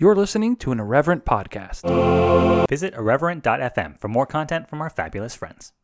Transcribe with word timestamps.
You're 0.00 0.16
listening 0.16 0.56
to 0.56 0.72
an 0.72 0.80
irreverent 0.80 1.26
podcast. 1.26 2.66
Visit 2.70 2.94
irreverent.fm 2.94 4.00
for 4.00 4.08
more 4.08 4.24
content 4.24 4.66
from 4.66 4.80
our 4.80 4.88
fabulous 4.88 5.34
friends. 5.34 5.74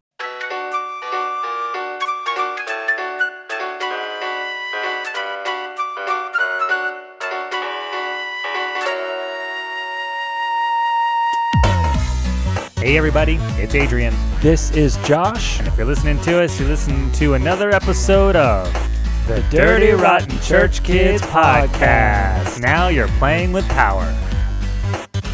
Hey 12.79 12.97
everybody, 12.97 13.35
it's 13.59 13.75
Adrian. 13.75 14.15
This 14.41 14.71
is 14.71 14.97
Josh. 15.07 15.59
And 15.59 15.69
If 15.69 15.77
you're 15.77 15.85
listening 15.87 16.19
to 16.23 16.43
us, 16.43 16.59
you're 16.59 16.71
listening 16.71 17.13
to 17.13 17.35
another 17.35 17.71
episode 17.71 18.35
of 18.35 18.96
the 19.27 19.45
Dirty 19.51 19.91
Rotten 19.93 20.39
Church 20.41 20.83
Kids 20.83 21.23
Podcast. 21.23 22.61
Now 22.61 22.89
you're 22.89 23.09
playing 23.19 23.53
with 23.53 23.67
power. 23.69 24.05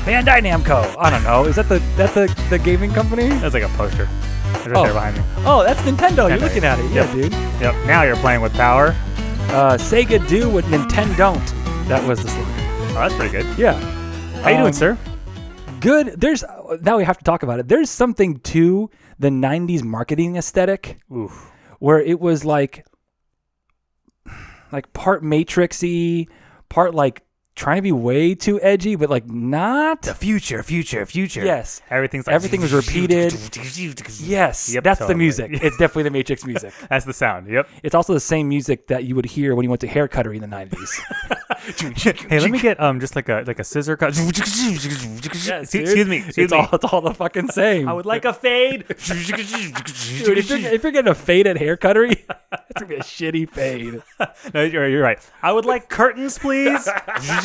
Bandai 0.04 0.40
Namco. 0.40 0.94
I 0.98 1.10
don't 1.10 1.22
know. 1.22 1.44
Is 1.44 1.56
that 1.56 1.68
the 1.68 1.78
that 1.96 2.14
the, 2.14 2.26
the 2.50 2.58
gaming 2.58 2.92
company? 2.92 3.28
That's 3.28 3.54
like 3.54 3.62
a 3.62 3.68
poster. 3.68 4.08
It's 4.54 4.66
right 4.66 4.76
Oh. 4.76 4.84
there 4.84 4.92
behind 4.92 5.16
me. 5.16 5.22
Oh, 5.46 5.62
that's 5.64 5.80
Nintendo. 5.82 6.28
You're 6.28 6.38
looking 6.38 6.64
at 6.64 6.78
it. 6.78 6.90
Yep. 6.90 7.06
Yeah, 7.08 7.12
dude. 7.14 7.32
Yep. 7.32 7.86
Now 7.86 8.02
you're 8.02 8.16
playing 8.16 8.40
with 8.40 8.52
power. 8.54 8.88
Uh, 9.50 9.76
Sega 9.78 10.26
do 10.28 10.48
what 10.50 10.64
Nintendo 10.66 11.16
don't. 11.16 11.46
That 11.88 12.06
was 12.06 12.22
the 12.22 12.28
slogan. 12.28 12.52
Oh, 12.90 12.94
that's 12.94 13.14
pretty 13.14 13.30
good. 13.30 13.58
Yeah. 13.58 13.74
How 14.42 14.50
you 14.50 14.56
Um, 14.56 14.62
doing, 14.62 14.72
sir? 14.72 14.98
Good. 15.80 16.14
There's 16.20 16.42
now 16.80 16.96
we 16.96 17.04
have 17.04 17.18
to 17.18 17.24
talk 17.24 17.42
about 17.42 17.60
it. 17.60 17.68
There's 17.68 17.90
something 17.90 18.38
to 18.40 18.88
the 19.18 19.28
'90s 19.28 19.82
marketing 19.82 20.36
aesthetic 20.36 20.98
Oof. 21.14 21.50
where 21.78 22.00
it 22.00 22.18
was 22.20 22.44
like, 22.44 22.84
like 24.72 24.92
part 24.92 25.22
Matrixy, 25.22 26.28
part 26.68 26.94
like 26.94 27.22
trying 27.62 27.76
to 27.76 27.82
be 27.82 27.92
way 27.92 28.34
too 28.34 28.60
edgy, 28.60 28.96
but 28.96 29.08
like 29.08 29.24
not. 29.30 30.02
The 30.02 30.14
future, 30.14 30.64
future, 30.64 31.06
future. 31.06 31.44
Yes. 31.44 31.80
Everything's 31.90 32.26
like 32.26 32.34
Everything 32.34 32.60
was 32.60 32.72
repeated. 32.72 33.32
Yes, 34.20 34.74
Yep, 34.74 34.82
that's 34.82 35.06
the 35.06 35.14
music. 35.14 35.52
It's 35.62 35.76
definitely 35.76 36.02
the 36.02 36.10
Matrix 36.10 36.44
music. 36.44 36.72
That's 36.90 37.04
the 37.04 37.12
sound. 37.12 37.48
Yep. 37.48 37.68
It's 37.84 37.94
also 37.94 38.14
the 38.14 38.20
same 38.20 38.48
music 38.48 38.88
that 38.88 39.04
you 39.04 39.14
would 39.14 39.26
hear 39.26 39.54
when 39.54 39.62
you 39.62 39.70
went 39.70 39.80
to 39.82 39.86
hair 39.86 40.08
cuttery 40.08 40.36
in 40.36 40.42
the 40.42 40.48
90s. 40.48 40.98
Hey, 42.28 42.40
let 42.40 42.50
me 42.50 42.58
get 42.58 42.80
um 42.80 42.98
just 42.98 43.14
like 43.14 43.28
a 43.28 43.44
like 43.46 43.60
a 43.60 43.64
scissor 43.64 43.96
cut. 43.96 44.16
Yes, 44.16 44.28
excuse, 44.28 44.84
excuse 45.74 46.08
me. 46.08 46.16
Excuse 46.16 46.36
it's 46.36 46.52
me. 46.52 46.58
all 46.58 46.68
it's 46.72 46.84
all 46.84 47.00
the 47.00 47.14
fucking 47.14 47.48
same. 47.50 47.88
I 47.88 47.92
would 47.92 48.06
like 48.06 48.24
a 48.24 48.32
fade. 48.32 48.84
Dude, 48.88 48.98
if, 50.38 50.50
you're, 50.50 50.58
if 50.58 50.82
you're 50.82 50.90
getting 50.90 51.10
a 51.10 51.14
fade 51.14 51.46
at 51.46 51.56
hair 51.56 51.76
cuttery, 51.76 52.10
it's 52.10 52.80
gonna 52.80 52.86
be 52.86 52.96
a 52.96 53.00
shitty 53.00 53.48
fade. 53.48 54.02
no, 54.52 54.62
you're, 54.64 54.88
you're 54.88 55.02
right. 55.02 55.20
I 55.40 55.52
would 55.52 55.64
like 55.64 55.88
curtains, 55.88 56.36
please. 56.36 56.88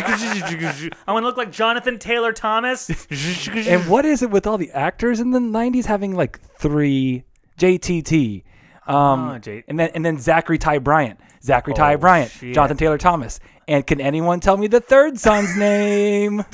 I 0.08 1.11
want 1.13 1.23
to 1.23 1.27
look 1.27 1.38
like 1.38 1.52
Jonathan 1.52 2.00
Taylor 2.00 2.31
Thomas. 2.33 2.89
And 3.67 3.88
what 3.89 4.05
is 4.05 4.22
it 4.23 4.30
with 4.31 4.47
all 4.47 4.58
the 4.58 4.72
actors 4.72 5.19
in 5.19 5.31
the 5.31 5.39
90s 5.39 5.86
having 5.86 6.16
like 6.16 6.39
three 6.39 7.23
JTT? 7.59 8.44
Um, 8.88 9.30
Oh, 9.30 9.38
J- 9.39 9.64
and 9.67 9.77
then 9.80 9.89
and 9.94 10.05
then 10.05 10.17
Zachary 10.17 10.58
Ty 10.58 10.80
Bryant, 10.80 11.19
Zachary 11.44 11.73
Ty 11.73 11.95
Oh, 11.95 11.97
Bryant, 11.97 12.31
shit. 12.31 12.55
Jonathan 12.55 12.77
Taylor 12.77 12.97
Thomas. 12.97 13.39
And 13.67 13.86
can 13.86 13.99
anyone 13.99 14.39
tell 14.39 14.55
me 14.55 14.67
the 14.67 14.80
third 14.80 15.19
son's 15.19 15.55
name? 15.58 16.45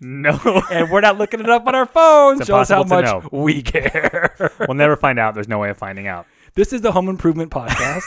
no, 0.00 0.32
and 0.70 0.90
we're 0.90 1.00
not 1.00 1.18
looking 1.18 1.38
it 1.40 1.48
up 1.48 1.66
on 1.68 1.74
our 1.76 1.86
phones. 1.86 2.40
It's 2.40 2.48
Shows 2.48 2.70
how 2.70 2.82
much 2.82 3.04
to 3.06 3.28
we 3.30 3.62
care. 3.62 4.34
we'll 4.66 4.74
never 4.74 4.96
find 4.96 5.18
out. 5.20 5.34
There's 5.34 5.48
no 5.48 5.58
way 5.60 5.70
of 5.70 5.78
finding 5.78 6.08
out. 6.08 6.26
this 6.54 6.72
is 6.72 6.80
the 6.80 6.90
Home 6.90 7.08
Improvement 7.08 7.52
Podcast. 7.52 8.02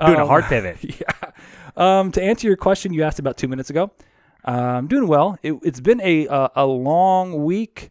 I'm 0.00 0.06
doing 0.08 0.18
a 0.20 0.22
Um, 0.22 0.28
hard 0.28 0.44
pivot. 0.44 0.78
yeah. 0.82 1.30
Um, 1.76 2.12
to 2.12 2.22
answer 2.22 2.46
your 2.46 2.56
question 2.56 2.92
you 2.92 3.02
asked 3.02 3.18
about 3.18 3.36
two 3.36 3.48
minutes 3.48 3.70
ago, 3.70 3.90
I'm 4.44 4.86
doing 4.86 5.08
well. 5.08 5.38
It, 5.42 5.54
it's 5.62 5.80
been 5.80 6.00
a 6.02 6.28
uh, 6.28 6.48
a 6.56 6.66
long 6.66 7.44
week. 7.44 7.90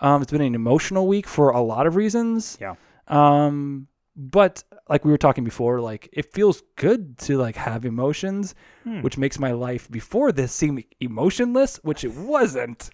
Um, 0.00 0.22
it's 0.22 0.30
been 0.32 0.40
an 0.42 0.54
emotional 0.54 1.06
week 1.08 1.26
for 1.26 1.50
a 1.50 1.60
lot 1.60 1.86
of 1.86 1.96
reasons. 1.96 2.56
Yeah. 2.60 2.74
Um, 3.08 3.88
but 4.16 4.62
like 4.88 5.04
we 5.04 5.10
were 5.10 5.18
talking 5.18 5.44
before, 5.44 5.80
like 5.80 6.08
it 6.12 6.32
feels 6.32 6.62
good 6.76 7.18
to 7.18 7.36
like 7.36 7.56
have 7.56 7.84
emotions, 7.84 8.54
Hmm. 8.84 9.02
which 9.02 9.18
makes 9.18 9.38
my 9.38 9.52
life 9.52 9.90
before 9.90 10.30
this 10.32 10.52
seem 10.52 10.82
emotionless, 11.00 11.76
which 11.82 12.04
it 12.04 12.14
wasn't. 12.14 12.90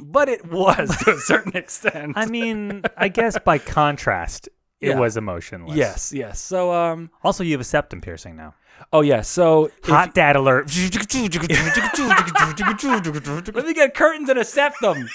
But 0.00 0.28
it 0.28 0.50
was 0.50 0.96
to 1.04 1.12
a 1.14 1.18
certain 1.18 1.56
extent. 1.62 2.14
I 2.16 2.26
mean, 2.26 2.82
I 2.96 3.08
guess 3.08 3.38
by 3.38 3.58
contrast, 3.58 4.48
it 4.80 4.88
Yeah. 4.88 4.98
was 4.98 5.16
emotionless. 5.16 5.76
yes, 5.76 6.12
yes. 6.12 6.40
So 6.40 6.72
um, 6.72 7.10
Also, 7.22 7.44
you 7.44 7.52
have 7.52 7.60
a 7.60 7.64
septum 7.64 8.00
piercing 8.00 8.34
now. 8.36 8.54
Oh 8.92 9.00
yeah. 9.00 9.20
So 9.22 9.66
if- 9.66 9.84
Hot 9.84 10.14
dad 10.14 10.36
alert. 10.36 10.70
Let 13.54 13.66
me 13.66 13.74
get 13.74 13.94
curtains 13.94 14.28
and 14.28 14.38
a 14.38 14.44
septum. 14.44 15.08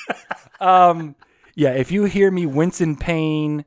um, 0.59 1.15
yeah, 1.55 1.71
if 1.71 1.91
you 1.91 2.05
hear 2.05 2.29
me 2.31 2.45
wince 2.45 2.81
in 2.81 2.95
pain 2.95 3.65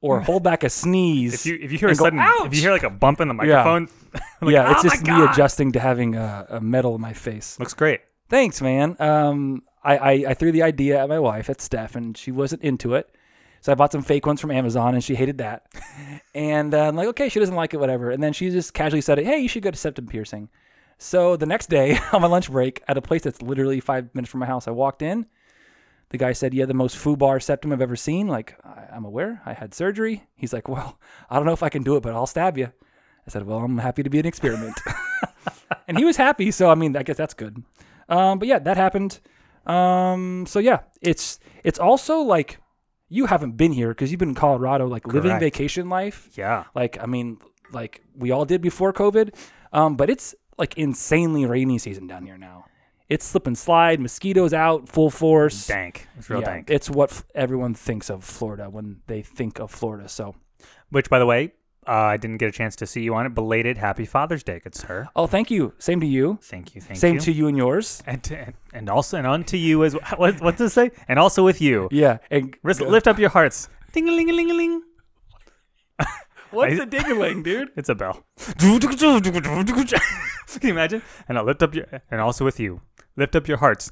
or 0.00 0.20
hold 0.22 0.42
back 0.42 0.62
a 0.64 0.70
sneeze, 0.70 1.34
If 1.34 1.46
you 1.46 1.58
if 1.60 1.72
you 1.72 1.78
hear 1.78 1.88
a 1.88 1.94
go, 1.94 2.04
sudden 2.04 2.20
if 2.44 2.54
you 2.54 2.60
hear 2.60 2.72
like 2.72 2.82
a 2.82 2.90
bump 2.90 3.20
in 3.20 3.28
the 3.28 3.34
microphone, 3.34 3.88
like, 4.40 4.52
yeah, 4.52 4.70
it's 4.72 4.80
"Oh 4.80 4.88
my 4.88 4.94
just 4.94 5.06
me 5.06 5.24
adjusting 5.24 5.72
to 5.72 5.80
having 5.80 6.14
a, 6.16 6.46
a 6.50 6.60
metal 6.60 6.94
in 6.94 7.00
my 7.00 7.12
face. 7.12 7.58
Looks 7.58 7.74
great. 7.74 8.00
Thanks, 8.28 8.60
man. 8.60 8.96
Um, 8.98 9.62
I, 9.82 9.96
I, 9.96 10.10
I 10.30 10.34
threw 10.34 10.52
the 10.52 10.62
idea 10.62 11.02
at 11.02 11.08
my 11.08 11.18
wife, 11.18 11.48
at 11.48 11.60
Steph, 11.62 11.96
and 11.96 12.16
she 12.16 12.30
wasn't 12.30 12.62
into 12.62 12.94
it. 12.94 13.08
So 13.60 13.72
I 13.72 13.74
bought 13.74 13.92
some 13.92 14.02
fake 14.02 14.26
ones 14.26 14.40
from 14.40 14.50
Amazon, 14.50 14.94
and 14.94 15.02
she 15.02 15.14
hated 15.14 15.38
that. 15.38 15.66
and 16.34 16.74
uh, 16.74 16.88
I'm 16.88 16.96
like, 16.96 17.08
okay, 17.08 17.28
she 17.28 17.40
doesn't 17.40 17.54
like 17.54 17.74
it, 17.74 17.80
whatever. 17.80 18.10
And 18.10 18.22
then 18.22 18.32
she 18.32 18.50
just 18.50 18.74
casually 18.74 19.00
said, 19.00 19.18
hey, 19.18 19.38
you 19.38 19.48
should 19.48 19.62
go 19.62 19.70
to 19.70 19.76
septum 19.76 20.06
piercing. 20.06 20.48
So 20.98 21.36
the 21.36 21.46
next 21.46 21.68
day, 21.68 21.98
on 22.12 22.22
my 22.22 22.28
lunch 22.28 22.50
break, 22.50 22.82
at 22.88 22.96
a 22.96 23.02
place 23.02 23.22
that's 23.22 23.42
literally 23.42 23.80
five 23.80 24.14
minutes 24.14 24.30
from 24.30 24.40
my 24.40 24.46
house, 24.46 24.68
I 24.68 24.72
walked 24.72 25.02
in. 25.02 25.26
The 26.10 26.18
guy 26.18 26.32
said, 26.32 26.54
"You 26.54 26.60
have 26.60 26.68
the 26.68 26.74
most 26.74 26.96
foobar 26.96 27.42
septum 27.42 27.70
I've 27.70 27.82
ever 27.82 27.96
seen." 27.96 28.28
Like, 28.28 28.58
I'm 28.90 29.04
aware. 29.04 29.42
I 29.44 29.52
had 29.52 29.74
surgery. 29.74 30.26
He's 30.36 30.54
like, 30.54 30.66
"Well, 30.66 30.98
I 31.28 31.36
don't 31.36 31.44
know 31.44 31.52
if 31.52 31.62
I 31.62 31.68
can 31.68 31.82
do 31.82 31.96
it, 31.96 32.02
but 32.02 32.14
I'll 32.14 32.26
stab 32.26 32.56
you." 32.56 32.72
I 33.26 33.30
said, 33.30 33.46
"Well, 33.46 33.58
I'm 33.58 33.76
happy 33.76 34.02
to 34.02 34.08
be 34.08 34.18
an 34.18 34.24
experiment." 34.24 34.80
and 35.86 35.98
he 35.98 36.06
was 36.06 36.16
happy, 36.16 36.50
so 36.50 36.70
I 36.70 36.74
mean, 36.74 36.96
I 36.96 37.02
guess 37.02 37.18
that's 37.18 37.34
good. 37.34 37.62
Um, 38.08 38.38
but 38.38 38.48
yeah, 38.48 38.58
that 38.58 38.78
happened. 38.78 39.20
Um, 39.66 40.46
so 40.48 40.60
yeah, 40.60 40.80
it's 41.02 41.38
it's 41.62 41.78
also 41.78 42.20
like 42.20 42.58
you 43.08 43.26
haven't 43.26 43.52
been 43.56 43.72
here 43.72 43.88
because 43.88 44.10
you've 44.10 44.18
been 44.20 44.30
in 44.30 44.34
Colorado, 44.34 44.86
like 44.86 45.06
living 45.06 45.38
vacation 45.38 45.88
life. 45.88 46.28
Yeah. 46.34 46.64
Like, 46.74 46.98
I 47.00 47.06
mean, 47.06 47.38
like 47.72 48.02
we 48.16 48.30
all 48.30 48.44
did 48.44 48.60
before 48.60 48.92
COVID. 48.92 49.34
Um, 49.72 49.96
but 49.96 50.08
it's 50.10 50.34
like 50.58 50.76
insanely 50.78 51.44
rainy 51.46 51.78
season 51.78 52.06
down 52.06 52.24
here 52.26 52.38
now. 52.38 52.64
It's 53.08 53.24
slip 53.24 53.46
and 53.46 53.56
slide, 53.56 54.00
mosquitoes 54.00 54.52
out 54.52 54.88
full 54.88 55.10
force. 55.10 55.66
Dank. 55.66 56.06
It's 56.18 56.28
real 56.28 56.40
Yeah, 56.40 56.46
dank. 56.46 56.70
It's 56.70 56.90
what 56.90 57.10
f- 57.10 57.24
everyone 57.34 57.72
thinks 57.74 58.10
of 58.10 58.22
Florida 58.22 58.68
when 58.68 59.00
they 59.06 59.22
think 59.22 59.58
of 59.60 59.70
Florida. 59.70 60.08
So, 60.10 60.34
Which, 60.90 61.08
by 61.08 61.18
the 61.18 61.24
way, 61.26 61.52
uh, 61.88 61.92
I 62.14 62.16
didn't 62.18 62.36
get 62.36 62.48
a 62.48 62.52
chance 62.52 62.76
to 62.76 62.86
see 62.86 63.00
you 63.02 63.14
on 63.14 63.24
it. 63.26 63.34
Belated 63.34 63.78
Happy 63.78 64.04
Father's 64.04 64.42
Day, 64.42 64.60
good 64.62 64.74
sir. 64.74 65.08
oh, 65.16 65.26
thank 65.26 65.50
you. 65.50 65.72
Same 65.78 66.00
to 66.00 66.06
you. 66.06 66.38
Thank 66.42 66.74
you. 66.74 66.80
Thank 66.82 66.90
you. 66.96 67.00
Same 67.00 67.14
you. 67.14 67.20
to 67.22 67.32
you 67.32 67.46
and 67.48 67.56
yours. 67.56 68.02
and, 68.06 68.22
to, 68.24 68.52
and 68.74 68.88
also 68.90 69.16
and 69.16 69.26
unto 69.26 69.56
you 69.56 69.82
as 69.84 69.94
what 70.16 70.40
what 70.40 70.56
does 70.58 70.70
it 70.70 70.74
say? 70.74 70.90
And 71.08 71.18
also 71.18 71.42
with 71.44 71.60
you. 71.60 71.88
Yeah. 71.90 72.18
And 72.30 72.54
Ris- 72.62 72.80
Lift 72.80 73.08
up 73.08 73.18
your 73.18 73.30
hearts. 73.30 73.68
Ding 73.92 74.08
a 74.08 74.12
ling 74.12 74.28
a 74.30 74.32
ling 74.34 74.50
a 74.54 74.54
ling. 74.54 74.82
what's 76.50 76.74
I- 76.74 76.84
the 76.84 76.86
dingling, 76.86 77.42
dude? 77.42 77.70
It's 77.76 77.88
a 77.88 77.94
bell. 77.94 78.24
Can 78.58 78.78
you 80.62 80.70
imagine? 80.70 81.02
And 81.28 81.38
I'll 81.38 81.44
lift 81.44 81.62
up 81.62 81.74
your 81.74 81.86
and 82.10 82.20
also 82.20 82.44
with 82.44 82.58
you. 82.60 82.80
Lift 83.16 83.34
up 83.34 83.48
your 83.48 83.56
hearts. 83.58 83.90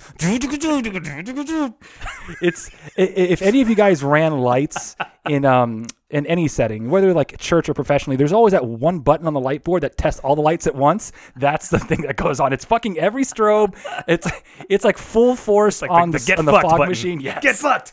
It's 2.41 2.71
i- 2.99 3.03
i- 3.03 3.31
if 3.35 3.43
any 3.43 3.61
of 3.61 3.69
you 3.69 3.75
guys 3.75 4.03
ran 4.03 4.39
lights 4.39 4.97
in 5.29 5.45
um 5.45 5.87
in 6.17 6.27
any 6.27 6.49
setting, 6.49 6.91
whether 6.91 7.13
like 7.13 7.37
church 7.39 7.69
or 7.69 7.75
professionally, 7.75 8.17
there's 8.17 8.33
always 8.33 8.53
that 8.53 8.65
one 8.65 9.01
button 9.01 9.27
on 9.27 9.35
the 9.35 9.41
light 9.41 9.63
board 9.65 9.83
that 9.83 9.97
tests 9.99 10.21
all 10.25 10.35
the 10.35 10.43
lights 10.43 10.67
at 10.67 10.75
once. 10.75 11.13
That's 11.37 11.69
the 11.69 11.79
thing 11.89 12.01
that 12.03 12.17
goes 12.17 12.41
on. 12.41 12.53
It's 12.53 12.65
fucking 12.65 12.99
every 12.99 13.25
strobe. 13.25 13.75
It's 14.09 14.27
it's 14.69 14.85
like 14.85 14.99
full 14.99 15.37
force 15.37 15.83
Like 15.83 15.91
on 15.91 16.11
the, 16.11 16.19
the, 16.19 16.25
the 16.25 16.27
get 16.27 16.39
on 16.39 16.45
the 16.47 16.53
fog 16.53 16.71
button. 16.79 16.89
machine. 16.89 17.21
Yes. 17.21 17.43
Get 17.43 17.57
fucked. 17.57 17.93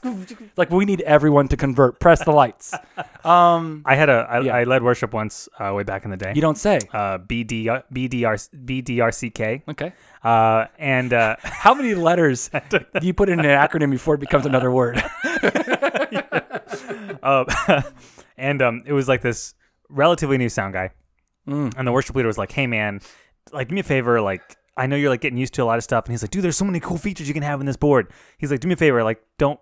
like 0.57 0.69
we 0.71 0.85
need 0.85 1.01
everyone 1.01 1.47
to 1.49 1.57
convert. 1.57 1.99
Press 1.99 2.23
the 2.23 2.31
lights. 2.31 2.73
Um, 3.23 3.83
I 3.85 3.95
had 3.95 4.09
a 4.09 4.27
I, 4.29 4.39
Yeah. 4.41 4.53
I 4.57 4.63
led 4.65 4.83
worship 4.83 5.13
once 5.13 5.47
uh, 5.57 5.71
way 5.73 5.83
back 5.83 6.03
in 6.03 6.11
the 6.11 6.17
day. 6.17 6.33
you 6.35 6.41
don't 6.41 6.57
say. 6.57 6.79
uh, 6.91 7.17
BD, 7.19 7.65
BDR, 7.89 8.35
BDRCK. 8.67 9.61
Okay. 9.69 9.93
Uh, 10.21 10.65
and 10.77 11.13
uh, 11.13 11.37
How 11.41 11.73
many 11.73 11.95
letters 11.95 12.49
do 12.69 12.81
you 13.01 13.13
put 13.13 13.29
in 13.29 13.39
an 13.39 13.45
acronym 13.45 13.91
before 13.91 14.15
it 14.15 14.19
becomes 14.19 14.45
another 14.45 14.71
word? 14.71 15.01
uh, 17.23 17.81
and 18.37 18.61
um, 18.61 18.83
it 18.85 18.93
was 18.93 19.07
like 19.07 19.21
this 19.21 19.53
relatively 19.89 20.37
new 20.37 20.49
sound 20.49 20.73
guy, 20.73 20.91
Mm. 21.47 21.73
and 21.77 21.87
the 21.87 21.91
worship 21.91 22.15
leader 22.15 22.27
was 22.27 22.37
like, 22.37 22.51
"Hey 22.53 22.67
man, 22.67 23.01
like 23.51 23.67
do 23.67 23.75
me 23.75 23.81
a 23.81 23.83
favor, 23.83 24.21
like 24.21 24.41
I 24.77 24.87
know 24.87 24.95
you're 24.95 25.09
like 25.09 25.21
getting 25.21 25.37
used 25.37 25.53
to 25.55 25.63
a 25.63 25.65
lot 25.65 25.77
of 25.77 25.83
stuff," 25.83 26.05
and 26.05 26.13
he's 26.13 26.23
like, 26.23 26.31
"Dude, 26.31 26.43
there's 26.43 26.55
so 26.57 26.65
many 26.65 26.79
cool 26.79 26.97
features 26.97 27.27
you 27.27 27.33
can 27.33 27.43
have 27.43 27.59
in 27.59 27.65
this 27.65 27.77
board." 27.77 28.11
He's 28.37 28.49
like, 28.51 28.59
"Do 28.61 28.67
me 28.67 28.73
a 28.73 28.77
favor, 28.77 29.03
like 29.03 29.21
don't 29.37 29.59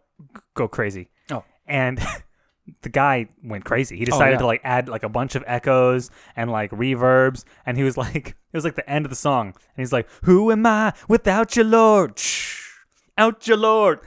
go 0.54 0.68
crazy." 0.68 1.10
Oh. 1.32 1.44
and 1.66 2.00
the 2.84 2.90
guy 2.90 3.28
went 3.44 3.66
crazy. 3.66 3.98
He 3.98 4.06
decided 4.06 4.28
Oh, 4.28 4.32
yeah. 4.34 4.38
to 4.40 4.46
like 4.46 4.62
add 4.64 4.88
like 4.90 5.02
a 5.04 5.10
bunch 5.10 5.34
of 5.36 5.44
echoes 5.48 6.12
and 6.36 6.52
like 6.52 6.70
reverbs, 6.72 7.44
and 7.66 7.78
he 7.78 7.84
was 7.84 7.98
like, 7.98 8.28
it 8.30 8.58
was 8.58 8.64
like 8.64 8.76
the 8.76 8.88
end 8.90 9.06
of 9.06 9.10
the 9.10 9.16
song, 9.16 9.48
and 9.48 9.56
he's 9.78 9.92
like, 9.92 10.08
"Who 10.24 10.52
am 10.52 10.66
I 10.68 10.94
without 11.10 11.56
your 11.56 11.66
Lord? 11.66 12.20
Shh. 12.20 12.70
Out 13.18 13.48
your 13.48 13.58
Lord, 13.58 14.00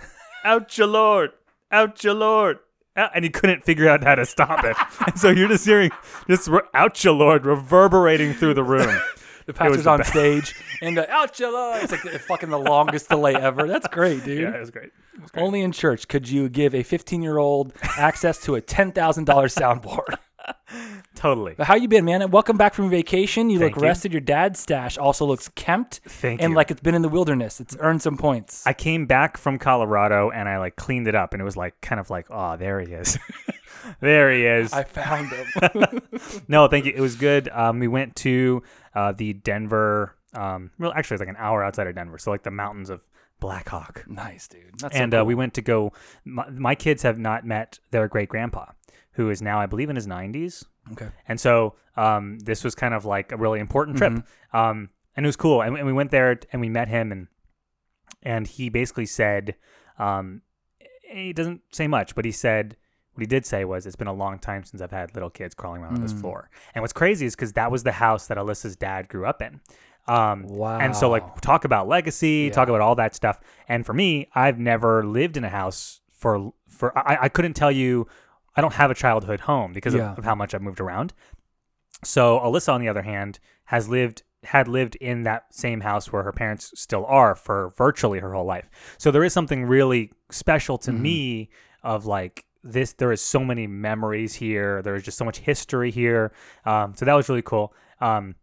out 0.45 0.79
your 0.79 0.87
Lord, 0.87 1.31
out 1.73 2.05
your 2.05 2.15
Lord." 2.15 2.59
Out," 2.96 3.11
And 3.14 3.25
he 3.25 3.31
couldn't 3.31 3.64
figure 3.64 3.88
out 3.88 4.02
how 4.05 4.14
to 4.14 4.26
stop 4.26 4.64
it, 4.64 4.76
and 5.06 5.19
so 5.19 5.31
you're 5.31 5.49
just 5.49 5.64
hearing 5.64 5.91
just 6.29 6.49
re- 6.49 6.61
"out 6.75 7.02
your 7.05 7.14
Lord" 7.14 7.46
reverberating 7.46 8.35
through 8.35 8.55
the 8.55 8.64
room. 8.64 8.99
The 9.46 9.52
pastor's 9.52 9.87
on 9.87 10.02
stage 10.05 10.55
and 10.81 10.99
uh, 10.99 11.05
ouch, 11.11 11.38
Lord. 11.38 11.82
It's 11.82 11.93
like 11.93 12.02
the, 12.02 12.19
fucking 12.19 12.49
the 12.49 12.58
longest 12.58 13.11
delay 13.11 13.35
ever. 13.35 13.67
That's 13.67 13.87
great, 13.88 14.25
dude. 14.25 14.41
Yeah, 14.41 14.56
it 14.56 14.61
was 14.61 14.70
great. 14.70 14.91
Only 15.37 15.61
in 15.61 15.70
church 15.73 16.08
could 16.08 16.29
you 16.29 16.49
give 16.49 16.75
a 16.75 16.82
15 16.82 17.23
year 17.23 17.37
old 17.37 17.75
access 17.99 18.41
to 18.44 18.56
a 18.56 18.62
$10,000 18.62 18.94
soundboard. 18.94 20.17
Totally. 21.14 21.55
But 21.56 21.67
how 21.67 21.75
you 21.75 21.88
been, 21.88 22.05
man? 22.05 22.31
Welcome 22.31 22.56
back 22.56 22.75
from 22.75 22.91
vacation. 22.91 23.50
You 23.50 23.58
Thank 23.58 23.76
look 23.76 23.82
you. 23.82 23.88
rested. 23.88 24.12
Your 24.12 24.20
dad's 24.20 24.61
stash 24.61 24.99
also 24.99 25.25
looks 25.25 25.49
kempt 25.49 26.00
Thank 26.06 26.43
and 26.43 26.50
you. 26.50 26.56
like 26.56 26.70
it's 26.70 26.81
been 26.81 26.94
in 26.94 27.02
the 27.02 27.08
wilderness. 27.08 27.61
It's 27.61 27.76
earned 27.81 28.02
some 28.02 28.17
points. 28.17 28.67
I 28.67 28.73
came 28.73 29.06
back 29.06 29.37
from 29.37 29.58
Colorado 29.58 30.31
and 30.31 30.49
I 30.49 30.58
like 30.58 30.76
cleaned 30.76 31.08
it 31.08 31.14
up 31.14 31.32
and 31.32 31.41
it 31.41 31.44
was 31.44 31.56
like 31.56 31.81
kind 31.81 32.00
of 32.00 32.11
like, 32.11 32.26
oh, 32.31 32.56
there 32.56 32.81
he 32.81 32.93
is. 32.93 33.19
there 34.00 34.32
he 34.32 34.44
is. 34.46 34.73
I 34.73 34.85
found 34.85 35.31
him. 35.31 36.43
no, 36.49 36.69
thank 36.69 36.85
you. 36.85 36.93
It 36.94 37.00
was 37.00 37.17
good. 37.17 37.49
Um, 37.49 37.79
we 37.79 37.88
went 37.88 38.17
to 38.17 38.62
uh, 38.94 39.12
the 39.12 39.32
Denver. 39.32 40.17
Um, 40.35 40.70
well, 40.79 40.93
actually, 40.94 41.17
it's 41.17 41.20
like 41.20 41.29
an 41.29 41.37
hour 41.38 41.62
outside 41.62 41.87
of 41.87 41.94
Denver, 41.94 42.19
so 42.19 42.31
like 42.31 42.43
the 42.43 42.50
mountains 42.50 42.91
of 42.91 43.06
Blackhawk. 43.41 44.05
Nice, 44.08 44.49
dude. 44.49 44.79
That's 44.79 44.96
so 44.96 45.02
And 45.02 45.14
uh, 45.14 45.25
we 45.25 45.35
went 45.35 45.55
to 45.55 45.62
go. 45.62 45.93
My, 46.25 46.49
my 46.50 46.75
kids 46.75 47.02
have 47.02 47.19
not 47.19 47.44
met 47.44 47.79
their 47.91 48.08
great 48.08 48.29
grandpa, 48.29 48.67
who 49.14 49.31
is 49.31 49.40
now, 49.43 49.61
I 49.61 49.66
believe, 49.66 49.90
in 49.90 49.96
his 49.96 50.06
nineties. 50.06 50.64
okay. 50.93 51.08
And 51.28 51.40
so 51.40 51.75
um, 51.96 52.38
this 52.40 52.62
was 52.64 52.75
kind 52.75 52.94
of 52.94 53.05
like 53.05 53.32
a 53.32 53.37
really 53.37 53.61
important 53.61 53.96
trip. 53.99 54.12
Mm-hmm. 54.12 54.56
Um, 54.56 54.90
and 55.16 55.25
it 55.25 55.28
was 55.28 55.37
cool. 55.37 55.62
And, 55.62 55.76
and 55.76 55.87
we 55.87 55.93
went 55.93 56.11
there 56.11 56.38
and 56.52 56.61
we 56.61 56.69
met 56.69 56.88
him, 56.88 57.12
and 57.12 57.28
and 58.22 58.46
he 58.46 58.69
basically 58.69 59.06
said, 59.06 59.55
um, 59.99 60.43
he 61.02 61.32
doesn't 61.32 61.61
say 61.72 61.87
much, 61.87 62.14
but 62.14 62.25
he 62.25 62.32
said 62.32 62.76
what 63.12 63.20
he 63.20 63.26
did 63.26 63.46
say 63.46 63.64
was, 63.64 63.87
"It's 63.87 63.94
been 63.96 64.08
a 64.08 64.12
long 64.12 64.38
time 64.40 64.64
since 64.64 64.82
I've 64.82 64.90
had 64.90 65.14
little 65.14 65.31
kids 65.31 65.55
crawling 65.55 65.82
around 65.82 65.94
on 65.94 66.00
this 66.00 66.12
Mm. 66.12 66.20
floor." 66.20 66.50
And 66.75 66.82
what's 66.82 66.93
crazy 66.93 67.26
is 67.26 67.37
because 67.37 67.52
that 67.52 67.70
was 67.70 67.84
the 67.84 67.93
house 67.93 68.26
that 68.26 68.37
Alyssa's 68.38 68.75
dad 68.76 69.08
grew 69.08 69.25
up 69.26 69.40
in. 69.40 69.60
Um, 70.08 70.46
And 70.82 70.96
so, 70.96 71.08
like, 71.08 71.40
talk 71.40 71.64
about 71.64 71.87
legacy, 71.88 72.50
talk 72.50 72.69
about 72.69 72.81
all 72.81 72.96
that 72.96 73.14
stuff. 73.14 73.40
And 73.69 73.87
for 73.87 73.94
me, 73.94 74.28
I've 74.34 74.58
never 74.58 75.05
lived 75.06 75.37
in 75.37 75.44
a 75.44 75.49
house 75.49 76.00
for 76.10 76.52
for. 76.69 76.96
I, 76.99 77.19
I 77.22 77.28
couldn't 77.28 77.55
tell 77.55 77.70
you. 77.70 78.08
I 78.56 78.61
don't 78.61 78.75
have 78.75 78.91
a 78.91 78.95
childhood 78.95 79.41
home 79.41 79.73
because 79.73 79.95
Yeah. 79.95 80.12
of, 80.12 80.19
of 80.19 80.25
how 80.25 80.35
much 80.35 80.55
I've 80.55 80.62
moved 80.62 80.81
around. 80.81 81.12
So 82.03 82.39
Alyssa, 82.39 82.73
on 82.73 82.81
the 82.81 82.89
other 82.89 83.03
hand, 83.03 83.39
has 83.67 83.89
lived 83.89 84.23
had 84.45 84.69
lived 84.69 84.95
in 84.97 85.23
that 85.23 85.47
same 85.55 85.81
house 85.81 86.12
where 86.12 86.23
her 86.23 86.33
parents 86.33 86.71
still 86.75 87.06
are 87.06 87.35
for 87.35 87.73
virtually 87.79 88.19
her 88.19 88.35
whole 88.35 88.45
life. 88.45 88.69
So 88.99 89.11
there 89.11 89.25
is 89.25 89.33
something 89.33 89.65
really 89.65 90.12
special 90.31 90.77
to 90.79 90.93
me 90.93 91.49
of 91.83 92.05
like 92.05 92.45
this. 92.62 92.93
There 92.93 93.11
is 93.11 93.23
so 93.23 93.41
many 93.41 93.67
memories 93.67 94.35
here. 94.35 94.83
There 94.83 94.97
is 94.97 95.03
just 95.03 95.17
so 95.17 95.25
much 95.25 95.39
history 95.39 95.91
here. 95.91 96.31
Um, 96.67 96.93
so 96.95 97.06
that 97.06 97.15
was 97.15 97.31
really 97.31 97.41
cool. 97.41 97.73
Um, 98.03 98.35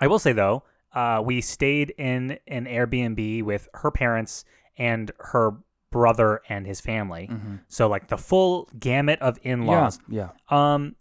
I 0.00 0.08
will 0.08 0.18
say 0.18 0.32
though, 0.32 0.64
uh, 0.92 1.22
we 1.24 1.40
stayed 1.40 1.90
in 1.98 2.40
an 2.48 2.66
Airbnb 2.66 3.44
with 3.44 3.68
her 3.74 3.92
parents 3.92 4.44
and 4.76 5.12
her 5.18 5.52
brother 5.90 6.40
and 6.48 6.66
his 6.66 6.80
family. 6.80 7.30
So 7.68 7.88
like 7.88 8.08
the 8.08 8.18
full 8.18 8.68
gamut 8.78 9.20
of 9.20 9.38
in-laws. 9.42 9.98
Yeah. 10.08 10.30
Um, 10.50 10.96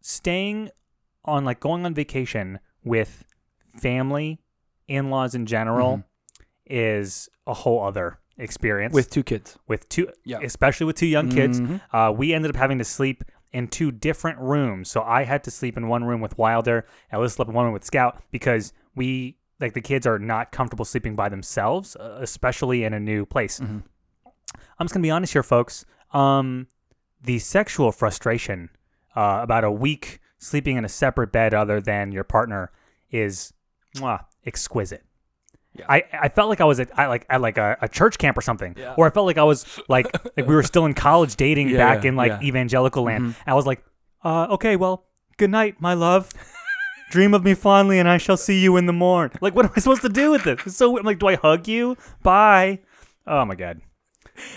staying 0.00 0.70
on 1.24 1.44
like 1.44 1.60
going 1.60 1.84
on 1.84 1.94
vacation 1.94 2.58
with 2.84 3.24
family, 3.78 4.40
in-laws 4.88 5.34
in 5.34 5.46
general, 5.46 5.98
Mm-hmm. 5.98 6.02
is 6.72 7.28
a 7.46 7.54
whole 7.54 7.82
other 7.82 8.18
experience. 8.38 8.94
With 8.94 9.10
two 9.10 9.22
kids. 9.24 9.58
with 9.66 9.88
two, 9.88 10.08
Yeah. 10.24 10.38
especially 10.42 10.86
with 10.86 10.96
two 10.96 11.06
young 11.06 11.28
kids, 11.28 11.60
Mhm. 11.60 11.80
uh, 11.92 12.12
we 12.12 12.32
ended 12.32 12.50
up 12.52 12.56
having 12.56 12.78
to 12.78 12.84
sleep 12.84 13.24
in 13.52 13.66
two 13.66 13.90
different 13.90 14.38
rooms. 14.38 14.88
So 14.88 15.02
I 15.02 15.24
had 15.24 15.42
to 15.44 15.50
sleep 15.50 15.76
in 15.76 15.88
one 15.88 16.04
room 16.04 16.20
with 16.20 16.38
Wilder, 16.38 16.86
Alyssa 17.12 17.32
slept 17.32 17.48
in 17.48 17.54
one 17.54 17.64
room 17.64 17.72
with 17.74 17.84
Scout 17.84 18.22
because 18.30 18.72
we 18.94 19.36
like 19.60 19.74
the 19.74 19.80
kids 19.80 20.06
are 20.06 20.18
not 20.18 20.52
comfortable 20.52 20.84
sleeping 20.84 21.14
by 21.16 21.28
themselves, 21.28 21.96
uh, 21.96 22.18
especially 22.20 22.84
in 22.84 22.94
a 22.94 23.00
new 23.00 23.26
place. 23.26 23.60
Mm-hmm. 23.60 23.78
I'm 24.78 24.86
just 24.86 24.94
gonna 24.94 25.02
be 25.02 25.10
honest 25.10 25.32
here, 25.32 25.42
folks. 25.42 25.84
Um, 26.12 26.66
the 27.22 27.38
sexual 27.38 27.92
frustration 27.92 28.70
uh, 29.14 29.40
about 29.42 29.64
a 29.64 29.70
week 29.70 30.20
sleeping 30.38 30.76
in 30.76 30.84
a 30.84 30.88
separate 30.88 31.30
bed 31.32 31.52
other 31.52 31.80
than 31.80 32.12
your 32.12 32.24
partner 32.24 32.70
is 33.10 33.52
mwah, 33.96 34.24
exquisite. 34.46 35.04
Yeah. 35.74 35.84
I, 35.88 36.02
I 36.12 36.28
felt 36.30 36.48
like 36.48 36.60
I 36.60 36.64
was 36.64 36.80
at 36.80 36.90
I 36.98 37.06
like 37.06 37.26
at 37.30 37.40
like 37.40 37.58
a, 37.58 37.76
a 37.82 37.88
church 37.88 38.18
camp 38.18 38.36
or 38.38 38.40
something, 38.40 38.74
Yeah. 38.78 38.94
or 38.96 39.06
I 39.06 39.10
felt 39.10 39.26
like 39.26 39.38
I 39.38 39.44
was 39.44 39.78
like 39.88 40.06
like 40.36 40.46
we 40.48 40.54
were 40.54 40.62
still 40.62 40.86
in 40.86 40.94
college 40.94 41.36
dating 41.36 41.68
Yeah, 41.68 41.76
back 41.76 42.04
in 42.04 42.16
like. 42.16 42.32
Mm-hmm. 42.32 42.44
evangelical 42.46 43.02
land. 43.04 43.36
I 43.46 43.54
was 43.54 43.66
like, 43.66 43.84
uh, 44.24 44.46
okay, 44.50 44.76
well, 44.76 45.04
good 45.36 45.50
night, 45.50 45.80
my 45.80 45.94
love. 45.94 46.30
Dream 47.10 47.34
of 47.34 47.44
me 47.44 47.54
fondly, 47.54 47.98
and 47.98 48.08
I 48.08 48.18
shall 48.18 48.36
see 48.36 48.60
you 48.60 48.76
in 48.76 48.86
the 48.86 48.92
morn. 48.92 49.32
Like, 49.40 49.54
what 49.54 49.66
am 49.66 49.72
I 49.76 49.80
supposed 49.80 50.02
to 50.02 50.08
do 50.08 50.30
with 50.30 50.44
this? 50.44 50.60
It's 50.64 50.76
so 50.76 50.96
I'm 50.96 51.04
like, 51.04 51.18
do 51.18 51.26
I 51.26 51.34
hug 51.34 51.66
you? 51.66 51.96
Bye. 52.22 52.78
Oh 53.26 53.44
my 53.44 53.56
god. 53.56 53.80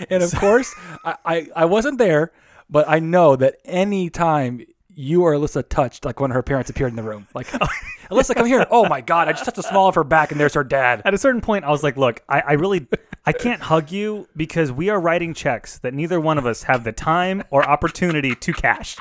And 0.09 0.21
of 0.21 0.33
course, 0.35 0.73
I, 1.03 1.15
I, 1.25 1.47
I 1.55 1.65
wasn't 1.65 1.97
there, 1.97 2.31
but 2.69 2.87
I 2.87 2.99
know 2.99 3.35
that 3.35 3.57
any 3.65 4.11
time 4.11 4.61
you 4.87 5.23
or 5.23 5.33
Alyssa 5.33 5.67
touched, 5.67 6.05
like 6.05 6.19
when 6.19 6.29
her 6.29 6.43
parents 6.43 6.69
appeared 6.69 6.91
in 6.91 6.95
the 6.95 7.03
room, 7.03 7.27
like, 7.33 7.47
Alyssa, 8.11 8.35
come 8.35 8.45
here. 8.45 8.67
Oh 8.69 8.87
my 8.87 9.01
God, 9.01 9.27
I 9.27 9.31
just 9.31 9.45
touched 9.45 9.57
the 9.57 9.63
small 9.63 9.89
of 9.89 9.95
her 9.95 10.03
back 10.03 10.31
and 10.31 10.39
there's 10.39 10.53
her 10.53 10.63
dad. 10.63 11.01
At 11.05 11.15
a 11.15 11.17
certain 11.17 11.41
point, 11.41 11.65
I 11.65 11.71
was 11.71 11.81
like, 11.81 11.97
look, 11.97 12.21
I, 12.29 12.41
I 12.41 12.53
really, 12.53 12.87
I 13.25 13.33
can't 13.33 13.63
hug 13.63 13.91
you 13.91 14.27
because 14.37 14.71
we 14.71 14.89
are 14.89 14.99
writing 14.99 15.33
checks 15.33 15.79
that 15.79 15.95
neither 15.95 16.21
one 16.21 16.37
of 16.37 16.45
us 16.45 16.63
have 16.63 16.83
the 16.83 16.91
time 16.91 17.43
or 17.49 17.67
opportunity 17.67 18.35
to 18.35 18.53
cash. 18.53 18.97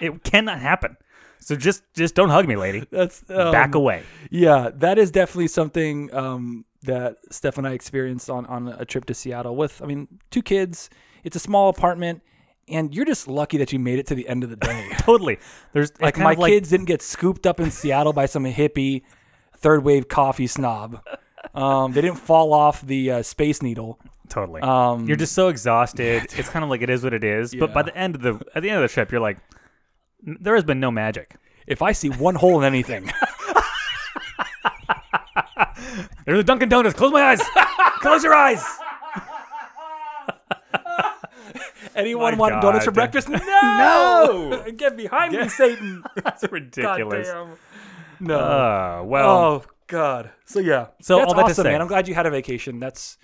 It 0.00 0.22
cannot 0.22 0.60
happen. 0.60 0.96
So 1.42 1.56
just, 1.56 1.82
just 1.94 2.14
don't 2.14 2.30
hug 2.30 2.46
me, 2.46 2.56
lady. 2.56 2.86
That's 2.90 3.24
um, 3.30 3.52
Back 3.52 3.74
away. 3.74 4.02
Yeah, 4.30 4.70
that 4.74 4.98
is 4.98 5.10
definitely 5.10 5.48
something 5.48 6.12
um, 6.14 6.64
that 6.82 7.16
Steph 7.30 7.58
and 7.58 7.66
I 7.66 7.72
experienced 7.72 8.30
on, 8.30 8.46
on 8.46 8.68
a 8.68 8.84
trip 8.84 9.04
to 9.06 9.14
Seattle 9.14 9.56
with, 9.56 9.82
I 9.82 9.86
mean, 9.86 10.08
two 10.30 10.42
kids. 10.42 10.88
It's 11.24 11.36
a 11.36 11.40
small 11.40 11.68
apartment, 11.68 12.22
and 12.68 12.94
you're 12.94 13.04
just 13.04 13.28
lucky 13.28 13.58
that 13.58 13.72
you 13.72 13.78
made 13.78 13.98
it 13.98 14.06
to 14.08 14.14
the 14.14 14.28
end 14.28 14.44
of 14.44 14.50
the 14.50 14.56
day. 14.56 14.88
Totally. 14.98 15.38
There's 15.72 15.92
like 16.00 16.18
my 16.18 16.34
like, 16.34 16.50
kids 16.50 16.70
didn't 16.70 16.86
get 16.86 17.02
scooped 17.02 17.46
up 17.46 17.60
in 17.60 17.70
Seattle 17.70 18.12
by 18.12 18.26
some 18.26 18.44
hippie 18.44 19.02
third 19.56 19.84
wave 19.84 20.08
coffee 20.08 20.46
snob. 20.46 21.00
Um, 21.54 21.92
they 21.92 22.00
didn't 22.00 22.18
fall 22.18 22.52
off 22.52 22.84
the 22.86 23.10
uh, 23.10 23.22
space 23.22 23.62
needle. 23.62 23.98
Totally. 24.28 24.62
Um, 24.62 25.06
you're 25.06 25.16
just 25.16 25.34
so 25.34 25.48
exhausted. 25.48 26.24
it's 26.36 26.48
kind 26.48 26.64
of 26.64 26.70
like 26.70 26.82
it 26.82 26.90
is 26.90 27.04
what 27.04 27.12
it 27.12 27.24
is. 27.24 27.54
But 27.54 27.74
by 27.74 27.82
the 27.82 27.96
end 27.96 28.14
of 28.14 28.22
the, 28.22 28.40
at 28.54 28.62
the 28.62 28.70
end 28.70 28.82
of 28.82 28.88
the 28.88 28.92
trip, 28.92 29.12
you're 29.12 29.20
like, 29.20 29.36
"N- 29.36 29.42
there 30.22 30.54
has 30.54 30.64
been 30.64 30.80
no 30.80 30.90
magic. 30.90 31.36
if 31.66 31.82
I 31.82 31.92
see 31.92 32.08
one 32.10 32.34
hole 32.36 32.58
in 32.60 32.64
anything, 32.64 33.10
There's 36.24 36.38
a 36.38 36.44
Dunkin' 36.44 36.68
Donuts. 36.68 36.94
Close 36.94 37.12
my 37.12 37.22
eyes. 37.22 37.40
Close 38.00 38.22
your 38.22 38.32
eyes. 38.34 38.64
anyone 41.96 42.34
My 42.34 42.38
want 42.38 42.62
donuts 42.62 42.84
for 42.84 42.92
breakfast? 42.92 43.28
No, 43.32 43.40
No! 44.50 44.64
get 44.76 44.96
behind 44.96 45.34
me, 45.34 45.48
Satan! 45.48 46.02
That's 46.22 46.44
ridiculous. 46.50 47.28
Goddamn. 47.28 47.56
No. 48.20 48.38
Uh, 48.38 49.02
well, 49.04 49.30
oh 49.30 49.64
God. 49.88 50.30
So 50.44 50.60
yeah. 50.60 50.86
So 51.00 51.18
that's 51.18 51.28
all 51.28 51.34
that 51.34 51.42
to 51.46 51.50
awesome, 51.50 51.64
say- 51.64 51.72
man. 51.72 51.80
I'm 51.80 51.88
glad 51.88 52.06
you 52.08 52.14
had 52.14 52.26
a 52.26 52.30
vacation. 52.30 52.78
That's 52.78 53.18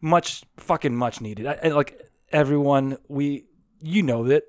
much 0.00 0.44
fucking 0.58 0.94
much 0.94 1.20
needed. 1.22 1.46
I, 1.46 1.52
and 1.62 1.74
like 1.74 1.98
everyone, 2.30 2.98
we 3.08 3.46
you 3.80 4.02
know 4.02 4.24
that. 4.28 4.42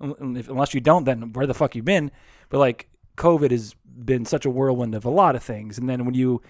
Unless 0.00 0.74
you 0.74 0.80
don't, 0.80 1.04
then 1.04 1.32
where 1.32 1.46
the 1.46 1.54
fuck 1.54 1.74
you 1.74 1.82
been? 1.82 2.10
But 2.48 2.58
like 2.58 2.88
COVID 3.16 3.50
has 3.50 3.74
been 3.84 4.24
such 4.24 4.46
a 4.46 4.50
whirlwind 4.50 4.94
of 4.94 5.04
a 5.04 5.10
lot 5.10 5.36
of 5.36 5.42
things, 5.42 5.78
and 5.78 5.88
then 5.88 6.04
when 6.04 6.14
you 6.14 6.42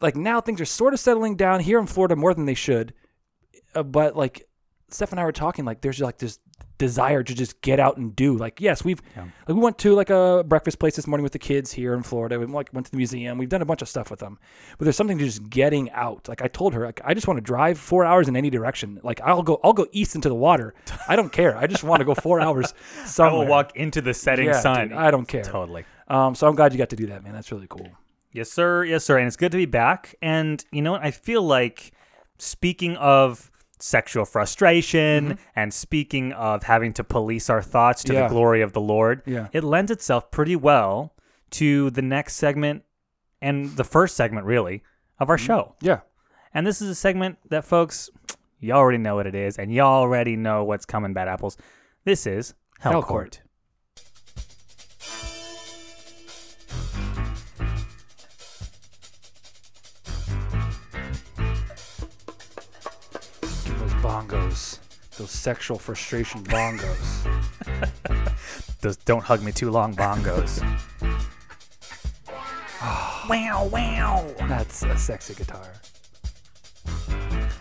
like 0.00 0.16
now 0.16 0.40
things 0.40 0.60
are 0.60 0.66
sort 0.66 0.94
of 0.94 1.00
settling 1.00 1.36
down 1.36 1.60
here 1.60 1.78
in 1.78 1.86
Florida 1.86 2.16
more 2.16 2.34
than 2.34 2.46
they 2.46 2.54
should. 2.54 2.92
Uh, 3.74 3.82
but 3.82 4.16
like 4.16 4.46
Steph 4.88 5.12
and 5.12 5.20
I 5.20 5.24
were 5.24 5.32
talking, 5.32 5.64
like 5.64 5.80
there's 5.80 6.00
like 6.00 6.18
this 6.18 6.38
desire 6.78 7.22
to 7.22 7.34
just 7.34 7.60
get 7.60 7.80
out 7.80 7.96
and 7.96 8.14
do. 8.14 8.36
Like 8.36 8.60
yes, 8.60 8.84
we've 8.84 9.00
like 9.16 9.28
we 9.48 9.54
went 9.54 9.78
to 9.78 9.94
like 9.94 10.10
a 10.10 10.44
breakfast 10.46 10.78
place 10.78 10.96
this 10.96 11.06
morning 11.06 11.22
with 11.22 11.32
the 11.32 11.38
kids 11.38 11.72
here 11.72 11.94
in 11.94 12.02
Florida. 12.02 12.38
We 12.38 12.46
like 12.46 12.70
went 12.72 12.86
to 12.86 12.90
the 12.90 12.96
museum. 12.96 13.38
We've 13.38 13.48
done 13.48 13.62
a 13.62 13.66
bunch 13.66 13.82
of 13.82 13.88
stuff 13.88 14.10
with 14.10 14.20
them. 14.20 14.38
But 14.78 14.84
there's 14.84 14.96
something 14.96 15.18
to 15.18 15.24
just 15.24 15.48
getting 15.48 15.90
out. 15.92 16.28
Like 16.28 16.42
I 16.42 16.48
told 16.48 16.74
her, 16.74 16.84
like 16.84 17.00
I 17.04 17.14
just 17.14 17.26
want 17.26 17.38
to 17.38 17.42
drive 17.42 17.78
four 17.78 18.04
hours 18.04 18.28
in 18.28 18.36
any 18.36 18.50
direction. 18.50 19.00
Like 19.02 19.20
I'll 19.22 19.42
go, 19.42 19.60
I'll 19.64 19.72
go 19.72 19.86
east 19.92 20.14
into 20.14 20.28
the 20.28 20.34
water. 20.34 20.74
I 21.08 21.16
don't 21.16 21.32
care. 21.32 21.56
I 21.56 21.66
just 21.66 21.84
want 21.84 22.00
to 22.00 22.04
go 22.04 22.14
four 22.14 22.40
hours 22.40 22.74
I 23.18 23.28
will 23.30 23.46
walk 23.46 23.76
into 23.76 24.00
the 24.00 24.14
setting 24.14 24.46
Yeah, 24.46 24.60
sun. 24.60 24.88
dude, 24.88 24.98
I 24.98 25.10
don't 25.10 25.26
care. 25.26 25.42
Totally. 25.44 25.84
Um, 26.08 26.34
so 26.34 26.46
I'm 26.46 26.54
glad 26.54 26.72
you 26.72 26.78
got 26.78 26.90
to 26.90 26.96
do 26.96 27.06
that, 27.06 27.24
man. 27.24 27.32
That's 27.32 27.50
really 27.50 27.66
cool. 27.68 27.88
Yes, 28.32 28.52
sir. 28.52 28.84
Yes, 28.84 29.04
sir. 29.04 29.18
And 29.18 29.26
it's 29.26 29.36
good 29.36 29.50
to 29.52 29.56
be 29.58 29.66
back. 29.66 30.14
And 30.20 30.64
you 30.70 30.82
know 30.82 30.92
what? 30.92 31.02
I 31.02 31.10
feel 31.10 31.42
like 31.42 31.92
speaking 32.38 32.96
of 32.96 33.50
sexual 33.78 34.24
frustration 34.24 35.30
mm-hmm. 35.30 35.42
and 35.54 35.72
speaking 35.72 36.32
of 36.32 36.64
having 36.64 36.92
to 36.94 37.04
police 37.04 37.50
our 37.50 37.62
thoughts 37.62 38.02
to 38.04 38.12
Yeah. 38.12 38.22
the 38.22 38.28
glory 38.28 38.62
of 38.62 38.72
the 38.72 38.80
Lord, 38.80 39.22
Yeah. 39.26 39.48
it 39.52 39.62
lends 39.64 39.90
itself 39.90 40.30
pretty 40.30 40.56
well 40.56 41.14
to 41.50 41.90
the 41.90 42.02
next 42.02 42.36
segment 42.36 42.84
and 43.42 43.76
the 43.76 43.84
first 43.84 44.16
segment, 44.16 44.46
really, 44.46 44.82
of 45.18 45.28
our 45.28 45.36
mm-hmm. 45.36 45.46
show. 45.46 45.74
Yeah. 45.80 46.00
And 46.54 46.66
this 46.66 46.80
is 46.80 46.88
a 46.88 46.94
segment 46.94 47.38
that 47.50 47.64
folks, 47.64 48.08
you 48.58 48.72
already 48.72 48.98
know 48.98 49.16
what 49.16 49.26
it 49.26 49.34
is, 49.34 49.58
and 49.58 49.72
you 49.72 49.82
already 49.82 50.36
know 50.36 50.64
what's 50.64 50.86
coming, 50.86 51.12
Bad 51.12 51.28
Apples. 51.28 51.58
This 52.04 52.26
is 52.26 52.54
Hell, 52.80 52.92
Hell 52.92 53.02
Court. 53.02 53.40
Those 53.42 53.45
bongos. 64.26 64.78
Those 65.18 65.30
sexual 65.30 65.78
frustration 65.78 66.42
bongos. 66.44 67.30
Those 68.80 68.96
don't 68.98 69.22
hug 69.22 69.42
me 69.42 69.52
too 69.52 69.70
long 69.70 69.94
bongos. 69.94 70.60
wow, 73.28 73.68
wow. 73.72 74.26
That's 74.48 74.82
a 74.82 74.96
sexy 74.98 75.34
guitar. 75.34 75.72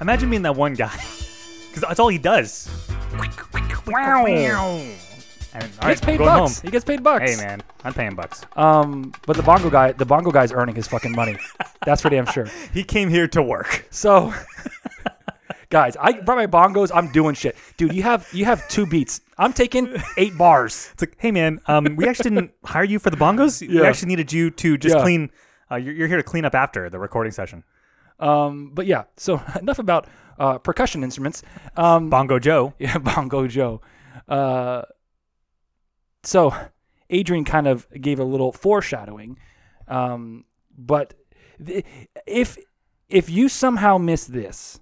Imagine 0.01 0.29
being 0.29 0.41
that 0.41 0.55
one 0.55 0.73
guy, 0.73 0.93
because 1.67 1.81
that's 1.81 1.99
all 1.99 2.09
he 2.09 2.17
does. 2.17 2.69
Wow. 3.87 4.25
And, 4.25 5.63
He 5.63 5.79
right, 5.79 5.87
gets 5.91 6.01
paid 6.01 6.19
bucks. 6.19 6.57
home. 6.57 6.67
He 6.67 6.71
gets 6.71 6.83
paid 6.83 7.01
bucks. 7.01 7.31
Hey, 7.31 7.37
man, 7.37 7.61
I'm 7.85 7.93
paying 7.93 8.13
bucks. 8.13 8.41
Um, 8.57 9.13
but 9.25 9.37
the 9.37 9.43
bongo 9.43 9.69
guy, 9.69 9.93
the 9.93 10.05
bongo 10.05 10.29
guy's 10.29 10.51
earning 10.51 10.75
his 10.75 10.85
fucking 10.85 11.13
money. 11.13 11.37
That's 11.85 12.01
for 12.01 12.09
damn 12.09 12.25
sure. 12.25 12.47
He 12.73 12.83
came 12.83 13.07
here 13.09 13.27
to 13.29 13.41
work. 13.41 13.87
So, 13.89 14.33
guys, 15.69 15.95
I 15.99 16.13
brought 16.21 16.37
my 16.37 16.47
bongos. 16.47 16.91
I'm 16.93 17.11
doing 17.11 17.35
shit, 17.35 17.55
dude. 17.77 17.93
You 17.93 18.03
have 18.03 18.27
you 18.33 18.45
have 18.45 18.67
two 18.69 18.85
beats. 18.85 19.21
I'm 19.37 19.53
taking 19.53 19.95
eight 20.17 20.37
bars. 20.37 20.89
It's 20.93 21.01
like, 21.01 21.15
hey, 21.19 21.31
man, 21.31 21.59
um, 21.67 21.95
we 21.95 22.07
actually 22.07 22.31
didn't 22.31 22.51
hire 22.63 22.83
you 22.83 22.99
for 22.99 23.09
the 23.09 23.17
bongos. 23.17 23.67
We 23.67 23.83
actually 23.85 24.07
needed 24.09 24.31
you 24.31 24.49
to 24.51 24.77
just 24.77 24.95
Yeah. 24.95 25.01
clean. 25.01 25.29
Uh, 25.71 25.75
you're, 25.75 25.93
you're 25.93 26.07
here 26.07 26.17
to 26.17 26.23
clean 26.23 26.45
up 26.45 26.55
after 26.55 26.89
the 26.89 26.99
recording 26.99 27.31
session. 27.31 27.63
Um, 28.19 28.71
but 28.73 28.85
yeah. 28.85 29.03
So 29.17 29.41
enough 29.59 29.79
about 29.79 30.07
uh, 30.39 30.57
percussion 30.59 31.03
instruments. 31.03 31.43
Um, 31.75 32.09
Bongo 32.09 32.39
Joe. 32.39 32.73
yeah, 32.79 32.97
bongo 32.97 33.47
Joe. 33.47 33.81
Uh, 34.29 34.83
so 36.23 36.53
Adrian 37.09 37.45
kind 37.45 37.67
of 37.67 37.87
gave 37.99 38.19
a 38.19 38.23
little 38.23 38.51
foreshadowing, 38.51 39.37
um, 39.87 40.45
but 40.77 41.13
th- 41.63 41.85
if 42.25 42.57
if 43.09 43.29
you 43.29 43.47
somehow 43.49 43.97
miss 43.99 44.25
this, 44.25 44.79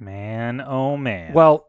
Man, 0.00 0.60
oh 0.60 0.96
man. 0.96 1.34
well, 1.34 1.68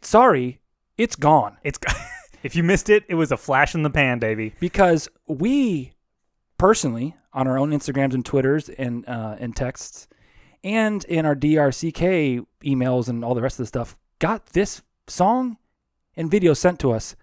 sorry, 0.00 0.60
it's 0.96 1.16
gone. 1.16 1.58
it's 1.64 1.78
if 2.42 2.54
you 2.54 2.62
missed 2.62 2.88
it, 2.88 3.04
it 3.08 3.16
was 3.16 3.32
a 3.32 3.36
flash 3.36 3.74
in 3.74 3.82
the 3.82 3.90
pan, 3.90 4.20
baby. 4.20 4.54
because 4.60 5.08
we 5.26 5.92
personally 6.58 7.16
on 7.32 7.46
our 7.46 7.58
own 7.58 7.72
Instagrams 7.72 8.14
and 8.14 8.24
Twitters 8.24 8.68
and 8.68 9.06
uh, 9.08 9.36
and 9.38 9.54
texts 9.54 10.08
and 10.64 11.04
in 11.04 11.26
our 11.26 11.34
DRCK 11.36 12.44
emails 12.64 13.08
and 13.08 13.24
all 13.24 13.34
the 13.34 13.42
rest 13.42 13.58
of 13.58 13.64
the 13.64 13.66
stuff 13.68 13.96
got 14.18 14.46
this 14.46 14.82
song 15.06 15.58
and 16.16 16.30
video 16.30 16.54
sent 16.54 16.80
to 16.80 16.92
us 16.92 17.14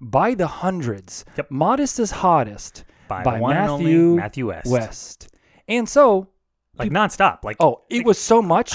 by 0.00 0.34
the 0.34 0.46
hundreds. 0.46 1.24
Yep. 1.36 1.50
Modest 1.50 2.00
is 2.00 2.10
hottest 2.10 2.84
By, 3.06 3.22
by 3.22 3.36
the 3.36 3.42
one 3.42 3.56
and 3.56 3.70
only 3.70 3.84
Matthew 3.84 4.16
Matthew 4.16 4.46
West. 4.48 4.66
West. 4.66 5.28
And 5.68 5.88
so, 5.88 6.28
Like 6.78 6.90
nonstop. 6.90 7.44
Like 7.44 7.56
oh, 7.60 7.82
it 7.90 8.04
was 8.04 8.18
so 8.18 8.40
much. 8.40 8.72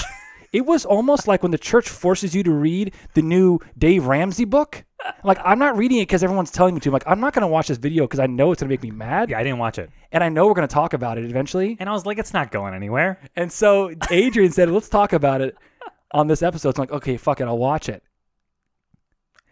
It 0.56 0.64
was 0.64 0.84
almost 0.86 1.28
like 1.28 1.42
when 1.42 1.52
the 1.52 1.58
church 1.58 1.88
forces 1.88 2.34
you 2.34 2.42
to 2.44 2.50
read 2.50 2.94
the 3.14 3.22
new 3.22 3.58
Dave 3.76 4.06
Ramsey 4.06 4.44
book. 4.46 4.84
Like 5.22 5.38
I'm 5.44 5.58
not 5.58 5.76
reading 5.76 5.98
it 5.98 6.02
because 6.08 6.24
everyone's 6.24 6.50
telling 6.50 6.74
me 6.74 6.80
to. 6.80 6.88
I'm 6.88 6.92
like 6.94 7.06
I'm 7.06 7.20
not 7.20 7.34
going 7.34 7.42
to 7.42 7.46
watch 7.48 7.68
this 7.68 7.78
video 7.78 8.04
because 8.04 8.18
I 8.20 8.26
know 8.26 8.50
it's 8.52 8.62
going 8.62 8.68
to 8.68 8.72
make 8.72 8.82
me 8.82 8.90
mad. 8.90 9.28
yeah, 9.30 9.38
I 9.38 9.42
didn't 9.44 9.58
watch 9.58 9.78
it, 9.78 9.90
and 10.12 10.24
I 10.24 10.28
know 10.30 10.46
we're 10.46 10.54
going 10.54 10.66
to 10.66 10.72
talk 10.74 10.94
about 10.94 11.18
it 11.18 11.24
eventually. 11.26 11.76
and 11.78 11.88
I 11.88 11.92
was 11.92 12.06
like, 12.06 12.18
it's 12.18 12.32
not 12.32 12.50
going 12.50 12.72
anywhere. 12.74 13.20
And 13.36 13.52
so 13.52 13.92
Adrian 14.10 14.50
said, 14.52 14.70
"Let's 14.70 14.88
talk 14.88 15.12
about 15.12 15.42
it 15.42 15.54
on 16.12 16.26
this 16.26 16.42
episode." 16.42 16.74
So 16.74 16.82
I'm 16.82 16.88
like, 16.88 16.96
"Okay, 16.96 17.16
fuck 17.18 17.40
it, 17.42 17.44
I'll 17.44 17.58
watch 17.58 17.88
it." 17.90 18.02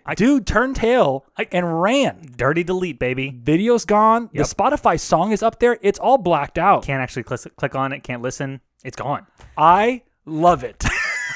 I- 0.07 0.15
Dude 0.15 0.47
turned 0.47 0.77
tail 0.77 1.27
I- 1.39 1.49
and 1.53 1.81
ran. 1.83 2.27
Dirty 2.37 2.65
delete, 2.65 2.99
baby. 2.99 3.31
Video's 3.43 3.85
gone. 3.85 4.31
Yep. 4.33 4.47
The 4.47 4.55
Spotify 4.55 4.99
song 4.99 5.33
is 5.33 5.43
up 5.43 5.61
there. 5.61 5.79
It's 5.83 5.99
all 5.99 6.19
blacked 6.19 6.59
out. 6.59 6.85
Can't 6.85 7.03
actually 7.03 7.23
click, 7.25 7.41
click 7.57 7.75
on 7.75 7.93
it. 7.93 8.03
Can't 8.03 8.23
listen. 8.23 8.61
It's 8.85 8.97
gone. 8.97 9.27
I 9.57 10.03
love 10.27 10.65
it. 10.65 10.85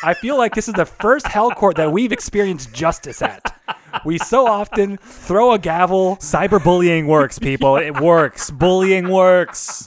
I 0.03 0.15
feel 0.15 0.39
like 0.39 0.55
this 0.55 0.69
is 0.69 0.75
the 0.75 0.87
first 0.87 1.27
hell 1.27 1.51
court 1.51 1.77
that 1.77 1.91
we've 1.93 2.13
experienced 2.13 2.73
justice 2.73 3.21
at. 3.21 3.55
We 4.05 4.19
so 4.19 4.47
often 4.47 4.97
throw 4.99 5.53
a 5.53 5.59
gavel. 5.59 6.17
Cyberbullying 6.17 7.07
works, 7.07 7.39
people. 7.39 7.77
It 7.77 8.01
works. 8.01 8.51
Bullying 8.51 9.09
works. 9.09 9.87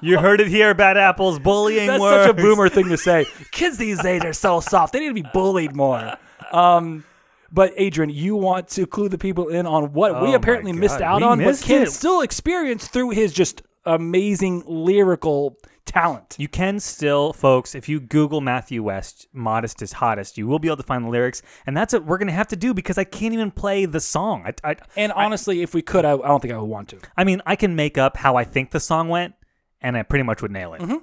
You 0.00 0.18
heard 0.18 0.40
it 0.40 0.48
here, 0.48 0.74
Bad 0.74 0.96
Apples. 0.96 1.38
Bullying 1.38 1.88
works. 1.88 2.00
That's 2.00 2.00
works. 2.00 2.26
such 2.26 2.38
a 2.38 2.42
boomer 2.42 2.68
thing 2.68 2.88
to 2.88 2.96
say. 2.96 3.26
Kids 3.50 3.78
these 3.78 4.00
days 4.02 4.24
are 4.24 4.32
so 4.32 4.60
soft. 4.60 4.92
They 4.92 5.00
need 5.00 5.08
to 5.08 5.14
be 5.14 5.28
bullied 5.32 5.74
more. 5.74 6.16
Um, 6.52 7.04
but 7.50 7.72
Adrian, 7.76 8.10
you 8.10 8.36
want 8.36 8.68
to 8.70 8.86
clue 8.86 9.08
the 9.08 9.18
people 9.18 9.48
in 9.48 9.66
on 9.66 9.92
what 9.92 10.12
Oh 10.12 10.24
we 10.24 10.34
apparently 10.34 10.72
missed 10.72 10.98
God, 10.98 11.04
out 11.04 11.20
we 11.20 11.26
on, 11.26 11.38
missed 11.38 11.62
but 11.62 11.66
can 11.66 11.82
it. 11.82 11.90
still 11.90 12.20
experience 12.20 12.88
through 12.88 13.10
his 13.10 13.32
just 13.32 13.62
amazing 13.84 14.62
lyrical 14.66 15.56
talent. 15.84 16.36
You 16.38 16.48
can 16.48 16.80
still, 16.80 17.32
folks, 17.32 17.74
if 17.74 17.88
you 17.88 18.00
Google 18.00 18.40
Matthew 18.40 18.82
West, 18.82 19.26
modest 19.32 19.82
is 19.82 19.94
hottest, 19.94 20.38
you 20.38 20.46
will 20.46 20.58
be 20.58 20.68
able 20.68 20.76
to 20.78 20.82
find 20.82 21.04
the 21.04 21.08
lyrics. 21.08 21.42
And 21.66 21.76
that's 21.76 21.92
what 21.92 22.04
we're 22.04 22.18
going 22.18 22.28
to 22.28 22.34
have 22.34 22.48
to 22.48 22.56
do 22.56 22.74
because 22.74 22.98
I 22.98 23.04
can't 23.04 23.34
even 23.34 23.50
play 23.50 23.84
the 23.84 24.00
song. 24.00 24.44
I, 24.46 24.70
I, 24.70 24.76
And 24.96 25.12
honestly, 25.12 25.62
if 25.62 25.74
we 25.74 25.82
could, 25.82 26.04
I, 26.04 26.12
I 26.12 26.28
don't 26.28 26.40
think 26.40 26.54
I 26.54 26.58
would 26.58 26.64
want 26.64 26.88
to. 26.90 26.98
I 27.16 27.24
mean, 27.24 27.42
I 27.46 27.56
can 27.56 27.76
make 27.76 27.98
up 27.98 28.16
how 28.16 28.36
I 28.36 28.44
think 28.44 28.70
the 28.70 28.80
song 28.80 29.08
went, 29.08 29.34
and 29.80 29.96
I 29.96 30.02
pretty 30.02 30.24
much 30.24 30.42
would 30.42 30.50
nail 30.50 30.74
it. 30.74 30.80
Mm-hmm. 30.80 30.98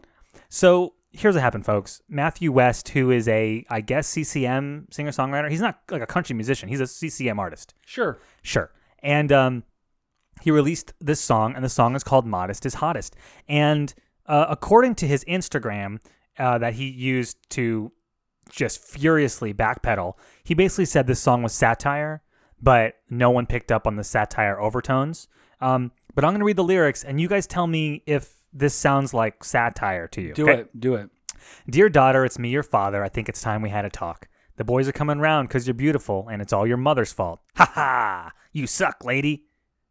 So 0.49 0.93
here's 1.11 1.35
what 1.35 1.41
happened, 1.41 1.65
folks. 1.65 2.01
Matthew 2.07 2.51
West, 2.51 2.89
who 2.89 3.11
is 3.11 3.27
a, 3.27 3.65
I 3.69 3.81
guess, 3.81 4.07
CCM 4.07 4.87
singer 4.91 5.11
songwriter, 5.11 5.49
he's 5.49 5.61
not 5.61 5.79
like 5.89 6.01
a 6.01 6.07
country 6.07 6.35
musician, 6.35 6.69
he's 6.69 6.81
a 6.81 6.87
CCM 6.87 7.39
artist. 7.39 7.73
Sure. 7.85 8.19
Sure. 8.41 8.71
And 9.01 9.31
um, 9.31 9.63
he 10.41 10.51
released 10.51 10.93
this 10.99 11.19
song, 11.19 11.55
and 11.55 11.63
the 11.63 11.69
song 11.69 11.95
is 11.95 12.03
called 12.03 12.25
Modest 12.25 12.65
is 12.65 12.75
Hottest. 12.75 13.15
And 13.47 13.93
uh, 14.29 14.45
according 14.47 14.95
to 14.95 15.07
his 15.07 15.25
Instagram 15.25 15.99
uh, 16.37 16.57
that 16.59 16.75
he 16.75 16.87
used 16.87 17.37
to 17.49 17.91
just 18.49 18.79
furiously 18.79 19.53
backpedal, 19.53 20.13
he 20.43 20.53
basically 20.53 20.85
said 20.85 21.07
this 21.07 21.19
song 21.19 21.43
was 21.43 21.53
satire, 21.53 22.21
but 22.61 22.95
no 23.09 23.31
one 23.31 23.45
picked 23.45 23.71
up 23.71 23.85
on 23.87 23.95
the 23.95 24.03
satire 24.03 24.59
overtones. 24.61 25.27
Um, 25.59 25.91
but 26.15 26.23
I'm 26.23 26.31
going 26.31 26.39
to 26.39 26.45
read 26.45 26.55
the 26.55 26.63
lyrics, 26.63 27.03
and 27.03 27.19
you 27.19 27.27
guys 27.27 27.47
tell 27.47 27.67
me 27.67 28.03
if 28.05 28.35
this 28.53 28.73
sounds 28.73 29.13
like 29.13 29.43
satire 29.43 30.07
to 30.09 30.21
you. 30.21 30.33
Do 30.33 30.49
okay? 30.49 30.61
it. 30.61 30.79
Do 30.79 30.95
it. 30.95 31.09
Dear 31.69 31.89
daughter, 31.89 32.23
it's 32.23 32.37
me, 32.37 32.49
your 32.49 32.63
father. 32.63 33.03
I 33.03 33.09
think 33.09 33.29
it's 33.29 33.41
time 33.41 33.61
we 33.61 33.69
had 33.69 33.85
a 33.85 33.89
talk. 33.89 34.27
The 34.57 34.63
boys 34.63 34.87
are 34.87 34.91
coming 34.91 35.19
round 35.19 35.47
because 35.47 35.67
you're 35.67 35.73
beautiful, 35.73 36.27
and 36.29 36.41
it's 36.41 36.53
all 36.53 36.67
your 36.67 36.77
mother's 36.77 37.13
fault. 37.13 37.41
Ha 37.55 37.71
ha! 37.73 38.31
You 38.51 38.67
suck, 38.67 39.03
lady. 39.03 39.45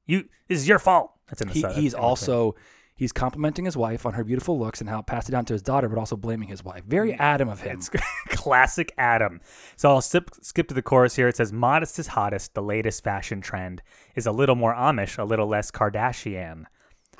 You 0.07 0.28
this 0.47 0.59
is 0.59 0.68
your 0.68 0.78
fault. 0.78 1.12
That's 1.28 1.40
in 1.40 1.49
the 1.49 1.54
He, 1.54 1.83
he's 1.83 1.95
also 1.95 2.54
he's 2.99 3.12
complimenting 3.12 3.64
his 3.64 3.76
wife 3.76 4.05
on 4.05 4.14
her 4.14 4.25
beautiful 4.25 4.59
looks 4.59 4.81
and 4.81 4.90
how 4.90 4.99
it 4.99 5.07
passed 5.07 5.28
it 5.28 5.33
down 5.33 5.45
to 5.47 5.55
his 5.55 5.62
daughter, 5.62 5.88
but 5.88 5.99
also 5.99 6.17
blaming 6.17 6.49
his 6.49 6.64
wife. 6.64 6.85
Very 6.85 7.12
mm. 7.12 7.21
Adam 7.21 7.49
of 7.49 7.61
him. 7.61 7.78
It's 7.78 7.88
classic 8.28 8.93
Adam. 8.99 9.40
So 9.76 9.88
I'll 9.88 10.02
skip, 10.02 10.33
skip 10.43 10.69
to 10.69 10.75
the 10.75 10.83
chorus 10.83 11.14
here. 11.14 11.28
It 11.28 11.37
says, 11.37 11.52
Modest 11.52 11.99
is 11.99 12.09
hottest, 12.09 12.55
the 12.55 12.62
latest 12.62 13.02
fashion 13.05 13.40
trend, 13.40 13.83
is 14.17 14.26
a 14.26 14.33
little 14.33 14.57
more 14.57 14.75
Amish, 14.75 15.17
a 15.17 15.25
little 15.25 15.47
less 15.47 15.71
Kardashian. 15.71 16.64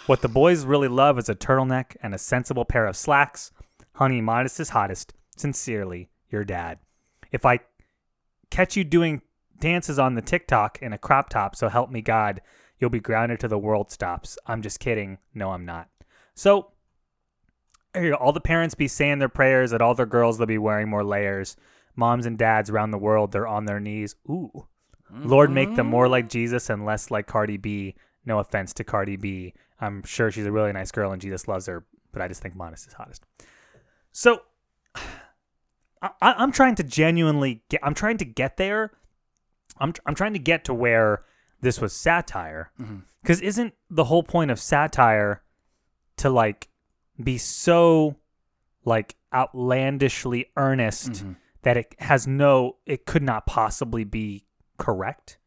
What 0.07 0.21
the 0.21 0.29
boys 0.29 0.65
really 0.65 0.89
love 0.89 1.19
is 1.19 1.29
a 1.29 1.35
turtleneck 1.35 1.97
and 2.03 2.15
a 2.15 2.19
sensible 2.19 2.65
pair 2.65 2.87
of 2.87 2.97
slacks. 2.97 3.53
Honey, 3.95 4.21
modest 4.21 4.59
is 4.61 4.71
hottest. 4.71 5.15
Sincerely, 5.37 6.11
your 6.29 6.45
dad. 6.45 6.81
If 7.31 7.47
I 7.47 7.61
catch 8.51 8.77
you 8.77 8.83
doing 8.83 9.23
dances 9.61 9.99
on 9.99 10.15
the 10.15 10.23
TikTok 10.23 10.81
in 10.83 10.93
a 10.93 10.99
crop 10.99 11.29
top, 11.29 11.55
so 11.55 11.69
help 11.69 11.91
me 11.91 12.01
God, 12.01 12.41
you'll 12.79 12.91
be 12.91 13.01
grounded 13.01 13.41
till 13.41 13.49
the 13.49 13.59
world 13.59 13.91
stops. 13.91 14.39
I'm 14.47 14.63
just 14.63 14.81
kidding. 14.81 15.19
No, 15.35 15.53
I'm 15.53 15.65
not. 15.65 15.89
So 16.35 16.73
all 18.19 18.33
the 18.33 18.41
parents 18.41 18.75
be 18.75 18.89
saying 18.89 19.19
their 19.19 19.29
prayers 19.29 19.71
that 19.71 19.83
all 19.83 19.95
their 19.95 20.07
girls 20.07 20.39
they'll 20.39 20.47
be 20.47 20.59
wearing 20.59 20.89
more 20.89 21.05
layers. 21.05 21.57
Moms 21.97 22.27
and 22.27 22.39
dads 22.39 22.71
around 22.71 22.93
the 22.93 22.99
world, 22.99 23.33
they're 23.33 23.47
on 23.47 23.65
their 23.65 23.81
knees. 23.81 24.15
Ooh. 24.29 24.67
Lord, 25.11 25.51
make 25.51 25.75
them 25.75 25.87
more 25.87 26.07
like 26.07 26.25
mm-hmm. 26.25 26.31
Jesus 26.31 26.71
and 26.71 26.85
less 26.85 27.11
like 27.11 27.27
Cardi 27.27 27.57
B. 27.57 27.95
No 28.25 28.39
offense 28.39 28.73
to 28.75 28.85
Cardi 28.85 29.17
B. 29.17 29.55
I'm 29.81 30.03
sure 30.05 30.31
she's 30.31 30.47
a 30.47 30.53
really 30.53 30.73
nice 30.73 30.93
girl 30.93 31.13
and 31.13 31.21
Jesus 31.21 31.49
loves 31.49 31.67
her, 31.67 31.87
but 32.13 32.21
I 32.21 32.29
just 32.29 32.43
think 32.43 32.55
modest 32.55 32.87
is 32.87 32.93
hottest. 32.93 33.25
So 34.13 34.43
I, 34.95 36.11
I'm 36.21 36.53
trying 36.53 36.75
to 36.77 36.85
genuinely 36.85 37.63
get. 37.69 37.81
I'm 37.83 37.95
trying 37.95 38.19
to 38.19 38.25
get 38.25 38.57
there. 38.57 38.93
I'm 39.79 39.93
I'm 40.07 40.15
trying 40.15 40.35
to 40.35 40.39
get 40.39 40.65
to 40.67 40.75
where 40.75 41.23
this 41.61 41.81
was 41.81 41.93
satire, 41.93 42.71
because 43.23 43.41
isn't 43.41 43.75
the 43.91 44.05
whole 44.05 44.23
point 44.23 44.50
of 44.50 44.61
satire 44.61 45.43
to 46.19 46.31
like 46.31 46.69
be 47.23 47.38
so 47.38 48.17
like 48.85 49.17
outlandishly 49.35 50.47
earnest 50.57 51.11
Mm-hmm. 51.12 51.33
that 51.62 51.77
it 51.77 51.95
has 51.99 52.27
no, 52.27 52.77
it 52.87 53.05
could 53.07 53.23
not 53.23 53.47
possibly 53.47 54.05
be 54.05 54.45
correct. 54.79 55.38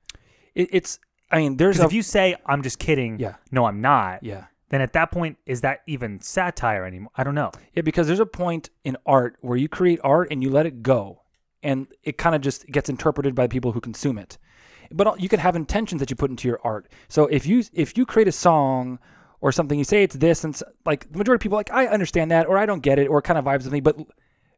It, 0.56 0.70
it's. 0.72 1.00
I 1.32 1.38
mean, 1.38 1.56
there's 1.58 1.80
a 1.80 1.86
if 1.86 1.94
you 1.94 2.01
say 2.01 2.36
I'm 2.46 2.62
just 2.62 2.77
kidding, 2.77 3.18
Yeah. 3.20 3.36
no, 3.51 3.65
I'm 3.65 3.80
not, 3.80 4.22
yeah. 4.22 4.46
then 4.70 4.82
at 4.82 4.91
that 4.94 5.12
point, 5.12 5.38
is 5.46 5.62
that 5.62 5.80
even 5.88 6.20
satire 6.20 6.84
anymore? 6.86 7.12
I 7.15 7.24
don't 7.24 7.36
know. 7.36 7.51
Yeah, 7.74 7.84
because 7.84 8.08
there's 8.08 8.20
a 8.20 8.25
point 8.25 8.70
in 8.84 8.98
art 9.06 9.38
where 9.39 9.58
you 9.58 9.70
create 9.70 10.01
art 10.03 10.27
and 10.30 10.44
you 10.44 10.50
let 10.50 10.65
it 10.65 10.84
go, 10.84 11.22
and 11.63 11.88
it 12.03 12.18
kind 12.18 12.36
of 12.36 12.41
just 12.41 12.68
gets 12.68 12.89
interpreted 12.89 13.34
by 13.34 13.44
the 13.48 13.50
people 13.51 13.72
who 13.72 13.80
consume 13.80 14.18
it. 14.18 14.38
But 14.93 15.19
you 15.21 15.29
can 15.29 15.39
have 15.39 15.55
intentions 15.55 16.00
that 16.00 16.10
you 16.10 16.15
put 16.15 16.29
into 16.31 16.48
your 16.48 16.60
art. 16.63 16.88
So 17.07 17.27
if 17.27 17.45
you 17.45 17.63
if 17.74 17.98
you 17.98 18.05
create 18.05 18.27
a 18.27 18.31
song 18.31 19.00
or 19.41 19.51
something, 19.51 19.77
you 19.77 19.83
say 19.86 20.03
it's 20.03 20.15
this, 20.15 20.43
and 20.43 20.60
like 20.86 21.12
the 21.12 21.17
majority 21.17 21.39
of 21.39 21.43
people 21.43 21.57
are 21.57 21.60
like 21.60 21.71
I 21.71 21.88
understand 21.88 22.31
that, 22.31 22.48
or 22.48 22.57
I 22.57 22.65
don't 22.65 22.81
get 22.83 23.00
it, 23.00 23.07
or 23.07 23.19
it 23.19 23.24
kind 23.24 23.39
of 23.39 23.45
vibes 23.45 23.63
with 23.63 23.74
me, 23.74 23.79
but 23.81 23.95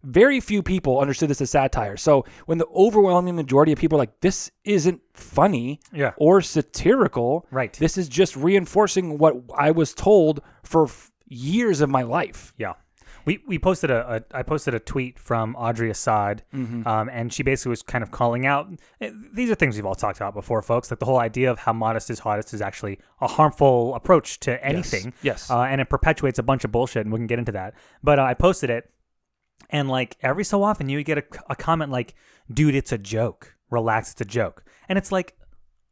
very 0.04 0.42
few 0.42 0.62
people 0.62 1.00
understood 1.00 1.30
this 1.30 1.40
as 1.40 1.50
satire. 1.52 1.96
So 1.96 2.26
when 2.46 2.58
the 2.58 2.66
overwhelming 2.76 3.38
majority 3.38 3.72
of 3.72 3.80
people 3.80 3.98
are 3.98 4.02
like 4.02 4.20
this 4.20 4.52
isn't 4.66 5.00
funny 5.14 5.80
Yeah. 5.94 6.12
or 6.18 6.42
satirical, 6.42 7.46
Right. 7.52 7.72
This 7.74 7.98
is 7.98 8.10
just 8.10 8.36
reinforcing 8.36 9.18
what 9.18 9.36
I 9.58 9.72
was 9.72 9.94
told 9.94 10.42
for 10.64 10.84
f- 10.86 11.10
years 11.28 11.80
of 11.80 11.90
my 11.90 12.02
life. 12.02 12.54
Yeah. 12.58 12.74
We, 13.26 13.40
we 13.48 13.58
posted 13.60 13.90
a, 13.92 14.24
a 14.34 14.38
I 14.38 14.44
posted 14.44 14.74
a 14.74 14.80
tweet 14.80 15.18
from 15.20 15.56
Audrey 15.56 15.90
Assad, 15.90 16.44
Mm-hmm. 16.54 16.88
um, 16.88 17.10
and 17.10 17.32
she 17.34 17.42
basically 17.44 17.70
was 17.72 17.82
kind 17.82 18.04
of 18.04 18.12
calling 18.12 18.46
out. 18.46 18.68
eh, 19.02 19.12
These 19.34 19.50
are 19.50 19.56
things 19.56 19.76
we've 19.76 19.86
all 19.86 19.96
talked 19.96 20.18
about 20.18 20.34
before, 20.34 20.62
folks. 20.62 20.92
Like 20.92 21.00
the 21.00 21.06
whole 21.06 21.20
idea 21.20 21.50
of 21.52 21.60
how 21.60 21.74
modest 21.74 22.10
is 22.10 22.20
hottest 22.20 22.54
is 22.54 22.62
actually 22.62 23.00
a 23.22 23.28
harmful 23.28 23.96
approach 23.96 24.40
to 24.42 24.64
anything. 24.66 25.14
Yes. 25.22 25.50
Uh, 25.50 25.62
and 25.64 25.80
it 25.82 25.90
perpetuates 25.90 26.40
a 26.40 26.44
bunch 26.44 26.64
of 26.66 26.72
bullshit, 26.72 27.06
and 27.06 27.14
we 27.14 27.20
can 27.20 27.28
get 27.28 27.40
into 27.40 27.52
that. 27.54 27.74
But 28.02 28.20
uh, 28.20 28.24
I 28.24 28.34
posted 28.34 28.70
it, 28.70 28.90
and 29.70 29.90
like 29.90 30.18
every 30.22 30.44
so 30.44 30.64
often 30.64 30.90
you 30.90 30.98
would 30.98 31.06
get 31.06 31.18
a, 31.18 31.24
a 31.50 31.56
comment 31.56 31.92
like, 31.92 32.16
"Dude, 32.52 32.76
it's 32.76 32.92
a 32.92 32.98
joke. 32.98 33.56
Relax, 33.70 34.12
it's 34.12 34.22
a 34.22 34.26
joke." 34.26 34.64
And 34.90 34.98
it's 34.98 35.12
like, 35.12 35.38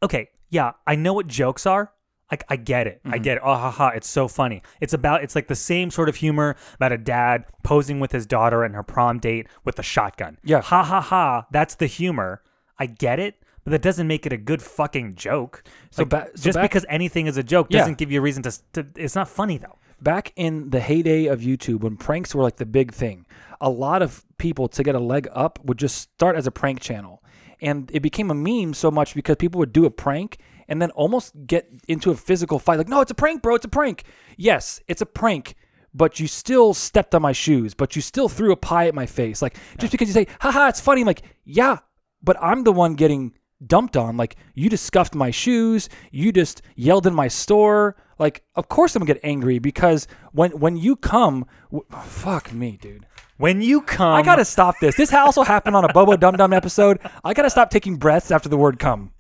okay, 0.04 0.30
yeah, 0.50 0.74
I 0.86 0.96
know 0.96 1.14
what 1.14 1.28
jokes 1.28 1.66
are. 1.66 1.94
Like 2.32 2.44
I 2.50 2.56
get 2.56 2.88
it. 2.88 3.00
Mm-hmm. 3.04 3.14
I 3.14 3.18
get 3.18 3.38
it. 3.38 3.44
Oh 3.46 3.54
ha 3.56 3.70
ha, 3.72 3.90
it's 3.90 4.10
so 4.10 4.28
funny. 4.28 4.64
It's 4.80 4.94
about 4.94 5.24
it's 5.24 5.36
like 5.36 5.48
the 5.48 5.56
same 5.56 5.92
sort 5.92 6.08
of 6.10 6.16
humor 6.16 6.56
about 6.76 6.92
a 6.94 6.98
dad 6.98 7.44
posing 7.64 8.00
with 8.00 8.12
his 8.14 8.26
daughter 8.26 8.64
and 8.64 8.74
her 8.74 8.84
prom 8.84 9.20
date 9.20 9.48
with 9.66 9.78
a 9.80 9.84
shotgun. 9.84 10.38
Yeah. 10.44 10.62
Ha 10.62 10.84
ha 10.84 11.02
ha. 11.02 11.46
That's 11.52 11.76
the 11.76 11.88
humor. 11.88 12.42
I 12.80 12.86
get 12.86 13.20
it, 13.20 13.36
but 13.64 13.72
that 13.72 13.82
doesn't 13.82 14.08
make 14.08 14.26
it 14.26 14.34
a 14.34 14.38
good 14.38 14.62
fucking 14.62 15.16
joke. 15.16 15.64
So 15.92 16.04
Like, 16.04 16.10
ba- 16.10 16.28
so 16.36 16.44
just 16.44 16.56
back- 16.56 16.64
because 16.64 16.86
anything 16.90 17.28
is 17.28 17.38
a 17.38 17.44
joke 17.44 17.68
Yeah. 17.70 17.80
doesn't 17.80 17.98
give 17.98 18.12
you 18.12 18.20
a 18.20 18.22
reason 18.24 18.42
to, 18.44 18.52
to 18.74 18.88
it's 18.96 19.14
not 19.16 19.28
funny 19.28 19.58
though. 19.58 19.78
back 20.02 20.34
in 20.36 20.72
the 20.72 20.80
heyday 20.80 21.26
of 21.28 21.42
YouTube 21.42 21.82
when 21.82 21.96
pranks 21.96 22.34
were 22.34 22.42
like 22.42 22.56
the 22.56 22.66
big 22.66 22.92
thing, 22.92 23.24
a 23.60 23.70
lot 23.70 24.02
of 24.02 24.26
people 24.40 24.68
to 24.70 24.82
get 24.84 24.96
a 24.96 25.00
leg 25.00 25.28
up 25.32 25.60
would 25.64 25.78
just 25.78 25.98
start 25.98 26.36
as 26.36 26.48
a 26.48 26.52
prank 26.52 26.80
channel. 26.80 27.22
And 27.62 27.92
it 27.94 28.00
became 28.00 28.32
a 28.32 28.34
meme 28.34 28.74
so 28.74 28.90
much 28.90 29.14
because 29.14 29.36
people 29.36 29.60
would 29.60 29.72
do 29.72 29.86
a 29.86 29.92
prank 29.92 30.40
and 30.72 30.82
then 30.82 30.90
almost 30.92 31.34
get 31.46 31.70
into 31.90 32.12
a 32.12 32.16
physical 32.16 32.58
fight. 32.58 32.78
Like, 32.78 32.88
no, 32.88 33.02
it's 33.02 33.12
a 33.12 33.14
prank, 33.14 33.42
bro. 33.42 33.56
It's 33.56 33.66
a 33.66 33.68
prank. 33.68 34.06
Yes, 34.38 34.80
it's 34.88 35.02
a 35.02 35.06
prank, 35.06 35.56
but 35.94 36.18
you 36.22 36.28
still 36.28 36.74
stepped 36.74 37.14
on 37.14 37.22
my 37.22 37.34
shoes, 37.34 37.74
but 37.74 37.94
you 37.94 38.02
still 38.02 38.30
threw 38.30 38.54
a 38.54 38.56
pie 38.56 38.88
at 38.88 38.96
my 38.96 39.06
face. 39.06 39.42
Like, 39.42 39.58
just 39.80 39.92
because 39.92 40.08
you 40.08 40.14
say, 40.14 40.28
haha, 40.40 40.70
it's 40.70 40.80
funny. 40.80 41.02
I'm 41.02 41.08
like, 41.08 41.24
yeah, 41.44 41.80
but 42.24 42.38
I'm 42.42 42.64
the 42.64 42.72
one 42.72 42.94
getting 42.94 43.34
dumped 43.68 43.98
on. 43.98 44.16
Like, 44.16 44.38
you 44.56 44.70
just 44.70 44.86
scuffed 44.86 45.14
my 45.14 45.30
shoes. 45.30 45.90
You 46.10 46.32
just 46.32 46.62
yelled 46.78 47.06
in 47.06 47.14
my 47.14 47.28
store. 47.28 47.98
Like, 48.18 48.44
of 48.56 48.70
course 48.70 48.96
I'm 48.96 49.02
gonna 49.02 49.14
get 49.14 49.26
angry 49.26 49.60
because 49.60 50.08
when 50.32 50.52
when 50.52 50.78
you 50.78 50.96
come, 50.96 51.46
w- 51.70 51.86
fuck 52.02 52.54
me, 52.54 52.78
dude. 52.80 53.06
When 53.38 53.62
you 53.62 53.82
come, 53.82 54.14
I 54.14 54.22
gotta 54.22 54.46
stop 54.46 54.76
this. 54.80 54.96
This 54.96 55.12
also 55.12 55.42
happened 55.42 55.76
on 55.76 55.84
a 55.84 55.92
Bobo 55.92 56.16
Dum 56.16 56.38
Dum 56.38 56.54
episode. 56.54 57.00
I 57.24 57.34
gotta 57.34 57.50
stop 57.50 57.72
taking 57.72 57.98
breaths 57.98 58.30
after 58.32 58.48
the 58.48 58.58
word 58.58 58.78
come. 58.78 59.12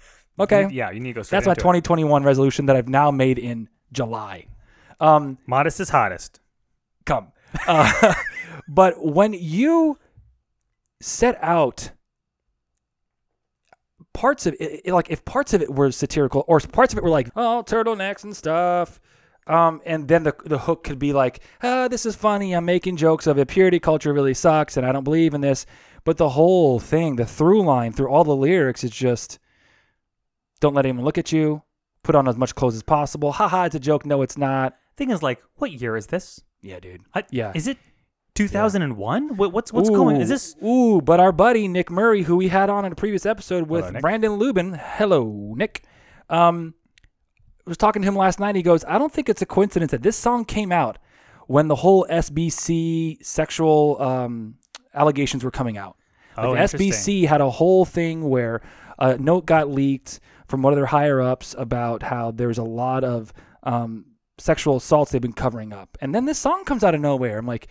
Okay, 0.43 0.67
Yeah, 0.71 0.91
you 0.91 0.99
need 0.99 1.09
to 1.13 1.19
go. 1.19 1.23
Straight 1.23 1.37
that's 1.37 1.45
my 1.47 1.51
into 1.51 1.61
it. 1.61 1.81
2021 1.83 2.23
resolution 2.23 2.65
that 2.67 2.75
I've 2.75 2.89
now 2.89 3.11
made 3.11 3.37
in 3.39 3.69
July. 3.91 4.47
Um, 4.99 5.37
Modest 5.47 5.79
is 5.79 5.89
hottest. 5.89 6.39
come. 7.05 7.31
Uh, 7.67 8.13
but 8.67 9.03
when 9.05 9.33
you 9.33 9.97
set 11.01 11.37
out 11.41 11.91
parts 14.13 14.45
of 14.45 14.53
it, 14.59 14.81
it- 14.85 14.93
like 14.93 15.09
if 15.09 15.23
parts 15.25 15.53
of 15.53 15.61
it 15.61 15.73
were 15.73 15.91
satirical 15.91 16.43
or 16.47 16.59
parts 16.59 16.93
of 16.93 16.97
it 16.97 17.03
were 17.03 17.09
like 17.09 17.29
oh 17.35 17.63
turtlenecks 17.65 18.23
and 18.23 18.35
stuff 18.35 18.99
um, 19.47 19.81
and 19.85 20.07
then 20.07 20.23
the, 20.23 20.35
the 20.45 20.57
hook 20.59 20.83
could 20.83 20.99
be 20.99 21.13
like 21.13 21.39
ah, 21.63 21.87
this 21.87 22.05
is 22.05 22.15
funny 22.15 22.53
i'm 22.53 22.65
making 22.65 22.97
jokes 22.97 23.25
of 23.25 23.37
it 23.39 23.47
purity 23.47 23.79
culture 23.79 24.13
really 24.13 24.33
sucks 24.33 24.75
and 24.77 24.85
i 24.85 24.91
don't 24.91 25.03
believe 25.05 25.33
in 25.33 25.39
this 25.41 25.65
but 26.03 26.17
the 26.17 26.29
whole 26.29 26.79
thing 26.79 27.15
the 27.15 27.25
through 27.25 27.63
line 27.63 27.91
through 27.93 28.09
all 28.09 28.23
the 28.25 28.35
lyrics 28.35 28.83
is 28.83 28.91
just 28.91 29.39
don't 30.61 30.73
let 30.73 30.85
anyone 30.85 31.03
look 31.03 31.17
at 31.17 31.31
you 31.33 31.61
put 32.03 32.15
on 32.15 32.27
as 32.27 32.37
much 32.37 32.55
clothes 32.55 32.75
as 32.75 32.83
possible 32.83 33.33
haha 33.33 33.65
it's 33.65 33.75
a 33.75 33.79
joke 33.79 34.05
no 34.05 34.21
it's 34.21 34.37
not 34.37 34.75
Thing 34.97 35.09
is, 35.09 35.23
like, 35.23 35.41
what 35.55 35.71
year 35.71 35.95
is 35.97 36.07
this? 36.07 36.41
yeah 36.61 36.79
dude 36.79 37.01
I, 37.13 37.23
Yeah. 37.31 37.51
Is 37.55 37.67
it 37.67 37.77
2001? 38.35 39.35
What, 39.37 39.51
what's 39.53 39.73
what's 39.73 39.89
going? 39.89 40.15
On? 40.17 40.21
Is 40.21 40.29
this? 40.29 40.55
Ooh, 40.63 41.01
but 41.01 41.19
our 41.19 41.31
buddy 41.31 41.67
Nick 41.67 41.89
Murray, 41.91 42.23
who 42.23 42.35
we 42.37 42.47
had 42.47 42.69
on 42.69 42.85
in 42.85 42.91
a 42.91 42.95
previous 42.95 43.25
episode 43.25 43.67
with 43.69 43.85
Hello, 43.85 43.99
Brandon 43.99 44.33
Lubin, 44.33 44.73
hello 44.79 45.53
Nick, 45.57 45.83
um, 46.29 46.73
was 47.65 47.77
talking 47.77 48.01
to 48.01 48.07
him 48.07 48.15
last 48.15 48.39
night. 48.39 48.55
He 48.55 48.61
goes, 48.63 48.83
I 48.87 48.97
don't 48.97 49.11
think 49.11 49.27
it's 49.29 49.41
a 49.41 49.45
coincidence 49.45 49.91
that 49.91 50.01
this 50.01 50.15
song 50.17 50.45
came 50.45 50.71
out 50.71 50.97
when 51.47 51.67
the 51.67 51.75
whole 51.75 52.05
SBC 52.09 53.23
sexual 53.25 54.01
um, 54.01 54.55
allegations 54.93 55.43
were 55.43 55.51
coming 55.51 55.77
out. 55.77 55.97
Like 56.37 56.45
Oh, 56.45 56.53
the 56.55 56.61
interesting. 56.61 56.91
SBC 56.91 57.27
had 57.27 57.41
a 57.41 57.49
whole 57.49 57.85
thing 57.85 58.29
where 58.29 58.61
a 58.99 59.17
note 59.17 59.45
got 59.45 59.69
leaked 59.69 60.19
from 60.51 60.61
one 60.61 60.73
of 60.73 60.77
their 60.77 60.85
higher 60.85 61.21
ups 61.21 61.55
about 61.57 62.03
how 62.03 62.29
there's 62.29 62.57
a 62.57 62.63
lot 62.63 63.03
of 63.05 63.31
um, 63.63 64.05
sexual 64.37 64.75
assaults 64.75 65.11
they've 65.11 65.21
been 65.21 65.31
covering 65.33 65.71
up. 65.71 65.97
And 66.01 66.13
then 66.13 66.25
this 66.25 66.37
song 66.37 66.65
comes 66.65 66.83
out 66.83 66.93
of 66.93 66.99
nowhere. 67.01 67.37
I'm 67.39 67.47
like, 67.47 67.67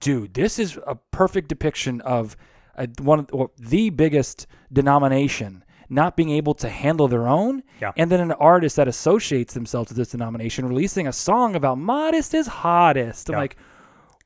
dude, 0.00 0.34
this 0.34 0.58
is 0.58 0.76
a 0.86 0.96
perfect 1.12 1.48
depiction 1.48 2.00
of 2.02 2.36
a, 2.74 2.88
one 3.00 3.20
of 3.20 3.28
or 3.32 3.50
the 3.58 3.90
biggest 3.90 4.46
denomination 4.72 5.62
not 5.88 6.16
being 6.16 6.30
able 6.30 6.52
to 6.54 6.68
handle 6.68 7.06
their 7.06 7.28
own. 7.28 7.62
Yeah. 7.80 7.92
And 7.96 8.10
then 8.10 8.18
an 8.18 8.32
artist 8.32 8.74
that 8.74 8.88
associates 8.88 9.54
themselves 9.54 9.90
with 9.90 9.96
this 9.96 10.08
denomination 10.08 10.66
releasing 10.66 11.06
a 11.06 11.12
song 11.12 11.54
about 11.54 11.78
modest 11.78 12.34
is 12.34 12.48
hottest. 12.48 13.30
I'm 13.30 13.34
Yeah. 13.34 13.38
like, 13.38 13.56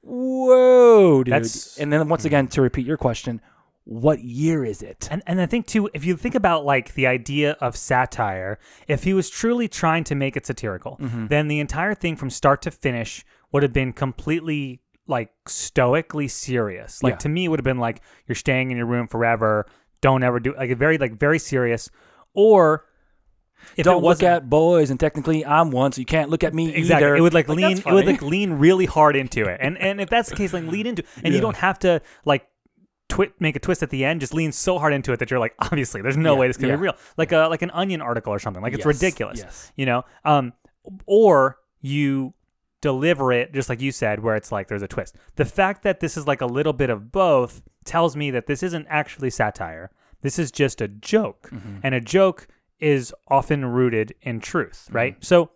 whoa, 0.01 1.23
dude. 1.23 1.35
That's- 1.35 1.77
and 1.79 1.93
then 1.93 2.09
once 2.09 2.25
again, 2.25 2.49
to 2.49 2.63
repeat 2.63 2.87
your 2.87 2.97
question, 2.97 3.41
what 3.85 4.21
year 4.21 4.65
is 4.65 4.83
it? 4.83 5.09
And 5.11 5.23
and 5.27 5.41
I 5.41 5.47
think 5.47 5.67
too, 5.67 5.91
if 5.95 6.05
you 6.05 6.17
think 6.17 6.35
about 6.35 6.65
like 6.65 6.95
the 6.95 7.07
idea 7.07 7.53
of 7.61 7.77
satire, 7.77 8.59
if 8.89 9.05
he 9.05 9.15
was 9.15 9.29
truly 9.31 9.69
trying 9.69 10.05
to 10.05 10.15
make 10.15 10.37
it 10.37 10.47
satirical, 10.47 10.97
Mm-hmm. 11.01 11.27
then 11.29 11.49
the 11.49 11.61
entire 11.61 11.95
thing 11.95 12.17
from 12.17 12.31
start 12.31 12.63
to 12.63 12.71
finish 12.71 13.25
would 13.53 13.63
have 13.63 13.73
been 13.73 13.93
completely 13.93 14.81
like 15.07 15.31
stoically 15.49 16.29
serious. 16.29 17.03
Like 17.03 17.15
Yeah. 17.15 17.19
to 17.19 17.29
me, 17.29 17.45
it 17.47 17.49
would 17.49 17.59
have 17.59 17.65
been 17.65 17.79
like 17.79 18.01
you're 18.27 18.37
staying 18.37 18.71
in 18.71 18.77
your 18.77 18.87
room 18.87 19.09
forever. 19.09 19.67
Don't 20.01 20.23
ever 20.23 20.39
do 20.41 20.55
like 20.57 20.71
a 20.71 20.77
very 20.77 20.99
like 20.99 21.19
very 21.19 21.39
serious. 21.39 21.91
Or 22.33 22.85
if 23.77 23.85
Don't 23.85 24.03
look 24.03 24.23
at 24.23 24.49
boys, 24.49 24.89
and 24.91 24.99
technically 24.99 25.45
I'm 25.45 25.71
one, 25.71 25.93
so 25.93 25.99
you 26.01 26.07
can't 26.07 26.31
look 26.31 26.43
at 26.43 26.55
me 26.55 26.73
exactly 26.75 27.07
either. 27.07 27.17
it 27.17 27.21
would 27.21 27.35
like, 27.35 27.47
Like, 27.49 27.59
lean 27.59 27.79
it 27.79 27.85
would 27.87 28.07
like 28.07 28.23
lean 28.23 28.55
really 28.55 28.87
hard 28.87 29.17
into 29.17 29.45
it 29.45 29.59
and 29.61 29.77
and 29.79 30.01
if 30.01 30.09
that's 30.09 30.31
the 30.31 30.37
case 30.37 30.53
like 30.55 30.65
lean 30.65 30.87
into 30.87 31.03
and 31.25 31.35
you 31.35 31.41
don't 31.43 31.57
have 31.57 31.79
to 31.81 32.01
like 32.25 32.47
twi- 33.11 33.33
make 33.39 33.57
a 33.57 33.59
twist 33.59 33.83
at 33.83 33.91
the 33.91 34.05
end 34.05 34.21
just 34.21 34.33
lean 34.33 34.53
so 34.53 34.79
hard 34.79 34.93
into 34.95 35.13
it 35.13 35.19
that 35.19 35.31
you're 35.31 35.41
like 35.41 35.55
obviously 35.59 36.01
there's 36.01 36.17
no 36.17 36.33
Yeah, 36.35 36.41
way 36.41 36.47
this 36.47 36.57
can 36.57 36.69
yeah. 36.69 36.77
be 36.77 36.83
real. 36.83 36.97
Like 37.19 37.33
a 37.33 37.49
like 37.49 37.61
an 37.63 37.71
onion 37.73 38.01
article 38.01 38.33
or 38.33 38.39
something. 38.39 38.63
Like 38.63 38.73
it's 38.73 38.87
Yes, 38.87 38.95
ridiculous 38.95 39.39
yes. 39.41 39.73
you 39.77 39.85
know? 39.87 40.05
Um 40.25 40.53
or 41.07 41.59
you 41.83 42.33
deliver 42.81 43.31
it 43.33 43.53
just 43.53 43.69
like 43.69 43.81
you 43.81 43.93
said 43.93 44.21
where 44.21 44.37
it's 44.37 44.51
like 44.51 44.69
there's 44.69 44.83
a 44.83 44.89
twist. 44.89 45.15
The 45.37 45.45
fact 45.45 45.83
that 45.83 46.01
this 46.01 46.17
is 46.17 46.27
like 46.27 46.41
a 46.41 46.47
little 46.47 46.73
bit 46.73 46.89
of 46.91 47.13
both 47.13 47.63
tells 47.85 48.17
me 48.17 48.31
that 48.31 48.47
this 48.47 48.63
isn't 48.63 48.87
actually 48.89 49.31
satire. 49.31 49.91
This 50.23 50.39
is 50.39 50.51
just 50.51 50.81
a 50.81 50.89
joke. 50.89 51.51
Mm-hmm. 51.53 51.79
and 51.83 51.95
a 51.95 52.01
joke 52.01 52.47
is 52.79 53.13
often 53.29 53.65
rooted 53.67 54.15
in 54.23 54.41
truth 54.41 54.89
right? 54.91 55.17
So 55.23 55.51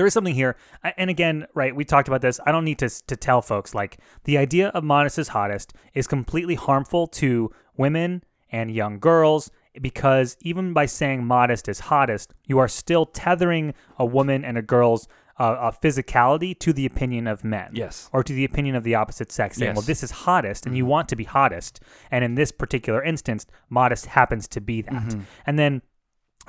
there 0.00 0.06
is 0.06 0.14
something 0.14 0.34
here. 0.34 0.56
And 0.96 1.10
again 1.10 1.46
right 1.54 1.76
we 1.76 1.84
talked 1.84 2.08
about 2.08 2.22
this. 2.22 2.40
I 2.46 2.52
don't 2.52 2.64
need 2.64 2.78
to, 2.78 2.88
to 3.06 3.16
tell 3.16 3.42
folks 3.42 3.74
like 3.74 3.98
the 4.24 4.38
idea 4.38 4.68
of 4.68 4.82
modest 4.82 5.18
is 5.18 5.28
hottest 5.28 5.74
is 5.92 6.06
completely 6.06 6.54
harmful 6.54 7.06
to 7.22 7.50
women 7.76 8.24
and 8.50 8.70
young 8.70 8.98
girls 8.98 9.50
because 9.80 10.36
even 10.40 10.72
by 10.72 10.86
saying 10.86 11.24
modest 11.24 11.68
is 11.68 11.80
hottest 11.80 12.32
you 12.46 12.58
are 12.58 12.66
still 12.68 13.04
tethering 13.06 13.74
a 13.98 14.06
woman 14.06 14.44
and 14.44 14.56
a 14.58 14.62
girl's 14.62 15.06
uh, 15.38 15.42
uh, 15.42 15.70
physicality 15.82 16.58
to 16.58 16.72
the 16.72 16.84
opinion 16.84 17.26
of 17.26 17.44
men 17.44 17.70
Yes. 17.72 18.10
or 18.12 18.22
to 18.24 18.32
the 18.32 18.44
opinion 18.44 18.74
of 18.74 18.82
the 18.84 18.94
opposite 18.96 19.30
sex 19.32 19.56
saying 19.56 19.70
Yes. 19.70 19.76
well 19.76 19.82
this 19.92 20.02
is 20.02 20.10
hottest 20.10 20.66
and 20.66 20.76
you 20.76 20.84
want 20.86 21.08
to 21.10 21.16
be 21.16 21.24
hottest. 21.24 21.80
And 22.10 22.24
in 22.24 22.34
this 22.34 22.50
particular 22.52 23.00
instance 23.02 23.46
modest 23.68 24.06
happens 24.06 24.48
to 24.48 24.60
be 24.60 24.82
that. 24.82 25.16
And 25.46 25.58
then 25.58 25.82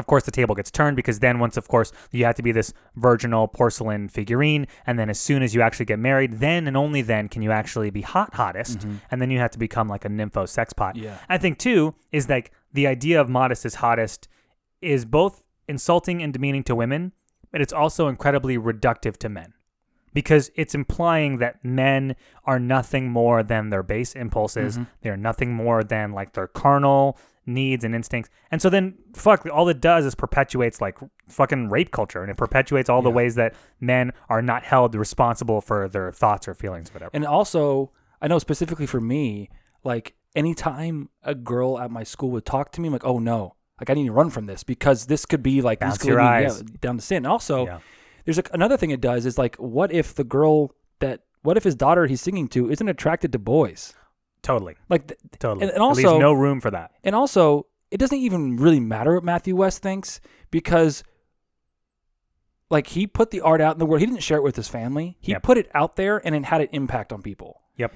of 0.02 0.08
course, 0.08 0.24
the 0.24 0.32
table 0.32 0.56
gets 0.56 0.72
turned 0.72 0.96
because 0.96 1.20
then 1.20 1.40
once, 1.40 1.56
of 1.56 1.68
course, 1.68 1.94
you 2.12 2.26
have 2.26 2.36
to 2.36 2.42
be 2.42 2.52
this 2.52 2.74
virginal 2.96 3.48
porcelain 3.48 4.10
figurine, 4.10 4.66
and 4.86 4.98
then 4.98 5.10
as 5.10 5.20
soon 5.20 5.44
as 5.44 5.56
you 5.56 5.62
actually 5.62 5.86
get 5.86 6.00
married, 6.00 6.40
then 6.40 6.68
and 6.68 6.76
only 6.76 7.02
then 7.02 7.30
can 7.30 7.42
you 7.42 7.52
actually 7.52 7.92
be 7.92 8.02
hot 8.02 8.34
hottest, 8.34 8.80
mm-hmm. 8.80 8.96
and 9.12 9.22
then 9.22 9.30
you 9.30 9.38
have 9.38 9.52
to 9.52 9.60
become 9.60 9.88
like 9.88 10.04
a 10.04 10.10
nympho 10.10 10.50
sex 10.50 10.74
pot. 10.74 10.96
Yeah. 10.96 11.20
I 11.30 11.38
think 11.38 11.60
too 11.60 11.94
is 12.12 12.28
like 12.28 12.52
the 12.74 12.88
idea 12.88 13.22
of 13.22 13.30
modest 13.30 13.66
is 13.66 13.76
hottest 13.76 14.28
is 14.82 15.06
both 15.06 15.44
insulting 15.68 16.22
and 16.24 16.34
demeaning 16.34 16.64
to 16.64 16.76
women, 16.76 17.14
but 17.52 17.62
it's 17.62 17.74
also 17.74 18.08
incredibly 18.08 18.58
reductive 18.58 19.18
to 19.18 19.30
men 19.30 19.54
because 20.14 20.52
it's 20.56 20.76
implying 20.76 21.38
that 21.38 21.64
men 21.64 22.16
are 22.46 22.60
nothing 22.60 23.10
more 23.10 23.44
than 23.44 23.70
their 23.70 23.84
base 23.84 24.14
impulses. 24.14 24.76
Mm-hmm. 24.76 24.84
They're 25.02 25.18
nothing 25.18 25.54
more 25.54 25.84
than 25.84 26.12
like 26.12 26.34
their 26.34 26.48
carnal 26.48 27.18
needs 27.46 27.84
and 27.84 27.96
instincts. 27.96 28.30
And 28.52 28.62
so 28.62 28.70
then 28.70 28.96
fuck 29.16 29.46
all 29.52 29.68
it 29.70 29.82
does 29.82 30.06
is 30.06 30.16
perpetuates 30.16 30.80
like 30.82 30.98
fucking 31.28 31.70
rape 31.70 31.92
culture 31.92 32.22
and 32.22 32.30
it 32.32 32.38
perpetuates 32.38 32.90
all 32.90 33.02
the 33.02 33.10
ways 33.10 33.36
that 33.36 33.56
men 33.80 34.12
are 34.30 34.42
not 34.42 34.64
held 34.64 34.94
responsible 34.96 35.60
for 35.62 35.88
their 35.88 36.12
thoughts 36.12 36.48
or 36.48 36.54
feelings 36.54 36.94
whatever. 36.94 37.12
And 37.14 37.26
also, 37.26 37.92
I 38.22 38.28
know 38.28 38.38
specifically 38.40 38.86
for 38.86 39.02
me, 39.02 39.50
like 39.84 40.14
anytime 40.36 41.10
a 41.24 41.34
girl 41.34 41.80
at 41.80 41.90
my 41.92 42.04
school 42.04 42.30
would 42.32 42.46
talk 42.46 42.72
to 42.74 42.82
me, 42.82 42.88
I'm 42.88 42.94
like, 42.94 43.06
oh 43.06 43.20
no, 43.20 43.56
like 43.80 43.90
I 43.90 43.94
need 43.94 44.06
to 44.06 44.12
run 44.12 44.30
from 44.30 44.46
this 44.46 44.64
because 44.64 45.08
this 45.08 45.26
could 45.26 45.42
be 45.42 45.62
like 45.62 45.80
Bounce 45.80 45.94
this 45.96 46.02
could 46.04 46.08
your 46.10 46.22
lead 46.22 46.38
me, 46.40 46.44
yeah, 46.44 46.78
down 46.80 46.96
the 46.98 47.02
sin. 47.02 47.18
And 47.18 47.28
also, 47.28 47.66
Yeah. 47.66 47.80
there's 48.26 48.38
like 48.38 48.50
another 48.54 48.78
thing 48.78 48.92
it 48.92 49.02
does 49.02 49.26
is 49.26 49.38
like, 49.40 49.56
what 49.56 49.92
if 49.92 50.14
the 50.14 50.24
girl 50.24 50.76
that, 51.00 51.22
what 51.42 51.58
if 51.58 51.64
his 51.64 51.74
daughter 51.74 52.06
he's 52.06 52.22
singing 52.22 52.48
to 52.50 52.70
isn't 52.70 52.88
attracted 52.88 53.32
to 53.32 53.40
boys? 53.40 53.96
Totally. 54.44 54.76
Like, 54.90 55.08
th- 55.08 55.20
Totally. 55.40 55.64
And- 55.68 55.72
and 55.78 55.84
leaves 55.96 56.04
also- 56.06 56.20
no 56.20 56.34
room 56.34 56.60
for 56.62 56.72
that. 56.72 56.92
and 57.04 57.16
also, 57.16 57.68
it 57.92 57.98
doesn't 57.98 58.18
even 58.18 58.58
really 58.58 58.80
matter 58.80 59.14
what 59.16 59.24
Matthew 59.24 59.56
West 59.56 59.82
thinks 59.82 60.20
because, 60.50 61.04
like, 62.70 62.88
he 62.88 63.06
put 63.06 63.32
the 63.32 63.42
art 63.42 63.62
out 63.62 63.74
in 63.76 63.80
the 63.80 63.86
world. 63.86 64.00
He 64.00 64.06
didn't 64.06 64.24
share 64.24 64.38
it 64.38 64.44
with 64.44 64.56
his 64.56 64.68
family. 64.68 65.18
He 65.20 65.32
Yep. 65.34 65.44
put 65.44 65.58
it 65.58 65.70
out 65.74 65.96
there, 65.96 66.22
and 66.26 66.34
it 66.36 66.46
had 66.46 66.62
an 66.62 66.68
impact 66.72 67.12
on 67.14 67.22
people. 67.22 67.58
Yep. 67.78 67.96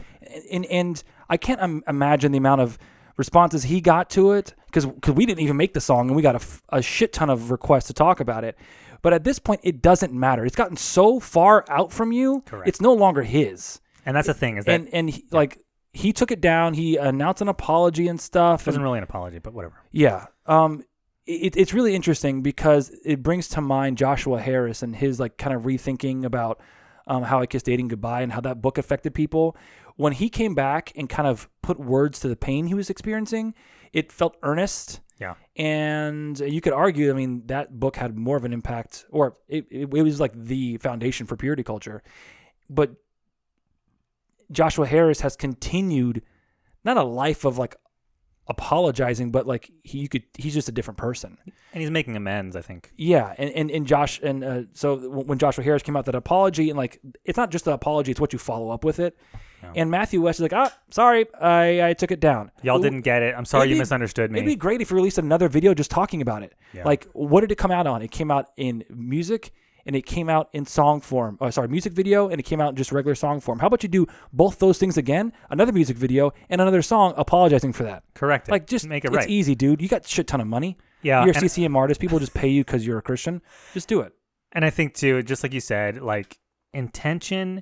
and 0.52 0.66
and 0.66 1.04
I 1.30 1.38
can't 1.38 1.62
um, 1.62 1.84
imagine 1.88 2.32
the 2.32 2.38
amount 2.40 2.62
of 2.62 2.78
responses 3.18 3.64
he 3.64 3.82
got 3.82 4.10
to 4.12 4.32
it 4.32 4.56
because 4.66 4.86
because 4.86 5.14
we 5.14 5.26
didn't 5.28 5.42
even 5.42 5.58
make 5.58 5.74
the 5.74 5.82
song 5.82 6.08
and 6.08 6.16
we 6.16 6.22
got 6.24 6.34
a, 6.34 6.38
f- 6.42 6.62
a 6.70 6.82
shit 6.82 7.14
ton 7.14 7.30
of 7.30 7.52
requests 7.52 7.86
to 7.88 7.94
talk 7.94 8.20
about 8.20 8.44
it. 8.44 8.58
But 9.04 9.14
at 9.14 9.24
this 9.24 9.38
point, 9.38 9.62
it 9.64 9.82
doesn't 9.84 10.12
matter. 10.12 10.44
It's 10.44 10.56
gotten 10.56 10.76
so 10.78 11.20
far 11.20 11.66
out 11.70 11.92
from 11.94 12.12
you. 12.12 12.42
Correct. 12.48 12.68
It's 12.68 12.82
no 12.82 12.94
longer 12.94 13.22
his. 13.22 13.80
And 14.08 14.16
that's 14.16 14.28
the 14.28 14.34
thing 14.34 14.58
is 14.58 14.66
that 14.66 14.74
And 14.80 14.90
and 14.94 15.10
he, 15.12 15.26
like 15.32 15.60
he 15.96 16.12
took 16.12 16.30
it 16.30 16.42
down. 16.42 16.74
He 16.74 16.98
announced 16.98 17.42
an 17.42 17.48
apology 17.48 18.08
and 18.10 18.20
stuff. 18.20 18.62
it 18.62 18.68
wasn't 18.68 18.82
and- 18.82 18.84
really 18.84 18.98
an 18.98 19.04
apology, 19.06 19.40
but 19.40 19.54
whatever. 19.54 19.82
yeah. 19.92 20.28
Um, 20.46 20.84
it, 21.26 21.58
it's 21.58 21.74
really 21.74 21.96
interesting 21.96 22.42
because 22.44 22.92
it 23.04 23.24
brings 23.24 23.48
to 23.50 23.62
mind 23.62 23.98
Joshua 23.98 24.40
Harris 24.40 24.84
and 24.84 24.96
his 24.96 25.20
like 25.20 25.38
kind 25.38 25.56
of 25.56 25.64
rethinking 25.64 26.24
about 26.24 26.60
um, 27.08 27.24
how 27.24 27.40
I 27.40 27.46
kissed 27.48 27.66
dating 27.66 27.88
goodbye 27.88 28.22
and 28.22 28.32
how 28.32 28.42
that 28.42 28.62
book 28.62 28.78
affected 28.78 29.16
people. 29.16 29.56
When 29.96 30.14
he 30.14 30.30
came 30.30 30.54
back 30.54 30.92
and 30.96 31.10
kind 31.10 31.28
of 31.28 31.50
put 31.64 31.80
words 31.80 32.20
to 32.20 32.28
the 32.28 32.36
pain 32.36 32.68
he 32.68 32.74
was 32.76 32.90
experiencing, 32.90 33.56
it 33.94 34.12
felt 34.12 34.36
earnest. 34.44 35.00
Yeah. 35.20 35.36
And 35.56 36.38
you 36.40 36.60
could 36.62 36.74
argue, 36.74 37.10
I 37.10 37.14
mean, 37.14 37.44
that 37.48 37.80
book 37.80 37.96
had 37.96 38.18
more 38.18 38.36
of 38.38 38.44
an 38.44 38.52
impact, 38.54 39.06
or 39.10 39.36
it, 39.48 39.66
it, 39.72 39.82
it 39.94 40.04
was 40.04 40.20
like 40.20 40.34
the 40.36 40.78
foundation 40.78 41.26
for 41.26 41.38
purity 41.38 41.64
culture. 41.64 42.04
But 42.70 42.96
Joshua 44.52 44.86
Harris 44.88 45.22
has 45.22 45.36
continued 45.36 46.22
not 46.84 46.98
a 46.98 47.04
life 47.04 47.46
of 47.46 47.58
like 47.58 47.76
apologizing, 48.48 49.32
but 49.32 49.48
like 49.48 49.72
he 49.84 50.00
you 50.00 50.10
could 50.10 50.24
he's 50.38 50.54
just 50.54 50.70
a 50.70 50.72
different 50.72 50.98
person. 50.98 51.38
And 51.74 51.82
he's 51.82 51.92
making 51.92 52.16
amends, 52.16 52.56
I 52.56 52.62
think. 52.62 52.92
Yeah, 52.96 53.34
and 53.38 53.50
and, 53.52 53.72
and 53.72 53.88
Josh 53.88 54.20
and 54.22 54.44
uh, 54.44 54.62
so 54.74 54.96
when 55.10 55.38
Joshua 55.40 55.64
Harris 55.64 55.84
came 55.84 55.98
out 55.98 56.06
that 56.06 56.16
apology 56.16 56.70
and 56.70 56.78
like 56.78 57.00
it's 57.24 57.38
not 57.38 57.50
just 57.52 57.66
the 57.66 57.72
apology, 57.72 58.12
it's 58.12 58.20
what 58.22 58.34
you 58.34 58.40
follow 58.40 58.70
up 58.70 58.84
with 58.84 59.00
it. 59.00 59.18
And 59.74 59.90
Matthew 59.90 60.22
West 60.22 60.38
is 60.40 60.44
like, 60.44 60.54
ah, 60.54 60.72
sorry, 60.92 61.26
I 61.42 61.90
I 61.90 61.94
took 61.94 62.12
it 62.12 62.20
down. 62.20 62.52
Y'all 62.62 62.78
It- 62.78 62.84
didn't 62.84 63.02
get 63.02 63.24
it. 63.24 63.34
I'm 63.36 63.46
sorry 63.46 63.68
you 63.70 63.76
be- 63.76 63.80
misunderstood 63.80 64.32
me. 64.32 64.40
It'd 64.40 64.48
be 64.48 64.56
great 64.56 64.80
if 64.80 64.92
you 64.92 64.96
released 64.96 65.18
another 65.18 65.50
video 65.50 65.74
just 65.74 65.90
talking 65.90 66.22
about 66.22 66.44
it. 66.44 66.54
Yeah. 66.72 66.84
Like, 66.86 67.08
what 67.14 67.42
did 67.42 67.52
it 67.52 67.56
come 67.56 67.72
out 67.72 67.88
on? 67.88 68.04
It 68.04 68.12
came 68.12 68.30
out 68.30 68.50
in 68.58 68.84
music 68.92 69.52
and 69.86 69.96
it 69.96 70.06
came 70.06 70.30
out 70.30 70.50
in 70.54 70.66
song 70.66 71.02
form. 71.02 71.38
Oh, 71.40 71.50
sorry, 71.50 71.68
music 71.68 71.94
video 71.94 72.30
and 72.30 72.40
it 72.40 72.44
came 72.44 72.60
out 72.60 72.70
in 72.70 72.76
just 72.76 72.92
regular 72.92 73.16
song 73.16 73.40
form. 73.40 73.60
How 73.60 73.68
about 73.68 73.84
you 73.84 73.90
do 73.90 74.08
both 74.34 74.60
those 74.60 74.78
things 74.78 74.98
again? 74.98 75.32
Another 75.50 75.72
music 75.72 75.98
video 75.98 76.34
and 76.50 76.62
another 76.62 76.82
song 76.82 77.14
apologizing 77.18 77.74
for 77.74 77.84
that. 77.84 78.04
Correct. 78.14 78.48
it. 78.48 78.52
Like, 78.52 78.68
just 78.68 78.88
make 78.88 79.06
it 79.06 79.10
it's 79.10 79.18
right. 79.18 79.30
easy, 79.30 79.56
dude. 79.56 79.82
You 79.82 79.88
got 79.88 80.08
shit 80.08 80.28
ton 80.28 80.42
of 80.42 80.48
money. 80.48 80.78
Yeah, 81.02 81.24
You're 81.24 81.38
a 81.38 81.40
CCM 81.40 81.76
artist. 81.76 82.02
People 82.02 82.18
just 82.18 82.34
pay 82.34 82.48
you 82.48 82.64
because 82.64 82.86
you're 82.86 82.98
a 82.98 83.02
Christian. 83.02 83.42
Just 83.74 83.88
do 83.88 84.02
it. 84.02 84.14
And 84.52 84.66
I 84.66 84.72
think 84.72 84.96
too, 84.96 85.22
just 85.22 85.44
like 85.44 85.54
you 85.54 85.60
said, 85.60 86.02
like 86.02 86.40
intention 86.74 87.62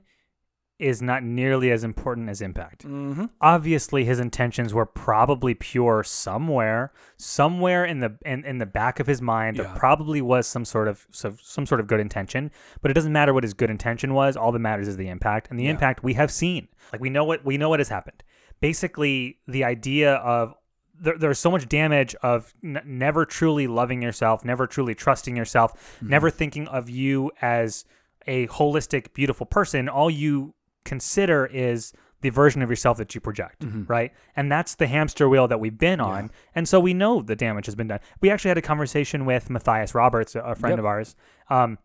is 0.80 1.02
not 1.02 1.24
nearly 1.24 1.72
as 1.72 1.84
important 1.84 2.28
as 2.30 2.42
impact. 2.42 2.84
Mm-hmm. 2.86 3.26
Obviously, 3.40 4.06
his 4.06 4.20
intentions 4.20 4.74
were 4.74 4.86
probably 4.86 5.54
pure 5.54 6.04
somewhere, 6.04 6.92
somewhere 7.16 7.86
in 7.86 8.00
the 8.00 8.18
in, 8.26 8.44
in 8.44 8.58
the 8.58 8.66
back 8.66 9.00
of 9.00 9.08
his 9.08 9.22
mind. 9.22 9.58
There 9.58 9.72
probably 9.76 10.22
was 10.22 10.48
some 10.48 10.66
sort 10.66 10.88
of 10.88 11.06
so, 11.12 11.36
some 11.42 11.66
sort 11.66 11.80
of 11.80 11.88
good 11.88 12.00
intention, 12.00 12.52
but 12.82 12.92
it 12.92 12.96
doesn't 12.96 13.14
matter 13.14 13.34
what 13.34 13.44
his 13.44 13.54
good 13.54 13.70
intention 13.70 14.14
was. 14.14 14.36
All 14.36 14.52
that 14.52 14.60
matters 14.60 14.88
is 14.88 14.98
the 14.98 15.10
impact, 15.10 15.50
and 15.50 15.60
the 15.60 15.66
Yeah. 15.66 15.72
impact 15.72 16.04
we 16.04 16.14
have 16.16 16.32
seen. 16.32 16.68
Like 16.92 17.02
we 17.02 17.10
know 17.10 17.24
what 17.24 17.46
we 17.46 17.58
know 17.58 17.70
what 17.70 17.80
has 17.80 17.90
happened. 17.90 18.24
Basically, 18.60 19.38
the 19.48 19.64
idea 19.64 20.16
of 20.16 20.54
there, 21.00 21.18
there's 21.18 21.38
so 21.40 21.52
much 21.52 21.68
damage 21.70 22.16
of 22.24 22.54
n- 22.64 22.82
never 22.86 23.26
truly 23.26 23.68
loving 23.68 24.02
yourself, 24.02 24.44
never 24.46 24.66
truly 24.68 24.96
trusting 24.96 25.36
yourself, 25.38 25.74
Mm-hmm. 25.98 26.10
never 26.10 26.30
thinking 26.30 26.68
of 26.68 26.90
you 26.90 27.32
as 27.42 27.86
a 28.26 28.48
holistic, 28.48 29.14
beautiful 29.14 29.46
person. 29.46 29.90
All 29.90 30.10
you 30.10 30.54
consider 30.86 31.46
is 31.46 31.94
the 32.22 32.30
version 32.30 32.62
of 32.62 32.70
yourself 32.70 32.98
that 32.98 33.14
you 33.14 33.20
project, 33.22 33.60
Mm-hmm. 33.62 33.84
right? 33.88 34.14
And 34.36 34.50
that's 34.52 34.76
the 34.76 34.88
hamster 34.88 35.28
wheel 35.28 35.48
that 35.50 35.60
we've 35.60 35.78
been 35.78 36.00
on. 36.00 36.32
And 36.56 36.68
so 36.70 36.80
we 36.80 36.94
know 36.94 37.22
the 37.22 37.36
damage 37.36 37.66
has 37.66 37.76
been 37.76 37.88
done. 37.90 38.00
We 38.22 38.30
actually 38.30 38.50
had 38.50 38.58
a 38.58 38.62
conversation 38.62 39.26
with 39.26 39.50
Matthias 39.50 39.94
Roberts, 39.94 40.34
a- 40.36 40.40
a 40.40 40.56
friend 40.56 40.74
Yep. 40.74 40.80
of 40.80 40.86
ours, 40.86 41.16
um, 41.50 41.78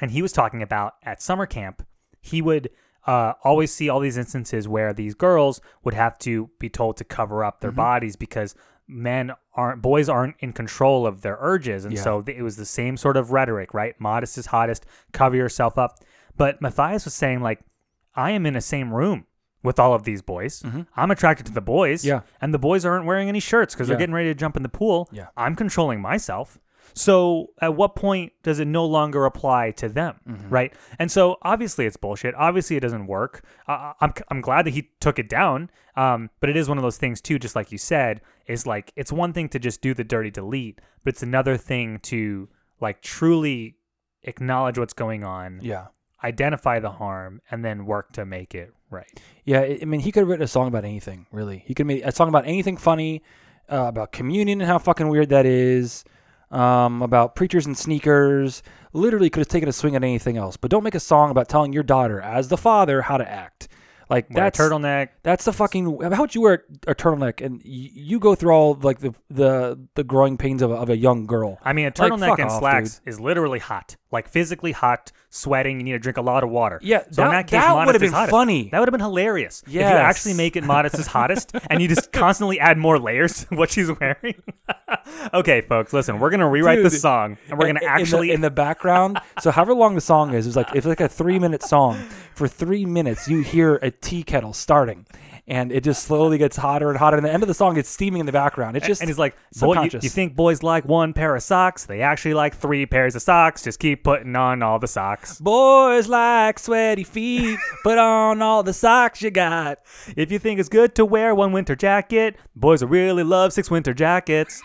and 0.00 0.10
he 0.10 0.22
was 0.22 0.32
talking 0.32 0.62
about 0.62 0.94
at 1.02 1.20
summer 1.22 1.46
camp, 1.46 1.86
he 2.20 2.40
would 2.40 2.70
uh, 3.06 3.34
always 3.44 3.70
see 3.70 3.90
all 3.90 4.00
these 4.00 4.16
instances 4.16 4.66
where 4.66 4.94
these 4.94 5.14
girls 5.14 5.60
would 5.84 5.92
have 5.92 6.18
to 6.20 6.48
be 6.58 6.70
told 6.70 6.96
to 6.96 7.04
cover 7.04 7.44
up 7.44 7.60
their 7.60 7.70
Mm-hmm. 7.70 7.76
bodies 7.76 8.16
because 8.16 8.54
men 8.88 9.32
aren't 9.54 9.82
boys 9.82 10.08
aren't 10.08 10.36
in 10.40 10.54
control 10.54 11.06
of 11.06 11.20
their 11.20 11.36
urges 11.40 11.84
and 11.84 11.92
Yeah. 11.94 12.00
so 12.02 12.22
th- 12.22 12.36
it 12.38 12.42
was 12.42 12.56
the 12.56 12.64
same 12.64 12.96
sort 12.96 13.16
of 13.18 13.30
rhetoric 13.30 13.72
right 13.74 13.94
modest 14.00 14.36
is 14.38 14.46
hottest 14.46 14.84
cover 15.12 15.36
yourself 15.36 15.76
up 15.78 15.98
but 16.36 16.60
matthias 16.60 17.04
was 17.06 17.14
saying 17.14 17.40
like 17.40 17.60
i 18.16 18.30
am 18.30 18.46
in 18.46 18.54
the 18.54 18.60
same 18.60 18.92
room 18.92 19.26
with 19.62 19.78
all 19.78 19.94
of 19.94 20.02
these 20.04 20.22
boys 20.22 20.62
i'm 20.96 21.10
attracted 21.10 21.46
to 21.46 21.52
the 21.52 21.60
boys 21.60 22.02
Mm-hmm. 22.02 22.08
Yeah. 22.08 22.20
and 22.40 22.52
the 22.52 22.58
boys 22.58 22.84
aren't 22.84 23.06
wearing 23.06 23.28
any 23.28 23.40
shirts 23.40 23.74
because 23.74 23.88
Yeah. 23.88 23.92
they're 23.94 24.00
getting 24.00 24.14
ready 24.14 24.28
to 24.28 24.34
jump 24.34 24.56
in 24.56 24.62
the 24.62 24.68
pool 24.68 25.08
Yeah. 25.12 25.26
i'm 25.36 25.54
controlling 25.54 26.00
myself 26.00 26.58
so 26.96 27.48
at 27.60 27.74
what 27.74 27.96
point 27.96 28.32
does 28.42 28.60
it 28.60 28.66
no 28.66 28.84
longer 28.84 29.24
apply 29.24 29.70
to 29.72 29.88
them 29.88 30.20
Mm-hmm. 30.28 30.48
right 30.50 30.72
and 30.98 31.10
so 31.10 31.38
obviously 31.42 31.86
it's 31.86 31.96
bullshit 31.96 32.34
obviously 32.34 32.76
it 32.76 32.80
doesn't 32.80 33.06
work 33.06 33.42
uh, 33.66 33.94
I'm, 34.00 34.12
I'm 34.28 34.40
glad 34.42 34.66
that 34.66 34.74
he 34.74 34.90
took 35.00 35.18
it 35.18 35.28
down 35.28 35.70
um, 35.96 36.28
but 36.40 36.50
it 36.50 36.56
is 36.56 36.68
one 36.68 36.76
of 36.78 36.82
those 36.82 36.98
things 36.98 37.20
too 37.20 37.38
just 37.38 37.56
like 37.56 37.72
you 37.72 37.78
said 37.78 38.20
is 38.46 38.66
like 38.66 38.92
it's 38.96 39.12
one 39.12 39.32
thing 39.32 39.48
to 39.50 39.58
just 39.58 39.80
do 39.80 39.94
the 39.94 40.04
dirty 40.04 40.30
delete 40.30 40.80
but 41.02 41.14
it's 41.14 41.22
another 41.22 41.56
thing 41.56 41.98
to 42.00 42.48
like 42.80 43.00
truly 43.00 43.76
acknowledge 44.24 44.78
what's 44.78 44.92
going 44.92 45.24
on 45.24 45.60
Yeah. 45.62 45.86
Identify 46.22 46.78
the 46.78 46.90
harm 46.90 47.40
and 47.50 47.64
then 47.64 47.86
work 47.86 48.12
to 48.12 48.24
make 48.24 48.54
it 48.54 48.72
right 48.90 49.20
Yeah, 49.44 49.60
I 49.60 49.84
mean, 49.84 50.00
he 50.00 50.12
could 50.12 50.20
have 50.20 50.28
written 50.28 50.44
a 50.44 50.48
song 50.48 50.68
about 50.68 50.84
anything, 50.84 51.26
really. 51.32 51.64
He 51.66 51.74
could 51.74 51.86
make 51.86 52.04
a 52.04 52.12
song 52.12 52.28
about 52.28 52.46
anything 52.46 52.76
funny, 52.76 53.22
uh, 53.70 53.86
about 53.88 54.12
communion 54.12 54.60
and 54.60 54.68
how 54.68 54.78
fucking 54.78 55.08
weird 55.08 55.30
that 55.30 55.46
is, 55.46 56.04
um, 56.50 57.02
about 57.02 57.34
preachers 57.34 57.66
and 57.66 57.76
sneakers. 57.76 58.62
Literally 58.92 59.28
could 59.28 59.40
have 59.40 59.48
taken 59.48 59.68
a 59.68 59.72
swing 59.72 59.96
at 59.96 60.04
anything 60.04 60.36
else. 60.36 60.56
But 60.56 60.70
don't 60.70 60.84
make 60.84 60.94
a 60.94 61.00
song 61.00 61.30
about 61.30 61.48
telling 61.48 61.72
your 61.72 61.82
daughter, 61.82 62.20
as 62.20 62.48
the 62.48 62.56
father, 62.56 63.02
how 63.02 63.16
to 63.16 63.28
act. 63.28 63.68
Like, 64.10 64.28
Wear 64.30 64.44
a 64.44 64.46
that's 64.46 64.58
turtleneck 64.58 65.08
That's 65.22 65.44
the 65.44 65.52
fucking. 65.52 66.00
How 66.12 66.20
would 66.22 66.34
you 66.34 66.42
wear 66.42 66.64
a 66.86 66.94
turtleneck 66.94 67.44
and 67.44 67.56
y- 67.58 67.62
you 67.64 68.18
go 68.18 68.34
through 68.34 68.52
all 68.52 68.74
like 68.82 68.98
the 69.00 69.14
the 69.30 69.78
the 69.94 70.04
growing 70.04 70.36
pains 70.36 70.60
of 70.62 70.70
a, 70.70 70.74
of 70.74 70.90
a 70.90 70.96
young 70.96 71.26
girl? 71.26 71.58
I 71.62 71.72
mean, 71.72 71.86
a 71.86 71.90
turtleneck 71.90 72.28
fuck 72.28 72.38
and 72.38 72.50
off, 72.50 72.58
slacks 72.60 73.00
is 73.06 73.18
literally 73.18 73.58
hot, 73.58 73.96
like 74.12 74.28
physically 74.28 74.72
hot, 74.72 75.10
sweating. 75.30 75.78
You 75.78 75.84
need 75.84 75.92
to 75.92 75.98
drink 75.98 76.18
a 76.18 76.22
lot 76.22 76.44
of 76.44 76.50
water. 76.50 76.78
Yeah, 76.82 77.04
so 77.10 77.24
in 77.24 77.30
that- 77.30 77.30
that 77.30 77.46
case, 77.46 77.60
that 77.64 77.86
would've 77.86 78.00
been 78.00 78.12
hottest. 78.12 78.30
funny. 78.30 78.68
That 78.70 78.78
would 78.80 78.88
have 78.88 78.92
been 78.92 79.00
hilarious 79.00 79.62
if 79.66 79.72
you 79.74 79.80
actually 79.80 80.34
make 80.34 80.56
it 80.56 80.64
Modest 80.64 80.98
is 80.98 81.06
hottest, 81.06 81.52
and 81.70 81.80
you 81.80 81.88
just 81.88 82.12
constantly 82.12 82.60
add 82.60 82.76
more 82.78 82.98
layers 82.98 83.44
to 83.46 83.54
what 83.56 83.70
she's 83.70 83.90
wearing. 83.98 84.42
okay, 85.34 85.60
folks, 85.62 85.92
listen, 85.92 86.18
we're 86.20 86.30
gonna 86.30 86.48
rewrite 86.48 86.76
Dude. 86.78 86.86
this 86.86 87.00
song, 87.00 87.38
and 87.48 87.58
we're 87.58 87.66
gonna 87.66 87.80
in 87.82 87.88
actually 87.88 88.30
in 88.30 88.40
the, 88.40 88.50
background. 88.50 89.18
so 89.40 89.50
however 89.50 89.74
long 89.74 89.94
the 89.94 90.00
song 90.00 90.34
is, 90.34 90.46
it's 90.46 90.56
like 90.56 90.68
it's 90.74 90.86
like 90.86 91.00
a 91.00 91.08
three 91.08 91.38
minute 91.38 91.62
song. 91.62 91.98
For 92.34 92.48
three 92.48 92.84
minutes, 92.84 93.28
you 93.28 93.42
hear 93.42 93.76
a 93.76 93.86
like 93.86 93.93
tea 94.00 94.22
kettle 94.22 94.52
starting, 94.52 95.06
and 95.46 95.70
it 95.72 95.84
just 95.84 96.04
slowly 96.04 96.38
gets 96.38 96.56
hotter 96.56 96.88
and 96.90 96.98
hotter. 96.98 97.16
And 97.16 97.24
the 97.26 97.32
end 97.32 97.42
of 97.42 97.48
the 97.48 97.54
song, 97.54 97.76
it's 97.76 97.88
steaming 97.88 98.20
in 98.20 98.26
the 98.26 98.32
background. 98.32 98.76
It's 98.76 98.86
just 98.86 99.00
and 99.00 99.08
he's 99.10 99.18
like, 99.18 99.34
boy, 99.60 99.82
you, 99.82 99.90
you 100.00 100.08
think 100.08 100.34
boys 100.36 100.62
like 100.62 100.84
one 100.84 101.12
pair 101.12 101.34
of 101.36 101.42
socks? 101.42 101.86
They 101.86 102.00
actually 102.02 102.34
like 102.34 102.54
three 102.56 102.86
pairs 102.86 103.14
of 103.14 103.22
socks. 103.22 103.62
Just 103.62 103.78
keep 103.78 104.04
putting 104.04 104.34
on 104.36 104.62
all 104.62 104.78
the 104.78 104.88
socks. 104.88 105.38
boys 105.40 106.08
like 106.08 106.58
sweaty 106.58 107.04
feet. 107.04 107.58
Put 107.82 107.98
on 107.98 108.40
all 108.42 108.62
the 108.62 108.72
socks 108.72 109.22
you 109.22 109.30
got. 109.30 109.78
If 110.16 110.30
you 110.32 110.38
think 110.38 110.60
it's 110.60 110.68
good 110.68 110.94
to 110.96 111.04
wear 111.04 111.34
one 111.34 111.52
winter 111.52 111.76
jacket, 111.76 112.36
boys 112.56 112.82
will 112.82 112.88
really 112.90 113.22
love 113.24 113.52
six 113.52 113.70
winter 113.70 113.92
jackets. 113.94 114.62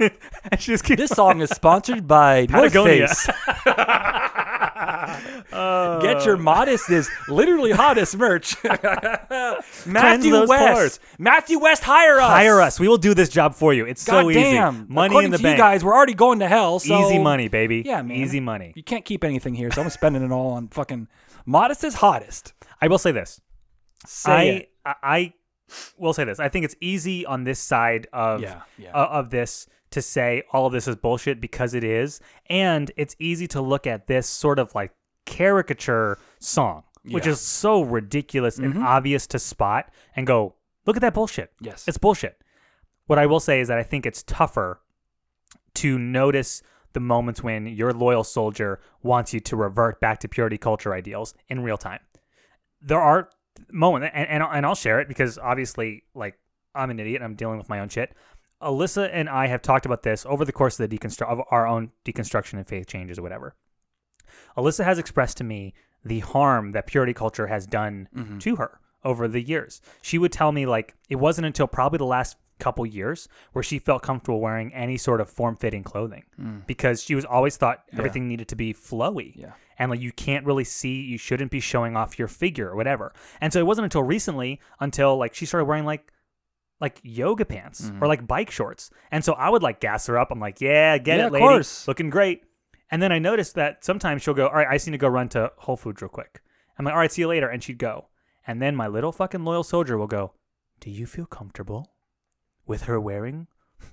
and 0.00 0.58
she 0.58 0.72
just 0.72 0.84
keeps 0.84 0.98
This 1.02 1.10
song 1.10 1.40
is 1.40 1.50
sponsored 1.50 2.06
by 2.06 2.46
North 2.48 2.72
Patagonia. 2.72 3.08
Face. 5.52 6.02
Get 6.02 6.24
your 6.26 6.36
modest 6.36 6.90
is 6.90 7.08
literally 7.28 7.70
hottest 7.72 8.16
merch. 8.16 8.56
Matthew 9.86 10.46
West. 10.46 11.00
Matthew 11.18 11.58
West, 11.58 11.82
hire 11.84 12.18
us. 12.20 12.30
hire 12.30 12.60
us. 12.60 12.80
We 12.80 12.88
will 12.88 12.98
do 12.98 13.14
this 13.14 13.28
job 13.28 13.54
for 13.54 13.72
you. 13.74 13.84
It's 13.86 14.04
God 14.04 14.22
so 14.22 14.30
damn. 14.32 14.74
easy. 14.76 14.86
Money 14.88 15.06
According 15.12 15.26
in 15.26 15.30
the 15.32 15.36
to 15.38 15.42
bank. 15.42 15.58
you 15.58 15.62
guys, 15.62 15.84
we're 15.84 15.94
already 15.94 16.14
going 16.14 16.38
to 16.40 16.48
hell. 16.48 16.78
So 16.78 17.06
Easy 17.06 17.18
money, 17.18 17.48
baby. 17.48 17.82
Yeah, 17.84 18.02
man. 18.02 18.16
Easy 18.16 18.40
money. 18.40 18.72
You 18.74 18.82
can't 18.82 19.04
keep 19.04 19.24
anything 19.24 19.54
here, 19.54 19.70
so 19.70 19.82
I'm 19.82 19.90
spending 19.90 20.22
it 20.22 20.32
all 20.32 20.52
on 20.52 20.68
fucking 20.68 21.08
modest 21.46 21.84
is 21.84 21.94
hottest. 21.94 22.52
I 22.80 22.88
will 22.88 22.98
say 22.98 23.12
this. 23.12 23.40
Say 24.06 24.32
I, 24.32 24.42
it. 24.44 24.70
I 24.84 24.94
I 25.02 25.32
will 25.96 26.12
say 26.12 26.24
this. 26.24 26.40
I 26.40 26.48
think 26.48 26.64
it's 26.64 26.76
easy 26.80 27.24
on 27.24 27.44
this 27.44 27.58
side 27.58 28.06
of 28.12 28.42
Yeah, 28.42 28.62
yeah. 28.78 28.90
uh, 28.92 29.06
of 29.10 29.30
this 29.30 29.66
to 29.90 30.02
say 30.02 30.42
all 30.52 30.66
of 30.66 30.72
this 30.72 30.88
is 30.88 30.96
bullshit 30.96 31.40
because 31.40 31.74
it 31.74 31.84
is, 31.84 32.20
and 32.48 32.90
it's 32.96 33.14
easy 33.18 33.46
to 33.48 33.60
look 33.60 33.86
at 33.86 34.06
this 34.06 34.26
sort 34.26 34.58
of 34.58 34.74
like 34.74 34.92
caricature 35.24 36.18
song, 36.38 36.84
which 37.04 37.12
Yeah. 37.12 37.18
Mm-hmm. 37.20 37.30
is 37.30 37.40
so 37.40 37.82
ridiculous 37.82 38.58
and 38.58 38.78
obvious 38.78 39.26
to 39.28 39.38
spot, 39.38 39.90
and 40.16 40.26
go, 40.26 40.54
look 40.86 40.96
at 40.96 41.02
that 41.02 41.14
bullshit. 41.14 41.52
Yes. 41.60 41.86
it's 41.88 41.98
bullshit. 41.98 42.38
What 43.06 43.18
I 43.18 43.26
will 43.26 43.40
say 43.40 43.60
is 43.60 43.68
that 43.68 43.78
I 43.78 43.82
think 43.82 44.06
it's 44.06 44.22
tougher 44.22 44.80
to 45.74 45.98
notice 45.98 46.62
the 46.92 47.00
moments 47.00 47.42
when 47.42 47.66
your 47.66 47.92
loyal 47.92 48.22
soldier 48.24 48.80
wants 49.02 49.32
you 49.32 49.40
to 49.40 49.56
revert 49.56 50.00
back 50.00 50.20
to 50.20 50.28
purity 50.28 50.58
culture 50.58 50.92
ideals 50.94 51.34
in 51.48 51.62
real 51.62 51.78
time. 51.78 52.00
There 52.80 53.00
are 53.00 53.30
moments, 53.70 54.10
and, 54.14 54.28
and, 54.28 54.42
I'll- 54.42 54.52
and 54.52 54.66
I'll 54.66 54.74
share 54.74 55.00
it 55.00 55.08
because 55.08 55.38
obviously, 55.38 56.04
like, 56.14 56.38
I'm 56.74 56.90
an 56.90 57.00
idiot 57.00 57.22
I'm 57.22 57.34
dealing 57.34 57.58
with 57.58 57.68
my 57.68 57.80
own 57.80 57.88
shit. 57.88 58.14
Alyssa 58.62 59.10
and 59.12 59.28
I 59.28 59.46
have 59.48 59.60
talked 59.62 59.86
about 59.86 60.02
this 60.04 60.24
over 60.26 60.44
the 60.44 60.52
course 60.52 60.78
of 60.78 60.88
the 60.88 60.96
deconstru- 60.98 61.26
of 61.26 61.40
our 61.50 61.66
own 61.66 61.90
deconstruction 62.04 62.54
and 62.54 62.66
faith 62.66 62.86
changes 62.86 63.18
or 63.18 63.22
whatever. 63.22 63.56
Alyssa 64.56 64.84
has 64.84 64.98
expressed 64.98 65.36
to 65.38 65.44
me 65.44 65.74
the 66.04 66.20
harm 66.20 66.72
that 66.72 66.86
purity 66.86 67.14
culture 67.14 67.46
has 67.46 67.66
done 67.66 68.08
to 68.40 68.56
her 68.56 68.80
over 69.04 69.26
the 69.28 69.40
years. 69.42 69.80
She 70.00 70.18
would 70.18 70.32
tell 70.32 70.52
me 70.52 70.66
like 70.66 70.94
it 71.08 71.16
wasn't 71.16 71.46
until 71.46 71.66
probably 71.66 71.98
the 71.98 72.04
last 72.06 72.36
couple 72.58 72.86
years 72.86 73.28
where 73.52 73.62
she 73.62 73.78
felt 73.78 74.02
comfortable 74.02 74.40
wearing 74.40 74.72
any 74.72 74.96
sort 74.96 75.20
of 75.20 75.28
form-fitting 75.28 75.82
clothing 75.82 76.24
because 76.66 77.02
she 77.02 77.14
was 77.14 77.24
always 77.24 77.56
thought 77.56 77.82
everything 77.96 78.28
needed 78.28 78.46
to 78.48 78.56
be 78.56 78.72
flowy. 78.72 79.32
Yeah. 79.34 79.52
And 79.78 79.90
like 79.90 80.00
you 80.00 80.12
can't 80.12 80.46
really 80.46 80.62
see, 80.64 81.00
you 81.02 81.18
shouldn't 81.18 81.50
be 81.50 81.58
showing 81.58 81.96
off 81.96 82.18
your 82.18 82.28
figure 82.28 82.68
or 82.68 82.76
whatever. 82.76 83.12
And 83.40 83.52
so 83.52 83.58
it 83.58 83.66
wasn't 83.66 83.84
until 83.86 84.02
recently 84.04 84.60
until 84.78 85.16
like 85.16 85.34
she 85.34 85.44
started 85.46 85.64
wearing 85.64 85.84
like 85.84 86.12
like 86.80 87.00
yoga 87.02 87.44
pants 87.44 87.82
Mm-hmm. 87.82 88.02
or 88.02 88.06
like 88.08 88.26
bike 88.26 88.50
shorts. 88.50 88.90
And 89.10 89.24
so 89.24 89.32
I 89.34 89.48
would 89.50 89.62
like 89.62 89.80
gas 89.80 90.06
her 90.06 90.18
up. 90.18 90.30
I'm 90.30 90.40
like, 90.40 90.60
yeah, 90.60 90.98
get 90.98 91.16
Yeah, 91.18 91.24
it, 91.24 91.26
of 91.28 91.32
lady. 91.32 91.44
course. 91.44 91.88
Looking 91.88 92.10
great. 92.10 92.42
And 92.92 93.02
then 93.02 93.10
I 93.10 93.18
noticed 93.18 93.54
that 93.56 93.84
sometimes 93.84 94.22
she'll 94.22 94.34
go, 94.34 94.46
all 94.46 94.54
right, 94.54 94.68
I 94.68 94.74
just 94.74 94.86
need 94.86 94.92
to 94.92 94.98
go 94.98 95.08
run 95.08 95.28
to 95.30 95.50
Whole 95.56 95.76
Foods 95.76 96.00
real 96.02 96.08
quick. 96.10 96.40
I'm 96.78 96.84
like, 96.84 96.94
all 96.94 97.00
right, 97.00 97.10
see 97.10 97.22
you 97.22 97.28
later. 97.28 97.48
And 97.48 97.62
she'd 97.62 97.78
go. 97.78 98.06
And 98.46 98.60
then 98.62 98.76
my 98.76 98.86
little 98.86 99.10
fucking 99.12 99.44
loyal 99.44 99.64
soldier 99.64 99.96
will 99.98 100.06
go, 100.06 100.34
do 100.78 100.90
you 100.90 101.06
feel 101.06 101.26
comfortable 101.26 101.90
with 102.66 102.82
her 102.82 103.00
wearing 103.00 103.46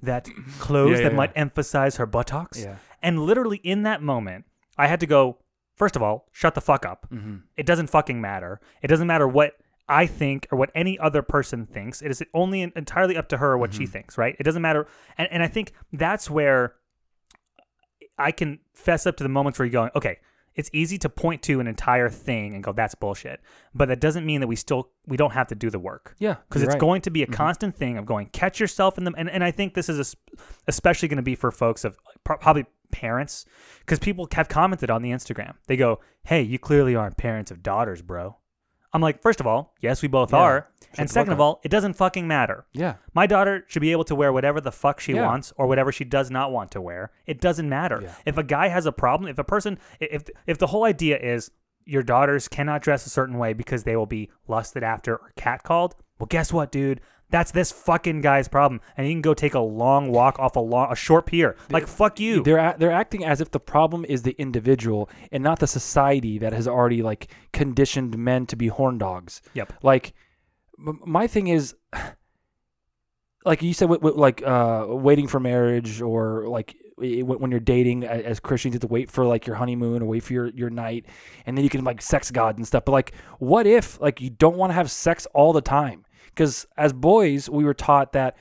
that 0.03 0.27
clothes 0.59 0.97
Yeah, 0.97 1.03
that 1.05 1.12
yeah, 1.13 1.17
might 1.17 1.31
emphasize 1.35 1.95
her 1.97 2.05
buttocks? 2.05 2.62
Yeah. 2.62 2.75
And 3.01 3.19
literally 3.25 3.57
in 3.63 3.83
that 3.83 4.01
moment, 4.03 4.45
I 4.77 4.88
had 4.88 4.99
to 4.99 5.07
go, 5.07 5.39
first 5.75 5.95
of 5.95 6.03
all, 6.03 6.27
shut 6.31 6.53
the 6.55 6.62
fuck 6.62 6.85
up. 6.85 7.07
Mm-hmm. 7.12 7.38
It 7.57 7.65
doesn't 7.65 7.88
fucking 7.88 8.19
matter. 8.19 8.59
It 8.81 8.88
doesn't 8.88 9.07
matter 9.07 9.27
what 9.27 9.53
I 9.88 10.05
think 10.07 10.45
or 10.51 10.57
what 10.57 10.71
any 10.75 10.99
other 10.99 11.21
person 11.21 11.65
thinks. 11.65 12.01
It 12.01 12.12
is 12.12 12.21
only 12.33 12.62
entirely 12.62 13.15
up 13.17 13.29
to 13.29 13.38
her 13.38 13.57
what 13.57 13.71
Mm-hmm. 13.71 13.79
she 13.79 13.85
thinks, 13.88 14.17
right? 14.17 14.35
It 14.39 14.43
doesn't 14.43 14.62
matter. 14.62 14.88
And, 15.17 15.27
and 15.31 15.41
I 15.41 15.47
think 15.47 15.71
that's 15.93 16.29
where 16.29 16.75
I 18.19 18.32
can 18.32 18.60
fess 18.73 19.05
up 19.08 19.17
to 19.17 19.23
the 19.23 19.29
moments 19.29 19.58
where 19.60 19.65
you're 19.65 19.71
going, 19.73 19.91
okay, 19.95 20.17
it's 20.55 20.69
easy 20.73 20.97
to 20.97 21.10
point 21.10 21.41
to 21.43 21.60
an 21.62 21.67
entire 21.67 22.10
thing 22.10 22.53
and 22.53 22.63
go, 22.63 22.73
that's 22.73 22.93
bullshit. 22.95 23.39
But 23.73 23.88
that 23.88 24.01
doesn't 24.01 24.25
mean 24.25 24.41
that 24.41 24.47
we 24.47 24.55
still, 24.58 24.89
we 25.08 25.15
don't 25.15 25.32
have 25.32 25.47
to 25.47 25.55
do 25.55 25.69
the 25.69 25.79
work 25.79 26.15
Yeah. 26.19 26.36
because 26.49 26.63
it's 26.63 26.73
right. 26.73 26.79
going 26.79 27.01
to 27.03 27.10
be 27.12 27.23
a 27.23 27.25
Mm-hmm. 27.27 27.34
constant 27.36 27.75
thing 27.77 27.97
of 27.97 28.05
going 28.05 28.27
catch 28.27 28.60
yourself 28.60 28.97
in 28.97 29.03
them 29.05 29.15
and, 29.17 29.29
and 29.29 29.43
i 29.43 29.51
think 29.51 29.73
this 29.73 29.88
is 29.89 29.99
es- 29.99 30.15
especially 30.67 31.08
going 31.08 31.17
to 31.17 31.21
be 31.23 31.36
for 31.36 31.51
folks 31.51 31.86
of 31.86 31.97
probably 32.23 32.65
parents 32.91 33.45
because 33.79 33.99
people 33.99 34.27
have 34.34 34.49
commented 34.49 34.89
on 34.89 35.01
the 35.03 35.12
instagram 35.12 35.53
they 35.67 35.77
go 35.77 35.99
hey 36.23 36.41
you 36.41 36.58
clearly 36.58 36.95
aren't 36.95 37.17
parents 37.17 37.51
of 37.51 37.62
daughters 37.62 38.01
bro 38.01 38.36
i'm 38.93 39.02
like 39.02 39.21
first 39.21 39.39
of 39.39 39.47
all 39.47 39.73
yes 39.82 40.02
we 40.02 40.08
both 40.08 40.32
Yeah. 40.34 40.39
are 40.39 40.67
Shut 40.82 40.99
and 40.99 41.10
the 41.10 41.13
second 41.13 41.28
fuck 41.28 41.34
of 41.34 41.39
up. 41.39 41.43
all 41.45 41.62
it 41.63 41.69
doesn't 41.69 41.93
fucking 41.93 42.28
matter 42.28 42.65
Yeah. 42.73 42.95
my 43.13 43.28
daughter 43.28 43.63
should 43.67 43.82
be 43.82 43.91
able 43.91 44.04
to 44.06 44.15
wear 44.15 44.34
whatever 44.34 44.60
the 44.62 44.71
fuck 44.71 44.99
she 44.99 45.13
Yeah. 45.13 45.25
wants 45.25 45.54
or 45.58 45.67
whatever 45.67 45.91
she 45.91 46.04
does 46.04 46.32
not 46.32 46.52
want 46.52 46.71
to 46.71 46.82
wear. 46.82 47.12
It 47.28 47.39
doesn't 47.39 47.69
matter. 47.69 47.99
Yeah. 48.02 48.15
If 48.25 48.38
a 48.38 48.43
guy 48.43 48.69
has 48.69 48.86
a 48.88 48.91
problem, 48.91 49.30
if 49.30 49.38
a 49.38 49.43
person 49.43 49.78
if 49.99 50.23
if 50.47 50.58
the 50.58 50.67
whole 50.67 50.84
idea 50.86 51.17
is 51.19 51.52
your 51.86 52.02
daughters 52.04 52.47
cannot 52.47 52.82
dress 52.82 53.06
a 53.06 53.10
certain 53.10 53.38
way 53.38 53.54
because 53.54 53.84
they 53.84 53.95
will 53.95 54.06
be 54.08 54.30
lusted 54.47 54.84
after 54.84 55.15
or 55.17 55.32
catcalled, 55.38 55.93
well 56.19 56.28
guess 56.28 56.52
what, 56.52 56.71
dude? 56.71 57.02
That's 57.31 57.51
this 57.51 57.71
fucking 57.71 58.21
guy's 58.21 58.47
problem, 58.47 58.81
and 58.97 59.05
he 59.05 59.13
can 59.13 59.21
go 59.21 59.33
take 59.33 59.53
a 59.53 59.59
long 59.59 60.11
walk 60.11 60.39
off 60.39 60.55
a 60.55 60.59
long, 60.59 60.91
a 60.91 60.95
short 60.95 61.27
pier. 61.27 61.55
Like 61.69 61.87
fuck 61.87 62.19
you. 62.19 62.43
They're 62.43 62.75
they're 62.77 62.91
acting 62.91 63.23
as 63.23 63.39
if 63.39 63.51
the 63.51 63.59
problem 63.59 64.05
is 64.05 64.23
the 64.23 64.35
individual 64.39 65.09
and 65.31 65.43
not 65.43 65.59
the 65.59 65.67
society 65.67 66.39
that 66.39 66.53
has 66.53 66.67
already 66.67 67.01
like 67.01 67.31
conditioned 67.53 68.17
men 68.17 68.45
to 68.47 68.55
be 68.55 68.67
horn 68.67 68.97
dogs. 68.97 69.41
Yep. 69.53 69.73
Like 69.83 70.13
m- 70.79 71.01
my 71.05 71.27
thing 71.27 71.47
is 71.47 71.75
like 73.45 73.61
you 73.61 73.73
said 73.73 73.89
like 73.89 74.41
uh 74.43 74.85
waiting 74.89 75.27
for 75.27 75.39
marriage 75.39 76.01
or 76.01 76.47
like 76.47 76.75
when 76.97 77.39
when 77.39 77.51
you're 77.51 77.59
dating 77.59 78.03
as 78.03 78.39
Christians 78.39 78.73
you 78.73 78.75
have 78.75 78.81
to 78.81 78.87
wait 78.87 79.09
for 79.09 79.25
like 79.25 79.47
your 79.47 79.55
honeymoon 79.55 80.01
or 80.01 80.05
wait 80.05 80.23
for 80.23 80.33
your, 80.33 80.47
your 80.49 80.69
night 80.69 81.05
and 81.45 81.57
then 81.57 81.63
you 81.63 81.69
can 81.69 81.83
like 81.83 82.01
sex 82.01 82.31
God 82.31 82.57
and 82.57 82.67
stuff 82.67 82.85
but 82.85 82.91
like 82.91 83.13
what 83.37 83.65
if 83.65 83.99
like 84.01 84.19
you 84.19 84.29
don't 84.29 84.57
want 84.57 84.71
to 84.71 84.75
have 84.75 84.91
sex 84.91 85.25
all 85.33 85.53
the 85.53 85.61
time 85.61 86.05
because 86.39 86.65
as 86.78 86.93
boys 86.93 87.49
we 87.49 87.65
were 87.65 87.73
taught 87.73 88.13
that 88.13 88.38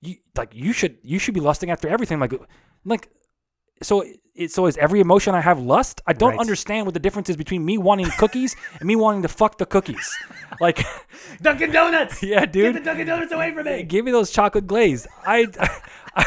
you 0.00 0.16
like 0.34 0.54
you 0.54 0.72
should 0.72 0.96
you 1.02 1.18
should 1.18 1.34
be 1.34 1.40
lusting 1.40 1.70
after 1.70 1.86
everything 1.86 2.18
like 2.18 2.32
like 2.86 3.10
so 3.82 4.02
it, 4.34 4.50
so 4.50 4.64
is 4.64 4.78
every 4.78 5.00
emotion 5.00 5.34
I 5.34 5.42
have 5.42 5.60
lust? 5.60 6.00
I 6.06 6.14
don't 6.14 6.30
Right. 6.30 6.40
understand 6.40 6.86
what 6.86 6.94
the 6.94 7.00
difference 7.00 7.28
is 7.28 7.36
between 7.36 7.62
me 7.62 7.76
wanting 7.76 8.06
cookies 8.18 8.56
and 8.80 8.86
me 8.86 8.96
wanting 8.96 9.20
to 9.22 9.28
fuck 9.28 9.58
the 9.58 9.66
cookies. 9.66 10.08
Like, 10.58 10.82
Dunkin' 11.42 11.70
Donuts. 11.70 12.22
yeah, 12.32 12.46
dude, 12.46 12.72
Get 12.72 12.80
the 12.82 12.84
Dunkin' 12.90 13.06
Donuts 13.08 13.32
away 13.32 13.52
from 13.52 13.66
me. 13.66 13.82
give 13.82 14.06
me 14.06 14.10
those 14.10 14.30
chocolate 14.30 14.66
glaze. 14.66 15.06
I, 15.26 15.48
I, 16.16 16.24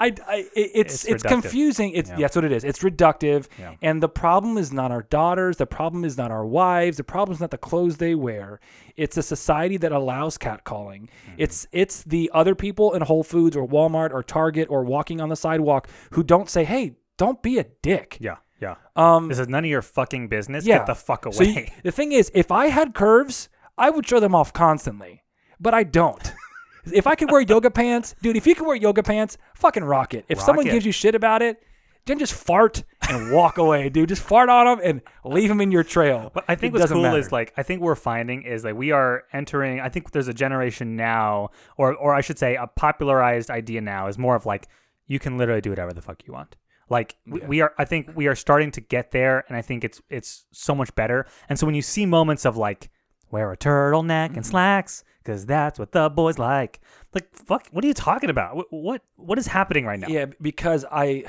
I, 0.00 0.14
I 0.26 0.48
it's 0.54 1.04
It's 1.04 1.04
it's, 1.04 1.22
confusing. 1.22 1.92
It's 1.92 2.08
Yeah. 2.10 2.16
that's 2.16 2.34
what 2.34 2.44
it 2.44 2.52
is. 2.52 2.64
It's 2.64 2.80
reductive, 2.80 3.46
Yeah. 3.58 3.74
and 3.82 4.02
the 4.02 4.08
problem 4.08 4.56
is 4.58 4.72
not 4.72 4.90
our 4.90 5.02
daughters. 5.02 5.58
The 5.58 5.66
problem 5.66 6.04
is 6.04 6.16
not 6.16 6.30
our 6.30 6.46
wives. 6.46 6.96
The 6.96 7.04
problem 7.04 7.34
is 7.34 7.40
not 7.40 7.50
the 7.50 7.58
clothes 7.58 7.98
they 7.98 8.14
wear. 8.14 8.60
It's 8.96 9.16
a 9.16 9.22
society 9.22 9.76
that 9.76 9.92
allows 9.92 10.38
catcalling. 10.38 11.02
Mm-hmm. 11.02 11.34
It's 11.38 11.66
it's 11.70 12.02
the 12.02 12.30
other 12.34 12.54
people 12.54 12.94
in 12.94 13.02
Whole 13.02 13.22
Foods 13.22 13.56
or 13.56 13.68
Walmart 13.68 14.10
or 14.12 14.22
Target 14.22 14.68
or 14.70 14.82
walking 14.84 15.20
on 15.20 15.28
the 15.28 15.36
sidewalk 15.36 15.86
who 16.12 16.22
don't 16.22 16.48
say, 16.48 16.64
"Hey, 16.64 16.96
don't 17.18 17.42
be 17.42 17.58
a 17.58 17.66
dick." 17.82 18.16
Yeah, 18.20 18.36
yeah. 18.60 18.76
Um, 18.96 19.28
This 19.28 19.38
is 19.38 19.48
none 19.48 19.64
of 19.64 19.70
your 19.70 19.82
fucking 19.82 20.28
business. 20.28 20.64
yeah. 20.66 20.78
Get 20.78 20.86
the 20.86 20.94
fuck 20.94 21.26
away. 21.26 21.34
So 21.36 21.42
you- 21.44 21.66
the 21.84 21.92
thing 21.92 22.12
is, 22.12 22.30
if 22.34 22.50
I 22.50 22.66
had 22.66 22.94
curves, 22.94 23.48
I 23.76 23.90
would 23.90 24.06
show 24.08 24.18
them 24.20 24.34
off 24.34 24.52
constantly, 24.52 25.22
but 25.60 25.74
I 25.74 25.82
don't. 25.84 26.32
if 26.92 27.06
I 27.06 27.14
could 27.14 27.30
wear 27.30 27.40
yoga 27.40 27.70
pants, 27.70 28.14
dude, 28.22 28.36
if 28.36 28.46
you 28.46 28.54
can 28.54 28.66
wear 28.66 28.76
yoga 28.76 29.02
pants, 29.02 29.38
fucking 29.54 29.84
rock 29.84 30.14
it. 30.14 30.24
If 30.28 30.38
Rock 30.38 30.46
someone 30.46 30.66
it. 30.66 30.70
gives 30.72 30.86
you 30.86 30.92
shit 30.92 31.14
about 31.14 31.42
it, 31.42 31.62
then 32.06 32.18
just 32.18 32.32
fart 32.32 32.82
and 33.08 33.32
walk 33.32 33.58
away, 33.58 33.88
dude. 33.88 34.08
Just 34.08 34.22
fart 34.22 34.48
on 34.48 34.66
them 34.66 34.80
and 34.82 35.02
leave 35.24 35.48
them 35.48 35.60
in 35.60 35.70
your 35.70 35.84
trail. 35.84 36.30
But 36.32 36.44
I 36.48 36.54
think 36.54 36.74
It 36.74 36.80
what's 36.80 36.90
cool 36.90 37.02
matter. 37.02 37.18
is 37.18 37.30
like 37.30 37.52
I 37.56 37.62
think 37.62 37.82
we're 37.82 37.94
finding 37.94 38.42
is 38.42 38.64
like 38.64 38.74
we 38.74 38.90
are 38.90 39.24
entering. 39.32 39.80
I 39.80 39.88
think 39.90 40.10
there's 40.12 40.28
a 40.28 40.34
generation 40.34 40.96
now, 40.96 41.50
or 41.76 41.94
or 41.94 42.14
I 42.14 42.22
should 42.22 42.38
say, 42.38 42.56
a 42.56 42.66
popularized 42.66 43.50
idea 43.50 43.80
now 43.80 44.06
is 44.08 44.18
more 44.18 44.34
of 44.34 44.46
like 44.46 44.66
you 45.06 45.18
can 45.18 45.36
literally 45.36 45.60
do 45.60 45.70
whatever 45.70 45.92
the 45.92 46.02
fuck 46.02 46.22
you 46.26 46.32
want. 46.32 46.56
Like 46.88 47.16
we, 47.26 47.40
we 47.40 47.60
are, 47.60 47.72
I 47.78 47.84
think 47.84 48.10
we 48.16 48.26
are 48.26 48.34
starting 48.34 48.70
to 48.72 48.80
get 48.80 49.12
there, 49.12 49.44
and 49.48 49.56
I 49.56 49.62
think 49.62 49.84
it's 49.84 50.00
it's 50.08 50.46
so 50.52 50.74
much 50.74 50.94
better. 50.94 51.26
And 51.48 51.58
so 51.58 51.66
when 51.66 51.74
you 51.74 51.82
see 51.82 52.06
moments 52.06 52.44
of 52.44 52.56
like 52.56 52.90
wear 53.30 53.50
a 53.52 53.56
turtleneck 53.56 54.28
Mm-hmm. 54.28 54.36
and 54.36 54.46
slacks 54.46 55.04
because 55.22 55.46
that's 55.46 55.78
what 55.78 55.92
the 55.92 56.08
boys 56.10 56.38
like, 56.38 56.80
like 57.14 57.34
fuck, 57.34 57.66
what 57.70 57.84
are 57.84 57.88
you 57.88 57.94
talking 57.94 58.30
about? 58.30 58.56
What 58.56 58.66
what, 58.70 59.02
what 59.16 59.38
is 59.38 59.46
happening 59.46 59.84
right 59.84 59.98
now? 59.98 60.08
Yeah, 60.08 60.26
because 60.40 60.84
I, 60.90 61.24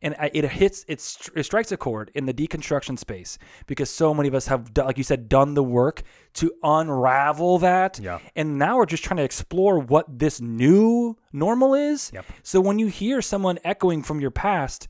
and 0.00 0.14
I- 0.18 0.30
it 0.34 0.44
hits 0.50 0.84
it, 0.88 0.98
it 1.36 1.42
strikes 1.44 1.70
a 1.72 1.76
chord 1.76 2.10
in 2.14 2.26
the 2.26 2.34
deconstruction 2.34 2.98
space 2.98 3.38
because 3.66 3.90
so 3.90 4.12
many 4.14 4.28
of 4.28 4.34
us 4.34 4.46
have 4.46 4.70
like 4.76 4.98
you 4.98 5.04
said 5.04 5.28
done 5.28 5.54
the 5.54 5.62
work 5.62 6.02
to 6.34 6.52
unravel 6.62 7.58
that 7.58 7.98
Yeah. 8.00 8.18
and 8.34 8.58
now 8.58 8.78
we're 8.78 8.86
just 8.86 9.04
trying 9.04 9.18
to 9.18 9.22
explore 9.24 9.78
what 9.78 10.18
this 10.18 10.40
new 10.40 11.16
normal 11.32 11.74
is 11.74 12.10
Yep. 12.14 12.24
so 12.42 12.60
when 12.60 12.78
you 12.78 12.86
hear 12.88 13.22
someone 13.22 13.58
echoing 13.64 14.02
from 14.02 14.20
your 14.20 14.30
past 14.32 14.88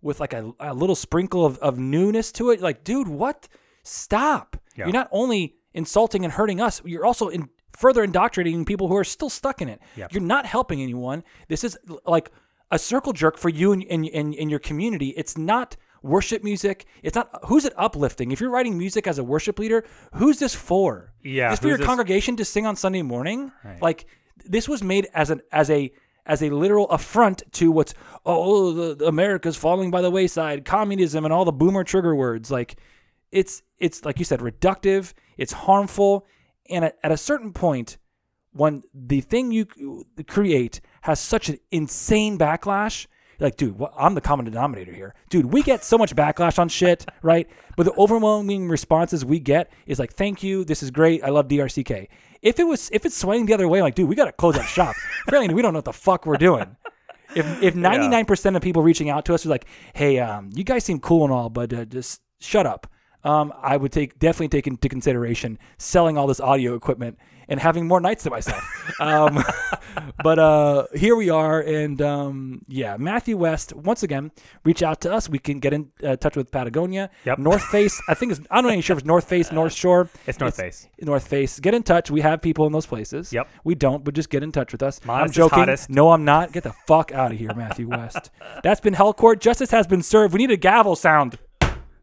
with 0.00 0.20
like 0.20 0.32
a, 0.32 0.52
a 0.60 0.74
little 0.74 0.94
sprinkle 0.96 1.44
of, 1.46 1.58
of 1.58 1.78
newness 1.78 2.30
to 2.32 2.50
it 2.50 2.60
like 2.60 2.84
dude 2.84 3.08
what 3.08 3.48
stop 3.82 4.56
Yeah. 4.76 4.84
you're 4.86 4.92
not 4.92 5.08
only 5.12 5.56
insulting 5.74 6.24
and 6.24 6.34
hurting 6.34 6.60
us 6.60 6.82
you're 6.84 7.04
also 7.04 7.28
in 7.28 7.48
further 7.72 8.04
indoctrinating 8.04 8.64
people 8.64 8.88
who 8.88 8.96
are 8.96 9.04
still 9.04 9.30
stuck 9.30 9.60
in 9.62 9.68
it. 9.68 9.80
Yep. 9.96 10.12
you're 10.12 10.22
not 10.22 10.46
helping 10.46 10.80
anyone. 10.82 11.24
This 11.48 11.64
is 11.64 11.78
like 12.06 12.30
a 12.70 12.78
circle 12.78 13.12
jerk 13.12 13.38
for 13.38 13.48
you 13.48 13.72
and 13.72 13.82
in, 13.82 14.04
in, 14.04 14.32
in 14.34 14.48
your 14.48 14.58
community. 14.58 15.08
It's 15.16 15.36
not 15.36 15.76
worship 16.02 16.42
music. 16.42 16.86
It's 17.02 17.14
not 17.14 17.30
who's 17.46 17.64
it 17.64 17.72
uplifting? 17.76 18.30
If 18.30 18.40
you're 18.40 18.50
writing 18.50 18.76
music 18.76 19.06
as 19.06 19.18
a 19.18 19.24
worship 19.24 19.58
leader 19.58 19.84
who's 20.14 20.38
this 20.38 20.54
for? 20.54 21.12
Yeah, 21.22 21.50
this 21.50 21.60
for 21.60 21.68
your 21.68 21.78
this- 21.78 21.86
congregation 21.86 22.36
to 22.36 22.44
sing 22.44 22.66
on 22.66 22.76
sunday 22.76 23.02
morning? 23.02 23.52
Right. 23.64 23.80
like 23.80 24.06
this 24.44 24.68
was 24.68 24.82
made 24.82 25.08
as 25.14 25.30
an 25.30 25.40
as 25.52 25.70
a 25.70 25.92
as 26.24 26.42
a 26.42 26.50
literal 26.50 26.88
affront 26.90 27.42
to 27.52 27.72
what's 27.72 27.94
oh 28.26 28.72
the, 28.72 28.94
the 28.94 29.06
America's 29.06 29.56
falling 29.56 29.90
by 29.90 30.02
the 30.02 30.10
wayside, 30.10 30.64
communism 30.64 31.24
and 31.24 31.32
all 31.32 31.44
the 31.44 31.52
boomer 31.52 31.84
trigger 31.84 32.14
words. 32.14 32.50
Like 32.50 32.76
it's 33.32 33.62
it's 33.78 34.04
like 34.04 34.18
you 34.18 34.24
said, 34.24 34.40
reductive. 34.40 35.14
It's 35.36 35.52
harmful, 35.52 36.26
and 36.70 36.84
at, 36.84 36.98
at 37.02 37.10
a 37.10 37.16
certain 37.16 37.52
point, 37.52 37.98
when 38.52 38.82
the 38.94 39.22
thing 39.22 39.50
you 39.50 40.04
create 40.28 40.80
has 41.02 41.18
such 41.18 41.48
an 41.48 41.58
insane 41.70 42.38
backlash. 42.38 43.06
Like, 43.40 43.56
dude, 43.56 43.76
what, 43.76 43.92
I'm 43.98 44.14
the 44.14 44.20
common 44.20 44.44
denominator 44.44 44.92
here. 44.92 45.16
Dude, 45.28 45.46
we 45.46 45.64
get 45.64 45.82
so 45.82 45.98
much 45.98 46.14
backlash 46.14 46.60
on 46.60 46.68
shit, 46.68 47.04
right? 47.22 47.48
But 47.76 47.86
the 47.86 47.92
overwhelming 47.94 48.68
responses 48.68 49.24
we 49.24 49.40
get 49.40 49.72
is 49.86 49.98
like, 49.98 50.12
"Thank 50.12 50.44
you, 50.44 50.64
this 50.64 50.80
is 50.80 50.92
great. 50.92 51.24
I 51.24 51.30
love 51.30 51.48
DRCK." 51.48 52.06
If 52.40 52.60
it 52.60 52.64
was, 52.64 52.88
if 52.92 53.04
it's 53.04 53.16
swaying 53.16 53.46
the 53.46 53.54
other 53.54 53.66
way, 53.66 53.82
like, 53.82 53.96
dude, 53.96 54.08
we 54.08 54.14
got 54.14 54.26
to 54.26 54.32
close 54.32 54.56
up 54.56 54.66
shop. 54.66 54.94
Apparently, 55.26 55.54
we 55.54 55.62
don't 55.62 55.72
know 55.72 55.78
what 55.78 55.86
the 55.86 55.92
fuck 55.92 56.24
we're 56.24 56.36
doing. 56.36 56.76
If 57.34 57.62
if 57.62 57.74
99% 57.74 58.56
of 58.56 58.62
people 58.62 58.82
reaching 58.82 59.10
out 59.10 59.24
to 59.24 59.34
us 59.34 59.44
are 59.46 59.48
like, 59.48 59.64
"Hey, 59.94 60.20
um, 60.20 60.50
you 60.52 60.62
guys 60.62 60.84
seem 60.84 61.00
cool 61.00 61.24
and 61.24 61.32
all, 61.32 61.48
but 61.48 61.72
uh, 61.72 61.84
just 61.84 62.20
shut 62.38 62.66
up," 62.66 62.86
um, 63.24 63.52
I 63.60 63.76
would 63.76 63.92
take 63.92 64.18
definitely 64.18 64.48
take 64.48 64.66
into 64.66 64.88
consideration 64.88 65.58
selling 65.78 66.16
all 66.18 66.26
this 66.26 66.40
audio 66.40 66.74
equipment 66.74 67.18
and 67.48 67.58
having 67.60 67.86
more 67.88 68.00
nights 68.00 68.22
to 68.22 68.30
myself. 68.30 68.62
um, 69.00 69.42
but 70.22 70.38
uh, 70.38 70.86
here 70.94 71.16
we 71.16 71.28
are, 71.28 71.60
and 71.60 72.00
um, 72.00 72.62
yeah, 72.68 72.96
Matthew 72.96 73.36
West. 73.36 73.74
Once 73.74 74.02
again, 74.02 74.30
reach 74.64 74.82
out 74.82 75.00
to 75.02 75.12
us. 75.12 75.28
We 75.28 75.38
can 75.38 75.58
get 75.58 75.72
in 75.72 75.90
uh, 76.04 76.16
touch 76.16 76.36
with 76.36 76.50
Patagonia, 76.50 77.10
Yep. 77.24 77.38
North 77.38 77.62
Face. 77.64 78.00
I 78.08 78.14
think 78.14 78.32
it's 78.32 78.40
I'm 78.50 78.64
not 78.64 78.70
even 78.72 78.80
sure 78.82 78.94
if 78.94 79.00
it's 79.00 79.06
North 79.06 79.28
Face, 79.28 79.50
North 79.52 79.72
Shore. 79.72 80.08
It's 80.26 80.38
North 80.40 80.56
Face. 80.56 80.88
North 81.00 81.26
Face. 81.26 81.58
Get 81.60 81.74
in 81.74 81.82
touch. 81.82 82.10
We 82.10 82.20
have 82.20 82.40
people 82.40 82.66
in 82.66 82.72
those 82.72 82.86
places. 82.86 83.32
Yep. 83.32 83.48
We 83.64 83.74
don't, 83.74 84.04
but 84.04 84.14
just 84.14 84.30
get 84.30 84.42
in 84.42 84.52
touch 84.52 84.72
with 84.72 84.82
us. 84.82 85.00
I'm 85.02 85.08
Modest 85.08 85.32
is 85.32 85.36
joking. 85.36 85.58
hottest. 85.58 85.90
No, 85.90 86.10
I'm 86.12 86.24
not. 86.24 86.52
Get 86.52 86.62
the 86.62 86.74
fuck 86.86 87.12
out 87.12 87.32
of 87.32 87.38
here, 87.38 87.52
Matthew 87.54 87.88
West. 87.88 88.30
That's 88.62 88.80
been 88.80 88.94
Hell 88.94 89.12
Court. 89.14 89.40
Justice 89.40 89.72
has 89.72 89.86
been 89.86 90.02
served. 90.02 90.32
We 90.32 90.38
need 90.38 90.52
a 90.52 90.56
gavel 90.56 90.96
sound. 90.96 91.38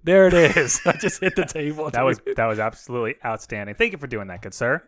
There 0.03 0.27
it 0.27 0.33
is. 0.33 0.81
I 0.85 0.93
just 0.93 1.19
hit 1.21 1.35
the 1.35 1.45
table. 1.45 1.89
That 1.89 2.03
was 2.03 2.19
that 2.35 2.45
was 2.45 2.59
absolutely 2.59 3.15
outstanding. 3.23 3.75
Thank 3.75 3.91
you 3.91 3.97
for 3.97 4.07
doing 4.07 4.27
that, 4.27 4.41
good 4.41 4.53
sir. 4.53 4.83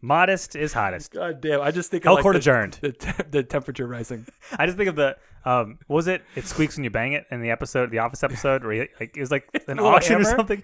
Modest 0.00 0.54
is 0.54 0.72
hottest. 0.74 1.12
God 1.12 1.40
damn. 1.40 1.62
I 1.62 1.70
just 1.70 1.90
think 1.90 2.04
of 2.04 2.18
Hellcourt 2.18 2.24
like 2.24 2.32
the, 2.34 2.38
adjourned. 2.38 2.78
the, 2.82 2.92
te- 2.92 3.22
the 3.30 3.42
temperature 3.42 3.86
rising. 3.86 4.26
I 4.58 4.66
just 4.66 4.76
think 4.76 4.90
of 4.90 4.96
the 4.96 5.16
um, 5.46 5.78
what 5.86 5.96
was 5.96 6.08
it? 6.08 6.22
It 6.36 6.46
squeaks 6.46 6.76
when 6.76 6.84
you 6.84 6.90
bang 6.90 7.12
it 7.14 7.24
in 7.30 7.40
the 7.40 7.50
episode, 7.50 7.90
the 7.90 7.98
Office 8.00 8.22
episode, 8.22 8.64
where 8.64 8.72
he, 8.72 8.78
like 9.00 9.16
it 9.16 9.20
was 9.20 9.30
like 9.30 9.48
an 9.66 9.76
Little 9.76 9.86
auction 9.86 10.16
or 10.16 10.24
hammer? 10.24 10.36
something. 10.36 10.62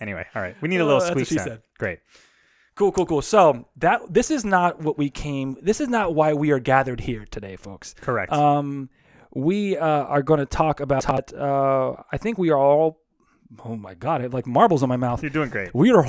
Anyway, 0.00 0.26
all 0.34 0.42
right, 0.42 0.56
we 0.60 0.68
need 0.68 0.80
a 0.80 0.84
little 0.84 1.00
Oh, 1.00 1.04
that's 1.04 1.14
what 1.14 1.26
squeak 1.26 1.28
she 1.28 1.34
sound. 1.36 1.48
said. 1.48 1.62
Great. 1.78 2.00
Cool, 2.74 2.90
cool, 2.90 3.06
cool. 3.06 3.22
So 3.22 3.68
that 3.76 4.00
this 4.12 4.30
is 4.30 4.44
not 4.44 4.80
what 4.80 4.96
we 4.98 5.10
came. 5.10 5.56
This 5.62 5.80
is 5.80 5.88
not 5.88 6.14
why 6.14 6.32
we 6.34 6.50
are 6.50 6.58
gathered 6.58 7.00
here 7.00 7.24
today, 7.30 7.56
folks. 7.56 7.94
Correct. 8.00 8.32
Um, 8.32 8.88
we 9.34 9.76
uh, 9.76 9.86
are 9.86 10.22
going 10.22 10.40
to 10.40 10.46
talk 10.46 10.80
about. 10.80 11.32
Uh, 11.32 11.94
I 12.10 12.16
think 12.16 12.38
we 12.38 12.50
are 12.50 12.58
all. 12.58 13.00
Oh 13.64 13.76
my 13.76 13.94
god! 13.94 14.20
I 14.20 14.24
have 14.24 14.34
like 14.34 14.46
marbles 14.46 14.82
in 14.82 14.88
my 14.88 14.96
mouth. 14.96 15.22
You're 15.22 15.30
doing 15.30 15.50
great. 15.50 15.74
We 15.74 15.92
are 15.92 16.02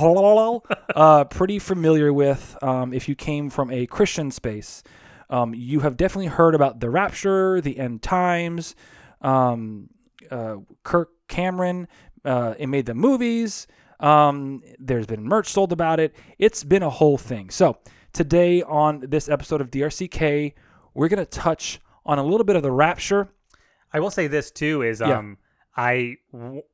uh, 0.94 1.24
pretty 1.24 1.58
familiar 1.58 2.12
with. 2.12 2.56
Um, 2.62 2.94
if 2.94 3.08
you 3.08 3.14
came 3.14 3.50
from 3.50 3.70
a 3.70 3.86
Christian 3.86 4.30
space, 4.30 4.82
um, 5.28 5.54
you 5.54 5.80
have 5.80 5.96
definitely 5.96 6.28
heard 6.28 6.54
about 6.54 6.80
the 6.80 6.88
rapture, 6.88 7.60
the 7.60 7.78
end 7.78 8.02
times. 8.02 8.74
Um, 9.20 9.90
uh, 10.30 10.56
Kirk 10.82 11.10
Cameron, 11.28 11.88
uh, 12.24 12.54
it 12.58 12.66
made 12.66 12.86
the 12.86 12.94
movies. 12.94 13.66
Um, 14.00 14.62
there's 14.78 15.06
been 15.06 15.24
merch 15.24 15.48
sold 15.48 15.72
about 15.72 16.00
it. 16.00 16.14
It's 16.38 16.64
been 16.64 16.82
a 16.82 16.90
whole 16.90 17.18
thing. 17.18 17.50
So 17.50 17.78
today 18.12 18.62
on 18.62 19.00
this 19.00 19.28
episode 19.28 19.60
of 19.60 19.70
DRCK, 19.70 20.54
we're 20.94 21.08
gonna 21.08 21.26
touch 21.26 21.80
on 22.06 22.18
a 22.18 22.22
little 22.24 22.44
bit 22.44 22.56
of 22.56 22.62
the 22.62 22.70
rapture. 22.72 23.28
I 23.92 24.00
will 24.00 24.10
say 24.10 24.26
this 24.26 24.50
too 24.50 24.82
is 24.82 25.00
Yeah. 25.00 25.18
um 25.18 25.38
I 25.76 26.16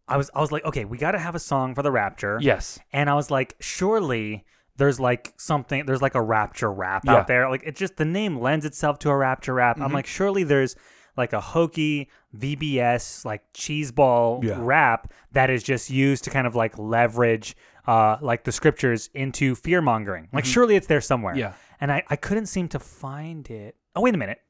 I 0.08 0.16
was 0.16 0.30
I 0.34 0.40
was 0.40 0.52
like 0.52 0.64
okay 0.64 0.84
we 0.84 0.98
got 0.98 1.12
to 1.12 1.18
have 1.18 1.34
a 1.34 1.38
song 1.38 1.74
for 1.74 1.82
the 1.82 1.90
Rapture. 1.90 2.38
Yes. 2.40 2.78
And 2.92 3.08
I 3.08 3.14
was 3.14 3.30
like 3.30 3.56
surely 3.60 4.44
there's 4.76 4.98
like 5.00 5.32
something 5.38 5.84
there's 5.86 6.02
like 6.02 6.14
a 6.14 6.22
Rapture 6.22 6.72
rap 6.72 7.02
Yeah. 7.04 7.12
Mm-hmm. 7.12 7.20
out 7.20 7.26
there. 7.26 7.48
Like 7.50 7.62
it 7.64 7.76
just 7.76 7.96
the 7.96 8.04
name 8.04 8.38
lends 8.38 8.64
itself 8.66 8.98
to 9.00 9.10
a 9.10 9.16
Rapture 9.16 9.54
rap. 9.54 9.80
I'm 9.80 9.92
like 9.92 10.06
surely 10.06 10.44
there's 10.44 10.76
like 11.16 11.32
a 11.32 11.40
hokey 11.40 12.08
VBS 12.36 13.24
like 13.24 13.42
cheeseball 13.52 14.42
Yeah. 14.44 14.56
rap 14.58 15.12
that 15.32 15.50
is 15.50 15.62
just 15.62 15.90
used 15.90 16.24
to 16.24 16.30
kind 16.30 16.46
of 16.46 16.54
like 16.54 16.78
leverage 16.78 17.56
uh 17.86 18.16
like 18.20 18.44
the 18.44 18.52
scriptures 18.52 19.08
into 19.14 19.54
fear 19.54 19.80
mongering. 19.80 20.28
Like 20.32 20.44
surely 20.44 20.76
it's 20.76 20.86
there 20.86 21.00
somewhere. 21.00 21.32
Mm-hmm. 21.34 21.40
Yeah. 21.40 21.52
And 21.80 21.90
I 21.92 22.02
I 22.08 22.16
couldn't 22.16 22.46
seem 22.46 22.68
to 22.68 22.78
find 22.78 23.48
it. 23.50 23.76
Oh 23.96 24.02
wait 24.02 24.14
a 24.14 24.18
minute. 24.18 24.40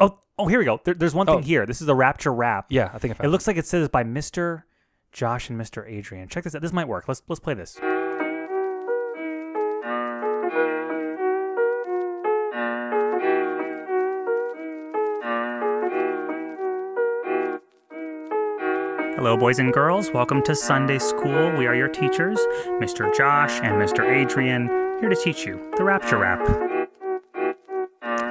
Oh 0.00 0.18
oh 0.38 0.46
here 0.46 0.58
we 0.58 0.64
go. 0.64 0.80
There, 0.84 0.94
there's 0.94 1.14
one 1.14 1.26
thing 1.26 1.36
Oh. 1.36 1.42
here. 1.42 1.66
This 1.66 1.80
is 1.80 1.86
the 1.86 1.94
Rapture 1.94 2.32
rap. 2.32 2.66
Yeah, 2.68 2.90
I 2.92 2.98
think 2.98 3.12
I 3.12 3.14
It 3.14 3.18
found 3.18 3.32
looks 3.32 3.46
like 3.46 3.56
it 3.56 3.66
says 3.66 3.88
by 3.88 4.04
Mr. 4.04 4.62
Josh 5.12 5.48
and 5.50 5.60
Mr. 5.60 5.88
Adrian. 5.90 6.28
Check 6.28 6.44
this 6.44 6.54
out. 6.54 6.62
This 6.62 6.72
might 6.72 6.88
work. 6.88 7.08
Let's 7.08 7.22
let's 7.28 7.40
play 7.40 7.54
this. 7.54 7.78
Hello, 19.16 19.36
boys 19.36 19.58
and 19.58 19.72
girls. 19.72 20.10
Welcome 20.12 20.42
to 20.44 20.54
Sunday 20.54 20.98
School. 21.00 21.50
We 21.56 21.66
are 21.66 21.74
your 21.74 21.88
teachers, 21.88 22.38
Mr. 22.80 23.12
Josh 23.16 23.60
and 23.62 23.74
Mr. 23.74 24.04
Adrian, 24.08 24.68
here 25.00 25.08
to 25.08 25.16
teach 25.16 25.44
you 25.44 25.72
the 25.76 25.82
Rapture 25.84 26.18
Rap. 26.18 26.38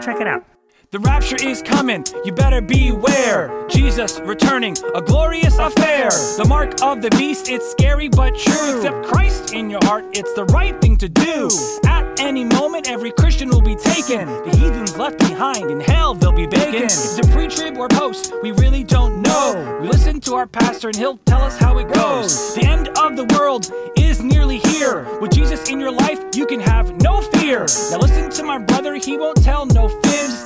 Check 0.02 0.22
it 0.22 0.28
out. 0.28 0.46
The 0.90 1.00
rapture 1.00 1.36
is 1.46 1.62
coming, 1.62 2.06
you 2.24 2.32
better 2.32 2.62
beware. 2.62 3.68
Jesus 3.68 4.22
returning, 4.22 4.74
a 4.96 5.02
glorious 5.02 5.60
affair. 5.60 6.10
The 6.10 6.46
mark 6.48 6.82
of 6.82 7.02
the 7.02 7.10
beast, 7.10 7.50
it's 7.50 7.70
scary 7.72 8.08
but 8.08 8.38
true. 8.38 8.78
Accept 8.78 9.06
Christ 9.06 9.54
in 9.54 9.70
your 9.70 9.82
heart, 9.84 10.06
it's 10.14 10.34
the 10.34 10.46
right 10.46 10.80
thing 10.80 10.96
to 10.96 11.10
do. 11.10 11.50
At 11.86 12.22
any 12.22 12.46
moment, 12.46 12.90
every 12.90 13.12
Christian 13.12 13.50
will 13.50 13.62
be 13.62 13.76
taken. 13.76 14.28
The 14.28 14.56
heathens 14.58 14.98
left 14.98 15.20
behind, 15.20 15.70
in 15.70 15.82
hell 15.82 16.14
they'll 16.14 16.32
be 16.32 16.48
bacon. 16.48 16.84
Is 16.84 17.20
it 17.20 17.30
pre 17.32 17.50
trib 17.50 17.78
or 17.78 17.90
post? 17.90 18.34
We 18.42 18.52
really 18.54 18.86
don't 18.86 19.22
know. 19.22 19.80
We 19.82 19.90
listen 19.90 20.22
to 20.22 20.36
our 20.36 20.48
pastor 20.48 20.88
and 20.88 20.96
he'll 20.96 21.18
tell 21.26 21.42
us 21.42 21.58
how 21.58 21.80
it 21.80 21.94
goes. 21.94 22.56
The 22.56 22.64
end 22.64 22.88
of 22.98 23.18
the 23.18 23.26
world 23.38 23.70
is 23.98 24.24
nearly 24.24 24.60
here. 24.60 25.06
With 25.20 25.32
Jesus 25.32 25.70
in 25.70 25.82
your 25.82 25.92
life, 25.92 26.24
you 26.34 26.46
can 26.46 26.62
have 26.62 26.96
no 27.02 27.20
fear. 27.20 27.66
Now 27.92 27.98
listen 27.98 28.30
to 28.30 28.44
my 28.44 28.58
brother, 28.58 28.96
he 28.96 29.18
won't 29.18 29.44
tell 29.44 29.66
no 29.66 29.90
fibs. 29.90 30.46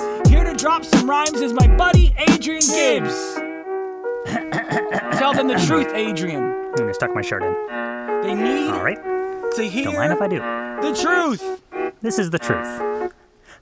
Drop 0.61 0.85
some 0.85 1.09
rhymes 1.09 1.41
is 1.41 1.53
my 1.53 1.65
buddy 1.75 2.13
Adrian 2.29 2.61
Gibbs. 2.61 3.33
tell 5.17 5.33
them 5.33 5.47
the 5.47 5.59
truth, 5.65 5.87
Adrian. 5.95 6.43
I'm 6.43 6.75
gonna 6.75 6.93
stuck 6.93 7.15
my 7.15 7.23
shirt 7.23 7.41
in. 7.41 7.51
They 8.21 8.35
need 8.35 8.69
All 8.69 8.83
right. 8.83 8.99
to 9.55 9.63
hear 9.63 9.85
Don't 9.85 9.95
mind 9.95 10.13
if 10.13 10.21
I 10.21 10.27
do. 10.27 10.37
the 10.37 10.95
truth. 11.01 11.63
This 12.01 12.19
is 12.19 12.29
the 12.29 12.37
truth. 12.37 13.11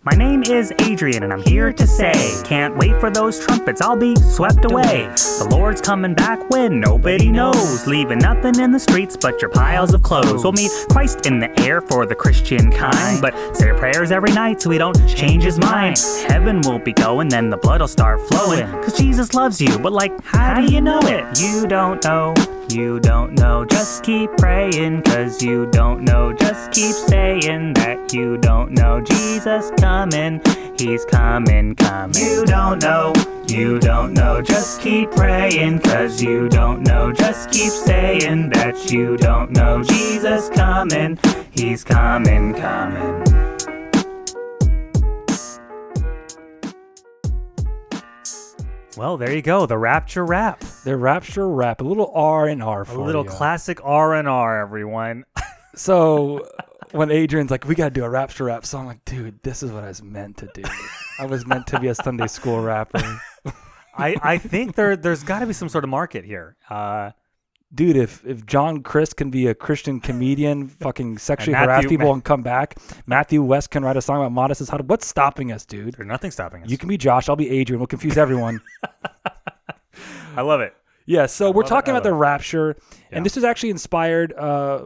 My 0.01 0.13
name 0.15 0.43
is 0.43 0.71
Adrian, 0.79 1.23
and 1.23 1.33
I'm 1.33 1.41
here 1.41 1.73
to 1.73 1.85
say, 1.85 2.13
can't 2.45 2.77
wait 2.77 2.97
for 3.01 3.09
those 3.09 3.45
trumpets, 3.45 3.81
I'll 3.81 3.97
be 3.97 4.15
swept 4.15 4.63
away. 4.63 5.09
The 5.39 5.47
Lord's 5.51 5.81
coming 5.81 6.13
back 6.13 6.49
when 6.49 6.79
nobody 6.79 7.29
knows, 7.29 7.85
leaving 7.85 8.19
nothing 8.19 8.61
in 8.61 8.71
the 8.71 8.79
streets 8.79 9.17
but 9.17 9.41
your 9.41 9.51
piles 9.51 9.93
of 9.93 10.01
clothes. 10.01 10.41
We'll 10.41 10.53
meet 10.53 10.71
Christ 10.89 11.25
in 11.25 11.39
the 11.39 11.51
air 11.59 11.81
for 11.81 12.05
the 12.05 12.15
Christian 12.15 12.71
kind, 12.71 13.21
but 13.21 13.35
say 13.57 13.65
your 13.65 13.77
prayers 13.77 14.09
every 14.11 14.31
night 14.31 14.61
so 14.61 14.69
we 14.69 14.77
don't 14.77 15.05
change 15.05 15.43
his 15.43 15.59
mind. 15.59 15.97
Heaven 16.29 16.61
will 16.61 16.79
be 16.79 16.93
going, 16.93 17.27
then 17.27 17.49
the 17.49 17.57
blood'll 17.57 17.89
start 17.89 18.21
flowing, 18.29 18.65
cause 18.81 18.97
Jesus 18.97 19.33
loves 19.33 19.59
you, 19.59 19.77
but 19.79 19.91
like, 19.91 20.17
how 20.23 20.61
do 20.61 20.73
you 20.73 20.79
know 20.79 20.99
it? 21.03 21.41
You 21.41 21.67
don't 21.67 22.01
know. 22.05 22.33
You 22.71 22.99
don't 22.99 23.33
know. 23.33 23.65
Just 23.65 24.03
keep 24.03 24.29
praying, 24.37 25.01
cause 25.03 25.41
you 25.41 25.65
don't 25.67 26.03
know. 26.03 26.33
Just 26.33 26.71
keep 26.71 26.93
saying 26.93 27.73
that 27.73 28.13
you 28.13 28.37
don't 28.37 28.71
know. 28.71 29.01
Jesus 29.01 29.71
coming, 29.79 30.41
he's 30.77 31.05
coming, 31.05 31.75
coming. 31.75 32.15
You 32.15 32.45
don't 32.45 32.81
know, 32.81 33.13
you 33.47 33.79
don't 33.79 34.13
know. 34.13 34.41
Just 34.41 34.81
keep 34.81 35.11
praying, 35.11 35.79
cause 35.79 36.21
you 36.21 36.49
don't 36.49 36.83
know. 36.83 37.11
Just 37.11 37.51
keep 37.51 37.71
saying 37.71 38.51
that 38.51 38.91
you 38.91 39.17
don't 39.17 39.51
know. 39.51 39.83
Jesus 39.83 40.49
coming, 40.49 41.17
he's 41.51 41.83
coming, 41.83 42.53
coming. 42.53 43.48
Well, 48.99 49.15
there 49.15 49.33
you 49.33 49.41
go. 49.41 49.65
The 49.65 49.77
Rapture 49.77 50.25
rap. 50.25 50.59
The 50.83 50.97
Rapture 50.97 51.47
rap, 51.47 51.79
a 51.79 51.85
little 51.85 52.11
R 52.13 52.49
and 52.49 52.61
R 52.61 52.81
A 52.81 52.85
for 52.85 52.97
little 52.97 53.23
you. 53.23 53.29
classic 53.29 53.79
R 53.81 54.13
and 54.13 54.27
R, 54.27 54.61
everyone. 54.61 55.23
So 55.75 56.45
when 56.91 57.09
Adrian's 57.09 57.51
like, 57.51 57.65
"We 57.65 57.75
gotta 57.75 57.91
do 57.91 58.03
a 58.03 58.09
Rapture 58.09 58.45
rap," 58.45 58.65
so 58.65 58.79
I'm 58.79 58.85
like, 58.85 59.05
"Dude, 59.05 59.41
this 59.43 59.63
is 59.63 59.71
what 59.71 59.85
I 59.85 59.87
was 59.87 60.03
meant 60.03 60.35
to 60.37 60.49
do. 60.53 60.63
I 61.19 61.25
was 61.25 61.45
meant 61.45 61.67
to 61.67 61.79
be 61.79 61.87
a 61.87 61.95
Sunday 61.95 62.27
school 62.27 62.59
rapper." 62.61 62.99
I, 63.97 64.15
I 64.21 64.37
think 64.39 64.75
there 64.75 64.97
there's 64.97 65.23
got 65.23 65.39
to 65.39 65.45
be 65.45 65.53
some 65.53 65.69
sort 65.69 65.85
of 65.85 65.89
market 65.89 66.25
here. 66.25 66.57
Uh, 66.69 67.11
Dude, 67.73 67.97
if 67.97 68.25
if 68.25 68.45
John 68.47 68.81
Crist 68.81 69.15
can 69.15 69.29
be 69.29 69.45
a 69.45 69.53
Christian 69.53 69.99
comedian, 69.99 70.67
fucking 70.85 71.19
sexually 71.19 71.53
And 71.55 71.65
harass 71.65 71.85
people 71.85 72.07
Ma- 72.07 72.13
and 72.13 72.23
come 72.23 72.41
back, 72.41 72.77
Matthew 73.05 73.43
West 73.43 73.69
can 73.69 73.83
write 73.83 73.95
a 73.97 74.01
song 74.01 74.17
about 74.21 74.31
modest 74.31 74.59
as 74.61 74.69
how 74.69 74.77
to, 74.77 74.83
what's 74.83 75.05
stopping 75.05 75.51
us, 75.51 75.65
dude? 75.65 75.93
there's 75.95 76.07
nothing 76.07 76.31
stopping 76.31 76.63
us. 76.63 76.69
You 76.69 76.77
can 76.79 76.89
be 76.89 76.97
Josh, 76.97 77.29
I'll 77.29 77.35
be 77.35 77.49
Adrian. 77.49 77.79
We'll 77.79 77.85
confuse 77.87 78.17
everyone. 78.17 78.61
I 80.35 80.41
love 80.41 80.61
it. 80.61 80.73
Yeah, 81.05 81.25
so 81.25 81.49
we're 81.51 81.61
love 81.61 81.65
it, 81.65 81.69
talking 81.69 81.93
I 81.93 81.97
about 81.97 82.03
the 82.03 82.13
rapture, 82.13 82.75
Yeah. 82.79 83.17
and 83.17 83.25
this 83.25 83.35
is 83.37 83.43
actually 83.43 83.71
inspired 83.71 84.33
uh, 84.33 84.85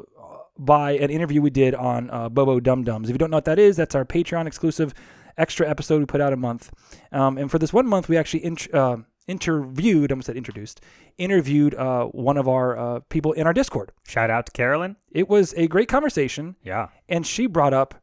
by 0.58 0.92
an 0.94 1.10
interview 1.10 1.42
we 1.42 1.50
did 1.50 1.76
on 1.76 2.10
uh, 2.10 2.30
Bobo 2.30 2.60
Dum 2.60 2.84
Dums. 2.84 3.10
If 3.10 3.14
you 3.14 3.18
don't 3.18 3.30
know 3.30 3.38
what 3.38 3.46
that 3.46 3.60
is, 3.60 3.76
that's 3.76 3.94
our 3.96 4.06
Patreon 4.06 4.48
exclusive 4.48 4.94
extra 5.38 5.70
episode 5.70 6.00
we 6.00 6.06
put 6.06 6.22
out 6.22 6.32
a 6.32 6.38
month. 6.38 6.72
Um, 7.12 7.38
and 7.38 7.50
for 7.52 7.60
this 7.60 7.74
one 7.74 7.88
month, 7.88 8.08
we 8.08 8.18
actually 8.18 8.46
int- 8.46 8.74
uh, 8.74 8.98
interviewed, 9.28 10.12
I 10.12 10.14
almost 10.14 10.28
said 10.28 10.38
introduced, 10.38 10.82
interviewed 11.18 11.76
uh, 11.76 12.06
one 12.06 12.38
of 12.38 12.48
our 12.48 12.78
uh, 12.78 13.00
people 13.10 13.32
in 13.34 13.48
our 13.48 13.54
Discord. 13.54 13.92
Shout 14.08 14.30
out 14.30 14.46
to 14.48 14.52
Carolyn. 14.52 14.96
It 15.12 15.30
was 15.30 15.54
a 15.56 15.68
great 15.68 15.88
conversation, 15.90 16.56
Yeah. 16.64 16.88
and 17.10 17.26
she 17.26 17.48
brought 17.48 17.74
up 17.74 17.96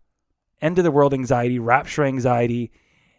end 0.62 0.78
of 0.78 0.84
the 0.84 0.90
world 0.90 1.14
anxiety, 1.14 1.58
rapture 1.58 2.04
anxiety, 2.04 2.70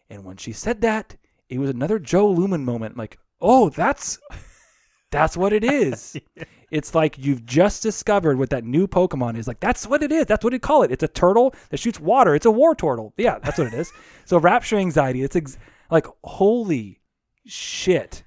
and 0.09 0.23
when 0.23 0.37
she 0.37 0.51
said 0.51 0.81
that, 0.81 1.15
it 1.49 1.59
was 1.59 1.69
another 1.69 1.99
Joe 1.99 2.29
Lumen 2.29 2.65
moment. 2.65 2.97
Like, 2.97 3.17
oh, 3.39 3.69
that's 3.69 4.19
that's 5.11 5.35
what 5.37 5.53
it 5.53 5.63
is. 5.63 6.17
It's 6.71 6.95
like 6.95 7.17
you've 7.17 7.45
just 7.45 7.83
discovered 7.83 8.37
what 8.39 8.49
that 8.51 8.63
new 8.63 8.87
Pokemon 8.87 9.35
is. 9.37 9.45
Like 9.45 9.59
that's 9.59 9.85
what 9.85 10.01
it 10.01 10.09
is. 10.09 10.25
That's 10.25 10.41
what 10.41 10.51
they 10.51 10.57
call 10.59 10.83
it. 10.83 10.91
It's 10.93 11.03
a 11.03 11.07
turtle 11.09 11.53
that 11.69 11.81
shoots 11.81 11.99
water. 11.99 12.33
It's 12.33 12.45
a 12.45 12.51
war 12.51 12.75
turtle. 12.75 13.13
Yeah, 13.17 13.39
that's 13.39 13.57
what 13.57 13.67
it 13.67 13.73
is. 13.73 13.91
so 14.23 14.37
rapture 14.39 14.77
anxiety. 14.77 15.21
It's 15.21 15.35
ex- 15.35 15.57
like 15.89 16.07
holy 16.23 17.00
shit. 17.45 18.23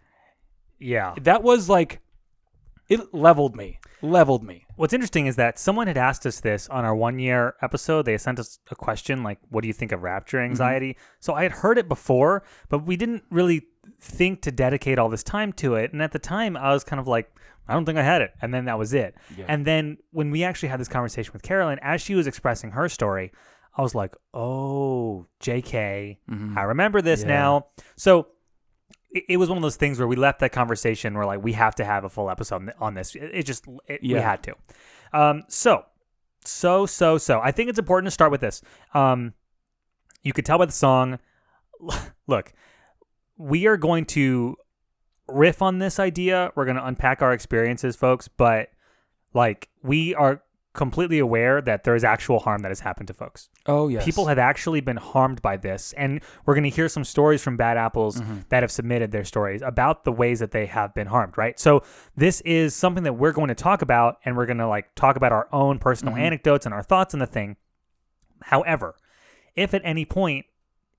Yeah. 0.79 1.15
That 1.21 1.43
was 1.43 1.69
like 1.69 2.01
it 2.89 3.15
leveled 3.15 3.57
me. 3.57 3.79
Leveled 4.03 4.45
me. 4.45 4.67
What's 4.77 4.93
interesting 4.93 5.27
is 5.27 5.37
that 5.37 5.59
someone 5.59 5.87
had 5.87 5.97
asked 5.97 6.27
us 6.27 6.41
this 6.41 6.69
on 6.69 6.85
our 6.85 6.95
one 6.95 7.19
year 7.19 7.55
episode. 7.63 8.05
They 8.05 8.19
sent 8.19 8.39
us 8.39 8.59
a 8.71 8.75
question 8.75 9.23
like, 9.23 9.39
What 9.49 9.63
do 9.63 9.69
you 9.69 9.73
think 9.73 9.93
of 9.93 10.03
rapture 10.03 10.39
mm-hmm. 10.39 10.51
anxiety? 10.51 10.97
So 11.21 11.35
I 11.35 11.45
had 11.45 11.53
heard 11.53 11.79
it 11.79 11.89
before, 11.89 12.45
but 12.69 12.81
we 12.81 12.97
didn't 12.97 13.25
really 13.31 13.63
think 14.01 14.43
to 14.43 14.53
dedicate 14.53 14.99
all 14.99 15.09
this 15.09 15.23
time 15.23 15.53
to 15.55 15.77
it. 15.77 15.93
And 15.93 16.03
at 16.03 16.13
the 16.13 16.19
time, 16.19 16.57
I 16.57 16.73
was 16.73 16.85
kind 16.85 17.01
of 17.01 17.09
like, 17.09 17.31
I 17.67 17.73
don't 17.73 17.87
think 17.87 17.99
I 17.99 18.03
had 18.03 18.21
it. 18.21 18.33
And 18.43 18.53
then 18.53 18.67
that 18.67 18.79
was 18.79 18.93
it. 18.93 19.15
And 19.49 19.67
then 19.67 19.97
when 20.11 20.31
we 20.31 20.45
actually 20.45 20.69
had 20.69 20.81
this 20.81 20.89
conversation 20.89 21.33
with 21.33 21.43
Carolyn, 21.43 21.79
as 21.81 22.03
she 22.03 22.15
was 22.15 22.27
expressing 22.27 22.73
her 22.73 22.89
story, 22.91 23.33
I 23.77 23.83
was 23.83 23.95
like, 23.95 24.15
Oh, 24.35 25.27
JK, 25.41 26.19
mm-hmm. 26.31 26.59
I 26.59 26.63
remember 26.63 27.01
this 27.01 27.23
Yeah. 27.23 27.29
now. 27.29 27.67
So 27.97 28.29
it, 29.15 29.25
it 29.31 29.37
was 29.39 29.49
one 29.49 29.57
of 29.57 29.63
those 29.63 29.77
things 29.77 29.99
where 29.99 30.09
we 30.09 30.17
left 30.17 30.41
that 30.41 30.53
conversation 30.53 31.15
where 31.15 31.25
like 31.25 31.43
we 31.43 31.53
have 31.53 31.75
to 31.77 31.85
have 31.85 32.05
a 32.05 32.09
full 32.11 32.29
episode 32.29 32.71
on- 32.79 32.95
this. 32.95 33.15
It, 33.15 33.31
it 33.33 33.43
just 33.45 33.65
it, 33.87 34.03
we 34.03 34.11
had 34.11 34.43
to. 34.43 34.55
Um, 35.13 35.45
so 35.49 35.85
so 36.45 36.85
so 36.85 37.17
so 37.17 37.41
I 37.41 37.53
think 37.53 37.71
it's 37.71 37.79
important 37.79 38.09
to 38.09 38.11
start 38.11 38.31
with 38.31 38.41
this. 38.41 38.61
Um, 38.93 39.33
you 40.23 40.33
could 40.33 40.45
tell 40.45 40.59
by 40.59 40.67
the 40.67 40.73
song. 40.73 41.19
Look, 42.27 42.53
we 43.37 43.67
are 43.67 43.77
going 43.77 44.05
to 44.07 44.57
riff 45.29 45.63
on 45.63 45.79
this 45.79 45.99
idea. 45.99 46.53
We're 46.55 46.65
going 46.65 46.77
to 46.77 46.87
unpack 46.87 47.23
our 47.23 47.33
experiences, 47.33 47.97
folks. 47.97 48.29
But 48.29 48.71
like 49.33 49.69
we 49.83 50.15
are 50.15 50.43
completely 50.75 51.19
aware 51.21 51.63
that 51.63 51.85
there 51.85 51.95
is 51.95 52.05
actual 52.05 52.41
harm 52.41 52.61
that 52.63 52.69
has 52.71 52.81
happened 52.81 53.07
to 53.09 53.15
folks. 53.15 53.49
Oh 53.65 53.89
yes. 53.89 54.05
People 54.05 54.27
have 54.27 54.39
actually 54.39 54.81
been 54.81 54.97
harmed 54.99 55.41
by 55.41 55.57
this. 55.57 55.95
And 55.95 56.21
we're 56.45 56.55
going 56.55 56.65
to 56.65 56.71
hear 56.71 56.89
some 56.89 57.05
stories 57.05 57.43
from 57.43 57.57
Bad 57.57 57.77
Apples 57.79 58.21
Mm-hmm. 58.21 58.39
that 58.51 58.63
have 58.63 58.71
submitted 58.73 59.11
their 59.13 59.25
stories 59.25 59.63
about 59.63 60.05
the 60.05 60.13
ways 60.13 60.41
that 60.41 60.51
they 60.51 60.67
have 60.67 60.93
been 60.93 61.07
harmed, 61.07 61.39
right? 61.39 61.59
So 61.59 61.83
this 62.17 62.41
is 62.43 62.75
something 62.75 63.05
that 63.05 63.15
we're 63.15 63.33
going 63.33 63.49
to 63.49 63.55
talk 63.55 63.81
about 63.83 64.19
and 64.25 64.37
we're 64.37 64.47
going 64.47 64.59
to 64.59 64.67
like 64.69 64.95
talk 64.97 65.17
about 65.17 65.33
our 65.33 65.49
own 65.53 65.79
personal 65.79 66.13
Mm-hmm. 66.15 66.23
anecdotes 66.25 66.67
and 66.67 66.75
our 66.75 66.83
thoughts 66.83 67.15
on 67.15 67.21
the 67.21 67.27
thing. 67.27 67.57
However, 68.43 68.97
if 69.55 69.75
at 69.75 69.83
any 69.85 70.05
point 70.05 70.47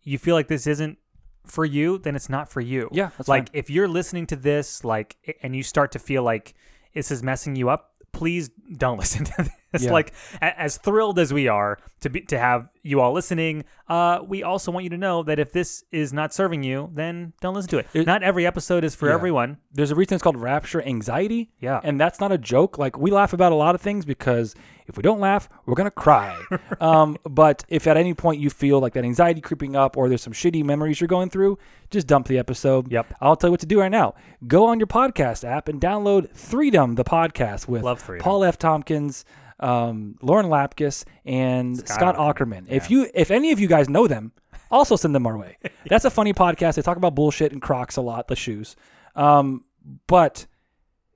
you 0.04 0.18
feel 0.18 0.36
like 0.36 0.48
this 0.48 0.66
isn't 0.68 0.98
for 1.46 1.66
you, 1.66 1.98
then 2.00 2.16
it's 2.16 2.30
not 2.30 2.50
for 2.50 2.62
you. 2.62 2.90
Yeah, 2.92 3.10
like 3.28 3.50
fine. 3.50 3.54
if 3.54 3.70
you're 3.70 3.88
listening 3.88 4.26
to 4.28 4.36
this 4.36 4.84
like 4.84 5.18
and 5.44 5.56
you 5.56 5.64
start 5.64 5.92
to 5.92 6.00
feel 6.00 6.24
like 6.24 6.54
this 6.94 7.12
is 7.12 7.22
messing 7.22 7.56
you 7.56 7.70
up, 7.70 7.92
please 8.14 8.50
don't 8.78 8.98
listen 9.04 9.26
to 9.26 9.34
this. 9.38 9.50
Yeah. 9.80 9.92
Like 9.92 10.14
a- 10.42 10.58
as 10.60 10.78
thrilled 10.78 11.20
as 11.20 11.34
we 11.34 11.50
are 11.50 11.78
to 12.00 12.10
be 12.10 12.22
to 12.22 12.38
have 12.40 12.70
you 12.82 13.02
all 13.02 13.12
listening, 13.12 13.66
uh, 13.90 14.20
we 14.26 14.42
also 14.42 14.72
want 14.72 14.86
you 14.86 14.90
to 14.92 14.98
know 14.98 15.22
that 15.24 15.38
if 15.38 15.52
this 15.52 15.84
is 15.92 16.14
not 16.14 16.34
serving 16.34 16.64
you, 16.64 16.90
then 16.94 17.34
don't 17.42 17.54
listen 17.56 17.70
to 17.72 17.78
it. 17.80 17.88
It- 17.94 18.08
not 18.08 18.24
every 18.24 18.46
episode 18.46 18.84
is 18.86 18.96
for 18.96 19.10
Yeah. 19.10 19.16
everyone. 19.16 19.58
there's 19.74 19.92
a 19.92 19.96
reason 19.96 20.16
it's 20.16 20.24
called 20.24 20.38
rapture 20.40 20.82
anxiety. 20.84 21.52
Yeah. 21.60 21.82
And 21.84 22.00
that's 22.00 22.22
not 22.22 22.32
a 22.32 22.38
joke. 22.38 22.78
Like 22.78 22.98
we 22.98 23.12
laugh 23.12 23.34
about 23.34 23.52
a 23.52 23.56
lot 23.56 23.76
of 23.76 23.82
things 23.82 24.06
because 24.06 24.56
if 24.88 24.96
we 24.96 25.04
don't 25.04 25.20
laugh, 25.20 25.50
we're 25.66 25.76
gonna 25.76 25.92
cry. 25.92 26.38
um, 26.80 27.18
but 27.30 27.66
if 27.68 27.86
at 27.88 27.98
any 27.98 28.14
point 28.14 28.40
you 28.40 28.50
feel 28.50 28.80
like 28.80 28.94
that 28.94 29.04
anxiety 29.04 29.42
creeping 29.42 29.76
up 29.76 29.98
or 29.98 30.08
there's 30.08 30.22
some 30.22 30.32
shitty 30.32 30.64
memories 30.64 31.02
you're 31.02 31.10
going 31.10 31.30
through, 31.30 31.58
just 31.90 32.08
dump 32.08 32.28
the 32.28 32.38
episode. 32.38 32.90
Yep. 32.90 33.16
I'll 33.20 33.36
tell 33.36 33.50
you 33.50 33.52
what 33.52 33.60
to 33.60 33.66
do 33.66 33.82
right 33.82 33.92
now. 33.92 34.14
Go 34.48 34.68
on 34.68 34.80
your 34.80 34.88
podcast 34.88 35.44
app 35.44 35.68
and 35.68 35.82
download 35.82 36.32
Threedom, 36.34 36.96
the 36.96 37.04
podcast 37.04 37.68
with 37.68 37.84
Love 37.84 38.00
Freedom. 38.02 38.24
Paul 38.24 38.46
F. 38.46 38.58
Tompkins, 38.58 39.26
um, 39.60 40.16
Lauren 40.22 40.48
Lapkus, 40.48 41.06
and 41.26 41.78
Scott, 41.78 41.90
Scott 41.90 42.16
Aukerman. 42.18 42.66
If 42.70 42.90
you 42.92 43.10
if 43.14 43.32
any 43.32 43.52
of 43.52 43.60
you 43.60 43.68
guys 43.68 43.88
know 43.90 44.08
them, 44.08 44.32
also 44.72 44.96
send 44.96 45.14
them 45.16 45.26
our 45.28 45.38
way. 45.38 45.58
That's 45.90 46.06
a 46.06 46.10
funny 46.10 46.34
podcast. 46.34 46.76
They 46.76 46.82
talk 46.82 46.98
about 46.98 47.16
bullshit 47.16 47.52
and 47.52 47.62
Crocs 47.62 47.96
a 47.98 48.02
lot, 48.02 48.28
the 48.28 48.36
shoes. 48.36 48.76
Um, 49.16 49.64
but 50.08 50.46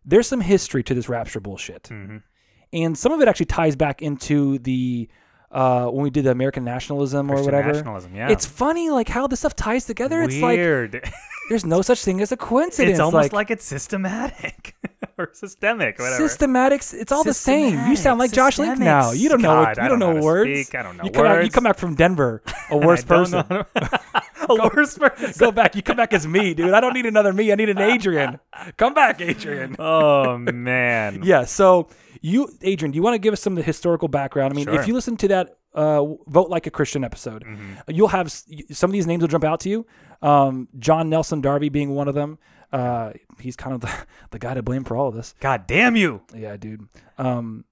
there's 0.06 0.28
some 0.28 0.42
history 0.42 0.84
to 0.84 0.94
this 0.94 1.10
rapture 1.10 1.40
bullshit, 1.40 1.84
Mm-hmm. 1.84 2.18
and 2.74 2.98
some 2.98 3.12
of 3.12 3.20
it 3.22 3.28
actually 3.28 3.48
ties 3.48 3.76
back 3.76 4.02
into 4.02 4.58
the 4.60 5.10
uh, 5.52 5.88
when 5.88 6.04
we 6.04 6.10
did 6.10 6.26
the 6.26 6.32
American 6.32 6.64
nationalism 6.64 7.32
or 7.32 7.42
whatever. 7.42 7.74
nationalism, 7.74 8.16
yeah. 8.16 8.30
It's 8.30 8.46
funny 8.46 8.90
like 8.90 9.08
how 9.10 9.28
this 9.28 9.40
stuff 9.40 9.56
ties 9.56 9.86
together. 9.86 10.22
It's 10.22 10.38
like 10.40 10.60
there's 11.50 11.66
no 11.66 11.82
such 11.82 12.04
thing 12.04 12.22
as 12.22 12.32
a 12.32 12.38
coincidence. 12.38 12.92
it's 12.92 13.00
almost 13.00 13.34
like, 13.34 13.50
it's 13.50 13.66
systematic 13.66 14.76
or 15.18 15.32
systemic, 15.34 15.98
whatever. 15.98 16.24
Systematics, 16.24 16.94
it's 16.94 17.12
all 17.12 17.24
the 17.24 17.34
same. 17.34 17.90
You 17.90 17.96
sound 17.96 18.20
like 18.20 18.30
Systematic, 18.30 18.36
Josh 18.36 18.60
Link 18.60 18.80
now. 18.80 19.12
You 19.12 19.30
don't 19.30 19.42
know. 19.42 19.64
God, 19.64 19.78
you 19.78 19.90
don't 19.90 19.90
don't 19.90 20.00
know 20.00 20.14
know 20.14 20.24
words. 20.24 20.68
speak. 20.68 20.76
I 20.76 20.84
don't 20.84 20.98
know 20.98 21.04
you 21.04 21.12
come 21.12 21.24
Back, 21.26 21.44
you 21.44 21.50
come 21.52 21.64
back 21.64 21.78
from 21.78 21.96
Denver, 21.96 22.44
a 22.70 22.78
worse 22.78 23.04
person. 23.04 23.40
a 23.50 23.66
worse 24.50 24.98
person. 24.98 25.34
Go 25.38 25.52
back. 25.52 25.76
You 25.76 25.82
come 25.82 25.98
back 25.98 26.14
as 26.14 26.28
me, 26.28 26.54
dude. 26.54 26.74
I 26.74 26.80
don't 26.80 26.94
need 26.94 27.06
another 27.08 27.34
me. 27.34 27.52
I 27.52 27.56
need 27.56 27.70
an 27.70 27.80
Adrian. 27.80 28.40
Come 28.78 28.94
back, 28.94 29.20
Adrian. 29.20 29.76
Oh 29.80 30.38
man. 30.38 31.22
Yeah. 31.24 31.46
So 31.46 31.90
you, 32.22 32.50
Adrian, 32.62 32.92
do 32.92 32.96
you 32.98 33.02
want 33.04 33.14
to 33.16 33.20
give 33.20 33.34
us 33.34 33.42
some 33.42 33.54
of 33.54 33.58
the 33.58 33.64
historical 33.64 34.08
background? 34.08 34.54
I 34.54 34.56
mean, 34.56 34.66
Sure. 34.66 34.80
if 34.80 34.88
you 34.88 34.94
listen 34.94 35.18
to 35.18 35.28
that 35.30 35.58
uh, 35.74 36.04
"Vote 36.28 36.50
Like 36.50 36.68
a 36.68 36.72
Christian" 36.72 37.04
episode, 37.04 37.44
you'll 37.88 38.08
have 38.10 38.32
some 38.32 38.90
of 38.90 38.94
these 38.94 39.08
names 39.08 39.22
will 39.22 39.28
jump 39.28 39.44
out 39.44 39.60
to 39.62 39.70
you. 39.70 39.86
Um, 40.22 40.68
John 40.78 41.10
Nelson 41.10 41.42
Darby 41.42 41.70
being 41.70 41.92
one 41.92 42.08
of 42.08 42.16
them. 42.16 42.38
Uh, 42.72 43.14
he's 43.40 43.56
kind 43.56 43.74
of 43.74 43.82
the, 43.82 43.92
the 44.32 44.40
guy 44.40 44.54
to 44.54 44.62
blame 44.62 44.84
for 44.84 44.96
all 44.98 45.08
of 45.08 45.16
this. 45.16 45.34
God 45.40 45.66
damn 45.68 45.96
you. 45.96 46.22
Yeah, 46.36 46.56
dude. 46.58 46.88
Um, 47.18 47.66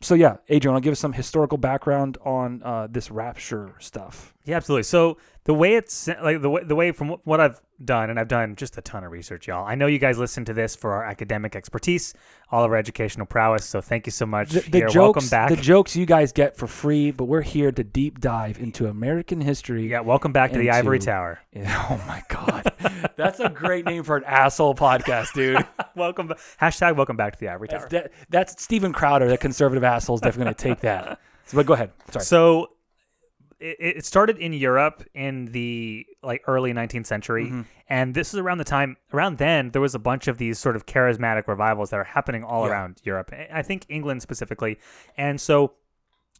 so 0.00 0.14
yeah, 0.14 0.36
Adrian, 0.48 0.74
I'll 0.74 0.80
give 0.80 0.92
us 0.92 1.00
some 1.00 1.12
historical 1.12 1.58
background 1.58 2.18
on 2.24 2.62
uh, 2.62 2.86
this 2.88 3.10
rapture 3.10 3.74
stuff. 3.80 4.34
Yeah, 4.48 4.56
absolutely. 4.56 4.84
So 4.84 5.18
the 5.44 5.52
way 5.52 5.74
it's 5.74 6.08
like 6.08 6.40
the 6.40 6.48
way, 6.48 6.64
the 6.64 6.74
way 6.74 6.90
from 6.92 7.10
what 7.24 7.38
I've 7.38 7.60
done, 7.84 8.08
and 8.08 8.18
I've 8.18 8.28
done 8.28 8.56
just 8.56 8.78
a 8.78 8.80
ton 8.80 9.04
of 9.04 9.12
research, 9.12 9.46
y'all. 9.46 9.66
I 9.66 9.74
know 9.74 9.86
you 9.86 9.98
guys 9.98 10.16
listen 10.16 10.46
to 10.46 10.54
this 10.54 10.74
for 10.74 10.94
our 10.94 11.04
academic 11.04 11.54
expertise, 11.54 12.14
all 12.50 12.64
of 12.64 12.70
our 12.70 12.78
educational 12.78 13.26
prowess. 13.26 13.66
So 13.66 13.82
thank 13.82 14.06
you 14.06 14.10
so 14.10 14.24
much. 14.24 14.48
The, 14.52 14.60
the 14.60 14.78
Here, 14.78 14.88
jokes, 14.88 14.96
welcome 14.96 15.28
back. 15.28 15.50
the 15.50 15.56
jokes 15.56 15.96
you 15.96 16.06
guys 16.06 16.32
get 16.32 16.56
for 16.56 16.66
free, 16.66 17.10
but 17.10 17.26
we're 17.26 17.42
here 17.42 17.70
to 17.70 17.84
deep 17.84 18.20
dive 18.20 18.58
into 18.58 18.86
American 18.86 19.42
history. 19.42 19.90
yeah, 19.90 20.00
welcome 20.00 20.32
back 20.32 20.52
to 20.52 20.58
the 20.58 20.70
Ivory 20.70 20.98
Tower. 20.98 21.40
Yeah, 21.52 21.86
Oh 21.90 22.02
my 22.08 22.22
god, 22.30 22.72
that's 23.16 23.40
a 23.40 23.50
great 23.50 23.84
name 23.84 24.02
for 24.02 24.16
an 24.16 24.24
asshole 24.24 24.74
podcast, 24.76 25.34
dude. 25.34 25.62
welcome. 25.94 26.32
Hashtag 26.58 26.96
welcome 26.96 27.18
back 27.18 27.34
to 27.34 27.38
the 27.38 27.48
Ivory 27.48 27.68
That's, 27.70 27.82
Tower. 27.82 27.90
that, 27.90 28.12
that's 28.30 28.62
Steven 28.62 28.94
Crowder, 28.94 29.28
the 29.28 29.36
conservative 29.36 29.84
asshole, 29.84 30.14
is 30.14 30.22
definitely 30.22 30.44
going 30.44 30.54
to 30.54 30.62
take 30.64 30.80
that. 30.80 31.20
So, 31.44 31.56
but 31.56 31.66
go 31.66 31.74
ahead. 31.74 31.92
Sorry. 32.10 32.24
So 32.24 32.70
it, 33.60 33.76
it 33.98 34.04
started 34.06 34.38
in 34.38 34.52
Europe 34.52 35.02
in 35.14 35.46
the 35.46 36.06
like 36.22 36.42
early 36.46 36.72
19th 36.72 37.06
century, 37.06 37.46
Mm-hmm. 37.46 37.62
and 37.88 38.14
this 38.14 38.32
is 38.34 38.40
around 38.40 38.58
the 38.58 38.64
time 38.64 38.96
around 39.12 39.38
then 39.38 39.70
there 39.70 39.80
was 39.82 39.94
a 39.94 39.98
bunch 39.98 40.28
of 40.28 40.38
these 40.38 40.58
sort 40.58 40.76
of 40.76 40.86
charismatic 40.86 41.46
revivals 41.48 41.90
that 41.90 41.96
are 41.98 42.04
happening 42.04 42.44
all 42.44 42.64
Yeah. 42.66 42.72
around 42.72 43.00
Europe. 43.04 43.32
I 43.52 43.62
think 43.62 43.84
England 43.88 44.22
specifically, 44.22 44.78
and 45.16 45.40
so 45.40 45.72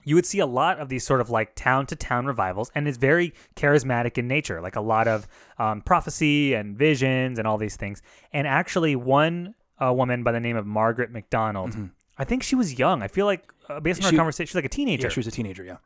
you 0.05 0.15
would 0.15 0.25
see 0.27 0.39
a 0.39 0.47
lot 0.47 0.79
of 0.79 0.89
these 0.89 1.05
sort 1.05 1.21
of 1.21 1.29
like 1.29 1.55
town 1.55 1.85
to 1.87 1.97
town 1.97 2.25
revivals, 2.27 2.71
and 2.75 2.87
it's 2.89 2.97
very 2.99 3.35
charismatic 3.57 4.17
in 4.17 4.27
nature, 4.29 4.61
like 4.61 4.77
a 4.77 4.81
lot 4.81 5.07
of 5.09 5.27
um, 5.59 5.81
prophecy 5.83 6.55
and 6.55 6.79
visions 6.79 7.39
and 7.39 7.47
all 7.49 7.59
these 7.59 7.77
things. 7.77 8.01
And 8.33 8.47
actually, 8.47 8.95
one 8.97 9.55
uh, 9.85 9.93
woman 9.93 10.23
by 10.23 10.33
the 10.33 10.41
name 10.41 10.57
of 10.57 10.67
Margaret 10.67 11.11
MacDonald, 11.11 11.77
I 12.17 12.25
think 12.25 12.43
she 12.43 12.55
was 12.55 12.79
young. 12.79 13.03
I 13.03 13.09
feel 13.09 13.27
like 13.27 13.53
uh, 13.69 13.81
based 13.81 14.01
on 14.01 14.05
our 14.05 14.09
Mm-hmm. 14.09 14.15
She- 14.15 14.17
conversation, 14.17 14.47
she's 14.47 14.55
like 14.55 14.65
a 14.65 14.69
teenager 14.69 15.09
yeah, 15.09 15.11
she 15.11 15.21
was 15.21 15.27
a 15.27 15.31
teenager. 15.33 15.65
Yeah. 15.65 15.77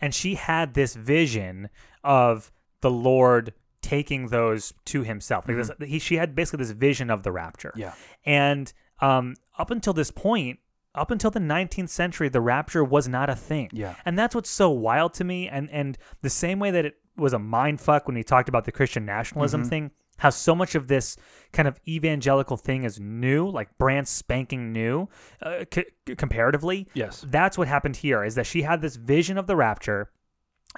And 0.00 0.14
she 0.14 0.34
had 0.34 0.74
this 0.74 0.94
vision 0.94 1.68
of 2.04 2.50
the 2.80 2.90
Lord 2.90 3.52
taking 3.82 4.28
those 4.28 4.72
to 4.86 5.02
Himself. 5.02 5.46
Like 5.48 5.56
this, 5.56 5.70
he, 5.88 5.98
she 5.98 6.16
had 6.16 6.34
basically 6.34 6.64
this 6.64 6.72
vision 6.72 7.10
of 7.10 7.22
the 7.22 7.32
rapture. 7.32 7.70
Mm-hmm. 7.70 7.80
Yeah. 7.80 7.94
And 8.24 8.72
um, 9.00 9.34
up 9.58 9.70
until 9.70 9.92
this 9.92 10.10
point, 10.10 10.58
up 10.94 11.10
until 11.10 11.30
the 11.30 11.40
19th 11.40 11.90
century, 11.90 12.28
the 12.28 12.40
rapture 12.40 12.82
was 12.82 13.06
not 13.06 13.28
a 13.30 13.36
thing. 13.36 13.68
Yeah. 13.72 13.94
And 14.04 14.18
that's 14.18 14.34
what's 14.34 14.50
so 14.50 14.70
wild 14.70 15.14
to 15.14 15.24
me. 15.24 15.48
And 15.48 15.70
and 15.70 15.98
the 16.22 16.30
same 16.30 16.58
way 16.58 16.70
that 16.70 16.84
it 16.84 16.94
was 17.16 17.32
a 17.32 17.38
mind 17.38 17.80
fuck 17.80 18.06
when 18.06 18.14
we 18.16 18.22
talked 18.22 18.48
about 18.48 18.64
the 18.64 18.72
Christian 18.72 19.04
nationalism 19.04 19.62
Mm-hmm. 19.62 19.68
thing, 19.70 19.90
how 20.18 20.30
so 20.30 20.54
much 20.54 20.74
of 20.74 20.88
this 20.88 21.16
kind 21.52 21.68
of 21.68 21.80
evangelical 21.86 22.56
thing 22.56 22.84
is 22.84 22.98
new, 22.98 23.48
like 23.48 23.76
brand 23.78 24.08
spanking 24.08 24.72
new, 24.72 25.08
uh, 25.42 25.64
c- 25.72 25.86
comparatively. 26.16 26.88
Yes. 26.94 27.24
That's 27.28 27.58
what 27.58 27.68
happened 27.68 27.96
here. 27.96 28.24
Is 28.24 28.34
that 28.34 28.46
she 28.46 28.62
had 28.62 28.80
this 28.80 28.96
vision 28.96 29.38
of 29.38 29.46
the 29.46 29.56
rapture, 29.56 30.10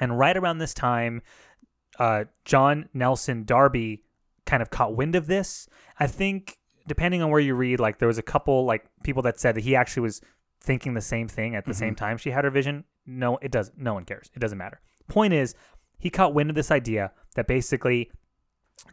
and 0.01 0.19
right 0.19 0.37
around 0.37 0.59
this 0.59 0.75
time, 0.75 1.23
uh, 1.99 2.25
John 2.45 2.89
Nelson 2.95 3.45
Darby 3.45 4.05
kind 4.47 4.63
of 4.63 4.71
caught 4.71 4.95
wind 4.97 5.15
of 5.15 5.27
this. 5.27 5.69
I 5.99 6.07
think 6.07 6.59
depending 6.87 7.23
on 7.23 7.31
where 7.31 7.41
you 7.41 7.55
read, 7.55 7.81
like 7.81 7.99
there 7.99 8.09
was 8.09 8.19
a 8.19 8.23
couple 8.23 8.65
like 8.65 8.87
people 9.03 9.23
that 9.23 9.39
said 9.39 9.55
that 9.55 9.65
he 9.65 9.77
actually 9.77 10.03
was 10.03 10.21
thinking 10.61 10.95
the 10.95 11.01
same 11.01 11.29
thing 11.29 11.55
at 11.55 11.65
the 11.65 11.75
same 11.75 11.95
time 11.95 12.17
she 12.19 12.31
had 12.31 12.45
her 12.45 12.51
vision. 12.51 12.85
No, 13.07 13.39
it 13.39 13.53
does. 13.53 13.71
No 13.77 13.95
one 13.95 14.05
cares. 14.05 14.31
It 14.35 14.41
doesn't 14.41 14.59
matter. 14.59 14.81
Point 15.09 15.33
is, 15.33 15.55
he 15.99 16.11
caught 16.11 16.35
wind 16.35 16.51
of 16.51 16.57
this 16.57 16.71
idea 16.71 17.13
that 17.37 17.47
basically 17.47 18.11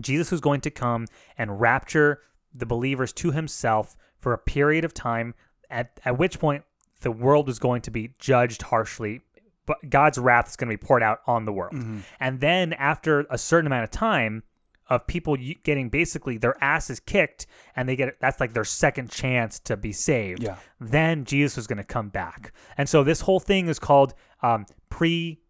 Jesus 0.02 0.32
was 0.32 0.42
going 0.42 0.62
to 0.62 0.72
come 0.72 1.08
and 1.38 1.60
rapture 1.60 2.22
the 2.54 2.66
believers 2.66 3.12
to 3.14 3.32
himself 3.32 3.96
for 4.18 4.34
a 4.34 4.38
period 4.38 4.84
of 4.86 4.94
time, 4.94 5.34
at, 5.70 6.00
at 6.06 6.18
which 6.18 6.40
point 6.40 6.64
the 7.02 7.12
world 7.12 7.48
was 7.48 7.60
going 7.60 7.82
to 7.84 7.92
be 7.92 8.12
judged 8.20 8.64
harshly. 8.64 9.22
But 9.66 9.90
God's 9.90 10.18
wrath 10.18 10.50
is 10.50 10.56
going 10.56 10.70
to 10.70 10.78
be 10.78 10.86
poured 10.86 11.02
out 11.04 11.20
on 11.28 11.46
the 11.46 11.52
world. 11.54 11.76
And 12.20 12.40
then, 12.40 12.74
after 12.74 13.26
a 13.30 13.38
certain 13.38 13.66
amount 13.68 13.84
of 13.84 13.92
time 13.92 14.44
of 14.88 15.08
people 15.08 15.36
getting 15.64 15.90
basically 15.90 16.38
their 16.38 16.56
asses 16.64 17.00
kicked, 17.00 17.48
and 17.76 17.90
they 17.90 17.96
get 17.96 18.20
that's 18.22 18.40
like 18.40 18.54
their 18.54 18.64
second 18.64 19.10
chance 19.10 19.58
to 19.62 19.76
be 19.76 19.92
saved, 19.92 20.44
Yeah. 20.44 20.58
then 20.80 21.26
Jesus 21.26 21.56
was 21.58 21.66
going 21.66 21.80
to 21.80 21.84
come 21.84 22.10
back. 22.10 22.54
And 22.78 22.88
so, 22.88 23.04
this 23.04 23.22
whole 23.22 23.40
thing 23.40 23.68
is 23.68 23.80
called 23.80 24.14
um, 24.44 24.68
pre 24.90 25.42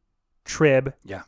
trib 0.45 0.93
Yeah. 1.03 1.23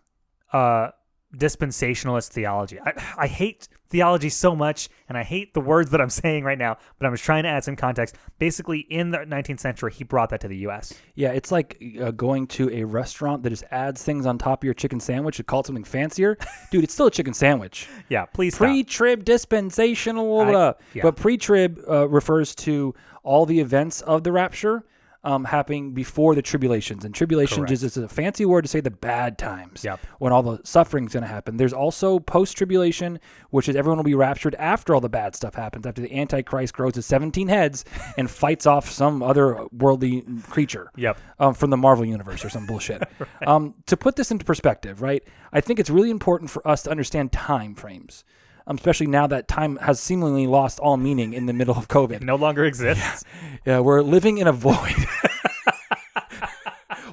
uh, 0.54 0.92
dispensationalist 1.36 2.30
theology. 2.30 2.80
I, 2.80 2.94
I 3.18 3.28
hate 3.28 3.68
theology 3.90 4.30
so 4.30 4.56
much, 4.56 4.90
and 5.08 5.18
I 5.18 5.24
hate 5.24 5.54
the 5.54 5.62
words 5.62 5.92
that 5.92 6.02
I'm 6.02 6.10
saying 6.24 6.44
right 6.44 6.58
now, 6.58 6.78
but 7.00 7.06
I'm 7.06 7.14
just 7.14 7.24
trying 7.24 7.44
to 7.44 7.50
add 7.50 7.64
some 7.64 7.76
context. 7.76 8.16
Basically, 8.40 8.80
in 8.80 9.12
the 9.12 9.20
19th 9.20 9.60
century, 9.60 9.92
he 9.92 10.04
brought 10.04 10.30
that 10.30 10.42
to 10.42 10.48
the 10.48 10.58
U.S. 10.58 10.94
Yeah, 11.16 11.32
it's 11.32 11.52
like 11.52 11.82
uh, 12.02 12.12
going 12.12 12.48
to 12.48 12.70
a 12.72 12.84
restaurant 12.84 13.44
that 13.44 13.50
just 13.50 13.64
adds 13.72 14.04
things 14.04 14.26
on 14.26 14.38
top 14.38 14.62
of 14.62 14.66
your 14.66 14.74
chicken 14.74 15.00
sandwich 15.00 15.38
to 15.38 15.44
call 15.44 15.62
it 15.62 15.66
something 15.66 15.84
fancier. 15.84 16.38
Dude, 16.72 16.84
it's 16.84 16.94
still 16.94 17.08
a 17.08 17.12
chicken 17.12 17.34
sandwich. 17.34 17.88
Yeah, 18.10 18.26
please. 18.26 18.56
Pre-trib 18.56 19.26
dispensational, 19.26 20.42
I- 20.42 20.54
uh, 20.54 20.74
yeah. 20.94 21.04
but 21.04 21.16
pre-trib 21.16 21.82
uh, 21.88 22.08
refers 22.08 22.56
to 22.56 22.94
all 23.24 23.46
the 23.46 23.60
events 23.60 24.02
of 24.02 24.24
the 24.24 24.32
rapture 24.32 24.86
um, 25.28 25.44
happening 25.44 25.92
before 25.92 26.36
the 26.36 26.42
tribulations. 26.42 27.04
And 27.04 27.14
tribulation 27.14 27.58
Correct. 27.58 27.70
just 27.70 27.84
is 27.84 27.98
a 27.98 28.08
fancy 28.08 28.46
word 28.46 28.62
to 28.62 28.70
say 28.70 28.80
the 28.80 28.90
bad 28.90 29.38
times. 29.38 29.84
Yep. 29.84 30.00
When 30.20 30.32
all 30.32 30.42
the 30.42 30.62
suffering's 30.64 31.12
going 31.12 31.24
to 31.24 31.28
happen. 31.28 31.58
There's 31.58 31.74
also 31.74 32.20
post-tribulation, 32.20 33.20
which 33.50 33.68
is 33.68 33.76
everyone 33.76 33.98
will 33.98 34.06
be 34.06 34.16
raptured 34.16 34.56
after 34.56 34.96
all 34.96 35.02
the 35.02 35.10
bad 35.10 35.36
stuff 35.36 35.54
happens, 35.56 35.86
after 35.86 36.02
the 36.02 36.18
Antichrist 36.18 36.74
grows 36.74 36.94
to 36.94 37.02
17 37.02 37.50
heads 37.50 37.84
and 38.18 38.32
fights 38.32 38.66
off 38.66 38.90
some 38.90 39.22
other 39.22 39.66
worldly 39.74 40.24
creature 40.50 40.92
Yep. 40.96 41.20
um, 41.40 41.54
from 41.54 41.72
the 41.72 41.78
Marvel 41.78 42.06
universe 42.06 42.46
or 42.46 42.50
some 42.50 42.66
bullshit. 42.66 43.04
um, 43.46 43.76
to 43.88 43.98
put 43.98 44.16
this 44.16 44.32
into 44.32 44.46
perspective, 44.46 45.02
right? 45.02 45.26
I 45.52 45.60
think 45.60 45.78
it's 45.78 45.90
really 45.90 46.10
important 46.10 46.50
for 46.50 46.66
us 46.66 46.84
to 46.84 46.90
understand 46.90 47.34
time 47.34 47.76
frames, 47.76 48.24
um, 48.68 48.76
especially 48.76 49.08
now 49.08 49.26
that 49.28 49.48
time 49.48 49.78
has 49.78 50.00
seemingly 50.00 50.46
lost 50.46 50.80
all 50.80 50.98
meaning 50.98 51.34
in 51.34 51.46
the 51.46 51.54
middle 51.54 51.76
of 51.76 51.88
COVID. 51.88 52.22
No 52.22 52.36
longer 52.36 52.66
exists. 52.66 53.24
Yeah, 53.66 53.80
we're 53.80 54.02
living 54.02 54.38
in 54.38 54.48
a 54.48 54.52
void. 54.52 54.76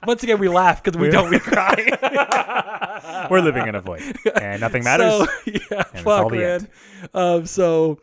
Once 0.06 0.22
again, 0.22 0.38
we 0.38 0.48
laugh 0.48 0.82
because 0.82 1.00
we 1.00 1.08
don't. 1.08 1.30
We 1.30 1.38
cry. 1.40 3.26
We're 3.30 3.40
living 3.40 3.66
in 3.66 3.74
a 3.74 3.80
void, 3.80 4.02
and 4.40 4.60
nothing 4.60 4.84
matters. 4.84 5.12
So, 5.12 5.26
yeah, 5.46 5.84
it's 5.92 6.02
fuck, 6.02 6.24
all 6.24 6.28
the 6.28 6.36
man. 6.36 6.44
end. 6.44 6.68
Um, 7.14 7.46
so 7.46 8.00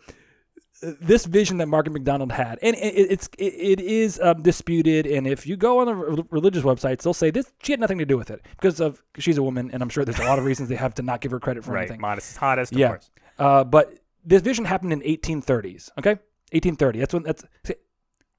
this 0.81 1.25
vision 1.25 1.57
that 1.57 1.67
Margaret 1.67 1.91
McDonald 1.93 2.31
had, 2.31 2.57
and 2.63 2.75
it, 2.75 2.79
it's 2.79 3.29
it, 3.37 3.53
it 3.53 3.79
is 3.79 4.19
um, 4.19 4.41
disputed. 4.41 5.05
And 5.05 5.27
if 5.27 5.45
you 5.45 5.55
go 5.57 5.79
on 5.79 5.85
the 5.85 5.95
re- 5.95 6.23
religious 6.31 6.63
websites, 6.63 7.03
they'll 7.03 7.13
say 7.13 7.29
this 7.29 7.51
she 7.61 7.71
had 7.71 7.79
nothing 7.79 7.99
to 7.99 8.05
do 8.05 8.17
with 8.17 8.31
it 8.31 8.41
because 8.51 8.79
of 8.79 9.03
she's 9.19 9.37
a 9.37 9.43
woman, 9.43 9.69
and 9.71 9.83
I'm 9.83 9.89
sure 9.89 10.03
there's 10.03 10.19
a 10.19 10.25
lot 10.25 10.39
of 10.39 10.45
reasons 10.45 10.69
they 10.69 10.75
have 10.75 10.95
to 10.95 11.03
not 11.03 11.21
give 11.21 11.31
her 11.31 11.39
credit 11.39 11.63
for 11.63 11.73
right. 11.73 11.81
anything. 11.81 12.01
Modest 12.01 12.35
hottest, 12.37 12.71
of 12.71 12.79
yeah, 12.79 12.87
course. 12.87 13.11
Uh, 13.41 13.63
but 13.63 13.97
this 14.23 14.43
vision 14.43 14.65
happened 14.65 14.93
in 14.93 15.01
1830s. 15.01 15.89
Okay, 15.97 16.11
1830. 16.51 16.99
That's 16.99 17.13
when 17.13 17.23
that's. 17.23 17.43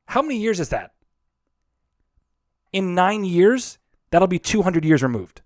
How 0.07 0.23
many 0.23 0.39
years 0.39 0.61
is 0.61 0.69
that? 0.69 0.93
In 2.73 2.95
nine 2.95 3.25
years, 3.25 3.79
that'll 4.11 4.29
be 4.29 4.39
200 4.39 4.85
years 4.85 5.03
removed. 5.03 5.43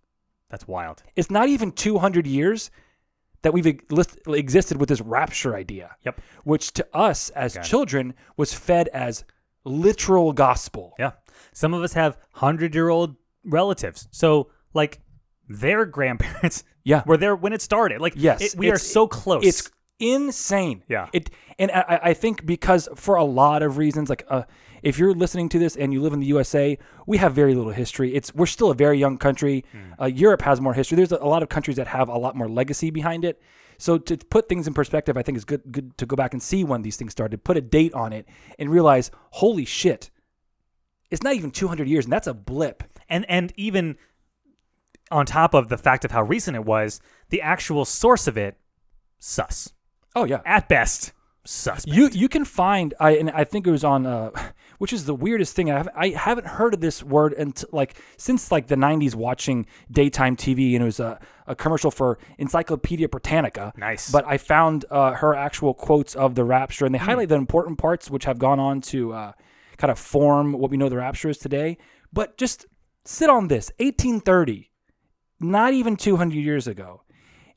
That's 0.51 0.69
wild. 0.69 1.03
It's 1.17 1.31
not 1.31 1.49
even 1.49 1.73
200 1.73 2.27
years 2.27 2.71
that 3.43 3.53
we've 3.53 3.67
exist- 3.67 4.19
existed 4.29 4.77
with 4.79 4.91
this 4.91 5.01
rapture 5.01 5.57
idea. 5.57 5.97
Yep. 6.05 6.21
Which 6.45 6.73
to 6.73 6.87
us 6.93 7.31
as 7.31 7.57
it. 7.57 7.63
children 7.63 8.15
was 8.37 8.53
fed 8.53 8.89
as 8.89 9.25
literal 9.65 10.33
gospel. 10.35 10.95
Yeah. 10.99 11.13
Some 11.53 11.73
of 11.73 11.83
us 11.83 11.95
have 11.95 12.19
hundred 12.33 12.75
year 12.75 12.91
old 12.91 13.17
relatives. 13.43 14.07
So 14.11 14.51
like 14.75 15.01
their 15.49 15.87
grandparents 15.97 16.63
Yeah. 16.87 17.03
we're 17.07 17.17
there 17.19 17.35
when 17.37 17.53
it 17.53 17.61
started. 17.63 18.01
Like 18.01 18.15
Yes, 18.17 18.41
it- 18.41 18.59
we 18.59 18.71
are 18.71 18.79
so 18.79 19.07
close. 19.07 19.45
It's 19.45 19.71
insane. 19.99 20.83
Yeah. 20.89 21.09
It 21.13 21.31
and 21.59 21.71
I, 21.73 22.01
I 22.11 22.15
think 22.15 22.45
because 22.47 22.89
for 22.97 23.15
a 23.17 23.25
lot 23.25 23.63
of 23.63 23.77
reasons, 23.79 24.09
like 24.09 24.25
uh, 24.29 24.43
if 24.83 24.99
you're 24.99 25.15
listening 25.15 25.49
to 25.51 25.59
this 25.59 25.75
and 25.77 25.93
you 25.93 26.01
live 26.03 26.13
in 26.13 26.21
the 26.21 26.27
USA, 26.27 26.79
we 27.07 27.17
have 27.19 27.33
very 27.35 27.55
little 27.55 27.73
history. 27.73 28.15
It's 28.15 28.35
we're 28.35 28.47
still 28.47 28.71
a 28.71 28.75
very 28.75 28.99
young 28.99 29.17
country. 29.19 29.65
Hmm. 29.73 30.03
Uh, 30.03 30.07
Europe 30.07 30.43
has 30.43 30.61
more 30.61 30.75
history. 30.75 30.97
There's 30.97 31.13
a, 31.13 31.17
a 31.17 31.27
lot 31.35 31.43
of 31.43 31.49
countries 31.49 31.77
that 31.79 31.89
have 31.89 32.09
a 32.09 32.19
lot 32.19 32.37
more 32.37 32.49
legacy 32.49 32.91
behind 32.91 33.25
it. 33.25 33.41
So 33.79 33.99
to 33.99 34.17
put 34.17 34.49
things 34.49 34.67
in 34.67 34.75
perspective, 34.75 35.17
I 35.17 35.23
think 35.23 35.37
it's 35.37 35.45
good 35.45 35.63
good 35.73 35.97
to 35.99 36.07
go 36.07 36.15
back 36.17 36.33
and 36.35 36.43
see 36.43 36.63
when 36.65 36.83
these 36.83 36.97
things 36.97 37.13
started, 37.13 37.43
put 37.43 37.57
a 37.57 37.61
date 37.61 37.95
on 37.95 38.13
it, 38.13 38.27
and 38.59 38.71
realize, 38.71 39.11
holy 39.31 39.65
shit, 39.65 40.11
it's 41.11 41.23
not 41.23 41.35
even 41.35 41.51
200 41.51 41.89
years, 41.89 42.05
and 42.07 42.13
that's 42.13 42.27
a 42.27 42.35
blip. 42.35 42.83
and 43.09 43.25
and 43.29 43.53
even 43.57 43.97
on 45.11 45.27
top 45.27 45.55
of 45.55 45.69
the 45.69 45.79
fact 45.79 46.05
of 46.05 46.11
how 46.11 46.23
recent 46.23 46.57
it 46.57 46.65
was, 46.65 47.01
the 47.31 47.43
actual 47.43 47.85
source 47.85 48.27
of 48.27 48.37
it, 48.37 48.57
sus. 49.19 49.73
Oh 50.15 50.25
yeah, 50.25 50.41
At 50.45 50.69
best, 50.69 51.13
sus. 51.45 51.87
You 51.87 52.09
you 52.09 52.29
can 52.29 52.45
find 52.45 52.95
I 52.99 53.13
and 53.13 53.31
I 53.31 53.45
think 53.45 53.67
it 53.67 53.71
was 53.71 53.85
on 53.85 54.07
uh, 54.07 54.31
which 54.79 54.93
is 54.93 55.05
the 55.05 55.15
weirdest 55.15 55.55
thing. 55.55 55.71
I 55.71 55.77
haven't, 55.77 55.97
I 55.97 56.09
haven't 56.11 56.47
heard 56.47 56.75
of 56.75 56.81
this 56.81 57.03
word 57.03 57.33
until 57.35 57.69
like 57.73 58.01
since 58.17 58.51
like 58.51 58.67
the 58.67 58.77
'90s 58.77 59.15
watching 59.15 59.67
daytime 59.91 60.37
TV, 60.37 60.75
and 60.75 60.83
it 60.83 60.87
was 60.87 61.01
a, 61.01 61.21
a 61.47 61.55
commercial 61.55 61.91
for 61.91 62.19
Encyclopedia 62.39 63.09
Britannica. 63.09 63.73
Nice. 63.77 64.11
But 64.11 64.25
I 64.27 64.39
found 64.39 64.85
uh, 64.91 65.13
her 65.13 65.35
actual 65.35 65.75
quotes 65.75 66.15
of 66.15 66.35
the 66.35 66.45
Rapture, 66.45 66.87
and 66.87 66.95
they 66.95 66.99
highlight 66.99 67.29
the 67.29 67.37
important 67.37 67.79
parts 67.79 68.11
which 68.11 68.25
have 68.25 68.39
gone 68.39 68.61
on 68.61 68.81
to 68.83 69.13
uh, 69.13 69.33
kind 69.77 69.91
of 69.91 69.99
form 69.99 70.53
what 70.53 70.71
we 70.71 70.77
know 70.77 70.89
the 70.89 70.97
Rapture 70.97 71.29
is 71.29 71.39
today. 71.39 71.79
But 72.13 72.37
just 72.37 72.67
sit 73.05 73.31
on 73.31 73.49
this: 73.49 73.71
1830. 73.79 74.71
Not 75.41 75.73
even 75.75 75.97
200 75.97 76.35
years 76.37 76.67
ago. 76.67 77.03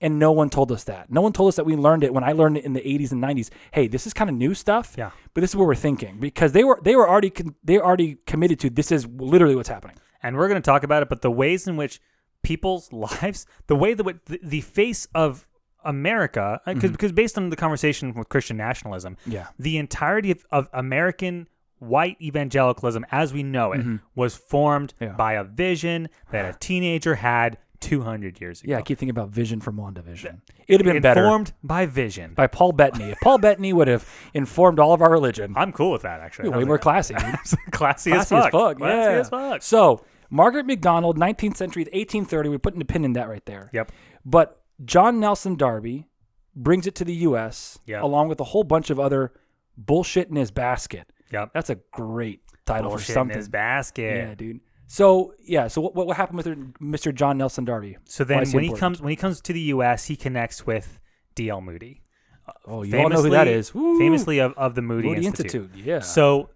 And 0.01 0.17
no 0.17 0.31
one 0.31 0.49
told 0.49 0.71
us 0.71 0.85
that. 0.85 1.11
No 1.11 1.19
one 1.19 1.33
told 1.33 1.49
us 1.49 1.57
that 1.57 1.65
we 1.65 1.75
learned 1.75 2.05
it 2.05 2.13
when 2.13 2.23
I 2.23 2.31
learned 2.31 2.55
it 2.57 2.63
in 2.63 2.71
the 2.71 2.79
80s 2.79 3.11
and 3.11 3.21
90s. 3.21 3.49
Hey, 3.71 3.87
this 3.89 4.07
is 4.07 4.13
kind 4.13 4.29
of 4.29 4.35
new 4.37 4.53
stuff. 4.53 4.95
Yeah. 4.97 5.11
But 5.33 5.41
this 5.41 5.49
is 5.49 5.57
what 5.57 5.67
we're 5.67 5.75
thinking 5.75 6.19
because 6.21 6.53
they 6.53 6.63
were 6.63 6.79
they 6.81 6.95
were 6.95 7.09
already 7.09 7.29
con- 7.29 7.55
they 7.65 7.77
already 7.79 8.15
committed 8.25 8.61
to 8.61 8.69
this 8.69 8.93
is 8.93 9.05
literally 9.05 9.55
what's 9.55 9.67
happening. 9.67 9.97
and 10.23 10.37
we're 10.37 10.47
going 10.47 10.61
to 10.61 10.65
talk 10.65 10.83
about 10.83 11.03
it, 11.03 11.09
but 11.09 11.21
the 11.21 11.29
ways 11.31 11.67
in 11.67 11.75
which 11.75 11.99
people's 12.43 12.93
lives, 13.21 13.45
the 13.67 13.75
way 13.75 13.93
that 13.93 14.25
the, 14.25 14.39
the 14.41 14.61
face 14.61 15.05
of 15.13 15.45
America, 15.83 16.61
uh, 16.65 16.73
because 16.73 16.89
mm-hmm. 16.89 16.91
because 16.93 17.11
based 17.11 17.37
on 17.37 17.49
the 17.49 17.55
conversation 17.57 18.13
with 18.13 18.29
Christian 18.29 18.55
nationalism, 18.57 19.17
Yeah. 19.25 19.47
the 19.57 19.77
entirety 19.77 20.31
of, 20.31 20.45
of 20.51 20.69
American 20.71 21.49
white 21.79 22.17
evangelicalism 22.21 23.05
as 23.11 23.33
we 23.33 23.43
know 23.43 23.71
it 23.73 23.79
mm-hmm. 23.79 23.95
was 24.15 24.35
formed 24.35 24.93
Yeah. 24.99 25.09
by 25.13 25.33
a 25.33 25.43
vision 25.43 26.09
that 26.31 26.55
a 26.55 26.57
teenager 26.57 27.15
had 27.15 27.57
200 27.79 28.39
years 28.41 28.61
ago. 28.61 28.71
Yeah, 28.71 28.77
I 28.77 28.81
keep 28.81 28.97
thinking 28.97 29.11
about 29.11 29.29
Vision 29.29 29.61
from 29.61 29.77
WandaVision. 29.77 30.41
It'd 30.67 30.85
have 30.85 30.93
been 30.93 31.01
better 31.01 31.21
Informed 31.21 31.53
by 31.63 31.85
vision. 31.85 32.33
by 32.33 32.47
Paul 32.47 32.71
Bettany. 32.73 33.11
If 33.11 33.19
Paul 33.21 33.37
Bettany 33.37 33.73
would 33.73 33.87
have 33.87 34.07
informed 34.33 34.79
all 34.79 34.93
of 34.93 35.01
our 35.01 35.11
religion, 35.11 35.53
I'm 35.55 35.71
cool 35.71 35.91
with 35.91 36.03
that 36.03 36.21
actually. 36.21 36.49
way 36.49 36.63
more 36.63 36.77
classy. 36.77 37.13
classy, 37.15 37.57
classy 37.71 38.11
as 38.11 38.29
fuck. 38.29 38.51
Classy 38.51 38.75
Classy 38.77 39.13
yeah. 39.13 39.19
as 39.19 39.29
fuck. 39.29 39.61
So 39.61 40.03
Margaret 40.29 40.65
McDonald, 40.65 41.17
19th 41.17 41.55
century, 41.57 41.83
1830. 41.83 42.49
We're 42.49 42.59
putting 42.59 42.81
a 42.81 42.85
pin 42.85 43.05
in 43.05 43.13
that 43.13 43.29
right 43.29 43.45
there. 43.45 43.69
Yep. 43.73 43.91
But 44.25 44.61
John 44.85 45.19
Nelson 45.19 45.55
Darby 45.55 46.07
brings 46.55 46.87
it 46.87 46.95
to 46.95 47.05
the 47.05 47.13
U.S. 47.13 47.79
Yep. 47.85 48.03
along 48.03 48.27
with 48.29 48.39
a 48.39 48.45
whole 48.45 48.63
bunch 48.63 48.89
of 48.89 48.99
other 48.99 49.33
bullshit 49.77 50.29
in 50.29 50.35
his 50.35 50.51
basket. 50.51 51.11
Yep. 51.31 51.51
That's 51.53 51.69
a 51.69 51.75
great 51.91 52.41
title 52.65 52.89
Bullshit 52.89 53.07
for 53.07 53.13
something. 53.13 53.33
in 53.33 53.37
his 53.37 53.49
basket. 53.49 54.17
yeah, 54.17 54.35
dude. 54.35 54.59
So 54.91 55.33
yeah, 55.39 55.67
so 55.67 55.81
what, 55.81 55.93
what 55.95 56.17
happened 56.17 56.37
with 56.37 56.47
Mr. 56.79 57.13
John 57.13 57.37
Nelson 57.37 57.63
Darby? 57.63 57.97
So 58.05 58.23
then 58.23 58.39
when 58.39 58.47
he 58.47 58.57
important? 58.57 58.79
comes 58.79 59.01
when 59.01 59.11
he 59.11 59.15
comes 59.15 59.39
to 59.41 59.53
the 59.53 59.59
U.S., 59.75 60.05
he 60.05 60.15
connects 60.15 60.65
with 60.65 60.99
D.L. 61.35 61.61
Moody. 61.61 62.01
oh, 62.65 62.81
you 62.81 62.97
all 62.97 63.07
know 63.09 63.21
who 63.21 63.29
that 63.29 63.47
is. 63.47 63.71
Woo! 63.73 63.99
Famously 63.99 64.39
of, 64.39 64.53
of 64.57 64.73
the 64.73 64.81
Moody, 64.81 65.09
Moody 65.09 65.27
Institute. 65.27 65.65
Institute. 65.65 65.85
Yeah. 65.85 65.99
So 65.99 66.49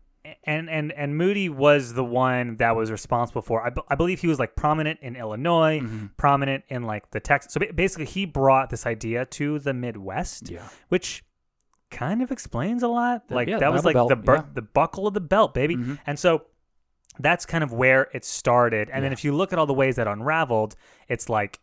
and 0.45 0.67
and 0.67 0.91
and 0.93 1.15
Moody 1.15 1.47
was 1.47 1.93
the 1.93 2.03
one 2.03 2.55
that 2.57 2.75
was 2.75 2.89
responsible 2.89 3.43
for. 3.43 3.63
I, 3.67 3.71
I 3.89 3.93
believe 3.93 4.21
he 4.21 4.27
was 4.27 4.39
like 4.39 4.55
prominent 4.55 4.99
in 5.03 5.15
Illinois, 5.15 5.81
Mm-hmm. 5.81 6.05
prominent 6.17 6.63
in 6.69 6.81
like 6.83 7.11
the 7.11 7.19
Texas. 7.19 7.53
So 7.53 7.59
basically, 7.75 8.05
he 8.05 8.25
brought 8.25 8.71
this 8.71 8.87
idea 8.87 9.25
to 9.27 9.59
the 9.59 9.73
Midwest, 9.75 10.49
Yeah. 10.49 10.67
which 10.89 11.23
kind 11.91 12.23
of 12.23 12.31
explains 12.31 12.81
a 12.81 12.87
lot. 12.87 13.27
The- 13.27 13.35
like 13.35 13.47
yeah, 13.47 13.59
that 13.59 13.71
was 13.71 13.85
like 13.85 13.93
Bible 13.93 14.09
the 14.09 14.15
bur- 14.15 14.33
yeah. 14.37 14.41
Mm-hmm. 14.41 14.53
the 14.55 14.61
buckle 14.63 15.05
of 15.05 15.13
the 15.13 15.21
belt, 15.21 15.53
baby. 15.53 15.77
And 16.07 16.17
so 16.17 16.45
that's 17.19 17.45
kind 17.45 17.63
of 17.63 17.71
where 17.71 18.09
it 18.13 18.25
started. 18.25 18.89
And 18.91 19.03
then 19.03 19.13
if 19.13 19.23
you 19.23 19.33
look 19.33 19.53
at 19.53 19.59
all 19.59 19.65
the 19.65 19.73
ways 19.73 19.95
that 19.97 20.07
unraveled, 20.07 20.75
it's 21.07 21.29
like 21.29 21.59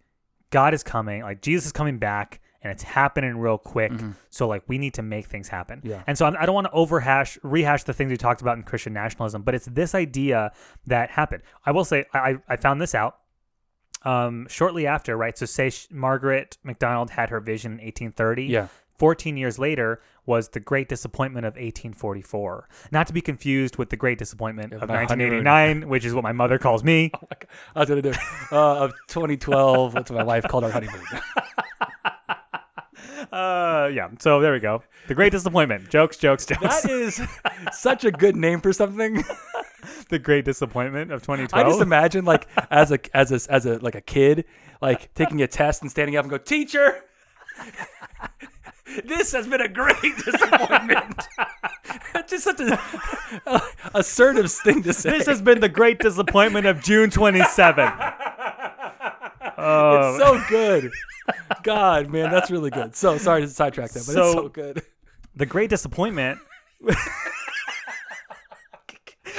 God 0.51 0.75
is 0.75 0.83
coming, 0.83 1.23
like 1.23 1.43
Jesus 1.43 1.67
is 1.67 1.73
coming 1.73 1.99
back, 1.99 2.41
and 2.63 2.71
it's 2.71 2.83
happening 2.83 3.39
real 3.39 3.59
quick. 3.59 3.93
So 4.29 4.47
like 4.47 4.63
we 4.69 4.79
need 4.79 4.95
to 4.95 5.03
make 5.03 5.27
things 5.27 5.49
happen. 5.49 5.79
Mm-hmm. 5.79 5.89
Yeah. 5.89 6.03
And 6.07 6.19
so 6.19 6.27
I'm, 6.27 6.37
I 6.39 6.47
don't 6.47 6.55
want 6.55 6.67
to 6.67 6.73
overhash, 6.73 7.39
rehash 7.43 7.85
the 7.85 7.95
things 7.95 8.11
we 8.11 8.17
talked 8.17 8.43
about 8.43 8.57
in 8.57 8.65
Christian 8.65 8.93
nationalism, 8.93 9.43
but 9.43 9.55
it's 9.55 9.67
this 9.67 9.95
idea 9.95 10.53
that 10.87 11.11
happened. 11.11 11.43
I 11.65 11.73
will 11.73 11.85
say 11.85 12.05
I, 12.13 12.37
I 12.49 12.57
found 12.57 12.81
this 12.81 12.95
out 12.95 13.19
um, 14.03 14.47
shortly 14.49 14.87
after, 14.87 15.17
right? 15.17 15.37
So 15.37 15.47
say 15.47 15.71
Margaret 15.91 16.59
McDonald 16.63 17.11
had 17.11 17.31
her 17.31 17.41
vision 17.41 17.73
in 17.73 17.79
1830. 17.79 18.45
Yeah. 18.45 18.69
14 19.01 19.39
years 19.39 19.59
later 19.59 20.03
was 20.27 20.51
the 20.51 20.61
Great 20.61 20.91
Disappointment 20.91 21.47
of 21.47 21.55
1844. 21.55 22.69
Not 22.93 23.07
to 23.07 23.15
be 23.15 23.23
confused 23.23 23.79
with 23.79 23.89
the 23.89 23.97
Great 23.97 24.19
Disappointment 24.19 24.75
Of 24.75 24.83
of 24.83 24.89
900. 24.91 25.09
1989, 25.43 25.89
which 25.89 26.05
is 26.05 26.13
what 26.13 26.23
my 26.23 26.33
mother 26.33 26.59
calls 26.59 26.85
me. 26.85 27.11
I 27.75 27.81
was 27.81 27.89
gonna 27.89 28.03
do 28.03 28.13
uh, 28.53 28.85
of 28.85 28.93
2012. 29.09 29.95
What's 29.95 30.11
my 30.11 30.23
wife 30.23 30.45
called 30.45 30.65
our 30.65 30.71
honeymoon? 30.71 31.03
Uh, 33.33 33.89
yeah. 33.93 34.09
So 34.19 34.41
there 34.41 34.53
we 34.53 34.59
go. 34.59 34.83
The 35.07 35.15
Great 35.15 35.31
Disappointment. 35.31 35.89
Jokes, 35.89 36.17
jokes, 36.17 36.45
jokes. 36.45 36.83
That 36.83 36.91
is 36.91 37.23
such 37.71 38.05
a 38.05 38.11
good 38.11 38.35
name 38.35 38.61
for 38.61 38.73
something. 38.73 39.23
the 40.09 40.19
Great 40.19 40.45
Disappointment 40.45 41.13
of 41.13 41.23
2012. 41.23 41.65
I 41.65 41.69
just 41.69 41.81
imagine 41.81 42.25
like 42.25 42.49
as 42.73 42.91
a 42.91 42.99
as 43.17 43.31
a 43.31 43.53
as 43.53 43.67
a 43.67 43.79
like 43.79 43.95
a 43.95 44.01
kid 44.01 44.47
like 44.83 45.15
taking 45.15 45.43
a 45.43 45.47
test 45.47 45.81
and 45.83 45.91
standing 45.91 46.17
up 46.17 46.25
and 46.25 46.31
go, 46.31 46.39
teacher. 46.39 47.05
This 49.05 49.33
has 49.33 49.47
been 49.47 49.61
a 49.61 49.69
great 49.69 49.97
disappointment. 50.25 51.15
just 52.29 52.45
such 52.45 52.61
a, 52.61 52.81
a 53.47 53.63
assertive 53.95 54.51
thing 54.53 54.83
to 54.85 54.93
say. 54.93 55.11
this 55.11 55.27
has 55.27 55.43
been 55.43 55.61
the 55.61 55.69
Great 55.69 55.99
Disappointment 55.99 56.67
of 56.67 56.83
June 56.83 57.11
27. 57.11 57.93
Oh, 59.63 60.15
It's 60.15 60.25
so 60.25 60.43
good. 60.49 60.91
God, 61.63 62.09
man, 62.09 62.31
that's 62.31 62.51
really 62.51 62.71
good. 62.71 62.97
So 62.97 63.19
sorry 63.19 63.43
to 63.43 63.49
sidetrack 63.49 63.91
that, 63.91 63.99
but 64.07 64.13
So- 64.15 64.23
it's 64.25 64.33
so 64.35 64.49
good. 64.49 64.83
the 65.37 65.45
Great 65.45 65.69
Disappointment. 65.69 66.39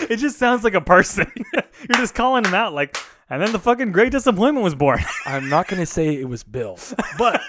it 0.10 0.18
just 0.18 0.38
sounds 0.38 0.64
like 0.64 0.74
a 0.76 0.82
person. 0.82 1.32
You're 1.54 1.97
just 1.97 2.14
calling 2.14 2.45
him 2.45 2.54
out, 2.54 2.74
like, 2.74 2.97
and 3.30 3.41
then 3.41 3.52
the 3.52 3.60
fucking 3.60 3.91
Great 3.91 4.12
Disappointment 4.12 4.64
was 4.64 4.76
born. 4.76 4.99
I'm 5.26 5.49
not 5.49 5.68
gonna 5.68 5.86
say 5.88 6.16
it 6.16 6.28
was 6.30 6.43
Bill, 6.43 6.78
but 7.18 7.41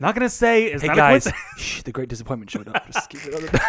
Not 0.00 0.14
gonna 0.14 0.28
say 0.28 0.64
it's 0.66 0.82
hey 0.82 0.88
not 0.88 0.96
guys, 0.96 1.26
A 1.26 1.32
shh, 1.58 1.82
the 1.82 1.92
Great 1.92 2.08
Disappointment 2.08 2.50
showed 2.50 2.68
up. 2.68 2.86
Just 2.92 3.08
keep 3.10 3.20
it 3.24 3.34
on 3.34 3.42
the. 3.42 3.60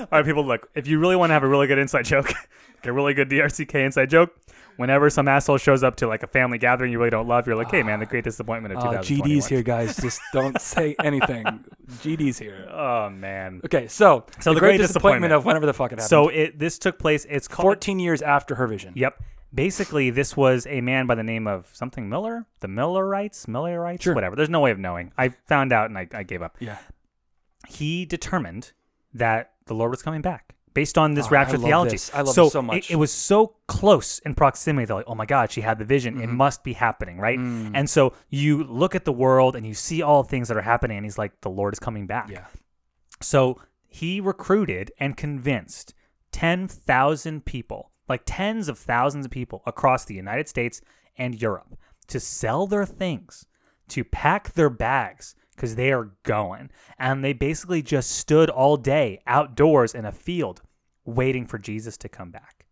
All 0.00 0.06
right, 0.10 0.24
people, 0.24 0.44
look. 0.44 0.68
If 0.74 0.86
you 0.86 0.98
really 0.98 1.16
want 1.16 1.30
to 1.30 1.34
have 1.34 1.42
a 1.42 1.48
really 1.48 1.66
good 1.66 1.78
inside 1.78 2.04
joke, 2.04 2.26
like 2.74 2.86
a 2.86 2.92
really 2.92 3.14
good 3.14 3.28
DRCK 3.30 3.74
inside 3.86 4.10
joke. 4.10 4.34
Whenever 4.76 5.10
some 5.10 5.28
asshole 5.28 5.58
shows 5.58 5.82
up 5.82 5.96
to 5.96 6.06
like 6.06 6.22
a 6.22 6.26
family 6.26 6.56
gathering 6.56 6.90
you 6.90 6.98
really 6.98 7.10
don't 7.10 7.28
love, 7.28 7.46
you're 7.46 7.56
like, 7.56 7.70
"Hey, 7.70 7.82
man, 7.82 8.00
the 8.00 8.06
Great 8.06 8.24
Disappointment 8.24 8.72
of 8.74 8.78
Uh, 8.78 9.02
2021." 9.02 9.28
GD's 9.38 9.46
here, 9.46 9.62
guys. 9.62 9.96
Just 9.96 10.20
don't 10.32 10.58
say 10.60 10.96
anything. 11.04 11.44
GD's 12.00 12.38
here. 12.38 12.66
Oh 12.72 13.10
man. 13.10 13.60
Okay, 13.66 13.86
so 13.86 14.24
So 14.40 14.50
the, 14.50 14.54
the 14.54 14.60
Great, 14.60 14.68
Great 14.70 14.76
disappointment, 14.78 14.88
Disappointment. 14.88 15.32
of 15.34 15.44
whenever 15.44 15.66
the 15.66 15.74
fuck 15.74 15.92
it 15.92 15.96
happened. 15.98 16.08
So 16.08 16.28
it 16.28 16.58
this 16.58 16.78
took 16.78 16.98
place. 16.98 17.26
It's 17.28 17.48
called 17.48 17.64
14 17.66 17.98
years 17.98 18.22
after 18.22 18.54
her 18.54 18.66
vision. 18.66 18.94
Yep. 18.96 19.22
Basically, 19.54 20.10
this 20.10 20.36
was 20.36 20.66
a 20.66 20.80
man 20.80 21.06
by 21.06 21.14
the 21.14 21.22
name 21.22 21.46
of 21.46 21.68
something 21.72 22.08
Miller, 22.08 22.46
the 22.60 22.68
Millerites, 22.68 23.46
Millerites, 23.46 24.02
Sure. 24.02 24.14
whatever. 24.14 24.34
There's 24.36 24.48
no 24.48 24.60
way 24.60 24.70
of 24.70 24.78
knowing. 24.78 25.12
I 25.18 25.28
found 25.46 25.72
out 25.72 25.90
and 25.90 25.98
I, 25.98 26.08
I 26.12 26.22
gave 26.22 26.40
up. 26.42 26.56
Yeah. 26.58 26.78
He 27.68 28.04
determined 28.06 28.72
that 29.14 29.52
the 29.66 29.74
Lord 29.74 29.90
was 29.90 30.02
coming 30.02 30.22
back 30.22 30.54
based 30.74 30.96
on 30.96 31.12
this 31.12 31.26
Oh, 31.26 31.30
rapture 31.30 31.56
I 31.56 31.58
love 31.58 31.66
theology. 31.68 31.90
this. 31.92 32.10
I 32.14 32.22
love 32.22 32.34
so 32.34 32.44
this 32.44 32.52
so 32.54 32.58
it- 32.60 32.62
much. 32.62 32.90
It, 32.90 32.96
was 32.96 33.12
so 33.12 33.54
close 33.68 34.20
in 34.20 34.34
proximity. 34.34 34.86
They're 34.86 34.96
like, 34.96 35.04
oh 35.06 35.14
my 35.14 35.26
God, 35.26 35.50
she 35.52 35.60
had 35.60 35.78
the 35.78 35.84
vision. 35.84 36.14
Mm-hmm. 36.14 36.22
It 36.24 36.28
must 36.28 36.64
be 36.64 36.72
happening, 36.72 37.18
right? 37.18 37.38
Mm. 37.38 37.72
And 37.74 37.90
so 37.90 38.14
you 38.30 38.64
look 38.64 38.94
at 38.94 39.04
the 39.04 39.12
world 39.12 39.54
and 39.54 39.66
you 39.66 39.74
see 39.74 40.00
all 40.00 40.22
the 40.22 40.30
things 40.30 40.48
that 40.48 40.56
are 40.56 40.62
happening, 40.62 40.96
and 40.96 41.04
he's 41.04 41.18
like, 41.18 41.42
the 41.42 41.50
Lord 41.50 41.74
is 41.74 41.78
coming 41.78 42.06
back. 42.06 42.30
Yeah. 42.30 42.46
So 43.20 43.60
he 43.86 44.18
recruited 44.20 44.90
and 44.98 45.14
convinced 45.16 45.92
10,000 46.32 47.44
people, 47.44 47.91
like 48.12 48.22
tens 48.24 48.68
of 48.68 48.78
thousands 48.78 49.24
of 49.24 49.32
people 49.32 49.62
across 49.66 50.04
the 50.04 50.14
United 50.14 50.48
States 50.48 50.80
and 51.16 51.40
Europe 51.40 51.76
to 52.08 52.20
sell 52.20 52.66
their 52.66 52.86
things, 52.86 53.46
to 53.88 54.04
pack 54.04 54.52
their 54.52 54.70
bags 54.70 55.34
because 55.54 55.76
they 55.76 55.92
are 55.92 56.12
going. 56.22 56.70
And 56.98 57.24
they 57.24 57.32
basically 57.32 57.82
just 57.82 58.10
stood 58.10 58.50
all 58.50 58.76
day 58.76 59.20
outdoors 59.26 59.94
in 59.94 60.04
a 60.04 60.12
field 60.12 60.62
waiting 61.04 61.46
for 61.46 61.58
Jesus 61.58 61.96
to 61.98 62.08
come 62.08 62.30
back. 62.30 62.66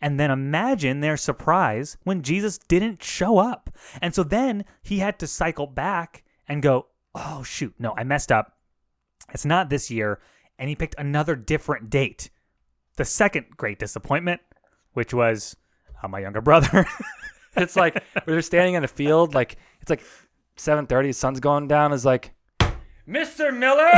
And 0.00 0.18
then 0.18 0.30
imagine 0.30 1.00
their 1.00 1.16
surprise 1.16 1.96
when 2.02 2.22
Jesus 2.22 2.58
didn't 2.58 3.02
show 3.02 3.38
up. 3.38 3.70
And 4.00 4.14
so 4.14 4.24
then 4.24 4.64
he 4.82 4.98
had 4.98 5.18
to 5.20 5.26
cycle 5.28 5.68
back 5.68 6.24
and 6.48 6.60
go, 6.60 6.86
oh, 7.14 7.44
shoot, 7.44 7.74
no, 7.78 7.94
I 7.96 8.02
messed 8.02 8.32
up. 8.32 8.58
It's 9.32 9.44
not 9.44 9.70
this 9.70 9.90
year. 9.90 10.20
And 10.58 10.68
he 10.68 10.74
picked 10.74 10.96
another 10.98 11.36
different 11.36 11.88
date. 11.88 12.30
The 12.96 13.04
second 13.04 13.56
great 13.56 13.78
disappointment, 13.78 14.40
which 14.94 15.12
was 15.14 15.56
uh, 16.02 16.08
my 16.08 16.20
younger 16.20 16.40
brother. 16.40 16.86
It's 17.56 17.76
like 17.76 18.02
we're 18.26 18.42
standing 18.42 18.74
in 18.74 18.84
a 18.84 18.88
field, 18.88 19.34
like 19.34 19.56
it's 19.80 19.90
like 19.90 20.02
7:30, 20.56 21.14
sun's 21.14 21.40
going 21.40 21.68
down. 21.68 21.92
Is 21.92 22.04
like, 22.04 22.32
Mr. 23.06 23.56
Miller, 23.56 23.90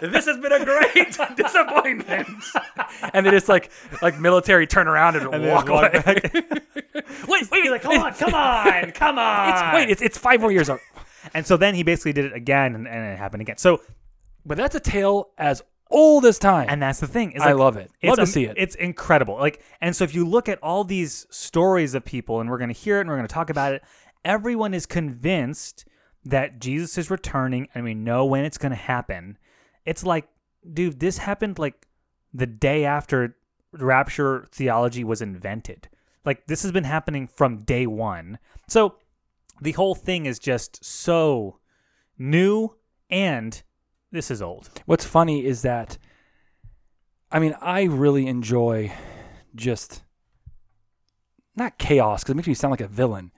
this 0.10 0.26
has 0.26 0.38
been 0.38 0.52
a 0.52 0.64
great 0.64 1.16
disappointment. 1.36 2.28
and 3.14 3.24
then 3.24 3.34
it's 3.34 3.48
like 3.48 3.70
like 4.02 4.18
military 4.20 4.66
turn 4.66 4.88
around 4.88 5.16
and, 5.16 5.32
then 5.32 5.50
walk 5.50 5.68
walk 5.68 5.94
away. 5.94 6.02
back. 6.02 6.34
wait, 7.28 7.50
wait, 7.50 7.70
like, 7.70 7.82
come 7.82 7.98
on, 7.98 8.12
come 8.14 8.34
on, 8.34 8.90
come 8.92 9.18
on. 9.18 9.48
It's, 9.50 9.74
wait, 9.74 9.90
it's 9.90 10.02
it's 10.02 10.18
five 10.18 10.40
more 10.40 10.52
years. 10.52 10.68
old. 10.68 10.80
and 11.32 11.46
so 11.46 11.56
then 11.56 11.74
he 11.74 11.82
basically 11.82 12.12
did 12.12 12.26
it 12.26 12.34
again, 12.34 12.74
and, 12.74 12.86
and 12.86 13.12
it 13.12 13.18
happened 13.18 13.40
again. 13.40 13.56
So, 13.56 13.80
But 14.44 14.58
that's 14.58 14.74
a 14.74 14.80
tale 14.80 15.30
as 15.38 15.62
old 15.90 16.24
this 16.24 16.38
time. 16.38 16.66
and 16.68 16.82
that's 16.82 17.00
the 17.00 17.06
thing. 17.06 17.32
Is 17.32 17.42
I 17.42 17.52
like, 17.52 17.56
love 17.56 17.76
it. 17.76 17.90
It's 18.00 18.08
Love 18.08 18.16
to 18.16 18.22
am- 18.22 18.26
see 18.26 18.44
it. 18.44 18.54
It's 18.56 18.74
incredible. 18.74 19.36
Like, 19.36 19.62
and 19.80 19.94
so 19.94 20.04
if 20.04 20.14
you 20.14 20.26
look 20.26 20.48
at 20.48 20.58
all 20.62 20.84
these 20.84 21.26
stories 21.30 21.94
of 21.94 22.04
people, 22.04 22.40
and 22.40 22.50
we're 22.50 22.58
going 22.58 22.72
to 22.72 22.74
hear 22.74 22.98
it, 22.98 23.02
and 23.02 23.10
we're 23.10 23.16
going 23.16 23.28
to 23.28 23.34
talk 23.34 23.50
about 23.50 23.72
it, 23.74 23.82
everyone 24.24 24.74
is 24.74 24.86
convinced 24.86 25.84
that 26.24 26.58
Jesus 26.60 26.96
is 26.96 27.10
returning, 27.10 27.68
and 27.74 27.84
we 27.84 27.94
know 27.94 28.24
when 28.24 28.44
it's 28.44 28.58
going 28.58 28.70
to 28.70 28.76
happen. 28.76 29.38
It's 29.84 30.04
like, 30.04 30.26
dude, 30.72 31.00
this 31.00 31.18
happened 31.18 31.58
like 31.58 31.86
the 32.32 32.46
day 32.46 32.84
after 32.84 33.36
rapture 33.72 34.46
theology 34.50 35.04
was 35.04 35.20
invented. 35.20 35.88
Like 36.24 36.46
this 36.46 36.62
has 36.62 36.72
been 36.72 36.84
happening 36.84 37.26
from 37.26 37.64
day 37.64 37.86
one. 37.86 38.38
So 38.68 38.96
the 39.60 39.72
whole 39.72 39.94
thing 39.94 40.26
is 40.26 40.38
just 40.38 40.84
so 40.84 41.58
new 42.18 42.76
and 43.10 43.62
this 44.14 44.30
is 44.30 44.40
old. 44.40 44.70
What's 44.86 45.04
funny 45.04 45.44
is 45.44 45.62
that, 45.62 45.98
I 47.30 47.38
mean, 47.40 47.54
I 47.60 47.82
really 47.84 48.26
enjoy 48.26 48.92
just 49.54 50.02
not 51.56 51.78
chaos 51.78 52.22
because 52.22 52.32
it 52.32 52.36
makes 52.36 52.48
me 52.48 52.54
sound 52.54 52.70
like 52.70 52.80
a 52.80 52.88
villain, 52.88 53.32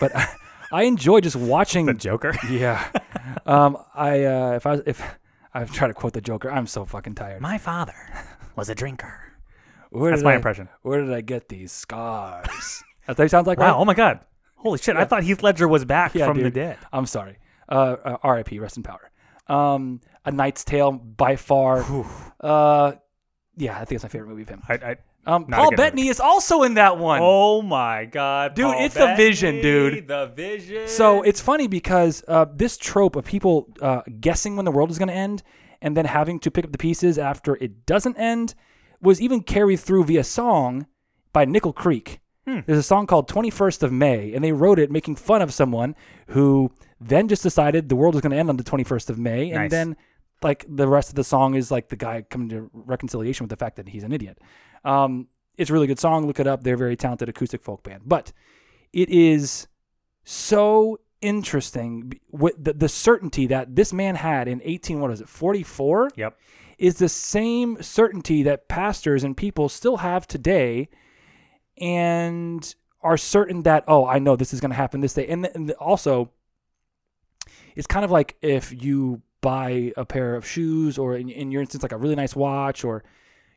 but 0.00 0.14
I, 0.16 0.28
I 0.72 0.82
enjoy 0.84 1.20
just 1.20 1.36
watching. 1.36 1.86
The 1.86 1.94
Joker. 1.94 2.34
yeah, 2.50 2.88
um, 3.46 3.76
I 3.94 4.24
uh, 4.24 4.52
if 4.52 4.66
I 4.66 4.70
was, 4.72 4.80
if 4.86 5.02
I 5.54 5.64
try 5.64 5.86
to 5.86 5.94
quote 5.94 6.14
the 6.14 6.20
Joker, 6.22 6.50
I'm 6.50 6.66
so 6.66 6.84
fucking 6.86 7.14
tired. 7.14 7.42
My 7.42 7.58
father 7.58 7.94
was 8.56 8.68
a 8.70 8.74
drinker. 8.74 9.18
Where 9.90 10.10
That's 10.10 10.22
my 10.22 10.32
I- 10.32 10.36
impression. 10.36 10.68
Where 10.80 11.02
did 11.02 11.12
I 11.12 11.20
get 11.20 11.48
these 11.50 11.70
scars? 11.72 12.82
That's 13.06 13.18
what 13.18 13.24
he 13.24 13.28
sounds 13.28 13.46
like. 13.46 13.58
Wow. 13.58 13.66
right? 13.66 13.76
Oh 13.76 13.84
my 13.84 13.92
God. 13.94 14.20
Holy 14.56 14.78
shit. 14.78 14.96
I 14.96 15.04
thought 15.04 15.24
Heath 15.24 15.42
Ledger 15.42 15.68
was 15.68 15.84
back 15.84 16.14
Yeah, 16.14 16.26
from 16.26 16.40
the 16.42 16.50
dead. 16.50 16.78
I'm 16.92 17.04
sorry. 17.04 17.36
Uh, 17.68 17.96
uh, 18.04 18.16
R.I.P. 18.22 18.58
Rest 18.60 18.76
in 18.78 18.82
power. 18.84 19.10
Um, 19.48 20.00
A 20.24 20.30
Knight's 20.30 20.64
Tale 20.64 20.92
by 20.92 21.36
far. 21.36 21.84
Uh, 22.40 22.92
yeah, 23.56 23.74
I 23.74 23.84
think 23.84 23.92
it's 23.96 24.04
my 24.04 24.08
favorite 24.08 24.28
movie 24.28 24.42
of 24.42 24.48
him. 24.48 24.62
I, 24.68 24.74
I, 24.74 24.96
Um, 25.26 25.46
Paul 25.46 25.70
Bettany 25.76 26.08
is 26.08 26.20
also 26.20 26.62
in 26.62 26.74
that 26.74 26.98
one. 26.98 27.20
oh 27.22 27.62
my 27.62 28.04
God. 28.06 28.54
Dude, 28.54 28.64
Paul 28.66 28.84
it's 28.84 28.94
the 28.94 29.14
vision, 29.16 29.60
dude. 29.60 30.08
The 30.08 30.26
vision. 30.26 30.88
So 30.88 31.22
it's 31.22 31.40
funny 31.40 31.66
because 31.68 32.24
uh, 32.28 32.46
this 32.52 32.76
trope 32.76 33.16
of 33.16 33.24
people 33.24 33.68
uh, 33.80 34.02
guessing 34.20 34.56
when 34.56 34.64
the 34.64 34.72
world 34.72 34.90
is 34.90 34.98
going 34.98 35.08
to 35.08 35.14
end 35.14 35.42
and 35.80 35.96
then 35.96 36.04
having 36.06 36.38
to 36.40 36.50
pick 36.50 36.64
up 36.64 36.72
the 36.72 36.78
pieces 36.78 37.18
after 37.18 37.56
it 37.56 37.86
doesn't 37.86 38.16
end 38.16 38.54
was 39.00 39.20
even 39.20 39.42
carried 39.42 39.80
through 39.80 40.04
via 40.04 40.24
song 40.24 40.86
by 41.32 41.44
Nickel 41.44 41.72
Creek. 41.72 42.20
There's 42.44 42.78
a 42.78 42.82
song 42.82 43.06
called 43.06 43.28
21st 43.30 43.84
of 43.84 43.92
May, 43.92 44.34
and 44.34 44.42
they 44.44 44.50
wrote 44.50 44.78
it 44.80 44.90
making 44.90 45.14
fun 45.16 45.42
of 45.42 45.52
someone 45.54 45.94
who 46.28 46.72
then 47.00 47.28
just 47.28 47.42
decided 47.44 47.88
the 47.88 47.94
world 47.96 48.14
was 48.14 48.20
going 48.20 48.32
to 48.32 48.36
end 48.36 48.48
on 48.48 48.56
the 48.56 48.64
21st 48.64 49.10
of 49.10 49.18
May. 49.18 49.50
And 49.52 49.70
then, 49.70 49.96
like, 50.44 50.64
the 50.68 50.88
rest 50.88 51.08
of 51.08 51.14
the 51.14 51.24
song 51.24 51.54
is 51.54 51.70
like 51.70 51.88
the 51.88 51.96
guy 51.96 52.22
coming 52.22 52.48
to 52.50 52.70
reconciliation 52.72 53.44
with 53.44 53.50
the 53.50 53.56
fact 53.56 53.76
that 53.76 53.88
he's 53.88 54.04
an 54.04 54.12
idiot. 54.12 54.38
Um, 54.84 55.28
it's 55.56 55.70
a 55.70 55.72
really 55.72 55.86
good 55.86 55.98
song. 55.98 56.26
Look 56.26 56.40
it 56.40 56.46
up. 56.46 56.62
They're 56.62 56.74
a 56.74 56.78
very 56.78 56.96
talented 56.96 57.28
acoustic 57.28 57.62
folk 57.62 57.82
band. 57.82 58.02
But 58.06 58.32
it 58.92 59.08
is 59.08 59.68
so 60.24 60.98
interesting 61.20 62.18
with 62.30 62.62
the, 62.62 62.72
the 62.72 62.88
certainty 62.88 63.46
that 63.46 63.76
this 63.76 63.92
man 63.92 64.16
had 64.16 64.48
in 64.48 64.60
18 64.64 65.00
what 65.00 65.10
is 65.12 65.20
it 65.20 65.28
44 65.28 66.10
Yep. 66.16 66.36
is 66.78 66.96
the 66.96 67.08
same 67.08 67.80
certainty 67.80 68.42
that 68.42 68.66
pastors 68.68 69.22
and 69.22 69.36
people 69.36 69.68
still 69.68 69.98
have 69.98 70.26
today 70.26 70.88
and 71.78 72.74
are 73.02 73.16
certain 73.16 73.62
that 73.62 73.84
oh 73.86 74.04
i 74.04 74.18
know 74.18 74.34
this 74.34 74.52
is 74.52 74.60
going 74.60 74.72
to 74.72 74.76
happen 74.76 75.00
this 75.00 75.14
day 75.14 75.28
and, 75.28 75.46
and 75.54 75.70
also 75.72 76.32
it's 77.76 77.86
kind 77.86 78.04
of 78.04 78.10
like 78.10 78.36
if 78.42 78.82
you 78.82 79.22
buy 79.42 79.92
a 79.98 80.04
pair 80.06 80.34
of 80.34 80.46
shoes 80.46 80.96
or 80.96 81.16
in, 81.16 81.28
in 81.28 81.50
your 81.52 81.60
instance 81.60 81.82
like 81.82 81.92
a 81.92 81.98
really 81.98 82.14
nice 82.14 82.34
watch 82.34 82.84
or 82.84 83.04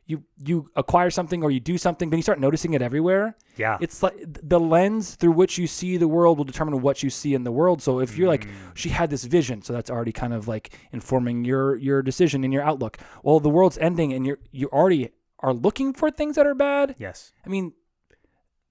you 0.08 0.22
you 0.44 0.70
acquire 0.76 1.10
something 1.10 1.42
or 1.42 1.50
you 1.50 1.58
do 1.58 1.76
something 1.78 2.10
then 2.10 2.18
you 2.18 2.22
start 2.22 2.38
noticing 2.38 2.74
it 2.74 2.82
everywhere 2.82 3.36
Yeah. 3.56 3.76
it's 3.80 4.02
like 4.04 4.14
the 4.24 4.60
lens 4.60 5.16
through 5.16 5.32
which 5.32 5.58
you 5.58 5.66
see 5.66 5.96
the 5.96 6.06
world 6.06 6.38
will 6.38 6.44
determine 6.44 6.80
what 6.80 7.02
you 7.02 7.10
see 7.10 7.34
in 7.34 7.42
the 7.42 7.50
world. 7.50 7.82
So 7.82 7.98
if 8.00 8.16
you're 8.16 8.28
like, 8.28 8.44
mm. 8.46 8.52
she 8.74 8.90
had 8.90 9.10
this 9.10 9.24
vision, 9.24 9.62
so 9.62 9.72
that's 9.72 9.90
already 9.90 10.12
kind 10.12 10.32
of 10.32 10.46
like 10.46 10.66
informing 10.92 11.44
your 11.44 11.76
your 11.88 12.02
decision 12.02 12.44
and 12.44 12.52
your 12.52 12.62
outlook. 12.62 12.98
Well, 13.24 13.40
the 13.40 13.48
world's 13.50 13.78
ending, 13.78 14.12
and 14.12 14.24
you're 14.26 14.38
you 14.52 14.68
already 14.68 15.10
are 15.40 15.54
looking 15.66 15.92
for 15.92 16.10
things 16.10 16.36
that 16.36 16.46
are 16.46 16.54
bad. 16.54 16.94
yes. 16.98 17.32
I 17.44 17.48
mean, 17.48 17.72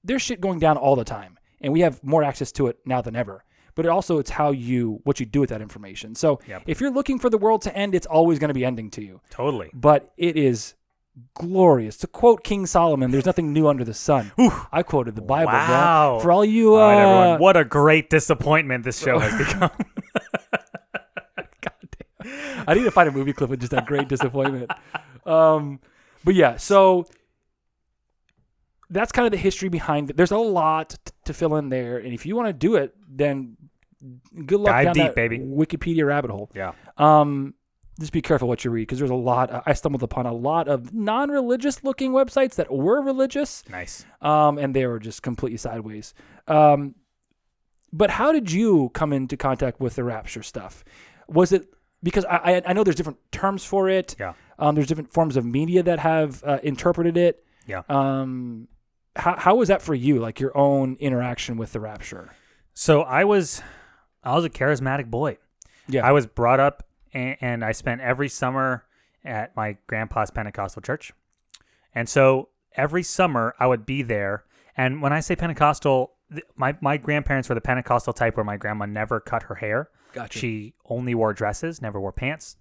there's 0.04 0.22
shit 0.22 0.40
going 0.40 0.60
down 0.60 0.78
all 0.78 0.96
the 0.96 1.04
time, 1.18 1.38
and 1.62 1.74
we 1.74 1.82
have 1.82 2.04
more 2.04 2.24
access 2.24 2.52
to 2.54 2.68
it 2.68 2.78
now 2.86 3.02
than 3.02 3.16
ever. 3.16 3.44
But 3.76 3.86
it 3.86 3.90
also 3.90 4.20
it's 4.20 4.32
how 4.32 4.52
you 4.52 5.02
what 5.04 5.20
you 5.20 5.26
do 5.26 5.42
with 5.42 5.50
that 5.50 5.62
information. 5.62 6.16
So 6.16 6.40
Yep. 6.48 6.64
if 6.66 6.80
you're 6.82 6.92
looking 6.92 7.20
for 7.20 7.30
the 7.30 7.38
world 7.38 7.62
to 7.64 7.76
end, 7.76 7.94
it's 7.94 8.08
always 8.08 8.40
going 8.40 8.48
to 8.50 8.54
be 8.54 8.66
ending 8.66 8.90
to 8.92 9.04
you. 9.04 9.22
Totally. 9.30 9.70
But 9.74 10.12
it 10.18 10.38
is 10.38 10.74
glorious. 11.34 11.98
To 11.98 12.08
quote 12.08 12.44
King 12.44 12.66
Solomon, 12.66 13.12
"There's 13.12 13.26
nothing 13.26 13.52
new 13.54 13.68
under 13.68 13.84
the 13.84 13.94
sun." 13.94 14.32
I 14.72 14.82
quoted 14.84 15.16
the 15.16 15.22
Bible, 15.22 15.52
bro. 15.52 15.60
Wow. 15.60 16.20
For 16.22 16.32
all 16.32 16.46
you, 16.46 16.76
uh, 16.76 16.80
All 16.80 16.90
right, 16.90 17.02
everyone. 17.02 17.40
What 17.42 17.58
a 17.58 17.66
great 17.66 18.10
disappointment 18.10 18.84
this 18.86 19.00
show 19.00 19.20
has 19.20 19.36
become. 19.46 19.72
I 22.68 22.74
need 22.74 22.84
to 22.84 22.92
find 22.92 23.08
a 23.08 23.12
movie 23.12 23.34
clip 23.34 23.52
of 23.52 23.60
just 23.60 23.72
that 23.72 23.86
great 23.86 24.08
disappointment. 24.08 24.72
Um, 25.26 25.80
but 26.24 26.34
yeah, 26.34 26.58
so 26.58 27.06
that's 28.90 29.12
kind 29.12 29.26
of 29.26 29.32
the 29.32 29.38
history 29.38 29.70
behind 29.70 30.10
it. 30.10 30.18
There's 30.18 30.32
a 30.32 30.38
lot 30.38 30.90
t- 31.04 31.12
to 31.26 31.34
fill 31.34 31.56
in 31.56 31.70
there, 31.70 31.98
and 31.98 32.14
if 32.14 32.26
you 32.26 32.36
want 32.36 32.48
to 32.50 32.54
do 32.54 32.76
it, 32.76 32.96
then 33.10 33.58
good 34.46 34.60
luck 34.60 34.74
Dive 34.74 34.86
down 34.86 34.94
deep, 34.94 35.04
that 35.06 35.16
baby. 35.16 35.40
Wikipedia 35.40 36.06
rabbit 36.06 36.32
hole. 36.32 36.52
yeah. 36.54 36.74
Um, 36.98 37.54
just 38.00 38.12
be 38.12 38.22
careful 38.22 38.48
what 38.50 38.66
you 38.66 38.72
read 38.72 38.82
because 38.84 39.00
there's 39.00 39.10
a 39.10 39.16
lot. 39.16 39.64
I 39.66 39.72
stumbled 39.74 40.04
upon 40.04 40.26
a 40.26 40.34
lot 40.34 40.68
of 40.68 40.94
non-religious 40.94 41.82
looking 41.84 42.12
websites 42.12 42.56
that 42.56 42.70
were 42.72 43.02
religious, 43.02 43.64
Nice. 43.70 44.06
um, 44.22 44.58
and 44.58 44.76
they 44.76 44.86
were 44.86 45.00
just 45.00 45.24
completely 45.24 45.58
sideways. 45.58 46.14
Um, 46.48 46.96
but 47.94 48.10
how 48.10 48.34
did 48.34 48.52
you 48.52 48.90
come 48.94 49.14
into 49.14 49.38
contact 49.38 49.80
with 49.80 49.96
the 49.96 50.04
rapture 50.04 50.44
stuff? 50.44 50.84
Was 51.30 51.54
it 51.54 51.68
because 52.04 52.26
I, 52.26 52.36
I, 52.36 52.62
I 52.68 52.74
know 52.74 52.84
there's 52.84 52.98
different 52.98 53.20
terms 53.32 53.64
for 53.64 53.90
it. 53.90 54.16
Yeah. 54.20 54.34
Um, 54.60 54.76
there's 54.76 54.88
different 54.88 55.12
forms 55.14 55.38
of 55.38 55.46
media 55.46 55.82
that 55.84 56.00
have 56.00 56.44
uh, 56.44 56.60
interpreted 56.64 57.16
it. 57.18 57.44
Yeah. 57.66 57.82
Um, 57.90 58.68
how 59.16 59.38
how 59.38 59.56
was 59.56 59.70
that 59.70 59.82
for 59.82 59.96
you? 59.96 60.20
Like 60.20 60.40
your 60.40 60.56
own 60.58 60.98
interaction 61.00 61.58
with 61.58 61.74
the 61.74 61.80
rapture? 61.80 62.30
So 62.74 63.02
I 63.02 63.24
was, 63.24 63.62
I 64.24 64.36
was 64.36 64.44
a 64.44 64.50
charismatic 64.50 65.10
boy. 65.10 65.38
Yeah. 65.88 66.06
I 66.06 66.12
was 66.12 66.26
brought 66.26 66.60
up, 66.60 66.84
and, 67.14 67.38
and 67.40 67.66
I 67.66 67.72
spent 67.72 68.02
every 68.02 68.28
summer 68.28 68.86
at 69.24 69.56
my 69.56 69.78
grandpa's 69.88 70.32
Pentecostal 70.32 70.82
church, 70.82 71.14
and 71.94 72.10
so 72.10 72.50
every 72.76 73.04
summer 73.04 73.56
I 73.60 73.68
would 73.68 73.86
be 73.86 74.02
there. 74.02 74.44
And 74.78 75.02
when 75.02 75.14
I 75.14 75.22
say 75.22 75.36
Pentecostal, 75.36 76.14
th- 76.32 76.44
my 76.56 76.76
my 76.82 76.98
grandparents 76.98 77.48
were 77.48 77.56
the 77.56 77.62
Pentecostal 77.62 78.14
type 78.14 78.36
where 78.36 78.44
my 78.44 78.58
grandma 78.58 78.86
never 78.86 79.20
cut 79.20 79.44
her 79.44 79.56
hair. 79.56 79.90
Gotcha. 80.14 80.40
She 80.40 80.74
only 80.90 81.16
wore 81.16 81.34
dresses, 81.34 81.82
never 81.82 82.00
wore 82.00 82.12
pants, 82.12 82.58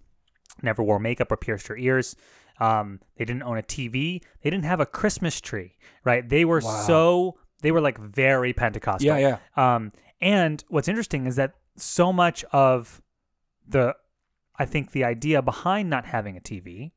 never 0.62 0.82
wore 0.82 0.98
makeup 0.98 1.30
or 1.32 1.36
pierced 1.36 1.66
her 1.68 1.76
ears. 1.76 2.16
Um, 2.60 3.00
they 3.16 3.24
didn't 3.24 3.42
own 3.42 3.58
a 3.58 3.62
TV. 3.62 4.22
They 4.42 4.50
didn't 4.50 4.64
have 4.64 4.80
a 4.80 4.86
Christmas 4.86 5.40
tree. 5.40 5.76
Right? 6.04 6.28
They 6.28 6.44
were 6.44 6.60
Wow. 6.62 6.82
so 6.86 7.38
they 7.62 7.70
were 7.72 7.80
like 7.80 7.98
very 7.98 8.52
Pentecostal. 8.52 9.06
Yeah, 9.18 9.38
yeah. 9.56 9.74
Um, 9.74 9.90
and 10.20 10.62
what's 10.68 10.88
interesting 10.88 11.26
is 11.26 11.36
that 11.36 11.54
so 11.76 12.12
much 12.12 12.44
of 12.52 13.02
the, 13.66 13.94
I 14.58 14.64
think 14.66 14.92
the 14.92 15.04
idea 15.04 15.42
behind 15.42 15.90
not 15.90 16.04
having 16.06 16.36
a 16.36 16.40
TV 16.40 16.92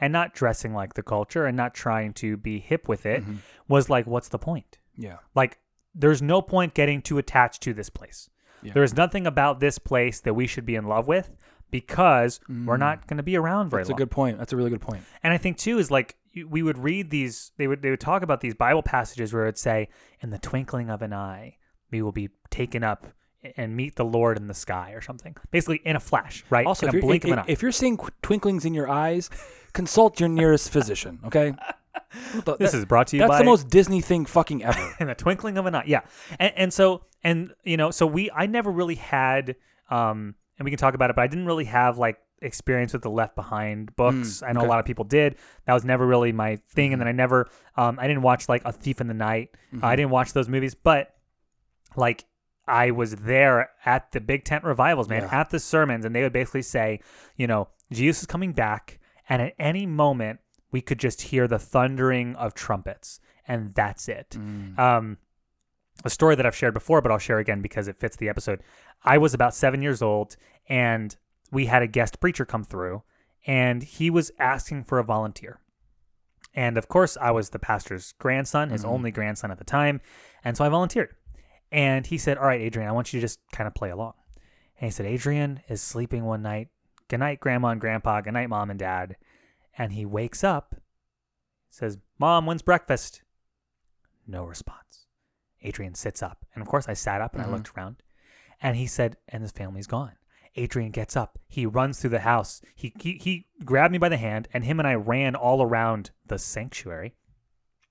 and 0.00 0.12
not 0.12 0.34
dressing 0.34 0.74
like 0.74 0.94
the 0.94 1.02
culture 1.02 1.46
and 1.46 1.56
not 1.56 1.74
trying 1.74 2.12
to 2.14 2.36
be 2.36 2.58
hip 2.58 2.88
with 2.88 3.06
it 3.06 3.22
Mm-hmm. 3.22 3.36
was 3.68 3.88
like, 3.88 4.06
what's 4.06 4.28
the 4.28 4.38
point? 4.38 4.78
Yeah. 4.96 5.18
Like, 5.34 5.58
there's 5.94 6.20
no 6.22 6.42
point 6.42 6.74
getting 6.74 7.02
too 7.02 7.18
attached 7.18 7.62
to 7.62 7.72
this 7.72 7.88
place. 7.90 8.28
Yeah. 8.62 8.72
There's 8.74 8.94
nothing 8.94 9.26
about 9.26 9.60
this 9.60 9.78
place 9.78 10.20
that 10.20 10.34
we 10.34 10.46
should 10.46 10.66
be 10.66 10.74
in 10.76 10.86
love 10.86 11.08
with 11.08 11.30
because 11.70 12.40
we're 12.48 12.76
not 12.76 13.06
going 13.06 13.16
to 13.18 13.22
be 13.22 13.36
around 13.36 13.70
very 13.70 13.82
Mm. 13.82 13.86
That's 13.86 13.96
a 13.96 13.98
good 13.98 14.10
point. 14.10 14.38
That's 14.38 14.52
a 14.52 14.56
really 14.56 14.70
good 14.70 14.80
point. 14.80 15.02
And 15.22 15.32
I 15.32 15.38
think 15.38 15.56
too 15.56 15.78
is 15.78 15.90
like 15.90 16.16
we 16.48 16.62
would 16.62 16.78
read 16.78 17.10
these. 17.10 17.52
They 17.56 17.66
would 17.66 17.82
they 17.82 17.90
would 17.90 18.00
talk 18.00 18.22
about 18.22 18.40
these 18.40 18.54
Bible 18.54 18.82
passages 18.82 19.32
where 19.32 19.44
it'd 19.44 19.58
say, 19.58 19.88
"In 20.20 20.30
the 20.30 20.38
twinkling 20.38 20.88
of 20.90 21.02
an 21.02 21.12
eye, 21.12 21.56
we 21.90 22.02
will 22.02 22.12
be 22.12 22.30
taken 22.50 22.84
up 22.84 23.06
and 23.56 23.74
meet 23.74 23.96
the 23.96 24.04
Lord 24.04 24.36
in 24.36 24.46
the 24.46 24.54
sky," 24.54 24.92
or 24.92 25.00
something. 25.00 25.34
Basically, 25.50 25.80
in 25.84 25.96
a 25.96 26.00
flash, 26.00 26.44
right? 26.50 26.66
Also, 26.66 26.86
in 26.86 26.88
if 26.90 26.94
a 26.94 26.96
you're, 26.98 27.02
blink 27.06 27.24
of 27.24 27.30
an 27.32 27.38
eye. 27.40 27.44
if 27.48 27.62
you're 27.62 27.72
seeing 27.72 27.96
twinklings 28.22 28.64
in 28.64 28.74
your 28.74 28.88
eyes, 28.88 29.28
consult 29.72 30.20
your 30.20 30.28
nearest 30.28 30.70
physician. 30.70 31.18
Okay. 31.24 31.54
The- 32.44 32.56
this 32.56 32.70
that- 32.72 32.78
is 32.78 32.84
brought 32.84 33.08
to 33.08 33.16
you 33.16 33.20
That's 33.22 33.30
by 33.30 33.38
the 33.38 33.44
most 33.44 33.68
Disney 33.68 34.00
thing 34.00 34.24
fucking 34.24 34.62
ever. 34.62 34.94
in 35.00 35.08
the 35.08 35.14
twinkling 35.14 35.58
of 35.58 35.66
an 35.66 35.74
eye. 35.74 35.84
Yeah, 35.86 36.02
and 36.38 36.52
and 36.56 36.72
so 36.72 37.04
and 37.24 37.52
you 37.64 37.76
know, 37.76 37.90
so 37.90 38.06
we 38.06 38.30
I 38.30 38.46
never 38.46 38.70
really 38.70 38.94
had 38.94 39.56
um, 39.90 40.36
and 40.60 40.64
we 40.64 40.70
can 40.70 40.78
talk 40.78 40.94
about 40.94 41.10
it, 41.10 41.16
but 41.16 41.22
I 41.22 41.26
didn't 41.26 41.46
really 41.46 41.64
have 41.64 41.98
like 41.98 42.18
experience 42.42 42.92
with 42.92 43.02
the 43.02 43.10
Left 43.10 43.34
Behind 43.34 43.96
books. 43.96 44.42
I 44.42 44.52
know 44.52 44.60
okay. 44.60 44.66
a 44.66 44.68
lot 44.70 44.78
of 44.78 44.84
people 44.84 45.04
did. 45.04 45.36
That 45.64 45.74
was 45.74 45.84
never 45.84 46.06
really 46.06 46.30
my 46.30 46.56
thing, 46.68 46.92
and 46.92 47.00
then 47.00 47.08
I 47.08 47.12
never 47.12 47.48
um, 47.76 47.98
I 47.98 48.06
didn't 48.06 48.22
watch 48.22 48.48
like 48.48 48.62
A 48.64 48.72
Thief 48.72 49.00
in 49.00 49.08
the 49.08 49.14
Night. 49.14 49.50
I 49.82 49.96
didn't 49.96 50.10
watch 50.10 50.32
those 50.34 50.48
movies, 50.48 50.76
but 50.76 51.12
like. 51.96 52.26
I 52.68 52.92
was 52.92 53.16
there 53.16 53.70
at 53.84 54.12
the 54.12 54.20
big 54.20 54.44
tent 54.44 54.62
revivals, 54.62 55.08
man, 55.08 55.22
Yeah. 55.22 55.40
at 55.40 55.50
the 55.50 55.58
sermons, 55.58 56.04
and 56.04 56.14
they 56.14 56.22
would 56.22 56.32
basically 56.32 56.62
say, 56.62 57.00
you 57.34 57.48
know, 57.48 57.66
Jesus 57.90 58.20
is 58.20 58.26
coming 58.26 58.52
back, 58.52 59.00
and 59.28 59.42
at 59.42 59.54
any 59.58 59.86
moment 59.86 60.38
we 60.70 60.80
could 60.80 61.00
just 61.00 61.22
hear 61.22 61.48
the 61.48 61.58
thundering 61.58 62.36
of 62.36 62.54
trumpets, 62.54 63.18
and 63.48 63.74
that's 63.74 64.08
it. 64.08 64.36
Um, 64.78 65.16
a 66.04 66.10
story 66.10 66.36
that 66.36 66.46
I've 66.46 66.54
shared 66.54 66.74
before, 66.74 67.00
but 67.00 67.10
I'll 67.10 67.18
share 67.18 67.38
again 67.38 67.60
because 67.60 67.88
it 67.88 67.96
fits 67.96 68.16
the 68.16 68.28
episode. 68.28 68.62
I 69.02 69.18
was 69.18 69.34
about 69.34 69.54
seven 69.54 69.82
years 69.82 70.02
old, 70.02 70.36
and 70.68 71.16
we 71.50 71.66
had 71.66 71.82
a 71.82 71.86
guest 71.86 72.20
preacher 72.20 72.44
come 72.44 72.64
through, 72.64 73.02
and 73.46 73.82
he 73.82 74.10
was 74.10 74.30
asking 74.38 74.84
for 74.84 74.98
a 74.98 75.04
volunteer. 75.04 75.60
And 76.54 76.76
of 76.76 76.88
course, 76.88 77.16
I 77.20 77.30
was 77.30 77.50
the 77.50 77.58
pastor's 77.58 78.12
grandson, 78.18 78.68
Mm-hmm. 78.68 78.72
his 78.72 78.84
only 78.84 79.10
grandson 79.10 79.50
at 79.50 79.58
the 79.58 79.64
time. 79.64 80.00
And 80.44 80.56
so 80.56 80.64
I 80.64 80.68
volunteered. 80.68 81.14
And 81.72 82.06
he 82.06 82.18
said, 82.18 82.36
All 82.38 82.46
right, 82.46 82.60
Adrian, 82.60 82.88
I 82.88 82.92
want 82.92 83.12
you 83.12 83.20
to 83.20 83.24
just 83.24 83.38
kind 83.52 83.68
of 83.68 83.74
play 83.74 83.90
along. 83.90 84.14
And 84.80 84.86
he 84.86 84.90
said, 84.90 85.06
Adrian 85.06 85.60
is 85.68 85.80
sleeping 85.80 86.24
one 86.24 86.42
night. 86.42 86.68
Good 87.08 87.20
night, 87.20 87.38
grandma 87.40 87.68
and 87.68 87.80
grandpa. 87.80 88.20
Good 88.20 88.32
night, 88.34 88.48
mom 88.48 88.70
and 88.70 88.78
dad. 88.78 89.16
And 89.78 89.92
he 89.92 90.04
wakes 90.04 90.42
up, 90.42 90.74
says, 91.70 91.98
Mom, 92.18 92.46
when's 92.46 92.62
breakfast? 92.62 93.22
No 94.26 94.44
response. 94.44 95.06
Adrian 95.62 95.94
sits 95.94 96.22
up. 96.22 96.44
And 96.54 96.62
of 96.62 96.68
course, 96.68 96.88
I 96.88 96.94
sat 96.94 97.20
up 97.20 97.34
and 97.34 97.44
Mhm. 97.44 97.48
I 97.48 97.50
looked 97.52 97.70
around. 97.76 98.02
And 98.60 98.76
he 98.76 98.86
said, 98.86 99.16
And 99.28 99.42
his 99.42 99.52
family's 99.52 99.86
gone. 99.86 100.12
Adrian 100.56 100.90
gets 100.90 101.16
up. 101.16 101.38
He 101.48 101.64
runs 101.66 102.00
through 102.00 102.10
the 102.10 102.20
house. 102.20 102.60
He, 102.74 102.92
he, 102.98 103.12
he 103.14 103.46
grabbed 103.64 103.92
me 103.92 103.98
by 103.98 104.08
the 104.08 104.16
hand, 104.16 104.48
and 104.52 104.64
him 104.64 104.80
and 104.80 104.88
I 104.88 104.94
ran 104.94 105.34
all 105.34 105.62
around 105.62 106.10
the 106.26 106.38
sanctuary. 106.38 107.14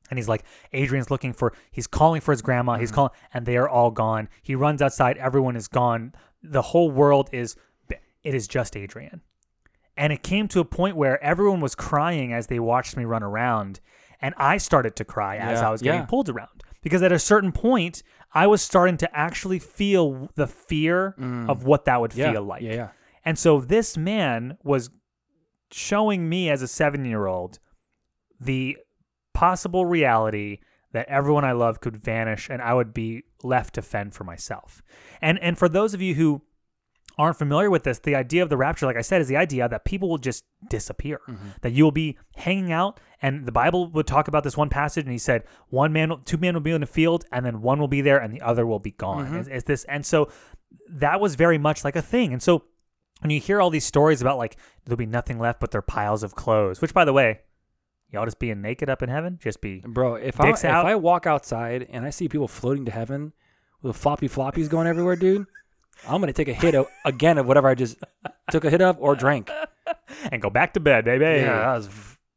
And 0.09 0.17
he's 0.17 0.27
like, 0.27 0.43
Adrian's 0.73 1.11
looking 1.11 1.33
for, 1.33 1.53
he's 1.71 1.87
calling 1.87 2.19
for 2.21 2.31
his 2.31 2.41
grandma. 2.41 2.77
He's 2.77 2.91
mm. 2.91 2.95
calling, 2.95 3.11
and 3.33 3.45
they 3.45 3.57
are 3.57 3.69
all 3.69 3.91
gone. 3.91 4.27
He 4.41 4.55
runs 4.55 4.81
outside. 4.81 5.17
Everyone 5.17 5.55
is 5.55 5.67
gone. 5.67 6.13
The 6.41 6.61
whole 6.61 6.89
world 6.91 7.29
is, 7.31 7.55
it 8.23 8.35
is 8.35 8.47
just 8.47 8.75
Adrian. 8.75 9.21
And 9.95 10.11
it 10.11 10.23
came 10.23 10.47
to 10.49 10.59
a 10.59 10.65
point 10.65 10.95
where 10.95 11.21
everyone 11.23 11.61
was 11.61 11.75
crying 11.75 12.33
as 12.33 12.47
they 12.47 12.59
watched 12.59 12.97
me 12.97 13.05
run 13.05 13.23
around. 13.23 13.79
And 14.21 14.33
I 14.37 14.57
started 14.57 14.95
to 14.97 15.05
cry 15.05 15.37
as 15.37 15.59
Yeah, 15.59 15.67
I 15.67 15.71
was 15.71 15.81
getting 15.81 16.01
yeah. 16.01 16.05
pulled 16.05 16.29
around. 16.29 16.63
Because 16.81 17.03
at 17.03 17.11
a 17.11 17.19
certain 17.19 17.51
point, 17.51 18.01
I 18.33 18.47
was 18.47 18.61
starting 18.61 18.97
to 18.97 19.17
actually 19.17 19.59
feel 19.59 20.29
the 20.35 20.47
fear 20.47 21.15
of 21.47 21.63
what 21.63 21.85
that 21.85 21.99
would 22.01 22.11
Mm. 22.11 22.17
Yeah. 22.17 22.31
feel 22.31 22.43
like. 22.43 22.61
Yeah, 22.61 22.73
yeah. 22.73 22.89
And 23.25 23.37
so 23.39 23.59
this 23.59 23.97
man 23.97 24.57
was 24.63 24.89
showing 25.71 26.29
me 26.29 26.49
as 26.49 26.61
a 26.61 26.67
seven 26.67 27.05
year 27.05 27.25
old 27.27 27.59
the 28.39 28.77
possible 29.33 29.85
reality 29.85 30.59
that 30.91 31.07
everyone 31.07 31.45
I 31.45 31.51
love 31.51 31.81
could 31.81 31.97
vanish 31.97 32.49
and 32.49 32.61
I 32.61 32.73
would 32.73 32.93
be 32.93 33.23
left 33.43 33.75
to 33.75 33.81
fend 33.81 34.13
for 34.13 34.23
myself. 34.23 34.81
And 35.21 35.37
and 35.39 35.57
for 35.57 35.69
those 35.69 35.93
of 35.93 36.01
you 36.01 36.15
who 36.15 36.41
aren't 37.19 37.37
familiar 37.37 37.69
with 37.69 37.83
this, 37.83 37.99
the 37.99 38.15
idea 38.15 38.41
of 38.41 38.49
the 38.49 38.57
rapture, 38.57 38.87
like 38.87 38.95
I 38.95 39.01
said, 39.01 39.21
is 39.21 39.27
the 39.27 39.37
idea 39.37 39.69
that 39.69 39.85
people 39.85 40.09
will 40.09 40.17
just 40.17 40.45
disappear. 40.69 41.19
Mm-hmm. 41.27 41.49
That 41.61 41.73
you 41.73 41.83
will 41.83 41.91
be 41.91 42.17
hanging 42.35 42.71
out, 42.71 42.99
and 43.21 43.45
the 43.45 43.51
Bible 43.51 43.91
would 43.91 44.07
talk 44.07 44.27
about 44.27 44.43
this 44.43 44.57
one 44.57 44.69
passage, 44.69 45.03
and 45.03 45.11
he 45.11 45.19
said, 45.19 45.43
one 45.67 45.93
man, 45.93 46.13
two 46.25 46.37
men 46.37 46.55
will 46.55 46.61
be 46.61 46.71
in 46.71 46.81
the 46.81 46.87
field, 46.87 47.25
and 47.31 47.45
then 47.45 47.61
one 47.61 47.79
will 47.79 47.87
be 47.87 48.01
there, 48.01 48.17
and 48.17 48.33
the 48.33 48.41
other 48.41 48.65
will 48.65 48.79
be 48.79 48.91
gone. 48.91 49.25
Mm-hmm. 49.25 49.35
It's, 49.35 49.49
it's 49.49 49.63
this, 49.65 49.83
and 49.83 50.05
so 50.05 50.31
that 50.89 51.19
was 51.19 51.35
very 51.35 51.57
much 51.57 51.83
like 51.83 51.95
a 51.95 52.01
thing. 52.01 52.33
And 52.33 52.41
so 52.41 52.63
when 53.21 53.31
you 53.31 53.39
hear 53.39 53.61
all 53.61 53.69
these 53.69 53.85
stories 53.85 54.21
about 54.21 54.37
like 54.37 54.55
there'll 54.85 54.97
be 54.97 55.05
nothing 55.05 55.39
left 55.39 55.59
but 55.59 55.71
their 55.71 55.81
piles 55.81 56.23
of 56.23 56.35
clothes, 56.35 56.81
which 56.81 56.93
by 56.93 57.05
the 57.05 57.13
way, 57.13 57.41
y'all 58.09 58.25
just 58.25 58.39
being 58.39 58.61
naked 58.61 58.89
up 58.89 59.03
in 59.03 59.09
heaven, 59.09 59.39
just 59.41 59.61
be 59.61 59.83
Bro, 59.85 60.15
if 60.15 60.39
I 60.39 60.47
Dicks 60.47 60.63
if. 60.63 60.71
I 60.71 60.95
walk 60.95 61.27
outside 61.27 61.87
and 61.89 62.05
I 62.05 62.09
see 62.11 62.29
people 62.29 62.47
floating 62.47 62.85
to 62.85 62.91
heaven 62.91 63.33
with 63.81 63.97
floppy 63.97 64.27
floppies 64.27 64.69
going 64.69 64.87
everywhere, 64.87 65.15
dude, 65.15 65.45
I'm 66.07 66.21
gonna 66.21 66.33
take 66.33 66.47
a 66.47 66.53
hit 66.53 66.75
of, 66.75 66.87
again 67.05 67.37
of 67.37 67.45
whatever 67.45 67.67
I 67.67 67.75
just 67.75 67.97
took 68.51 68.65
a 68.65 68.69
hit 68.69 68.81
of 68.81 68.97
or 68.99 69.15
drank. 69.15 69.49
and 70.31 70.41
go 70.41 70.49
back 70.49 70.73
to 70.73 70.79
bed, 70.79 71.05
baby. 71.05 71.23
Yeah, 71.25 71.59
that 71.59 71.75
was 71.77 71.89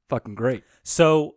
fucking 0.09 0.35
great. 0.35 0.65
So 0.83 1.37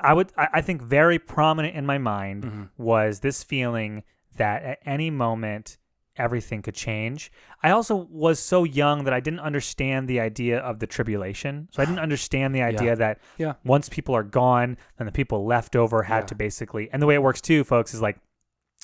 I 0.00 0.12
would 0.14 0.32
I 0.36 0.48
I 0.54 0.60
think 0.60 0.82
very 0.82 1.18
prominent 1.18 1.74
in 1.74 1.86
my 1.86 1.98
mind 1.98 2.44
Mhm. 2.44 2.68
was 2.78 3.20
this 3.20 3.42
feeling 3.42 4.02
that 4.36 4.62
at 4.62 4.78
any 4.84 5.10
moment 5.10 5.78
everything 6.16 6.60
could 6.60 6.74
change. 6.74 7.30
I 7.62 7.70
also 7.70 7.96
was 8.10 8.38
so 8.38 8.64
young 8.64 9.04
that 9.04 9.14
I 9.14 9.20
didn't 9.20 9.40
understand 9.40 10.06
the 10.06 10.20
idea 10.20 10.58
of 10.58 10.78
the 10.78 10.86
tribulation. 10.86 11.68
So 11.72 11.82
I 11.82 11.86
didn't 11.86 12.00
understand 12.08 12.54
the 12.54 12.62
idea 12.62 12.94
that 12.96 13.20
Yeah. 13.38 13.54
once 13.64 13.88
people 13.88 14.14
are 14.14 14.22
gone, 14.22 14.76
then 14.98 15.06
the 15.06 15.12
people 15.12 15.46
left 15.46 15.74
over 15.76 16.02
had 16.02 16.20
Yeah. 16.24 16.26
to 16.26 16.34
basically 16.34 16.90
and 16.92 17.00
the 17.00 17.06
way 17.06 17.14
it 17.14 17.22
works 17.22 17.40
too, 17.40 17.64
folks, 17.64 17.94
is 17.94 18.02
like 18.02 18.18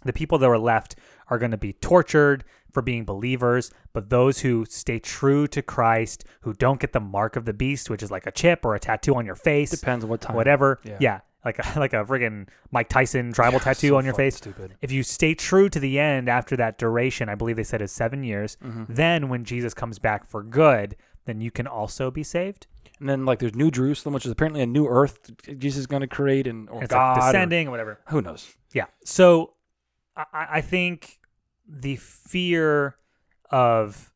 the 0.04 0.12
people 0.12 0.38
that 0.38 0.48
were 0.48 0.58
left 0.58 0.96
are 1.28 1.38
going 1.38 1.50
to 1.50 1.56
be 1.56 1.72
tortured 1.74 2.44
for 2.72 2.82
being 2.82 3.04
believers, 3.04 3.70
but 3.92 4.10
those 4.10 4.40
who 4.40 4.64
stay 4.66 4.98
true 4.98 5.46
to 5.48 5.62
Christ, 5.62 6.24
who 6.42 6.52
don't 6.52 6.78
get 6.80 6.92
the 6.92 7.00
mark 7.00 7.36
of 7.36 7.44
the 7.46 7.54
beast, 7.54 7.88
which 7.88 8.02
is 8.02 8.10
like 8.10 8.26
a 8.26 8.30
chip 8.30 8.64
or 8.64 8.74
a 8.74 8.78
tattoo 8.80 9.14
on 9.16 9.24
your 9.24 9.34
face, 9.34 9.70
Depends 9.70 10.04
on 10.04 10.10
what 10.10 10.20
time. 10.20 10.36
whatever. 10.36 10.78
Yeah. 10.84 10.96
Yeah. 11.00 11.20
like 11.44 11.58
a, 11.58 11.78
like 11.80 11.92
a 11.94 12.04
friggin' 12.04 12.48
Mike 12.70 12.88
Tyson 12.90 13.32
tribal 13.32 13.60
tattoo 13.60 13.88
So 13.88 13.96
on 13.96 14.04
your 14.04 14.12
face. 14.14 14.36
Stupid. 14.36 14.74
If 14.82 14.92
you 14.92 15.02
stay 15.02 15.34
true 15.34 15.68
to 15.70 15.80
the 15.80 15.98
end 15.98 16.28
after 16.28 16.54
that 16.56 16.76
duration, 16.76 17.28
I 17.30 17.34
believe 17.34 17.56
they 17.56 17.64
said 17.64 17.80
is 17.80 17.92
seven 17.92 18.22
years, 18.22 18.58
Mm-hmm. 18.62 18.84
then 18.92 19.28
when 19.30 19.44
Jesus 19.44 19.72
comes 19.72 19.98
back 19.98 20.28
for 20.28 20.42
good, 20.42 20.96
then 21.24 21.40
you 21.40 21.50
can 21.50 21.66
also 21.66 22.10
be 22.10 22.22
saved. 22.22 22.66
And 23.00 23.08
then 23.08 23.24
like 23.24 23.38
there's 23.38 23.54
New 23.54 23.70
Jerusalem, 23.70 24.12
which 24.14 24.26
is 24.26 24.32
apparently 24.32 24.60
a 24.62 24.66
new 24.66 24.86
Earth 24.86 25.30
Jesus 25.58 25.80
is 25.80 25.86
gonna 25.86 26.06
create, 26.06 26.46
and 26.46 26.68
or 26.68 26.82
It's 26.84 26.92
God 26.92 27.16
like 27.16 27.22
or- 27.22 27.32
descending 27.32 27.68
or 27.68 27.70
whatever. 27.70 28.00
who 28.08 28.20
knows? 28.22 28.54
Yeah. 28.72 28.86
So 29.04 29.52
I, 30.16 30.46
I 30.50 30.60
think 30.60 31.18
the 31.68 31.96
fear 31.96 32.96
of 33.50 34.12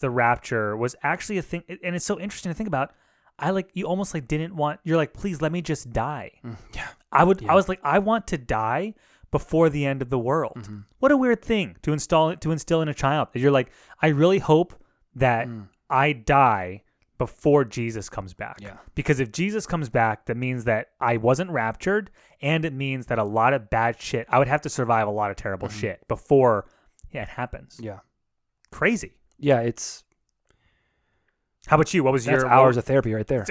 the 0.00 0.10
rapture 0.10 0.76
was 0.76 0.94
actually 1.02 1.38
a 1.38 1.42
thing, 1.42 1.62
and 1.82 1.96
it's 1.96 2.04
so 2.04 2.18
interesting 2.18 2.50
to 2.50 2.54
think 2.54 2.68
about. 2.68 2.92
I 3.38 3.50
like 3.50 3.68
you 3.74 3.84
almost 3.86 4.14
like 4.14 4.26
didn't 4.26 4.56
want. 4.56 4.80
You're 4.82 4.96
like, 4.96 5.12
please 5.12 5.42
let 5.42 5.52
me 5.52 5.60
just 5.60 5.92
die. 5.92 6.32
Yeah. 6.74 6.88
I 7.12 7.24
would. 7.24 7.42
Yeah. 7.42 7.52
I 7.52 7.54
was 7.54 7.68
like, 7.68 7.80
I 7.82 7.98
want 7.98 8.26
to 8.28 8.38
die 8.38 8.94
before 9.30 9.68
the 9.68 9.84
end 9.84 10.00
of 10.00 10.08
the 10.08 10.18
world. 10.18 10.54
Mm-hmm. 10.56 10.78
What 11.00 11.12
a 11.12 11.16
weird 11.16 11.42
thing 11.42 11.76
to 11.82 11.92
install 11.92 12.34
to 12.34 12.50
instill 12.50 12.80
in 12.80 12.88
a 12.88 12.94
child. 12.94 13.28
You're 13.34 13.50
like, 13.50 13.70
I 14.00 14.08
really 14.08 14.38
hope 14.38 14.74
that 15.14 15.48
Mm. 15.48 15.68
I 15.88 16.12
die 16.12 16.82
before 17.18 17.64
Jesus 17.64 18.08
comes 18.08 18.34
back. 18.34 18.58
Yeah. 18.60 18.76
Because 18.94 19.20
if 19.20 19.32
Jesus 19.32 19.66
comes 19.66 19.88
back, 19.88 20.26
that 20.26 20.36
means 20.36 20.64
that 20.64 20.88
I 21.00 21.16
wasn't 21.16 21.50
raptured, 21.50 22.10
and 22.40 22.64
it 22.64 22.72
means 22.72 23.06
that 23.06 23.18
a 23.18 23.24
lot 23.24 23.52
of 23.54 23.70
bad 23.70 24.00
shit. 24.00 24.26
I 24.30 24.38
would 24.38 24.48
have 24.48 24.60
to 24.62 24.68
survive 24.68 25.06
a 25.08 25.10
lot 25.10 25.30
of 25.30 25.36
terrible 25.36 25.68
shit 25.68 26.06
before 26.08 26.66
yeah, 27.10 27.22
it 27.22 27.28
happens. 27.28 27.76
Mm-hmm. 27.76 27.86
Yeah. 27.86 27.98
Crazy. 28.70 29.14
Yeah. 29.38 29.60
It's 29.60 30.04
How 31.66 31.76
about 31.76 31.92
you? 31.94 32.04
What 32.04 32.12
was 32.12 32.24
that's 32.24 32.42
your 32.42 32.50
hours 32.50 32.76
of 32.76 32.84
therapy 32.84 33.14
right 33.14 33.26
there. 33.26 33.46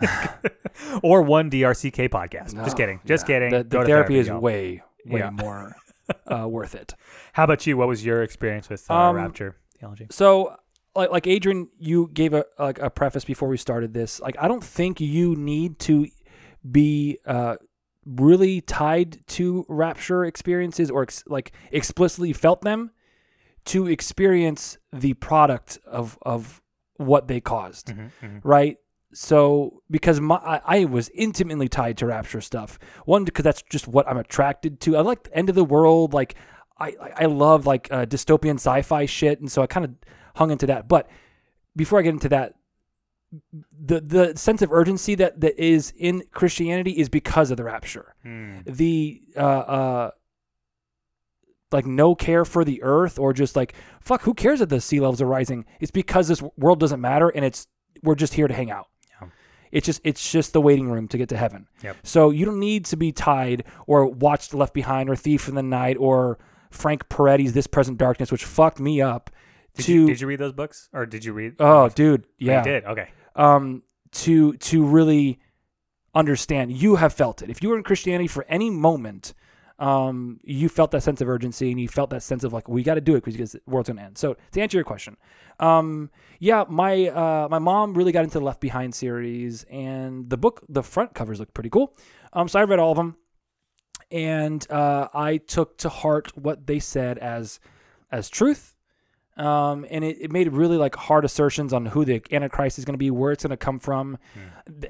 or 1.02 1.22
one 1.22 1.50
DRCK 1.50 2.08
podcast? 2.10 2.54
No, 2.54 2.64
Just 2.64 2.76
kidding. 2.76 3.00
Just 3.04 3.28
yeah. 3.28 3.34
kidding. 3.34 3.50
The, 3.50 3.64
the 3.64 3.78
to 3.80 3.84
therapy, 3.84 4.18
is 4.18 4.30
way 4.30 4.82
way 5.06 5.20
Yeah. 5.20 5.30
more 5.30 5.74
uh, 6.26 6.46
worth 6.48 6.74
it. 6.74 6.94
How 7.32 7.44
about 7.44 7.66
you? 7.66 7.76
What 7.76 7.88
was 7.88 8.04
your 8.04 8.22
experience 8.22 8.68
with 8.68 8.88
uh, 8.90 8.94
Um, 8.94 9.16
rapture 9.16 9.56
theology? 9.78 10.06
So, 10.10 10.56
like, 10.94 11.10
like 11.10 11.26
Adrian, 11.26 11.68
you 11.78 12.10
gave 12.12 12.34
a 12.34 12.44
like 12.58 12.78
a 12.78 12.90
preface 12.90 13.24
before 13.24 13.48
we 13.48 13.56
started 13.56 13.94
this. 13.94 14.20
Like, 14.20 14.36
I 14.38 14.48
don't 14.48 14.64
think 14.64 15.00
you 15.00 15.34
need 15.36 15.78
to 15.80 16.06
be 16.70 17.18
uh, 17.26 17.56
really 18.04 18.60
tied 18.60 19.26
to 19.28 19.64
rapture 19.68 20.24
experiences 20.24 20.90
or 20.90 21.02
ex- 21.02 21.24
like 21.26 21.52
explicitly 21.70 22.32
felt 22.32 22.62
them 22.62 22.90
to 23.66 23.86
experience 23.86 24.78
the 24.92 25.14
product 25.14 25.78
of 25.86 26.18
of 26.22 26.60
what 26.96 27.28
they 27.28 27.40
caused, 27.40 27.88
Mm-hmm, 27.88 28.38
right? 28.42 28.76
So, 29.14 29.82
because 29.90 30.20
my 30.20 30.36
I, 30.36 30.60
I 30.64 30.84
was 30.86 31.10
intimately 31.10 31.68
tied 31.68 31.98
to 31.98 32.06
rapture 32.06 32.40
stuff. 32.40 32.78
One, 33.04 33.24
because 33.24 33.44
that's 33.44 33.62
just 33.62 33.86
what 33.86 34.08
I'm 34.08 34.16
attracted 34.16 34.80
to. 34.80 34.96
I 34.96 35.02
like 35.02 35.24
the 35.24 35.36
end 35.36 35.48
of 35.48 35.54
the 35.54 35.64
world. 35.64 36.14
Like, 36.14 36.34
I 36.78 36.88
I 37.00 37.12
I 37.16 37.24
love 37.26 37.66
like 37.66 37.88
uh, 37.90 38.06
dystopian 38.06 38.54
sci-fi 38.54 39.06
shit, 39.06 39.40
and 39.40 39.52
so 39.52 39.62
I 39.62 39.66
kind 39.66 39.84
of 39.84 39.92
hung 40.34 40.50
into 40.50 40.66
that. 40.66 40.88
But 40.88 41.08
before 41.76 41.98
I 41.98 42.02
get 42.02 42.10
into 42.10 42.28
that, 42.30 42.54
the 43.80 44.00
the 44.00 44.32
sense 44.36 44.60
of 44.62 44.70
urgency 44.72 45.14
that 45.14 45.40
that 45.40 45.58
is 45.62 45.92
in 45.96 46.22
Christianity 46.32 46.92
is 46.92 47.08
because 47.08 47.50
of 47.50 47.56
the 47.56 47.64
rapture. 47.64 48.14
The 48.66 49.22
uh 49.36 49.40
uh 49.40 50.10
like 51.70 51.86
no 51.86 52.14
care 52.14 52.44
for 52.44 52.64
the 52.64 52.82
earth 52.82 53.18
or 53.18 53.32
just 53.32 53.56
like 53.56 53.74
fuck 54.00 54.22
who 54.22 54.34
cares 54.34 54.60
if 54.60 54.68
the 54.68 54.80
sea 54.80 55.00
levels 55.00 55.22
are 55.22 55.26
rising 55.26 55.64
it's 55.80 55.90
because 55.90 56.28
this 56.28 56.42
world 56.58 56.78
doesn't 56.78 57.00
matter 57.00 57.30
and 57.30 57.44
it's 57.46 57.66
we're 58.02 58.14
just 58.14 58.34
here 58.34 58.46
to 58.46 58.52
hang 58.52 58.70
out 58.70 58.88
Yeah. 59.22 59.28
it's 59.70 59.86
just 59.86 60.02
it's 60.04 60.30
just 60.30 60.52
the 60.52 60.60
waiting 60.60 60.90
room 60.90 61.08
to 61.08 61.16
get 61.16 61.30
to 61.30 61.36
heaven 61.38 61.68
Yep. 61.82 61.96
so 62.02 62.28
you 62.28 62.44
don't 62.44 62.60
need 62.60 62.84
to 62.86 62.96
be 62.96 63.10
tied 63.10 63.64
or 63.86 64.04
watched 64.04 64.52
left 64.52 64.74
behind 64.74 65.08
or 65.08 65.16
thief 65.16 65.48
in 65.48 65.54
the 65.54 65.62
night 65.62 65.96
or 65.98 66.38
frank 66.70 67.08
peretti's 67.08 67.54
this 67.54 67.66
present 67.66 67.96
darkness 67.96 68.30
which 68.30 68.44
fucked 68.44 68.78
me 68.78 69.00
up 69.00 69.30
Did 69.76 69.86
to 69.86 69.92
you, 69.92 70.06
did 70.06 70.20
you 70.20 70.26
read 70.26 70.38
those 70.40 70.52
books 70.52 70.88
or 70.92 71.06
did 71.06 71.24
you 71.24 71.32
read? 71.32 71.54
oh 71.58 71.88
dude 71.88 72.24
Oh, 72.24 72.28
yeah 72.38 72.58
you 72.58 72.64
did. 72.72 72.84
Okay. 72.84 73.08
um, 73.36 73.82
to 74.12 74.52
to 74.54 74.84
really 74.84 75.38
understand. 76.14 76.72
You 76.72 76.96
have 76.96 77.12
felt 77.14 77.42
it. 77.42 77.48
If 77.50 77.62
you 77.62 77.70
were 77.70 77.76
in 77.76 77.82
Christianity 77.82 78.26
for 78.28 78.44
any 78.48 78.68
moment, 78.68 79.32
um, 79.78 80.38
you 80.44 80.68
felt 80.68 80.90
that 80.90 81.02
sense 81.02 81.22
of 81.22 81.28
urgency 81.28 81.70
and 81.70 81.80
you 81.80 81.88
felt 81.88 82.10
that 82.10 82.22
sense 82.22 82.44
of 82.44 82.52
like 82.52 82.68
we 82.68 82.82
got 82.82 82.94
to 82.96 83.00
do 83.00 83.14
it 83.16 83.24
because 83.24 83.52
the 83.52 83.60
world's 83.66 83.88
gonna 83.88 84.02
end. 84.02 84.18
So 84.18 84.36
to 84.52 84.60
answer 84.60 84.76
your 84.76 84.84
question, 84.84 85.16
um, 85.58 86.10
yeah, 86.38 86.64
my 86.68 87.08
uh, 87.08 87.48
my 87.50 87.58
mom 87.58 87.94
really 87.94 88.12
got 88.12 88.24
into 88.24 88.38
the 88.38 88.44
Left 88.44 88.60
Behind 88.60 88.94
series 88.94 89.64
and 89.70 90.28
the 90.28 90.36
book. 90.36 90.62
The 90.68 90.82
front 90.82 91.14
covers 91.14 91.40
look 91.40 91.54
pretty 91.54 91.70
cool. 91.70 91.96
Um, 92.34 92.48
so 92.48 92.60
I 92.60 92.64
read 92.64 92.78
all 92.78 92.90
of 92.90 92.96
them, 92.98 93.16
and 94.10 94.70
uh, 94.70 95.08
I 95.14 95.38
took 95.38 95.78
to 95.78 95.88
heart 95.88 96.36
what 96.36 96.66
they 96.66 96.78
said 96.78 97.16
as 97.18 97.58
as 98.10 98.28
truth. 98.28 98.74
Um, 99.36 99.86
and 99.90 100.04
it, 100.04 100.18
it 100.20 100.32
made 100.32 100.52
really 100.52 100.76
like 100.76 100.94
hard 100.94 101.24
assertions 101.24 101.72
on 101.72 101.86
who 101.86 102.04
the 102.04 102.22
Antichrist 102.30 102.78
is 102.78 102.84
going 102.84 102.94
to 102.94 102.98
be, 102.98 103.10
where 103.10 103.32
it's 103.32 103.42
going 103.42 103.50
to 103.50 103.56
come 103.56 103.78
from. 103.78 104.18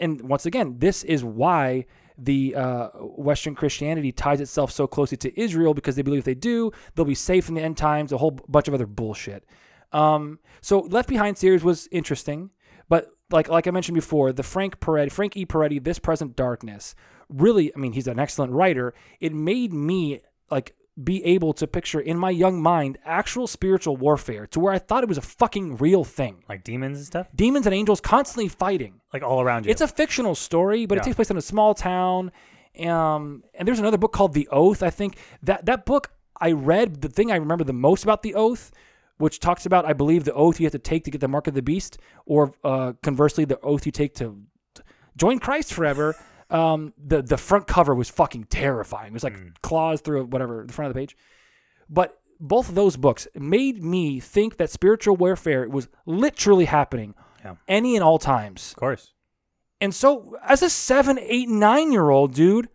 And 0.00 0.20
once 0.22 0.46
again, 0.46 0.78
this 0.78 1.04
is 1.04 1.22
why 1.22 1.86
the 2.18 2.54
uh, 2.54 2.88
Western 2.98 3.54
Christianity 3.54 4.12
ties 4.12 4.40
itself 4.40 4.70
so 4.70 4.86
closely 4.86 5.16
to 5.18 5.40
Israel 5.40 5.74
because 5.74 5.96
they 5.96 6.02
believe 6.02 6.20
if 6.20 6.24
they 6.24 6.34
do, 6.34 6.72
they'll 6.94 7.04
be 7.04 7.14
safe 7.14 7.48
in 7.48 7.54
the 7.54 7.62
end 7.62 7.76
times, 7.76 8.12
a 8.12 8.18
whole 8.18 8.32
bunch 8.48 8.68
of 8.68 8.74
other 8.74 8.86
bullshit. 8.86 9.44
Um, 9.92 10.38
so 10.60 10.80
Left 10.80 11.08
Behind 11.08 11.36
series 11.38 11.62
was 11.62 11.88
interesting, 11.92 12.50
but 12.88 13.10
like 13.30 13.48
like 13.48 13.66
I 13.66 13.70
mentioned 13.70 13.94
before, 13.94 14.32
the 14.32 14.42
Frank 14.42 14.80
Peretti, 14.80 15.10
Frank 15.12 15.36
E. 15.36 15.46
Peretti, 15.46 15.82
This 15.82 15.98
Present 15.98 16.36
Darkness, 16.36 16.94
really, 17.28 17.74
I 17.74 17.78
mean, 17.78 17.92
he's 17.92 18.06
an 18.06 18.18
excellent 18.18 18.52
writer. 18.52 18.94
It 19.20 19.34
made 19.34 19.72
me 19.72 20.20
like 20.50 20.74
be 21.02 21.24
able 21.24 21.52
to 21.54 21.66
picture 21.66 22.00
in 22.00 22.18
my 22.18 22.28
young 22.30 22.60
mind 22.62 22.98
actual 23.04 23.46
spiritual 23.46 23.96
warfare 23.96 24.46
to 24.48 24.60
where 24.60 24.72
I 24.74 24.78
thought 24.78 25.02
it 25.02 25.08
was 25.08 25.18
a 25.18 25.22
fucking 25.22 25.76
real 25.76 26.04
thing. 26.04 26.44
Like 26.48 26.64
demons 26.64 26.98
and 26.98 27.06
stuff, 27.06 27.26
Demons 27.34 27.66
and 27.66 27.74
angels 27.74 28.00
constantly 28.00 28.48
fighting. 28.48 29.00
like 29.12 29.22
all 29.22 29.40
around 29.40 29.64
you. 29.64 29.70
It's 29.70 29.80
a 29.80 29.88
fictional 29.88 30.34
story, 30.34 30.84
but 30.86 30.98
it 30.98 31.04
takes 31.04 31.16
place 31.16 31.30
in 31.30 31.36
a 31.36 31.42
small 31.42 31.74
town. 31.74 32.30
Um, 32.78 33.42
and 33.54 33.66
there's 33.66 33.78
another 33.78 33.98
book 33.98 34.12
called 34.12 34.32
The 34.34 34.48
Oath. 34.50 34.82
I 34.82 34.90
think 34.90 35.16
that 35.42 35.66
that 35.66 35.84
book 35.86 36.10
I 36.38 36.52
read. 36.52 37.00
The 37.00 37.08
thing 37.08 37.30
I 37.30 37.36
remember 37.36 37.64
the 37.64 37.72
most 37.72 38.02
about 38.02 38.22
The 38.22 38.34
Oath, 38.34 38.70
which 39.18 39.40
talks 39.40 39.64
about, 39.66 39.84
I 39.84 39.92
believe, 39.92 40.24
the 40.24 40.34
oath 40.34 40.58
you 40.58 40.66
have 40.66 40.72
to 40.72 40.78
take 40.78 41.04
to 41.04 41.10
get 41.10 41.20
the 41.20 41.28
mark 41.28 41.46
of 41.46 41.54
the 41.54 41.62
beast, 41.62 41.98
or 42.26 42.54
uh, 42.64 42.94
conversely, 43.02 43.44
the 43.44 43.60
oath 43.60 43.86
you 43.86 43.92
take 43.92 44.14
to 44.16 44.36
join 45.16 45.38
Christ 45.38 45.72
forever. 45.72 46.16
Um, 46.52 46.92
the 47.02 47.22
the 47.22 47.36
front 47.38 47.66
cover 47.66 47.94
was 47.94 48.10
fucking 48.10 48.44
terrifying. 48.44 49.08
It 49.08 49.12
was 49.14 49.24
like 49.24 49.60
claws 49.62 50.00
through 50.02 50.24
whatever 50.26 50.64
the 50.66 50.72
front 50.72 50.88
of 50.88 50.94
the 50.94 51.00
page. 51.00 51.16
But 51.88 52.18
both 52.38 52.68
of 52.68 52.74
those 52.74 52.96
books 52.96 53.26
made 53.34 53.82
me 53.82 54.20
think 54.20 54.56
that 54.58 54.68
spiritual 54.70 55.16
warfare 55.16 55.68
was 55.68 55.88
literally 56.06 56.64
happening 56.66 57.14
Yeah. 57.44 57.54
any 57.68 57.96
and 57.96 58.04
all 58.04 58.18
times. 58.18 58.70
of 58.70 58.76
course. 58.76 59.12
And 59.80 59.94
so, 59.94 60.36
as 60.46 60.62
a 60.62 60.70
seven, 60.70 61.18
eight, 61.20 61.48
nine 61.48 61.90
year 61.92 62.10
old 62.10 62.34
dude, 62.34 62.68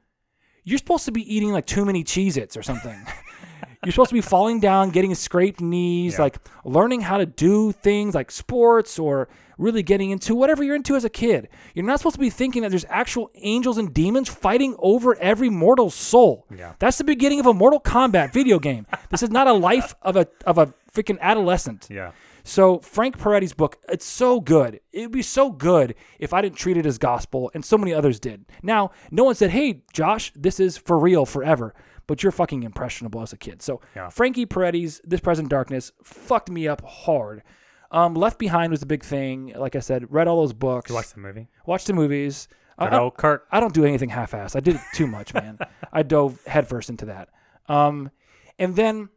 you're 0.64 0.78
supposed 0.78 1.06
to 1.06 1.12
be 1.12 1.22
eating 1.34 1.52
like 1.52 1.66
too 1.66 1.86
many 1.86 2.04
Cheez 2.04 2.36
Its 2.38 2.58
or 2.58 2.64
something. 2.64 2.98
you're 3.86 3.92
supposed 3.94 4.10
to 4.10 4.14
be 4.16 4.22
falling 4.22 4.60
down, 4.60 4.90
getting 4.90 5.14
scraped 5.16 5.62
knees, 5.62 6.14
Yeah. 6.16 6.22
like 6.24 6.38
learning 6.66 7.02
how 7.02 7.18
to 7.18 7.26
do 7.26 7.72
things 7.72 8.16
like 8.16 8.32
sports 8.32 8.98
or 9.00 9.30
really 9.58 9.84
getting 9.84 10.12
into 10.12 10.36
whatever 10.36 10.64
you're 10.64 10.76
into 10.76 10.96
as 10.96 11.04
a 11.06 11.10
kid. 11.10 11.50
You're 11.74 11.86
not 11.86 12.00
supposed 12.00 12.16
to 12.16 12.20
be 12.20 12.30
thinking 12.30 12.62
that 12.62 12.70
there's 12.70 12.86
actual 12.90 13.32
angels 13.36 13.78
and 13.78 13.94
demons 13.94 14.30
fighting 14.30 14.76
over 14.80 15.16
every 15.20 15.50
mortal 15.50 15.90
soul. 15.90 16.46
Yeah. 16.56 16.74
That's 16.80 16.98
the 16.98 17.04
beginning 17.04 17.40
of 17.40 17.46
a 17.46 17.54
Mortal 17.54 17.80
Kombat 17.80 18.34
video 18.34 18.60
game. 18.60 18.86
this 19.10 19.24
is 19.24 19.30
not 19.30 19.48
a 19.48 19.54
life 19.54 19.96
of 20.02 20.16
a 20.16 20.28
of 20.46 20.58
a 20.58 20.74
freaking 20.94 21.20
adolescent. 21.20 21.88
Yeah. 21.90 22.12
So 22.44 22.80
Frank 22.80 23.18
Peretti's 23.20 23.54
book, 23.54 23.78
it's 23.90 24.06
so 24.06 24.40
good. 24.40 24.80
It'd 24.94 25.12
be 25.12 25.22
so 25.22 25.52
good 25.52 25.96
if 26.18 26.34
I 26.34 26.42
didn't 26.42 26.56
treat 26.56 26.78
it 26.78 26.86
as 26.86 26.98
gospel, 26.98 27.52
and 27.54 27.66
so 27.66 27.78
many 27.78 27.94
others 27.94 28.22
did. 28.22 28.46
Now, 28.64 28.92
no 29.12 29.26
one 29.26 29.36
said, 29.36 29.50
"Hey, 29.50 29.84
Josh, 29.92 30.32
this 30.34 30.58
is 30.60 30.78
for 30.78 30.98
real 30.98 31.26
forever," 31.26 31.74
but 32.08 32.24
you're 32.24 32.32
fucking 32.32 32.64
impressionable 32.64 33.22
as 33.22 33.34
a 33.34 33.38
kid. 33.38 33.62
So 33.62 33.82
Yeah. 33.96 34.10
Frankie 34.10 34.46
Peretti's 34.46 35.02
"This 35.04 35.20
Present 35.20 35.50
Darkness" 35.50 35.92
fucked 36.04 36.50
me 36.50 36.68
up 36.70 36.82
hard. 36.86 37.44
Um, 37.92 38.14
Left 38.16 38.38
Behind 38.38 38.72
was 38.72 38.82
a 38.82 38.86
big 38.86 39.04
thing. 39.04 39.54
Like 39.56 39.76
I 39.76 39.80
said, 39.80 40.06
read 40.12 40.28
all 40.28 40.42
those 40.42 40.54
books, 40.54 40.90
You 40.90 40.96
watch 40.96 41.12
the 41.14 41.20
movie? 41.20 41.48
watched 41.66 41.88
the 41.88 41.94
movies. 41.94 42.48
I- 42.78 42.86
Good 42.90 42.94
I- 42.94 43.00
old 43.00 43.18
Kirk. 43.18 43.48
I 43.52 43.60
don't 43.60 43.74
do 43.74 43.86
anything 43.86 44.10
half-assed. 44.10 44.56
I 44.56 44.60
did 44.60 44.76
it 44.76 44.82
too 44.94 45.08
much, 45.08 45.34
man. 45.34 45.58
I 45.94 46.04
dove 46.04 46.40
headfirst 46.46 46.90
into 46.90 47.06
that. 47.06 47.30
Um, 47.68 48.12
and 48.60 48.76
then 48.76 49.10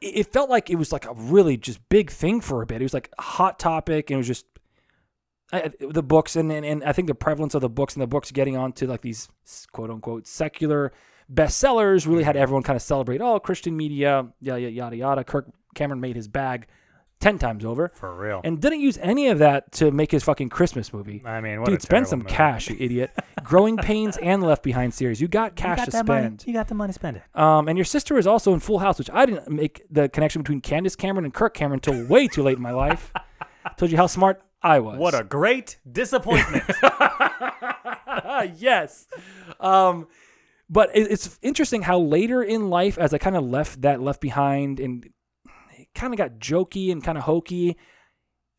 it 0.00 0.32
felt 0.32 0.48
like 0.48 0.70
it 0.70 0.76
was 0.76 0.92
like 0.92 1.04
a 1.06 1.12
really 1.14 1.56
just 1.56 1.86
big 1.90 2.10
thing 2.10 2.40
for 2.40 2.62
a 2.62 2.66
bit. 2.66 2.80
It 2.80 2.84
was 2.84 2.94
like 2.94 3.10
a 3.18 3.22
hot 3.22 3.58
topic, 3.58 4.10
and 4.10 4.16
it 4.16 4.18
was 4.18 4.26
just 4.26 4.46
I, 5.52 5.70
the 5.80 6.02
books, 6.02 6.36
and, 6.36 6.50
and 6.52 6.64
and 6.64 6.82
I 6.84 6.92
think 6.92 7.08
the 7.08 7.14
prevalence 7.14 7.54
of 7.54 7.60
the 7.60 7.68
books 7.68 7.94
and 7.94 8.02
the 8.02 8.06
books 8.06 8.30
getting 8.30 8.56
onto 8.56 8.86
like 8.86 9.02
these 9.02 9.28
quote 9.72 9.90
unquote 9.90 10.26
secular 10.26 10.92
bestsellers 11.32 12.06
really 12.06 12.22
had 12.24 12.36
everyone 12.36 12.62
kind 12.62 12.76
of 12.76 12.82
celebrate. 12.82 13.20
Oh, 13.20 13.38
Christian 13.40 13.76
media, 13.76 14.26
yada 14.40 14.70
yada 14.70 14.96
yada. 14.96 15.24
Kirk 15.24 15.50
Cameron 15.74 16.00
made 16.00 16.16
his 16.16 16.28
bag 16.28 16.66
ten 17.20 17.38
times 17.38 17.64
over, 17.64 17.88
For 17.94 18.14
real. 18.14 18.40
and 18.42 18.60
didn't 18.60 18.80
use 18.80 18.98
any 19.02 19.28
of 19.28 19.38
that 19.38 19.70
to 19.72 19.90
make 19.90 20.10
his 20.10 20.22
fucking 20.24 20.48
Christmas 20.48 20.92
movie. 20.92 21.22
I 21.24 21.40
mean, 21.40 21.60
what 21.60 21.68
a 21.68 21.72
Dude, 21.72 21.82
spend 21.82 22.06
terrible 22.06 22.10
some 22.10 22.18
movie. 22.20 22.30
cash, 22.30 22.70
you 22.70 22.76
idiot. 22.80 23.10
Growing 23.44 23.76
Pains 23.76 24.16
and 24.16 24.42
Left 24.42 24.62
Behind 24.62 24.92
series. 24.94 25.20
You 25.20 25.28
got 25.28 25.52
You 25.52 25.62
cash 25.62 25.78
got 25.78 25.84
to 25.86 25.90
spend. 25.92 26.08
money. 26.08 26.36
You 26.46 26.52
got 26.52 26.68
the 26.68 26.74
money. 26.74 26.90
To 26.90 26.94
spend 26.94 27.18
it. 27.18 27.22
Um, 27.38 27.68
and 27.68 27.76
your 27.78 27.84
sister 27.84 28.18
is 28.18 28.26
also 28.26 28.52
in 28.54 28.60
Full 28.60 28.78
House, 28.78 28.98
which 28.98 29.10
I 29.12 29.26
didn't 29.26 29.48
make 29.50 29.82
the 29.90 30.08
connection 30.08 30.42
between 30.42 30.60
Candace 30.60 30.96
Cameron 30.96 31.24
and 31.24 31.32
Kirk 31.34 31.54
Cameron 31.54 31.80
until 31.84 32.06
way 32.06 32.26
too 32.26 32.42
late 32.42 32.56
in 32.56 32.62
my 32.62 32.72
life. 32.72 33.12
Told 33.76 33.90
you 33.90 33.96
how 33.98 34.06
smart 34.06 34.42
I 34.62 34.80
was. 34.80 34.98
What 34.98 35.14
a 35.14 35.22
great 35.24 35.78
disappointment. 35.90 36.64
yes. 38.56 39.06
Um, 39.58 40.06
but 40.68 40.90
it's 40.94 41.38
interesting 41.42 41.82
how 41.82 41.98
later 41.98 42.42
in 42.42 42.70
life, 42.70 42.96
as 42.98 43.12
I 43.12 43.18
kind 43.18 43.36
of 43.36 43.44
left 43.44 43.82
that 43.82 44.00
left 44.00 44.20
behind 44.20 44.78
and 44.80 45.08
it 45.94 45.98
kind 45.98 46.12
of 46.12 46.18
got 46.18 46.38
jokey 46.38 46.92
and 46.92 47.02
kind 47.02 47.18
of 47.18 47.24
hokey, 47.24 47.76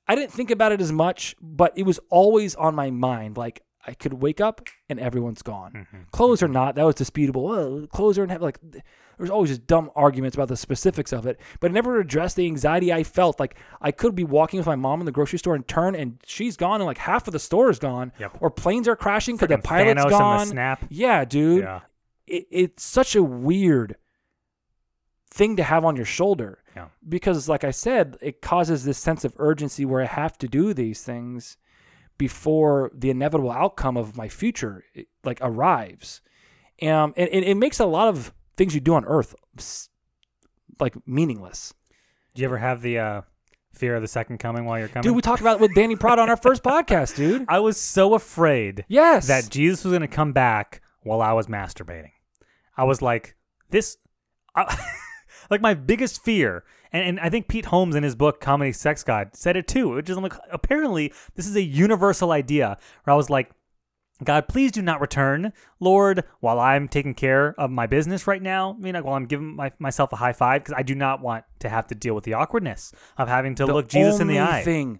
I 0.08 0.16
didn't 0.16 0.32
think 0.32 0.52
about 0.52 0.72
it 0.72 0.82
as 0.82 0.92
much, 0.92 1.36
but 1.42 1.74
it 1.78 1.84
was 1.84 2.00
always 2.10 2.56
on 2.56 2.76
my 2.76 2.90
mind. 2.90 3.38
Like 3.38 3.64
I 3.86 3.94
could 3.94 4.14
wake 4.14 4.42
up 4.42 4.68
and 4.90 5.00
everyone's 5.00 5.42
gone. 5.42 5.74
Mm-hmm. 5.74 6.02
Clothes 6.12 6.40
mm-hmm. 6.40 6.46
or 6.46 6.54
not, 6.54 6.76
that 6.76 6.84
was 6.84 6.96
disputable. 6.96 7.50
Oh, 7.52 7.88
clothes 7.88 8.20
are 8.20 8.28
not. 8.28 8.42
Like 8.42 8.60
there's 9.18 9.30
always 9.30 9.52
just 9.52 9.68
dumb 9.68 9.92
arguments 9.96 10.36
about 10.36 10.48
the 10.48 10.58
specifics 10.58 11.14
of 11.14 11.26
it, 11.26 11.40
but 11.60 11.72
it 11.72 11.74
never 11.74 12.00
addressed 12.00 12.36
the 12.36 12.46
anxiety 12.46 12.92
I 12.92 13.04
felt. 13.04 13.40
Like 13.40 13.56
I 13.80 13.92
could 13.92 14.16
be 14.16 14.24
walking 14.24 14.58
with 14.60 14.68
my 14.68 14.76
mom 14.76 15.00
in 15.00 15.06
the 15.06 15.12
grocery 15.12 15.40
store 15.40 15.56
and 15.56 15.68
turn 15.68 15.96
and 15.96 16.20
she's 16.26 16.58
gone 16.58 16.82
and 16.82 16.86
like 16.86 16.98
half 16.98 17.28
of 17.28 17.32
the 17.32 17.40
store 17.40 17.70
is 17.70 17.80
gone, 17.80 18.12
Yep. 18.20 18.38
or 18.40 18.50
planes 18.50 18.88
are 18.88 18.96
crashing 18.96 19.36
because 19.36 19.50
the 19.50 19.58
pilot's 19.60 20.02
Thanos 20.02 20.04
and 20.04 20.12
the 20.12 20.18
gone. 20.18 20.46
snap. 20.48 20.86
Yeah, 20.90 21.26
dude. 21.26 21.64
Yeah. 21.64 21.82
It, 22.28 22.48
it's 22.52 22.84
such 22.84 23.16
a 23.16 23.24
weird 23.24 23.96
thing 25.30 25.56
to 25.56 25.64
have 25.64 25.86
on 25.86 25.96
your 25.96 26.06
shoulder 26.06 26.61
Yeah. 26.76 26.88
because, 27.08 27.50
like 27.50 27.64
I 27.64 27.72
said, 27.72 28.18
it 28.22 28.42
causes 28.42 28.84
this 28.86 28.98
sense 28.98 29.24
of 29.26 29.34
urgency 29.38 29.86
where 29.86 30.02
I 30.02 30.06
have 30.06 30.38
to 30.40 30.48
do 30.48 30.74
these 30.74 31.02
things 31.04 31.58
before 32.18 32.92
the 32.94 33.10
inevitable 33.10 33.52
outcome 33.52 33.98
of 33.98 34.16
my 34.16 34.30
future 34.30 34.84
like 35.24 35.40
arrives. 35.42 36.22
Um, 36.82 37.14
and 37.18 37.30
it, 37.32 37.44
it 37.44 37.56
makes 37.58 37.80
a 37.80 37.86
lot 37.86 38.08
of 38.08 38.34
things 38.58 38.74
you 38.76 38.80
do 38.82 38.94
on 38.96 39.06
Earth 39.06 39.36
like 40.80 40.96
meaningless. 41.08 41.74
Do 42.34 42.42
you 42.42 42.48
ever 42.48 42.58
have 42.58 42.82
the 42.82 43.00
uh, 43.00 43.22
fear 43.74 43.96
of 43.96 44.02
the 44.02 44.08
second 44.08 44.38
coming 44.38 44.66
while 44.66 44.80
you're 44.80 44.88
coming? 44.88 45.04
Dude, 45.04 45.16
we 45.16 45.22
talked 45.22 45.42
about 45.42 45.56
it 45.58 45.62
with 45.62 45.76
Danny 45.76 45.96
Prada 45.96 46.22
on 46.22 46.30
our 46.30 46.38
first 46.38 46.64
podcast, 46.72 47.16
dude. 47.16 47.46
I 47.48 47.60
was 47.60 47.80
so 47.80 48.14
afraid 48.14 48.86
Yes. 48.88 49.28
that 49.28 49.50
Jesus 49.50 49.84
was 49.84 49.92
going 49.92 50.02
to 50.02 50.08
come 50.08 50.32
back 50.34 50.82
while 51.04 51.22
I 51.22 51.34
was 51.34 51.48
masturbating. 51.48 52.12
I 52.78 52.84
was 52.86 53.02
like, 53.02 53.36
this, 53.70 53.98
I, 54.56 54.78
like 55.52 55.62
my 55.62 55.74
biggest 55.74 56.24
fear. 56.24 56.64
And, 56.92 57.04
and 57.08 57.20
I 57.20 57.30
think 57.30 57.48
Pete 57.48 57.66
Holmes 57.66 57.96
in 57.96 58.04
his 58.04 58.16
book 58.16 58.42
Comedy 58.42 58.72
Sex 58.72 59.04
God 59.04 59.36
said 59.36 59.56
it 59.56 59.68
too. 59.68 59.90
Which 59.90 60.10
is 60.10 60.18
like, 60.18 60.34
apparently 60.52 61.14
this 61.36 61.46
is 61.46 61.56
a 61.56 61.62
universal 61.62 62.32
idea. 62.32 62.78
Where 63.04 63.14
I 63.14 63.18
was 63.18 63.30
like, 63.30 63.52
God, 64.24 64.48
please 64.48 64.72
do 64.72 64.84
not 64.84 65.02
return, 65.02 65.52
Lord, 65.80 66.24
while 66.42 66.60
I'm 66.60 66.88
taking 66.88 67.16
care 67.16 67.60
of 67.60 67.72
my 67.72 67.88
business 67.88 68.28
right 68.28 68.42
now. 68.42 68.78
You 68.80 68.94
know, 68.94 69.02
while 69.02 69.16
I'm 69.16 69.26
giving 69.26 69.56
my, 69.56 69.72
myself 69.80 70.14
a 70.14 70.16
high 70.16 70.34
five 70.34 70.64
because 70.64 70.76
I 70.78 70.84
do 70.84 70.96
not 70.96 71.22
want 71.22 71.44
to 71.60 71.70
have 71.70 71.88
to 71.88 71.96
deal 71.96 72.14
with 72.14 72.24
the 72.24 72.34
awkwardness 72.34 72.94
of 73.18 73.28
having 73.28 73.56
to 73.56 73.66
the 73.66 73.74
look 73.74 73.88
Jesus 73.88 74.20
in 74.20 74.28
the 74.28 74.40
only 74.40 74.52
eye. 74.52 74.64
thing 74.64 75.00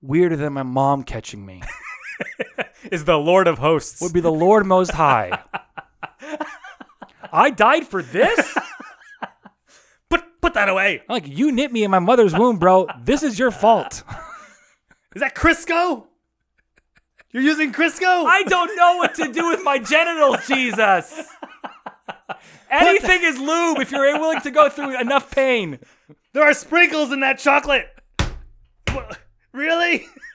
weirder 0.00 0.36
than 0.36 0.52
my 0.52 0.62
mom 0.62 1.02
catching 1.02 1.44
me 1.44 1.60
Is 2.92 3.04
the 3.04 3.18
Lord 3.18 3.46
of 3.48 3.58
Hosts. 3.58 4.00
would 4.00 4.12
be 4.12 4.20
the 4.20 4.32
Lord 4.32 4.66
Most 4.66 4.92
High. 4.92 5.42
I 7.32 7.50
died 7.50 7.86
for 7.86 8.02
this? 8.02 8.56
put 10.48 10.54
that 10.54 10.68
away. 10.68 11.02
Like 11.08 11.28
you 11.28 11.52
knit 11.52 11.72
me 11.72 11.84
in 11.84 11.90
my 11.90 11.98
mother's 11.98 12.34
womb, 12.34 12.58
bro. 12.58 12.86
This 13.02 13.22
is 13.22 13.38
your 13.38 13.50
fault. 13.50 14.02
Is 15.14 15.20
that 15.20 15.34
Crisco? 15.34 16.06
You're 17.32 17.42
using 17.42 17.72
Crisco? 17.72 18.24
I 18.24 18.42
don't 18.44 18.74
know 18.76 18.96
what 18.96 19.14
to 19.16 19.30
do 19.30 19.48
with 19.48 19.62
my 19.62 19.78
genitals, 19.78 20.46
Jesus. 20.46 21.28
Anything 22.70 23.22
is 23.22 23.38
lube 23.38 23.78
if 23.80 23.90
you're 23.90 24.18
willing 24.18 24.40
to 24.42 24.50
go 24.50 24.68
through 24.68 24.98
enough 24.98 25.30
pain. 25.30 25.78
there 26.32 26.42
are 26.42 26.54
sprinkles 26.54 27.12
in 27.12 27.20
that 27.20 27.38
chocolate. 27.38 27.88
Really? 29.52 30.06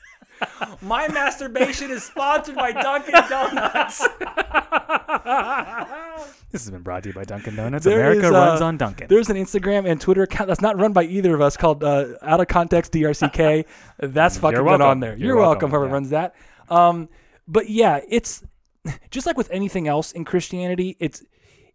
My 0.82 1.08
masturbation 1.08 1.92
is 1.92 2.04
sponsored 2.04 2.56
by 2.56 2.72
Dunkin' 2.72 3.14
Donuts. 3.30 4.08
This 6.52 6.66
has 6.66 6.70
been 6.70 6.84
brought 6.84 7.02
to 7.02 7.10
you 7.10 7.16
by 7.16 7.24
Dunkin' 7.24 7.56
Donuts. 7.56 7.84
There 7.84 8.00
America 8.00 8.28
is, 8.28 8.32
uh, 8.32 8.36
runs 8.36 8.62
on 8.62 8.78
Dunkin'. 8.78 9.08
There's 9.08 9.28
an 9.32 9.38
Instagram 9.38 9.90
and 9.90 10.00
Twitter 10.00 10.22
account 10.22 10.48
that's 10.48 10.62
not 10.62 10.78
run 10.78 10.94
by 10.94 11.04
either 11.06 11.34
of 11.34 11.42
us 11.42 11.58
called 11.58 11.84
uh, 11.84 12.10
Out 12.22 12.42
of 12.42 12.48
Context 12.48 12.92
DRCK. 12.92 13.66
That's 13.98 14.38
fucking 14.38 14.64
good 14.64 14.82
on 14.82 15.00
there. 15.00 15.18
You're, 15.18 15.30
You're 15.30 15.36
welcome, 15.38 15.48
welcome, 15.48 15.70
whoever 15.72 15.86
yeah. 15.88 15.94
runs 15.94 16.10
that. 16.12 16.36
Um, 16.70 17.10
but 17.48 17.72
yeah, 17.72 18.02
it's 18.08 18.44
just 19.10 19.26
like 19.26 19.36
with 19.36 19.50
anything 19.50 19.88
else 19.88 20.12
in 20.12 20.26
Christianity. 20.26 20.96
It's 21.00 21.24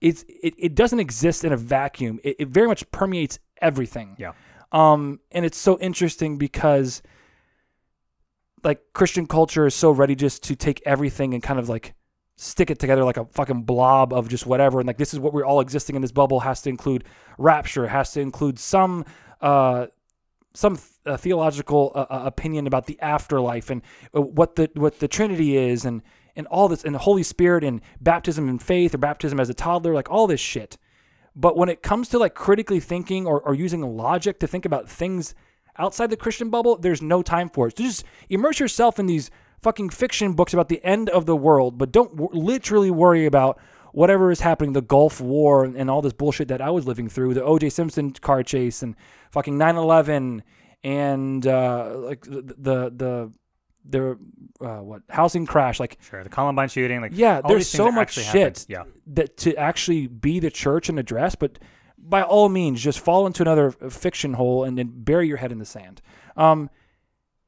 it's 0.01 0.25
it, 0.29 0.55
it 0.57 0.75
doesn't 0.77 1.01
exist 1.01 1.45
in 1.45 1.53
a 1.53 1.57
vacuum. 1.57 2.21
It, 2.23 2.37
it 2.39 2.49
very 2.49 2.69
much 2.69 2.89
permeates 2.93 3.41
everything. 3.61 4.15
Yeah. 4.17 4.33
Um, 4.71 5.21
and 5.33 5.45
it's 5.45 5.59
so 5.59 5.79
interesting 5.81 6.39
because 6.39 7.03
like 8.65 8.81
Christian 8.93 9.27
culture 9.27 9.67
is 9.67 9.75
so 9.75 9.91
ready 9.91 10.15
just 10.15 10.43
to 10.45 10.57
take 10.57 10.83
everything 10.85 11.35
and 11.35 11.43
kind 11.43 11.59
of 11.59 11.69
like 11.69 11.95
stick 12.37 12.71
it 12.71 12.79
together 12.79 13.05
like 13.05 13.17
a 13.17 13.25
fucking 13.27 13.63
blob 13.63 14.13
of 14.13 14.29
just 14.29 14.47
whatever. 14.47 14.81
And 14.81 14.87
like 14.87 14.99
this 14.99 15.13
is 15.13 15.21
what 15.21 15.33
we're 15.33 15.45
all 15.45 15.61
existing 15.61 15.97
in 15.97 16.03
this 16.03 16.13
bubble 16.13 16.41
has 16.41 16.63
to 16.63 16.71
include 16.71 17.05
rapture, 17.37 17.89
has 17.89 18.13
to 18.13 18.21
include 18.21 18.59
some 18.59 19.05
uh 19.41 19.87
some 20.55 20.77
th- 20.77 20.89
uh, 21.07 21.17
theological 21.17 21.93
uh, 21.95 22.07
uh, 22.11 22.23
opinion 22.25 22.67
about 22.67 22.87
the 22.87 22.99
afterlife 23.01 23.71
and 23.71 23.83
uh, 24.15 24.21
what 24.21 24.57
the 24.57 24.71
what 24.75 24.99
the 24.99 25.09
Trinity 25.09 25.57
is 25.57 25.85
and 25.85 26.03
and 26.35 26.47
all 26.49 26.69
this 26.69 26.85
and 26.85 26.95
the 26.95 27.01
Holy 27.01 27.23
Spirit 27.23 27.65
and 27.65 27.81
baptism 28.01 28.49
and 28.49 28.63
faith 28.63 28.95
or 28.95 28.99
baptism 28.99 29.39
as 29.39 29.51
a 29.51 29.55
toddler, 29.55 29.95
like 29.95 30.11
all 30.11 30.27
this 30.27 30.41
shit. 30.41 30.79
But 31.35 31.57
when 31.57 31.69
it 31.69 31.83
comes 31.83 32.09
to 32.09 32.19
like 32.19 32.35
critically 32.35 32.81
thinking 32.81 33.27
or, 33.27 33.41
or 33.41 33.55
using 33.55 33.83
logic 33.83 34.41
to 34.41 34.47
think 34.47 34.65
about 34.65 34.89
things 34.89 35.35
outside 35.79 36.11
the 36.11 36.17
Christian 36.17 36.51
bubble, 36.51 36.77
there's 36.77 37.03
no 37.03 37.23
time 37.23 37.49
for 37.49 37.69
it. 37.69 37.77
So 37.79 37.85
just 37.85 38.05
immerse 38.29 38.61
yourself 38.61 38.99
in 38.99 39.07
these 39.07 39.31
fucking 39.63 39.91
fiction 39.91 40.35
books 40.35 40.53
about 40.53 40.69
the 40.69 40.85
end 40.85 41.09
of 41.11 41.27
the 41.27 41.37
world, 41.37 41.79
but 41.79 41.93
don't 41.93 42.17
w- 42.17 42.31
literally 42.33 42.91
worry 42.91 43.27
about 43.27 43.59
whatever 43.93 44.31
is 44.31 44.41
happening, 44.41 44.73
the 44.73 44.83
Gulf 44.83 45.21
War 45.21 45.65
and, 45.65 45.77
and 45.77 45.91
all 45.91 46.03
this 46.03 46.13
bullshit 46.13 46.49
that 46.49 46.61
I 46.61 46.71
was 46.71 46.87
living 46.87 47.09
through, 47.09 47.35
the 47.35 47.43
O.J. 47.43 47.71
Simpson 47.71 48.11
car 48.13 48.43
chase 48.43 48.83
and 48.83 48.95
fucking 49.33 49.59
9/11 49.59 50.43
and 50.85 51.47
uh, 51.47 51.93
like 51.97 52.23
the 52.23 52.43
the 52.57 52.93
the, 52.95 53.33
the 53.89 54.19
uh, 54.65 54.83
what 54.83 55.03
housing 55.09 55.47
crash, 55.47 55.81
like 55.81 55.99
Sure. 56.03 56.23
The 56.23 56.29
Columbine 56.29 56.69
shooting, 56.69 57.01
like 57.01 57.13
yeah, 57.15 57.41
there's 57.47 57.69
so 57.69 57.91
much 57.91 58.15
shit 58.15 58.25
happened. 58.25 58.67
Yeah. 58.69 58.85
that 59.09 59.37
to 59.39 59.57
actually 59.57 60.07
be 60.07 60.39
the 60.41 60.51
church 60.51 60.89
and 60.89 60.99
address, 60.99 61.35
but 61.35 61.59
by 62.01 62.23
all 62.23 62.49
means, 62.49 62.81
just 62.83 63.01
fall 63.01 63.27
into 63.27 63.43
another 63.43 63.71
fiction 63.71 64.35
hole 64.35 64.65
and 64.65 64.79
then 64.79 64.91
bury 64.95 65.27
your 65.29 65.37
head 65.39 65.53
in 65.53 65.59
the 65.59 65.65
sand. 65.65 66.01
Um, 66.37 66.71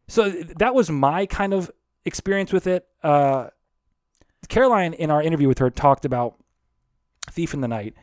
so 0.08 0.28
that 0.30 0.74
was 0.74 0.90
my 0.90 1.26
kind 1.26 1.54
of 1.54 1.70
experience 2.04 2.52
with 2.52 2.66
it. 2.66 2.86
Uh, 3.02 3.48
Caroline, 4.48 4.92
in 4.94 5.10
our 5.10 5.22
interview 5.22 5.48
with 5.48 5.58
her, 5.58 5.70
talked 5.70 6.04
about 6.04 6.36
Thief 7.30 7.54
in 7.54 7.60
the 7.60 7.68
Night, 7.68 7.94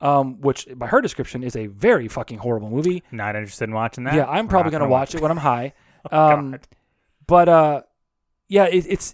um, 0.00 0.40
which 0.40 0.68
by 0.76 0.86
her 0.86 1.00
description 1.00 1.42
is 1.42 1.56
a 1.56 1.66
very 1.66 2.06
fucking 2.08 2.38
horrible 2.38 2.70
movie. 2.70 3.02
Not 3.10 3.34
interested 3.34 3.64
in 3.64 3.74
watching 3.74 4.04
that. 4.04 4.14
Yeah, 4.14 4.26
I'm 4.26 4.46
probably 4.46 4.70
gonna 4.70 4.88
watch 4.88 5.14
it 5.14 5.20
when 5.20 5.30
I'm 5.30 5.38
high. 5.38 5.72
Oh, 6.12 6.34
Um, 6.34 6.50
God. 6.52 6.68
but 7.26 7.48
uh, 7.48 7.82
yeah, 8.48 8.66
it, 8.66 8.86
it's 8.88 9.12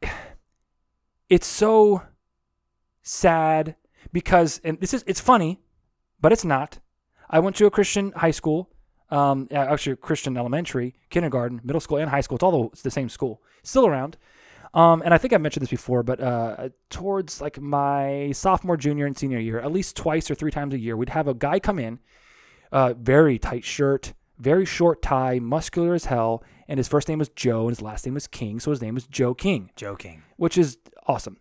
it's 1.28 1.46
so 1.46 2.02
sad 3.02 3.76
because 4.12 4.60
and 4.62 4.78
this 4.80 4.94
is 4.94 5.02
it's 5.08 5.20
funny, 5.20 5.60
but 6.24 6.32
it's 6.32 6.42
not. 6.42 6.78
I 7.28 7.38
went 7.38 7.54
to 7.56 7.66
a 7.66 7.70
Christian 7.70 8.10
high 8.12 8.30
school, 8.30 8.70
um, 9.10 9.46
actually 9.52 9.92
a 9.92 9.96
Christian 9.96 10.38
elementary, 10.38 10.94
kindergarten, 11.10 11.60
middle 11.62 11.82
school, 11.82 11.98
and 11.98 12.08
high 12.08 12.22
school. 12.22 12.36
It's 12.36 12.42
all 12.42 12.62
the, 12.62 12.68
it's 12.72 12.80
the 12.80 12.90
same 12.90 13.10
school, 13.10 13.42
still 13.62 13.86
around. 13.86 14.16
Um, 14.72 15.02
and 15.02 15.12
I 15.12 15.18
think 15.18 15.34
I 15.34 15.36
mentioned 15.36 15.60
this 15.60 15.68
before, 15.68 16.02
but 16.02 16.22
uh, 16.22 16.70
towards 16.88 17.42
like 17.42 17.60
my 17.60 18.32
sophomore, 18.32 18.78
junior, 18.78 19.04
and 19.04 19.18
senior 19.18 19.38
year, 19.38 19.60
at 19.60 19.70
least 19.70 19.96
twice 19.96 20.30
or 20.30 20.34
three 20.34 20.50
times 20.50 20.72
a 20.72 20.78
year, 20.78 20.96
we'd 20.96 21.10
have 21.10 21.28
a 21.28 21.34
guy 21.34 21.60
come 21.60 21.78
in, 21.78 21.98
uh, 22.72 22.94
very 22.94 23.38
tight 23.38 23.62
shirt, 23.62 24.14
very 24.38 24.64
short 24.64 25.02
tie, 25.02 25.38
muscular 25.38 25.92
as 25.92 26.06
hell, 26.06 26.42
and 26.68 26.78
his 26.78 26.88
first 26.88 27.06
name 27.06 27.18
was 27.18 27.28
Joe 27.28 27.64
and 27.64 27.76
his 27.76 27.82
last 27.82 28.06
name 28.06 28.14
was 28.14 28.26
King, 28.26 28.60
so 28.60 28.70
his 28.70 28.80
name 28.80 28.94
was 28.94 29.06
Joe 29.06 29.34
King, 29.34 29.72
Joe 29.76 29.94
King, 29.94 30.22
which 30.38 30.56
is 30.56 30.78
awesome. 31.06 31.36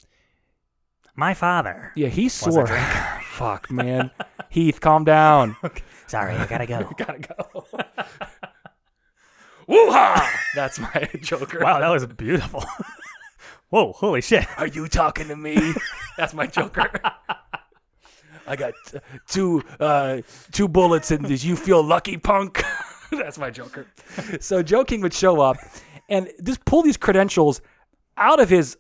My 1.16 1.34
father. 1.34 1.94
Yeah, 1.96 2.10
he 2.10 2.28
swore. 2.28 2.68
Fuck, 3.24 3.72
man. 3.72 4.12
Heath, 4.54 4.80
calm 4.80 5.04
down. 5.04 5.56
Sorry, 6.08 6.36
I 6.36 6.46
gotta 6.46 6.66
go. 6.68 6.92
Gotta 6.96 7.18
go. 7.20 7.66
Woo-ha! 9.68 10.40
That's 10.54 10.78
my 10.80 11.10
Joker. 11.22 11.60
wow, 11.60 11.80
that 11.80 11.90
was 11.90 12.06
beautiful. 12.06 12.64
Whoa, 13.70 13.94
holy 13.94 14.22
shit. 14.22 14.46
Are 14.60 14.68
you 14.68 14.88
talking 14.88 15.28
to 15.30 15.36
me? 15.36 15.74
That's 16.18 16.36
my 16.36 16.46
Joker. 16.46 16.92
I 18.46 18.56
got 18.56 18.74
t- 18.86 19.00
two 19.28 19.64
uh, 19.80 20.22
two 20.52 20.68
bullets 20.68 21.10
in 21.10 21.24
this. 21.24 21.44
You 21.44 21.56
feel 21.56 21.82
lucky, 21.82 22.18
punk? 22.18 22.62
That's 23.12 23.40
my 23.40 23.50
Joker. 23.50 23.88
So 24.40 24.62
Joe 24.62 24.84
King 24.86 25.02
would 25.02 25.14
show 25.16 25.42
up 25.42 25.58
and 26.10 26.30
just 26.44 26.64
pull 26.66 26.84
these 26.84 26.98
credentials 26.98 27.60
out 28.18 28.40
of 28.40 28.50
his 28.50 28.78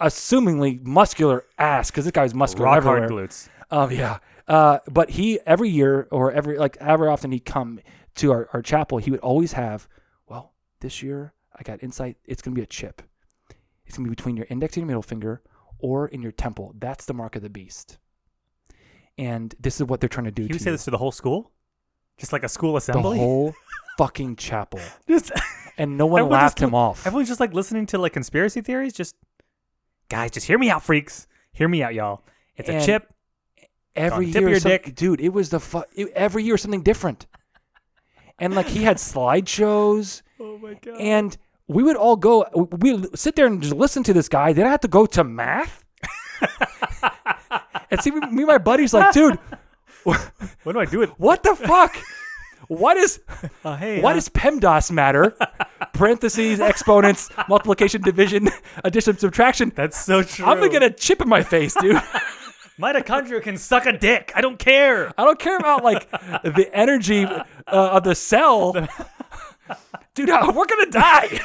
assumingly 0.00 0.82
muscular 0.84 1.46
ass 1.58 1.90
because 1.90 2.04
this 2.04 2.12
guy's 2.12 2.34
muscular 2.34 2.66
Rock 2.66 2.82
hard 2.82 3.10
glutes. 3.10 3.48
Um, 3.70 3.90
yeah. 3.90 4.18
Uh, 4.46 4.78
but 4.90 5.10
he 5.10 5.40
every 5.46 5.68
year 5.70 6.06
or 6.10 6.30
every 6.32 6.58
like 6.58 6.76
ever 6.80 7.08
often 7.08 7.32
he'd 7.32 7.44
come 7.46 7.80
to 8.16 8.30
our, 8.32 8.48
our 8.52 8.62
chapel, 8.62 8.98
he 8.98 9.10
would 9.10 9.20
always 9.20 9.52
have, 9.52 9.88
well, 10.28 10.52
this 10.80 11.02
year 11.02 11.32
I 11.58 11.62
got 11.62 11.82
insight. 11.82 12.16
It's 12.24 12.42
gonna 12.42 12.54
be 12.54 12.62
a 12.62 12.66
chip. 12.66 13.02
It's 13.86 13.96
gonna 13.96 14.08
be 14.08 14.14
between 14.14 14.36
your 14.36 14.46
index 14.50 14.76
and 14.76 14.82
your 14.82 14.86
middle 14.88 15.02
finger 15.02 15.42
or 15.78 16.08
in 16.08 16.20
your 16.22 16.32
temple. 16.32 16.74
That's 16.78 17.04
the 17.06 17.14
mark 17.14 17.36
of 17.36 17.42
the 17.42 17.50
beast. 17.50 17.98
And 19.16 19.54
this 19.60 19.80
is 19.80 19.86
what 19.86 20.00
they're 20.00 20.08
trying 20.08 20.24
to 20.24 20.30
do 20.32 20.42
He 20.42 20.52
would 20.52 20.60
say 20.60 20.70
you. 20.70 20.74
this 20.76 20.84
to 20.84 20.90
the 20.90 20.98
whole 20.98 21.12
school? 21.12 21.52
Just 22.18 22.32
like 22.32 22.42
a 22.44 22.48
school 22.48 22.76
assembly. 22.76 23.16
the 23.18 23.24
whole 23.24 23.54
fucking 23.98 24.36
chapel. 24.36 24.80
just, 25.08 25.30
And 25.78 25.96
no 25.96 26.06
one 26.06 26.28
laughed 26.28 26.58
just 26.58 26.68
him 26.68 26.74
off. 26.74 27.06
everyone's 27.06 27.28
just 27.28 27.40
like 27.40 27.52
listening 27.54 27.86
to 27.86 27.98
like 27.98 28.12
conspiracy 28.12 28.60
theories. 28.60 28.92
Just, 28.92 29.16
guys, 30.08 30.30
just 30.32 30.46
hear 30.46 30.58
me 30.58 30.68
out, 30.70 30.82
freaks. 30.82 31.26
Hear 31.52 31.68
me 31.68 31.82
out, 31.82 31.94
y'all. 31.94 32.22
It's 32.56 32.68
And 32.68 32.78
a 32.78 32.84
chip. 32.84 33.12
Every 33.96 34.26
on 34.26 34.32
the 34.32 34.38
of 34.38 34.42
year, 34.42 34.50
your 34.50 34.60
some- 34.60 34.70
dick. 34.70 34.94
dude. 34.94 35.20
It 35.20 35.32
was 35.32 35.50
the 35.50 35.60
fu- 35.60 35.84
it, 35.94 36.08
every 36.14 36.42
year 36.44 36.56
something 36.56 36.82
different, 36.82 37.26
and 38.38 38.54
like 38.54 38.66
he 38.66 38.82
had 38.84 38.96
slideshows, 38.98 40.22
Oh 40.40 40.58
my 40.58 40.74
god. 40.74 41.00
and 41.00 41.36
we 41.68 41.82
would 41.82 41.96
all 41.96 42.16
go. 42.16 42.46
We 42.80 43.04
sit 43.14 43.36
there 43.36 43.46
and 43.46 43.62
just 43.62 43.74
listen 43.74 44.02
to 44.04 44.12
this 44.12 44.28
guy. 44.28 44.52
Then 44.52 44.66
I 44.66 44.70
had 44.70 44.82
to 44.82 44.88
go 44.88 45.06
to 45.06 45.24
math, 45.24 45.84
and 47.90 48.00
see 48.02 48.10
me, 48.10 48.20
me 48.20 48.42
and 48.42 48.46
my 48.46 48.58
buddies 48.58 48.92
like, 48.94 49.12
dude, 49.12 49.38
what 50.04 50.32
do 50.72 50.78
I 50.78 50.84
do 50.84 50.98
with? 50.98 51.10
what 51.18 51.42
the 51.42 51.54
fuck? 51.54 51.96
What 52.68 52.96
is 52.96 53.20
Uh, 53.62 53.76
hey, 53.76 54.00
what 54.00 54.12
uh, 54.12 54.14
does 54.14 54.28
PEMDAS 54.30 54.90
matter? 54.90 55.36
Parentheses, 55.92 56.60
exponents, 56.60 57.28
multiplication, 57.48 58.00
division, 58.00 58.48
addition, 58.84 59.18
subtraction. 59.18 59.70
That's 59.76 60.02
so 60.02 60.22
true. 60.22 60.46
I'm 60.46 60.58
gonna 60.58 60.70
get 60.70 60.82
a 60.82 60.90
chip 60.90 61.20
in 61.20 61.28
my 61.28 61.42
face, 61.42 61.74
dude. 61.78 62.00
Mitochondria 62.78 63.42
can 63.42 63.56
suck 63.56 63.86
a 63.86 63.96
dick. 63.96 64.32
I 64.34 64.40
don't 64.40 64.58
care. 64.58 65.12
I 65.18 65.24
don't 65.24 65.38
care 65.38 65.56
about 65.56 65.84
like 65.84 66.10
the 66.10 66.68
energy 66.72 67.24
uh, 67.24 67.42
of 67.66 68.04
the 68.04 68.14
cell. 68.14 68.72
Dude, 70.14 70.28
we're 70.28 70.66
gonna 70.66 70.90
die. 70.90 71.40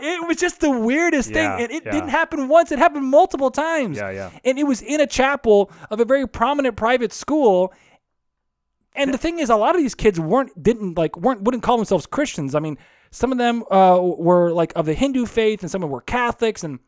it 0.00 0.26
was 0.26 0.36
just 0.36 0.60
the 0.60 0.70
weirdest 0.70 1.30
Yeah, 1.30 1.56
thing, 1.56 1.64
and 1.64 1.72
it 1.72 1.84
yeah. 1.86 1.92
didn't 1.92 2.10
happen 2.10 2.48
once. 2.48 2.72
It 2.72 2.78
happened 2.78 3.06
multiple 3.06 3.50
times. 3.50 3.96
Yeah, 3.96 4.10
yeah. 4.10 4.30
And 4.44 4.58
it 4.58 4.64
was 4.64 4.82
in 4.82 5.00
a 5.00 5.06
chapel 5.06 5.70
of 5.90 6.00
a 6.00 6.04
very 6.04 6.26
prominent 6.28 6.76
private 6.76 7.12
school. 7.12 7.72
And 8.94 9.14
the 9.14 9.18
thing 9.18 9.38
is, 9.38 9.48
a 9.50 9.56
lot 9.56 9.74
of 9.76 9.80
these 9.80 9.94
kids 9.94 10.18
weren't 10.18 10.60
didn't 10.62 10.98
like 10.98 11.16
weren't 11.16 11.42
wouldn't 11.42 11.62
call 11.62 11.76
themselves 11.76 12.06
Christians. 12.06 12.54
I 12.54 12.58
mean, 12.58 12.76
some 13.10 13.32
of 13.32 13.38
them 13.38 13.62
uh, 13.70 13.98
were 14.02 14.52
like 14.52 14.72
of 14.76 14.86
the 14.86 14.94
Hindu 14.94 15.26
faith, 15.26 15.62
and 15.62 15.70
some 15.70 15.82
of 15.82 15.86
them 15.88 15.92
were 15.92 16.00
Catholics, 16.00 16.64
and 16.64 16.80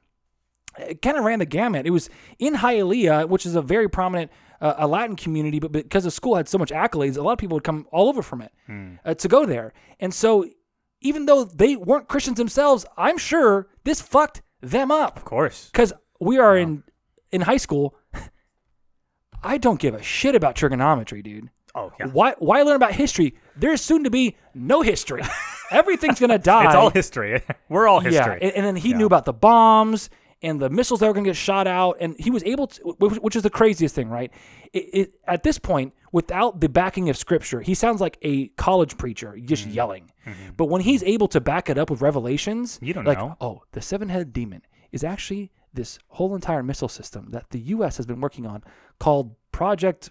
kind 1.02 1.16
of 1.18 1.24
ran 1.24 1.38
the 1.38 1.46
gamut. 1.46 1.86
It 1.86 1.90
was 1.90 2.08
in 2.38 2.54
Hialeah, 2.54 3.28
which 3.28 3.46
is 3.46 3.54
a 3.54 3.62
very 3.62 3.88
prominent 3.88 4.30
uh, 4.60 4.74
a 4.78 4.86
Latin 4.86 5.16
community, 5.16 5.58
but 5.58 5.72
because 5.72 6.04
the 6.04 6.10
school 6.10 6.36
had 6.36 6.48
so 6.48 6.56
much 6.58 6.70
accolades, 6.70 7.16
a 7.16 7.22
lot 7.22 7.32
of 7.32 7.38
people 7.38 7.56
would 7.56 7.64
come 7.64 7.86
all 7.90 8.08
over 8.08 8.22
from 8.22 8.42
it 8.42 8.52
uh, 9.04 9.14
to 9.14 9.26
go 9.28 9.44
there. 9.44 9.72
And 9.98 10.14
so, 10.14 10.46
even 11.00 11.26
though 11.26 11.42
they 11.44 11.74
weren't 11.74 12.06
Christians 12.08 12.36
themselves, 12.38 12.86
I'm 12.96 13.18
sure 13.18 13.66
this 13.84 14.00
fucked 14.00 14.40
them 14.60 14.92
up 14.92 15.16
Of 15.16 15.24
course. 15.24 15.68
because 15.72 15.92
we 16.20 16.38
are 16.38 16.56
in 16.56 16.84
in 17.32 17.40
high 17.40 17.56
school. 17.56 17.96
I 19.42 19.58
don't 19.58 19.80
give 19.80 19.94
a 19.94 20.02
shit 20.02 20.34
about 20.34 20.54
trigonometry, 20.56 21.22
dude. 21.22 21.50
Oh 21.74 21.90
yeah. 21.98 22.06
Why 22.06 22.34
why 22.38 22.62
learn 22.62 22.76
about 22.76 22.92
history? 22.92 23.34
There's 23.56 23.80
soon 23.80 24.04
to 24.04 24.10
be 24.10 24.36
no 24.54 24.82
history. 24.82 25.22
Everything's 25.70 26.20
gonna 26.20 26.38
die. 26.38 26.66
It's 26.66 26.74
all 26.74 26.90
history. 26.90 27.42
We're 27.68 27.88
all 27.88 28.00
history. 28.00 28.38
Yeah, 28.40 28.46
and, 28.48 28.52
and 28.58 28.66
then 28.66 28.76
he 28.76 28.90
Yeah. 28.90 28.98
knew 28.98 29.06
about 29.06 29.24
the 29.24 29.32
bombs 29.32 30.10
and 30.42 30.60
the 30.60 30.68
missiles 30.70 31.00
that 31.00 31.06
were 31.06 31.12
going 31.12 31.24
to 31.24 31.30
get 31.30 31.36
shot 31.36 31.66
out, 31.66 31.96
and 32.00 32.16
he 32.18 32.30
was 32.30 32.42
able 32.44 32.66
to, 32.66 32.96
which, 32.98 33.18
which 33.20 33.36
is 33.36 33.42
the 33.42 33.50
craziest 33.50 33.94
thing, 33.94 34.08
right? 34.08 34.32
It, 34.72 34.78
it, 34.92 35.12
at 35.26 35.42
this 35.42 35.58
point, 35.58 35.94
without 36.10 36.60
the 36.60 36.68
backing 36.68 37.08
of 37.08 37.16
scripture, 37.16 37.60
he 37.60 37.74
sounds 37.74 38.00
like 38.00 38.18
a 38.22 38.48
college 38.50 38.96
preacher, 38.98 39.36
just 39.44 39.64
Mm-hmm. 39.64 39.72
yelling. 39.74 40.12
But 40.56 40.66
when 40.66 40.82
he's 40.82 41.02
able 41.02 41.28
to 41.28 41.40
back 41.40 41.68
it 41.70 41.78
up 41.78 41.90
with 41.90 42.00
revelations, 42.00 42.78
You 42.82 42.92
don't 42.94 43.04
like, 43.04 43.18
know. 43.18 43.36
oh, 43.40 43.62
the 43.72 43.80
seven-headed 43.82 44.32
demon 44.32 44.62
is 44.92 45.02
actually 45.04 45.50
this 45.74 45.98
whole 46.08 46.34
entire 46.34 46.62
missile 46.62 46.88
system 46.88 47.28
that 47.30 47.50
the 47.50 47.58
U.S. 47.74 47.96
has 47.96 48.06
been 48.06 48.20
working 48.20 48.46
on 48.46 48.62
called 49.00 49.34
Project 49.52 50.10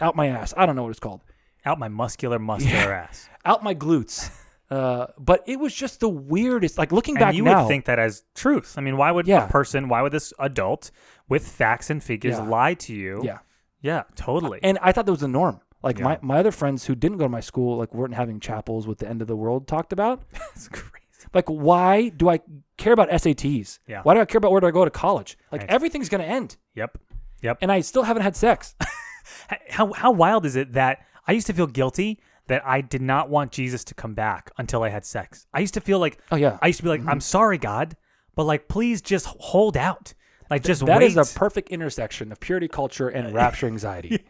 Out 0.00 0.14
My 0.16 0.26
Ass. 0.28 0.52
I 0.56 0.66
don't 0.66 0.76
know 0.76 0.82
what 0.82 0.90
it's 0.90 1.00
called. 1.00 1.22
Out 1.64 1.78
my 1.78 1.88
muscular, 1.88 2.38
muscular 2.52 2.92
ass. 2.92 3.28
Out 3.44 3.62
my 3.64 3.74
glutes. 3.74 4.30
Uh, 4.72 5.06
but 5.18 5.42
it 5.46 5.58
was 5.58 5.74
just 5.74 6.00
the 6.00 6.08
weirdest. 6.08 6.78
Like 6.78 6.92
looking 6.92 7.16
And 7.16 7.20
back 7.24 7.34
you 7.34 7.42
now, 7.44 7.62
would 7.62 7.68
think 7.68 7.84
that 7.86 7.98
as 7.98 8.24
truth. 8.34 8.74
I 8.78 8.80
mean, 8.80 8.96
why 8.96 9.10
would 9.10 9.26
Yeah. 9.26 9.46
a 9.46 9.48
person, 9.50 9.88
why 9.88 10.00
would 10.02 10.12
this 10.12 10.32
adult 10.38 10.90
with 11.28 11.46
facts 11.46 11.90
and 11.90 12.02
figures 12.02 12.36
Yeah. 12.38 12.44
lie 12.44 12.74
to 12.74 12.92
you? 12.94 13.20
yeah. 13.22 13.38
Yeah, 13.80 14.04
totally. 14.14 14.60
And 14.62 14.78
I 14.80 14.92
thought 14.92 15.06
that 15.06 15.12
was 15.12 15.20
the 15.20 15.28
norm. 15.28 15.60
Like 15.82 15.98
Yeah. 15.98 16.04
my, 16.04 16.18
my 16.22 16.38
other 16.38 16.52
friends 16.52 16.86
who 16.86 16.94
didn't 16.94 17.18
go 17.18 17.24
to 17.24 17.28
my 17.28 17.40
school 17.40 17.76
like 17.76 17.92
weren't 17.92 18.14
having 18.14 18.38
chapels 18.40 18.86
with 18.86 18.98
the 18.98 19.08
end 19.08 19.20
of 19.20 19.28
the 19.28 19.36
world 19.36 19.66
talked 19.66 19.92
about. 19.92 20.22
It's 20.54 20.68
crazy. 20.68 21.26
Like 21.34 21.48
why 21.48 22.08
do 22.10 22.28
I 22.30 22.40
care 22.78 22.92
about 22.92 23.08
SATs? 23.10 23.78
Yeah. 23.86 24.00
Why 24.04 24.14
do 24.14 24.20
I 24.20 24.24
care 24.24 24.38
about 24.38 24.52
where 24.52 24.60
do 24.60 24.66
I 24.68 24.70
go 24.70 24.84
to 24.84 24.90
college? 24.90 25.36
Like 25.50 25.62
Right. 25.62 25.70
everything's 25.70 26.08
gonna 26.08 26.24
end, 26.24 26.56
Yep. 26.74 26.98
Yep. 27.42 27.58
and 27.60 27.70
I 27.72 27.80
still 27.80 28.04
haven't 28.04 28.22
had 28.22 28.36
sex. 28.36 28.74
how 29.70 29.92
how 29.92 30.10
wild 30.12 30.46
is 30.46 30.56
it 30.56 30.72
that 30.74 31.04
I 31.26 31.32
used 31.32 31.46
to 31.48 31.52
feel 31.52 31.66
guilty 31.66 32.20
that 32.48 32.66
I 32.66 32.80
did 32.80 33.02
not 33.02 33.28
want 33.28 33.52
Jesus 33.52 33.84
to 33.84 33.94
come 33.94 34.14
back 34.14 34.50
until 34.58 34.82
I 34.82 34.88
had 34.88 35.04
sex. 35.04 35.46
I 35.54 35.60
used 35.60 35.74
to 35.74 35.80
feel 35.80 35.98
like 35.98 36.18
Oh 36.30 36.36
yeah, 36.36 36.58
I 36.60 36.68
used 36.68 36.78
to 36.78 36.82
be 36.82 36.88
like, 36.88 37.00
mm-hmm. 37.00 37.10
I'm 37.10 37.20
sorry, 37.20 37.58
God, 37.58 37.96
but 38.34 38.44
like, 38.44 38.68
please 38.68 39.02
just 39.02 39.26
hold 39.26 39.76
out. 39.76 40.14
Like, 40.50 40.64
just 40.64 40.84
that 40.84 40.98
wait. 40.98 41.16
is 41.16 41.16
a 41.16 41.38
perfect 41.38 41.70
intersection 41.70 42.30
of 42.30 42.38
purity 42.38 42.68
culture 42.68 43.08
and 43.08 43.32
rapture 43.34 43.66
anxiety. 43.66 44.22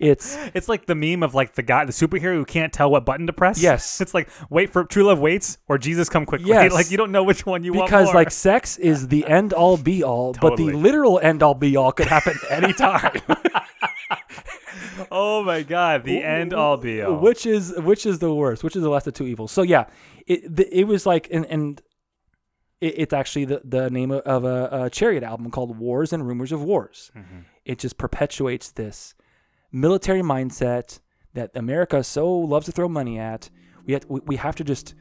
It's 0.00 0.36
it's 0.54 0.68
like 0.68 0.86
the 0.86 0.94
meme 0.96 1.22
of 1.22 1.34
like 1.34 1.54
the 1.54 1.62
guy, 1.62 1.84
the 1.84 1.92
superhero 1.92 2.34
who 2.34 2.44
can't 2.44 2.72
tell 2.72 2.90
what 2.90 3.04
button 3.04 3.26
to 3.28 3.32
press. 3.32 3.62
Yes. 3.62 4.00
It's 4.10 4.14
like 4.14 4.28
wait 4.48 4.72
for 4.72 4.82
true 4.84 5.04
love 5.04 5.20
waits 5.20 5.58
or 5.68 5.78
Jesus 5.78 6.08
come 6.08 6.26
quickly. 6.26 6.48
Yes. 6.48 6.72
Like 6.72 6.90
you 6.90 6.96
don't 6.96 7.12
know 7.12 7.22
which 7.22 7.44
one 7.46 7.62
you 7.62 7.74
want 7.74 7.88
because 7.88 8.12
like 8.14 8.30
sex 8.32 8.78
is 8.78 9.08
the 9.08 9.26
end 9.28 9.52
all 9.52 9.76
be 9.76 10.02
all, 10.02 10.34
but 10.40 10.56
the 10.56 10.72
literal 10.72 11.20
end 11.20 11.42
all 11.42 11.54
be 11.54 11.76
all 11.76 11.92
could 11.92 12.06
happen 12.06 12.34
anytime. 12.48 13.20
oh 15.10 15.42
my 15.42 15.62
god, 15.62 16.04
the 16.04 16.22
end 16.22 16.52
all 16.52 16.76
be 16.76 17.02
all. 17.02 17.16
which 17.18 17.46
is 17.46 17.74
which 17.78 18.06
is 18.06 18.18
the 18.18 18.34
worst? 18.34 18.62
Which 18.64 18.76
is 18.76 18.82
the 18.82 18.88
less 18.90 19.06
of 19.06 19.14
two 19.14 19.26
evils? 19.26 19.52
So 19.52 19.62
yeah, 19.62 19.86
it 20.26 20.54
the, 20.56 20.66
it 20.78 20.84
was 20.84 21.06
like 21.06 21.28
and 21.30 21.44
and 21.46 21.80
it, 22.80 22.94
it's 22.98 23.12
actually 23.12 23.44
the 23.46 23.60
the 23.64 23.90
name 23.90 24.10
of, 24.10 24.20
of 24.22 24.44
a, 24.44 24.84
a 24.84 24.90
Chariot 24.90 25.22
album 25.22 25.50
called 25.50 25.78
Wars 25.78 26.12
and 26.12 26.26
Rumors 26.26 26.52
of 26.52 26.62
Wars. 26.62 27.10
It 27.64 27.78
just 27.78 27.98
perpetuates 27.98 28.70
this 28.72 29.14
military 29.72 30.22
mindset 30.22 30.98
that 31.34 31.50
America 31.54 32.02
so 32.02 32.28
loves 32.32 32.66
to 32.66 32.72
throw 32.72 32.88
money 32.88 33.18
at. 33.18 33.50
We 33.86 33.92
have, 33.94 34.04
we, 34.08 34.20
we 34.26 34.36
have 34.36 34.56
to 34.56 34.64
just 34.64 34.94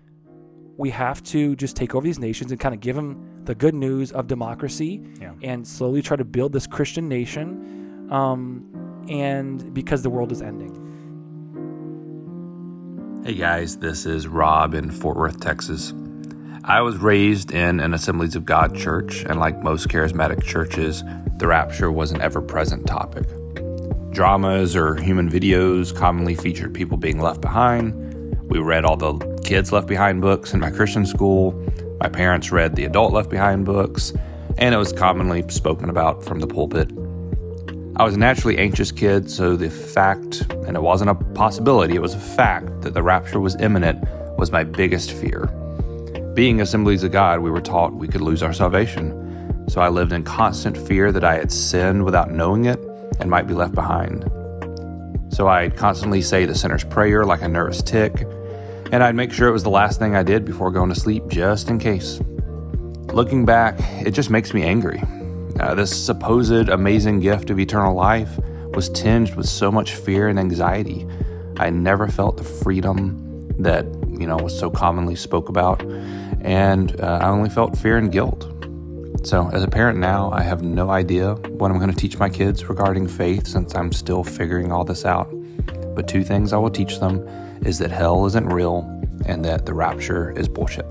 we 0.78 0.92
have 0.92 1.22
to 1.24 1.56
just 1.56 1.76
take 1.76 1.94
over 1.96 2.04
these 2.06 2.20
nations 2.20 2.52
and 2.52 2.60
kind 2.60 2.74
of 2.74 2.80
give 2.82 2.96
them 2.96 3.42
the 3.44 3.54
good 3.56 3.74
news 3.76 4.12
of 4.14 4.28
democracy 4.28 5.04
Yeah. 5.20 5.34
and 5.42 5.68
slowly 5.68 6.02
try 6.02 6.16
to 6.16 6.24
build 6.24 6.54
this 6.54 6.68
Christian 6.68 7.10
nation. 7.10 8.08
Um, 8.12 8.89
and 9.10 9.74
because 9.74 10.04
the 10.04 10.10
world 10.10 10.32
is 10.32 10.42
ending. 10.42 10.76
Hey 13.26 13.34
guys, 13.34 13.78
this 13.78 14.06
is 14.06 14.28
Rob 14.28 14.74
in 14.74 14.92
Fort 14.92 15.18
Worth, 15.18 15.40
Texas. 15.40 15.94
I 16.64 16.82
was 16.82 16.98
raised 16.98 17.52
in 17.52 17.80
an 17.80 17.94
Assemblies 17.94 18.36
of 18.36 18.46
God 18.46 18.76
church, 18.76 19.24
and 19.24 19.40
like 19.40 19.62
most 19.64 19.88
charismatic 19.88 20.44
churches, 20.44 21.04
the 21.38 21.48
rapture 21.48 21.92
was 21.92 22.12
an 22.12 22.22
ever 22.22 22.42
present 22.42 22.86
topic. 22.86 23.28
Dramas 24.12 24.76
or 24.76 24.96
human 24.96 25.30
videos 25.30 25.96
commonly 25.96 26.36
featured 26.36 26.74
people 26.74 26.98
being 26.98 27.20
left 27.20 27.42
behind. 27.42 27.94
We 28.50 28.60
read 28.60 28.86
all 28.86 28.98
the 28.98 29.18
kids 29.44 29.72
left 29.72 29.88
behind 29.88 30.22
books 30.22 30.54
in 30.54 30.60
my 30.60 30.70
Christian 30.70 31.06
school. 31.06 31.54
My 32.00 32.10
parents 32.10 32.52
read 32.52 32.76
the 32.76 32.86
adult 32.86 33.14
left 33.14 33.30
behind 33.30 33.66
books, 33.66 34.14
and 34.58 34.76
it 34.76 34.78
was 34.78 34.94
commonly 34.94 35.44
spoken 35.50 35.90
about 35.90 36.24
from 36.24 36.40
the 36.40 36.48
pulpit. 36.48 36.92
I 38.00 38.04
was 38.04 38.16
a 38.16 38.18
naturally 38.18 38.58
anxious 38.58 38.94
kid, 38.94 39.30
so 39.30 39.58
the 39.58 39.70
fact, 39.70 40.48
and 40.66 40.78
it 40.78 40.82
wasn't 40.82 41.10
a 41.10 41.16
possibility, 41.16 41.96
it 41.96 42.02
was 42.02 42.14
a 42.14 42.20
fact 42.20 42.82
that 42.84 42.94
the 42.94 43.04
rapture 43.04 43.42
was 43.42 43.58
imminent 43.58 44.02
was 44.38 44.54
my 44.54 44.64
biggest 44.64 45.12
fear. 45.12 45.48
Being 46.34 46.62
assemblies 46.62 47.04
of 47.04 47.12
God, 47.12 47.42
we 47.42 47.52
were 47.52 47.60
taught 47.60 47.94
we 47.94 48.08
could 48.08 48.22
lose 48.22 48.42
our 48.42 48.54
salvation. 48.54 49.66
So 49.68 49.82
I 49.82 49.90
lived 49.90 50.14
in 50.14 50.24
constant 50.24 50.78
fear 50.78 51.12
that 51.12 51.26
I 51.26 51.36
had 51.36 51.52
sinned 51.52 52.06
without 52.06 52.32
knowing 52.32 52.64
it 52.64 52.80
and 53.20 53.30
might 53.30 53.48
be 53.48 53.54
left 53.54 53.76
behind. 53.76 54.32
So 55.28 55.50
I'd 55.50 55.76
constantly 55.76 56.22
say 56.22 56.46
the 56.46 56.56
sinner's 56.56 56.86
prayer 56.86 57.26
like 57.26 57.42
a 57.42 57.50
nervous 57.50 57.82
tic, 57.82 58.22
and 58.94 59.04
I'd 59.04 59.16
make 59.16 59.34
sure 59.34 59.50
it 59.50 59.52
was 59.52 59.64
the 59.64 59.70
last 59.70 60.00
thing 60.00 60.16
I 60.16 60.24
did 60.24 60.46
before 60.46 60.72
going 60.72 60.88
to 60.88 60.98
sleep 60.98 61.28
just 61.28 61.70
in 61.70 61.80
case. 61.80 62.22
Looking 63.12 63.44
back, 63.44 63.76
it 64.06 64.12
just 64.12 64.30
makes 64.30 64.54
me 64.54 64.64
angry. 64.64 65.04
Uh, 65.60 65.76
this 65.76 66.06
supposed 66.06 66.70
amazing 66.70 67.20
gift 67.20 67.50
of 67.50 67.60
eternal 67.60 67.94
life 67.94 68.40
was 68.74 68.88
tinged 68.90 69.36
with 69.36 69.48
so 69.48 69.70
much 69.70 69.96
fear 69.96 70.30
and 70.30 70.40
anxiety. 70.40 71.06
I 71.58 71.70
never 71.70 72.08
felt 72.08 72.38
the 72.38 72.46
freedom 72.46 73.52
that 73.60 73.86
you 74.08 74.26
know 74.26 74.38
was 74.38 74.58
so 74.58 74.70
commonly 74.70 75.16
spoke 75.16 75.50
about, 75.50 75.82
and 76.42 77.00
uh, 77.02 77.20
I 77.22 77.28
only 77.28 77.50
felt 77.50 77.78
fear 77.78 77.98
and 77.98 78.10
guilt. 78.10 78.48
So, 79.24 79.50
as 79.52 79.64
a 79.64 79.68
parent 79.68 80.00
now, 80.00 80.32
I 80.32 80.44
have 80.44 80.62
no 80.62 80.92
idea 80.92 81.34
what 81.34 81.72
I'm 81.72 81.78
going 81.78 81.92
to 81.92 81.98
teach 81.98 82.18
my 82.18 82.30
kids 82.30 82.70
regarding 82.70 83.08
faith 83.08 83.48
since 83.48 83.76
I'm 83.76 83.92
still 83.92 84.24
figuring 84.24 84.72
all 84.72 84.86
this 84.86 85.04
out. 85.04 85.30
But 85.94 86.08
two 86.08 86.24
things 86.24 86.54
I 86.54 86.58
will 86.58 86.70
teach 86.70 87.00
them 87.02 87.28
is 87.66 87.80
that 87.80 87.92
hell 87.92 88.26
isn't 88.28 88.48
real 88.48 88.86
and 89.26 89.44
that 89.44 89.66
the 89.66 89.74
rapture 89.74 90.32
is 90.32 90.48
bullshit. 90.48 90.86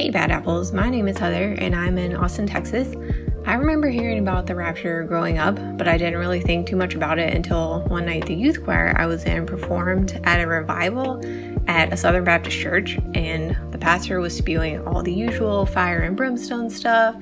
Hey, 0.00 0.08
Bad 0.08 0.30
Apples. 0.30 0.72
My 0.72 0.88
name 0.88 1.08
is 1.08 1.18
Heather, 1.18 1.52
and 1.58 1.76
I'm 1.76 1.98
in 1.98 2.16
Austin, 2.16 2.46
Texas. 2.46 2.96
I 3.44 3.52
remember 3.52 3.90
hearing 3.90 4.18
about 4.18 4.46
the 4.46 4.54
rapture 4.54 5.04
growing 5.04 5.36
up, 5.36 5.56
but 5.76 5.86
I 5.86 5.98
didn't 5.98 6.18
really 6.18 6.40
think 6.40 6.66
too 6.66 6.76
much 6.76 6.94
about 6.94 7.18
it 7.18 7.34
until 7.34 7.82
one 7.82 8.06
night 8.06 8.24
the 8.24 8.34
youth 8.34 8.64
choir 8.64 8.94
I 8.96 9.04
was 9.04 9.24
in 9.24 9.44
performed 9.44 10.18
at 10.24 10.40
a 10.40 10.46
revival 10.46 11.20
at 11.68 11.92
a 11.92 11.98
Southern 11.98 12.24
Baptist 12.24 12.56
church, 12.56 12.98
and 13.12 13.54
the 13.72 13.76
pastor 13.76 14.20
was 14.20 14.34
spewing 14.34 14.82
all 14.88 15.02
the 15.02 15.12
usual 15.12 15.66
fire 15.66 16.00
and 16.00 16.16
brimstone 16.16 16.70
stuff 16.70 17.14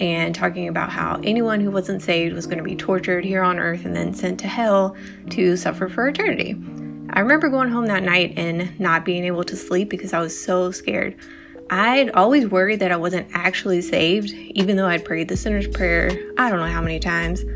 and 0.00 0.32
talking 0.32 0.68
about 0.68 0.90
how 0.90 1.20
anyone 1.24 1.60
who 1.60 1.72
wasn't 1.72 2.02
saved 2.02 2.36
was 2.36 2.46
going 2.46 2.58
to 2.58 2.62
be 2.62 2.76
tortured 2.76 3.24
here 3.24 3.42
on 3.42 3.58
earth 3.58 3.84
and 3.84 3.96
then 3.96 4.14
sent 4.14 4.38
to 4.38 4.46
hell 4.46 4.94
to 5.30 5.56
suffer 5.56 5.88
for 5.88 6.06
eternity. 6.06 6.54
I 7.10 7.18
remember 7.18 7.48
going 7.48 7.70
home 7.70 7.86
that 7.86 8.04
night 8.04 8.34
and 8.36 8.78
not 8.78 9.04
being 9.04 9.24
able 9.24 9.42
to 9.42 9.56
sleep 9.56 9.90
because 9.90 10.12
I 10.12 10.20
was 10.20 10.40
so 10.40 10.70
scared. 10.70 11.16
I'd 11.72 12.10
always 12.10 12.46
worried 12.46 12.80
that 12.80 12.92
I 12.92 12.96
wasn't 12.96 13.30
actually 13.32 13.80
saved, 13.80 14.28
even 14.30 14.76
though 14.76 14.84
I'd 14.84 15.06
prayed 15.06 15.28
the 15.28 15.38
sinner's 15.38 15.66
prayer 15.66 16.10
I 16.36 16.50
don't 16.50 16.60
know 16.60 16.66
how 16.66 16.82
many 16.82 17.00
times, 17.00 17.46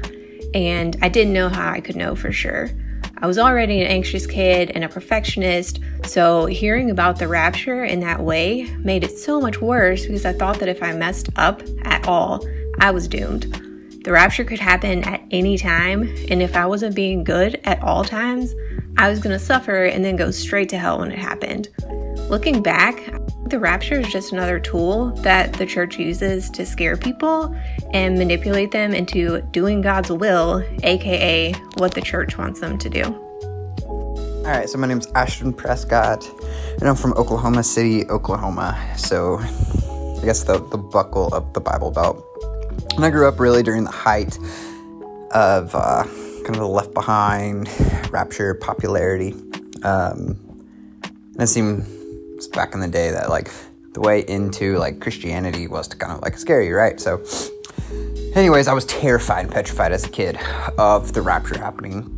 and 0.55 0.97
I 1.02 1.10
didn't 1.10 1.34
know 1.34 1.51
how 1.51 1.70
I 1.70 1.82
could 1.82 1.97
know 1.97 2.16
for 2.16 2.32
sure. 2.32 2.70
I 3.18 3.26
was 3.26 3.36
already 3.36 3.82
an 3.82 3.88
anxious 3.88 4.26
kid 4.26 4.70
and 4.70 4.84
a 4.84 4.88
perfectionist, 4.88 5.80
so 6.06 6.47
hearing 6.47 6.90
about 6.90 7.18
the 7.18 7.28
rapture 7.28 7.84
in 7.84 8.01
that 8.01 8.20
way 8.20 8.74
made 8.78 9.05
it 9.05 9.18
so 9.18 9.38
much 9.38 9.60
worse 9.60 10.06
because 10.06 10.24
I 10.24 10.32
thought 10.32 10.60
that 10.60 10.70
if 10.70 10.82
I 10.82 10.94
messed 10.94 11.28
up 11.36 11.62
at 11.82 12.09
all, 12.09 12.43
I 12.80 12.93
was 12.93 13.09
doomed. 13.09 14.01
The 14.02 14.12
rapture 14.12 14.44
could 14.44 14.60
happen 14.60 15.05
at 15.05 15.20
any 15.30 15.59
time, 15.59 16.05
and 16.30 16.40
if 16.40 16.56
I 16.56 16.64
wasn't 16.64 16.94
being 16.94 17.22
good 17.22 17.60
at 17.64 17.82
all 17.82 18.02
times, 18.02 18.55
I 18.97 19.10
was 19.10 19.20
to 19.20 19.38
suffer 19.38 19.84
and 19.84 20.02
then 20.02 20.16
go 20.16 20.30
straight 20.30 20.70
to 20.70 20.78
hell 20.78 21.01
when 21.01 21.12
it 21.12 21.18
happened. 21.18 21.68
Looking 22.30 22.62
back, 22.62 23.12
the 23.51 23.59
rapture 23.60 24.01
is 24.01 24.09
just 24.09 24.32
another 24.32 24.59
tool 24.59 25.10
that 25.23 25.52
the 25.52 25.66
church 25.66 25.98
uses 25.98 26.51
to 26.51 26.66
scare 26.66 26.97
people 26.97 27.55
and 27.93 28.18
manipulate 28.18 28.73
them 28.73 28.93
into 28.93 29.40
doing 29.52 29.81
God's 29.81 30.10
will, 30.10 30.64
aka 30.82 31.52
what 31.77 31.94
the 31.94 32.01
church 32.01 32.36
wants 32.36 32.60
them 32.60 32.77
to 32.78 32.89
do. 32.89 33.05
All 33.85 34.52
right, 34.52 34.68
so 34.68 34.78
my 34.78 34.86
name's 34.86 35.06
Ashton 35.14 35.52
Prescott, 35.52 36.28
and 36.78 36.89
I'm 36.89 36.97
from 36.97 37.12
Oklahoma 37.14 37.62
City, 37.62 38.06
Oklahoma. 38.09 38.78
So, 38.97 39.39
I 39.39 40.24
guess 40.24 40.44
the, 40.44 40.59
the 40.70 40.78
buckle 40.78 41.28
of 41.35 41.52
the 41.52 41.60
Bible 41.60 41.90
Belt. 41.90 42.24
And 42.94 43.05
I 43.05 43.10
grew 43.10 43.28
up 43.28 43.40
really 43.40 43.62
during 43.62 43.85
the 43.85 43.90
height 43.90 44.39
of 45.32 45.74
uh, 45.74 46.05
kind 46.05 46.51
of 46.51 46.59
the 46.59 46.68
Left 46.68 46.94
Behind, 46.94 47.68
Rapture 48.12 48.55
popularity. 48.55 49.35
Um, 49.82 50.39
and 51.35 51.43
it 51.43 51.48
seemed 51.48 51.85
back 52.52 52.74
in 52.74 52.80
the 52.80 52.88
day 52.88 53.10
that, 53.10 53.28
like, 53.30 53.50
the 53.92 54.00
way 54.00 54.24
into, 54.28 54.76
like, 54.78 55.00
Christianity 55.00 55.66
was 55.66 55.88
to 55.88 55.96
kind 55.96 56.12
of, 56.12 56.22
like, 56.22 56.36
scare 56.36 56.62
you, 56.62 56.76
right? 56.76 57.00
So, 57.00 57.24
anyways, 58.34 58.68
I 58.68 58.74
was 58.74 58.84
terrified 58.84 59.46
and 59.46 59.52
petrified 59.52 59.92
as 59.92 60.04
a 60.04 60.10
kid 60.10 60.38
of 60.78 61.12
the 61.12 61.22
rapture 61.22 61.58
happening 61.58 62.16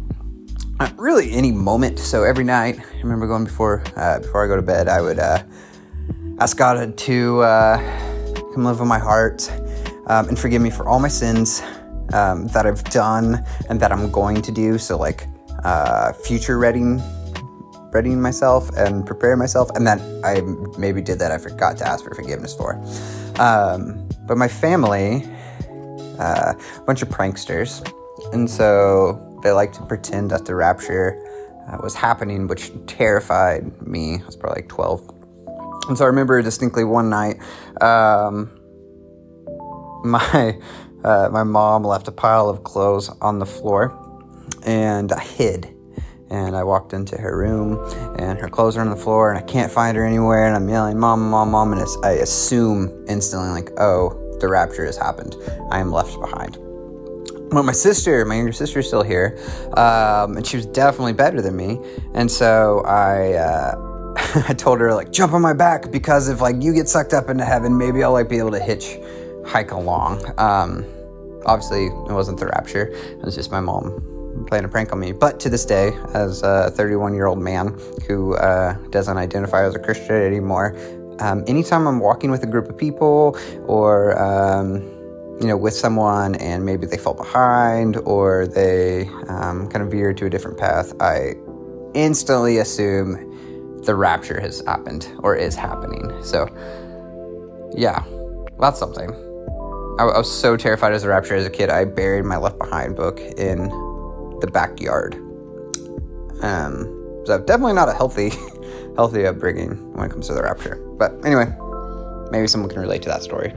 uh, 0.80 0.90
really 0.96 1.32
any 1.32 1.50
moment. 1.50 1.98
So 1.98 2.24
every 2.24 2.44
night, 2.44 2.78
I 2.78 2.98
remember 2.98 3.26
going 3.26 3.44
before 3.44 3.82
uh, 3.96 4.20
before 4.20 4.44
I 4.44 4.48
go 4.48 4.56
to 4.56 4.62
bed, 4.62 4.88
I 4.88 5.00
would 5.00 5.18
uh, 5.18 5.42
ask 6.38 6.56
God 6.56 6.96
to 6.96 7.40
uh, 7.40 7.78
come 8.54 8.64
live 8.64 8.80
in 8.80 8.88
my 8.88 8.98
heart 8.98 9.50
um, 10.06 10.28
and 10.28 10.38
forgive 10.38 10.62
me 10.62 10.70
for 10.70 10.86
all 10.86 11.00
my 11.00 11.08
sins 11.08 11.62
um, 12.12 12.46
that 12.48 12.66
I've 12.66 12.84
done 12.84 13.44
and 13.68 13.80
that 13.80 13.92
I'm 13.92 14.10
going 14.10 14.40
to 14.42 14.52
do. 14.52 14.78
So 14.78 14.96
like 14.96 15.26
uh, 15.64 16.12
future 16.12 16.58
readying, 16.58 17.02
readying 17.92 18.20
myself 18.20 18.70
and 18.76 19.06
preparing 19.06 19.38
myself, 19.38 19.70
and 19.74 19.86
that 19.86 20.00
I 20.24 20.40
maybe 20.78 21.00
did 21.00 21.18
that 21.18 21.32
I 21.32 21.38
forgot 21.38 21.76
to 21.78 21.86
ask 21.86 22.04
for 22.04 22.14
forgiveness 22.14 22.54
for. 22.54 22.74
Um, 23.38 24.08
but 24.26 24.36
my 24.36 24.48
family, 24.48 25.24
uh, 26.18 26.54
a 26.54 26.82
bunch 26.86 27.02
of 27.02 27.08
pranksters, 27.08 27.86
and 28.32 28.50
so 28.50 29.40
they 29.42 29.52
like 29.52 29.72
to 29.74 29.82
pretend 29.82 30.30
that 30.30 30.44
the 30.44 30.54
rapture 30.54 31.16
uh, 31.68 31.78
was 31.82 31.94
happening, 31.94 32.46
which 32.46 32.70
terrified 32.86 33.86
me. 33.86 34.20
I 34.20 34.26
was 34.26 34.36
probably 34.36 34.62
like 34.62 34.68
12. 34.68 35.14
And 35.88 35.96
so 35.96 36.04
I 36.04 36.08
remember 36.08 36.40
distinctly 36.42 36.84
one 36.84 37.08
night, 37.08 37.40
um, 37.80 38.50
my 40.04 40.58
uh, 41.04 41.28
my 41.30 41.44
mom 41.44 41.84
left 41.84 42.08
a 42.08 42.12
pile 42.12 42.48
of 42.48 42.64
clothes 42.64 43.08
on 43.20 43.38
the 43.38 43.46
floor, 43.46 43.96
and 44.66 45.12
I 45.12 45.20
hid. 45.20 45.77
And 46.30 46.54
I 46.54 46.62
walked 46.62 46.92
into 46.92 47.16
her 47.16 47.36
room, 47.36 47.78
and 48.18 48.38
her 48.38 48.48
clothes 48.48 48.76
are 48.76 48.82
on 48.82 48.90
the 48.90 48.96
floor, 48.96 49.30
and 49.30 49.38
I 49.38 49.42
can't 49.42 49.72
find 49.72 49.96
her 49.96 50.04
anywhere. 50.04 50.46
And 50.46 50.54
I'm 50.54 50.68
yelling, 50.68 50.98
"Mom, 50.98 51.30
mom, 51.30 51.50
mom!" 51.50 51.72
And 51.72 51.86
I 52.04 52.10
assume 52.10 52.92
instantly, 53.08 53.48
like, 53.48 53.72
"Oh, 53.80 54.12
the 54.40 54.48
rapture 54.48 54.84
has 54.84 54.96
happened. 54.96 55.36
I 55.70 55.80
am 55.80 55.90
left 55.90 56.20
behind." 56.20 56.58
Well, 57.50 57.62
my 57.62 57.72
sister, 57.72 58.26
my 58.26 58.34
younger 58.34 58.52
sister, 58.52 58.80
is 58.80 58.86
still 58.86 59.02
here, 59.02 59.38
um, 59.74 60.36
and 60.36 60.46
she 60.46 60.56
was 60.56 60.66
definitely 60.66 61.14
better 61.14 61.40
than 61.40 61.56
me. 61.56 61.80
And 62.12 62.30
so 62.30 62.82
I, 62.84 63.32
uh, 63.34 64.12
I 64.48 64.52
told 64.52 64.80
her 64.80 64.92
like, 64.92 65.12
jump 65.12 65.32
on 65.32 65.40
my 65.40 65.54
back 65.54 65.90
because 65.90 66.28
if 66.28 66.42
like 66.42 66.56
you 66.60 66.74
get 66.74 66.88
sucked 66.88 67.14
up 67.14 67.30
into 67.30 67.46
heaven, 67.46 67.78
maybe 67.78 68.04
I'll 68.04 68.12
like 68.12 68.28
be 68.28 68.38
able 68.38 68.50
to 68.50 68.60
hitch 68.60 68.98
hike 69.46 69.70
along. 69.70 70.22
Um, 70.38 70.84
obviously, 71.46 71.86
it 71.86 72.12
wasn't 72.12 72.38
the 72.38 72.46
rapture; 72.46 72.88
it 72.88 73.24
was 73.24 73.34
just 73.34 73.50
my 73.50 73.60
mom 73.60 74.17
playing 74.48 74.64
a 74.64 74.68
prank 74.68 74.92
on 74.92 74.98
me. 74.98 75.12
But 75.12 75.38
to 75.40 75.50
this 75.50 75.64
day, 75.64 75.92
as 76.14 76.42
a 76.42 76.70
31 76.70 77.14
year 77.14 77.26
old 77.26 77.38
man 77.38 77.78
who 78.06 78.34
uh, 78.36 78.72
doesn't 78.90 79.16
identify 79.16 79.64
as 79.64 79.74
a 79.74 79.78
Christian 79.78 80.16
anymore, 80.16 80.76
um, 81.20 81.44
anytime 81.46 81.86
I'm 81.86 82.00
walking 82.00 82.30
with 82.30 82.42
a 82.42 82.46
group 82.46 82.68
of 82.68 82.76
people 82.76 83.38
or 83.66 84.18
um, 84.20 84.82
you 85.40 85.46
know, 85.46 85.56
with 85.56 85.74
someone 85.74 86.34
and 86.36 86.64
maybe 86.64 86.86
they 86.86 86.96
fall 86.96 87.14
behind 87.14 87.96
or 87.98 88.46
they 88.46 89.06
um, 89.28 89.68
kind 89.68 89.82
of 89.82 89.90
veer 89.90 90.12
to 90.12 90.26
a 90.26 90.30
different 90.30 90.58
path, 90.58 90.92
I 91.00 91.34
instantly 91.94 92.58
assume 92.58 93.82
the 93.84 93.94
rapture 93.94 94.40
has 94.40 94.62
happened 94.66 95.08
or 95.20 95.36
is 95.36 95.54
happening. 95.54 96.12
So, 96.24 96.48
yeah, 97.72 98.04
that's 98.58 98.80
something. 98.80 99.10
I, 100.00 100.04
I 100.04 100.18
was 100.18 100.30
so 100.30 100.56
terrified 100.56 100.92
as 100.92 101.04
a 101.04 101.08
rapture 101.08 101.36
as 101.36 101.46
a 101.46 101.50
kid, 101.50 101.70
I 101.70 101.84
buried 101.84 102.24
my 102.24 102.36
Left 102.36 102.58
Behind 102.58 102.96
book 102.96 103.20
in 103.20 103.70
the 104.40 104.46
backyard. 104.46 105.14
Um, 106.42 107.22
so 107.24 107.38
definitely 107.38 107.74
not 107.74 107.88
a 107.88 107.92
healthy, 107.92 108.30
healthy 108.96 109.26
upbringing 109.26 109.92
when 109.92 110.06
it 110.06 110.12
comes 110.12 110.28
to 110.28 110.34
the 110.34 110.42
rapture. 110.42 110.76
But 110.98 111.14
anyway, 111.24 111.46
maybe 112.30 112.46
someone 112.46 112.70
can 112.70 112.80
relate 112.80 113.02
to 113.02 113.08
that 113.08 113.22
story. 113.22 113.52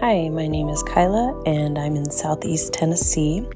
Hi, 0.00 0.28
my 0.30 0.48
name 0.48 0.68
is 0.68 0.82
Kyla, 0.82 1.40
and 1.46 1.78
I'm 1.78 1.94
in 1.94 2.10
Southeast 2.10 2.72
Tennessee. 2.72 3.46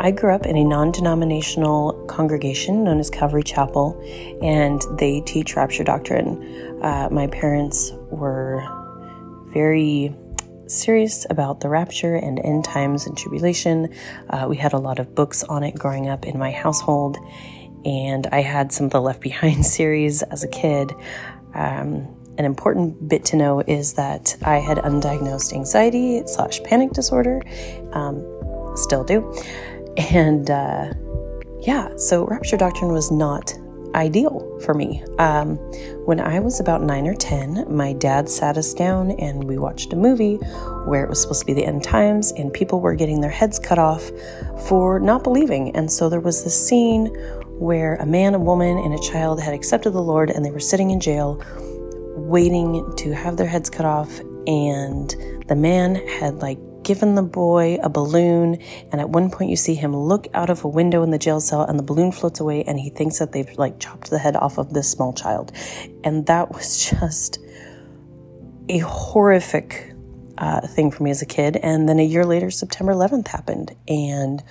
I 0.00 0.10
grew 0.10 0.34
up 0.34 0.46
in 0.46 0.56
a 0.56 0.64
non 0.64 0.90
denominational 0.90 1.92
congregation 2.08 2.82
known 2.82 2.98
as 2.98 3.10
Calvary 3.10 3.42
Chapel, 3.42 4.00
and 4.42 4.80
they 4.98 5.20
teach 5.20 5.54
rapture 5.54 5.84
doctrine. 5.84 6.80
Uh, 6.82 7.08
my 7.10 7.26
parents 7.26 7.92
were 8.10 8.64
very 9.52 10.14
serious 10.72 11.26
about 11.30 11.60
the 11.60 11.68
rapture 11.68 12.14
and 12.14 12.40
end 12.44 12.64
times 12.64 13.06
and 13.06 13.16
tribulation. 13.16 13.92
Uh, 14.30 14.46
we 14.48 14.56
had 14.56 14.72
a 14.72 14.78
lot 14.78 14.98
of 14.98 15.14
books 15.14 15.44
on 15.44 15.62
it 15.62 15.74
growing 15.74 16.08
up 16.08 16.26
in 16.26 16.38
my 16.38 16.50
household, 16.50 17.16
and 17.84 18.26
I 18.32 18.40
had 18.40 18.72
some 18.72 18.86
of 18.86 18.92
the 18.92 19.00
Left 19.00 19.20
Behind 19.20 19.64
series 19.78 20.22
as 20.22 20.42
a 20.42 20.48
kid. 20.48 20.92
Um, 21.54 22.08
an 22.38 22.46
important 22.46 23.08
bit 23.08 23.24
to 23.26 23.36
know 23.36 23.60
is 23.60 23.94
that 23.94 24.36
I 24.42 24.56
had 24.56 24.78
undiagnosed 24.78 25.52
anxiety 25.52 26.22
slash 26.26 26.62
panic 26.62 26.92
disorder, 26.92 27.42
um, 27.92 28.24
still 28.74 29.04
do, 29.04 29.30
and 29.96 30.50
uh, 30.50 30.92
yeah, 31.60 31.94
so 31.96 32.24
rapture 32.26 32.56
doctrine 32.56 32.92
was 32.92 33.10
not 33.10 33.52
ideal 33.94 34.58
for 34.64 34.74
me. 34.74 35.02
Um, 35.18 35.56
when 36.06 36.20
I 36.20 36.40
was 36.40 36.60
about 36.60 36.82
nine 36.82 37.06
or 37.06 37.14
ten, 37.14 37.64
my 37.68 37.92
dad 37.92 38.28
sat 38.28 38.56
us 38.56 38.74
down 38.74 39.12
and 39.12 39.44
we 39.44 39.58
watched 39.58 39.92
a 39.92 39.96
movie 39.96 40.36
where 40.86 41.04
it 41.04 41.08
was 41.08 41.20
supposed 41.20 41.40
to 41.40 41.46
be 41.46 41.54
the 41.54 41.64
end 41.64 41.84
times 41.84 42.32
and 42.32 42.52
people 42.52 42.80
were 42.80 42.94
getting 42.94 43.20
their 43.20 43.30
heads 43.30 43.58
cut 43.58 43.78
off 43.78 44.10
for 44.66 45.00
not 45.00 45.22
believing. 45.22 45.74
And 45.76 45.90
so 45.90 46.08
there 46.08 46.20
was 46.20 46.44
this 46.44 46.68
scene 46.68 47.06
where 47.58 47.96
a 47.96 48.06
man, 48.06 48.34
a 48.34 48.38
woman, 48.38 48.78
and 48.78 48.94
a 48.94 48.98
child 48.98 49.40
had 49.40 49.54
accepted 49.54 49.90
the 49.90 50.02
Lord 50.02 50.30
and 50.30 50.44
they 50.44 50.50
were 50.50 50.60
sitting 50.60 50.90
in 50.90 51.00
jail 51.00 51.42
waiting 52.14 52.90
to 52.96 53.12
have 53.14 53.36
their 53.36 53.46
heads 53.46 53.68
cut 53.68 53.84
off, 53.86 54.20
and 54.46 55.14
the 55.48 55.56
man 55.56 55.94
had 55.94 56.36
like 56.36 56.58
given 56.84 57.14
the 57.14 57.22
boy 57.22 57.78
a 57.82 57.88
balloon. 57.88 58.58
And 58.90 59.00
at 59.00 59.10
one 59.10 59.30
point, 59.30 59.50
you 59.50 59.56
see 59.56 59.74
him 59.74 59.94
look 59.94 60.26
out 60.34 60.50
of 60.50 60.64
a 60.64 60.68
window 60.68 61.02
in 61.02 61.10
the 61.10 61.18
jail 61.18 61.40
cell, 61.40 61.62
and 61.62 61.78
the 61.78 61.82
balloon 61.82 62.12
floats 62.12 62.40
away, 62.40 62.64
and 62.64 62.78
he 62.78 62.90
thinks 62.90 63.18
that 63.18 63.32
they've 63.32 63.58
like 63.58 63.78
chopped 63.78 64.10
the 64.10 64.18
head 64.18 64.36
off 64.36 64.58
of 64.58 64.72
this 64.72 64.90
small 64.90 65.12
child. 65.12 65.52
And 66.04 66.26
that 66.26 66.52
was 66.52 66.90
just 67.00 67.38
a 68.68 68.78
horrific 68.78 69.92
uh, 70.38 70.66
thing 70.66 70.90
for 70.90 71.02
me 71.02 71.10
as 71.10 71.22
a 71.22 71.26
kid. 71.26 71.56
And 71.56 71.88
then 71.88 71.98
a 71.98 72.04
year 72.04 72.24
later, 72.24 72.50
September 72.50 72.92
11th 72.92 73.28
happened, 73.28 73.74
and 73.88 74.42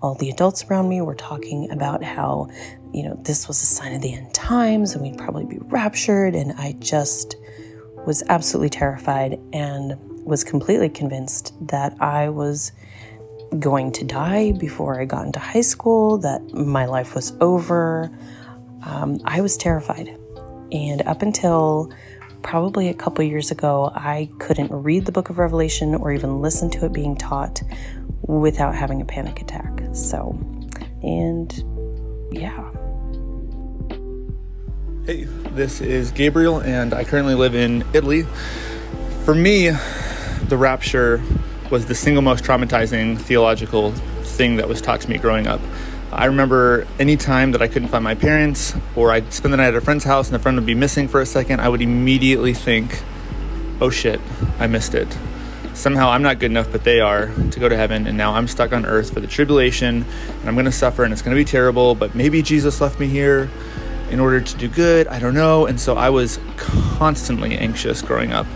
all 0.00 0.14
the 0.14 0.30
adults 0.30 0.64
around 0.64 0.88
me 0.88 1.00
were 1.00 1.14
talking 1.14 1.70
about 1.70 2.04
how, 2.04 2.48
you 2.92 3.02
know, 3.02 3.20
this 3.24 3.48
was 3.48 3.62
a 3.62 3.66
sign 3.66 3.94
of 3.94 4.02
the 4.02 4.14
end 4.14 4.32
times 4.32 4.94
and 4.94 5.02
we'd 5.02 5.18
probably 5.18 5.44
be 5.44 5.58
raptured. 5.60 6.34
And 6.34 6.52
I 6.52 6.72
just 6.78 7.36
was 8.06 8.22
absolutely 8.28 8.70
terrified 8.70 9.40
and 9.52 9.98
was 10.28 10.44
completely 10.44 10.90
convinced 10.90 11.54
that 11.68 11.96
I 12.00 12.28
was 12.28 12.72
going 13.58 13.92
to 13.92 14.04
die 14.04 14.52
before 14.52 15.00
I 15.00 15.06
got 15.06 15.24
into 15.24 15.40
high 15.40 15.62
school, 15.62 16.18
that 16.18 16.52
my 16.52 16.84
life 16.84 17.14
was 17.14 17.32
over. 17.40 18.10
Um, 18.84 19.18
I 19.24 19.40
was 19.40 19.56
terrified. 19.56 20.16
And 20.70 21.00
up 21.02 21.22
until 21.22 21.90
probably 22.42 22.88
a 22.88 22.94
couple 22.94 23.24
years 23.24 23.50
ago, 23.50 23.90
I 23.94 24.28
couldn't 24.38 24.70
read 24.70 25.06
the 25.06 25.12
book 25.12 25.30
of 25.30 25.38
Revelation 25.38 25.94
or 25.94 26.12
even 26.12 26.42
listen 26.42 26.68
to 26.70 26.84
it 26.84 26.92
being 26.92 27.16
taught 27.16 27.62
without 28.22 28.74
having 28.74 29.00
a 29.00 29.06
panic 29.06 29.40
attack. 29.40 29.80
So, 29.94 30.38
and 31.02 31.50
yeah. 32.30 32.70
Hey, 35.06 35.24
this 35.52 35.80
is 35.80 36.10
Gabriel, 36.10 36.60
and 36.60 36.92
I 36.92 37.04
currently 37.04 37.34
live 37.34 37.54
in 37.54 37.82
Italy. 37.94 38.26
For 39.24 39.34
me, 39.34 39.70
the 40.48 40.56
rapture 40.56 41.22
was 41.70 41.86
the 41.86 41.94
single 41.94 42.22
most 42.22 42.44
traumatizing 42.44 43.18
theological 43.18 43.92
thing 44.22 44.56
that 44.56 44.68
was 44.68 44.80
taught 44.80 45.00
to 45.02 45.10
me 45.10 45.18
growing 45.18 45.46
up. 45.46 45.60
I 46.10 46.26
remember 46.26 46.86
any 46.98 47.16
time 47.16 47.52
that 47.52 47.60
I 47.60 47.68
couldn't 47.68 47.88
find 47.88 48.02
my 48.02 48.14
parents, 48.14 48.74
or 48.96 49.12
I'd 49.12 49.32
spend 49.32 49.52
the 49.52 49.58
night 49.58 49.68
at 49.68 49.74
a 49.74 49.80
friend's 49.80 50.04
house 50.04 50.28
and 50.28 50.34
the 50.34 50.38
friend 50.38 50.56
would 50.56 50.66
be 50.66 50.74
missing 50.74 51.08
for 51.08 51.20
a 51.20 51.26
second, 51.26 51.60
I 51.60 51.68
would 51.68 51.82
immediately 51.82 52.54
think, 52.54 53.02
oh 53.80 53.90
shit, 53.90 54.20
I 54.58 54.66
missed 54.66 54.94
it 54.94 55.16
somehow 55.78 56.10
I'm 56.10 56.22
not 56.22 56.40
good 56.40 56.50
enough, 56.50 56.70
but 56.72 56.84
they 56.84 57.00
are 57.00 57.26
to 57.28 57.60
go 57.60 57.68
to 57.68 57.76
heaven, 57.76 58.06
and 58.06 58.18
now 58.18 58.34
I'm 58.34 58.48
stuck 58.48 58.72
on 58.72 58.84
earth 58.84 59.14
for 59.14 59.20
the 59.20 59.26
tribulation, 59.26 60.04
and 60.40 60.48
I'm 60.48 60.56
to 60.64 60.72
suffer, 60.72 61.04
and 61.04 61.12
it's 61.12 61.22
to 61.22 61.30
be 61.30 61.44
terrible, 61.44 61.94
but 61.94 62.14
maybe 62.14 62.42
Jesus 62.42 62.80
left 62.80 62.98
me 62.98 63.06
here 63.06 63.48
in 64.10 64.20
order 64.20 64.40
to 64.40 64.56
do 64.56 64.68
good. 64.68 65.06
I 65.08 65.18
don't 65.18 65.34
know. 65.34 65.66
And 65.66 65.80
so 65.80 65.96
I 65.96 66.10
was 66.10 66.40
constantly 66.56 67.56
anxious 67.56 68.02
growing 68.02 68.32
up. 68.32 68.46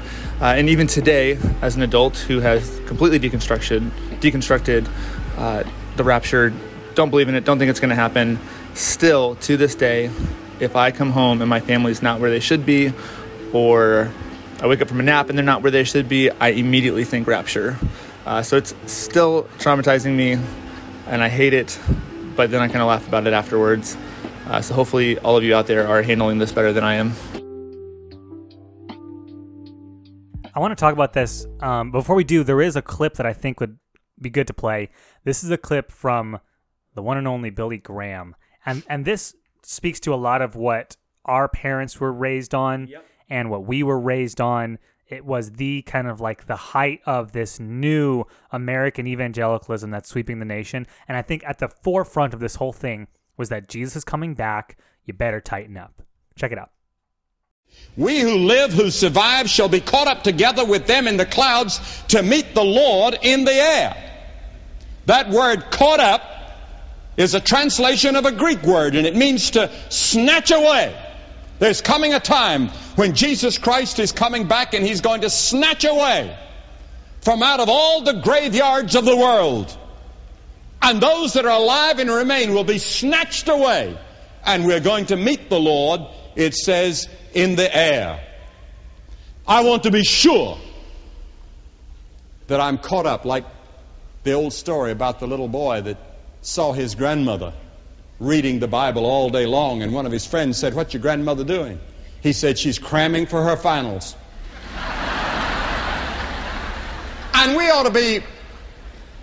Uh, 0.43 0.47
and 0.47 0.69
even 0.69 0.89
today, 0.89 1.39
as 1.61 1.77
an 1.77 1.83
adult 1.83 2.19
who 2.19 2.41
has 2.41 2.81
completely 2.87 3.21
deconstructed, 3.21 3.89
deconstructed 4.19 4.89
uh, 5.37 5.63
the 5.95 6.03
rapture, 6.03 6.53
don't 6.97 7.11
believe 7.11 7.29
in 7.29 7.37
it, 7.37 7.45
don't 7.45 7.61
think 7.61 7.71
it's 7.71 7.79
going 7.79 7.91
to 7.91 7.95
happen, 7.95 8.41
still 8.75 9.37
to 9.37 9.57
this 9.57 9.77
day, 9.77 10.11
if 10.59 10.75
I 10.75 10.91
come 10.91 11.11
home 11.11 11.43
and 11.43 11.49
my 11.49 11.61
family's 11.61 12.03
not 12.03 12.19
where 12.19 12.29
they 12.29 12.41
should 12.41 12.67
be, 12.67 12.93
or 13.53 14.11
I 14.61 14.67
wake 14.67 14.83
up 14.83 14.89
from 14.89 14.99
a 14.99 15.05
nap 15.05 15.29
and 15.29 15.39
they're 15.39 15.45
not 15.45 15.63
where 15.63 15.71
they 15.71 15.85
should 15.85 16.09
be, 16.09 16.29
I 16.29 16.49
immediately 16.49 17.05
think 17.05 17.29
rapture. 17.29 17.79
Uh, 18.27 18.43
so 18.43 18.57
it's 18.57 18.75
still 18.87 19.45
traumatizing 19.59 20.17
me 20.17 20.39
and 21.07 21.23
I 21.23 21.29
hate 21.29 21.55
it, 21.55 21.79
but 22.35 22.51
then 22.51 22.61
I 22.61 22.67
kind 22.67 22.81
of 22.81 22.89
laugh 22.89 23.07
about 23.07 23.29
it 23.29 23.33
afterwards. 23.33 23.97
Uh, 24.49 24.61
so 24.61 24.75
hopefully, 24.75 25.21
all 25.21 25.37
of 25.37 25.45
you 25.45 25.55
out 25.55 25.69
there 25.69 25.87
are 25.87 26.03
handling 26.03 26.39
this 26.39 26.51
better 26.51 26.73
than 26.73 26.83
I 26.83 26.95
am. 26.95 27.15
I 30.55 30.61
want 30.61 30.77
to 30.77 30.81
talk 30.81 30.93
about 30.93 31.13
this. 31.13 31.47
Um, 31.61 31.91
before 31.91 32.17
we 32.17 32.25
do, 32.25 32.45
there 32.45 32.61
is 32.61 32.77
a 32.77 32.83
clip 32.83 33.15
that 33.15 33.27
I 33.27 33.33
think 33.33 33.61
would 33.61 33.79
be 34.21 34.31
good 34.31 34.47
to 34.49 34.55
play. 34.55 34.91
This 35.25 35.43
is 35.43 35.51
a 35.51 35.59
clip 35.59 35.91
from 35.91 36.39
the 36.95 37.03
one 37.03 37.17
and 37.17 37.27
only 37.27 37.51
Billy 37.51 37.79
Graham, 37.79 38.37
and 38.67 38.83
and 38.89 39.05
this 39.05 39.35
speaks 39.63 40.01
to 40.01 40.13
a 40.13 40.17
lot 40.17 40.43
of 40.43 40.57
what 40.57 40.97
our 41.25 41.49
parents 41.49 42.01
were 42.01 42.13
raised 42.13 42.55
on. 42.55 42.87
Yep 42.89 43.05
and 43.33 43.49
what 43.49 43.65
we 43.65 43.83
were 43.83 43.99
raised 43.99 44.43
on. 44.43 44.79
It 45.09 45.25
was 45.25 45.53
the 45.53 45.81
kind 45.83 46.07
of 46.07 46.21
like 46.21 46.47
the 46.47 46.57
height 46.57 47.01
of 47.07 47.33
this 47.33 47.59
new 47.59 48.25
American 48.51 49.07
evangelicalism 49.07 49.91
that's 49.91 50.11
sweeping 50.11 50.39
the 50.39 50.45
nation. 50.45 50.87
And 51.09 51.17
I 51.17 51.23
think 51.23 51.43
at 51.47 51.59
the 51.59 51.69
forefront 51.69 52.35
of 52.35 52.41
this 52.41 52.57
whole 52.57 52.75
thing 52.75 53.09
was 53.39 53.49
that 53.49 53.69
Jesus 53.69 53.97
is 53.97 54.05
coming 54.05 54.35
back. 54.35 54.77
You 55.07 55.15
better 55.15 55.41
tighten 55.41 55.79
up. 55.79 56.03
Check 56.37 56.53
it 56.53 56.59
out. 56.59 56.73
We 57.97 58.21
who 58.21 58.39
live, 58.39 58.73
who 58.73 58.91
survive, 58.91 59.51
shall 59.51 59.69
be 59.69 59.81
caught 59.81 60.09
up 60.09 60.23
together 60.23 60.65
with 60.65 60.87
them 60.87 61.07
in 61.07 61.17
the 61.17 61.27
clouds 61.27 61.81
to 62.09 62.23
meet 62.23 62.55
the 62.55 62.65
Lord 62.65 63.19
in 63.23 63.45
the 63.45 63.53
air. 63.53 63.97
That 65.07 65.31
word 65.31 65.71
caught 65.71 66.01
up 66.01 66.23
is 67.17 67.35
a 67.35 67.41
translation 67.41 68.17
of 68.17 68.25
a 68.25 68.33
Greek 68.33 68.63
word, 68.63 68.95
and 68.95 69.07
it 69.07 69.15
means 69.15 69.53
to 69.53 69.71
snatch 69.91 70.51
away. 70.51 70.97
There's 71.59 71.83
coming 71.83 72.15
a 72.15 72.21
time 72.21 72.69
when 72.97 73.15
Jesus 73.15 73.59
Christ 73.59 73.99
is 73.99 74.13
coming 74.13 74.49
back 74.49 74.75
and 74.75 74.87
he's 74.87 75.01
going 75.03 75.21
to 75.21 75.31
snatch 75.31 75.85
away 75.85 76.37
from 77.21 77.43
out 77.43 77.61
of 77.61 77.69
all 77.69 78.03
the 78.03 78.15
graveyards 78.15 78.97
of 78.97 79.05
the 79.05 79.17
world 79.17 79.77
And 80.83 81.01
those 81.01 81.35
that 81.35 81.47
are 81.47 81.61
alive 81.61 82.01
and 82.01 82.11
remain 82.11 82.53
will 82.53 82.65
be 82.65 82.79
snatched 82.79 83.49
away. 83.49 83.97
And 84.45 84.67
we're 84.67 84.81
going 84.81 85.07
to 85.07 85.17
meet 85.17 85.49
the 85.49 85.61
Lord, 85.61 86.01
it 86.37 86.55
says, 86.55 87.09
in 87.35 87.57
the 87.57 87.75
air. 87.75 88.21
I 89.47 89.65
want 89.65 89.85
to 89.85 89.91
be 89.91 90.05
sure 90.05 90.59
that 92.47 92.61
I'm 92.61 92.79
caught 92.79 93.07
up 93.07 93.25
like 93.25 93.45
the 94.25 94.33
old 94.33 94.53
story 94.53 94.93
about 94.93 95.21
the 95.21 95.27
little 95.27 95.49
boy 95.49 95.81
that 95.83 95.99
saw 96.43 96.73
his 96.73 96.95
grandmother 96.95 97.53
reading 98.21 98.61
the 98.61 98.69
Bible 98.69 99.05
all 99.05 99.31
day 99.31 99.47
long, 99.47 99.83
and 99.83 99.93
one 99.93 100.07
of 100.07 100.13
his 100.13 100.27
friends 100.27 100.59
said, 100.59 100.75
What's 100.75 100.95
your 100.95 101.03
grandmother 101.03 101.45
doing? 101.45 101.81
He 102.23 102.33
said, 102.33 102.59
She's 102.59 102.79
cramming 102.79 103.27
for 103.27 103.43
her 103.43 103.57
finals. 103.57 104.15
and 107.35 107.57
we 107.57 107.69
ought 107.69 107.85
to 107.85 107.91
be, 107.91 108.21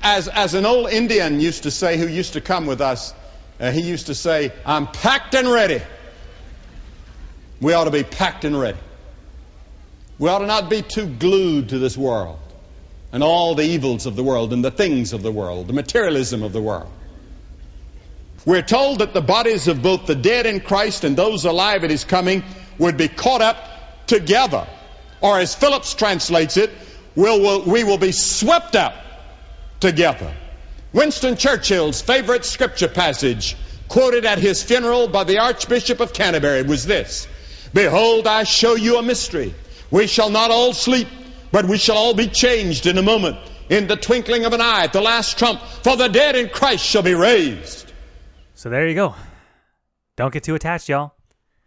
as, 0.03 0.27
as 0.27 0.53
an 0.53 0.65
old 0.65 0.90
Indian 0.90 1.40
used 1.40 1.64
to 1.64 1.72
say, 1.72 1.98
who 1.98 2.07
used 2.07 2.34
to 2.34 2.41
come 2.41 2.65
with 2.65 2.81
us, 2.81 3.14
uh, 3.60 3.72
he 3.72 3.81
used 3.81 4.07
to 4.07 4.15
say, 4.15 4.52
I'm 4.65 4.88
packed 4.88 5.34
and 5.36 5.49
ready. 5.49 5.81
We 7.61 7.73
ought 7.73 7.86
to 7.86 7.91
be 7.91 8.03
packed 8.03 8.45
and 8.45 8.60
ready. 8.60 8.77
We 10.18 10.30
ought 10.30 10.40
to 10.40 10.45
not 10.45 10.69
be 10.69 10.81
too 10.81 11.07
glued 11.07 11.69
to 11.69 11.80
this 11.80 11.98
world 11.98 12.40
and 13.11 13.23
all 13.23 13.56
the 13.56 13.64
evils 13.64 14.06
of 14.06 14.15
the 14.15 14.23
world 14.23 14.53
and 14.53 14.64
the 14.64 14.72
things 14.72 15.14
of 15.14 15.23
the 15.23 15.31
world, 15.31 15.68
the 15.68 15.73
materialism 15.73 16.44
of 16.44 16.53
the 16.53 16.61
world. 16.61 16.90
We're 18.45 18.61
told 18.61 18.99
that 18.99 19.14
the 19.14 19.22
bodies 19.22 19.68
of 19.68 19.81
both 19.81 20.06
the 20.06 20.15
dead 20.15 20.45
in 20.45 20.60
Christ 20.60 21.03
and 21.03 21.18
those 21.18 21.45
alive 21.45 21.84
at 21.84 21.90
his 21.90 22.03
coming 22.03 22.44
would 22.77 22.98
be 22.98 23.07
caught 23.07 23.41
up 23.41 24.07
together. 24.07 24.68
Or 25.22 25.40
as 25.40 25.53
Phillips 25.53 25.94
translates 25.94 26.56
it, 26.57 26.72
we'll, 27.15 27.41
we'll, 27.41 27.61
we 27.64 27.84
will 27.84 27.98
be 27.98 28.11
swept 28.11 28.76
up 28.76 28.95
together. 29.80 30.34
Winston 30.94 31.36
Churchill's 31.36 32.02
favorite 32.02 32.45
scripture 32.45 32.88
passage, 32.88 33.56
quoted 33.90 34.26
at 34.26 34.40
his 34.40 34.64
funeral 34.64 35.07
by 35.07 35.23
the 35.23 35.40
Archbishop 35.40 35.99
of 35.99 36.14
Canterbury, 36.14 36.64
was 36.64 36.86
this 36.86 37.27
Behold, 37.74 38.28
I 38.28 38.44
show 38.44 38.76
you 38.76 38.98
a 38.98 39.02
mystery. 39.04 39.54
We 39.91 40.08
shall 40.08 40.30
not 40.30 40.52
all 40.52 40.74
sleep, 40.74 41.08
but 41.52 41.66
we 41.66 41.78
shall 41.78 41.98
all 41.98 42.14
be 42.14 42.28
changed 42.28 42.86
in 42.88 42.98
a 42.98 43.02
moment, 43.02 43.38
in 43.70 43.88
the 43.88 43.96
twinkling 43.96 44.46
of 44.46 44.54
an 44.54 44.62
eye, 44.62 44.84
at 44.86 44.94
the 44.94 45.02
last 45.02 45.38
trump, 45.38 45.62
for 45.62 45.96
the 45.96 46.08
dead 46.08 46.36
in 46.36 46.50
Christ 46.50 46.86
shall 46.86 47.04
be 47.04 47.14
raised. 47.14 47.91
So 48.54 48.70
there 48.70 48.88
you 48.88 48.96
go. 48.96 49.16
Don't 50.16 50.34
get 50.34 50.44
too 50.44 50.56
attached, 50.56 50.90
y'all. 50.90 51.14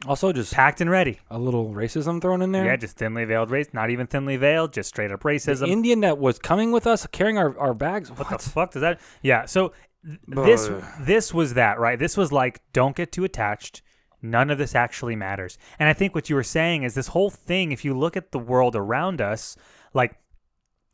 Also, 0.07 0.33
just 0.33 0.53
Packed 0.53 0.81
and 0.81 0.91
ready. 0.91 1.21
a 1.31 1.39
little 1.39 1.71
racism 1.71 2.21
thrown 2.21 2.43
in 2.43 2.51
there. 2.51 2.65
Yeah, 2.65 2.75
just 2.77 2.97
thinly 2.97 3.25
veiled 3.25 3.51
race. 3.53 3.69
Not 3.73 3.91
even 3.91 4.09
thinly 4.09 4.37
veiled, 4.37 4.73
just 4.73 4.89
straight 4.89 5.13
up 5.13 5.21
racism. 5.21 5.61
the 5.61 5.67
Indian 5.69 6.01
that 6.01 6.19
was 6.19 6.41
coming 6.41 6.73
with 6.73 6.87
us 6.89 7.07
carrying 7.13 7.39
our, 7.39 7.57
our 7.57 7.73
bags. 7.73 8.11
What, 8.11 8.29
What 8.31 8.41
the 8.41 8.51
fuck 8.51 8.73
does 8.73 8.83
that? 8.83 9.01
Yeah. 9.23 9.47
So 9.47 9.73
th- 10.05 10.19
this 10.27 10.69
this 11.01 11.33
was 11.33 11.55
that 11.55 11.79
right. 11.79 11.99
This 12.01 12.17
was 12.17 12.33
like 12.33 12.61
don't 12.73 12.97
get 12.97 13.13
too 13.13 13.23
attached. 13.23 13.81
None 14.23 14.51
of 14.51 14.59
this 14.59 14.75
actually 14.75 15.17
matters. 15.17 15.59
And 15.79 15.89
I 15.89 15.93
think 15.93 16.15
what 16.15 16.31
you 16.31 16.37
were 16.37 16.45
saying 16.45 16.85
is 16.85 16.95
this 16.95 17.09
whole 17.09 17.31
thing. 17.31 17.73
If 17.73 17.85
you 17.85 17.99
look 17.99 18.17
at 18.17 18.31
the 18.31 18.39
world 18.39 18.77
around 18.77 19.21
us, 19.21 19.57
like 19.93 20.17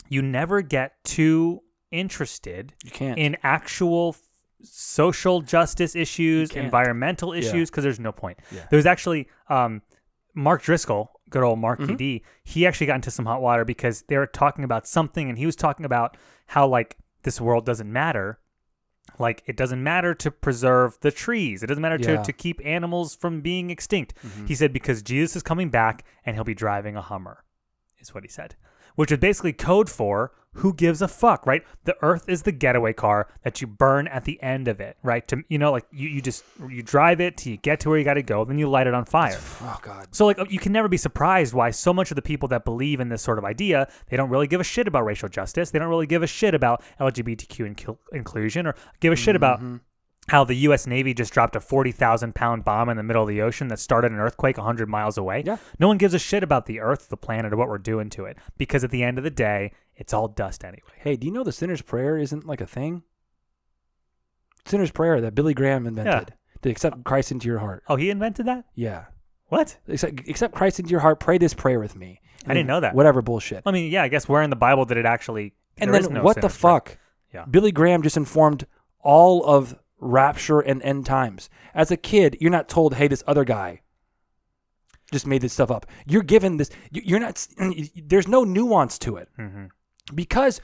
you 0.08 0.22
never 0.22 0.62
get 0.62 1.04
too 1.04 1.62
interested 1.90 2.72
You 2.84 2.90
can't. 2.90 3.18
in 3.18 3.36
actual 3.42 4.16
social 4.62 5.40
justice 5.40 5.94
issues, 5.94 6.50
environmental 6.52 7.32
issues, 7.32 7.70
because 7.70 7.84
there's 7.84 8.00
no 8.00 8.12
point. 8.12 8.38
Yeah. 8.50 8.66
There 8.70 8.76
was 8.76 8.86
actually 8.86 9.28
um, 9.48 9.82
Mark 10.34 10.62
Driscoll, 10.62 11.10
good 11.30 11.42
old 11.42 11.58
Mark 11.58 11.80
Mm-hmm. 11.80 12.24
He 12.44 12.66
actually 12.66 12.86
got 12.86 12.96
into 12.96 13.10
some 13.10 13.26
hot 13.26 13.40
water 13.40 13.64
because 13.64 14.02
they 14.08 14.16
were 14.16 14.26
talking 14.26 14.64
about 14.64 14.86
something, 14.86 15.28
and 15.28 15.38
he 15.38 15.46
was 15.46 15.56
talking 15.56 15.84
about 15.84 16.16
how 16.46 16.66
like 16.66 16.96
this 17.22 17.40
world 17.40 17.66
doesn't 17.66 17.92
matter. 17.92 18.38
Like 19.18 19.42
it 19.46 19.56
doesn't 19.56 19.82
matter 19.82 20.14
to 20.14 20.30
preserve 20.30 20.98
the 21.00 21.10
trees. 21.10 21.62
It 21.62 21.66
doesn't 21.66 21.82
matter 21.82 21.98
Yeah. 22.00 22.18
to, 22.18 22.24
to 22.24 22.32
keep 22.32 22.60
animals 22.64 23.14
from 23.14 23.40
being 23.40 23.70
extinct. 23.70 24.14
Mm-hmm. 24.24 24.46
He 24.46 24.54
said 24.54 24.72
because 24.72 25.02
Jesus 25.02 25.36
is 25.36 25.42
coming 25.42 25.70
back 25.70 26.04
and 26.24 26.36
he'll 26.36 26.44
be 26.44 26.54
driving 26.54 26.96
a 26.96 27.02
Hummer, 27.02 27.44
is 28.00 28.14
what 28.14 28.24
he 28.24 28.28
said. 28.28 28.54
Which 28.98 29.12
is 29.12 29.18
basically 29.18 29.52
code 29.52 29.88
for 29.88 30.32
who 30.54 30.74
gives 30.74 31.00
a 31.00 31.06
fuck, 31.06 31.46
right? 31.46 31.62
The 31.84 31.94
earth 32.02 32.28
is 32.28 32.42
the 32.42 32.50
getaway 32.50 32.92
car 32.92 33.28
that 33.42 33.60
you 33.60 33.68
burn 33.68 34.08
at 34.08 34.24
the 34.24 34.42
end 34.42 34.66
of 34.66 34.80
it, 34.80 34.96
right? 35.04 35.26
To 35.28 35.44
you 35.46 35.56
know, 35.56 35.70
like 35.70 35.86
you, 35.92 36.08
you 36.08 36.20
just 36.20 36.42
you 36.68 36.82
drive 36.82 37.20
it 37.20 37.36
till 37.36 37.52
you 37.52 37.58
get 37.58 37.78
to 37.80 37.88
where 37.88 37.98
you 37.98 38.04
gotta 38.04 38.22
go, 38.22 38.44
then 38.44 38.58
you 38.58 38.68
light 38.68 38.88
it 38.88 38.94
on 38.94 39.04
fire. 39.04 39.38
oh 39.62 39.78
God. 39.82 40.08
So 40.10 40.26
like 40.26 40.38
you 40.50 40.58
can 40.58 40.72
never 40.72 40.88
be 40.88 40.96
surprised 40.96 41.54
why 41.54 41.70
so 41.70 41.94
much 41.94 42.10
of 42.10 42.16
the 42.16 42.22
people 42.22 42.48
that 42.48 42.64
believe 42.64 42.98
in 42.98 43.08
this 43.08 43.22
sort 43.22 43.38
of 43.38 43.44
idea, 43.44 43.88
they 44.08 44.16
don't 44.16 44.30
really 44.30 44.48
give 44.48 44.60
a 44.60 44.64
shit 44.64 44.88
about 44.88 45.04
racial 45.04 45.28
justice. 45.28 45.70
They 45.70 45.78
don't 45.78 45.90
really 45.90 46.08
give 46.08 46.24
a 46.24 46.26
shit 46.26 46.54
about 46.54 46.82
LGBTQ 46.98 47.76
inc- 47.76 47.98
inclusion 48.12 48.66
or 48.66 48.74
give 48.98 49.12
a 49.12 49.16
shit 49.16 49.36
about 49.36 49.58
mm-hmm. 49.58 49.76
How 50.28 50.44
the 50.44 50.54
U.S. 50.54 50.86
Navy 50.86 51.14
just 51.14 51.32
dropped 51.32 51.56
a 51.56 51.60
40,000 51.60 52.34
pound 52.34 52.64
bomb 52.64 52.88
in 52.88 52.96
the 52.96 53.02
middle 53.02 53.22
of 53.22 53.28
the 53.28 53.40
ocean 53.42 53.68
that 53.68 53.78
started 53.78 54.12
an 54.12 54.18
earthquake 54.18 54.56
100 54.56 54.88
miles 54.88 55.16
away. 55.16 55.42
Yeah. 55.46 55.56
No 55.78 55.88
one 55.88 55.98
gives 55.98 56.14
a 56.14 56.18
shit 56.18 56.42
about 56.42 56.66
the 56.66 56.80
earth, 56.80 57.08
the 57.08 57.16
planet, 57.16 57.52
or 57.52 57.56
what 57.56 57.68
we're 57.68 57.78
doing 57.78 58.10
to 58.10 58.24
it 58.26 58.36
because 58.56 58.84
at 58.84 58.90
the 58.90 59.02
end 59.02 59.18
of 59.18 59.24
the 59.24 59.30
day, 59.30 59.72
it's 59.96 60.12
all 60.12 60.28
dust 60.28 60.64
anyway. 60.64 60.82
Hey, 60.98 61.16
do 61.16 61.26
you 61.26 61.32
know 61.32 61.44
the 61.44 61.52
sinner's 61.52 61.82
prayer 61.82 62.16
isn't 62.18 62.46
like 62.46 62.60
a 62.60 62.66
thing? 62.66 63.02
Sinner's 64.66 64.90
prayer 64.90 65.20
that 65.20 65.34
Billy 65.34 65.54
Graham 65.54 65.86
invented 65.86 66.34
to 66.62 66.70
accept 66.70 67.04
Christ 67.04 67.32
into 67.32 67.48
your 67.48 67.58
heart. 67.58 67.82
Oh, 67.88 67.96
he 67.96 68.10
invented 68.10 68.46
that? 68.46 68.66
Yeah. 68.74 69.06
What? 69.46 69.78
Accept, 69.88 70.28
accept 70.28 70.54
Christ 70.54 70.78
into 70.78 70.90
your 70.90 71.00
heart. 71.00 71.20
Pray 71.20 71.38
this 71.38 71.54
prayer 71.54 71.80
with 71.80 71.96
me. 71.96 72.20
I 72.46 72.54
didn't 72.54 72.66
know 72.66 72.80
that. 72.80 72.94
Whatever 72.94 73.22
bullshit. 73.22 73.62
I 73.66 73.72
mean, 73.72 73.90
yeah, 73.90 74.02
I 74.02 74.08
guess 74.08 74.28
where 74.28 74.42
in 74.42 74.50
the 74.50 74.56
Bible 74.56 74.84
did 74.84 74.96
it 74.98 75.06
actually. 75.06 75.54
and 75.78 75.92
then 75.92 76.12
no 76.12 76.22
what 76.22 76.36
the 76.36 76.42
sinner's 76.42 76.58
prayer. 76.58 76.72
fuck? 76.74 76.98
Yeah. 77.32 77.44
Billy 77.46 77.72
Graham 77.72 78.02
just 78.02 78.16
informed 78.16 78.66
all 79.00 79.44
of 79.44 79.74
rapture 80.00 80.60
and 80.60 80.82
end 80.82 81.06
times. 81.06 81.48
As 81.74 81.90
a 81.90 81.96
kid, 81.96 82.36
you're 82.40 82.50
not 82.50 82.68
told, 82.68 82.94
"Hey, 82.94 83.08
this 83.08 83.22
other 83.26 83.44
guy 83.44 83.80
just 85.12 85.26
made 85.26 85.42
this 85.42 85.52
stuff 85.52 85.70
up." 85.70 85.86
You're 86.06 86.22
given 86.22 86.56
this. 86.56 86.70
you- 86.90 87.02
You're 87.04 87.20
not. 87.20 87.46
There's 87.96 88.28
no 88.28 88.44
nuance 88.44 88.98
to 89.00 89.16
it 89.16 89.28
Mm-hmm. 89.38 89.66
because 90.14 90.60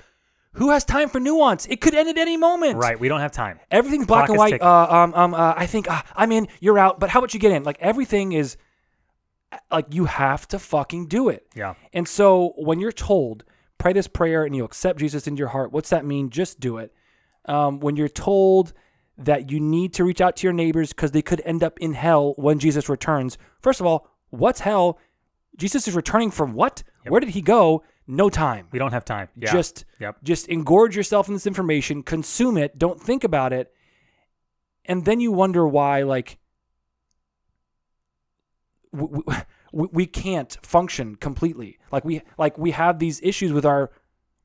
who 0.54 0.70
has 0.70 0.84
time 0.84 1.08
for 1.08 1.18
nuance? 1.18 1.66
It 1.66 1.80
could 1.80 1.94
end 1.94 2.08
at 2.08 2.16
any 2.18 2.36
moment. 2.36 2.76
Right. 2.78 2.98
We 2.98 3.08
don't 3.08 3.20
have 3.20 3.32
time. 3.32 3.58
Everything's 3.72 4.06
black 4.06 4.26
Clock 4.26 4.30
and 4.30 4.38
white. 4.38 4.62
Uh, 4.62 4.86
um, 4.88 5.14
um, 5.14 5.34
uh, 5.34 5.54
I 5.56 5.66
think 5.66 5.90
uh, 5.90 6.02
I'm 6.14 6.30
in. 6.30 6.46
You're 6.60 6.78
out. 6.78 7.00
But 7.00 7.10
how 7.10 7.18
about 7.18 7.34
you 7.34 7.40
get 7.40 7.50
in? 7.52 7.64
Like 7.64 7.78
everything 7.80 8.32
is 8.32 8.56
like 9.70 9.86
you 9.90 10.04
have 10.06 10.46
to 10.48 10.58
fucking 10.58 11.06
do 11.06 11.28
it. 11.28 11.46
Yeah. 11.54 11.74
And 11.92 12.06
so 12.08 12.54
when 12.56 12.78
you're 12.80 12.92
told, 12.92 13.44
pray 13.78 13.92
this 13.92 14.06
prayer 14.08 14.44
and 14.44 14.54
you 14.54 14.64
accept 14.64 14.98
Jesus 15.00 15.26
into 15.26 15.38
your 15.40 15.48
heart, 15.48 15.72
what's 15.72 15.90
that 15.90 16.04
mean? 16.04 16.30
Just 16.30 16.60
do 16.60 16.78
it. 16.78 16.92
Um, 17.46 17.78
when 17.80 17.94
you're 17.96 18.08
told 18.08 18.72
that 19.16 19.50
you 19.50 19.60
need 19.60 19.92
to 19.94 20.04
reach 20.04 20.20
out 20.20 20.36
to 20.36 20.46
your 20.46 20.52
neighbors 20.52 20.92
because 20.92 21.12
they 21.12 21.22
could 21.22 21.40
end 21.44 21.62
up 21.62 21.78
in 21.78 21.94
hell 21.94 22.34
when 22.36 22.58
Jesus 22.58 22.88
returns, 22.88 23.38
first 23.60 23.80
of 23.80 23.86
all, 23.86 24.08
what's 24.30 24.60
hell? 24.60 24.98
Jesus 25.56 25.86
is 25.86 25.94
returning 25.94 26.30
from 26.30 26.52
what? 26.54 26.82
Where 27.06 27.20
did 27.20 27.30
he 27.30 27.40
go? 27.42 27.84
No 28.06 28.28
time. 28.28 28.66
We 28.72 28.78
don't 28.78 28.92
have 28.92 29.04
time. 29.04 29.28
Yeah. 29.36 29.52
Just 29.52 29.84
Yep. 30.00 30.16
just 30.22 30.48
engorge 30.48 30.94
yourself 30.96 31.28
in 31.28 31.34
this 31.34 31.46
information, 31.46 32.02
consume 32.02 32.56
it, 32.58 32.76
don't 32.78 33.00
think 33.00 33.24
about 33.24 33.52
it, 33.52 33.72
and 34.84 35.04
then 35.04 35.20
you 35.20 35.32
wonder 35.32 35.66
why 35.66 36.02
like 36.02 36.38
we, 38.92 39.22
we, 39.72 39.88
we 39.92 40.06
can't 40.06 40.58
function 40.62 41.16
completely. 41.16 41.78
Like 41.92 42.04
we 42.04 42.22
like 42.38 42.58
we 42.58 42.72
have 42.72 42.98
these 42.98 43.20
issues 43.22 43.52
with 43.52 43.64
our 43.64 43.90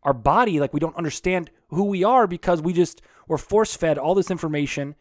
our 0.04 0.14
body 0.14 0.60
like 0.60 0.74
we 0.74 0.80
don't 0.80 0.96
understand 0.96 1.52
who 1.70 1.84
we 1.86 2.04
are 2.04 2.26
because 2.28 2.62
we 2.62 2.72
just 2.72 3.02
were 3.30 3.38
force 3.38 3.78
fed 3.78 3.98
all 3.98 4.14
this 4.14 4.30
information. 4.30 4.96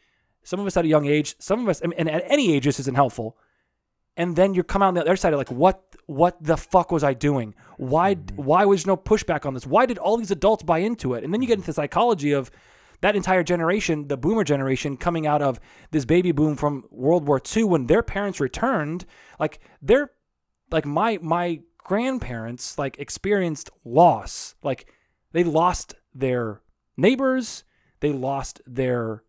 Some 0.44 0.60
of 0.60 0.66
us 0.66 0.76
at 0.76 0.84
a 0.84 0.88
young 0.88 1.06
age 1.06 1.34
some 1.40 1.60
of 1.60 1.68
us 1.68 1.80
and 1.80 1.92
at 2.08 2.22
any 2.26 2.54
age 2.54 2.64
this 2.64 2.78
isn't 2.78 2.94
helpful. 2.94 3.36
And 4.16 4.36
then 4.36 4.54
you 4.54 4.62
come 4.62 4.82
out 4.82 4.88
on 4.88 4.94
the 4.94 5.00
other 5.00 5.16
side 5.16 5.32
of 5.32 5.38
like 5.38 5.50
what 5.50 5.82
what 6.06 6.42
the 6.42 6.56
fuck 6.56 6.92
was 6.92 7.02
i 7.02 7.14
doing? 7.14 7.54
Why 7.78 8.14
mm-hmm. 8.14 8.36
why 8.36 8.64
was 8.64 8.84
there 8.84 8.92
no 8.92 8.96
pushback 8.96 9.44
on 9.44 9.54
this? 9.54 9.66
Why 9.66 9.86
did 9.86 9.98
all 9.98 10.16
these 10.16 10.30
adults 10.30 10.62
buy 10.62 10.78
into 10.78 11.14
it? 11.14 11.24
And 11.24 11.34
then 11.34 11.42
you 11.42 11.48
get 11.48 11.58
into 11.58 11.66
the 11.66 11.72
psychology 11.72 12.32
of 12.32 12.50
that 13.00 13.16
entire 13.16 13.42
generation 13.42 14.08
the 14.08 14.16
boomer 14.16 14.44
generation 14.44 14.96
coming 14.96 15.26
out 15.26 15.40
of 15.40 15.58
this 15.92 16.04
baby 16.04 16.32
boom 16.32 16.56
from 16.56 16.84
world 16.90 17.26
war 17.26 17.40
ii 17.56 17.64
when 17.64 17.86
their 17.86 18.02
parents 18.02 18.40
returned. 18.40 19.06
Like 19.40 19.60
they're 19.80 20.10
like 20.70 20.84
my 20.84 21.18
my 21.22 21.60
grandparents 21.78 22.76
like 22.76 22.98
experienced 22.98 23.70
loss. 23.84 24.54
Like 24.62 24.92
they 25.32 25.42
lost 25.44 25.94
their 26.14 26.60
neighbors 26.96 27.64
they 28.00 28.12
lost 28.12 28.60
their 28.66 29.22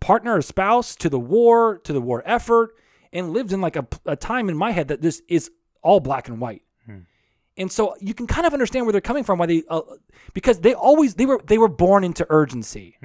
partner 0.00 0.36
or 0.36 0.42
spouse 0.42 0.94
to 0.96 1.08
the 1.08 1.18
war 1.18 1.78
to 1.78 1.92
the 1.92 2.00
war 2.00 2.22
effort 2.26 2.74
and 3.12 3.30
lived 3.32 3.52
in 3.52 3.60
like 3.60 3.76
a, 3.76 3.86
a 4.04 4.16
time 4.16 4.48
in 4.48 4.56
my 4.56 4.70
head 4.70 4.88
that 4.88 5.00
this 5.00 5.22
is 5.28 5.50
all 5.82 6.00
black 6.00 6.28
and 6.28 6.40
white. 6.40 6.62
And 7.56 7.72
so 7.72 7.96
you 8.00 8.14
can 8.14 8.26
kind 8.28 8.46
of 8.46 8.52
understand 8.52 8.86
where 8.86 8.92
they're 8.92 9.00
coming 9.00 9.24
from 9.24 9.38
why 9.38 9.46
they 9.46 9.64
uh, 9.68 9.80
because 10.32 10.60
they 10.60 10.74
always 10.74 11.14
they 11.14 11.26
were 11.26 11.40
they 11.44 11.58
were 11.58 11.68
born 11.68 12.04
into 12.04 12.24
urgency. 12.30 12.96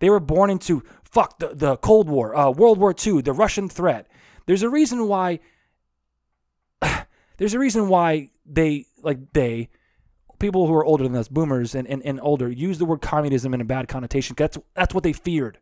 They 0.00 0.10
were 0.10 0.20
born 0.20 0.50
into 0.50 0.82
fuck 1.04 1.38
the, 1.38 1.48
the 1.54 1.76
cold 1.76 2.08
war 2.08 2.34
uh, 2.34 2.50
world 2.50 2.78
war 2.78 2.94
ii 3.06 3.20
the 3.20 3.32
russian 3.32 3.68
threat. 3.68 4.08
There's 4.46 4.62
a 4.64 4.68
reason 4.68 5.06
why 5.06 5.38
there's 7.36 7.54
a 7.54 7.58
reason 7.58 7.88
why 7.88 8.30
they 8.44 8.86
like 9.02 9.32
they 9.34 9.68
people 10.42 10.66
who 10.66 10.74
are 10.74 10.84
older 10.84 11.04
than 11.04 11.16
us, 11.16 11.28
boomers 11.28 11.74
and, 11.74 11.88
and, 11.88 12.02
and 12.04 12.20
older, 12.20 12.50
use 12.50 12.76
the 12.78 12.84
word 12.84 13.00
communism 13.00 13.54
in 13.54 13.60
a 13.62 13.64
bad 13.64 13.88
connotation. 13.88 14.34
That's 14.36 14.58
that's 14.74 14.92
what 14.92 15.04
they 15.04 15.14
feared. 15.14 15.56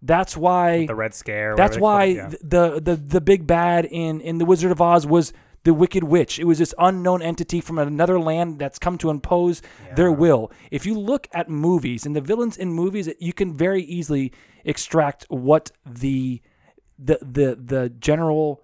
That's 0.00 0.36
why 0.36 0.78
Mm-hmm. 0.78 0.86
the 0.86 0.94
Red 0.94 1.14
Scare. 1.14 1.56
that's 1.56 1.76
why 1.78 2.04
it, 2.04 2.16
yeah. 2.16 2.28
the, 2.42 2.80
the 2.82 2.96
the 2.96 3.20
big 3.20 3.46
bad 3.46 3.84
in 3.84 4.20
in 4.20 4.38
the 4.38 4.44
Wizard 4.46 4.70
of 4.70 4.80
Oz 4.80 5.06
was 5.06 5.32
the 5.64 5.72
Wicked 5.72 6.04
Witch. 6.04 6.38
It 6.38 6.44
was 6.44 6.58
this 6.58 6.74
unknown 6.78 7.22
entity 7.22 7.60
from 7.62 7.78
another 7.78 8.20
land 8.20 8.58
that's 8.58 8.78
come 8.78 8.98
to 8.98 9.08
impose 9.08 9.62
their 9.96 10.12
will. 10.12 10.52
If 10.70 10.84
you 10.84 10.98
look 10.98 11.26
at 11.32 11.48
movies 11.48 12.04
and 12.04 12.14
the 12.14 12.20
villains 12.20 12.56
in 12.58 12.70
movies, 12.70 13.08
you 13.18 13.32
can 13.32 13.56
very 13.56 13.82
easily 13.82 14.30
extract 14.64 15.24
what 15.30 15.70
the 15.86 16.42
the 16.98 17.18
the 17.22 17.58
the 17.72 17.88
general 17.98 18.60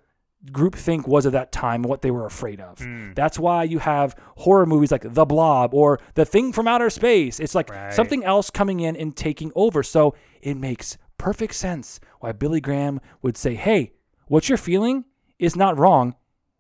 group 0.53 0.75
think 0.75 1.07
was 1.07 1.27
at 1.27 1.33
that 1.33 1.53
time 1.53 1.83
what 1.83 2.01
they 2.03 2.11
were 2.11 2.25
afraid 2.27 2.61
of. 2.61 2.79
Hmm. 2.79 3.13
That's 3.15 3.39
why 3.39 3.65
you 3.65 3.79
have 3.81 4.15
horror 4.39 4.65
movies 4.67 4.91
like 4.91 5.05
The 5.07 5.27
Blob 5.27 5.75
or 5.75 6.01
The 6.15 6.25
Thing 6.25 6.53
from 6.53 6.67
Outer 6.67 6.89
Space. 6.91 7.39
It's 7.41 7.55
like 7.55 7.69
Right. 7.71 7.93
something 7.93 8.25
else 8.25 8.49
coming 8.51 8.81
in 8.81 8.97
and 8.97 9.15
taking 9.17 9.53
over. 9.55 9.83
So 9.83 10.15
it 10.41 10.57
makes 10.57 10.97
perfect 11.19 11.55
sense 11.55 12.01
why 12.21 12.33
Billy 12.33 12.61
Graham 12.61 13.01
would 13.21 13.37
say, 13.37 13.55
"Hey, 13.55 13.93
what 14.29 14.49
you're 14.49 14.57
feeling 14.57 15.05
is 15.39 15.57
not 15.57 15.79
wrong. 15.79 16.15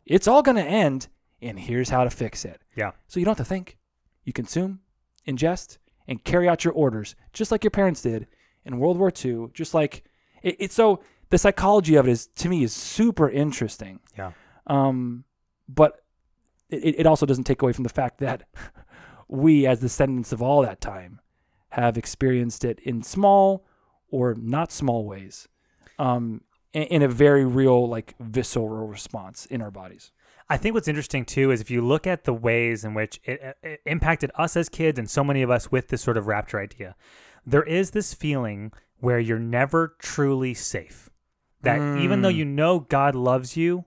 It's 0.05 0.29
all 0.29 0.43
going 0.43 0.57
to 0.59 0.63
end 0.65 1.09
and 1.41 1.59
here's 1.59 1.89
how 1.89 2.05
to 2.05 2.11
fix 2.11 2.45
it." 2.45 2.61
Yeah. 2.77 2.91
So 3.09 3.19
you 3.19 3.25
don't 3.25 3.39
have 3.39 3.47
to 3.47 3.49
think. 3.49 3.79
You 4.25 4.35
consume, 4.35 4.81
ingest, 5.27 5.79
and 6.07 6.23
carry 6.23 6.47
out 6.49 6.65
your 6.65 6.75
orders, 6.75 7.15
just 7.33 7.51
like 7.51 7.65
your 7.65 7.71
parents 7.71 8.03
did 8.03 8.27
in 8.67 8.79
World 8.79 8.99
War 8.99 9.11
II. 9.25 9.49
Just 9.55 9.73
like 9.73 10.05
it, 10.43 10.57
it's 10.59 10.75
so 10.75 11.01
the 11.31 11.39
psychology 11.39 11.95
of 11.95 12.07
it 12.07 12.11
is 12.11 12.27
to 12.27 12.49
me 12.49 12.63
is 12.63 12.73
super 12.73 13.29
interesting. 13.29 14.01
Yeah. 14.17 14.33
Um, 14.67 15.25
but 15.69 16.01
it, 16.69 17.01
it 17.01 17.07
also 17.07 17.27
doesn't 17.27 17.45
take 17.45 17.63
away 17.63 17.73
from 17.73 17.85
the 17.85 17.91
fact 17.91 18.19
that 18.19 18.43
we, 19.29 19.67
as 19.67 19.81
descendants 19.81 20.33
of 20.33 20.43
all 20.43 20.63
that 20.63 20.81
time, 20.81 21.21
have 21.71 21.97
experienced 21.97 22.65
it 22.65 22.81
in 22.81 23.03
small 23.03 23.65
or 24.11 24.35
not 24.35 24.73
small 24.73 25.05
ways, 25.05 25.49
um, 25.99 26.43
in, 26.73 26.83
in 26.85 27.03
a 27.03 27.09
very 27.09 27.45
real, 27.45 27.89
like 27.89 28.15
visceral 28.19 28.89
response 28.89 29.47
in 29.47 29.63
our 29.63 29.71
bodies. 29.71 30.11
I 30.49 30.57
think 30.57 30.75
what's 30.75 30.89
interesting 30.89 31.25
too 31.25 31.53
is 31.53 31.61
if 31.61 31.71
you 31.71 31.81
look 31.81 32.09
at 32.09 32.25
the 32.25 32.35
ways 32.35 32.85
in 32.85 32.93
which 32.93 33.21
it, 33.23 33.57
it 33.63 33.81
impacted 33.87 34.33
us 34.35 34.57
as 34.57 34.69
kids 34.69 34.99
and 34.99 35.09
so 35.09 35.23
many 35.23 35.43
of 35.43 35.51
us 35.51 35.71
with 35.71 35.89
this 35.89 36.03
sort 36.03 36.17
of 36.17 36.27
rapture 36.27 36.59
idea, 36.59 36.97
there 37.47 37.63
is 37.63 37.93
this 37.93 38.15
feeling 38.15 38.73
where 38.99 39.19
you're 39.19 39.39
never 39.39 39.95
truly 39.99 40.55
safe. 40.55 41.10
That 41.63 41.99
even 42.01 42.23
though 42.23 42.31
hmm. 42.31 42.37
you 42.37 42.45
know 42.45 42.81
God 42.81 43.15
loves 43.15 43.57
you, 43.57 43.85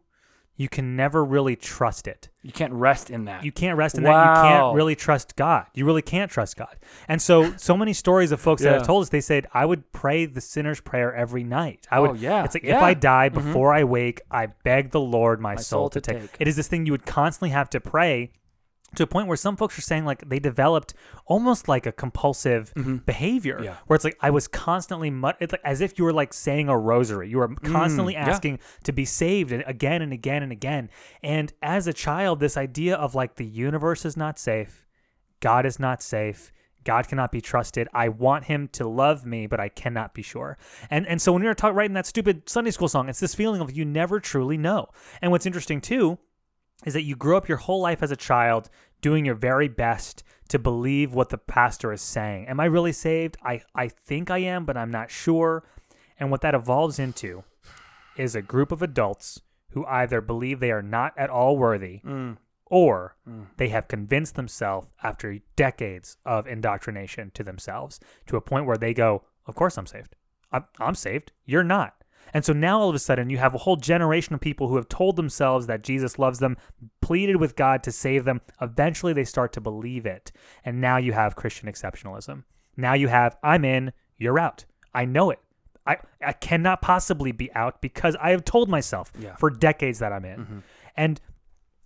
you 0.56 0.70
can 0.70 0.96
never 0.96 1.26
really 1.26 1.56
trust 1.56 2.08
it. 2.08 2.30
You 2.44 2.52
can't 2.52 2.74
rest 2.74 3.10
in 3.10 3.26
that. 3.26 3.44
You 3.44 3.52
can't 3.52 3.76
rest 3.76 3.98
in 3.98 4.04
that. 4.04 4.38
You 4.38 4.42
can't 4.44 4.76
really 4.76 4.96
trust 4.96 5.36
God. 5.36 5.66
You 5.74 5.86
really 5.86 6.04
can't 6.04 6.30
trust 6.30 6.58
God. 6.58 6.76
And 7.08 7.22
so, 7.22 7.56
so 7.58 7.76
many 7.76 7.92
stories 7.94 8.32
of 8.32 8.40
folks 8.40 8.62
that 8.62 8.74
have 8.74 8.86
told 8.86 9.02
us, 9.02 9.10
they 9.10 9.22
said, 9.22 9.48
I 9.54 9.66
would 9.66 9.92
pray 9.92 10.26
the 10.26 10.42
sinner's 10.42 10.80
prayer 10.80 11.14
every 11.14 11.44
night. 11.44 11.88
I 11.90 11.98
oh, 11.98 12.02
would, 12.02 12.12
Oh, 12.12 12.14
yeah. 12.14 12.44
It's 12.44 12.54
like, 12.54 12.66
if 12.66 12.82
I 12.82 12.94
die 12.94 13.30
mm-hmm. 13.30 13.48
before 13.48 13.74
I 13.74 13.84
wake, 13.84 14.22
I 14.30 14.48
beg 14.48 14.92
the 14.92 15.00
Lord 15.00 15.42
my, 15.42 15.56
soul, 15.56 15.64
soul 15.64 15.90
to, 15.90 16.02
to 16.02 16.14
take. 16.14 16.32
take. 16.32 16.38
It 16.40 16.48
is 16.48 16.56
this 16.56 16.68
thing 16.68 16.86
you 16.86 16.92
would 16.92 17.06
constantly 17.06 17.50
have 17.50 17.70
to 17.72 17.80
pray 17.80 18.32
to 18.96 19.04
a 19.04 19.08
point 19.08 19.28
where 19.28 19.38
some 19.38 19.56
folks 19.58 19.78
are 19.78 19.82
saying 19.82 20.06
like 20.06 20.28
they 20.30 20.40
developed 20.40 20.94
almost 21.26 21.68
like 21.68 21.86
a 21.86 21.92
compulsive 21.92 22.74
behavior 23.06 23.56
Mm-hmm. 23.56 23.64
Yeah. 23.66 23.76
where 23.88 23.96
it's 23.96 24.04
like 24.06 24.18
I 24.22 24.30
was 24.30 24.48
constantly 24.48 25.10
mut- 25.10 25.38
it's 25.40 25.52
like 25.52 25.62
as 25.64 25.82
if 25.82 25.98
you 25.98 26.06
were 26.06 26.14
like 26.14 26.34
saying 26.34 26.70
a 26.70 26.78
rosary. 26.78 27.30
You 27.30 27.38
were 27.38 27.56
constantly 27.56 28.14
Mm, 28.14 28.18
yeah. 28.26 28.30
asking 28.30 28.60
to 28.84 28.92
be 28.92 29.06
saved 29.06 29.52
and 29.52 29.64
again 29.68 30.02
and 30.02 30.14
again 30.14 30.44
and 30.44 30.52
again. 30.52 30.90
And 31.22 31.52
as 31.62 31.88
a 31.88 31.94
child, 31.94 32.40
this 32.40 32.58
idea 32.58 32.96
of 32.96 33.16
like 33.16 33.36
the 33.36 33.46
universe 33.46 34.06
is 34.06 34.16
not 34.18 34.38
safe, 34.40 34.86
God 35.40 35.66
is 35.66 35.80
not 35.80 36.02
safe. 36.02 36.52
God 36.86 37.08
cannot 37.08 37.32
be 37.32 37.40
trusted. 37.40 37.88
I 37.94 38.10
want 38.10 38.44
him 38.44 38.68
to 38.74 38.86
love 38.86 39.26
me, 39.26 39.48
but 39.48 39.58
I 39.58 39.70
cannot 39.70 40.14
be 40.14 40.22
sure. 40.22 40.58
And 40.90 41.08
and 41.08 41.22
so 41.22 41.32
when 41.32 41.42
you're 41.42 41.54
talking 41.54 41.78
writing 41.78 41.94
that 41.94 42.06
stupid 42.06 42.50
Sunday 42.50 42.72
school 42.72 42.90
song, 42.90 43.08
it's 43.08 43.22
this 43.22 43.34
feeling 43.34 43.62
of 43.62 43.72
you 43.72 43.86
never 43.86 44.20
truly 44.20 44.58
know. 44.58 44.90
And 45.22 45.32
what's 45.32 45.46
interesting 45.46 45.80
too 45.80 46.20
is 46.86 46.94
that 46.94 47.04
you 47.04 47.16
grew 47.16 47.38
up 47.38 47.48
your 47.48 47.58
whole 47.58 47.82
life 47.82 48.04
as 48.04 48.12
a 48.12 48.16
child 48.16 48.70
doing 49.02 49.26
your 49.26 49.36
very 49.36 49.68
best 49.68 50.24
to 50.50 50.60
believe 50.60 51.14
what 51.14 51.30
the 51.30 51.38
pastor 51.38 51.92
is 51.92 52.02
saying. 52.02 52.48
Am 52.48 52.60
I 52.60 52.66
really 52.66 52.92
saved? 52.92 53.38
I, 53.44 53.62
I 53.76 53.88
think 53.88 54.30
I 54.30 54.40
am, 54.40 54.66
but 54.66 54.78
I'm 54.78 54.92
not 54.92 55.12
sure. 55.12 55.64
And 56.20 56.32
what 56.32 56.42
that 56.42 56.56
evolves 56.56 57.00
into 57.00 57.44
is 58.18 58.36
a 58.36 58.42
group 58.42 58.72
of 58.72 58.82
adults 58.82 59.42
who 59.72 59.86
either 59.86 60.22
believe 60.22 60.60
they 60.60 60.72
are 60.72 60.84
not 60.84 61.14
at 61.18 61.30
all 61.30 61.58
worthy 61.58 62.02
mm. 62.06 62.38
or 62.68 63.16
mm. 63.28 63.48
they 63.58 63.70
have 63.70 63.88
convinced 63.88 64.36
themselves 64.36 64.88
after 65.02 65.40
decades 65.56 66.18
of 66.26 66.48
indoctrination 66.48 67.32
to 67.34 67.44
themselves 67.44 68.00
to 68.28 68.38
a 68.38 68.42
point 68.42 68.66
where 68.66 68.78
they 68.78 68.94
go, 68.94 69.24
Of 69.48 69.56
course 69.56 69.78
I'm 69.78 69.88
saved. 69.88 70.16
I'm, 70.52 70.66
I'm 70.80 70.96
saved. 70.96 71.32
You're 71.46 71.64
not. 71.64 72.03
And 72.34 72.44
so 72.46 72.54
now 72.54 72.80
all 72.80 72.90
of 72.90 72.96
a 72.96 73.00
sudden 73.00 73.30
you 73.30 73.38
have 73.38 73.54
a 73.56 73.60
whole 73.60 73.76
generation 73.76 74.34
of 74.34 74.42
people 74.42 74.68
who 74.68 74.76
have 74.76 74.90
told 74.90 75.16
themselves 75.16 75.68
that 75.68 75.84
Jesus 75.84 76.18
loves 76.20 76.40
them, 76.40 76.58
pleaded 77.02 77.38
with 77.38 77.56
God 77.56 77.84
to 77.84 77.92
save 77.92 78.26
them. 78.26 78.42
Eventually 78.62 79.14
they 79.14 79.24
start 79.24 79.54
to 79.54 79.62
believe 79.62 80.06
it. 80.06 80.32
And 80.64 80.82
now 80.82 80.98
you 80.98 81.14
have 81.14 81.36
Christian 81.36 81.70
exceptionalism. 81.70 82.44
Now 82.78 82.94
you 82.94 83.08
have, 83.08 83.38
I'm 83.44 83.64
in, 83.66 83.94
you're 84.18 84.40
out. 84.40 84.66
I 84.94 85.06
know 85.06 85.30
it. 85.32 85.40
I, 85.86 85.98
I 86.26 86.32
cannot 86.34 86.82
possibly 86.82 87.32
be 87.32 87.52
out 87.54 87.82
because 87.82 88.16
I 88.22 88.32
have 88.32 88.46
told 88.46 88.70
myself 88.70 89.12
Yeah. 89.20 89.36
for 89.36 89.50
decades 89.50 90.00
that 90.00 90.14
I'm 90.14 90.26
in. 90.26 90.40
Mm-hmm. 90.40 90.60
And 90.96 91.20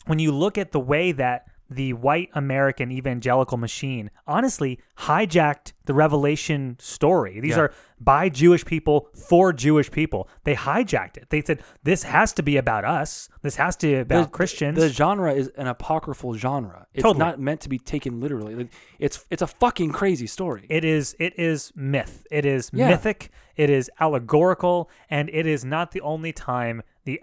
when 0.06 0.20
you 0.20 0.32
look 0.32 0.58
at 0.58 0.72
the 0.72 0.80
way 0.80 1.12
that 1.14 1.48
the 1.70 1.94
white 1.94 2.30
American 2.34 2.92
evangelical 2.92 3.58
machine 3.58 4.10
honestly 4.26 4.80
hijacked 5.00 5.74
the 5.86 5.94
Revelation 5.94 6.76
story. 6.80 7.40
These 7.40 7.56
Yeah. 7.56 7.64
are 7.64 7.74
by 8.00 8.30
Jewish 8.30 8.64
people 8.64 9.10
for 9.14 9.52
Jewish 9.52 9.90
people. 9.90 10.30
They 10.44 10.56
hijacked 10.56 11.18
it. 11.18 11.30
They 11.30 11.42
said, 11.42 11.62
this 11.84 12.04
has 12.04 12.32
to 12.34 12.44
be 12.44 12.58
about 12.58 12.86
us. 12.86 13.28
This 13.42 13.56
has 13.56 13.76
to 13.78 13.88
be 13.88 13.96
about 13.96 14.26
the, 14.26 14.30
Christians. 14.30 14.78
The 14.78 14.90
genre 14.90 15.34
is 15.34 15.48
an 15.58 15.68
apocryphal 15.68 16.36
genre. 16.36 16.86
It's 16.94 17.04
Totally. 17.04 17.20
not 17.26 17.40
meant 17.40 17.62
to 17.62 17.70
be 17.70 17.80
taken 17.80 18.20
literally. 18.20 18.54
Like, 18.56 18.70
it's 19.00 19.26
it's 19.32 19.42
a 19.42 19.48
fucking 19.48 19.92
crazy 19.92 20.28
story. 20.28 20.66
It 20.70 20.86
is 20.86 21.16
it 21.20 21.38
is 21.40 21.72
myth. 21.76 22.26
It 22.32 22.46
is 22.46 22.70
Yeah. 22.74 22.90
mythic. 22.90 23.32
It 23.56 23.70
is 23.72 23.90
allegorical, 24.00 24.90
and 25.10 25.30
it 25.34 25.48
is 25.48 25.66
not 25.66 25.92
the 25.92 26.02
only 26.02 26.32
time 26.32 26.84
the 27.06 27.22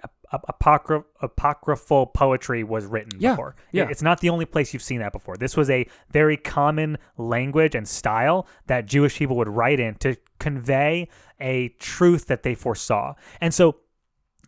apocry- 0.48 1.02
apocryphal 1.22 2.06
poetry 2.06 2.62
was 2.64 2.84
written 2.86 3.18
Yeah, 3.20 3.32
before. 3.32 3.56
yeah. 3.72 3.88
It's 3.90 4.02
not 4.02 4.20
the 4.20 4.30
only 4.30 4.44
place 4.44 4.72
you've 4.72 4.82
seen 4.82 5.00
that 5.00 5.12
before. 5.12 5.36
This 5.36 5.56
was 5.56 5.70
a 5.70 5.86
very 6.10 6.36
common 6.36 6.98
language 7.16 7.74
and 7.74 7.86
style 7.88 8.46
that 8.66 8.86
Jewish 8.86 9.18
people 9.18 9.36
would 9.36 9.48
write 9.48 9.80
in 9.80 9.94
to 9.96 10.16
convey 10.38 11.08
a 11.40 11.68
truth 11.80 12.26
that 12.26 12.42
they 12.42 12.54
foresaw. 12.54 13.14
And 13.40 13.52
so 13.54 13.76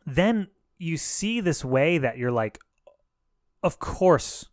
then 0.07 0.49
you 0.79 0.97
see 0.97 1.41
this 1.41 1.65
way 1.65 1.99
that 1.99 2.19
you're 2.19 2.31
like, 2.33 2.59
of 3.63 3.79
course, 3.79 4.47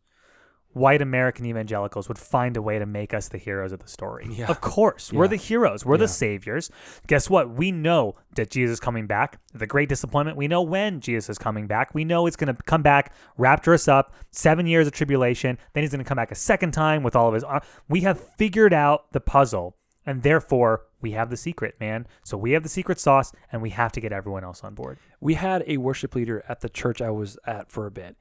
white 0.73 1.01
American 1.01 1.45
evangelicals 1.45 2.07
would 2.07 2.17
find 2.17 2.57
a 2.57 2.61
way 2.61 2.79
to 2.79 2.85
make 2.85 3.13
us 3.13 3.27
the 3.29 3.37
heroes 3.37 3.71
of 3.71 3.79
the 3.79 3.87
story. 3.87 4.27
Yeah. 4.31 4.47
Of 4.47 4.61
course, 4.61 5.13
we're 5.13 5.27
the 5.27 5.35
heroes. 5.35 5.85
We're 5.85 5.95
Yeah. 5.95 5.99
the 5.99 6.07
saviors. 6.07 6.71
Guess 7.07 7.29
what? 7.29 7.49
We 7.51 7.71
know 7.71 8.15
that 8.35 8.49
Jesus 8.49 8.73
is 8.73 8.79
coming 8.79 9.05
back. 9.07 9.39
The 9.53 9.67
great 9.67 9.89
disappointment. 9.89 10.37
We 10.37 10.47
know 10.47 10.61
when 10.61 10.99
Jesus 10.99 11.29
is 11.29 11.37
coming 11.37 11.67
back. 11.67 11.93
We 11.93 12.03
know 12.03 12.25
it's 12.27 12.35
going 12.35 12.53
to 12.55 12.61
come 12.63 12.81
back, 12.81 13.13
rapture 13.37 13.73
us 13.73 13.87
up, 13.87 14.13
seven 14.31 14.65
years 14.65 14.87
of 14.87 14.93
tribulation. 14.93 15.57
Then 15.73 15.83
he's 15.83 15.91
going 15.91 16.03
to 16.03 16.07
come 16.07 16.15
back 16.17 16.31
a 16.31 16.35
second 16.35 16.71
time 16.71 17.03
with 17.03 17.15
all 17.15 17.27
of 17.27 17.33
his. 17.33 17.43
ar- 17.43 17.61
We 17.87 18.01
have 18.01 18.19
figured 18.19 18.73
out 18.73 19.11
the 19.11 19.19
puzzle, 19.21 19.75
and 20.05 20.23
therefore 20.23 20.81
we 21.01 21.11
have 21.11 21.29
the 21.29 21.37
secret, 21.37 21.75
man. 21.79 22.07
So 22.23 22.37
we 22.37 22.51
have 22.53 22.63
the 22.63 22.69
secret 22.69 22.99
sauce, 22.99 23.31
and 23.51 23.61
we 23.61 23.69
have 23.71 23.91
to 23.91 24.01
get 24.01 24.11
everyone 24.11 24.43
else 24.43 24.63
on 24.63 24.73
board. 24.73 24.97
we 25.21 25.35
had 25.35 25.63
a 25.67 25.77
worship 25.77 26.15
leader 26.15 26.43
at 26.49 26.59
the 26.59 26.67
church 26.67 27.01
I 27.01 27.09
was 27.09 27.37
at 27.47 27.71
for 27.71 27.85
a 27.85 27.91
bit, 27.91 28.17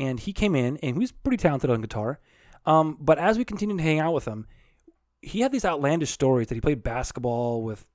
and 0.00 0.18
he 0.18 0.32
came 0.32 0.54
in 0.54 0.78
and 0.78 0.96
he 0.96 0.98
was 0.98 1.12
pretty 1.12 1.36
talented 1.36 1.70
on 1.70 1.80
guitar. 1.80 2.18
Um, 2.66 2.96
but 3.00 3.18
as 3.18 3.38
we 3.38 3.44
continued 3.44 3.78
to 3.78 3.84
hang 3.84 4.00
out 4.00 4.12
with 4.12 4.26
him, 4.26 4.46
he 5.22 5.40
had 5.40 5.52
these 5.52 5.64
outlandish 5.64 6.10
stories 6.10 6.48
that 6.48 6.54
he 6.54 6.60
played 6.60 6.82
basketball 6.82 7.62
with 7.62 7.86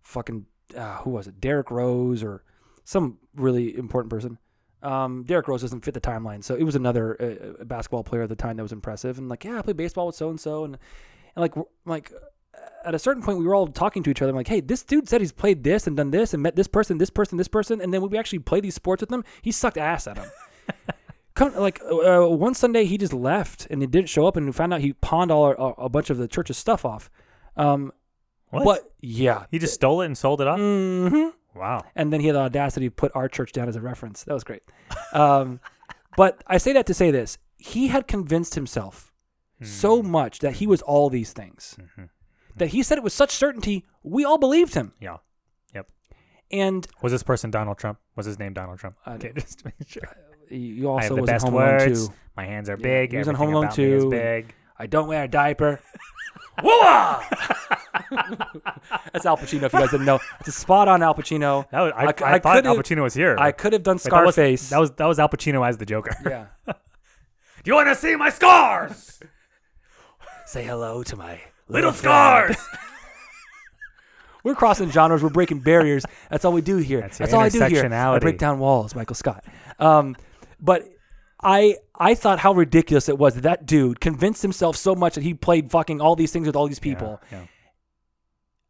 fucking 0.00 0.46
uh, 0.76 0.98
who 0.98 1.10
was 1.10 1.26
it, 1.26 1.40
Derrick 1.40 1.70
Rose 1.70 2.22
or 2.22 2.44
some 2.84 3.18
really 3.34 3.76
important 3.76 4.10
person. 4.10 4.38
Um, 4.82 5.24
Derrick 5.24 5.46
Rose 5.46 5.60
doesn't 5.60 5.84
fit 5.84 5.94
the 5.94 6.00
timeline, 6.00 6.42
so 6.42 6.54
it 6.54 6.64
was 6.64 6.74
another 6.74 7.16
uh, 7.60 7.64
basketball 7.64 8.02
player 8.02 8.22
at 8.22 8.28
the 8.28 8.36
time 8.36 8.56
that 8.56 8.62
was 8.62 8.72
impressive. 8.72 9.18
And 9.18 9.28
like, 9.28 9.44
yeah, 9.44 9.58
I 9.58 9.62
played 9.62 9.76
baseball 9.76 10.06
with 10.06 10.16
so 10.16 10.30
and 10.30 10.40
so, 10.40 10.64
and 10.64 10.78
like 11.36 11.54
like 11.84 12.12
at 12.84 12.94
a 12.94 12.98
certain 12.98 13.22
point 13.22 13.38
we 13.38 13.44
were 13.44 13.54
all 13.54 13.66
talking 13.66 14.02
to 14.02 14.10
each 14.10 14.20
other 14.20 14.30
I'm 14.30 14.36
like 14.36 14.48
hey 14.48 14.60
this 14.60 14.82
dude 14.82 15.08
said 15.08 15.20
he's 15.20 15.32
played 15.32 15.64
this 15.64 15.86
and 15.86 15.96
done 15.96 16.10
this 16.10 16.34
and 16.34 16.42
met 16.42 16.56
this 16.56 16.66
person 16.66 16.98
this 16.98 17.10
person 17.10 17.38
this 17.38 17.48
person 17.48 17.80
and 17.80 17.94
then 17.94 18.02
when 18.02 18.10
we 18.10 18.18
actually 18.18 18.40
played 18.40 18.64
these 18.64 18.74
sports 18.74 19.00
with 19.00 19.10
him 19.10 19.24
he 19.40 19.50
sucked 19.50 19.78
ass 19.78 20.06
at 20.06 20.18
him 20.18 20.30
Come, 21.34 21.54
like 21.56 21.80
uh, 21.82 22.26
one 22.28 22.54
sunday 22.54 22.84
he 22.84 22.98
just 22.98 23.12
left 23.14 23.66
and 23.70 23.80
he 23.80 23.86
didn't 23.86 24.08
show 24.10 24.26
up 24.26 24.36
and 24.36 24.44
we 24.46 24.52
found 24.52 24.74
out 24.74 24.80
he 24.82 24.92
pawned 24.92 25.30
all 25.30 25.44
our, 25.44 25.54
a, 25.58 25.84
a 25.84 25.88
bunch 25.88 26.10
of 26.10 26.18
the 26.18 26.28
church's 26.28 26.58
stuff 26.58 26.84
off 26.84 27.10
um 27.56 27.90
What? 28.50 28.64
but 28.64 28.92
yeah 29.00 29.46
He 29.50 29.58
just 29.58 29.72
stole 29.74 30.02
it 30.02 30.06
and 30.06 30.18
sold 30.18 30.40
it 30.42 30.46
off. 30.46 30.58
hmm 30.58 31.28
Wow. 31.54 31.84
and 31.94 32.12
then 32.12 32.20
he 32.20 32.26
had 32.28 32.36
the 32.36 32.40
audacity 32.40 32.86
to 32.88 32.90
put 32.94 33.12
our 33.14 33.28
church 33.28 33.52
down 33.52 33.68
as 33.68 33.76
a 33.76 33.80
reference. 33.80 34.24
That 34.24 34.32
was 34.34 34.42
great. 34.44 34.62
Um, 35.12 35.60
but 36.16 36.42
I 36.46 36.56
say 36.58 36.72
that 36.72 36.86
to 36.86 36.94
say 36.94 37.10
this: 37.10 37.36
he 37.58 37.88
had 37.88 38.06
convinced 38.08 38.54
himself 38.54 39.12
so 39.62 40.02
much 40.02 40.38
that 40.40 40.54
he 40.54 40.66
was 40.66 40.80
all 40.82 41.10
these 41.10 41.32
things. 41.34 41.76
That 42.56 42.68
he 42.68 42.82
said 42.82 42.96
it 42.98 43.04
with 43.04 43.12
such 43.12 43.30
certainty, 43.32 43.84
we 44.02 44.24
all 44.24 44.38
believed 44.38 44.72
him. 44.74 44.92
Yeah. 44.98 45.18
Yep. 45.74 45.88
And 46.50 46.86
Was 47.02 47.12
this 47.12 47.22
person 47.22 47.50
Donald 47.50 47.76
Trump? 47.78 47.98
Was 48.16 48.24
his 48.26 48.38
name 48.38 48.54
Donald 48.54 48.78
Trump? 48.78 48.96
Okay, 49.06 49.32
just 49.36 49.58
to 49.60 49.66
make 49.66 49.88
sure. 49.88 50.02
You 50.52 50.88
I 50.88 50.92
also 50.92 51.00
have 51.00 51.16
the 51.16 51.20
was 51.22 51.30
in 51.30 51.34
best 51.34 51.44
Home 51.44 51.54
Alone 51.54 51.66
words. 51.78 52.08
2. 52.08 52.14
My 52.36 52.44
hands 52.44 52.68
are 52.70 52.76
big. 52.76 53.10
he 53.12 53.18
was 53.18 53.28
in 53.28 53.34
Everything 53.34 53.46
Home 53.46 53.54
Alone 53.54 53.64
about 53.66 53.78
me 53.78 53.84
is 53.92 54.02
2. 54.04 54.10
big. 54.10 54.54
I 54.78 54.86
don't 54.86 55.08
wear 55.08 55.24
a 55.24 55.28
diaper. 55.28 55.80
Whoa! 56.62 57.20
That's 59.12 59.24
Al 59.24 59.36
Pacino. 59.38 59.62
If 59.62 59.72
you 59.72 59.78
guys 59.78 59.90
didn't 59.90 60.04
know, 60.06 60.20
it's 60.40 60.48
a 60.48 60.52
spot 60.52 60.86
on 60.86 61.02
Al 61.02 61.14
Pacino. 61.14 61.68
That 61.70 61.80
was, 61.80 61.92
I, 61.96 62.02
I- 62.02 62.04
I, 62.04 62.34
I 62.34 62.38
thought 62.38 62.66
Al 62.66 62.76
could've- 62.76 62.96
Pacino 62.96 63.02
was 63.02 63.14
here. 63.14 63.36
I 63.38 63.52
could 63.52 63.72
have 63.72 63.82
done 63.82 63.96
Wait, 63.96 64.04
that 64.04 64.24
was- 64.24 64.34
Scarface. 64.34 64.68
That 64.70 64.78
was, 64.78 64.90
that 64.92 65.06
was 65.06 65.18
Al 65.18 65.28
Pacino 65.30 65.66
as 65.66 65.78
the 65.78 65.86
Joker. 65.86 66.14
yeah. 66.26 66.46
Do 66.66 67.70
you 67.70 67.74
want 67.74 67.88
to 67.88 67.94
see 67.94 68.16
my 68.16 68.28
scars? 68.28 69.20
Say 70.46 70.64
hello 70.64 71.02
to 71.04 71.16
my 71.16 71.40
Little 71.68 71.92
scars. 71.92 72.56
We're 74.44 74.56
crossing 74.56 74.90
genres. 74.90 75.22
We're 75.22 75.28
breaking 75.30 75.60
barriers. 75.60 76.04
That's 76.28 76.44
all 76.44 76.52
we 76.52 76.60
do 76.62 76.78
here. 76.78 77.00
That's 77.00 77.18
That's, 77.18 77.30
your 77.30 77.38
all 77.40 77.46
I 77.46 77.48
do 77.48 77.58
here. 77.64 77.84
I 77.84 77.88
intersectionality. 77.88 78.20
break 78.20 78.38
down 78.38 78.58
walls, 78.58 78.94
Michael 78.96 79.14
Scott. 79.14 79.44
Um, 79.78 80.16
but 80.62 80.88
I 81.42 81.76
I 81.98 82.14
thought 82.14 82.38
how 82.38 82.52
ridiculous 82.54 83.08
it 83.08 83.18
was 83.18 83.34
that 83.34 83.42
that 83.42 83.66
dude 83.66 84.00
convinced 84.00 84.42
himself 84.42 84.76
so 84.76 84.94
much 84.94 85.14
that 85.16 85.22
he 85.24 85.34
played 85.34 85.70
fucking 85.70 86.00
all 86.00 86.14
these 86.16 86.32
things 86.32 86.46
with 86.46 86.56
all 86.56 86.68
these 86.68 86.78
people, 86.78 87.20
Yeah, 87.30 87.40
yeah. 87.40 87.46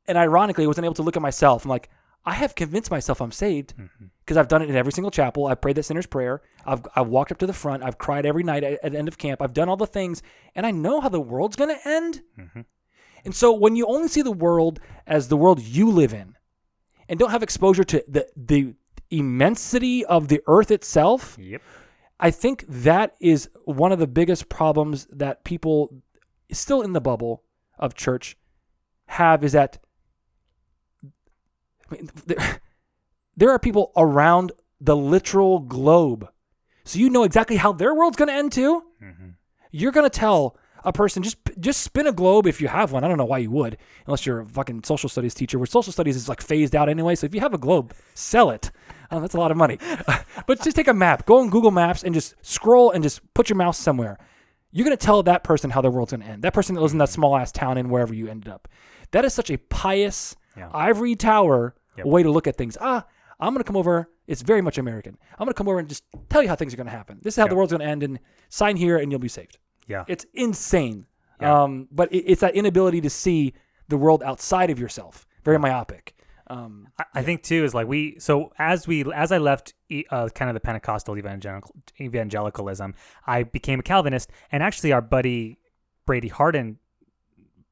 and 0.09 0.19
ironically, 0.19 0.65
I 0.65 0.67
wasn't 0.67 0.87
able 0.87 0.95
to 0.95 1.03
look 1.03 1.17
at 1.17 1.23
myself. 1.23 1.65
I'm 1.65 1.69
like, 1.71 1.89
I 2.25 2.33
have 2.35 2.55
convinced 2.55 2.91
myself 2.91 3.21
I'm 3.21 3.33
saved 3.33 3.75
Mm-hmm. 3.77 4.07
because 4.25 4.37
I've 4.37 4.49
done 4.49 4.63
it 4.63 4.71
in 4.71 4.77
every 4.77 4.93
single 4.93 5.11
chapel. 5.11 5.47
I've 5.47 5.61
prayed 5.61 5.77
that 5.77 5.83
sinner's 5.85 6.07
prayer. 6.07 6.41
I've 6.65 6.83
I've 6.97 7.09
walked 7.09 7.31
up 7.33 7.39
to 7.39 7.47
the 7.47 7.53
front. 7.53 7.83
I've 7.83 7.99
cried 7.99 8.25
every 8.27 8.43
night 8.45 8.65
at, 8.65 8.79
at 8.85 8.93
the 8.93 8.99
end 8.99 9.09
of 9.09 9.19
camp. 9.19 9.43
I've 9.43 9.53
done 9.55 9.69
all 9.69 9.77
the 9.77 9.87
things, 9.87 10.23
and 10.55 10.65
I 10.65 10.71
know 10.71 11.01
how 11.01 11.09
the 11.11 11.21
world's 11.21 11.57
gonna 11.57 11.79
end. 11.85 12.23
Mm-hmm. 12.39 12.61
And 13.25 13.35
so 13.35 13.53
when 13.53 13.77
you 13.77 13.87
only 13.87 14.09
see 14.09 14.23
the 14.23 14.33
world 14.47 14.81
as 15.07 15.29
the 15.29 15.37
world 15.37 15.61
you 15.61 15.91
live 15.91 16.13
in, 16.15 16.37
and 17.09 17.19
don't 17.21 17.31
have 17.31 17.43
exposure 17.43 17.85
to 17.85 18.03
the 18.09 18.27
the 18.37 18.75
immensity 19.11 20.05
of 20.07 20.29
the 20.29 20.41
earth 20.47 20.71
itself, 20.71 21.37
Yep. 21.39 21.61
I 22.23 22.31
think 22.31 22.65
that 22.69 23.15
is 23.21 23.51
one 23.65 23.91
of 23.91 23.99
the 23.99 24.07
biggest 24.07 24.49
problems 24.49 25.07
that 25.11 25.43
people 25.43 26.03
still 26.53 26.81
in 26.81 26.93
the 26.93 27.01
bubble 27.01 27.43
of 27.81 27.95
church 27.95 28.37
have 29.07 29.43
is 29.43 29.53
that 29.53 29.79
I 31.91 31.97
mean, 31.97 32.11
there, 32.25 32.61
there 33.37 33.51
are 33.51 33.59
people 33.59 33.91
around 33.97 34.53
the 34.81 34.97
literal 34.97 35.59
globe. 35.59 36.29
So 36.85 37.01
you 37.01 37.11
know 37.11 37.25
exactly 37.25 37.57
how 37.57 37.73
their 37.73 37.93
world's 37.93 38.17
going 38.17 38.29
to 38.29 38.35
end 38.35 38.53
too. 38.53 38.85
Mm-hmm. 39.03 39.29
You're 39.73 39.93
going 39.93 40.09
to 40.09 40.19
tell 40.19 40.57
a 40.85 40.93
person 40.93 41.25
just 41.25 41.39
just 41.59 41.81
spin 41.81 42.07
a 42.07 42.13
globe 42.13 42.47
if 42.47 42.61
you 42.61 42.69
have 42.69 42.93
one. 42.93 43.03
I 43.03 43.09
don't 43.09 43.19
know 43.19 43.25
why 43.25 43.39
you 43.39 43.51
would, 43.51 43.79
unless 44.07 44.27
you're 44.27 44.41
a 44.41 44.47
fucking 44.47 44.85
social 44.85 45.09
studies 45.09 45.35
teacher. 45.35 45.59
Where 45.59 45.67
social 45.67 45.93
studies 45.93 46.15
is 46.15 46.29
like 46.29 46.41
phased 46.41 46.77
out 46.77 46.89
anyway. 46.89 47.17
So 47.17 47.27
if 47.27 47.35
you 47.35 47.41
have 47.41 47.55
a 47.55 47.59
globe, 47.59 47.95
sell 48.15 48.51
it. 48.51 48.71
Oh, 49.13 49.21
that's 49.21 49.35
a 49.35 49.39
lot 49.39 49.51
of 49.51 49.57
money. 49.57 49.79
but 50.47 50.61
just 50.63 50.75
take 50.77 50.89
a 50.89 50.95
map, 50.95 51.27
go 51.27 51.39
on 51.41 51.51
Google 51.51 51.71
Maps, 51.71 52.03
and 52.03 52.13
just 52.15 52.35
scroll 52.43 52.91
and 52.91 53.03
just 53.03 53.21
put 53.35 53.49
your 53.49 53.57
mouse 53.57 53.79
somewhere. 53.79 54.19
You're 54.73 54.85
gonna 54.85 54.97
tell 54.97 55.23
that 55.25 55.45
person 55.45 55.71
how 55.71 55.81
their 55.83 55.91
world's 55.91 56.13
gonna 56.13 56.25
end. 56.25 56.43
That 56.43 56.55
person 56.55 56.75
that 56.75 56.81
lives 56.81 56.93
in 56.95 56.99
that 56.99 57.11
small 57.11 57.37
ass 57.37 57.53
town 57.53 57.77
in 57.79 57.91
wherever 57.91 58.15
you 58.15 58.27
ended 58.29 58.51
up. 58.51 58.69
That 59.13 59.25
is 59.25 59.35
such 59.35 59.51
a 59.51 59.59
pious 59.59 60.35
Yeah. 60.57 60.71
ivory 60.73 61.15
tower 61.15 61.75
Yep. 61.99 62.07
way 62.07 62.23
to 62.23 62.31
look 62.31 62.47
at 62.47 62.57
things. 62.57 62.79
Ah, 62.81 63.07
I'm 63.39 63.53
gonna 63.53 63.65
come 63.65 63.77
over. 63.77 64.09
It's 64.27 64.41
very 64.41 64.63
much 64.63 64.79
American. 64.79 65.19
I'm 65.39 65.45
gonna 65.45 65.53
come 65.53 65.69
over 65.69 65.79
and 65.79 65.89
just 65.89 66.05
tell 66.31 66.43
you 66.43 66.49
how 66.49 66.55
things 66.57 66.73
are 66.73 66.77
gonna 66.79 66.91
happen. 66.91 67.19
This 67.23 67.35
is 67.35 67.41
how 67.41 67.47
the 67.49 67.55
world's 67.55 67.73
gonna 67.73 67.85
end, 67.85 68.03
and 68.03 68.19
sign 68.49 68.77
here, 68.77 68.97
and 68.97 69.13
you'll 69.13 69.19
be 69.21 69.29
saved. 69.29 69.59
Yeah. 69.89 70.05
It's 70.09 70.25
insane. 70.33 71.07
Yeah. 71.41 71.63
Um, 71.65 71.89
but 71.91 72.11
it, 72.13 72.21
it's 72.21 72.41
that 72.41 72.55
inability 72.55 73.01
to 73.03 73.11
see 73.11 73.53
the 73.89 73.99
world 73.99 74.23
outside 74.23 74.71
of 74.71 74.79
yourself. 74.79 75.27
Very 75.45 75.59
myopic. 75.59 76.15
Um, 76.49 76.89
I, 76.99 77.05
I 77.15 77.23
think 77.23 77.43
too 77.43 77.65
is 77.65 77.75
like 77.75 77.87
we 77.87 78.19
so 78.19 78.53
as 78.59 78.87
we 78.87 79.05
as 79.13 79.33
I 79.33 79.39
left 79.39 79.75
uh, 80.11 80.29
kind 80.35 80.51
of 80.51 80.55
the 80.55 80.61
Pentecostal 80.61 81.17
evangelical 81.17 81.75
evangelicalism, 82.01 82.95
I 83.27 83.43
became 83.45 83.81
a 83.81 83.83
Calvinist, 83.83 84.31
and 84.51 84.63
actually 84.63 84.93
our 84.93 85.01
buddy 85.03 85.59
Brady 86.07 86.29
Harden 86.29 86.79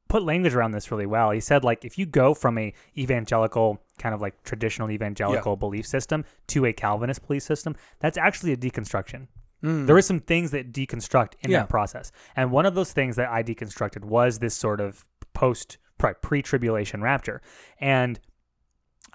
put 0.08 0.22
language 0.24 0.54
around 0.54 0.72
this 0.72 0.90
really 0.90 1.06
well. 1.06 1.30
He 1.30 1.40
said 1.40 1.62
like 1.64 1.84
if 1.84 1.98
you 1.98 2.06
go 2.06 2.34
from 2.34 2.58
a 2.58 2.72
evangelical 2.96 3.80
kind 3.98 4.14
of 4.14 4.20
like 4.20 4.42
traditional 4.44 4.90
evangelical 4.90 5.56
belief 5.56 5.86
system 5.86 6.24
to 6.48 6.64
a 6.66 6.72
Calvinist 6.72 7.26
belief 7.26 7.42
system, 7.42 7.76
that's 8.00 8.16
actually 8.18 8.52
a 8.52 8.56
deconstruction. 8.56 9.28
There 9.62 9.98
is 9.98 10.06
some 10.06 10.20
things 10.20 10.52
that 10.52 10.72
deconstruct 10.72 11.34
in 11.42 11.50
Yeah. 11.50 11.58
that 11.60 11.68
process, 11.68 12.12
and 12.34 12.50
one 12.50 12.64
of 12.64 12.74
those 12.74 12.92
things 12.92 13.16
that 13.16 13.28
I 13.28 13.42
deconstructed 13.42 14.04
was 14.04 14.38
this 14.38 14.54
sort 14.54 14.80
of 14.80 15.04
post 15.34 15.76
pre 16.22 16.40
tribulation 16.40 17.02
rapture, 17.02 17.42
and 17.78 18.18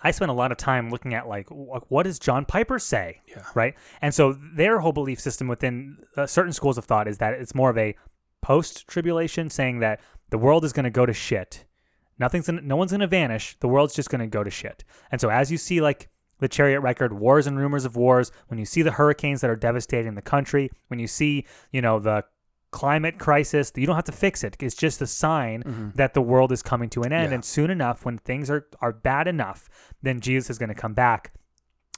I 0.05 0.11
spent 0.11 0.29
a 0.29 0.33
lot 0.35 0.51
of 0.51 0.57
time 0.57 0.89
looking 0.91 1.13
at 1.15 1.27
like 1.27 1.47
what 1.49 2.03
does 2.03 2.19
John 2.19 2.45
Piper 2.45 2.77
say, 2.79 3.21
Yeah. 3.27 3.43
right? 3.55 3.73
And 4.01 4.13
so 4.13 4.33
their 4.33 4.79
whole 4.79 4.93
belief 4.93 5.19
system 5.19 5.47
within 5.47 5.97
uh, 6.15 6.27
certain 6.27 6.53
schools 6.53 6.77
of 6.77 6.85
thought 6.85 7.07
is 7.07 7.17
that 7.17 7.33
it's 7.33 7.55
more 7.55 7.71
of 7.71 7.77
a 7.77 7.95
post 8.41 8.87
tribulation, 8.87 9.49
saying 9.49 9.79
that 9.79 9.99
the 10.29 10.37
world 10.37 10.63
is 10.63 10.73
going 10.73 10.83
to 10.83 10.89
go 10.91 11.05
to 11.05 11.13
shit. 11.13 11.65
Nothing's 12.19 12.45
gonna, 12.45 12.61
no 12.61 12.75
one's 12.75 12.91
going 12.91 13.01
to 13.01 13.07
vanish. 13.07 13.57
The 13.59 13.67
world's 13.67 13.95
just 13.95 14.09
going 14.11 14.21
to 14.21 14.27
go 14.27 14.43
to 14.43 14.51
shit. 14.51 14.83
And 15.11 15.19
so 15.19 15.29
as 15.29 15.51
you 15.51 15.57
see 15.57 15.81
like 15.81 16.09
the 16.39 16.47
chariot 16.47 16.81
record, 16.81 17.11
wars 17.13 17.47
and 17.47 17.57
rumors 17.57 17.85
of 17.85 17.95
wars, 17.95 18.31
when 18.47 18.59
you 18.59 18.65
see 18.65 18.81
the 18.83 18.91
hurricanes 18.91 19.41
that 19.41 19.49
are 19.49 19.55
devastating 19.55 20.13
the 20.15 20.21
country, 20.21 20.69
when 20.89 20.99
you 20.99 21.07
see 21.07 21.45
you 21.71 21.81
know 21.81 21.97
the 21.99 22.23
climate 22.75 23.17
crisis, 23.17 23.71
you 23.73 23.87
don't 23.87 23.95
have 23.95 24.03
to 24.03 24.11
fix 24.11 24.43
it. 24.43 24.57
It's 24.59 24.75
just 24.75 25.01
a 25.01 25.07
sign 25.07 25.63
mm-hmm. 25.63 25.89
that 25.95 26.13
the 26.13 26.21
world 26.21 26.51
is 26.51 26.61
coming 26.61 26.89
to 26.89 27.03
an 27.03 27.13
end. 27.13 27.31
Yeah. 27.31 27.35
And 27.35 27.45
soon 27.45 27.71
enough, 27.71 28.03
when 28.03 28.17
things 28.17 28.49
are, 28.49 28.67
are 28.81 28.91
bad 28.91 29.29
enough, 29.29 29.69
then 30.01 30.19
Jesus 30.19 30.49
is 30.49 30.57
going 30.57 30.67
to 30.69 30.75
come 30.75 30.93
back. 30.93 31.31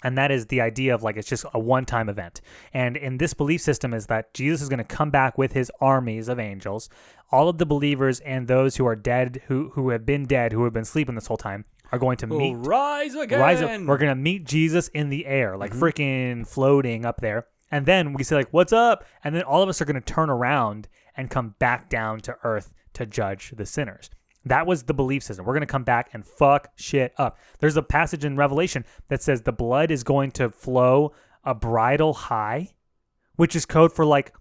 And 0.04 0.16
that 0.20 0.30
is 0.30 0.46
the 0.46 0.62
idea 0.62 0.94
of 0.94 1.02
like 1.02 1.18
it's 1.18 1.28
just 1.28 1.46
a 1.52 1.60
one 1.60 1.86
time 1.86 2.10
event. 2.10 2.42
And 2.72 2.96
in 2.96 3.18
this 3.18 3.34
belief 3.34 3.60
system 3.62 3.92
is 3.92 4.06
that 4.06 4.36
Jesus 4.36 4.62
is 4.62 4.70
going 4.70 4.78
to 4.78 4.84
come 4.84 5.10
back 5.10 5.36
with 5.36 5.54
his 5.54 5.72
armies 5.82 6.28
of 6.28 6.40
angels. 6.40 6.90
All 7.32 7.50
of 7.50 7.58
the 7.58 7.66
believers 7.66 8.20
and 8.20 8.48
those 8.48 8.76
who 8.76 8.86
are 8.86 8.96
dead, 8.96 9.42
who 9.48 9.72
who 9.74 9.90
have 9.90 10.06
been 10.06 10.26
dead, 10.28 10.54
who 10.54 10.64
have 10.66 10.74
been 10.74 10.86
sleeping 10.86 11.16
this 11.16 11.26
whole 11.26 11.38
time, 11.38 11.66
are 11.92 11.98
going 11.98 12.18
to 12.18 12.28
oh, 12.30 12.38
meet 12.38 12.54
rise 12.56 13.16
again. 13.16 13.40
rise 13.40 13.64
up. 13.64 13.82
We're 13.82 13.98
gonna 13.98 14.14
meet 14.14 14.46
Jesus 14.46 14.90
in 14.90 15.10
the 15.10 15.26
air, 15.26 15.58
like 15.58 15.72
mm-hmm. 15.72 15.84
freaking 15.84 16.48
floating 16.48 17.04
up 17.04 17.20
there. 17.20 17.48
And 17.72 17.86
then 17.86 18.14
we 18.14 18.24
say 18.24 18.36
like, 18.36 18.52
"What's 18.52 18.74
up?" 18.74 19.04
And 19.24 19.36
then 19.36 19.44
all 19.44 19.62
of 19.62 19.70
us 19.70 19.82
are 19.82 19.86
gonna 19.86 20.02
turn 20.02 20.30
around 20.30 20.88
and 21.16 21.30
come 21.30 21.56
back 21.60 21.90
down 21.90 22.20
to 22.22 22.38
earth 22.44 22.72
to 22.94 23.06
judge 23.06 23.52
the 23.56 23.66
sinners. 23.66 24.10
That 24.46 24.66
was 24.66 24.84
the 24.84 24.94
belief 24.94 25.24
system. 25.24 25.46
We're 25.46 25.54
gonna 25.54 25.66
come 25.66 25.84
back 25.84 26.10
and 26.14 26.26
fuck 26.26 26.70
shit 26.76 27.14
up. 27.18 27.38
There's 27.60 27.78
a 27.78 27.82
passage 27.82 28.24
in 28.24 28.38
Revelation 28.38 28.86
that 29.10 29.22
says 29.22 29.42
the 29.42 29.52
blood 29.52 29.92
is 29.92 30.04
going 30.04 30.32
to 30.32 30.50
flow 30.50 31.14
a 31.44 31.54
bridle 31.54 32.14
high, 32.14 32.74
which 33.36 33.56
is 33.56 33.66
code 33.66 33.94
for 33.94 34.06
like 34.06 34.34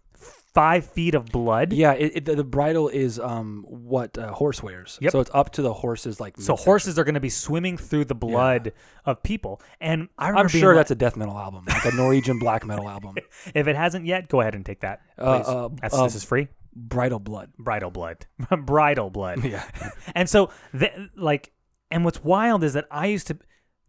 five 0.57 0.87
feet 0.87 1.15
of 1.15 1.27
blood. 1.27 1.75
Yeah, 1.75 1.93
it, 1.93 2.13
it, 2.15 2.25
the, 2.25 2.35
the 2.37 2.45
bridle 2.45 2.89
is 2.89 3.21
um 3.21 3.67
what 3.69 4.17
uh, 4.17 4.33
horse 4.33 4.63
wears. 4.63 4.99
Yep. 5.03 5.13
So 5.13 5.21
it's 5.21 5.31
up 5.35 5.53
to 5.53 5.63
the 5.63 5.75
horses 5.75 6.19
like. 6.19 6.37
So 6.37 6.53
midsection. 6.53 6.65
horses 6.65 6.99
are 6.99 7.05
going 7.05 7.15
to 7.15 7.21
be 7.21 7.29
swimming 7.29 7.77
through 7.77 8.07
the 8.07 8.15
blood 8.15 8.73
of 9.05 9.23
people, 9.23 9.61
and 9.83 10.09
I 10.19 10.31
I'm 10.31 10.49
sure 10.49 10.73
like- 10.73 10.81
that's 10.81 10.91
a 10.91 10.95
death 10.95 11.15
metal 11.15 11.37
album, 11.37 11.67
like 11.69 11.85
a 11.85 11.95
Norwegian 11.95 12.39
black 12.39 12.65
metal 12.65 12.89
album. 12.89 13.17
If 13.55 13.69
it 13.69 13.77
hasn't 13.77 14.07
yet, 14.07 14.29
go 14.29 14.41
ahead 14.41 14.55
and 14.55 14.65
take 14.65 14.81
that. 14.81 15.03
Uh, 15.19 15.23
uh, 15.23 15.69
uh, 15.83 16.05
this 16.05 16.15
is 16.15 16.25
free. 16.25 16.49
Bridal 16.75 17.19
blood. 17.19 17.53
Bridal 17.59 17.91
blood. 17.91 18.27
Bridal 18.59 19.11
blood. 19.11 19.45
Yeah. 19.45 19.65
and 20.15 20.29
so, 20.29 20.51
th- 20.79 20.93
like, 21.17 21.53
and 21.91 22.05
what's 22.05 22.25
wild 22.25 22.65
is 22.65 22.73
that 22.73 22.87
I 22.91 23.07
used 23.07 23.27
to, 23.29 23.39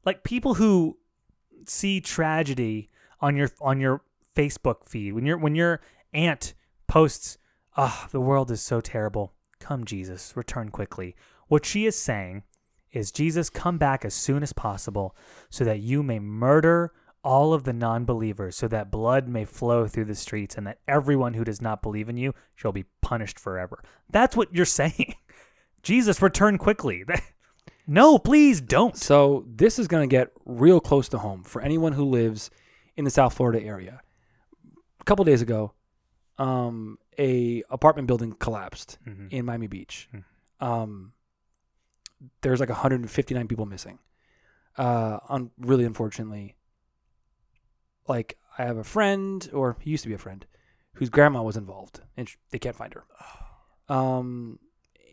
like, 0.06 0.24
people 0.24 0.56
who 0.56 0.98
see 1.66 2.02
tragedy 2.02 2.90
on 3.20 3.36
your 3.36 3.50
on 3.62 3.80
your 3.80 4.02
Facebook 4.36 4.86
feed 4.86 5.14
when 5.14 5.26
your 5.26 5.38
when 5.38 5.56
your 5.56 5.82
aunt 6.14 6.54
posts, 6.88 7.38
"Ah, 7.76 8.08
the 8.12 8.22
world 8.22 8.52
is 8.52 8.62
so 8.62 8.82
terrible. 8.82 9.34
Come, 9.60 9.86
Jesus, 9.86 10.36
return 10.36 10.70
quickly." 10.70 11.16
What 11.48 11.66
she 11.66 11.86
is 11.86 12.00
saying 12.00 12.44
is, 12.92 13.12
Jesus, 13.12 13.50
come 13.50 13.78
back 13.78 14.04
as 14.06 14.14
soon 14.14 14.44
as 14.44 14.54
possible, 14.54 15.16
so 15.50 15.64
that 15.64 15.80
you 15.80 16.04
may 16.04 16.20
murder 16.20 16.94
all 17.24 17.54
of 17.54 17.64
the 17.64 17.74
non-believers, 17.74 18.56
so 18.56 18.68
that 18.70 18.92
blood 18.92 19.28
may 19.28 19.44
flow 19.44 19.88
through 19.88 20.06
the 20.06 20.16
streets, 20.16 20.56
and 20.56 20.66
that 20.66 20.80
everyone 20.88 21.34
who 21.34 21.44
does 21.44 21.62
not 21.62 21.82
believe 21.82 22.08
in 22.10 22.18
you 22.18 22.34
shall 22.56 22.72
be 22.72 22.86
punished 23.02 23.40
forever. 23.40 23.84
That's 24.10 24.36
what 24.36 24.54
you're 24.54 24.66
saying. 24.82 25.16
Jesus, 25.84 26.22
return 26.22 26.58
quickly. 26.58 27.04
no, 27.88 28.18
please 28.18 28.62
don't. 28.62 28.98
So 28.98 29.46
this 29.48 29.80
is 29.80 29.88
going 29.88 30.08
to 30.08 30.14
get 30.14 30.32
real 30.46 30.80
close 30.80 31.10
to 31.10 31.18
home 31.18 31.44
for 31.44 31.62
anyone 31.62 31.94
who 31.94 32.04
lives 32.06 32.50
in 32.96 33.06
the 33.06 33.12
South 33.12 33.34
Florida 33.34 33.62
area. 33.62 34.02
A 35.00 35.04
couple 35.04 35.24
days 35.26 35.42
ago, 35.42 35.74
um, 36.38 36.98
a 37.18 37.64
apartment 37.70 38.08
building 38.08 38.34
collapsed 38.34 38.98
Mhm. 39.08 39.32
in 39.32 39.46
Miami 39.46 39.68
Beach. 39.68 40.10
Um, 40.60 41.14
there's 42.42 42.60
like 42.60 42.70
159 42.70 43.48
people 43.48 43.66
missing. 43.66 44.00
Uh, 44.78 45.20
on 45.30 45.52
really 45.58 45.86
unfortunately, 45.86 46.56
like 48.08 48.38
I 48.58 48.64
have 48.66 48.78
a 48.78 48.84
friend, 48.84 49.48
or 49.54 49.76
he 49.80 49.92
used 49.92 50.04
to 50.04 50.10
be 50.10 50.16
a 50.16 50.20
friend, 50.20 50.46
whose 50.94 51.10
grandma 51.10 51.42
was 51.44 51.58
involved, 51.58 52.02
and 52.16 52.28
sh- 52.30 52.38
they 52.52 52.60
can't 52.60 52.76
find 52.76 52.94
her. 52.94 53.04
Um, 53.90 54.60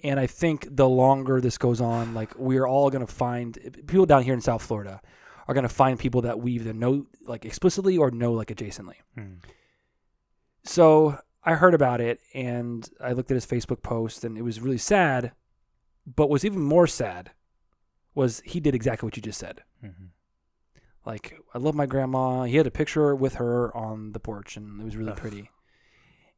and 0.03 0.19
I 0.19 0.27
think 0.27 0.67
the 0.69 0.89
longer 0.89 1.41
this 1.41 1.59
goes 1.59 1.81
on, 1.81 2.13
like 2.13 2.37
we're 2.37 2.67
all 2.67 2.91
gonna 2.91 3.07
find 3.07 3.57
people 3.87 4.05
down 4.05 4.25
here 4.25 4.35
in 4.35 4.41
South 4.41 4.63
Florida 4.65 5.01
are 5.47 5.55
gonna 5.55 5.69
find 5.69 5.97
people 5.97 6.23
that 6.23 6.41
we 6.41 6.55
either 6.55 6.73
know 6.73 7.07
like 7.25 7.45
explicitly 7.45 7.97
or 7.97 8.11
know 8.11 8.33
like 8.33 8.49
adjacently. 8.49 8.97
Hmm. 9.15 9.35
So 10.65 11.19
I 11.43 11.55
heard 11.55 11.75
about 11.75 12.01
it 12.01 12.21
and 12.33 12.89
I 13.01 13.13
looked 13.13 13.31
at 13.31 13.35
his 13.35 13.47
Facebook 13.47 13.83
post 13.83 14.25
and 14.25 14.37
it 14.39 14.43
was 14.43 14.61
really 14.61 14.79
sad. 14.79 15.33
But 16.07 16.29
what's 16.31 16.45
even 16.45 16.61
more 16.63 16.87
sad 16.87 17.31
was 18.15 18.41
he 18.45 18.61
did 18.61 18.75
exactly 18.75 19.07
what 19.07 19.17
you 19.17 19.23
just 19.23 19.39
said. 19.41 19.63
Mhm. 19.83 20.11
Like 21.05 21.39
I 21.55 21.59
love 21.59 21.75
my 21.75 21.87
grandma. 21.87 22.45
He 22.45 22.57
had 22.57 22.67
a 22.67 22.71
picture 22.71 23.15
with 23.15 23.35
her 23.35 23.75
on 23.77 24.13
the 24.13 24.21
porch 24.21 24.57
and 24.57 24.81
it 24.81 24.85
was 24.85 24.97
really 24.97 25.13
Ugh. 25.13 25.17
pretty. 25.19 25.51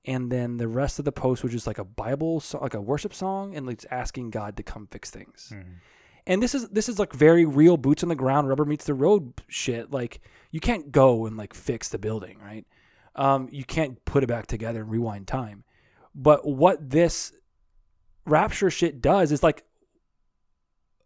And 0.04 0.30
then 0.30 0.56
the 0.56 0.68
rest 0.68 0.98
of 0.98 1.04
the 1.04 1.12
post 1.12 1.42
was 1.42 1.52
just 1.52 1.66
like 1.66 1.78
a 1.78 1.84
Bible, 1.84 2.38
so- 2.40 2.58
like 2.60 2.74
a 2.74 2.80
worship 2.80 3.12
song, 3.12 3.56
and 3.56 3.66
like 3.66 3.78
just 3.78 3.92
asking 3.92 4.30
God 4.30 4.56
to 4.56 4.62
come 4.62 4.86
fix 4.86 5.10
things. 5.10 5.52
Mhm. 5.54 5.64
And 6.28 6.42
this 6.42 6.54
is 6.54 6.68
this 6.70 6.88
is 6.88 6.98
like 6.98 7.12
very 7.12 7.44
real 7.44 7.76
boots 7.76 8.02
on 8.04 8.08
the 8.08 8.14
ground, 8.16 8.48
rubber 8.48 8.64
meets 8.64 8.84
the 8.84 8.94
road 8.94 9.42
shit. 9.48 9.90
Like 9.92 10.20
you 10.52 10.60
can't 10.60 10.90
go 10.92 11.26
and 11.26 11.36
like 11.36 11.54
fix 11.54 11.88
the 11.88 11.98
building, 11.98 12.38
right? 12.40 12.64
Um, 13.16 13.48
you 13.51 13.64
can't 13.64 14.05
put 14.05 14.22
it 14.22 14.26
back 14.28 14.47
together 14.47 14.80
and 14.82 14.90
rewind 14.90 15.26
time. 15.26 15.64
But 16.14 16.47
what 16.47 16.90
this 16.90 17.32
rapture 18.24 18.70
shit 18.70 19.01
does 19.01 19.32
is 19.32 19.43
like 19.43 19.64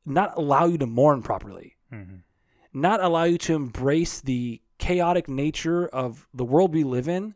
not 0.04 0.32
allow 0.36 0.64
you 0.66 0.78
to 0.78 0.86
mourn 0.86 1.22
properly, 1.22 1.76
Mhm. 1.92 2.22
not 2.72 3.00
allow 3.02 3.24
you 3.24 3.38
to 3.38 3.54
embrace 3.54 4.20
the 4.20 4.60
chaotic 4.78 5.28
nature 5.28 5.86
of 5.88 6.26
the 6.32 6.44
world 6.44 6.74
we 6.74 6.84
live 6.84 7.08
in, 7.08 7.34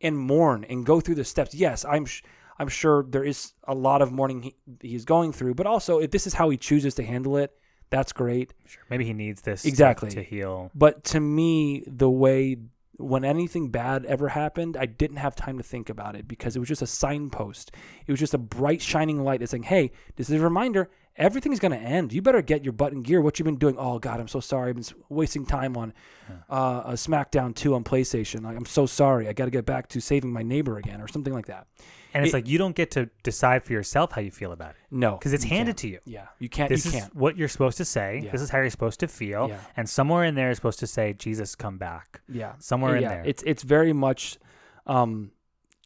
and 0.00 0.18
mourn 0.18 0.64
and 0.64 0.84
go 0.84 1.00
through 1.00 1.14
the 1.14 1.24
steps. 1.24 1.54
Yes, 1.54 1.84
I'm. 1.84 2.04
Sh- 2.04 2.22
I'm 2.56 2.68
sure 2.68 3.02
there 3.02 3.24
is 3.24 3.52
a 3.64 3.74
lot 3.74 4.00
of 4.00 4.12
mourning 4.12 4.42
he, 4.42 4.54
he's 4.80 5.04
going 5.04 5.32
through, 5.32 5.54
but 5.54 5.66
also 5.66 5.98
if 5.98 6.12
this 6.12 6.24
is 6.24 6.34
how 6.34 6.50
he 6.50 6.56
chooses 6.56 6.94
to 6.94 7.02
handle 7.02 7.36
it, 7.36 7.52
that's 7.90 8.12
great. 8.12 8.54
Sure. 8.64 8.80
Maybe 8.88 9.04
he 9.04 9.12
needs 9.12 9.42
this 9.42 9.62
to- 9.62 9.68
Exactly. 9.68 10.08
to 10.10 10.22
heal. 10.22 10.70
But 10.72 11.02
to 11.06 11.18
me, 11.18 11.82
the 11.88 12.08
way 12.08 12.56
when 12.96 13.24
anything 13.24 13.70
bad 13.70 14.04
ever 14.06 14.28
happened, 14.28 14.76
I 14.76 14.86
didn't 14.86 15.16
have 15.16 15.34
time 15.34 15.56
to 15.58 15.64
think 15.64 15.88
about 15.88 16.16
it 16.16 16.28
because 16.28 16.56
it 16.56 16.60
was 16.60 16.68
just 16.68 16.82
a 16.82 16.86
signpost. 16.86 17.72
It 18.06 18.12
was 18.12 18.20
just 18.20 18.34
a 18.34 18.38
bright 18.38 18.80
shining 18.80 19.22
light 19.22 19.40
that's 19.40 19.50
saying, 19.50 19.64
"Hey, 19.64 19.92
this 20.16 20.30
is 20.30 20.40
a 20.40 20.44
reminder. 20.44 20.90
Everything's 21.16 21.60
going 21.60 21.72
to 21.72 21.78
end. 21.78 22.12
You 22.12 22.22
better 22.22 22.42
get 22.42 22.64
your 22.64 22.72
butt 22.72 22.92
in 22.92 23.02
gear. 23.02 23.20
What 23.20 23.38
you've 23.38 23.44
been 23.44 23.56
doing? 23.56 23.76
Oh 23.78 24.00
God, 24.00 24.18
I'm 24.18 24.26
so 24.26 24.40
sorry. 24.40 24.70
I've 24.70 24.76
been 24.76 24.84
wasting 25.08 25.46
time 25.46 25.76
on 25.76 25.92
uh, 26.50 26.82
a 26.86 26.92
SmackDown 26.94 27.54
2 27.54 27.74
on 27.74 27.84
PlayStation. 27.84 28.42
Like, 28.42 28.56
I'm 28.56 28.66
so 28.66 28.84
sorry. 28.84 29.28
I 29.28 29.32
got 29.32 29.44
to 29.44 29.52
get 29.52 29.64
back 29.64 29.88
to 29.90 30.00
saving 30.00 30.32
my 30.32 30.42
neighbor 30.42 30.76
again, 30.76 31.00
or 31.00 31.06
something 31.06 31.32
like 31.32 31.46
that. 31.46 31.68
And 32.14 32.24
it's 32.24 32.32
It- 32.32 32.36
like 32.38 32.48
you 32.48 32.56
don't 32.58 32.76
get 32.76 32.92
to 32.92 33.10
decide 33.24 33.64
for 33.64 33.72
yourself 33.72 34.12
how 34.12 34.20
you 34.20 34.30
feel 34.30 34.52
about 34.52 34.70
it. 34.70 34.76
No, 34.90 35.16
Because 35.16 35.32
it's 35.32 35.42
handed 35.44 35.72
can't. 35.72 35.78
to 35.78 35.88
you. 35.88 35.98
Yeah, 36.04 36.26
you 36.38 36.48
can't. 36.48 36.68
This 36.68 36.84
you 36.86 36.92
is 36.92 37.00
can't. 37.00 37.14
what 37.16 37.36
you're 37.36 37.48
supposed 37.48 37.76
to 37.78 37.84
say. 37.84 38.20
Yeah. 38.24 38.30
This 38.30 38.40
is 38.40 38.50
how 38.50 38.58
you're 38.58 38.70
supposed 38.70 39.00
to 39.00 39.08
feel. 39.08 39.48
Yeah. 39.48 39.58
And 39.76 39.88
somewhere 39.90 40.24
in 40.24 40.36
there 40.36 40.50
is 40.50 40.56
supposed 40.56 40.78
to 40.78 40.86
say, 40.86 41.12
Jesus, 41.14 41.54
come 41.56 41.76
back. 41.76 42.20
Yeah, 42.28 42.52
Somewhere 42.60 42.96
in 42.96 43.02
there. 43.02 43.22
It's 43.26 43.42
it's 43.44 43.64
very 43.64 43.92
much 43.92 44.38
um, 44.86 45.32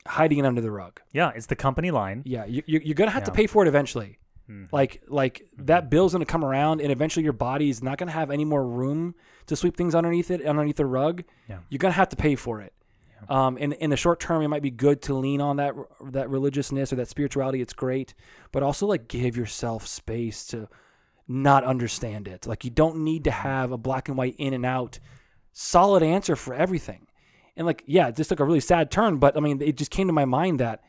hiding 0.07 0.39
it 0.39 0.45
under 0.47 0.61
the 0.61 0.71
rug. 0.71 1.01
Yeah, 1.13 1.33
it's 1.35 1.47
the 1.47 1.57
company 1.57 1.91
line. 1.91 2.23
Yeah, 2.25 2.45
you, 2.45 2.63
you, 2.67 2.81
you're 2.85 2.95
gonna 2.95 3.11
have 3.11 3.25
to 3.25 3.33
pay 3.33 3.47
for 3.47 3.65
it 3.65 3.69
eventually. 3.69 4.19
Mhm. 4.51 4.69
Like 4.73 5.03
like 5.09 5.47
that 5.59 5.89
bill's 5.91 6.13
gonna 6.13 6.25
come 6.25 6.45
around, 6.45 6.81
and 6.81 6.91
eventually 6.91 7.25
your 7.25 7.33
body's 7.35 7.83
not 7.83 7.99
gonna 7.99 8.13
have 8.13 8.31
any 8.31 8.45
more 8.45 8.67
room 8.67 9.15
to 9.47 9.57
sweep 9.57 9.77
things 9.77 9.95
underneath 9.95 10.31
it, 10.31 10.45
underneath 10.45 10.77
the 10.77 10.87
rug. 10.87 11.23
Yeah. 11.49 11.59
You're 11.69 11.79
gonna 11.79 11.93
have 11.93 12.09
to 12.11 12.17
pay 12.17 12.35
for 12.35 12.61
it. 12.61 12.73
Um, 13.29 13.59
in 13.59 13.73
in 13.73 13.91
the 13.91 13.97
short 13.97 14.21
term, 14.21 14.43
it 14.43 14.49
might 14.49 14.63
be 14.63 14.71
good 14.71 15.03
to 15.03 15.15
lean 15.15 15.41
on 15.41 15.57
that 15.57 15.75
that 16.13 16.31
religiousness 16.31 16.93
or 16.93 16.97
that 16.97 17.09
spirituality. 17.09 17.61
It's 17.61 17.73
great, 17.73 18.15
but 18.53 18.63
also 18.63 18.87
like 18.87 19.09
give 19.09 19.37
yourself 19.37 19.87
space 19.87 20.47
to 20.49 20.69
not 21.27 21.65
understand 21.65 22.27
it. 22.27 22.47
Like 22.47 22.65
you 22.65 22.71
don't 22.71 23.05
need 23.05 23.25
to 23.25 23.31
have 23.31 23.71
a 23.71 23.79
black 23.79 24.09
and 24.09 24.17
white 24.17 24.37
in 24.39 24.55
and 24.55 24.65
out 24.65 24.99
solid 25.53 26.03
answer 26.03 26.37
for 26.37 26.55
everything. 26.55 27.07
And 27.57 27.67
like, 27.67 27.83
yeah, 27.87 28.11
this 28.11 28.29
took 28.29 28.41
a 28.41 28.45
really 28.45 28.61
sad 28.61 28.91
turn, 28.91 29.19
but 29.19 29.37
I 29.37 29.41
mean, 29.41 29.61
it 29.61 29.77
just 29.77 29.91
came 29.91 30.07
to 30.07 30.13
my 30.13 30.25
mind 30.25 30.61
that 30.61 30.83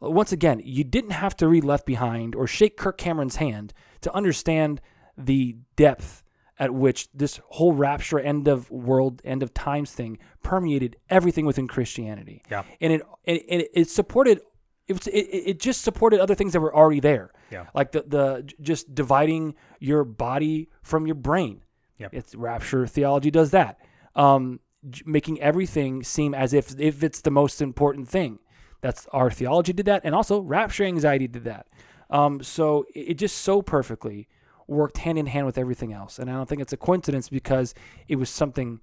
once 0.00 0.32
again, 0.32 0.60
you 0.64 0.82
didn't 0.82 1.12
have 1.12 1.36
to 1.36 1.46
read 1.46 1.62
Left 1.62 1.86
Behind 1.86 2.34
or 2.34 2.48
shake 2.48 2.76
Kirk 2.76 2.98
Cameron's 2.98 3.36
hand 3.36 3.72
to 4.00 4.12
understand 4.12 4.80
the 5.16 5.56
depth 5.76 6.21
at 6.62 6.72
which 6.72 7.08
this 7.12 7.40
whole 7.48 7.72
rapture, 7.72 8.20
end 8.20 8.46
of 8.46 8.70
world, 8.70 9.20
end 9.24 9.42
of 9.42 9.52
times 9.52 9.90
thing 9.90 10.16
permeated 10.44 10.94
everything 11.10 11.44
within 11.44 11.66
Christianity. 11.66 12.40
Yeah. 12.48 12.62
and 12.80 12.92
it 12.92 13.02
it, 13.24 13.42
it, 13.48 13.70
it 13.74 13.90
supported. 13.90 14.40
It, 14.86 14.92
was, 14.92 15.08
it, 15.08 15.26
it 15.50 15.60
just 15.60 15.82
supported 15.82 16.20
other 16.20 16.36
things 16.36 16.52
that 16.52 16.60
were 16.60 16.74
already 16.74 17.00
there. 17.00 17.32
Yeah. 17.50 17.66
like 17.74 17.90
the 17.90 18.04
the 18.06 18.48
just 18.60 18.94
dividing 18.94 19.56
your 19.80 20.04
body 20.04 20.68
from 20.82 21.04
your 21.04 21.16
brain. 21.16 21.64
Yep. 21.98 22.14
It's 22.14 22.34
rapture 22.36 22.86
theology 22.86 23.32
does 23.32 23.50
that. 23.50 23.78
Um, 24.14 24.60
making 25.04 25.40
everything 25.40 26.04
seem 26.04 26.32
as 26.32 26.52
if 26.52 26.78
if 26.78 27.02
it's 27.02 27.22
the 27.22 27.32
most 27.32 27.60
important 27.60 28.08
thing. 28.08 28.38
That's 28.82 29.08
our 29.12 29.32
theology 29.32 29.72
did 29.72 29.86
that, 29.86 30.02
and 30.04 30.14
also 30.14 30.40
rapture 30.40 30.84
anxiety 30.84 31.26
did 31.26 31.42
that. 31.42 31.66
Um, 32.08 32.40
so 32.40 32.84
it, 32.94 33.00
it 33.00 33.14
just 33.14 33.38
so 33.38 33.62
perfectly 33.62 34.28
worked 34.72 34.98
hand 34.98 35.18
in 35.18 35.26
hand 35.26 35.46
with 35.46 35.58
everything 35.58 35.92
else, 35.92 36.18
and 36.18 36.30
I 36.30 36.34
don't 36.34 36.48
think 36.48 36.60
it's 36.60 36.72
a 36.72 36.76
coincidence 36.76 37.28
because 37.28 37.74
it 38.08 38.16
was 38.16 38.30
something. 38.30 38.80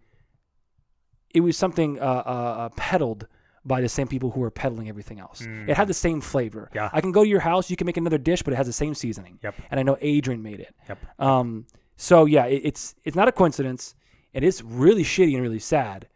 It 1.34 1.42
was 1.42 1.58
something 1.58 2.00
uh, 2.00 2.04
uh, 2.04 2.30
uh, 2.62 2.70
peddled 2.76 3.28
by 3.66 3.82
the 3.82 3.90
same 3.90 4.08
people 4.08 4.32
who 4.32 4.40
were 4.40 4.50
peddling 4.50 4.90
everything 4.90 5.20
else. 5.20 5.42
It 5.42 5.76
had 5.76 5.88
the 5.88 5.94
same 5.94 6.22
flavor. 6.22 6.72
Yeah. 6.74 6.90
I 6.92 7.02
can 7.02 7.12
go 7.12 7.24
to 7.24 7.30
your 7.30 7.42
house, 7.42 7.70
you 7.70 7.76
can 7.76 7.86
make 7.86 7.98
another 7.98 8.18
dish, 8.18 8.42
but 8.42 8.54
it 8.54 8.56
has 8.56 8.68
the 8.68 8.74
same 8.74 8.96
seasoning. 8.96 9.38
Yep. 9.44 9.56
And 9.70 9.80
I 9.80 9.84
know 9.84 9.98
Adrian 10.02 10.42
made 10.42 10.60
it. 10.60 10.74
Yep. 10.88 10.98
Um, 11.20 11.68
so 11.98 12.26
yeah, 12.26 12.46
it, 12.46 12.62
it's 12.64 12.96
it's 13.04 13.16
not 13.16 13.28
a 13.28 13.32
coincidence. 13.32 13.96
It 14.34 14.44
is 14.44 14.64
really 14.64 15.04
shitty 15.04 15.34
and 15.34 15.42
really 15.42 15.60
sad. 15.60 16.08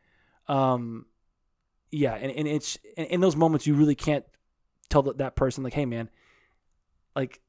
Um, 0.48 1.06
yeah, 1.92 2.16
and, 2.16 2.32
and 2.32 2.48
it's 2.48 2.78
in, 2.98 3.06
in 3.06 3.22
those 3.22 3.36
moments 3.36 3.68
you 3.68 3.76
really 3.76 3.96
can't 3.96 4.26
tell 4.90 5.04
that, 5.04 5.20
that 5.20 5.36
person 5.36 5.64
like, 5.64 5.74
hey 5.74 5.86
man, 5.86 6.10
like, 7.16 7.40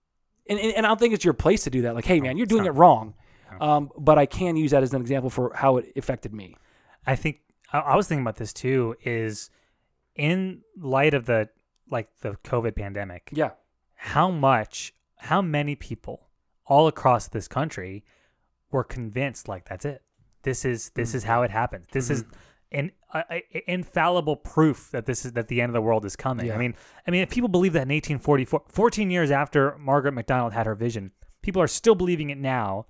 and, 0.48 0.58
and, 0.58 0.84
I 0.84 0.88
don't 0.88 1.00
think 1.00 1.14
it's 1.14 1.24
your 1.24 1.34
place 1.34 1.64
to 1.64 1.70
do 1.70 1.82
that. 1.82 1.94
Like, 1.94 2.04
hey 2.04 2.20
man, 2.20 2.36
you're 2.36 2.46
doing 2.46 2.66
it 2.66 2.70
wrong. 2.74 3.14
Um, 3.60 3.90
but 3.96 4.18
I 4.18 4.26
can 4.26 4.56
use 4.56 4.72
that 4.72 4.82
as 4.82 4.92
an 4.92 5.00
example 5.00 5.30
for 5.30 5.52
how 5.54 5.76
it 5.76 5.92
affected 5.96 6.34
me. 6.34 6.56
I 7.06 7.14
think 7.14 7.40
I, 7.72 7.78
I 7.78 7.96
was 7.96 8.08
thinking 8.08 8.22
about 8.24 8.36
this 8.36 8.52
too. 8.52 8.96
Is 9.04 9.50
in 10.16 10.62
light 10.76 11.14
of 11.14 11.26
the 11.26 11.48
like 11.88 12.08
the 12.20 12.32
COVID 12.44 12.74
pandemic, 12.76 13.30
Yeah. 13.32 13.50
how 13.94 14.30
much, 14.30 14.92
how 15.16 15.40
many 15.42 15.76
people 15.76 16.28
all 16.66 16.88
across 16.88 17.28
this 17.28 17.46
country 17.46 18.04
were 18.70 18.84
convinced 18.84 19.48
like 19.48 19.68
that's 19.68 19.84
it. 19.84 20.02
This 20.42 20.64
is 20.64 20.90
this 20.90 21.14
is 21.14 21.24
how 21.24 21.42
it 21.42 21.50
happens. 21.50 21.86
This 21.92 22.10
is 22.10 22.24
an 22.74 22.90
uh, 23.12 23.22
infallible 23.66 24.36
proof 24.36 24.90
that 24.90 25.06
this 25.06 25.24
is 25.24 25.32
that 25.32 25.48
the 25.48 25.60
end 25.60 25.70
of 25.70 25.74
the 25.74 25.80
world 25.80 26.04
is 26.04 26.16
coming. 26.16 26.46
Yeah. 26.46 26.56
I 26.56 26.58
mean, 26.58 26.74
I 27.06 27.10
mean, 27.10 27.22
if 27.22 27.30
people 27.30 27.48
believe 27.48 27.72
that 27.74 27.82
in 27.82 27.88
1844, 27.88 28.64
14 28.68 29.10
years 29.10 29.30
after 29.30 29.78
Margaret 29.78 30.12
MacDonald 30.12 30.52
had 30.52 30.66
her 30.66 30.74
vision, 30.74 31.12
people 31.42 31.62
are 31.62 31.68
still 31.68 31.94
believing 31.94 32.30
it 32.30 32.38
now. 32.38 32.86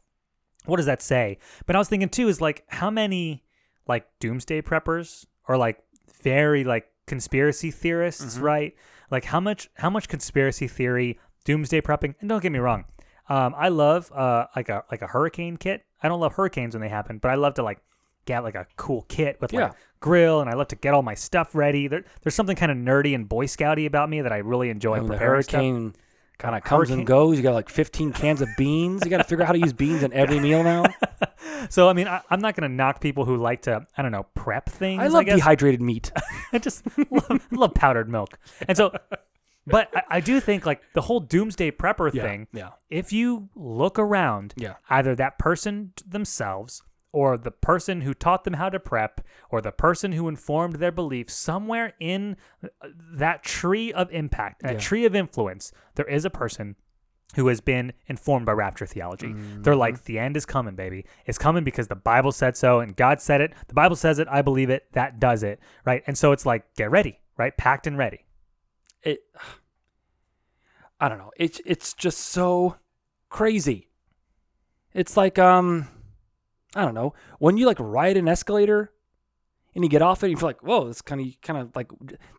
What 0.64 0.78
does 0.78 0.86
that 0.86 1.02
say? 1.02 1.38
But 1.66 1.76
I 1.76 1.78
was 1.78 1.88
thinking 1.88 2.08
too 2.08 2.28
is 2.28 2.40
like 2.40 2.64
how 2.68 2.90
many 2.90 3.44
like 3.86 4.06
doomsday 4.18 4.62
preppers 4.62 5.26
or 5.46 5.58
like 5.58 5.82
very 6.22 6.64
like 6.64 6.86
conspiracy 7.06 7.70
theorists, 7.70 8.38
right? 8.38 8.74
Like 9.10 9.26
how 9.26 9.40
much 9.40 9.68
how 9.74 9.90
much 9.90 10.08
conspiracy 10.08 10.66
theory, 10.66 11.18
doomsday 11.44 11.82
prepping, 11.82 12.14
and 12.20 12.28
don't 12.30 12.42
get 12.42 12.50
me 12.50 12.58
wrong, 12.58 12.86
um, 13.28 13.54
I 13.56 13.68
love 13.68 14.10
uh 14.12 14.46
like 14.56 14.70
a 14.70 14.84
like 14.90 15.02
a 15.02 15.06
hurricane 15.08 15.58
kit. 15.58 15.84
I 16.02 16.08
don't 16.08 16.20
love 16.20 16.34
hurricanes 16.34 16.74
when 16.74 16.80
they 16.80 16.88
happen, 16.88 17.18
but 17.18 17.30
I 17.30 17.34
love 17.34 17.54
to 17.54 17.62
like 17.62 17.80
get 18.24 18.44
like 18.44 18.54
a 18.54 18.66
cool 18.76 19.02
kit 19.08 19.38
with 19.40 19.52
like 19.52 19.60
Yeah. 19.72 19.72
grill, 20.00 20.40
and 20.40 20.48
I 20.50 20.54
love 20.54 20.68
to 20.68 20.76
get 20.76 20.94
all 20.94 21.02
my 21.02 21.14
stuff 21.14 21.54
ready. 21.54 21.88
There, 21.88 22.04
there's 22.22 22.34
something 22.34 22.56
kind 22.56 22.70
of 22.72 22.78
nerdy 22.78 23.14
and 23.14 23.28
Boy 23.28 23.46
Scouty 23.46 23.86
about 23.86 24.08
me 24.08 24.20
that 24.22 24.32
I 24.32 24.38
really 24.38 24.70
enjoy. 24.70 24.92
When 24.98 25.06
the 25.06 25.12
preparing 25.14 25.42
stuff. 25.42 25.52
hurricane 25.60 25.94
kind 26.38 26.56
of 26.56 26.64
comes 26.64 26.78
Hurricane- 26.88 26.98
and 27.00 27.06
goes, 27.06 27.36
you 27.36 27.42
got 27.42 27.54
like 27.54 27.68
15 27.68 28.12
cans 28.12 28.40
of 28.40 28.48
beans. 28.58 29.02
You 29.04 29.10
got 29.10 29.18
to 29.18 29.24
figure 29.24 29.42
out 29.42 29.46
how 29.46 29.52
to 29.52 29.58
use 29.60 29.72
beans 29.72 30.02
in 30.02 30.12
every 30.12 30.40
meal 30.40 30.62
now. 30.62 30.84
So 31.70 31.88
I 31.88 31.94
mean, 31.94 32.06
I, 32.08 32.20
I'm 32.28 32.40
not 32.40 32.56
gonna 32.56 32.68
knock 32.68 33.00
people 33.00 33.24
who 33.24 33.36
like 33.36 33.62
to 33.62 33.86
I 33.96 34.02
don't 34.02 34.12
know 34.12 34.26
prep 34.34 34.68
things. 34.68 35.02
I 35.02 35.06
love 35.06 35.24
guess. 35.24 35.36
dehydrated 35.36 35.80
meat. 35.80 36.10
I 36.52 36.58
just 36.58 36.82
love, 37.10 37.46
love 37.50 37.72
powdered 37.74 38.08
milk. 38.10 38.38
And 38.68 38.76
so, 38.76 38.94
but 39.66 39.88
I, 39.96 40.02
I 40.10 40.20
do 40.20 40.40
think 40.40 40.66
like 40.66 40.82
the 40.92 41.00
whole 41.00 41.20
doomsday 41.20 41.70
prepper 41.70 42.12
Yeah, 42.12 42.22
thing, 42.22 42.48
yeah. 42.52 42.70
if 42.90 43.12
you 43.14 43.48
look 43.54 43.98
around, 43.98 44.52
Yeah. 44.56 44.74
either 44.90 45.14
that 45.14 45.38
person 45.38 45.92
themselves 46.06 46.82
or 47.14 47.38
the 47.38 47.50
person 47.50 48.00
who 48.02 48.12
taught 48.12 48.44
them 48.44 48.54
how 48.54 48.68
to 48.68 48.80
prep 48.80 49.20
or 49.50 49.60
the 49.60 49.70
person 49.72 50.12
who 50.12 50.28
informed 50.28 50.76
their 50.76 50.92
beliefs, 50.92 51.32
somewhere 51.34 51.94
in 52.00 52.36
uh, 52.62 52.88
that 53.14 53.42
tree 53.42 53.92
of 53.92 54.10
impact, 54.12 54.62
that 54.62 54.74
Yeah. 54.74 54.78
tree 54.80 55.04
of 55.04 55.14
influence, 55.14 55.72
there 55.94 56.06
is 56.06 56.24
a 56.24 56.30
person 56.30 56.76
who 57.36 57.48
has 57.48 57.60
been 57.60 57.92
informed 58.06 58.46
by 58.46 58.52
rapture 58.52 58.86
theology. 58.86 59.32
They're 59.34 59.74
like, 59.74 60.04
the 60.04 60.18
end 60.18 60.36
is 60.36 60.46
coming, 60.46 60.74
baby. 60.76 61.04
It's 61.26 61.38
coming 61.38 61.64
because 61.64 61.88
the 61.88 61.96
Bible 61.96 62.30
said 62.32 62.56
so 62.56 62.80
and 62.80 62.94
God 62.96 63.20
said 63.20 63.40
it. 63.40 63.52
The 63.68 63.74
Bible 63.74 63.96
says 63.96 64.18
it. 64.18 64.28
I 64.30 64.40
believe 64.42 64.70
it. 64.70 64.86
That 64.92 65.18
does 65.18 65.42
it. 65.42 65.58
Right. 65.84 66.02
And 66.06 66.16
so 66.18 66.30
it's 66.32 66.46
like, 66.46 66.62
get 66.76 66.90
ready, 66.90 67.18
right? 67.36 67.56
Packed 67.56 67.86
and 67.86 67.96
ready. 67.98 68.24
it 69.02 69.20
I 71.00 71.08
don't 71.08 71.18
know. 71.18 71.32
It's 71.36 71.60
it's 71.66 71.92
just 71.92 72.18
so 72.18 72.76
crazy. 73.28 73.88
It's 74.92 75.16
like 75.16 75.38
um, 75.40 75.88
I 76.74 76.84
don't 76.84 76.94
know 76.94 77.14
when 77.38 77.56
you 77.56 77.66
like 77.66 77.78
ride 77.78 78.16
an 78.16 78.28
escalator 78.28 78.92
and 79.74 79.82
you 79.84 79.90
get 79.90 80.02
off 80.02 80.22
it, 80.22 80.30
you 80.30 80.36
feel 80.36 80.48
like, 80.48 80.62
whoa, 80.62 80.88
it's 80.88 81.02
kind 81.02 81.20
of 81.20 81.40
kind 81.42 81.58
of 81.58 81.74
like 81.74 81.90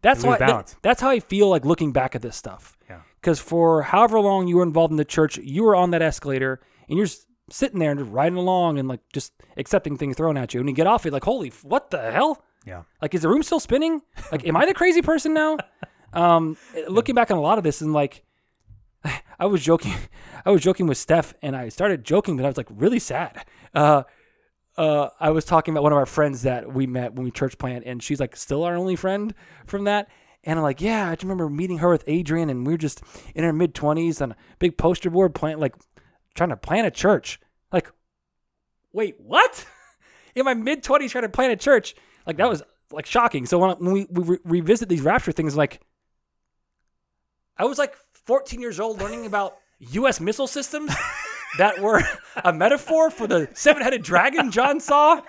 that's 0.02 0.24
why 0.24 0.38
balance. 0.38 0.76
that's 0.82 1.02
how 1.02 1.10
I 1.10 1.20
feel 1.20 1.50
like 1.50 1.66
looking 1.66 1.92
back 1.92 2.16
at 2.16 2.22
this 2.22 2.36
stuff. 2.36 2.78
Yeah. 2.90 3.02
Because 3.20 3.40
for 3.40 3.84
however 3.84 4.20
long 4.20 4.48
you 4.48 4.58
were 4.58 4.64
involved 4.64 4.92
in 4.92 4.98
the 4.98 5.06
church, 5.06 5.38
you 5.38 5.64
were 5.64 5.76
on 5.76 5.92
that 5.92 6.02
escalator 6.02 6.62
and 6.90 6.98
you're 6.98 7.08
sitting 7.50 7.80
there 7.80 7.92
and 7.92 8.00
just 8.00 8.12
riding 8.12 8.38
along 8.38 8.80
and 8.80 8.88
like 8.88 9.02
just 9.14 9.34
accepting 9.58 9.98
things 9.98 10.16
thrown 10.16 10.38
at 10.38 10.54
you. 10.54 10.60
And 10.60 10.70
you 10.70 10.76
get 10.76 10.88
off 10.88 11.06
it, 11.06 11.14
like, 11.14 11.24
holy, 11.24 11.50
what 11.64 11.92
the 11.92 12.12
hell? 12.12 12.44
Yeah. 12.66 12.84
Like, 13.02 13.14
is 13.14 13.22
the 13.22 13.30
room 13.30 13.44
still 13.44 13.60
spinning? 13.60 14.02
Like, 14.32 14.48
am 14.48 14.58
I 14.58 14.66
the 14.66 14.74
crazy 14.74 15.02
person 15.02 15.34
now? 15.34 15.58
Um, 16.14 16.56
looking 16.88 17.14
back 17.14 17.30
on 17.30 17.38
a 17.38 17.42
lot 17.42 17.58
of 17.58 17.66
this 17.66 17.82
and 17.82 17.92
like, 17.92 18.24
I 19.40 19.48
was 19.48 19.62
joking, 19.62 19.94
I 20.46 20.50
was 20.50 20.62
joking 20.62 20.88
with 20.88 20.98
Steph 20.98 21.34
and 21.42 21.58
I 21.58 21.68
started 21.68 22.06
joking, 22.06 22.38
but 22.38 22.46
I 22.46 22.48
was 22.48 22.56
like 22.56 22.68
really 22.70 23.00
sad. 23.00 23.46
Uh, 23.74 24.04
uh, 24.78 25.10
I 25.20 25.30
was 25.32 25.46
talking 25.46 25.74
about 25.74 25.84
one 25.84 25.92
of 25.92 25.98
our 25.98 26.06
friends 26.06 26.44
that 26.44 26.74
we 26.74 26.88
met 26.88 27.14
when 27.14 27.24
we 27.24 27.32
church 27.32 27.58
plant, 27.58 27.84
and 27.86 28.02
she's 28.02 28.20
like 28.20 28.36
still 28.36 28.64
our 28.64 28.76
only 28.76 28.96
friend 28.96 29.34
from 29.66 29.86
that. 29.86 30.10
And 30.44 30.60
I'm 30.60 30.64
like, 30.64 30.82
yeah, 30.82 31.10
I 31.10 31.16
just 31.16 31.24
remember 31.24 31.50
meeting 31.50 31.80
her 31.80 31.90
with 31.90 32.04
Adrian, 32.08 32.50
and 32.50 32.68
we 32.68 32.74
were 32.74 32.78
just 32.78 33.02
in 33.34 33.44
our 33.44 33.54
mid 33.54 33.74
20s 33.74 34.22
on 34.22 34.34
a 34.34 34.36
big 34.60 34.78
poster 34.78 35.10
board, 35.10 35.34
plant 35.34 35.60
like 35.60 35.76
trying 36.36 36.50
to 36.50 36.58
plan 36.58 36.86
a 36.86 36.92
church. 36.92 37.40
Like, 37.72 37.92
wait, 38.94 39.16
what? 39.20 39.66
in 40.36 40.46
my 40.46 40.54
mid 40.54 40.84
20s, 40.84 41.10
trying 41.10 41.24
to 41.24 41.30
plan 41.30 41.52
a 41.52 41.56
church. 41.56 41.96
Like 42.28 42.38
that 42.38 42.50
was 42.50 42.62
like 42.92 43.06
shocking. 43.06 43.46
So 43.46 43.58
when, 43.58 43.72
when 43.78 43.94
we, 43.94 44.08
we 44.10 44.24
re- 44.24 44.40
revisit 44.44 44.90
these 44.90 45.02
rapture 45.02 45.32
things, 45.32 45.56
like 45.56 45.82
I 47.58 47.66
was 47.66 47.78
like 47.78 47.96
14 48.26 48.60
years 48.60 48.80
old 48.80 49.00
learning 49.00 49.26
about 49.26 49.58
U.S. 49.80 50.20
missile 50.20 50.48
systems 50.48 50.94
that 51.58 51.80
were 51.80 52.02
a 52.44 52.54
metaphor 52.54 53.10
for 53.10 53.28
the 53.28 53.50
seven-headed 53.54 54.02
dragon 54.04 54.52
John 54.52 54.80
saw. 54.80 55.22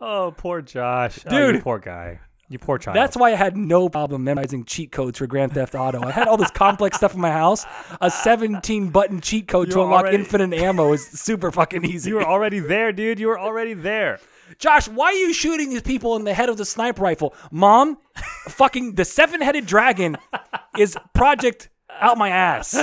Oh, 0.00 0.32
poor 0.36 0.62
Josh. 0.62 1.18
Oh, 1.28 1.36
you 1.46 1.52
Dude. 1.52 1.62
poor 1.62 1.78
guy. 1.78 2.20
You 2.48 2.58
poor 2.58 2.76
child. 2.76 2.96
That's 2.96 3.16
why 3.16 3.32
I 3.32 3.34
had 3.34 3.56
no 3.56 3.88
problem 3.88 4.24
memorizing 4.24 4.64
cheat 4.64 4.92
codes 4.92 5.18
for 5.18 5.26
Grand 5.26 5.52
Theft 5.54 5.74
Auto. 5.74 6.02
I 6.02 6.10
had 6.10 6.28
all 6.28 6.36
this 6.36 6.50
complex 6.50 6.98
stuff 6.98 7.14
in 7.14 7.20
my 7.20 7.30
house. 7.30 7.64
A 8.00 8.10
17 8.10 8.90
button 8.90 9.20
cheat 9.22 9.48
code 9.48 9.70
to 9.70 9.76
You're 9.76 9.84
unlock 9.84 10.02
already- 10.02 10.18
infinite 10.18 10.52
ammo 10.60 10.92
is 10.92 11.06
super 11.06 11.50
fucking 11.50 11.84
easy. 11.86 12.10
you 12.10 12.16
were 12.16 12.26
already 12.26 12.58
there, 12.60 12.92
dude. 12.92 13.18
You 13.18 13.28
were 13.28 13.38
already 13.40 13.72
there. 13.72 14.18
Josh, 14.58 14.86
why 14.86 15.06
are 15.06 15.12
you 15.14 15.32
shooting 15.32 15.70
these 15.70 15.80
people 15.82 16.14
in 16.16 16.24
the 16.24 16.34
head 16.34 16.50
with 16.50 16.60
a 16.60 16.66
sniper 16.66 17.00
rifle? 17.02 17.34
Mom, 17.50 17.96
fucking 18.48 18.96
the 18.96 19.04
seven 19.06 19.40
headed 19.40 19.64
dragon 19.64 20.18
is 20.78 20.94
project 21.14 21.70
out 22.00 22.18
my 22.18 22.30
ass. 22.30 22.76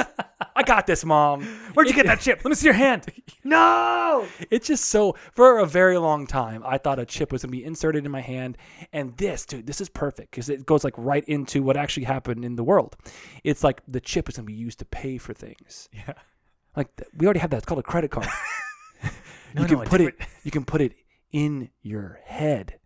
I 0.56 0.64
got 0.64 0.88
this, 0.88 1.04
mom. 1.06 1.44
Where'd 1.74 1.88
you 1.88 1.94
get 1.94 2.06
that 2.06 2.20
chip? 2.20 2.40
Let 2.44 2.50
me 2.50 2.56
see 2.56 2.68
your 2.68 2.74
hand. 2.74 3.06
No. 3.44 4.28
It's 4.52 4.68
just 4.68 4.86
so 4.86 5.16
for 5.34 5.60
a 5.60 5.66
very 5.66 5.98
long 5.98 6.28
time 6.28 6.64
I 6.66 6.78
thought 6.78 7.00
a 7.00 7.06
chip 7.06 7.32
was 7.32 7.44
gonna 7.44 7.52
be 7.52 7.64
inserted 7.64 8.06
in 8.06 8.12
my 8.12 8.22
hand, 8.22 8.58
and 8.94 9.16
this, 9.18 9.46
dude, 9.46 9.68
this 9.68 9.82
is 9.82 9.90
perfect 9.90 10.32
because 10.32 10.50
it 10.50 10.66
goes 10.66 10.84
like 10.84 10.94
right 10.98 11.24
into 11.26 11.64
what 11.64 11.78
actually 11.78 12.04
happened 12.06 12.44
in 12.46 12.56
the 12.56 12.64
world. 12.64 12.96
It's 13.44 13.64
like 13.64 13.82
the 13.88 14.00
chip 14.00 14.30
is 14.30 14.36
gonna 14.36 14.46
be 14.46 14.54
used 14.54 14.80
to 14.80 14.86
pay 14.86 15.18
for 15.18 15.34
things. 15.34 15.90
Yeah. 15.94 16.14
Like 16.76 16.90
we 17.18 17.26
already 17.26 17.40
have 17.40 17.50
that. 17.52 17.58
It's 17.58 17.66
called 17.66 17.80
a 17.80 17.84
credit 17.84 18.12
card. 18.12 18.28
No, 19.56 19.62
you 19.62 19.68
can 19.68 19.80
no, 19.80 19.86
put 19.86 20.02
it. 20.02 20.16
You 20.44 20.52
can 20.52 20.66
put 20.66 20.82
it 20.82 20.94
in 21.32 21.70
your 21.82 22.20
head. 22.26 22.79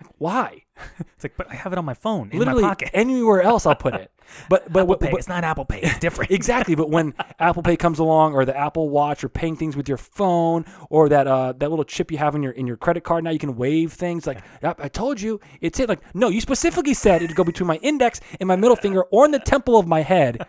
Like 0.00 0.12
why? 0.18 0.64
It's 1.14 1.24
like, 1.24 1.36
but 1.36 1.50
I 1.50 1.54
have 1.56 1.72
it 1.72 1.78
on 1.78 1.84
my 1.84 1.94
phone 1.94 2.30
in 2.30 2.38
Literally 2.38 2.62
my 2.62 2.68
pocket. 2.68 2.90
anywhere 2.92 3.42
else 3.42 3.66
I'll 3.66 3.74
put 3.74 3.94
it. 3.94 4.12
But 4.50 4.70
but, 4.72 4.82
Apple 4.82 4.86
but, 4.86 5.00
Pay. 5.00 5.10
but- 5.10 5.18
it's 5.18 5.28
not 5.28 5.42
Apple 5.42 5.64
Pay. 5.64 5.80
It's 5.80 5.98
different. 6.06 6.30
exactly. 6.30 6.74
But 6.74 6.90
when 6.90 7.14
Apple 7.40 7.62
Pay 7.62 7.76
comes 7.78 7.98
along, 7.98 8.34
or 8.34 8.44
the 8.44 8.54
Apple 8.56 8.90
Watch, 8.90 9.24
or 9.24 9.28
paying 9.30 9.56
things 9.56 9.74
with 9.74 9.88
your 9.88 9.96
phone, 9.96 10.66
or 10.90 11.08
that 11.08 11.26
uh, 11.26 11.54
that 11.54 11.70
little 11.70 11.84
chip 11.84 12.12
you 12.12 12.18
have 12.18 12.34
in 12.34 12.42
your 12.42 12.52
in 12.52 12.66
your 12.66 12.76
credit 12.76 13.04
card, 13.04 13.24
now 13.24 13.30
you 13.30 13.38
can 13.38 13.56
wave 13.56 13.92
things. 13.94 14.26
Like 14.26 14.42
I 14.62 14.88
told 14.88 15.20
you, 15.20 15.40
it's 15.62 15.80
it. 15.80 15.88
Like 15.88 16.00
no, 16.14 16.28
you 16.28 16.40
specifically 16.42 16.92
said 16.94 17.22
it'd 17.22 17.34
go 17.36 17.42
between 17.42 17.66
my 17.66 17.76
index 17.76 18.20
and 18.38 18.46
my 18.46 18.54
middle 18.56 18.76
finger, 18.76 19.02
or 19.04 19.24
in 19.24 19.30
the 19.30 19.38
temple 19.40 19.78
of 19.78 19.86
my 19.88 20.02
head. 20.02 20.46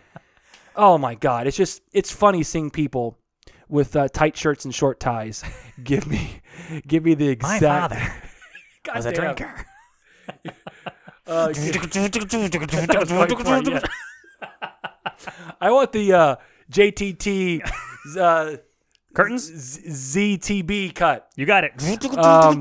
Oh 0.76 0.98
my 0.98 1.14
God! 1.14 1.46
It's 1.46 1.56
just 1.56 1.80
it's 1.92 2.12
funny 2.12 2.42
seeing 2.42 2.70
people 2.70 3.16
with 3.68 3.96
uh, 3.96 4.08
tight 4.08 4.36
shirts 4.36 4.64
and 4.66 4.74
short 4.74 5.00
ties 5.00 5.42
give 5.82 6.06
me 6.06 6.40
give 6.86 7.02
me 7.04 7.14
the 7.14 7.28
My 7.40 7.56
exact. 7.56 7.94
father 7.94 8.12
God 8.82 8.96
was 8.96 9.06
a 9.06 9.12
damn. 9.12 9.34
drinker. 9.34 9.66
Uh, 11.26 11.46
that 11.46 12.96
was 12.98 13.08
quite 13.08 13.38
funny, 13.44 13.70
yeah. 13.70 13.80
I 15.60 15.70
want 15.70 15.92
the 15.92 16.12
uh, 16.12 16.36
JTT 16.72 17.60
uh, 18.18 18.56
Curtains? 19.14 19.42
Z- 19.44 20.28
ZTB 20.42 20.94
cut. 20.94 21.30
You 21.36 21.46
got 21.46 21.64
it. 21.64 21.72
Um, 22.18 22.58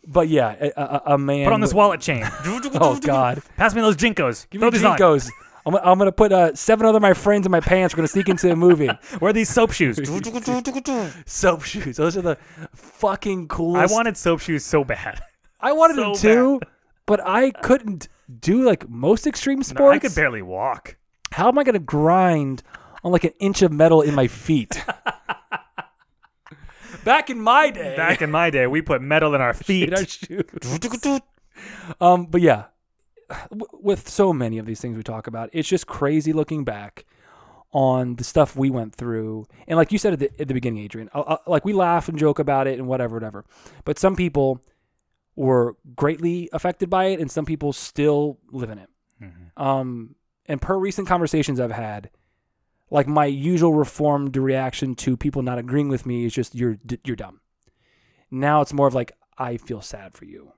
but 0.06 0.28
yeah, 0.28 0.56
a, 0.60 0.72
a, 0.80 1.02
a 1.14 1.18
man. 1.18 1.44
Put 1.44 1.52
on 1.52 1.60
this 1.60 1.74
wallet 1.74 2.00
chain. 2.00 2.24
Oh 2.24 2.98
God, 3.00 3.42
Pass 3.56 3.74
me 3.74 3.80
those 3.80 3.96
JNCOs. 3.96 4.50
give 4.50 4.60
Throw 4.60 4.70
me 4.70 4.78
these 4.78 4.84
on. 4.84 4.98
JNCOs. 4.98 5.30
I'm, 5.64 5.74
I'm 5.76 5.98
gonna 5.98 6.12
put 6.12 6.32
uh, 6.32 6.54
seven 6.54 6.86
other 6.86 7.00
my 7.00 7.14
friends 7.14 7.46
in 7.46 7.52
my 7.52 7.60
pants. 7.60 7.94
We're 7.94 7.98
gonna 7.98 8.08
sneak 8.08 8.28
into 8.28 8.50
a 8.50 8.56
movie. 8.56 8.90
Wear 9.20 9.32
these 9.32 9.48
soap 9.48 9.72
shoes. 9.72 9.96
Soap 11.26 11.62
shoes. 11.62 11.96
Those 11.96 12.16
are 12.16 12.22
the 12.22 12.38
fucking 12.74 13.48
coolest. 13.48 13.92
I 13.92 13.94
wanted 13.94 14.16
soap 14.16 14.40
shoes 14.40 14.64
so 14.64 14.84
bad. 14.84 15.20
I 15.60 15.72
wanted 15.72 15.96
so 15.96 16.02
them 16.02 16.14
too, 16.16 16.60
but 17.06 17.20
I 17.24 17.50
couldn't 17.50 18.08
do 18.40 18.62
like 18.62 18.88
most 18.88 19.26
extreme 19.26 19.58
No, 19.58 19.62
sports. 19.62 19.96
I 19.96 19.98
could 20.00 20.14
barely 20.14 20.42
walk. 20.42 20.96
How 21.32 21.48
am 21.48 21.58
I 21.58 21.64
gonna 21.64 21.78
grind 21.78 22.62
on 23.04 23.12
like 23.12 23.24
an 23.24 23.32
inch 23.38 23.62
of 23.62 23.72
metal 23.72 24.02
in 24.02 24.14
my 24.14 24.26
feet? 24.26 24.82
Back 27.04 27.30
in 27.30 27.40
my 27.40 27.70
day, 27.70 27.96
Back 27.96 28.22
in 28.22 28.30
my 28.30 28.50
day, 28.50 28.66
we 28.66 28.80
put 28.80 29.02
metal 29.02 29.34
in 29.34 29.40
our 29.40 29.54
feet. 29.54 29.88
in 29.88 29.94
our 29.94 30.06
shoes. 30.06 30.44
um, 32.00 32.26
but 32.26 32.40
yeah, 32.40 32.64
with 33.72 34.08
so 34.08 34.32
many 34.32 34.58
of 34.58 34.66
these 34.66 34.80
things 34.80 34.96
we 34.96 35.02
talk 35.02 35.26
about, 35.26 35.50
it's 35.52 35.68
just 35.68 35.86
crazy 35.86 36.32
looking 36.32 36.64
back 36.64 37.04
on 37.72 38.16
the 38.16 38.24
stuff 38.24 38.54
we 38.56 38.70
went 38.70 38.94
through. 38.94 39.46
And 39.66 39.76
like 39.76 39.92
you 39.92 39.98
said 39.98 40.12
at 40.12 40.18
the, 40.18 40.40
at 40.40 40.48
the 40.48 40.54
beginning, 40.54 40.82
Adrian, 40.84 41.08
uh, 41.14 41.20
uh, 41.20 41.36
like 41.46 41.64
we 41.64 41.72
laugh 41.72 42.08
and 42.08 42.18
joke 42.18 42.38
about 42.38 42.66
it 42.66 42.78
and 42.78 42.86
whatever, 42.86 43.16
whatever. 43.16 43.44
But 43.84 43.98
some 43.98 44.14
people 44.14 44.60
were 45.36 45.76
greatly 45.96 46.50
affected 46.52 46.90
by 46.90 47.06
it, 47.06 47.20
and 47.20 47.30
some 47.30 47.46
people 47.46 47.72
still 47.72 48.38
live 48.50 48.68
in 48.70 48.78
it. 48.78 48.90
Um, 49.56 50.16
and 50.46 50.60
per 50.60 50.76
recent 50.76 51.08
conversations 51.08 51.60
I've 51.60 51.70
had, 51.72 52.10
like 52.90 53.06
my 53.06 53.24
usual 53.24 53.72
reformed 53.72 54.36
reaction 54.36 54.94
to 54.96 55.16
people 55.16 55.40
not 55.42 55.58
agreeing 55.58 55.88
with 55.88 56.04
me 56.04 56.26
is 56.26 56.34
just 56.34 56.54
you're 56.54 56.78
you're 57.04 57.16
dumb. 57.16 57.40
Now 58.30 58.60
it's 58.60 58.72
more 58.74 58.86
of 58.86 58.94
like 58.94 59.12
I 59.38 59.56
feel 59.56 59.80
sad 59.80 60.12
for 60.12 60.26
you. 60.26 60.52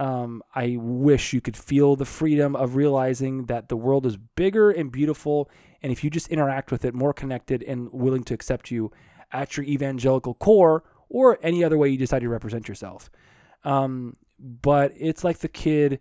Um, 0.00 0.42
I 0.54 0.78
wish 0.80 1.34
you 1.34 1.42
could 1.42 1.58
feel 1.58 1.94
the 1.94 2.06
freedom 2.06 2.56
of 2.56 2.74
realizing 2.74 3.44
that 3.46 3.68
the 3.68 3.76
world 3.76 4.06
is 4.06 4.16
bigger 4.16 4.70
and 4.70 4.90
beautiful, 4.90 5.50
and 5.82 5.92
if 5.92 6.02
you 6.02 6.08
just 6.08 6.28
interact 6.28 6.72
with 6.72 6.86
it, 6.86 6.94
more 6.94 7.12
connected 7.12 7.62
and 7.62 7.92
willing 7.92 8.24
to 8.24 8.32
accept 8.32 8.70
you 8.70 8.90
at 9.30 9.58
your 9.58 9.66
evangelical 9.66 10.32
core 10.32 10.84
or 11.10 11.38
any 11.42 11.62
other 11.62 11.76
way 11.76 11.90
you 11.90 11.98
decide 11.98 12.20
to 12.20 12.30
represent 12.30 12.66
yourself. 12.66 13.10
Um, 13.62 14.16
but 14.38 14.94
it's 14.96 15.22
like 15.22 15.40
the 15.40 15.48
kid 15.48 16.00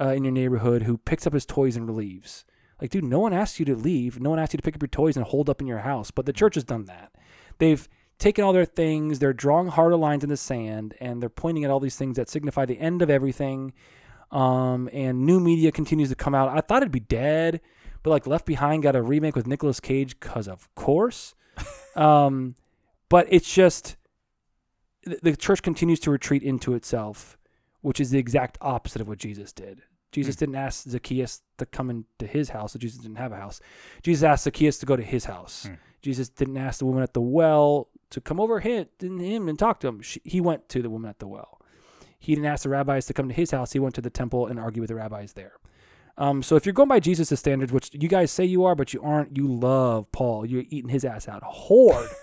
uh, 0.00 0.08
in 0.08 0.24
your 0.24 0.32
neighborhood 0.32 0.82
who 0.82 0.98
picks 0.98 1.24
up 1.24 1.32
his 1.32 1.46
toys 1.46 1.76
and 1.76 1.88
leaves. 1.88 2.44
Like, 2.80 2.90
dude, 2.90 3.04
no 3.04 3.20
one 3.20 3.32
asked 3.32 3.60
you 3.60 3.64
to 3.66 3.76
leave. 3.76 4.20
No 4.20 4.30
one 4.30 4.40
asked 4.40 4.52
you 4.52 4.56
to 4.56 4.62
pick 4.64 4.74
up 4.74 4.82
your 4.82 4.88
toys 4.88 5.16
and 5.16 5.24
hold 5.24 5.48
up 5.48 5.60
in 5.60 5.68
your 5.68 5.78
house. 5.78 6.10
But 6.10 6.26
the 6.26 6.32
church 6.32 6.56
has 6.56 6.64
done 6.64 6.86
that. 6.86 7.12
They've 7.58 7.88
taken 8.18 8.44
all 8.44 8.52
their 8.52 8.64
things, 8.64 9.18
they're 9.18 9.32
drawing 9.32 9.68
harder 9.68 9.96
lines 9.96 10.24
in 10.24 10.30
the 10.30 10.36
sand, 10.36 10.94
and 11.00 11.22
they're 11.22 11.28
pointing 11.28 11.64
at 11.64 11.70
all 11.70 11.80
these 11.80 11.96
things 11.96 12.16
that 12.16 12.28
signify 12.28 12.66
the 12.66 12.78
end 12.78 13.02
of 13.02 13.10
everything. 13.10 13.72
Um, 14.30 14.90
and 14.92 15.24
new 15.24 15.40
media 15.40 15.72
continues 15.72 16.10
to 16.10 16.14
come 16.14 16.34
out. 16.34 16.50
I 16.50 16.60
thought 16.60 16.82
it'd 16.82 16.92
be 16.92 17.00
dead, 17.00 17.60
but 18.02 18.10
like 18.10 18.26
Left 18.26 18.44
Behind 18.44 18.82
got 18.82 18.96
a 18.96 19.02
remake 19.02 19.36
with 19.36 19.46
Nicolas 19.46 19.80
Cage 19.80 20.18
because 20.20 20.48
of 20.48 20.72
course. 20.74 21.34
um, 21.96 22.54
but 23.08 23.26
it's 23.30 23.52
just 23.52 23.96
the, 25.04 25.18
the 25.22 25.36
church 25.36 25.62
continues 25.62 26.00
to 26.00 26.10
retreat 26.10 26.42
into 26.42 26.74
itself, 26.74 27.38
which 27.80 28.00
is 28.00 28.10
the 28.10 28.18
exact 28.18 28.58
opposite 28.60 29.00
of 29.00 29.08
what 29.08 29.18
Jesus 29.18 29.52
did. 29.52 29.82
Jesus 30.10 30.36
didn't 30.36 30.54
ask 30.54 30.88
Zacchaeus 30.88 31.42
to 31.58 31.66
come 31.66 31.90
into 31.90 32.26
his 32.26 32.50
house, 32.50 32.72
so 32.72 32.78
Jesus 32.78 32.98
didn't 32.98 33.18
have 33.18 33.32
a 33.32 33.36
house. 33.36 33.60
Jesus 34.02 34.22
asked 34.22 34.44
Zacchaeus 34.44 34.78
to 34.78 34.86
go 34.86 34.96
to 34.96 35.02
his 35.02 35.26
house. 35.26 35.68
Jesus 36.02 36.28
didn't 36.28 36.56
ask 36.56 36.78
the 36.78 36.86
woman 36.86 37.02
at 37.02 37.14
the 37.14 37.20
well 37.20 37.88
to 38.10 38.20
come 38.20 38.40
over 38.40 38.60
him, 38.60 38.88
and 39.00 39.58
talk 39.58 39.80
to 39.80 39.88
him. 39.88 40.00
She, 40.00 40.20
he 40.24 40.40
went 40.40 40.68
to 40.70 40.82
the 40.82 40.90
woman 40.90 41.10
at 41.10 41.18
the 41.18 41.28
well. 41.28 41.60
He 42.18 42.34
didn't 42.34 42.46
ask 42.46 42.62
the 42.64 42.70
rabbis 42.70 43.06
to 43.06 43.14
come 43.14 43.28
to 43.28 43.34
his 43.34 43.50
house. 43.50 43.72
He 43.72 43.78
went 43.78 43.94
to 43.96 44.00
the 44.00 44.10
temple 44.10 44.46
and 44.46 44.58
argue 44.58 44.82
with 44.82 44.88
the 44.88 44.94
rabbis 44.94 45.34
there. 45.34 45.52
Um, 46.16 46.42
so 46.42 46.56
if 46.56 46.66
you're 46.66 46.72
going 46.72 46.88
by 46.88 46.98
Jesus' 46.98 47.38
standards, 47.38 47.72
which 47.72 47.90
you 47.92 48.08
guys 48.08 48.32
say 48.32 48.44
you 48.44 48.64
are, 48.64 48.74
but 48.74 48.92
you 48.92 49.00
aren't, 49.02 49.36
you 49.36 49.46
love 49.46 50.10
Paul. 50.10 50.44
You're 50.44 50.64
eating 50.68 50.88
his 50.88 51.04
ass 51.04 51.28
out 51.28 51.42
hard. 51.46 52.08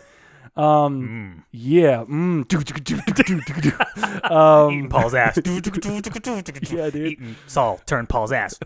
Um, 0.55 1.43
yeah. 1.51 2.03
Mm. 2.05 2.47
Do, 2.47 2.63
do. 2.63 4.33
um, 4.33 4.71
Eating 4.71 4.89
Paul's 4.89 5.13
ass. 5.13 5.37
Yeah, 5.45 6.89
dude. 6.89 6.95
Eating 7.07 7.35
Saul 7.47 7.79
turned 7.85 8.09
Paul's 8.09 8.31
ass. 8.31 8.57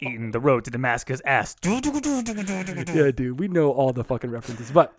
Eating 0.00 0.30
the 0.30 0.40
road 0.40 0.64
to 0.64 0.70
Damascus 0.70 1.20
ass. 1.24 1.56
yeah, 1.64 3.10
dude. 3.10 3.38
We 3.38 3.48
know 3.48 3.70
all 3.72 3.92
the 3.92 4.04
fucking 4.04 4.30
references, 4.30 4.70
but 4.70 4.92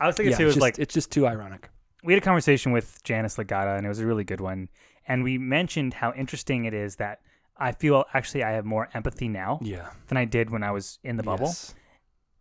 I 0.00 0.06
was 0.06 0.16
thinking 0.16 0.32
yeah, 0.32 0.36
too, 0.38 0.44
it's 0.46 0.50
is 0.50 0.54
just, 0.54 0.62
like 0.62 0.78
it's 0.78 0.94
just 0.94 1.10
too 1.10 1.26
ironic. 1.26 1.68
we 2.04 2.12
had 2.12 2.22
a 2.22 2.24
conversation 2.24 2.72
with 2.72 3.02
Janice 3.04 3.36
Legata, 3.36 3.76
and 3.76 3.86
it 3.86 3.88
was 3.88 4.00
a 4.00 4.06
really 4.06 4.24
good 4.24 4.40
one. 4.40 4.68
And 5.08 5.22
we 5.24 5.38
mentioned 5.38 5.94
how 5.94 6.12
interesting 6.14 6.64
it 6.64 6.74
is 6.74 6.96
that 6.96 7.20
I 7.56 7.72
feel 7.72 8.04
actually 8.12 8.42
I 8.44 8.50
have 8.52 8.64
more 8.64 8.88
empathy 8.92 9.28
now 9.28 9.60
Yeah. 9.62 9.90
than 10.08 10.18
I 10.18 10.24
did 10.24 10.50
when 10.50 10.62
I 10.62 10.70
was 10.72 10.98
in 11.04 11.16
the 11.16 11.22
bubble. 11.22 11.46
Yes. 11.46 11.74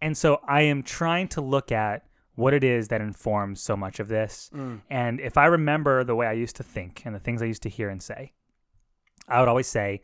And 0.01 0.17
so 0.17 0.39
I 0.47 0.63
am 0.63 0.83
trying 0.83 1.27
to 1.29 1.41
look 1.41 1.71
at 1.71 2.03
what 2.35 2.53
it 2.53 2.63
is 2.63 2.89
that 2.89 3.01
informs 3.01 3.61
so 3.61 3.75
much 3.75 3.99
of 3.99 4.07
this. 4.07 4.49
Mm. 4.53 4.81
And 4.89 5.19
if 5.19 5.37
I 5.37 5.45
remember 5.45 6.03
the 6.03 6.15
way 6.15 6.27
I 6.27 6.33
used 6.33 6.55
to 6.57 6.63
think 6.63 7.03
and 7.05 7.15
the 7.15 7.19
things 7.19 7.41
I 7.41 7.45
used 7.45 7.63
to 7.63 7.69
hear 7.69 7.89
and 7.89 8.01
say, 8.01 8.33
I 9.27 9.39
would 9.39 9.49
always 9.49 9.67
say, 9.67 10.01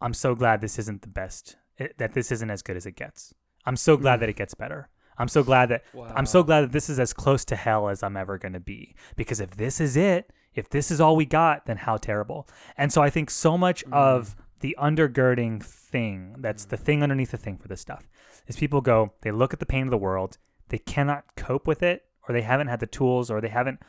I'm 0.00 0.14
so 0.14 0.34
glad 0.34 0.60
this 0.60 0.78
isn't 0.78 1.02
the 1.02 1.08
best, 1.08 1.56
eh, 1.78 1.88
that 1.98 2.12
this 2.12 2.30
isn't 2.30 2.50
as 2.50 2.62
good 2.62 2.76
as 2.76 2.86
it 2.86 2.96
gets. 2.96 3.32
I'm 3.64 3.76
so 3.76 3.96
glad 3.96 4.20
that 4.20 4.28
it 4.28 4.36
gets 4.36 4.54
better. 4.54 4.90
I'm 5.16 5.28
so 5.28 5.42
glad 5.42 5.68
that 5.68 5.84
I'm 6.14 6.26
so 6.26 6.42
glad 6.42 6.62
that 6.62 6.72
this 6.72 6.90
is 6.90 6.98
as 6.98 7.12
close 7.12 7.44
to 7.46 7.56
hell 7.56 7.88
as 7.88 8.02
I'm 8.02 8.16
ever 8.16 8.36
going 8.36 8.52
to 8.52 8.60
be. 8.60 8.96
Because 9.16 9.40
if 9.40 9.56
this 9.56 9.80
is 9.80 9.96
it, 9.96 10.32
if 10.54 10.68
this 10.68 10.90
is 10.90 11.00
all 11.00 11.16
we 11.16 11.24
got, 11.24 11.66
then 11.66 11.76
how 11.78 11.96
terrible. 11.96 12.48
And 12.76 12.92
so 12.92 13.00
I 13.00 13.10
think 13.10 13.30
so 13.30 13.56
much 13.56 13.84
of 13.92 14.34
the 14.60 14.76
undergirding 14.78 15.62
thing, 15.62 16.36
that's 16.38 16.64
the 16.64 16.76
thing 16.76 17.02
underneath 17.02 17.30
the 17.30 17.36
thing 17.36 17.58
for 17.58 17.68
this 17.68 17.80
stuff, 17.80 18.08
is 18.46 18.56
people 18.56 18.80
go, 18.80 19.12
they 19.22 19.30
look 19.30 19.52
at 19.52 19.60
the 19.60 19.66
pain 19.66 19.84
of 19.84 19.90
the 19.90 19.98
world, 19.98 20.38
they 20.68 20.78
cannot 20.78 21.24
cope 21.36 21.66
with 21.66 21.82
it, 21.82 22.04
or 22.28 22.32
they 22.32 22.42
haven't 22.42 22.68
had 22.68 22.80
the 22.80 22.86
tools, 22.86 23.30
or 23.30 23.40
they 23.40 23.48
haven't 23.48 23.80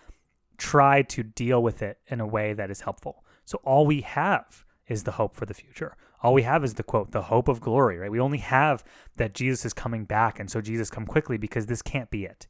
tried 0.58 1.10
to 1.10 1.24
deal 1.24 1.62
with 1.62 1.82
it 1.82 2.00
in 2.08 2.20
a 2.20 2.28
way 2.28 2.54
that 2.54 2.72
is 2.72 2.82
helpful. 2.82 3.24
So 3.46 3.60
all 3.64 3.86
we 3.86 4.02
have 4.02 4.66
is 4.88 5.04
the 5.04 5.14
hope 5.14 5.36
for 5.36 5.46
the 5.46 5.54
future. 5.54 5.98
All 6.22 6.34
we 6.34 6.44
have 6.44 6.64
is 6.64 6.76
the 6.76 6.84
quote, 6.84 7.12
the 7.12 7.24
hope 7.24 7.48
of 7.48 7.62
glory, 7.62 7.98
right? 7.98 8.12
We 8.12 8.20
only 8.20 8.40
have 8.40 8.84
that 9.18 9.34
Jesus 9.34 9.66
is 9.66 9.74
coming 9.74 10.06
back. 10.06 10.40
And 10.40 10.50
so 10.50 10.62
Jesus 10.62 10.90
come 10.90 11.06
quickly 11.06 11.38
because 11.38 11.68
this 11.68 11.82
can't 11.82 12.10
be 12.10 12.26
it. 12.26 12.48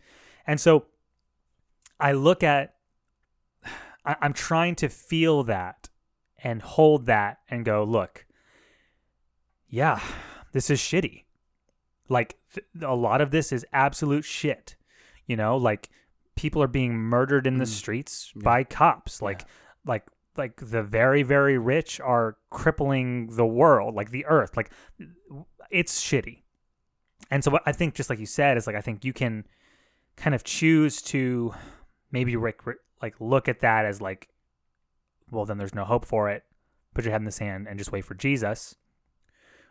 And 0.47 0.59
so 0.61 0.85
I 1.99 2.13
look 2.13 2.43
at, 2.43 2.75
I'm 4.05 4.33
trying 4.33 4.75
to 4.75 4.89
feel 4.89 5.43
that 5.43 5.89
and 6.43 6.61
hold 6.61 7.05
that 7.07 7.39
and 7.49 7.65
go, 7.65 7.83
look, 7.83 8.25
yeah, 9.67 9.99
this 10.51 10.69
is 10.69 10.79
shitty. 10.79 11.23
Like 12.07 12.37
th- 12.55 12.65
a 12.81 12.95
lot 12.95 13.21
of 13.21 13.31
this 13.31 13.51
is 13.51 13.65
absolute 13.71 14.25
shit. 14.25 14.75
You 15.27 15.35
know, 15.35 15.57
like 15.57 15.89
people 16.35 16.61
are 16.61 16.67
being 16.67 16.95
murdered 16.95 17.47
in 17.47 17.57
the 17.57 17.65
mm. 17.65 17.69
streets 17.69 18.31
by 18.35 18.63
cops. 18.63 19.21
Like, 19.21 19.45
like, 19.85 20.05
like 20.37 20.57
the 20.57 20.83
very, 20.83 21.23
very 21.23 21.57
rich 21.57 21.99
are 21.99 22.37
crippling 22.49 23.35
the 23.35 23.45
world, 23.45 23.95
like 23.95 24.11
the 24.11 24.25
earth. 24.25 24.55
Like, 24.57 24.71
it's 25.71 26.01
shitty. 26.01 26.41
And 27.31 27.43
so, 27.43 27.51
what 27.51 27.63
I 27.65 27.71
think, 27.71 27.95
just 27.95 28.09
like 28.09 28.19
you 28.19 28.25
said, 28.25 28.57
is 28.57 28.67
like 28.67 28.75
I 28.75 28.81
think 28.81 29.03
you 29.03 29.13
can 29.13 29.45
kind 30.15 30.35
of 30.35 30.43
choose 30.43 31.01
to 31.03 31.53
maybe 32.11 32.35
like, 32.37 32.61
like 33.01 33.15
look 33.19 33.47
at 33.47 33.61
that 33.61 33.85
as 33.85 34.01
like, 34.01 34.29
well, 35.31 35.45
then 35.45 35.57
there's 35.57 35.73
no 35.73 35.85
hope 35.85 36.05
for 36.05 36.29
it. 36.29 36.43
Put 36.93 37.03
your 37.03 37.11
head 37.11 37.21
in 37.21 37.25
the 37.25 37.31
sand 37.31 37.67
and 37.67 37.79
just 37.79 37.91
wait 37.91 38.05
for 38.05 38.13
Jesus. 38.13 38.75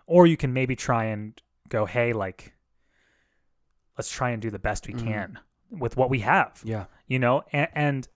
Or 0.06 0.27
you 0.27 0.36
can 0.36 0.52
maybe 0.52 0.77
try 0.77 1.05
and 1.05 1.40
go, 1.69 1.86
hey, 1.86 2.12
like, 2.12 2.55
let's 3.98 4.10
try 4.10 4.30
and 4.30 4.40
do 4.42 4.50
the 4.50 4.58
best 4.58 4.86
we 4.86 4.94
can 4.94 5.38
with 5.70 5.96
what 5.96 6.10
we 6.10 6.20
have 6.20 6.60
Yeah. 6.64 6.84
you 7.06 7.18
know? 7.18 7.42
And, 7.52 7.68
and 7.74 8.08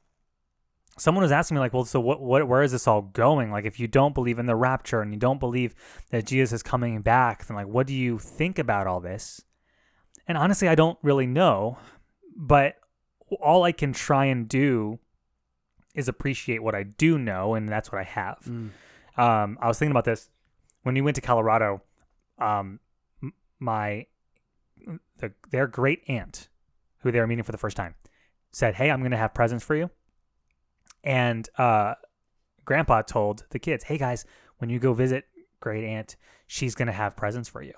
someone 0.96 1.22
was 1.22 1.30
asking 1.32 1.54
me 1.54 1.60
like 1.60 1.72
well 1.72 1.84
so 1.84 2.00
what, 2.00 2.20
what 2.20 2.46
where 2.48 2.62
is 2.62 2.72
this 2.72 2.86
all 2.88 3.02
going? 3.02 3.50
Like 3.52 3.64
if 3.64 3.78
you 3.80 3.86
don't 3.86 4.14
believe 4.14 4.38
in 4.38 4.46
the 4.46 4.56
rapture 4.56 5.00
and 5.00 5.12
you 5.12 5.18
don't 5.18 5.38
believe 5.40 5.74
that 6.10 6.26
jesus 6.26 6.52
is 6.52 6.62
coming 6.62 7.00
back 7.02 7.46
then 7.46 7.56
like 7.56 7.68
what 7.68 7.86
do 7.86 7.94
you 7.94 8.18
think 8.18 8.58
about 8.58 8.86
all 8.86 9.00
this? 9.00 9.42
And 10.26 10.36
honestly 10.36 10.68
i 10.68 10.74
don't 10.74 10.98
really 11.02 11.26
know 11.26 11.78
but 12.36 12.76
all 13.40 13.62
i 13.64 13.72
can 13.72 13.92
try 13.92 14.24
and 14.26 14.48
do 14.48 14.98
is 15.94 16.08
appreciate 16.08 16.62
what 16.62 16.74
i 16.74 16.82
do 16.82 17.18
know 17.18 17.54
and 17.54 17.68
that's 17.68 17.90
what 17.92 18.00
i 18.00 18.04
have. 18.04 18.38
Um, 19.16 19.58
i 19.60 19.66
was 19.68 19.78
thinking 19.78 19.90
about 19.92 20.04
this. 20.04 20.30
When 20.82 20.94
we 20.94 21.00
went 21.00 21.14
to 21.16 21.20
colorado 21.20 21.82
um, 22.38 22.80
my 23.58 24.06
the, 25.18 25.32
their 25.50 25.66
great 25.66 26.02
aunt 26.08 26.48
who 27.00 27.10
they 27.12 27.20
were 27.20 27.26
meeting 27.26 27.44
for 27.44 27.52
the 27.52 27.58
first 27.58 27.76
time 27.76 27.94
said, 28.50 28.74
"Hey, 28.74 28.90
I'm 28.90 29.00
going 29.00 29.10
to 29.12 29.16
have 29.16 29.34
presents 29.34 29.64
for 29.64 29.74
you." 29.74 29.90
And 31.04 31.48
uh, 31.58 31.94
Grandpa 32.64 33.02
told 33.02 33.44
the 33.50 33.58
kids, 33.58 33.84
"Hey 33.84 33.98
guys, 33.98 34.24
when 34.58 34.70
you 34.70 34.78
go 34.78 34.92
visit 34.94 35.24
great 35.60 35.84
aunt, 35.84 36.16
she's 36.46 36.74
going 36.74 36.86
to 36.86 36.92
have 36.92 37.16
presents 37.16 37.48
for 37.48 37.62
you." 37.62 37.74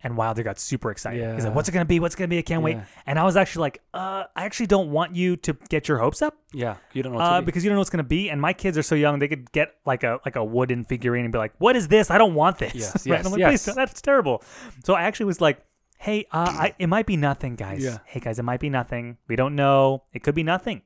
And 0.00 0.16
Wilder 0.16 0.44
got 0.44 0.60
super 0.60 0.92
excited. 0.92 1.34
He's 1.34 1.44
like, 1.44 1.56
"What's 1.56 1.68
it 1.68 1.72
going 1.72 1.84
to 1.84 1.88
be? 1.88 1.98
What's 1.98 2.14
it 2.14 2.18
going 2.18 2.30
to 2.30 2.34
be? 2.34 2.38
I 2.38 2.42
can't 2.42 2.62
wait." 2.62 2.76
And 3.04 3.18
I 3.18 3.24
was 3.24 3.36
actually 3.36 3.62
like, 3.62 3.82
"Uh, 3.92 4.24
I 4.36 4.44
actually 4.44 4.66
don't 4.66 4.92
want 4.92 5.16
you 5.16 5.34
to 5.38 5.56
get 5.70 5.88
your 5.88 5.98
hopes 5.98 6.22
up." 6.22 6.36
Yeah. 6.52 6.76
You 6.92 7.02
don't 7.02 7.14
know. 7.14 7.18
Uh, 7.18 7.36
to 7.36 7.42
be. 7.42 7.46
because 7.46 7.64
you 7.64 7.70
don't 7.70 7.74
know 7.76 7.80
what's 7.80 7.90
gonna 7.90 8.04
be, 8.04 8.30
and 8.30 8.40
my 8.40 8.52
kids 8.52 8.78
are 8.78 8.82
so 8.82 8.94
young, 8.94 9.18
they 9.18 9.26
could 9.26 9.50
get 9.50 9.74
like 9.84 10.04
a 10.04 10.20
like 10.24 10.36
a 10.36 10.44
wooden 10.44 10.84
figurine 10.84 11.24
and 11.24 11.32
be 11.32 11.38
like, 11.38 11.52
"What 11.58 11.74
is 11.74 11.88
this? 11.88 12.10
I 12.12 12.18
don't 12.18 12.34
want 12.34 12.58
this." 12.58 12.74
Yes, 12.76 12.94
Right? 13.08 13.18
yes, 13.18 13.30
like, 13.30 13.38
yes. 13.40 13.64
"Please 13.64 13.74
that's 13.74 14.00
terrible." 14.00 14.44
So 14.84 14.94
I 14.94 15.02
actually 15.02 15.26
was 15.26 15.40
like, 15.40 15.64
"Hey, 15.98 16.26
uh, 16.30 16.50
I, 16.50 16.74
it 16.78 16.86
might 16.86 17.06
be 17.06 17.16
nothing, 17.16 17.56
guys. 17.56 17.84
Yeah. 17.84 17.98
Hey, 18.04 18.20
guys, 18.20 18.38
it 18.38 18.44
might 18.44 18.60
be 18.60 18.70
nothing. 18.70 19.18
We 19.28 19.36
don't 19.36 19.54
know. 19.54 20.04
It 20.12 20.22
could 20.22 20.34
be 20.34 20.42
nothing." 20.42 20.82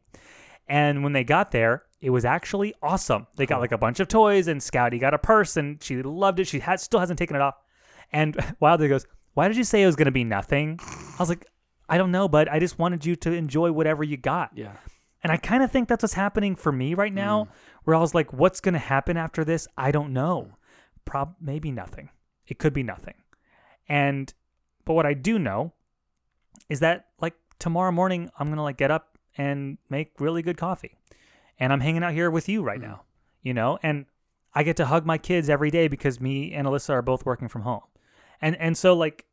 And 0.69 1.03
when 1.03 1.13
they 1.13 1.25
got 1.25 1.51
there, 1.51 1.85
it 2.01 2.11
was 2.11 2.25
actually 2.25 2.75
awesome. 2.83 3.27
They 3.37 3.47
got 3.47 3.61
like 3.61 3.73
a 3.73 3.79
bunch 3.79 4.01
of 4.01 4.09
toys, 4.09 4.49
and 4.49 4.61
Scouty 4.61 5.01
got 5.01 5.15
a 5.15 5.19
purse, 5.19 5.57
and 5.57 5.83
she 5.83 6.03
loved 6.03 6.41
it. 6.41 6.47
She 6.49 6.61
had 6.61 6.81
still 6.81 7.01
hasn't 7.01 7.19
taken 7.19 7.37
it 7.37 7.43
off. 7.43 7.55
And 8.13 8.37
Wilder 8.61 8.89
goes, 8.89 9.07
"Why 9.35 9.49
did 9.49 9.57
you 9.57 9.65
say 9.65 9.83
it 9.83 9.87
was 9.87 9.97
gonna 9.97 10.11
be 10.11 10.25
nothing?" 10.25 10.79
I 10.81 11.17
was 11.19 11.29
like, 11.29 11.47
"I 11.89 11.99
don't 11.99 12.11
know, 12.11 12.29
but 12.29 12.51
I 12.51 12.59
just 12.59 12.79
wanted 12.79 13.05
you 13.05 13.17
to 13.17 13.33
enjoy 13.33 13.73
whatever 13.73 14.03
you 14.05 14.17
got." 14.17 14.51
yeah. 14.55 14.77
And 15.23 15.31
I 15.31 15.37
kind 15.37 15.63
of 15.63 15.71
think 15.71 15.89
that's 15.89 16.03
what's 16.03 16.15
happening 16.15 16.57
for 16.57 16.73
me 16.73 16.95
right 16.95 17.13
now, 17.13 17.49
where 17.85 17.95
I 17.95 18.01
was 18.01 18.15
like, 18.15 18.33
what's 18.33 18.61
going 18.61 18.73
to 18.73 18.81
happen 18.81 19.17
after 19.17 19.45
this? 19.45 19.69
I 19.77 19.93
don't 19.93 20.13
know. 20.13 20.57
Prob 21.05 21.37
maybe 21.41 21.71
nothing. 21.71 22.11
It 22.47 22.59
could 22.59 22.73
be 22.73 22.83
nothing. 22.83 23.15
And 23.89 24.33
but 24.85 24.95
what 24.95 25.07
I 25.07 25.15
do 25.15 25.39
know 25.39 25.73
is 26.69 26.81
that 26.81 27.07
like 27.21 27.35
tomorrow 27.59 27.93
morning 27.93 28.31
I'm 28.39 28.49
going 28.49 28.57
to 28.57 28.63
like 28.63 28.77
get 28.77 28.91
up 28.91 29.19
and 29.37 29.79
make 29.89 30.13
really 30.21 30.43
good 30.43 30.57
coffee. 30.57 30.97
And 31.59 31.73
I'm 31.73 31.81
hanging 31.81 32.03
out 32.03 32.13
here 32.13 32.31
with 32.31 32.49
you 32.49 32.63
right 32.63 32.81
now, 32.81 33.03
you 33.43 33.55
know? 33.55 33.79
And 33.83 34.07
I 34.55 34.63
get 34.65 34.77
to 34.79 34.87
hug 34.87 35.07
my 35.07 35.17
kids 35.19 35.49
every 35.49 35.71
day 35.71 35.89
because 35.89 36.21
me 36.21 36.53
and 36.53 36.67
Alyssa 36.67 36.91
are 36.91 37.03
both 37.03 37.25
working 37.25 37.49
from 37.49 37.63
home. 37.63 37.83
And 38.41 38.57
and 38.57 38.77
so 38.77 38.95
like 38.95 39.25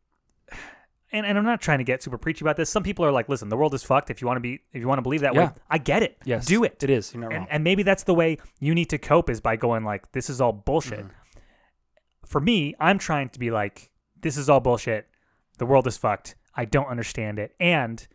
and, 1.12 1.26
and 1.26 1.38
I'm 1.38 1.44
not 1.46 1.60
trying 1.60 1.80
to 1.80 1.84
get 1.84 2.04
super 2.04 2.18
preachy 2.20 2.44
about 2.44 2.56
this. 2.56 2.70
Some 2.70 2.84
people 2.84 3.04
are 3.04 3.12
like, 3.12 3.28
listen, 3.30 3.50
the 3.50 3.58
world 3.58 3.74
is 3.74 3.84
fucked. 3.84 4.10
If 4.12 4.22
you 4.22 4.28
want 4.28 4.38
to 4.38 4.42
be, 4.42 4.62
if 4.74 4.80
you 4.82 4.88
want 4.88 5.00
to 5.00 5.02
believe 5.02 5.22
that 5.22 5.34
way, 5.34 5.44
Yeah. 5.44 5.52
I 5.70 5.80
get 5.80 6.04
it. 6.04 6.18
Yes. 6.24 6.46
do 6.46 6.64
it. 6.64 6.84
It 6.84 6.90
is. 6.92 7.14
You're 7.14 7.22
not 7.24 7.32
And, 7.32 7.40
wrong. 7.40 7.48
and 7.50 7.64
maybe 7.64 7.82
that's 7.84 8.04
the 8.04 8.14
way 8.14 8.38
you 8.60 8.76
need 8.76 8.90
to 8.92 8.98
cope 9.00 9.30
is 9.30 9.42
by 9.42 9.56
going 9.56 9.84
like, 9.84 10.12
this 10.12 10.30
is 10.30 10.40
all 10.40 10.52
bullshit. 10.54 11.00
Mm-hmm. 11.00 11.10
For 12.28 12.40
me, 12.40 12.76
I'm 12.80 13.00
trying 13.00 13.30
to 13.30 13.40
be 13.40 13.50
like, 13.50 13.90
this 14.22 14.38
is 14.38 14.50
all 14.50 14.60
bullshit. 14.60 15.08
The 15.60 15.65
world 15.65 15.86
is 15.88 15.98
fucked. 15.98 16.36
I 16.56 16.65
don't 16.65 16.88
understand 16.88 17.38
it. 17.40 17.53
And 17.60 18.06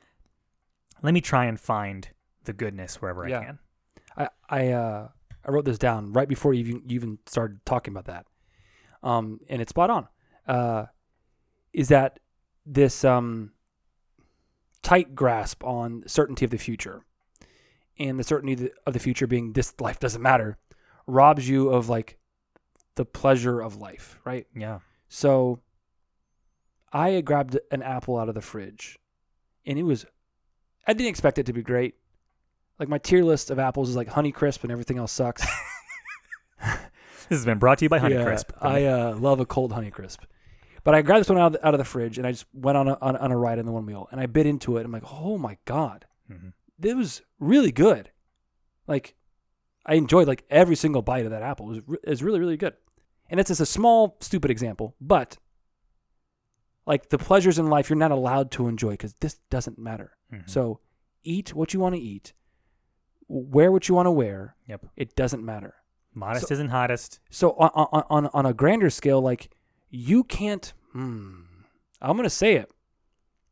let 1.02 1.14
me 1.14 1.20
try 1.20 1.44
and 1.44 1.58
find 1.58 2.08
the 2.44 2.52
goodness 2.52 3.00
wherever 3.00 3.26
Yeah. 3.28 3.38
I 3.40 3.44
can. 3.44 3.58
I 4.16 4.28
I 4.48 4.68
uh 4.72 5.08
I 5.46 5.50
wrote 5.50 5.64
this 5.64 5.78
down 5.78 6.12
right 6.12 6.28
before 6.28 6.52
you 6.54 6.60
even 6.60 6.82
you 6.86 6.96
even 6.96 7.18
started 7.26 7.64
talking 7.64 7.92
about 7.94 8.06
that. 8.06 8.26
Um 9.02 9.40
and 9.48 9.62
it's 9.62 9.70
spot 9.70 9.90
on. 9.90 10.08
Uh 10.46 10.86
is 11.72 11.88
that 11.88 12.18
this 12.66 13.04
um 13.04 13.52
tight 14.82 15.14
grasp 15.14 15.64
on 15.64 16.02
certainty 16.06 16.44
of 16.44 16.50
the 16.50 16.58
future 16.58 17.02
and 17.98 18.18
the 18.18 18.24
certainty 18.24 18.70
of 18.86 18.92
the 18.92 18.98
future 18.98 19.26
being 19.26 19.52
this 19.52 19.74
life 19.80 19.98
doesn't 19.98 20.20
matter 20.22 20.58
robs 21.06 21.48
you 21.48 21.68
of 21.70 21.88
like 21.88 22.18
the 22.96 23.04
pleasure 23.04 23.60
of 23.60 23.76
life, 23.76 24.18
right? 24.24 24.46
Yeah. 24.54 24.78
So 25.08 25.60
I 26.94 27.20
grabbed 27.20 27.58
an 27.70 27.82
apple 27.82 28.16
out 28.16 28.28
of 28.30 28.34
the 28.34 28.40
fridge 28.40 28.98
and 29.66 29.78
it 29.78 29.82
was 29.82 30.06
I 30.86 30.92
didn't 30.94 31.08
expect 31.10 31.38
it 31.38 31.46
to 31.46 31.52
be 31.52 31.62
great. 31.62 31.96
Like 32.78 32.88
my 32.88 32.98
tier 32.98 33.22
list 33.24 33.50
of 33.50 33.58
apples 33.58 33.90
is 33.90 33.96
like 33.96 34.08
Honeycrisp 34.08 34.62
and 34.62 34.72
everything 34.72 34.96
else 34.98 35.12
sucks. 35.12 35.44
This 37.28 37.38
has 37.38 37.44
been 37.46 37.58
brought 37.58 37.78
to 37.78 37.86
you 37.86 37.88
by 37.88 37.96
Yeah, 37.96 38.18
Honeycrisp. 38.22 38.50
I 38.60 38.84
uh, 38.84 39.16
love 39.16 39.40
a 39.40 39.46
cold 39.46 39.72
Honeycrisp. 39.72 40.18
But 40.82 40.94
I 40.94 41.00
grabbed 41.00 41.20
this 41.20 41.28
one 41.30 41.38
out 41.38 41.46
of 41.46 41.52
the, 41.54 41.66
out 41.66 41.72
of 41.72 41.78
the 41.78 41.84
fridge 41.84 42.18
and 42.18 42.26
I 42.26 42.32
just 42.32 42.44
went 42.52 42.76
on 42.76 42.86
a, 42.88 42.98
on, 43.00 43.16
on 43.16 43.32
a 43.32 43.36
ride 43.38 43.58
in 43.58 43.64
the 43.64 43.72
one 43.72 43.86
wheel 43.86 44.08
and 44.12 44.20
I 44.20 44.26
bit 44.26 44.44
into 44.46 44.76
it. 44.76 44.84
I'm 44.84 44.92
like, 44.92 45.10
oh 45.10 45.38
my 45.38 45.56
god, 45.64 46.04
Mhm. 46.30 46.52
it 46.82 46.94
was 46.96 47.22
really 47.40 47.72
good. 47.72 48.10
Like, 48.86 49.14
I 49.86 49.94
enjoyed 49.94 50.28
like 50.28 50.44
every 50.50 50.76
single 50.76 51.00
bite 51.00 51.24
of 51.24 51.30
that 51.30 51.42
apple. 51.42 51.66
It 51.66 51.68
was, 51.70 51.80
re- 51.86 51.98
it 52.04 52.10
was 52.10 52.22
really 52.22 52.40
really 52.40 52.58
good. 52.58 52.74
And 53.30 53.40
it's 53.40 53.48
just 53.48 53.60
a 53.62 53.66
small 53.66 54.18
stupid 54.20 54.50
example, 54.50 54.94
but 55.00 55.38
like 56.86 57.08
the 57.08 57.18
pleasures 57.18 57.58
in 57.58 57.68
life 57.68 57.88
you're 57.88 57.96
not 57.98 58.10
allowed 58.10 58.50
to 58.52 58.68
enjoy 58.68 58.90
because 58.92 59.14
this 59.14 59.38
doesn't 59.50 59.78
matter. 59.78 60.12
So 60.46 60.80
eat 61.22 61.54
what 61.54 61.72
you 61.72 61.78
want 61.80 61.94
to 61.94 62.00
eat, 62.00 62.32
wear 63.28 63.70
what 63.70 63.88
you 63.88 63.94
want 63.94 64.06
to 64.06 64.10
wear. 64.10 64.56
Yep. 64.68 64.86
It 64.96 65.14
doesn't 65.14 65.44
matter. 65.44 65.74
Modest 66.12 66.48
So- 66.48 66.54
isn't 66.54 66.68
hottest. 66.70 67.20
So 67.30 67.52
on 67.52 67.70
on 67.74 68.04
on, 68.10 68.26
on 68.34 68.46
a 68.46 68.52
grander 68.52 68.90
scale, 68.90 69.20
like 69.20 69.50
you 69.90 70.24
can't. 70.24 70.72
Hmm, 70.92 71.42
I'm 72.02 72.16
gonna 72.16 72.28
say 72.30 72.54
it 72.54 72.70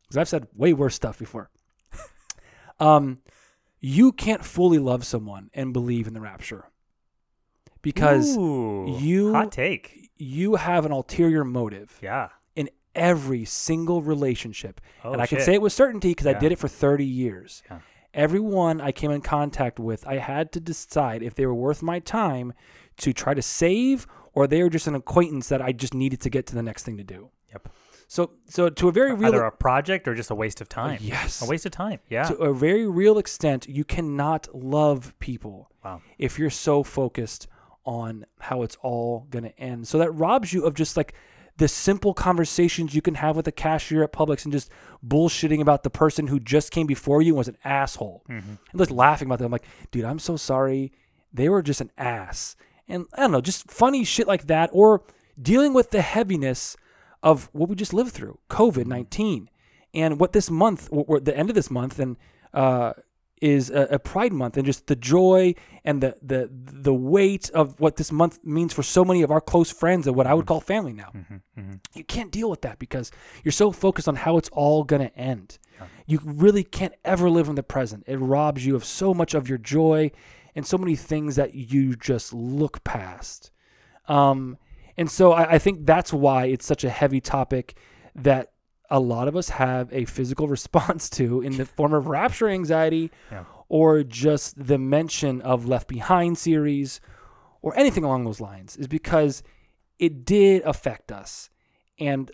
because 0.03 0.17
I've 0.17 0.29
said 0.29 0.47
way 0.55 0.73
worse 0.73 0.95
stuff 0.95 1.19
before. 1.19 1.51
um, 2.81 3.19
you 3.81 4.13
can't 4.13 4.45
fully 4.45 4.79
love 4.79 5.05
someone 5.05 5.51
and 5.55 5.73
believe 5.73 6.07
in 6.07 6.15
the 6.15 6.21
rapture 6.21 6.67
because 7.81 8.37
Ooh, 8.37 8.97
you 9.01 9.33
hot 9.33 9.53
take. 9.53 10.11
you 10.17 10.57
have 10.57 10.85
an 10.87 10.93
ulterior 10.93 11.45
motive 11.45 11.99
Yeah. 12.03 12.29
Every 12.95 13.45
single 13.45 14.03
relationship, 14.03 14.81
Oh, 15.05 15.13
and 15.13 15.23
I 15.23 15.27
can 15.27 15.41
say 15.41 15.55
it 15.55 15.63
with 15.63 15.73
certainty 15.73 16.11
because 16.11 16.27
I 16.27 16.35
did 16.35 16.53
it 16.53 16.59
for 16.59 16.69
30 16.69 17.05
years. 17.05 17.63
Yeah. 17.71 17.79
Everyone 18.15 18.81
I 18.81 18.93
came 18.93 19.11
in 19.11 19.23
contact 19.23 19.79
with, 19.79 20.07
I 20.07 20.19
had 20.19 20.53
to 20.53 20.61
decide 20.61 21.23
if 21.23 21.35
they 21.35 21.47
were 21.47 21.55
worth 21.55 21.83
my 21.83 21.99
time 21.99 22.53
to 22.99 23.13
try 23.13 23.33
to 23.33 23.41
save 23.43 24.07
or 24.35 24.47
they 24.47 24.63
were 24.63 24.69
just 24.71 24.87
an 24.87 24.95
acquaintance 24.95 25.49
that 25.49 25.63
I 25.63 25.73
just 25.73 25.95
needed 25.95 26.21
to 26.21 26.31
get 26.31 26.47
to 26.49 26.55
the 26.55 26.63
next 26.63 26.85
thing 26.85 26.99
to 26.99 27.05
do. 27.05 27.31
Yep. 27.51 27.69
So, 28.09 28.33
so 28.45 28.69
to 28.69 28.89
a 28.89 28.93
very 28.93 29.15
real, 29.15 29.29
Either 29.29 29.45
a 29.45 29.51
project 29.51 30.07
or 30.07 30.15
just 30.15 30.31
a 30.31 30.35
waste 30.35 30.61
of 30.61 30.69
time. 30.69 30.99
yes. 31.01 31.41
A 31.41 31.47
waste 31.47 31.65
of 31.65 31.73
time. 31.73 32.01
Yeah. 32.11 32.25
to 32.25 32.35
a 32.37 32.53
very 32.53 32.87
real 32.87 33.17
extent, 33.17 33.67
you 33.67 33.85
cannot 33.85 34.55
love 34.55 35.15
people 35.19 35.71
wow. 35.83 36.03
if 36.19 36.39
you're 36.39 36.51
so 36.51 36.83
focused 36.83 37.47
on 37.87 38.27
how 38.41 38.63
it's 38.63 38.77
all 38.83 39.27
going 39.31 39.45
to 39.45 39.59
end. 39.59 39.89
So 39.89 39.97
that 39.99 40.11
robs 40.11 40.53
you 40.53 40.65
of 40.67 40.75
just 40.75 40.97
like 40.97 41.15
the 41.57 41.69
simple 41.69 42.15
conversations 42.15 42.95
you 42.95 43.03
can 43.03 43.15
have 43.17 43.37
with 43.37 43.47
a 43.47 43.53
cashier 43.53 44.03
at 44.03 44.13
Publix 44.13 44.45
and 44.45 44.53
just 44.53 44.71
bullshitting 45.07 45.61
about 45.61 45.83
the 45.83 45.91
person 45.91 46.27
who 46.29 46.41
just 46.41 46.71
came 46.71 46.87
before 46.87 47.23
you 47.23 47.35
was 47.35 47.49
an 47.49 47.59
asshole. 47.65 48.25
And 48.71 48.79
just 48.79 48.91
laughing 48.91 49.27
about 49.27 49.39
them. 49.39 49.47
I'm 49.47 49.53
like, 49.53 49.67
dude, 49.91 50.05
I'm 50.05 50.19
so 50.19 50.37
sorry. 50.37 50.93
They 51.33 51.49
were 51.49 51.63
just 51.63 51.81
an 51.81 51.91
ass. 51.99 52.57
And 52.89 53.07
I 53.15 53.21
don't 53.21 53.33
know, 53.33 53.41
just 53.41 53.71
funny 53.71 54.05
shit 54.05 54.27
like 54.27 54.47
that 54.47 54.71
or 54.73 55.03
dealing 55.41 55.73
with 55.73 55.91
the 55.91 56.03
heaviness 56.03 56.77
of 57.23 57.49
what 57.53 57.69
we 57.69 57.77
just 57.77 57.95
lived 57.95 58.13
through, 58.13 58.39
COVID 58.51 58.87
19. 58.87 59.49
And 59.95 60.19
what 60.19 60.33
this 60.33 60.51
month, 60.51 60.89
or 60.91 61.05
or 61.07 61.21
the 61.21 61.37
end 61.37 61.51
of 61.51 61.55
this 61.55 61.71
month, 61.71 61.99
and 61.99 62.17
uh, 62.55 62.95
is 63.43 63.71
a, 63.71 63.89
a 63.91 63.99
Pride 63.99 64.33
Month, 64.33 64.57
and 64.57 64.65
just 64.65 64.87
the 64.87 64.97
joy 64.97 65.55
and 65.85 66.01
the 66.01 66.17
the 66.23 66.49
the 66.53 66.95
weight 66.95 67.51
of 67.51 67.79
what 67.81 67.97
this 67.97 68.13
month 68.13 68.39
means 68.45 68.73
for 68.73 68.83
so 68.83 69.05
many 69.05 69.23
of 69.23 69.31
our 69.31 69.41
close 69.41 69.71
friends 69.71 70.07
and 70.07 70.17
what 70.17 70.27
I 70.27 70.35
would 70.35 70.47
call 70.47 70.61
mm-hmm. 70.61 70.67
family 70.67 70.93
now. 70.93 71.11
Mm-hmm. 71.15 71.61
Mm-hmm. 71.61 71.75
You 71.95 72.05
can't 72.05 72.31
deal 72.31 72.49
with 72.49 72.63
that 72.63 72.79
because 72.79 73.11
you're 73.43 73.53
so 73.53 73.73
focused 73.73 74.09
on 74.09 74.17
how 74.17 74.39
it's 74.39 74.49
all 74.51 74.85
gonna 74.85 75.11
end. 75.17 75.59
You 76.07 76.21
really 76.25 76.63
can't 76.63 76.95
ever 77.05 77.29
live 77.29 77.49
in 77.49 77.57
the 77.57 77.63
present. 77.63 78.05
It 78.07 78.17
robs 78.17 78.65
you 78.65 78.77
of 78.77 78.85
so 78.85 79.13
much 79.13 79.35
of 79.35 79.49
your 79.49 79.59
joy 79.59 80.13
and 80.55 80.65
so 80.65 80.79
many 80.79 80.95
things 80.95 81.37
that 81.37 81.55
you 81.55 81.97
just 81.97 82.33
look 82.33 82.85
past. 82.85 83.51
Um, 84.07 84.59
and 84.97 85.11
so 85.11 85.33
I, 85.33 85.55
I 85.55 85.59
think 85.59 85.87
that's 85.87 86.13
why 86.13 86.47
it's 86.47 86.67
such 86.67 86.85
a 86.85 86.91
heavy 86.91 87.21
topic 87.21 87.77
that 88.15 88.52
a 88.93 89.01
lot 89.01 89.27
of 89.27 89.35
us 89.35 89.49
have 89.49 89.93
a 89.93 90.05
physical 90.05 90.47
response 90.57 91.09
to 91.11 91.41
in 91.41 91.57
the 91.57 91.65
form 91.67 91.93
of 91.95 92.07
rapture 92.07 92.49
anxiety 92.49 93.11
Yeah. 93.33 93.45
or 93.69 94.05
just 94.05 94.67
the 94.67 94.79
mention 94.79 95.41
of 95.41 95.67
Left 95.67 95.89
Behind 95.89 96.37
series 96.39 97.01
or 97.63 97.77
anything 97.77 98.05
along 98.05 98.25
those 98.25 98.41
lines 98.41 98.77
is 98.77 98.87
because 98.87 99.43
it 99.99 100.25
did 100.25 100.63
affect 100.65 101.11
us. 101.11 101.49
And 101.99 102.31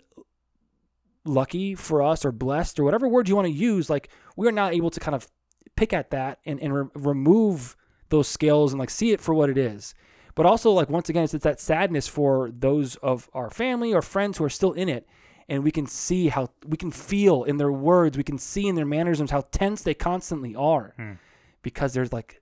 lucky 1.25 1.75
for 1.75 2.01
us 2.01 2.25
or 2.25 2.31
blessed 2.31 2.79
or 2.79 2.83
whatever 2.83 3.07
word 3.07 3.29
you 3.29 3.35
want 3.35 3.45
to 3.47 3.51
use, 3.53 3.89
like 3.89 4.09
we 4.35 4.47
are 4.47 4.51
not 4.51 4.73
able 4.73 4.89
to 4.89 4.99
kind 4.99 5.15
of 5.15 5.27
pick 5.75 5.93
at 5.93 6.09
that 6.11 6.39
and, 6.45 6.59
and 6.59 6.73
re- 6.73 6.89
remove 6.95 7.75
those 8.09 8.27
scales 8.27 8.71
and 8.73 8.79
like 8.79 8.89
see 8.89 9.11
it 9.11 9.21
for 9.21 9.33
what 9.33 9.49
it 9.49 9.57
is. 9.57 9.93
But 10.35 10.45
also, 10.45 10.71
like 10.71 10.89
once 10.89 11.09
again, 11.09 11.23
it's, 11.23 11.33
it's 11.33 11.43
that 11.43 11.59
sadness 11.59 12.07
for 12.07 12.49
those 12.51 12.95
of 12.97 13.29
our 13.33 13.49
family 13.49 13.93
or 13.93 14.01
friends 14.01 14.37
who 14.37 14.43
are 14.45 14.49
still 14.49 14.71
in 14.73 14.87
it, 14.89 15.05
and 15.49 15.63
we 15.63 15.71
can 15.71 15.85
see 15.85 16.27
how 16.29 16.49
we 16.65 16.77
can 16.77 16.91
feel 16.91 17.43
in 17.43 17.57
their 17.57 17.71
words, 17.71 18.17
we 18.17 18.23
can 18.23 18.37
see 18.37 18.67
in 18.67 18.75
their 18.75 18.85
mannerisms 18.85 19.31
how 19.31 19.41
tense 19.51 19.81
they 19.81 19.93
constantly 19.93 20.55
are, 20.55 20.93
hmm. 20.95 21.13
because 21.61 21.93
there's 21.93 22.13
like 22.13 22.41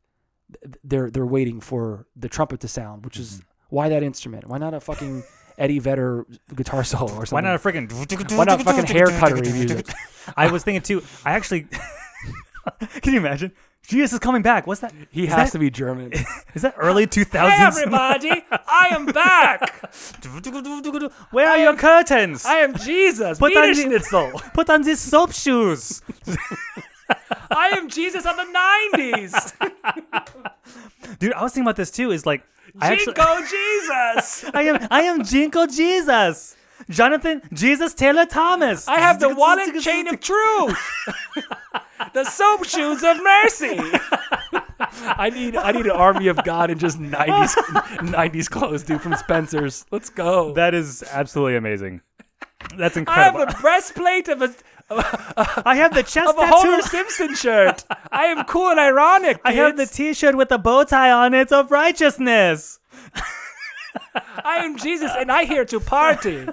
they're 0.84 1.10
they're 1.10 1.26
waiting 1.26 1.60
for 1.62 2.06
the 2.16 2.30
trumpet 2.30 2.60
to 2.60 2.68
sound, 2.68 3.06
which 3.06 3.18
is 3.18 3.34
mm-hmm. 3.34 3.76
why 3.76 3.90
that 3.90 4.04
instrument? 4.04 4.48
Why 4.48 4.58
not 4.58 4.74
a 4.74 4.80
fucking 4.80 5.24
Eddie 5.58 5.80
Vedder 5.80 6.26
guitar 6.54 6.84
solo 6.84 7.14
or 7.14 7.26
something? 7.26 7.36
Why 7.36 7.42
not 7.42 7.56
a 7.56 7.60
freaking 7.60 8.38
Why 8.38 8.44
not 8.44 8.62
fucking 8.62 8.86
hair 8.86 9.08
cuttery 9.08 9.42
music? 9.42 9.88
I 10.38 10.52
was 10.52 10.64
thinking 10.64 10.82
too. 10.82 11.04
I 11.26 11.34
actually 11.34 11.68
can 13.02 13.14
you 13.14 13.20
imagine? 13.20 13.52
Jesus 13.88 14.14
is 14.14 14.20
coming 14.20 14.42
back. 14.42 14.68
What's 14.68 14.82
that? 14.82 14.94
He 15.10 15.24
Is 15.24 15.30
has 15.30 15.48
that- 15.48 15.52
to 15.54 15.60
be 15.60 15.70
German. 15.70 16.12
Is 16.54 16.62
that 16.64 16.76
early 16.78 17.08
two 17.16 17.24
thousands? 17.24 17.78
I 17.88 18.88
am 18.92 19.06
back. 19.06 19.94
Where 21.32 21.48
are 21.50 21.58
your 21.58 21.76
curtains? 21.76 22.46
I 22.46 22.58
am 22.58 22.76
Jesus. 22.76 23.40
Put 23.40 23.56
on, 23.56 23.74
Schnitzel. 23.74 24.32
put 24.54 24.70
on 24.70 24.82
these 24.82 25.00
soap 25.00 25.32
shoes. 25.32 26.02
I 27.50 27.70
am 27.70 27.88
Jesus 27.90 28.26
of 28.26 28.36
the 28.36 28.44
'90s. 28.94 29.54
Dude, 31.20 31.32
I 31.34 31.42
was 31.44 31.54
thinking 31.54 31.66
about 31.68 31.78
this 31.78 31.90
too. 31.92 32.12
Is 32.12 32.26
like 32.26 32.44
I 32.82 32.92
actually, 32.94 33.14
JNCO 33.14 33.50
Jesus. 33.50 34.46
I 34.54 34.62
am 34.64 34.88
I 34.92 35.02
am 35.04 35.22
JNCO 35.22 35.74
Jesus. 35.74 36.56
Jonathan 36.90 37.42
Jesus 37.54 37.94
Taylor 37.94 38.26
Thomas. 38.26 38.88
I 38.88 39.00
have 39.00 39.20
the 39.22 39.34
wallet 39.34 39.80
chain 39.82 40.08
of 40.08 40.20
truth. 40.20 40.78
The 42.14 42.24
soap 42.24 42.66
shoes 42.66 43.04
of 43.04 43.18
mercy. 43.24 43.80
I 44.80 45.30
need 45.30 45.56
I 45.56 45.72
need 45.72 45.86
an 45.86 45.92
army 45.92 46.28
of 46.28 46.44
God 46.44 46.70
in 46.70 46.78
just 46.78 47.00
90s 47.00 47.56
90s 48.00 48.50
clothes, 48.50 48.84
dude, 48.84 49.02
from 49.02 49.16
Spencer's. 49.16 49.86
Let's 49.92 50.10
go. 50.10 50.54
That 50.54 50.74
is 50.74 51.04
absolutely 51.12 51.56
amazing. 51.56 52.02
That's 52.78 52.98
incredible. 52.98 53.22
I 53.22 53.24
have 53.24 53.34
incredible. 53.36 53.54
the 53.54 53.62
breastplate 53.62 54.28
of 54.28 54.42
a 54.42 54.54
I 54.90 55.76
have 55.76 55.94
the 55.94 56.04
chest 56.04 56.30
of 56.30 56.38
a 56.38 56.48
Homer. 56.48 56.82
Simpson 56.82 57.36
shirt. 57.36 57.84
I 58.12 58.26
am 58.26 58.46
cool 58.46 58.70
and 58.70 58.80
ironic. 58.80 59.42
I 59.44 59.54
have 59.54 59.76
the. 59.76 59.86
T-shirt 59.86 60.36
with 60.36 60.50
the 60.50 60.58
bow 60.58 60.84
tie 60.84 61.12
on 61.12 61.34
it 61.34 61.52
of 61.52 61.72
righteousness. 61.72 62.80
I 64.44 64.58
am 64.64 64.78
Jesus 64.78 65.12
and 65.18 65.32
I 65.32 65.46
here 65.46 65.66
to 65.66 65.80
party. 65.80 66.48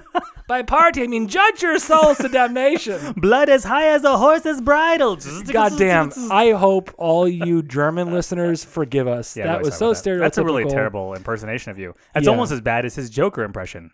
By 0.47 0.63
party 0.63 1.03
I 1.03 1.07
mean 1.07 1.27
judge 1.29 1.63
your 1.63 1.79
souls 1.79 2.19
to 2.19 2.29
damnation. 2.29 3.15
Blood 3.17 3.49
as 3.49 3.65
high 3.65 3.89
as 3.89 4.05
a 4.05 4.19
horse's 4.19 4.61
bridle. 4.61 5.17
Goddamn! 5.47 6.13
I 6.31 6.51
hope 6.51 6.93
all 6.99 7.27
you 7.29 7.63
German 7.63 8.13
listeners 8.13 8.63
forgive 8.65 9.09
us. 9.09 9.37
Yeah, 9.37 9.47
that 9.47 9.63
was 9.63 9.77
so 9.77 9.87
about 9.91 9.97
stereotypical. 10.03 10.21
That's 10.21 10.39
a 10.39 10.45
really 10.45 10.65
terrible 10.67 11.15
impersonation 11.15 11.71
of 11.71 11.79
you. 11.79 11.95
That's 12.13 12.27
Yeah. 12.27 12.33
almost 12.33 12.53
as 12.53 12.61
bad 12.61 12.85
as 12.85 12.95
his 12.95 13.09
Joker 13.11 13.43
impression. 13.43 13.91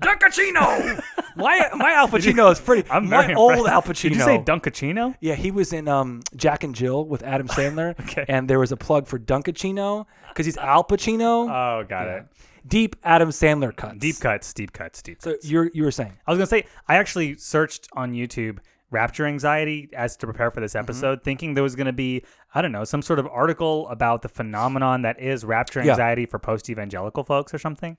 Dunkachino. 0.00 1.02
my 1.36 1.68
my 1.74 1.92
Al 1.92 2.08
Pacino 2.12 2.50
is 2.52 2.60
pretty. 2.60 2.88
I'm 2.90 3.08
my 3.08 3.34
old. 3.34 3.66
Al 3.66 3.82
Pacino. 3.82 4.02
Did 4.10 4.12
you 4.16 4.20
say 4.20 4.38
Dunkachino? 4.38 5.14
Yeah, 5.20 5.34
he 5.34 5.50
was 5.50 5.72
in 5.72 5.88
um, 5.88 6.22
Jack 6.36 6.64
and 6.64 6.74
Jill 6.74 7.04
with 7.04 7.22
Adam 7.22 7.48
Sandler, 7.56 7.98
Okay. 8.00 8.24
and 8.28 8.48
there 8.48 8.58
was 8.58 8.72
a 8.72 8.76
plug 8.76 9.06
for 9.06 9.18
Dunkachino 9.18 10.06
because 10.28 10.46
he's 10.46 10.56
Al 10.56 10.84
Pacino. 10.84 11.48
Oh, 11.50 11.84
got 11.84 12.08
it. 12.08 12.26
Deep 12.66 12.94
Adam 13.02 13.30
Sandler 13.30 13.74
cuts. 13.74 13.98
Deep 13.98 14.20
cuts, 14.20 14.52
deep 14.54 14.72
cuts, 14.72 15.02
deep 15.02 15.20
So 15.20 15.32
cuts. 15.32 15.48
you're 15.50 15.70
you 15.74 15.82
were 15.82 15.90
saying 15.90 16.12
I 16.26 16.30
was 16.30 16.38
gonna 16.38 16.46
say 16.46 16.66
I 16.86 16.96
actually 16.96 17.36
searched 17.36 17.88
on 17.94 18.12
YouTube 18.12 18.58
rapture 18.90 19.26
anxiety 19.26 19.88
as 19.96 20.16
to 20.18 20.26
prepare 20.26 20.50
for 20.50 20.60
this 20.60 20.72
Mm-hmm. 20.74 20.84
episode, 20.84 21.24
thinking 21.24 21.54
there 21.54 21.62
was 21.64 21.74
gonna 21.74 21.92
be 21.92 22.22
I 22.54 22.62
don't 22.62 22.70
know 22.72 22.84
some 22.84 23.02
sort 23.02 23.18
of 23.18 23.26
article 23.26 23.88
about 23.88 24.22
the 24.22 24.28
phenomenon 24.28 25.02
that 25.02 25.20
is 25.20 25.44
rapture 25.44 25.82
Yeah. 25.82 25.92
anxiety 25.92 26.24
for 26.26 26.38
post 26.38 26.70
evangelical 26.70 27.24
folks 27.24 27.52
or 27.52 27.58
something. 27.58 27.96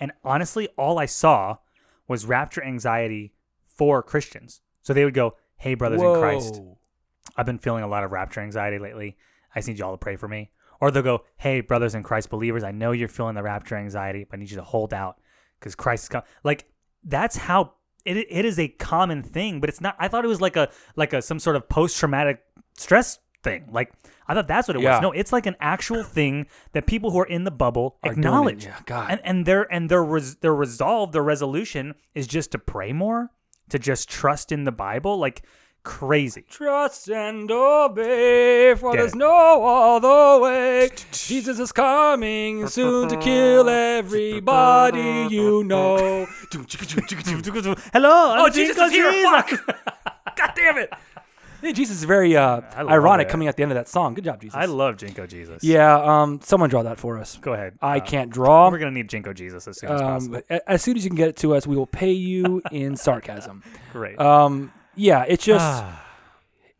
And 0.00 0.12
honestly, 0.24 0.68
all 0.76 0.98
I 0.98 1.06
saw 1.06 1.58
was 2.08 2.24
rapture 2.24 2.64
anxiety 2.64 3.34
for 3.60 4.02
Christians. 4.02 4.62
So 4.82 4.92
they 4.92 5.04
would 5.04 5.14
go, 5.14 5.36
"Hey, 5.56 5.74
brothers 5.74 6.00
in 6.00 6.20
Christ, 6.20 6.60
I've 7.36 7.46
been 7.46 7.58
feeling 7.58 7.84
a 7.84 7.88
lot 7.88 8.02
of 8.02 8.10
rapture 8.10 8.40
anxiety 8.40 8.78
lately. 8.78 9.16
I 9.54 9.58
just 9.58 9.68
need 9.68 9.78
y'all 9.78 9.92
to 9.92 9.98
pray 9.98 10.16
for 10.16 10.26
me." 10.26 10.50
Or 10.80 10.90
they'll 10.90 11.02
go, 11.02 11.24
"Hey, 11.36 11.60
brothers 11.60 11.94
in 11.94 12.02
Christ 12.02 12.30
believers, 12.30 12.64
I 12.64 12.70
know 12.72 12.92
you're 12.92 13.08
feeling 13.08 13.34
the 13.34 13.42
rapture 13.42 13.76
anxiety, 13.76 14.24
but 14.24 14.38
I 14.38 14.40
need 14.40 14.50
you 14.50 14.56
to 14.56 14.62
hold 14.64 14.94
out 14.94 15.20
because 15.58 15.74
Christ 15.74 16.04
is 16.04 16.08
coming." 16.08 16.26
Like 16.42 16.64
that's 17.04 17.36
how 17.36 17.74
it 18.04 18.16
it 18.16 18.44
is 18.44 18.58
a 18.58 18.68
common 18.68 19.22
thing, 19.22 19.60
but 19.60 19.68
it's 19.68 19.80
not. 19.80 19.94
I 19.98 20.08
thought 20.08 20.24
it 20.24 20.28
was 20.28 20.40
like 20.40 20.56
a 20.56 20.70
like 20.96 21.12
a 21.12 21.20
some 21.20 21.38
sort 21.38 21.56
of 21.56 21.68
post 21.68 21.98
traumatic 21.98 22.42
stress 22.76 23.18
thing. 23.42 23.68
Like 23.70 23.92
I 24.28 24.34
thought 24.34 24.48
that's 24.48 24.68
what 24.68 24.76
it 24.76 24.82
Yeah. 24.82 24.94
was. 24.96 25.02
No, 25.02 25.12
it's 25.12 25.32
like 25.32 25.46
an 25.46 25.56
actual 25.60 26.02
thing 26.04 26.46
that 26.72 26.86
people 26.86 27.10
who 27.10 27.20
are 27.20 27.26
in 27.26 27.44
the 27.44 27.50
bubble 27.50 27.96
Are 28.04 28.12
acknowledge. 28.12 28.64
yeah, 28.64 28.78
God. 28.86 29.10
And 29.10 29.20
and 29.24 29.46
their 29.46 29.62
and 29.72 29.88
their 29.90 30.02
res, 30.04 30.36
their 30.36 30.54
resolve, 30.54 31.12
their 31.12 31.22
resolution 31.22 31.94
is 32.14 32.26
just 32.26 32.52
to 32.52 32.58
pray 32.58 32.92
more, 32.92 33.30
to 33.70 33.78
just 33.78 34.08
trust 34.08 34.52
in 34.52 34.64
the 34.64 34.72
Bible. 34.72 35.18
Like 35.18 35.42
crazy. 35.82 36.44
Trust 36.50 37.08
and 37.08 37.50
obey, 37.50 38.74
for 38.74 38.92
Get 38.92 38.98
there's 38.98 39.14
no 39.14 39.64
other 39.96 40.42
way. 40.42 40.90
Jesus 41.10 41.58
is 41.58 41.72
coming 41.72 42.66
soon 42.68 43.08
to 43.08 43.16
kill 43.16 43.66
everybody 43.70 45.28
you 45.30 45.64
know. 45.64 46.26
Hello, 47.92 48.32
I'm 48.32 48.40
Oh, 48.44 48.48
Jesus 48.50 48.90
here! 48.92 49.10
Fuck! 49.24 49.50
God 50.36 50.52
damn 50.54 50.78
it! 50.78 50.92
Yeah, 51.62 51.72
Jesus 51.72 51.98
is 51.98 52.04
very 52.04 52.36
uh, 52.36 52.62
ironic 52.76 53.28
coming 53.28 53.46
at 53.48 53.56
the 53.56 53.62
end 53.62 53.72
of 53.72 53.76
that 53.76 53.88
song. 53.88 54.14
Good 54.14 54.24
job, 54.24 54.40
Jesus. 54.40 54.56
I 54.56 54.64
love 54.64 54.96
JNCO 54.96 55.28
Jesus. 55.28 55.62
yeah, 55.62 55.94
um, 56.22 56.40
someone 56.42 56.70
draw 56.70 56.82
that 56.84 56.98
for 56.98 57.18
us. 57.18 57.36
Go 57.42 57.52
ahead. 57.52 57.78
I 57.82 57.98
Uh, 57.98 58.04
can't 58.04 58.30
draw. 58.30 58.70
We're 58.70 58.78
gonna 58.78 58.90
need 58.92 59.08
JNCO 59.08 59.34
Jesus 59.34 59.68
as 59.68 59.78
soon 59.78 59.90
as 59.92 60.00
Um, 60.00 60.06
possible. 60.08 60.40
as 60.66 60.82
soon 60.82 60.96
as 60.96 61.04
you 61.04 61.10
can 61.10 61.16
get 61.16 61.28
it 61.28 61.36
to 61.38 61.54
us, 61.54 61.66
we 61.66 61.76
will 61.76 61.86
pay 61.86 62.12
you 62.12 62.62
in 62.70 62.96
sarcasm. 63.06 63.62
Great. 63.92 64.18
Um, 64.18 64.72
yeah, 64.94 65.24
it's 65.28 65.44
just. 65.44 65.64
Ah. 65.64 66.06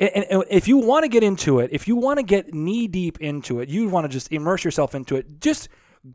and, 0.01 0.11
and- 0.15 0.27
and 0.31 0.45
if 0.49 0.67
you 0.67 0.79
want 0.79 1.05
to 1.05 1.09
get 1.09 1.23
into 1.23 1.59
it, 1.61 1.69
if 1.73 1.87
you 1.87 1.95
want 1.97 2.19
to 2.19 2.23
get 2.23 2.55
knee 2.55 2.87
deep 2.89 3.21
into 3.21 3.61
it, 3.61 3.69
you 3.69 3.89
want 3.89 4.05
to 4.05 4.09
just 4.09 4.33
immerse 4.33 4.65
yourself 4.65 4.95
into 4.95 5.15
it. 5.17 5.41
Just, 5.43 5.69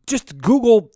just 0.08 0.40
Google 0.42 0.92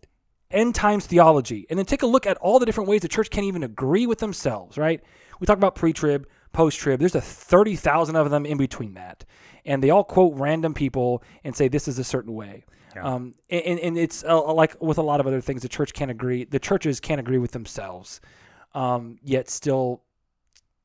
end 0.50 0.74
times 0.74 1.06
theology, 1.06 1.68
and 1.70 1.78
then 1.78 1.86
take 1.86 2.02
a 2.02 2.08
look 2.08 2.26
at 2.26 2.36
all 2.38 2.58
the 2.58 2.66
different 2.66 2.90
ways 2.90 3.02
the 3.02 3.08
church 3.08 3.30
can't 3.30 3.46
even 3.46 3.62
agree 3.62 4.08
with 4.08 4.18
themselves. 4.18 4.76
Right? 4.76 5.04
We 5.40 5.46
talk 5.46 5.58
about 5.58 5.76
pre-trib, 5.76 6.26
post-trib. 6.52 7.00
There's 7.00 7.16
a 7.16 7.22
thirty 7.22 7.76
thousand 7.76 8.16
of 8.16 8.30
them 8.30 8.46
in 8.46 8.58
between 8.58 8.94
that, 8.96 9.26
and 9.66 9.84
they 9.84 9.90
all 9.90 10.04
quote 10.04 10.34
random 10.36 10.74
people 10.74 11.24
and 11.44 11.56
say 11.56 11.68
this 11.68 11.88
is 11.88 12.00
a 12.00 12.04
certain 12.04 12.34
way. 12.34 12.66
Um, 13.00 13.36
and, 13.50 13.64
and- 13.64 13.80
and 13.80 13.98
it's 13.98 14.24
uh, 14.24 14.52
like 14.54 14.76
with 14.82 14.98
a 14.98 15.02
lot 15.04 15.20
of 15.20 15.28
other 15.28 15.40
things, 15.42 15.62
the 15.62 15.70
church 15.70 15.94
can't 15.94 16.12
agree. 16.12 16.44
The 16.44 16.60
churches 16.60 17.00
can't 17.00 17.20
agree 17.20 17.38
with 17.38 17.52
themselves, 17.52 18.20
um, 18.74 19.20
yet 19.24 19.50
still 19.50 20.02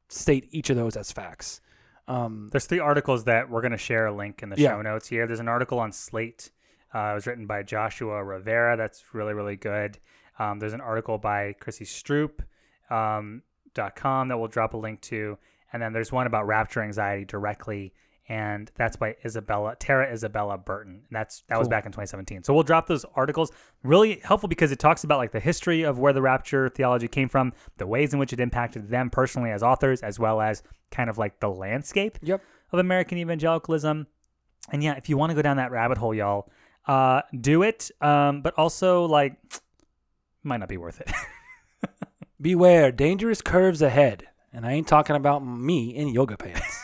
state 0.08 0.46
each 0.50 0.70
of 0.70 0.76
those 0.76 0.96
as 0.96 1.10
facts. 1.10 1.60
Um, 2.06 2.50
There's 2.52 2.66
three 2.66 2.78
articles 2.78 3.24
that 3.24 3.48
we're 3.48 3.62
going 3.62 3.72
to 3.72 3.78
share 3.78 4.06
a 4.06 4.12
link 4.14 4.42
in 4.42 4.50
the 4.50 4.56
Yeah. 4.60 4.70
show 4.72 4.82
notes 4.82 5.08
here. 5.08 5.26
There's 5.26 5.40
an 5.40 5.48
article 5.48 5.78
on 5.80 5.90
Slate. 5.92 6.50
Uh, 6.94 7.12
it 7.12 7.14
was 7.14 7.26
written 7.26 7.46
by 7.46 7.62
Joshua 7.62 8.22
Rivera. 8.22 8.76
That's 8.76 9.02
really, 9.14 9.32
really 9.32 9.56
good. 9.56 9.98
Um, 10.38 10.58
there's 10.58 10.74
an 10.74 10.82
article 10.82 11.16
by 11.18 11.54
Chrissy 11.58 11.86
Stroop 11.86 12.40
um, 12.90 13.42
dot 13.72 13.96
.com 13.96 14.28
that 14.28 14.36
we'll 14.38 14.48
drop 14.48 14.74
a 14.74 14.76
link 14.76 15.00
to. 15.02 15.38
And 15.74 15.82
then 15.82 15.92
there's 15.92 16.12
one 16.12 16.28
about 16.28 16.46
rapture 16.46 16.80
anxiety 16.82 17.24
directly. 17.24 17.92
And 18.28 18.70
that's 18.76 18.96
by 18.96 19.16
Isabella, 19.24 19.74
Tara 19.78 20.10
Isabella 20.10 20.56
Burton. 20.56 20.92
And 20.92 21.02
that's 21.10 21.42
that 21.48 21.59
was 21.59 21.68
back 21.68 21.84
in 21.84 21.90
2017. 21.90 22.44
So 22.44 22.55
we'll 22.55 22.62
drop 22.62 22.86
those 22.86 23.05
articles. 23.16 23.51
Really 23.82 24.20
helpful 24.22 24.48
because 24.48 24.70
it 24.70 24.78
talks 24.78 25.02
about 25.02 25.18
like 25.18 25.32
the 25.32 25.40
history 25.40 25.82
of 25.82 25.98
where 25.98 26.12
the 26.12 26.22
rapture 26.22 26.68
theology 26.68 27.09
came 27.09 27.28
from, 27.28 27.52
the 27.76 27.86
ways 27.88 28.14
in 28.14 28.20
which 28.20 28.32
it 28.32 28.38
impacted 28.38 28.88
them 28.88 29.10
personally 29.10 29.51
as 29.51 29.62
authors, 29.64 30.01
as 30.01 30.18
well 30.18 30.40
as 30.40 30.62
kind 30.92 31.10
of 31.10 31.18
like 31.18 31.40
the 31.40 31.48
landscape 31.51 32.16
Yep. 32.22 32.40
of 32.72 32.78
American 32.78 33.18
evangelicalism. 33.18 34.06
And 34.70 34.82
yeah, 34.82 34.94
if 34.94 35.09
you 35.09 35.18
want 35.18 35.30
to 35.30 35.34
go 35.34 35.42
down 35.42 35.56
that 35.59 35.72
rabbit 35.72 35.98
hole, 35.98 36.14
y'all, 36.14 36.48
uh, 36.86 37.22
do 37.38 37.62
it. 37.64 37.90
Um, 38.01 38.42
but 38.42 38.55
also 38.56 39.05
like, 39.06 39.36
might 40.44 40.59
not 40.59 40.68
be 40.68 40.76
worth 40.78 41.01
it. 41.02 41.10
Beware, 42.40 42.90
dangerous 42.92 43.42
curves 43.42 43.82
ahead. 43.82 44.28
And 44.55 44.64
I 44.64 44.72
ain't 44.72 44.86
talking 44.86 45.16
about 45.16 45.40
me 45.44 45.94
in 45.94 46.09
yoga 46.09 46.36
pants. 46.36 46.78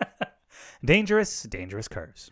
dangerous, 0.84 1.44
dangerous 1.44 1.88
curves. 1.88 2.30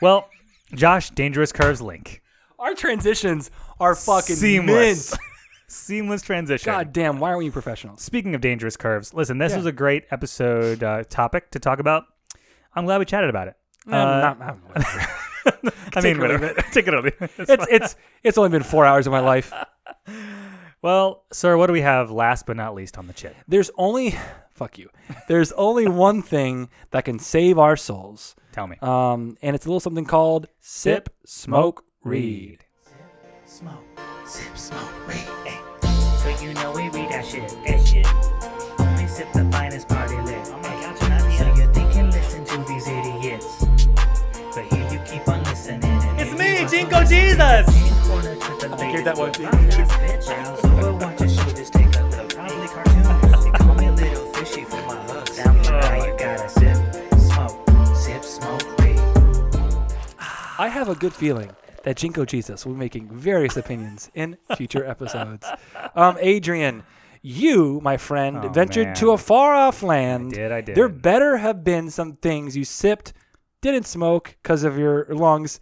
Well, 0.00 0.28
Josh, 0.74 1.10
dangerous 1.10 1.52
curves 1.52 1.80
link. 1.82 2.22
Our 2.58 2.74
transitions 2.74 3.50
are 3.78 3.94
fucking 3.94 4.36
seamless, 4.36 5.12
mint. 5.12 5.20
seamless 5.68 6.22
transition. 6.22 6.72
God 6.72 6.92
damn, 6.92 7.18
why 7.20 7.28
aren't 7.30 7.40
we 7.40 7.50
professionals? 7.50 8.00
Speaking 8.02 8.34
of 8.34 8.40
dangerous 8.40 8.76
curves, 8.76 9.12
listen, 9.12 9.38
this 9.38 9.52
Yeah. 9.52 9.58
was 9.58 9.66
a 9.66 9.72
great 9.72 10.04
episode 10.10 10.82
uh, 10.82 11.04
topic 11.04 11.50
to 11.50 11.58
talk 11.58 11.78
about. 11.78 12.04
I'm 12.74 12.86
glad 12.86 12.98
we 12.98 13.04
chatted 13.04 13.28
about 13.30 13.48
it. 13.48 13.56
Um, 13.86 13.92
Uh, 13.94 14.04
not- 14.20 14.38
not-. 14.38 14.58
I 15.96 16.00
mean, 16.02 16.02
leave 16.14 16.18
whatever. 16.18 16.54
take 16.72 16.88
it 16.88 16.94
or 16.94 17.06
it. 17.06 17.14
It's 17.20 17.50
it's 17.50 17.66
it's 17.70 17.96
it's 18.22 18.38
only 18.38 18.48
been 18.50 18.62
four 18.62 18.86
hours 18.86 19.06
of 19.06 19.12
my 19.12 19.20
life. 19.20 19.52
Well, 20.84 21.24
sir. 21.32 21.56
What 21.56 21.68
do 21.68 21.72
we 21.72 21.80
have 21.80 22.10
last 22.10 22.44
but 22.44 22.58
not 22.58 22.74
least 22.74 22.98
on 22.98 23.06
the 23.06 23.14
chit? 23.14 23.34
There's 23.48 23.70
only 23.78 24.18
fuck 24.54 24.76
you. 24.76 24.90
There's 25.28 25.50
only 25.52 25.88
one 26.08 26.20
thing 26.20 26.68
that 26.90 27.06
can 27.06 27.18
save 27.18 27.58
our 27.58 27.74
souls. 27.74 28.36
Tell 28.52 28.66
me. 28.66 28.76
Um, 28.82 29.38
and 29.40 29.56
it's 29.56 29.64
a 29.64 29.68
little 29.70 29.80
something 29.80 30.04
called 30.04 30.46
sip, 30.60 31.08
smoke, 31.24 31.84
read. 32.04 32.66
Sip, 32.84 33.00
Smoke, 33.46 33.82
sip, 34.26 34.58
smoke, 34.58 34.90
read. 35.08 35.24
Ay. 35.46 35.58
So 36.22 36.44
you 36.44 36.52
know 36.52 36.72
we 36.72 36.82
read 36.90 37.08
that 37.10 37.24
shit. 37.24 37.48
That 37.64 37.80
shit. 37.86 38.06
Only 38.78 39.06
sip 39.06 39.32
the 39.32 39.50
finest 39.50 39.88
party 39.88 40.16
lit. 40.16 40.36
Oh 40.48 40.58
my 40.58 40.68
god, 40.68 41.00
you're 41.00 41.08
not 41.08 41.38
So 41.38 41.62
you 41.62 41.72
think 41.72 41.96
and 41.96 42.12
listen 42.12 42.44
to 42.44 42.58
these 42.68 42.86
idiots. 42.86 43.64
But 44.54 44.64
here 44.66 44.86
you 44.92 44.98
keep 45.10 45.26
on 45.28 45.42
listening. 45.44 45.80
It's 46.20 46.38
me, 46.38 46.58
JNCO 46.68 47.08
Jesus. 47.08 47.68
in 47.74 48.06
corner 48.06 48.34
to 48.34 48.68
the 48.68 49.02
that 49.02 49.16
one 49.16 50.73
I 60.64 60.68
have 60.68 60.88
a 60.88 60.94
good 60.94 61.12
feeling 61.12 61.50
that 61.82 61.98
JNCO 61.98 62.26
Jesus 62.26 62.64
will 62.64 62.72
be 62.72 62.78
making 62.78 63.10
various 63.10 63.58
opinions 63.58 64.10
in 64.14 64.38
future 64.56 64.82
episodes. 64.84 65.46
Um, 65.94 66.16
Adrian, 66.20 66.82
you, 67.22 67.80
my 67.82 67.98
friend, 67.98 68.38
Oh, 68.42 68.48
ventured 68.48 68.96
to 68.96 69.10
a 69.10 69.18
far 69.18 69.54
off 69.54 69.82
land. 69.82 70.32
did, 70.32 70.50
I 70.50 70.60
did. 70.62 70.74
There 70.74 70.88
better 70.88 71.36
have 71.36 71.62
been 71.62 71.90
some 71.90 72.14
things 72.14 72.56
you 72.56 72.64
sipped, 72.64 73.12
didn't 73.60 73.86
smoke 73.86 74.36
because 74.42 74.64
of 74.64 74.78
your 74.78 75.06
lungs. 75.10 75.60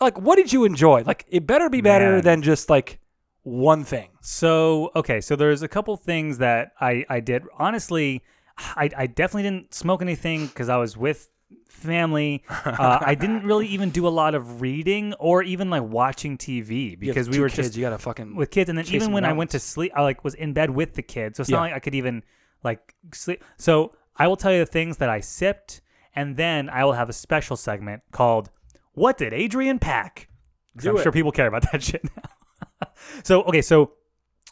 Like, 0.00 0.18
what 0.18 0.36
did 0.36 0.52
you 0.54 0.64
enjoy? 0.64 1.02
Like, 1.02 1.26
it 1.28 1.46
better 1.46 1.68
be 1.68 1.82
better 1.82 2.14
Man. 2.14 2.24
than 2.24 2.42
just 2.42 2.70
like 2.70 2.98
one 3.42 3.84
thing. 3.84 4.08
So 4.22 4.90
okay, 4.96 5.20
so 5.20 5.36
there's 5.36 5.62
a 5.62 5.68
couple 5.68 5.96
things 5.98 6.38
that 6.38 6.72
I 6.80 7.04
I 7.10 7.20
did. 7.20 7.44
Honestly, 7.58 8.22
I 8.58 8.88
I 8.96 9.06
definitely 9.06 9.42
didn't 9.44 9.74
smoke 9.74 10.00
anything 10.02 10.46
because 10.46 10.68
I 10.70 10.78
was 10.78 10.96
with 10.96 11.28
family. 11.68 12.42
Uh, 12.64 12.98
I 13.04 13.14
didn't 13.14 13.44
really 13.44 13.66
even 13.68 13.90
do 13.90 14.06
a 14.06 14.10
lot 14.10 14.34
of 14.34 14.60
reading 14.60 15.12
or 15.14 15.42
even 15.42 15.70
like 15.70 15.82
watching 15.82 16.38
TV 16.38 16.98
because 16.98 17.28
we 17.28 17.40
were 17.40 17.48
kids, 17.48 17.68
just 17.68 17.76
you 17.76 17.82
gotta 17.82 17.98
fucking 17.98 18.36
with 18.36 18.50
kids, 18.50 18.68
and 18.70 18.78
then 18.78 18.86
even 18.88 19.12
when 19.12 19.24
I 19.24 19.32
went 19.32 19.50
to 19.50 19.58
sleep, 19.58 19.92
I 19.94 20.02
like 20.02 20.22
was 20.24 20.34
in 20.34 20.52
bed 20.52 20.70
with 20.70 20.94
the 20.94 21.02
kids, 21.02 21.36
so 21.36 21.40
it's 21.42 21.50
Yeah. 21.50 21.56
not 21.56 21.62
like 21.62 21.72
I 21.74 21.78
could 21.80 21.94
even 21.94 22.22
like 22.62 22.94
sleep. 23.12 23.42
So 23.56 23.94
I 24.16 24.28
will 24.28 24.36
tell 24.36 24.52
you 24.52 24.58
the 24.60 24.66
things 24.66 24.98
that 24.98 25.08
I 25.10 25.20
sipped, 25.20 25.80
and 26.14 26.36
then 26.36 26.68
I 26.70 26.84
will 26.84 26.92
have 26.92 27.08
a 27.08 27.12
special 27.12 27.56
segment 27.56 28.02
called 28.12 28.50
"What 28.92 29.18
Did 29.18 29.32
Adrian 29.34 29.78
Pack?" 29.78 30.28
Because 30.72 30.86
I'm 30.86 30.96
it. 30.96 31.02
sure 31.02 31.12
people 31.12 31.32
care 31.32 31.46
about 31.48 31.70
that 31.72 31.82
shit 31.88 32.04
now. 32.04 32.88
so 33.24 33.42
okay, 33.44 33.62
so 33.62 33.92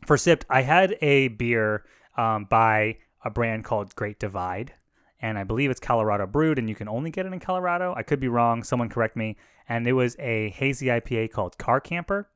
for 0.07 0.17
sipped, 0.17 0.45
I 0.51 0.63
had 0.63 0.97
a 1.01 1.29
beer 1.29 1.85
um, 2.17 2.45
by 2.47 2.99
a 3.25 3.31
brand 3.31 3.65
called 3.65 3.95
Great 3.95 4.19
Divide, 4.19 4.75
and 5.21 5.39
I 5.39 5.45
believe 5.45 5.71
it's 5.71 5.81
Colorado 5.81 6.27
brewed, 6.27 6.59
and 6.59 6.69
you 6.69 6.75
can 6.75 6.89
only 6.89 7.11
get 7.11 7.27
it 7.27 7.33
in 7.33 7.41
Colorado. 7.41 7.95
I 7.97 8.03
could 8.03 8.21
be 8.21 8.29
wrong. 8.29 8.63
Someone 8.63 8.89
correct 8.89 9.17
me. 9.17 9.37
And 9.69 9.87
it 9.87 9.93
was 9.93 10.17
a 10.19 10.51
hazy 10.51 10.87
IPA 10.87 11.33
called 11.33 11.59
Car 11.59 11.81
Camper. 11.81 12.29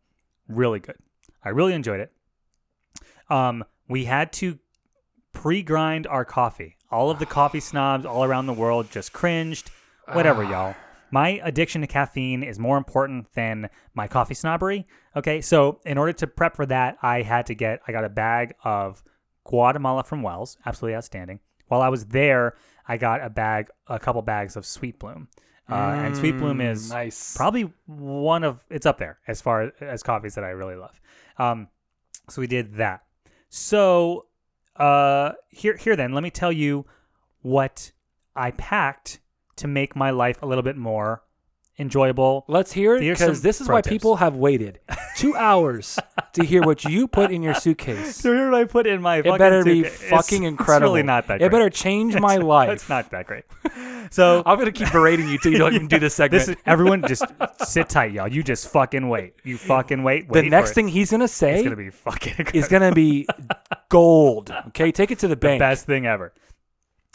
Really 0.49 0.81
good. 0.81 0.97
I 1.45 1.51
really 1.51 1.75
enjoyed 1.75 2.01
it. 2.01 2.13
Um, 3.31 3.65
we 3.89 4.05
had 4.05 4.33
to 4.35 4.59
pre-grind 5.33 6.07
our 6.07 6.25
coffee. 6.25 6.77
All 6.91 7.11
of 7.11 7.19
the 7.19 7.27
coffee 7.27 7.61
snobs 7.71 8.05
all 8.05 8.25
around 8.25 8.47
the 8.47 8.53
world 8.53 8.91
just 8.91 9.13
cringed. 9.13 9.71
Whatever, 10.13 10.43
y'all. 10.43 10.75
My 11.13 11.41
addiction 11.45 11.83
to 11.83 11.87
caffeine 11.87 12.43
is 12.43 12.59
more 12.59 12.79
important 12.79 13.27
than 13.35 13.69
my 13.93 14.09
coffee 14.09 14.33
snobbery. 14.33 14.87
Okay, 15.15 15.43
so 15.43 15.79
in 15.85 15.99
order 15.99 16.15
to 16.15 16.27
prep 16.27 16.57
for 16.57 16.65
that, 16.65 16.97
I 17.03 17.21
had 17.21 17.45
to 17.49 17.55
get 17.55 17.83
I 17.87 17.93
got 17.93 18.05
a 18.05 18.09
bag 18.09 18.55
of 18.65 19.03
Guatemala 19.45 20.05
from 20.05 20.23
Wells, 20.23 20.57
absolutely 20.65 20.97
outstanding. 20.97 21.41
While 21.69 21.83
I 21.83 21.91
was 21.91 22.07
there, 22.07 22.55
I 22.89 22.97
got 22.97 23.23
a 23.23 23.31
bag, 23.31 23.69
a 23.87 23.99
couple 23.99 24.23
bags 24.23 24.57
of 24.57 24.67
Sweet 24.67 24.99
Bloom, 24.99 25.29
uh, 25.71 25.75
and 25.97 26.17
Sweet 26.17 26.39
Bloom 26.39 26.61
is 26.61 26.89
Mm, 26.89 26.95
nice. 26.95 27.37
probably 27.37 27.73
one 27.87 28.45
of 28.45 28.65
it's 28.71 28.87
up 28.87 28.99
there 28.99 29.19
as 29.27 29.41
far 29.41 29.73
as 29.81 30.03
coffees 30.03 30.35
that 30.35 30.45
I 30.45 30.51
really 30.51 30.77
love. 30.77 31.01
Um, 31.39 31.69
so 32.29 32.41
we 32.41 32.47
did 32.47 32.75
that. 32.77 33.03
So 33.49 34.27
uh, 34.77 35.33
here, 35.49 35.77
here 35.77 35.97
then, 35.97 36.13
let 36.13 36.23
me 36.23 36.31
tell 36.31 36.53
you 36.53 36.87
what 37.43 37.93
I 38.35 38.51
packed 38.53 39.21
to 39.57 39.69
make 39.69 39.95
my 39.95 40.11
life 40.11 40.43
a 40.43 40.47
little 40.47 40.63
bit 40.63 40.77
more 40.77 41.23
enjoyable. 41.79 42.45
Let's 42.49 42.73
hear 42.73 42.97
it 42.97 43.01
because 43.01 43.43
this 43.43 43.61
is 43.61 43.69
why 43.69 43.81
tips. 43.81 43.93
people 43.93 44.17
have 44.17 44.37
waited 44.37 44.81
two 45.17 45.35
hours 45.49 45.99
to 46.35 46.45
hear 46.45 46.63
what 46.63 46.85
you 46.85 47.09
put 47.09 47.31
in 47.31 47.43
your 47.43 47.55
suitcase. 47.55 48.17
So 48.17 48.33
here 48.33 48.53
I 48.55 48.65
put 48.65 48.87
in 48.87 49.01
my. 49.03 49.17
It 49.19 49.25
fucking 49.25 49.39
better 49.39 49.65
be 49.65 49.83
suitcase. 49.85 50.03
It's- 50.03 50.11
fucking 50.11 50.43
incredible. 50.45 50.89
It's 50.95 50.99
really 50.99 51.03
not 51.07 51.27
that. 51.29 51.37
It 51.37 51.39
great. 51.41 51.51
better 51.53 51.71
change 51.71 52.15
my 52.21 52.35
It's- 52.35 52.47
life. 52.47 52.71
It's 52.71 52.89
not 52.89 53.11
that 53.11 53.27
great. 53.27 53.45
So 54.11 54.43
I'm 54.45 54.59
gonna 54.59 54.73
keep 54.73 54.93
berating 54.93 55.27
you 55.27 55.39
till 55.39 55.53
you 55.53 55.59
don't 55.59 55.73
even 55.75 55.89
do 55.89 55.99
this 55.99 56.15
segment. 56.15 56.45
this 56.45 56.49
is, 56.55 56.63
everyone 56.67 57.03
just 57.09 57.25
sit 57.65 57.89
tight, 57.89 58.13
y'all. 58.13 58.29
You 58.29 58.43
just 58.43 58.69
fucking 58.69 59.09
wait. 59.09 59.37
You 59.43 59.57
fucking 59.57 60.03
wait. 60.03 60.31
the 60.31 60.43
next 60.43 60.73
thing 60.75 60.89
he's 60.89 61.11
gonna 61.11 61.27
say 61.29 61.55
it's 61.55 61.63
gonna 61.63 61.77
be 61.77 61.89
fucking. 61.89 62.49
is 62.53 62.69
gonna 62.69 62.93
be 62.93 63.27
gold. 63.89 64.51
Okay, 64.69 64.93
take 64.93 65.11
it 65.13 65.19
to 65.21 65.29
the 65.29 65.35
the 65.35 65.37
bank. 65.37 65.61
best 65.61 65.87
thing 65.87 66.05
ever. 66.07 66.35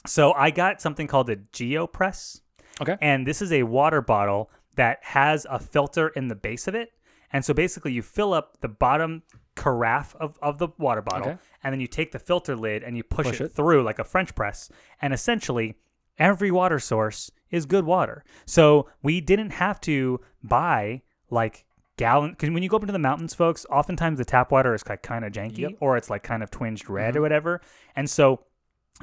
So 0.07 0.31
I 0.33 0.49
got 0.49 0.81
something 0.81 1.05
called 1.05 1.29
a 1.29 1.35
GeoPress. 1.35 2.41
Okay. 2.81 2.97
And 3.01 3.25
this 3.25 3.41
is 3.41 3.51
a 3.51 3.63
water 3.63 4.01
bottle 4.01 4.49
that 4.75 4.99
has 5.03 5.45
a 5.49 5.59
filter 5.59 6.09
in 6.09 6.27
the 6.27 6.35
base 6.35 6.67
of 6.67 6.75
it. 6.75 6.93
And 7.33 7.43
so 7.43 7.53
basically 7.53 7.91
you 7.91 8.01
fill 8.01 8.33
up 8.33 8.61
the 8.61 8.67
bottom 8.69 9.23
carafe 9.55 10.15
of, 10.15 10.37
of 10.41 10.59
the 10.59 10.69
water 10.77 11.01
bottle 11.01 11.29
Okay. 11.29 11.37
and 11.63 11.73
then 11.73 11.79
you 11.79 11.87
take 11.87 12.11
the 12.11 12.19
filter 12.19 12.55
lid 12.55 12.83
and 12.83 12.95
you 12.95 13.03
push, 13.03 13.25
Push 13.25 13.41
it, 13.41 13.45
it. 13.45 13.51
through 13.53 13.83
like 13.83 13.99
a 13.99 14.03
French 14.03 14.35
press. 14.35 14.69
And 15.01 15.13
essentially 15.13 15.75
every 16.19 16.51
water 16.51 16.79
source 16.79 17.31
is 17.49 17.65
good 17.65 17.85
water. 17.85 18.23
So 18.45 18.87
we 19.01 19.19
didn't 19.19 19.51
have 19.51 19.81
to 19.81 20.21
buy 20.43 21.01
like 21.29 21.65
gallon 21.97 22.31
because 22.31 22.51
when 22.51 22.61
you 22.61 22.69
go 22.69 22.77
up 22.77 22.83
into 22.83 22.93
the 22.93 22.99
mountains, 22.99 23.33
folks, 23.33 23.65
oftentimes 23.69 24.19
the 24.19 24.25
tap 24.25 24.51
water 24.51 24.73
is 24.75 24.87
like 24.87 25.01
kind 25.01 25.25
of 25.25 25.33
janky 25.33 25.59
Yep. 25.59 25.71
or 25.79 25.97
it's 25.97 26.09
like 26.09 26.23
kind 26.23 26.43
of 26.43 26.51
twinged 26.51 26.89
red 26.89 27.09
or 27.09 27.13
mm-hmm. 27.13 27.21
whatever. 27.23 27.61
And 27.95 28.09
so 28.09 28.43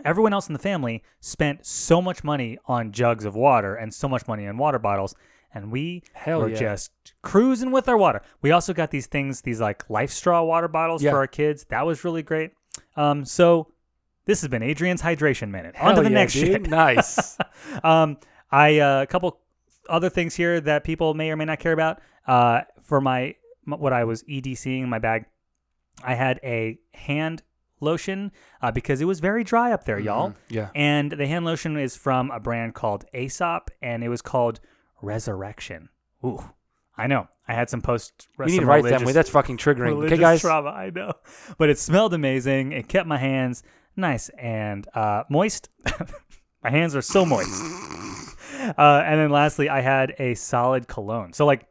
everyone 0.04 0.32
else 0.32 0.48
in 0.48 0.52
the 0.52 0.58
family 0.58 1.02
spent 1.20 1.64
so 1.64 2.00
much 2.02 2.24
money 2.24 2.58
on 2.66 2.90
jugs 2.92 3.24
of 3.24 3.34
water 3.34 3.74
and 3.74 3.92
so 3.94 4.08
much 4.08 4.26
money 4.26 4.46
on 4.46 4.56
water 4.56 4.78
bottles 4.78 5.14
and 5.52 5.70
we 5.70 6.02
Hell 6.14 6.40
were 6.40 6.48
yeah. 6.48 6.58
just 6.58 6.90
cruising 7.22 7.70
with 7.70 7.88
our 7.88 7.96
water 7.96 8.20
we 8.42 8.50
also 8.50 8.72
got 8.72 8.90
these 8.90 9.06
things 9.06 9.42
these 9.42 9.60
like 9.60 9.86
LifeStraw 9.88 10.46
water 10.46 10.68
bottles 10.68 11.02
Yeah. 11.02 11.12
for 11.12 11.18
our 11.18 11.26
kids 11.26 11.64
that 11.70 11.86
was 11.86 12.04
really 12.04 12.22
great 12.22 12.50
um 12.96 13.24
so 13.24 13.68
this 14.24 14.40
has 14.40 14.48
been 14.48 14.62
adrian's 14.62 15.02
hydration 15.02 15.50
minute 15.50 15.74
on 15.80 15.94
to 15.94 16.02
the 16.02 16.08
yeah, 16.10 16.14
next 16.14 16.32
dude. 16.32 16.46
shit 16.46 16.68
Nice. 16.68 17.38
um, 17.84 18.16
I 18.50 18.78
uh, 18.78 19.02
a 19.02 19.06
couple 19.06 19.38
other 19.88 20.08
things 20.08 20.34
here 20.34 20.60
that 20.60 20.84
people 20.84 21.14
may 21.14 21.30
or 21.30 21.36
may 21.36 21.44
not 21.44 21.58
care 21.58 21.72
about. 21.72 22.00
Uh, 22.26 22.62
for 22.82 23.00
my 23.00 23.34
what 23.64 23.92
I 23.92 24.04
was 24.04 24.22
EDCing 24.24 24.82
in 24.82 24.88
my 24.88 24.98
bag, 24.98 25.24
I 26.02 26.14
had 26.14 26.38
a 26.44 26.78
hand 26.94 27.42
lotion 27.80 28.32
uh, 28.62 28.70
because 28.70 29.00
it 29.00 29.04
was 29.04 29.20
very 29.20 29.44
dry 29.44 29.72
up 29.72 29.84
there, 29.84 29.98
y'all. 29.98 30.30
Mm-hmm. 30.30 30.54
yeah. 30.54 30.70
And 30.74 31.12
the 31.12 31.26
hand 31.26 31.44
lotion 31.44 31.76
is 31.76 31.96
from 31.96 32.30
a 32.30 32.40
brand 32.40 32.74
called 32.74 33.04
Aesop, 33.14 33.70
and 33.82 34.02
it 34.02 34.08
was 34.08 34.22
called 34.22 34.60
Resurrection. 35.02 35.88
Ooh, 36.24 36.50
I 36.96 37.06
know. 37.06 37.28
I 37.46 37.52
had 37.52 37.68
some 37.68 37.82
post. 37.82 38.28
We 38.38 38.46
need 38.46 38.60
to 38.60 38.66
write 38.66 38.84
that 38.84 39.04
way. 39.04 39.12
That's 39.12 39.28
fucking 39.30 39.58
triggering. 39.58 40.04
Okay, 40.04 40.16
guys. 40.16 40.40
trauma. 40.40 40.70
I 40.70 40.90
know, 40.90 41.12
but 41.58 41.68
it 41.68 41.78
smelled 41.78 42.14
amazing. 42.14 42.72
It 42.72 42.88
kept 42.88 43.06
my 43.06 43.18
hands 43.18 43.62
nice 43.96 44.30
and 44.30 44.86
uh, 44.94 45.24
moist. 45.28 45.68
my 46.62 46.70
hands 46.70 46.96
are 46.96 47.02
so 47.02 47.24
moist. 47.24 47.62
Uh, 48.78 49.02
and 49.04 49.20
then 49.20 49.28
lastly, 49.28 49.68
I 49.68 49.82
had 49.82 50.14
a 50.18 50.34
solid 50.34 50.88
cologne. 50.88 51.34
So 51.34 51.44
like 51.44 51.66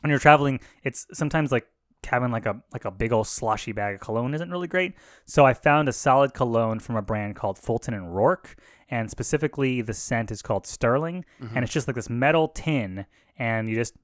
when 0.00 0.10
you're 0.10 0.20
traveling, 0.20 0.60
it's 0.84 1.04
sometimes 1.12 1.50
like 1.50 1.66
having 2.06 2.30
like 2.30 2.46
a 2.46 2.60
like 2.72 2.84
a 2.84 2.90
big 2.90 3.12
old 3.12 3.26
sloshy 3.26 3.72
bag 3.72 3.96
of 3.96 4.00
cologne 4.00 4.34
isn't 4.34 4.50
really 4.50 4.68
great. 4.68 4.94
So 5.24 5.44
I 5.44 5.54
found 5.54 5.88
a 5.88 5.92
solid 5.92 6.34
cologne 6.34 6.78
from 6.78 6.96
a 6.96 7.02
brand 7.02 7.36
called 7.36 7.58
Fulton 7.58 7.94
and 7.94 8.06
Roark, 8.06 8.54
and 8.88 9.10
specifically 9.10 9.82
the 9.82 9.94
scent 9.94 10.30
is 10.30 10.42
called 10.42 10.66
Sterling, 10.66 11.24
and 11.54 11.64
it's 11.64 11.72
just 11.72 11.86
like 11.88 11.96
this 11.96 12.10
metal 12.10 12.48
tin, 12.48 13.06
and 13.38 13.68
you 13.68 13.74
just 13.74 13.94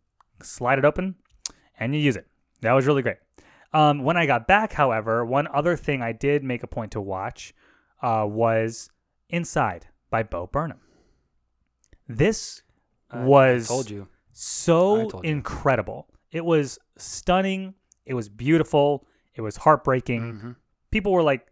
slide 0.42 0.78
it 0.78 0.84
open 0.84 1.14
and 1.78 1.94
you 1.94 2.00
use 2.00 2.16
it. 2.16 2.26
That 2.60 2.72
was 2.72 2.86
really 2.86 3.02
great. 3.02 3.16
Um, 3.72 4.04
when 4.04 4.16
I 4.16 4.26
got 4.26 4.46
back, 4.46 4.74
however, 4.74 5.24
one 5.24 5.48
other 5.52 5.76
thing 5.76 6.02
I 6.02 6.12
did 6.12 6.44
make 6.44 6.62
a 6.62 6.66
point 6.66 6.92
to 6.92 7.00
watch 7.00 7.54
uh, 8.02 8.26
was 8.28 8.90
Inside 9.30 9.86
by 10.10 10.22
Bo 10.22 10.46
Burnham. 10.46 10.80
This 12.06 12.62
I 13.10 13.24
was 13.24 13.68
told 13.68 13.90
you. 13.90 14.08
So 14.32 15.20
incredible. 15.20 16.08
It 16.30 16.44
was 16.44 16.78
stunning. 16.96 17.74
It 18.04 18.14
was 18.14 18.28
beautiful. 18.28 19.06
It 19.34 19.40
was 19.40 19.56
heartbreaking. 19.56 20.22
Mm-hmm. 20.22 20.50
People 20.90 21.12
were 21.12 21.22
like, 21.22 21.46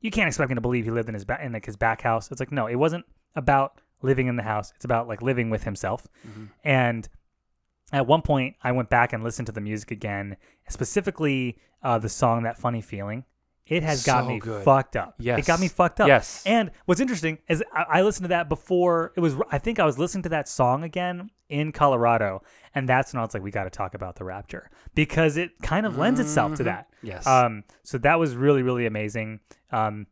"You 0.00 0.10
can't 0.10 0.28
expect 0.28 0.48
me 0.48 0.54
to 0.54 0.60
believe 0.60 0.84
he 0.84 0.90
lived 0.90 1.08
in 1.08 1.14
his 1.14 1.24
back 1.24 1.40
in 1.42 1.52
like 1.52 1.66
his 1.66 1.76
back 1.76 2.02
house." 2.02 2.30
It's 2.30 2.40
like, 2.40 2.52
no, 2.52 2.66
it 2.66 2.76
wasn't 2.76 3.04
about 3.34 3.80
living 4.02 4.26
in 4.26 4.36
the 4.36 4.42
house. 4.42 4.72
It's 4.76 4.84
about 4.84 5.08
like 5.08 5.22
living 5.22 5.50
with 5.50 5.64
himself. 5.64 6.06
Mm-hmm. 6.26 6.44
And 6.64 7.08
at 7.92 8.06
one 8.06 8.22
point, 8.22 8.56
I 8.62 8.72
went 8.72 8.90
back 8.90 9.12
and 9.12 9.22
listened 9.24 9.46
to 9.46 9.52
the 9.52 9.60
music 9.60 9.90
again, 9.90 10.36
specifically 10.68 11.58
uh, 11.82 11.98
the 11.98 12.08
song 12.08 12.42
"That 12.44 12.58
Funny 12.58 12.80
Feeling." 12.80 13.24
It 13.68 13.82
has 13.82 14.02
got 14.02 14.26
me 14.26 14.38
good. 14.38 14.64
fucked 14.64 14.96
up. 14.96 15.16
Yes. 15.18 15.40
it 15.40 15.46
got 15.46 15.60
me 15.60 15.68
fucked 15.68 16.00
up. 16.00 16.08
Yes. 16.08 16.42
And 16.46 16.70
what's 16.86 17.02
interesting 17.02 17.36
is 17.48 17.62
I, 17.74 17.84
I 17.88 18.02
listened 18.02 18.24
to 18.24 18.28
that 18.28 18.48
before 18.48 19.12
it 19.14 19.20
was. 19.20 19.36
I 19.50 19.58
think 19.58 19.78
I 19.78 19.84
was 19.84 19.98
listening 19.98 20.22
to 20.22 20.30
that 20.30 20.48
song 20.48 20.84
again 20.84 21.30
in 21.50 21.72
Colorado, 21.72 22.42
and 22.78 22.88
that's 22.88 23.12
when 23.12 23.20
I 23.20 23.24
was 23.24 23.34
like, 23.34 23.42
"We 23.42 23.50
got 23.50 23.64
to 23.64 23.70
talk 23.70 23.94
about 23.94 24.16
the 24.16 24.24
Rapture 24.24 24.70
because 24.94 25.36
it 25.36 25.50
kind 25.62 25.84
of 25.84 25.98
lends 25.98 26.20
itself 26.20 26.54
to 26.56 26.64
that." 26.64 26.88
Mm-hmm. 26.98 27.06
Yes. 27.06 27.26
Um. 27.26 27.64
So 27.82 27.98
that 27.98 28.18
was 28.18 28.34
really 28.36 28.62
really 28.62 28.86
amazing. 28.86 29.40
Um. 29.70 30.06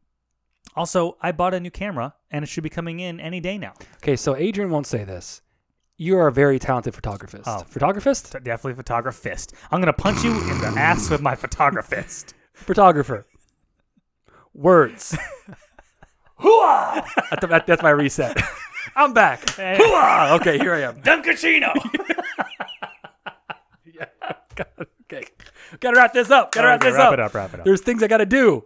Also, 0.74 1.16
I 1.22 1.32
bought 1.32 1.54
a 1.54 1.60
new 1.60 1.70
camera, 1.70 2.14
and 2.30 2.42
it 2.42 2.48
should 2.48 2.64
be 2.64 2.68
coming 2.68 3.00
in 3.00 3.18
any 3.18 3.40
day 3.40 3.56
now. 3.56 3.72
Okay, 4.02 4.16
so 4.16 4.36
Adrian 4.36 4.70
won't 4.70 4.86
say 4.86 5.04
this. 5.04 5.40
You 5.96 6.18
are 6.18 6.26
a 6.26 6.32
very 6.32 6.58
talented 6.58 6.92
photographist. 6.92 7.44
Oh. 7.46 7.64
Photographist? 7.70 8.26
So 8.26 8.38
definitely 8.38 8.82
photographist. 8.82 9.54
I'm 9.70 9.80
gonna 9.80 9.94
punch 9.94 10.22
you 10.22 10.32
in 10.32 10.58
the 10.58 10.74
ass 10.76 11.08
with 11.08 11.22
my 11.22 11.34
photographist. 11.34 12.34
Photographer. 12.52 13.26
Words. 14.52 15.16
Hooah! 16.40 17.64
That's, 17.66 17.82
my 17.82 17.90
reset. 17.90 18.36
I'm 18.96 19.14
back. 19.14 19.40
Hooah! 19.46 20.38
Okay, 20.40 20.58
here 20.58 20.74
I 20.74 20.82
am. 20.82 21.00
Dunkaccino. 21.00 21.72
Okay. 25.12 25.24
Gotta 25.78 25.96
wrap 25.96 26.12
this 26.12 26.32
up. 26.32 26.50
Gotta 26.52 26.66
wrap 26.66 26.80
Okay, 26.80 26.90
this 26.90 26.96
wrap 26.98 27.06
up. 27.08 27.12
it 27.14 27.20
up, 27.20 27.32
wrap 27.34 27.54
it 27.54 27.60
up. 27.60 27.64
There's 27.64 27.80
things 27.80 28.02
I 28.02 28.08
gotta 28.08 28.26
do. 28.26 28.64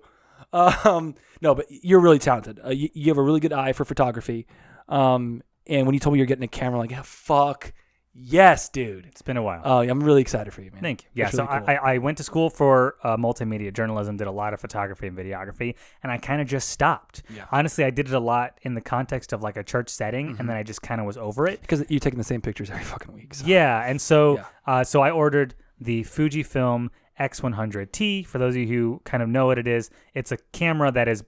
Um, 0.53 1.15
no, 1.43 1.55
but 1.55 1.67
you're 1.71 2.01
really 2.01 2.19
talented. 2.19 2.61
Uh, 2.65 2.71
you, 2.71 2.89
you 2.95 3.09
have 3.11 3.19
a 3.19 3.23
really 3.23 3.41
good 3.41 3.53
eye 3.53 3.73
for 3.73 3.85
photography. 3.85 4.47
Um, 4.89 5.43
and 5.67 5.87
when 5.87 5.93
you 5.95 6.01
told 6.01 6.15
me 6.15 6.19
you're 6.19 6.27
getting 6.27 6.45
a 6.45 6.49
camera, 6.49 6.77
I'm 6.79 6.81
like, 6.85 6.91
yeah, 6.91 7.03
fuck. 7.05 7.73
Yes, 8.13 8.69
dude. 8.69 9.07
It's 9.07 9.23
been 9.23 9.37
a 9.37 9.43
while. 9.43 9.63
Uh, 9.65 9.83
I'm 9.83 10.03
really 10.03 10.21
excited 10.21 10.53
for 10.53 10.63
you, 10.63 10.73
man. 10.73 10.83
Thank 10.83 11.05
you. 11.05 11.09
Yeah, 11.15 11.25
That's 11.27 11.37
so 11.37 11.47
cool. 11.47 11.63
I, 11.69 11.75
I 11.77 11.99
went 11.99 12.19
to 12.19 12.25
school 12.25 12.51
for 12.51 12.97
uh, 13.05 13.17
multimedia 13.17 13.73
journalism, 13.73 14.17
did 14.17 14.27
a 14.27 14.33
lot 14.33 14.53
of 14.53 14.61
photography 14.61 15.07
and 15.07 15.17
videography, 15.17 15.77
and 16.03 16.11
I 16.11 16.19
kind 16.19 16.41
of 16.43 16.49
just 16.49 16.71
stopped. 16.71 17.23
Yeah. 17.33 17.45
Honestly, 17.53 17.85
I 17.85 17.91
did 17.91 18.09
it 18.09 18.15
a 18.15 18.19
lot 18.19 18.59
in 18.63 18.75
the 18.75 18.81
context 18.81 19.33
of 19.33 19.43
like 19.43 19.57
a 19.57 19.63
church 19.63 19.89
setting, 19.91 20.35
and 20.41 20.49
then 20.49 20.57
I 20.57 20.65
just 20.65 20.83
kind 20.83 21.01
of 21.01 21.07
was 21.07 21.17
over 21.19 21.47
it. 21.47 21.61
because 21.61 21.85
you're 21.89 22.01
taking 22.01 22.19
the 22.19 22.25
same 22.25 22.41
pictures 22.41 22.69
every 22.71 22.83
fucking 22.83 23.15
week. 23.15 23.35
So. 23.35 23.47
Yeah, 23.47 23.85
and 23.87 24.01
so 24.01 24.39
Yeah. 24.39 24.45
uh, 24.67 24.83
so 24.83 25.03
I 25.03 25.11
ordered 25.13 25.55
the 25.81 26.03
Fujifilm 26.05 26.89
X100T. 27.19 28.27
For 28.27 28.39
those 28.39 28.55
of 28.55 28.61
you 28.63 28.67
who 28.69 29.01
kind 29.05 29.23
of 29.23 29.29
know 29.29 29.47
what 29.47 29.59
it 29.59 29.67
is, 29.67 29.91
it's 30.15 30.33
a 30.33 30.37
camera 30.53 30.91
that 30.93 31.09
is 31.09 31.25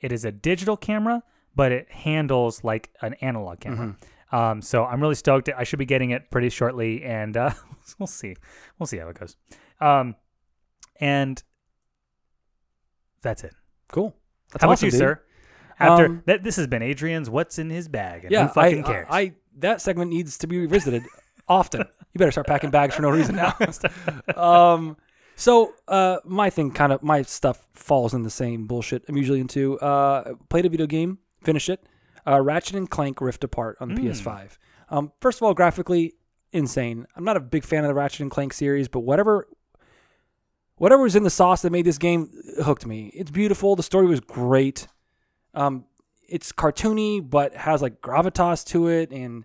it 0.00 0.12
is 0.12 0.24
a 0.24 0.32
digital 0.32 0.76
camera, 0.76 1.22
but 1.54 1.72
it 1.72 1.90
handles 1.90 2.62
like 2.64 2.90
an 3.00 3.14
analog 3.14 3.60
camera. 3.60 3.86
Mm-hmm. 3.88 4.36
Um, 4.36 4.62
so 4.62 4.84
I'm 4.84 5.00
really 5.00 5.14
stoked. 5.14 5.48
I 5.56 5.64
should 5.64 5.78
be 5.78 5.84
getting 5.86 6.10
it 6.10 6.30
pretty 6.30 6.50
shortly, 6.50 7.02
and 7.04 7.36
uh, 7.36 7.50
we'll 7.98 8.06
see. 8.06 8.36
We'll 8.78 8.86
see 8.86 8.98
how 8.98 9.08
it 9.08 9.18
goes. 9.18 9.36
Um, 9.80 10.16
and 11.00 11.42
that's 13.22 13.44
it. 13.44 13.54
Cool. 13.92 14.14
That's 14.52 14.62
how 14.64 14.70
awesome, 14.70 14.88
about 14.88 14.92
you, 14.94 14.98
dude. 14.98 14.98
sir? 14.98 15.22
After 15.78 16.06
Um, 16.06 16.22
that, 16.26 16.42
this 16.44 16.56
has 16.56 16.66
been 16.66 16.82
Adrian's 16.82 17.28
"What's 17.30 17.58
in 17.58 17.70
His 17.70 17.88
Bag." 17.88 18.24
And 18.24 18.32
Yeah, 18.32 18.46
who 18.48 18.54
fucking 18.54 18.84
I, 18.84 18.86
cares? 18.86 19.06
I, 19.10 19.20
I 19.20 19.34
that 19.58 19.80
segment 19.80 20.10
needs 20.10 20.38
to 20.38 20.46
be 20.46 20.58
revisited 20.58 21.04
often. 21.48 21.80
You 21.80 22.18
better 22.18 22.30
start 22.30 22.46
packing 22.46 22.70
bags 22.70 22.94
for 22.94 23.02
no 23.02 23.10
reason 23.10 23.36
now. 23.36 23.56
um, 24.36 24.96
so 25.36 25.74
uh, 25.88 26.18
my 26.24 26.48
thing, 26.50 26.70
kind 26.70 26.92
of, 26.92 27.02
my 27.02 27.22
stuff 27.22 27.66
falls 27.72 28.14
in 28.14 28.22
the 28.22 28.30
same 28.30 28.66
bullshit 28.66 29.02
I'm 29.08 29.16
usually 29.16 29.40
into. 29.40 29.78
Uh, 29.80 30.34
played 30.48 30.64
a 30.66 30.68
video 30.68 30.86
game, 30.86 31.18
finished 31.42 31.68
it. 31.68 31.84
Uh, 32.26 32.40
Ratchet 32.40 32.76
and 32.76 32.88
Clank 32.88 33.20
Rift 33.20 33.44
Apart 33.44 33.76
on 33.80 33.88
the 33.94 34.00
Hmm. 34.00 34.06
PS5. 34.08 34.58
Um, 34.90 35.12
first 35.20 35.38
of 35.38 35.42
all, 35.42 35.54
graphically 35.54 36.14
insane. 36.52 37.06
I'm 37.16 37.24
not 37.24 37.36
a 37.36 37.40
big 37.40 37.64
fan 37.64 37.84
of 37.84 37.88
the 37.88 37.94
Ratchet 37.94 38.20
and 38.20 38.30
Clank 38.30 38.52
series, 38.52 38.88
but 38.88 39.00
whatever. 39.00 39.48
Whatever 40.76 41.02
was 41.02 41.14
in 41.14 41.22
the 41.22 41.30
sauce 41.30 41.62
that 41.62 41.70
made 41.70 41.84
this 41.84 41.98
game 41.98 42.30
hooked 42.62 42.84
me. 42.84 43.06
It's 43.14 43.30
beautiful. 43.30 43.76
The 43.76 43.82
story 43.82 44.06
was 44.06 44.20
great. 44.20 44.88
Um, 45.54 45.84
it's 46.28 46.50
cartoony, 46.52 47.20
but 47.28 47.54
has 47.54 47.80
like 47.82 48.00
gravitas 48.00 48.64
to 48.68 48.88
it, 48.88 49.12
and 49.12 49.44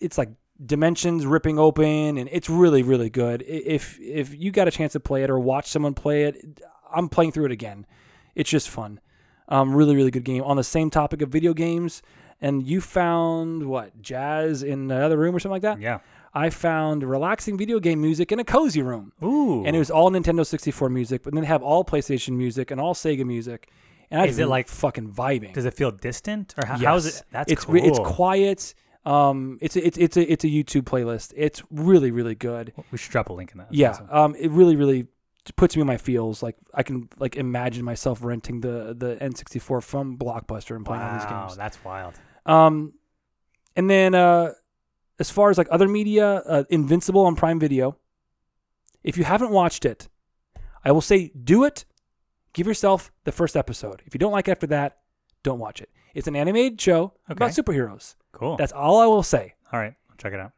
it's 0.00 0.18
like 0.18 0.28
dimensions 0.64 1.26
ripping 1.26 1.58
open, 1.58 2.18
and 2.18 2.28
it's 2.32 2.48
really, 2.50 2.82
really 2.82 3.10
good. 3.10 3.44
If 3.46 3.98
if 4.00 4.34
you 4.34 4.50
got 4.50 4.68
a 4.68 4.70
chance 4.70 4.92
to 4.94 5.00
play 5.00 5.22
it 5.22 5.30
or 5.30 5.38
watch 5.38 5.66
someone 5.68 5.94
play 5.94 6.24
it, 6.24 6.60
I'm 6.92 7.08
playing 7.08 7.32
through 7.32 7.46
it 7.46 7.52
again. 7.52 7.86
It's 8.34 8.50
just 8.50 8.68
fun. 8.68 9.00
Um, 9.48 9.74
really, 9.74 9.96
really 9.96 10.10
good 10.10 10.24
game. 10.24 10.42
On 10.42 10.56
the 10.56 10.64
same 10.64 10.90
topic 10.90 11.22
of 11.22 11.30
video 11.30 11.54
games, 11.54 12.02
and 12.40 12.62
you 12.66 12.80
found 12.80 13.64
what 13.68 14.00
jazz 14.02 14.62
in 14.62 14.88
the 14.88 14.96
other 14.96 15.16
room 15.16 15.34
or 15.34 15.40
something 15.40 15.52
like 15.54 15.62
that. 15.62 15.80
yeah. 15.80 15.98
I 16.34 16.50
found 16.50 17.02
relaxing 17.02 17.56
video 17.56 17.80
game 17.80 18.02
music 18.02 18.30
in 18.30 18.38
a 18.38 18.44
cozy 18.44 18.82
room 18.82 19.12
Ooh. 19.22 19.64
and 19.64 19.74
it 19.74 19.78
was 19.78 19.90
all 19.90 20.10
Nintendo 20.10 20.46
64 20.46 20.90
music, 20.90 21.22
but 21.22 21.32
then 21.32 21.40
they 21.40 21.48
have 21.48 21.62
all 21.62 21.84
PlayStation 21.86 22.36
music 22.36 22.70
and 22.70 22.78
all 22.78 22.92
Sega 22.94 23.24
music. 23.24 23.70
And 24.10 24.20
I 24.20 24.26
Is 24.26 24.38
it 24.38 24.46
like- 24.46 24.68
fucking 24.68 25.10
vibing? 25.10 25.54
Does 25.54 25.64
it 25.64 25.72
feel 25.72 25.90
distant, 25.90 26.54
or 26.58 26.66
how, 26.66 26.76
how's 26.76 27.06
it? 27.06 27.22
That's 27.32 27.50
it's 27.50 27.64
cool. 27.64 27.76
it's 27.76 27.98
quiet. 28.00 28.74
Um, 29.04 29.58
it's 29.62 29.76
a, 29.76 29.86
it's 29.86 29.96
it's 29.98 30.16
a 30.16 30.32
it's 30.32 30.44
a 30.44 30.48
YouTube 30.48 30.82
playlist. 30.82 31.32
It's 31.36 31.62
really 31.70 32.10
really 32.10 32.34
good. 32.34 32.72
We 32.90 32.98
should 32.98 33.12
drop 33.12 33.28
a 33.30 33.32
link 33.32 33.52
in 33.52 33.58
that. 33.58 33.68
That's 33.68 33.78
Yeah. 33.78 33.90
awesome. 33.90 34.08
Um, 34.10 34.34
it 34.38 34.50
really 34.50 34.76
really 34.76 35.06
puts 35.56 35.76
me 35.76 35.80
in 35.80 35.86
my 35.86 35.96
feels. 35.96 36.42
Like 36.42 36.56
I 36.74 36.82
can 36.82 37.08
like 37.18 37.36
imagine 37.36 37.84
myself 37.84 38.22
renting 38.22 38.60
the 38.60 38.94
the 38.96 39.16
N64 39.16 39.82
from 39.82 40.18
Blockbuster 40.18 40.76
and 40.76 40.84
playing 40.84 41.02
all 41.02 41.12
these 41.14 41.22
games. 41.24 41.32
Wow, 41.32 41.46
games. 41.46 41.56
that's 41.56 41.84
wild. 41.84 42.14
Um, 42.44 42.92
and 43.76 43.88
then 43.88 44.14
uh, 44.14 44.52
as 45.18 45.30
far 45.30 45.50
as 45.50 45.56
like 45.58 45.68
other 45.70 45.88
media, 45.88 46.26
uh, 46.44 46.64
Invincible 46.68 47.24
on 47.24 47.34
Prime 47.36 47.58
Video. 47.58 47.96
If 49.04 49.16
you 49.16 49.24
haven't 49.24 49.50
watched 49.50 49.84
it, 49.84 50.08
I 50.84 50.90
will 50.92 51.00
say 51.00 51.30
do 51.42 51.64
it. 51.64 51.84
Give 52.52 52.66
yourself 52.66 53.12
the 53.24 53.32
first 53.32 53.56
episode. 53.56 54.02
If 54.04 54.12
you 54.14 54.18
don't 54.18 54.32
like 54.32 54.48
it 54.48 54.50
after 54.50 54.66
that, 54.66 54.98
don't 55.44 55.60
watch 55.60 55.80
it. 55.80 55.88
It's 56.14 56.26
an 56.26 56.34
animated 56.34 56.80
show 56.80 57.14
about 57.28 57.50
Okay. 57.50 57.62
superheroes. 57.62 58.16
Cool. 58.38 58.56
That's 58.56 58.72
all 58.72 59.00
I 59.00 59.06
will 59.06 59.22
say. 59.22 59.54
All 59.72 59.78
right, 59.80 59.94
I'll 60.10 60.16
check 60.16 60.32
it 60.32 60.40
out. 60.40 60.52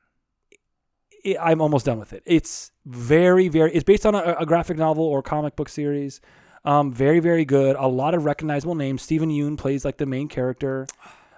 I- 1.26 1.36
I'm 1.50 1.60
almost 1.60 1.86
done 1.86 1.98
with 1.98 2.12
it. 2.12 2.22
It's 2.26 2.72
very, 2.86 3.48
very. 3.48 3.72
It's 3.74 3.84
based 3.84 4.06
on 4.06 4.14
a, 4.14 4.36
a 4.38 4.46
graphic 4.46 4.76
novel 4.78 5.04
or 5.04 5.22
comic 5.22 5.56
book 5.56 5.68
series. 5.68 6.20
Um, 6.64 6.92
very, 6.92 7.20
very 7.20 7.44
good. 7.46 7.76
A 7.76 7.86
lot 7.88 8.14
of 8.14 8.24
recognizable 8.26 8.74
names. 8.74 9.00
Steven 9.02 9.30
Yeun 9.30 9.56
plays 9.56 9.84
like 9.84 9.96
the 9.96 10.06
main 10.06 10.28
character. 10.28 10.86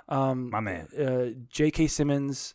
Um, 0.08 0.50
My 0.50 0.60
man. 0.60 0.88
Uh, 0.98 1.40
J.K. 1.48 1.86
Simmons, 1.86 2.54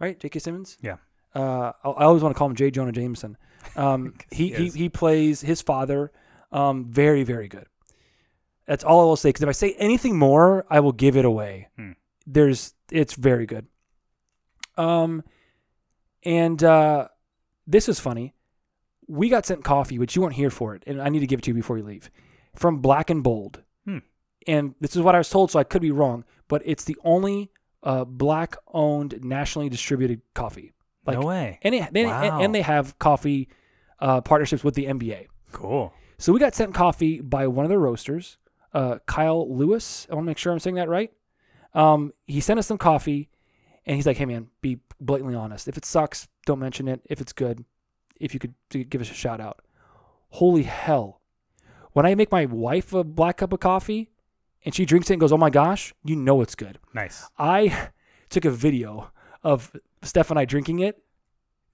right? 0.00 0.18
J.K. 0.18 0.38
Simmons. 0.38 0.78
Yeah. 0.80 0.96
Uh, 1.34 1.72
I, 1.84 1.88
I 1.90 2.04
always 2.04 2.22
want 2.22 2.34
to 2.34 2.38
call 2.38 2.48
him 2.48 2.56
J. 2.56 2.70
Jonah 2.70 2.92
Jameson. 2.92 3.36
Um, 3.76 4.14
he, 4.30 4.48
he 4.52 4.64
he 4.70 4.78
he 4.78 4.88
plays 4.88 5.42
his 5.42 5.60
father. 5.62 6.10
Um, 6.50 6.86
very, 6.86 7.24
very 7.24 7.46
good. 7.48 7.66
That's 8.66 8.84
all 8.84 9.00
I 9.02 9.04
will 9.04 9.16
say. 9.16 9.28
Because 9.28 9.42
if 9.42 9.48
I 9.48 9.52
say 9.52 9.74
anything 9.78 10.18
more, 10.18 10.64
I 10.70 10.80
will 10.80 10.92
give 10.92 11.14
it 11.16 11.24
away. 11.26 11.68
Hmm. 11.76 11.92
There's, 12.30 12.74
it's 12.92 13.14
very 13.14 13.46
good. 13.46 13.66
Um, 14.76 15.24
and 16.22 16.62
uh, 16.62 17.08
this 17.66 17.88
is 17.88 17.98
funny. 17.98 18.34
We 19.06 19.28
got 19.30 19.46
sent 19.46 19.64
coffee, 19.64 19.98
which 19.98 20.14
you 20.14 20.22
weren't 20.22 20.34
here 20.34 20.50
for 20.50 20.74
it, 20.74 20.82
and 20.86 21.00
I 21.00 21.08
need 21.08 21.20
to 21.20 21.26
give 21.26 21.38
it 21.38 21.42
to 21.44 21.50
you 21.50 21.54
before 21.54 21.78
you 21.78 21.84
leave, 21.84 22.10
from 22.54 22.78
Black 22.78 23.08
and 23.08 23.22
Bold. 23.24 23.62
Hmm. 23.86 23.98
And 24.46 24.74
this 24.80 24.94
is 24.94 25.02
what 25.02 25.14
I 25.14 25.18
was 25.18 25.30
told, 25.30 25.50
so 25.50 25.58
I 25.58 25.64
could 25.64 25.80
be 25.82 25.90
wrong, 25.90 26.24
but 26.46 26.60
it's 26.66 26.84
the 26.84 26.96
only 27.04 27.50
uh, 27.82 28.04
black-owned, 28.04 29.24
nationally 29.24 29.68
distributed 29.70 30.20
coffee. 30.34 30.72
no 31.06 31.20
way. 31.22 31.58
And, 31.62 31.74
it, 31.74 31.92
they, 31.92 32.04
Wow. 32.04 32.40
and 32.40 32.54
they 32.54 32.60
have 32.62 32.98
coffee 32.98 33.48
uh, 33.98 34.20
partnerships 34.20 34.62
with 34.62 34.74
the 34.74 34.84
NBA. 34.86 35.28
Cool. 35.52 35.94
So 36.18 36.32
we 36.32 36.40
got 36.40 36.54
sent 36.54 36.74
coffee 36.74 37.20
by 37.22 37.46
one 37.46 37.64
of 37.64 37.70
the 37.70 37.78
roasters, 37.78 38.36
uh, 38.74 38.98
Kyle 39.06 39.50
Lewis. 39.50 40.06
I 40.10 40.14
want 40.14 40.24
to 40.26 40.30
make 40.30 40.36
sure 40.38 40.52
I'm 40.52 40.58
saying 40.58 40.76
that 40.76 40.88
right. 40.88 41.10
Um, 41.78 42.12
he 42.26 42.40
sent 42.40 42.58
us 42.58 42.66
some 42.66 42.76
coffee, 42.76 43.30
and 43.86 43.94
he's 43.94 44.06
like, 44.06 44.16
"Hey 44.16 44.26
man, 44.26 44.48
be 44.60 44.80
blatantly 45.00 45.36
honest. 45.36 45.68
If 45.68 45.76
it 45.76 45.84
sucks, 45.84 46.26
don't 46.44 46.58
mention 46.58 46.88
it. 46.88 47.02
If 47.08 47.20
it's 47.20 47.32
good, 47.32 47.64
if 48.18 48.34
you 48.34 48.40
could 48.40 48.54
give 48.90 49.00
us 49.00 49.10
a 49.10 49.14
shout 49.14 49.40
out." 49.40 49.62
Holy 50.30 50.64
hell! 50.64 51.20
When 51.92 52.04
I 52.04 52.14
make 52.16 52.32
my 52.32 52.46
wife 52.46 52.92
a 52.92 53.04
black 53.04 53.38
cup 53.38 53.52
of 53.52 53.60
coffee, 53.60 54.10
and 54.64 54.74
she 54.74 54.84
drinks 54.84 55.08
it 55.08 55.14
and 55.14 55.20
goes, 55.20 55.32
"Oh 55.32 55.38
my 55.38 55.50
gosh," 55.50 55.94
you 56.04 56.16
know 56.16 56.42
it's 56.42 56.56
good. 56.56 56.80
Nice. 56.92 57.28
I 57.38 57.90
took 58.28 58.44
a 58.44 58.50
video 58.50 59.12
of 59.44 59.70
Steph 60.02 60.30
and 60.30 60.38
I 60.38 60.44
drinking 60.44 60.80
it 60.80 61.00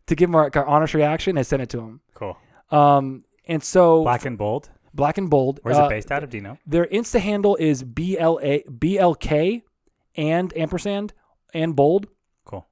to 0.07 0.15
give 0.15 0.29
him 0.29 0.35
our, 0.35 0.51
our 0.55 0.67
honest 0.67 0.93
reaction 0.93 1.39
and 1.39 1.47
sent 1.47 1.63
it 1.63 1.71
to 1.71 1.81
him. 1.81 2.01
Cool. 2.13 2.37
Um, 2.71 3.25
and 3.47 3.63
so 3.63 4.03
Black 4.03 4.27
and 4.27 4.37
bold. 4.37 4.69
Black 4.93 5.19
and 5.19 5.29
Bold. 5.29 5.61
Where's 5.63 5.77
uh, 5.77 5.87
it 5.87 5.89
based 5.89 6.13
out 6.13 6.23
of? 6.23 6.31
Do 6.31 6.37
you 6.37 6.43
know? 6.43 6.59
Their 6.67 6.87
Insta 6.87 7.21
handle 7.21 7.57
is 7.57 7.83
BLA 7.83 8.61
BLK 8.69 9.63
and 10.17 10.57
ampersand 10.57 11.13
and 11.53 11.75
bold. 11.75 12.07
Cool. 12.45 12.67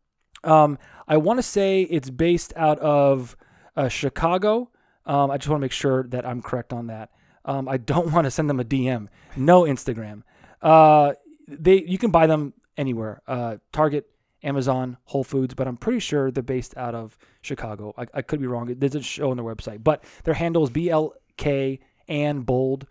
Um, 0.45 0.79
I 1.09 1.17
want 1.17 1.39
to 1.39 1.43
say 1.43 1.83
it's 1.83 2.11
based 2.11 2.53
out 2.57 2.79
of 2.81 3.37
uh, 3.77 3.89
Chicago. 3.89 4.71
Um, 5.07 5.31
I 5.31 5.37
just 5.37 5.49
want 5.49 5.61
to 5.61 5.65
make 5.65 5.73
sure 5.73 6.05
that 6.05 6.27
I'm 6.27 6.43
correct 6.43 6.73
on 6.73 6.87
that. 6.89 7.11
Um, 7.45 7.69
I 7.69 7.77
don't 7.77 8.13
want 8.13 8.25
to 8.25 8.31
send 8.31 8.49
them 8.49 8.61
a 8.61 8.65
DM. 8.65 9.09
No 9.37 9.63
Instagram. 9.63 10.23
Uh, 10.61 11.15
they 11.49 11.83
you 11.83 11.99
can 11.99 12.11
buy 12.11 12.27
them 12.27 12.55
anywhere. 12.77 13.23
Uh, 13.27 13.57
Target, 13.73 14.09
Amazon, 14.43 14.97
Whole 15.05 15.25
Foods, 15.25 15.55
but 15.55 15.67
I'm 15.67 15.77
pretty 15.77 15.99
sure 15.99 16.31
they're 16.31 16.43
based 16.43 16.77
out 16.77 16.95
of 16.95 17.19
Chicago. 17.41 17.93
I, 17.97 18.07
I 18.15 18.23
could 18.23 18.41
be 18.41 18.47
wrong. 18.47 18.69
It 18.71 18.79
doesn't 18.79 19.03
show 19.03 19.31
on 19.31 19.37
their 19.37 19.47
website, 19.47 19.83
but 19.83 20.05
their 20.25 20.35
handle 20.35 20.65
is 20.65 20.71
BLK 20.71 21.81
and 22.09 22.47
bold. 22.47 22.87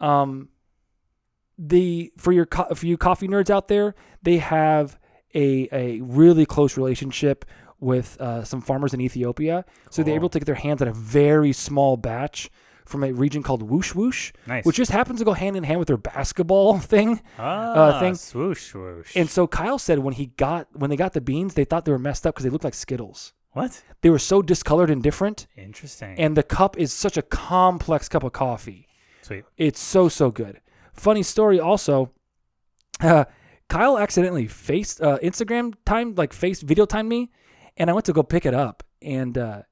Um, 0.00 0.48
the 1.58 2.12
for 2.18 2.32
your 2.32 2.46
co- 2.46 2.74
for 2.74 2.86
you 2.86 2.96
coffee 2.96 3.28
nerds 3.28 3.50
out 3.50 3.68
there, 3.68 3.94
they 4.22 4.38
have 4.38 4.98
a 5.34 5.68
a 5.72 6.00
really 6.00 6.46
close 6.46 6.76
relationship 6.76 7.44
with 7.80 8.20
uh, 8.20 8.44
some 8.44 8.60
farmers 8.60 8.94
in 8.94 9.00
Ethiopia. 9.00 9.64
So 9.90 10.02
they're 10.02 10.14
able 10.14 10.28
to 10.30 10.38
get 10.38 10.46
their 10.46 10.54
hands 10.54 10.82
on 10.82 10.88
a 10.88 10.92
very 10.92 11.52
small 11.52 11.96
batch 11.96 12.48
from 12.86 13.02
a 13.04 13.12
region 13.12 13.42
called 13.42 13.62
Whoosh 13.62 13.94
Whoosh, 13.94 14.32
Nice. 14.46 14.64
which 14.64 14.76
just 14.76 14.90
happens 14.92 15.18
to 15.20 15.24
go 15.24 15.32
hand 15.32 15.56
in 15.56 15.64
hand 15.64 15.78
with 15.78 15.88
their 15.88 15.96
basketball 15.96 16.78
thing. 16.92 17.20
Ah, 17.38 17.98
thing. 18.00 18.14
swoosh, 18.14 18.70
swoosh. 18.70 19.16
And 19.16 19.28
so 19.30 19.46
Kyle 19.46 19.78
said 19.78 19.98
when 20.00 20.14
he 20.14 20.26
got 20.26 20.68
when 20.74 20.90
they 20.90 20.96
got 20.96 21.12
the 21.12 21.20
beans, 21.20 21.54
they 21.54 21.64
thought 21.64 21.84
they 21.84 21.92
were 21.92 21.98
messed 21.98 22.26
up 22.26 22.34
because 22.34 22.44
they 22.44 22.50
looked 22.50 22.64
like 22.64 22.74
Skittles. 22.74 23.32
what? 23.52 23.82
They 24.02 24.10
were 24.10 24.18
so 24.18 24.42
discolored 24.42 24.90
and 24.90 25.02
different, 25.02 25.46
Interesting. 25.56 26.18
and 26.18 26.36
the 26.36 26.42
cup 26.42 26.76
is 26.78 26.92
such 26.92 27.16
a 27.16 27.22
complex 27.22 28.08
cup 28.08 28.22
of 28.24 28.32
coffee. 28.32 28.86
Sweet. 29.22 29.44
It's 29.56 29.80
so 29.80 30.08
so 30.08 30.30
good. 30.30 30.60
Funny 30.92 31.22
story 31.22 31.60
also. 31.60 32.10
Uh, 33.00 33.24
Kyle 33.68 33.98
accidentally 33.98 34.46
faced 34.46 35.00
uh, 35.00 35.18
Instagram 35.24 35.74
time 35.84 36.14
like 36.14 36.32
face 36.32 36.62
video 36.62 36.86
timed 36.86 37.08
me, 37.08 37.32
and 37.76 37.90
I 37.90 37.94
went 37.94 38.06
to 38.06 38.12
go 38.12 38.22
pick 38.22 38.46
it 38.46 38.54
up, 38.54 38.84
and 39.00 39.36
uh, 39.36 39.62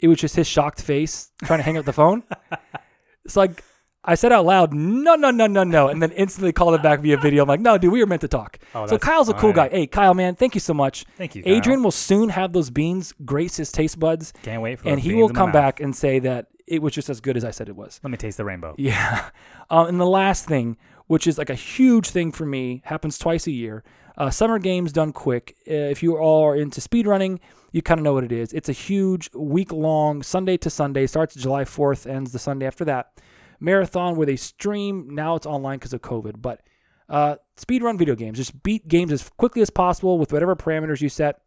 it 0.00 0.08
was 0.08 0.18
just 0.18 0.34
his 0.34 0.48
shocked 0.48 0.82
face 0.82 1.30
trying 1.44 1.60
to 1.60 1.62
hang 1.62 1.76
up 1.76 1.84
the 1.84 1.92
phone. 1.92 2.24
It's 3.24 3.36
like 3.36 3.62
I 4.02 4.14
said 4.14 4.32
out 4.32 4.46
loud, 4.46 4.72
"No, 4.72 5.14
no, 5.14 5.30
no, 5.30 5.46
no, 5.46 5.62
no," 5.62 5.88
and 5.88 6.02
then 6.02 6.10
instantly 6.12 6.52
called 6.52 6.74
it 6.74 6.82
back 6.82 7.00
via 7.00 7.18
video. 7.18 7.42
I'm 7.42 7.48
like, 7.48 7.60
"No, 7.60 7.76
dude, 7.76 7.92
we 7.92 8.00
were 8.00 8.06
meant 8.06 8.22
to 8.22 8.28
talk." 8.28 8.58
Oh, 8.74 8.86
so 8.86 8.98
Kyle's 8.98 9.28
a 9.28 9.34
cool 9.34 9.52
guy. 9.52 9.68
Hey, 9.68 9.86
Kyle, 9.86 10.14
man, 10.14 10.36
thank 10.36 10.54
you 10.54 10.60
so 10.60 10.72
much. 10.72 11.04
Thank 11.18 11.34
you, 11.34 11.42
Kyle. 11.42 11.52
Adrian 11.52 11.82
will 11.82 11.90
soon 11.90 12.30
have 12.30 12.54
those 12.54 12.70
beans 12.70 13.12
grace 13.24 13.58
his 13.58 13.70
taste 13.70 13.98
buds, 13.98 14.32
Can't 14.42 14.62
wait 14.62 14.80
for 14.80 14.88
and 14.88 14.98
he 14.98 15.14
will 15.14 15.28
come 15.28 15.52
back 15.52 15.80
and 15.80 15.94
say 15.94 16.18
that 16.20 16.46
it 16.70 16.80
was 16.80 16.94
just 16.94 17.10
as 17.10 17.20
good 17.20 17.36
as 17.36 17.44
I 17.44 17.50
said 17.50 17.68
it 17.68 17.76
was. 17.76 18.00
Let 18.02 18.10
me 18.10 18.16
taste 18.16 18.36
the 18.38 18.44
rainbow. 18.44 18.74
Yeah. 18.78 19.30
Um, 19.68 19.88
and 19.88 20.00
the 20.00 20.06
last 20.06 20.46
thing, 20.46 20.76
which 21.06 21.26
is 21.26 21.36
like 21.36 21.50
a 21.50 21.54
huge 21.54 22.10
thing 22.10 22.32
for 22.32 22.46
me, 22.46 22.80
happens 22.84 23.18
twice 23.18 23.46
a 23.46 23.50
year. 23.50 23.84
Uh, 24.16 24.30
summer 24.30 24.58
games 24.58 24.92
done 24.92 25.12
quick. 25.12 25.56
Uh, 25.68 25.74
if 25.74 26.02
you 26.02 26.16
all 26.16 26.44
are 26.44 26.56
into 26.56 26.80
speedrunning, 26.80 27.40
you 27.72 27.82
kind 27.82 27.98
of 27.98 28.04
know 28.04 28.14
what 28.14 28.24
it 28.24 28.32
is. 28.32 28.52
It's 28.52 28.68
a 28.68 28.72
huge 28.72 29.30
week 29.34 29.72
long, 29.72 30.22
Sunday 30.22 30.56
to 30.58 30.70
Sunday, 30.70 31.06
starts 31.06 31.34
July 31.34 31.64
4th, 31.64 32.08
ends 32.08 32.32
the 32.32 32.38
Sunday 32.38 32.66
after 32.66 32.84
that. 32.84 33.20
Marathon 33.60 34.16
where 34.16 34.26
they 34.26 34.36
stream. 34.36 35.08
Now 35.10 35.34
it's 35.36 35.46
online 35.46 35.78
because 35.78 35.92
of 35.92 36.00
COVID, 36.00 36.40
but 36.40 36.62
uh, 37.08 37.36
speedrun 37.56 37.98
video 37.98 38.14
games. 38.14 38.38
Just 38.38 38.62
beat 38.62 38.88
games 38.88 39.12
as 39.12 39.28
quickly 39.30 39.62
as 39.62 39.70
possible 39.70 40.18
with 40.18 40.32
whatever 40.32 40.56
parameters 40.56 41.00
you 41.00 41.08
set. 41.08 41.40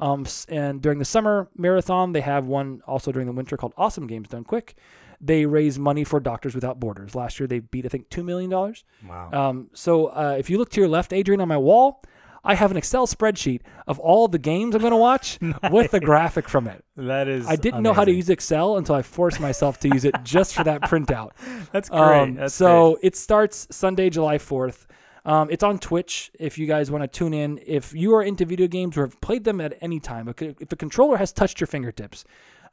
Um, 0.00 0.26
and 0.48 0.80
during 0.80 0.98
the 0.98 1.04
summer 1.04 1.48
marathon, 1.56 2.12
they 2.12 2.20
have 2.22 2.46
one 2.46 2.82
also 2.86 3.12
during 3.12 3.26
the 3.26 3.32
winter 3.32 3.56
called 3.56 3.74
Awesome 3.76 4.06
Games 4.06 4.28
Done 4.28 4.44
Quick. 4.44 4.76
They 5.20 5.44
raise 5.44 5.78
money 5.78 6.04
for 6.04 6.18
Doctors 6.18 6.54
Without 6.54 6.80
Borders. 6.80 7.14
Last 7.14 7.38
year, 7.38 7.46
they 7.46 7.58
beat, 7.58 7.84
I 7.84 7.88
think, 7.88 8.08
$2 8.08 8.24
million. 8.24 8.50
Wow. 8.50 9.30
Um, 9.32 9.68
so 9.74 10.06
uh, 10.06 10.36
if 10.38 10.48
you 10.48 10.56
look 10.56 10.70
to 10.70 10.80
your 10.80 10.88
left, 10.88 11.12
Adrian, 11.12 11.42
on 11.42 11.48
my 11.48 11.58
wall, 11.58 12.02
I 12.42 12.54
have 12.54 12.70
an 12.70 12.76
Excel 12.76 13.06
spreadsheet 13.06 13.60
of 13.86 13.98
all 13.98 14.28
the 14.28 14.38
games 14.38 14.74
I'm 14.74 14.80
going 14.80 14.92
to 14.92 14.96
watch 14.96 15.38
with 15.70 15.90
the 15.90 16.00
graphic 16.00 16.48
from 16.48 16.66
it. 16.66 16.84
that 16.96 17.28
is. 17.28 17.46
I 17.46 17.56
didn't 17.56 17.82
know 17.82 17.92
how 17.92 18.04
to 18.04 18.12
use 18.12 18.30
Excel 18.30 18.78
until 18.78 18.94
I 18.94 19.02
forced 19.02 19.40
myself 19.40 19.78
to 19.80 19.88
use 19.88 20.04
it 20.04 20.14
just 20.22 20.54
for 20.54 20.64
that 20.64 20.82
printout. 20.82 21.32
That's 21.72 21.90
great. 21.90 22.00
Um, 22.00 22.34
That's 22.36 22.54
so 22.54 22.98
it 23.02 23.16
starts 23.16 23.68
Sunday, 23.70 24.08
July 24.08 24.38
4th. 24.38 24.86
Um, 25.24 25.48
it's 25.50 25.62
on 25.62 25.78
Twitch 25.78 26.30
if 26.38 26.58
you 26.58 26.66
guys 26.66 26.90
want 26.90 27.02
to 27.02 27.08
tune 27.08 27.34
in. 27.34 27.60
If 27.66 27.94
you 27.94 28.14
are 28.14 28.22
into 28.22 28.44
video 28.44 28.66
games 28.66 28.96
or 28.96 29.02
have 29.02 29.20
played 29.20 29.44
them 29.44 29.60
at 29.60 29.74
any 29.80 30.00
time, 30.00 30.28
if 30.28 30.72
a 30.72 30.76
controller 30.76 31.16
has 31.16 31.32
touched 31.32 31.60
your 31.60 31.66
fingertips, 31.66 32.24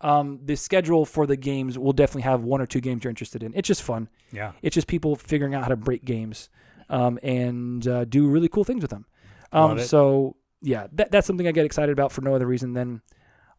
um, 0.02 0.40
the 0.44 0.56
schedule 0.56 1.06
for 1.06 1.26
the 1.26 1.36
games 1.36 1.78
will 1.78 1.94
definitely 1.94 2.22
have 2.24 2.44
one 2.44 2.62
or 2.62 2.66
two 2.66 2.82
games 2.82 3.04
you're 3.04 3.10
interested 3.10 3.44
in. 3.44 3.54
It's 3.56 3.68
just 3.68 3.82
fun. 3.82 4.10
Yeah. 4.32 4.52
It's 4.62 4.76
just 4.76 4.88
people 4.88 5.16
figuring 5.16 5.56
out 5.56 5.64
how 5.64 5.70
to 5.70 5.76
break 5.76 6.06
games 6.06 6.50
um, 6.90 7.20
and 7.24 7.88
uh, 7.88 8.06
do 8.06 8.28
really 8.28 8.48
cool 8.48 8.64
things 8.64 8.82
with 8.82 8.92
them. 8.92 9.06
Um, 9.52 9.80
so 9.80 10.36
yeah, 10.62 10.88
that, 10.94 11.12
that's 11.12 11.26
something 11.26 11.48
I 11.48 11.52
get 11.52 11.66
excited 11.66 11.92
about 11.92 12.12
for 12.12 12.22
no 12.22 12.36
other 12.36 12.46
reason 12.46 12.74
than 12.74 13.02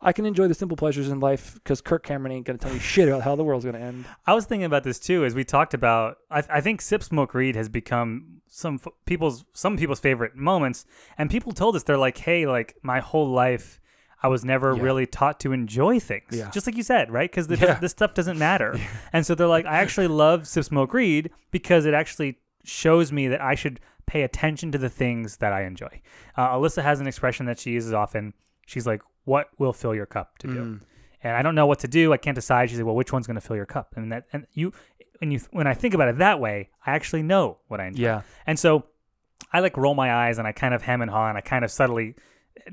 I 0.00 0.12
can 0.12 0.26
enjoy 0.26 0.46
the 0.46 0.54
simple 0.54 0.76
pleasures 0.76 1.08
in 1.08 1.18
life 1.20 1.54
because 1.54 1.80
Kirk 1.80 2.04
Cameron 2.04 2.32
ain't 2.32 2.46
gonna 2.46 2.58
tell 2.58 2.72
me 2.72 2.78
shit 2.78 3.08
about 3.08 3.22
how 3.22 3.34
the 3.34 3.42
world's 3.44 3.64
gonna 3.64 3.78
end. 3.78 4.04
I 4.26 4.34
was 4.34 4.44
thinking 4.44 4.64
about 4.64 4.84
this 4.84 4.98
too, 5.00 5.24
as 5.24 5.34
we 5.34 5.44
talked 5.44 5.74
about. 5.74 6.18
I, 6.30 6.42
I 6.48 6.60
think 6.60 6.80
Sip 6.80 7.02
Smoke 7.02 7.34
Read 7.34 7.56
has 7.56 7.68
become 7.68 8.40
some 8.46 8.76
f- 8.84 8.92
people's 9.06 9.44
some 9.54 9.76
people's 9.76 10.00
favorite 10.00 10.36
moments, 10.36 10.86
and 11.18 11.28
people 11.30 11.52
told 11.52 11.74
us 11.74 11.82
they're 11.82 11.98
like, 11.98 12.18
"Hey, 12.18 12.46
like 12.46 12.76
my 12.82 13.00
whole 13.00 13.28
life, 13.28 13.80
I 14.22 14.28
was 14.28 14.44
never 14.44 14.74
Yeah. 14.76 14.82
really 14.82 15.04
taught 15.06 15.40
to 15.40 15.52
enjoy 15.52 15.98
things." 15.98 16.26
Yeah. 16.36 16.50
Just 16.50 16.66
like 16.66 16.76
you 16.76 16.84
said, 16.84 17.10
right? 17.10 17.28
Because 17.30 17.48
Yeah. 17.60 17.74
this 17.80 17.90
stuff 17.90 18.14
doesn't 18.14 18.38
matter, 18.38 18.78
and 19.12 19.26
so 19.26 19.34
they're 19.34 19.48
like, 19.48 19.66
"I 19.66 19.78
actually 19.78 20.06
love 20.08 20.46
Sip 20.46 20.64
Smoke 20.64 20.94
Read 20.94 21.30
because 21.50 21.86
it 21.86 21.92
actually 21.94 22.38
shows 22.64 23.10
me 23.10 23.26
that 23.28 23.40
I 23.42 23.54
should 23.56 23.80
pay 24.06 24.22
attention 24.22 24.70
to 24.72 24.78
the 24.78 24.88
things 24.88 25.38
that 25.38 25.52
I 25.52 25.62
enjoy." 25.64 26.00
Uh, 26.36 26.50
Alyssa 26.50 26.84
has 26.84 27.00
an 27.00 27.08
expression 27.08 27.46
that 27.46 27.58
she 27.58 27.72
uses 27.72 27.92
often. 27.92 28.32
She's 28.69 28.86
like, 28.86 29.01
"What 29.24 29.49
will 29.59 29.73
fill 29.73 29.95
your 29.95 30.07
cup 30.07 30.39
to 30.39 30.47
do?" 30.47 30.62
Mm. 30.62 30.81
and 31.23 31.36
I 31.36 31.43
don't 31.43 31.55
know 31.55 31.66
what 31.66 31.78
to 31.81 31.89
do. 31.89 32.12
I 32.12 32.19
can't 32.19 32.35
decide. 32.35 32.69
She 32.69 32.77
said, 32.77 32.85
"Well, 32.85 32.95
which 32.95 33.12
one's 33.12 33.27
going 33.27 33.40
to 33.40 33.40
fill 33.40 33.57
your 33.57 33.66
cup?" 33.66 33.95
And 33.97 34.12
that 34.12 34.27
and 34.32 34.47
you 34.53 34.73
when 35.20 35.31
you 35.31 35.40
when 35.51 35.66
I 35.66 35.74
think 35.74 35.95
about 35.95 36.09
it 36.09 36.19
that 36.19 36.39
way, 36.39 36.69
I 36.86 36.93
actually 36.93 37.23
know 37.23 37.59
what 37.69 37.81
I 37.81 37.86
enjoy. 37.86 38.03
Yeah. 38.03 38.23
And 38.47 38.59
so 38.59 38.85
I 39.53 39.61
like 39.61 39.77
roll 39.77 39.95
my 39.95 40.12
eyes 40.12 40.39
and 40.39 40.47
I 40.47 40.53
kind 40.53 40.74
of 40.74 40.82
hem 40.82 41.01
and 41.01 41.11
haw 41.11 41.28
and 41.28 41.39
I 41.39 41.40
kind 41.40 41.65
of 41.65 41.70
subtly 41.70 42.15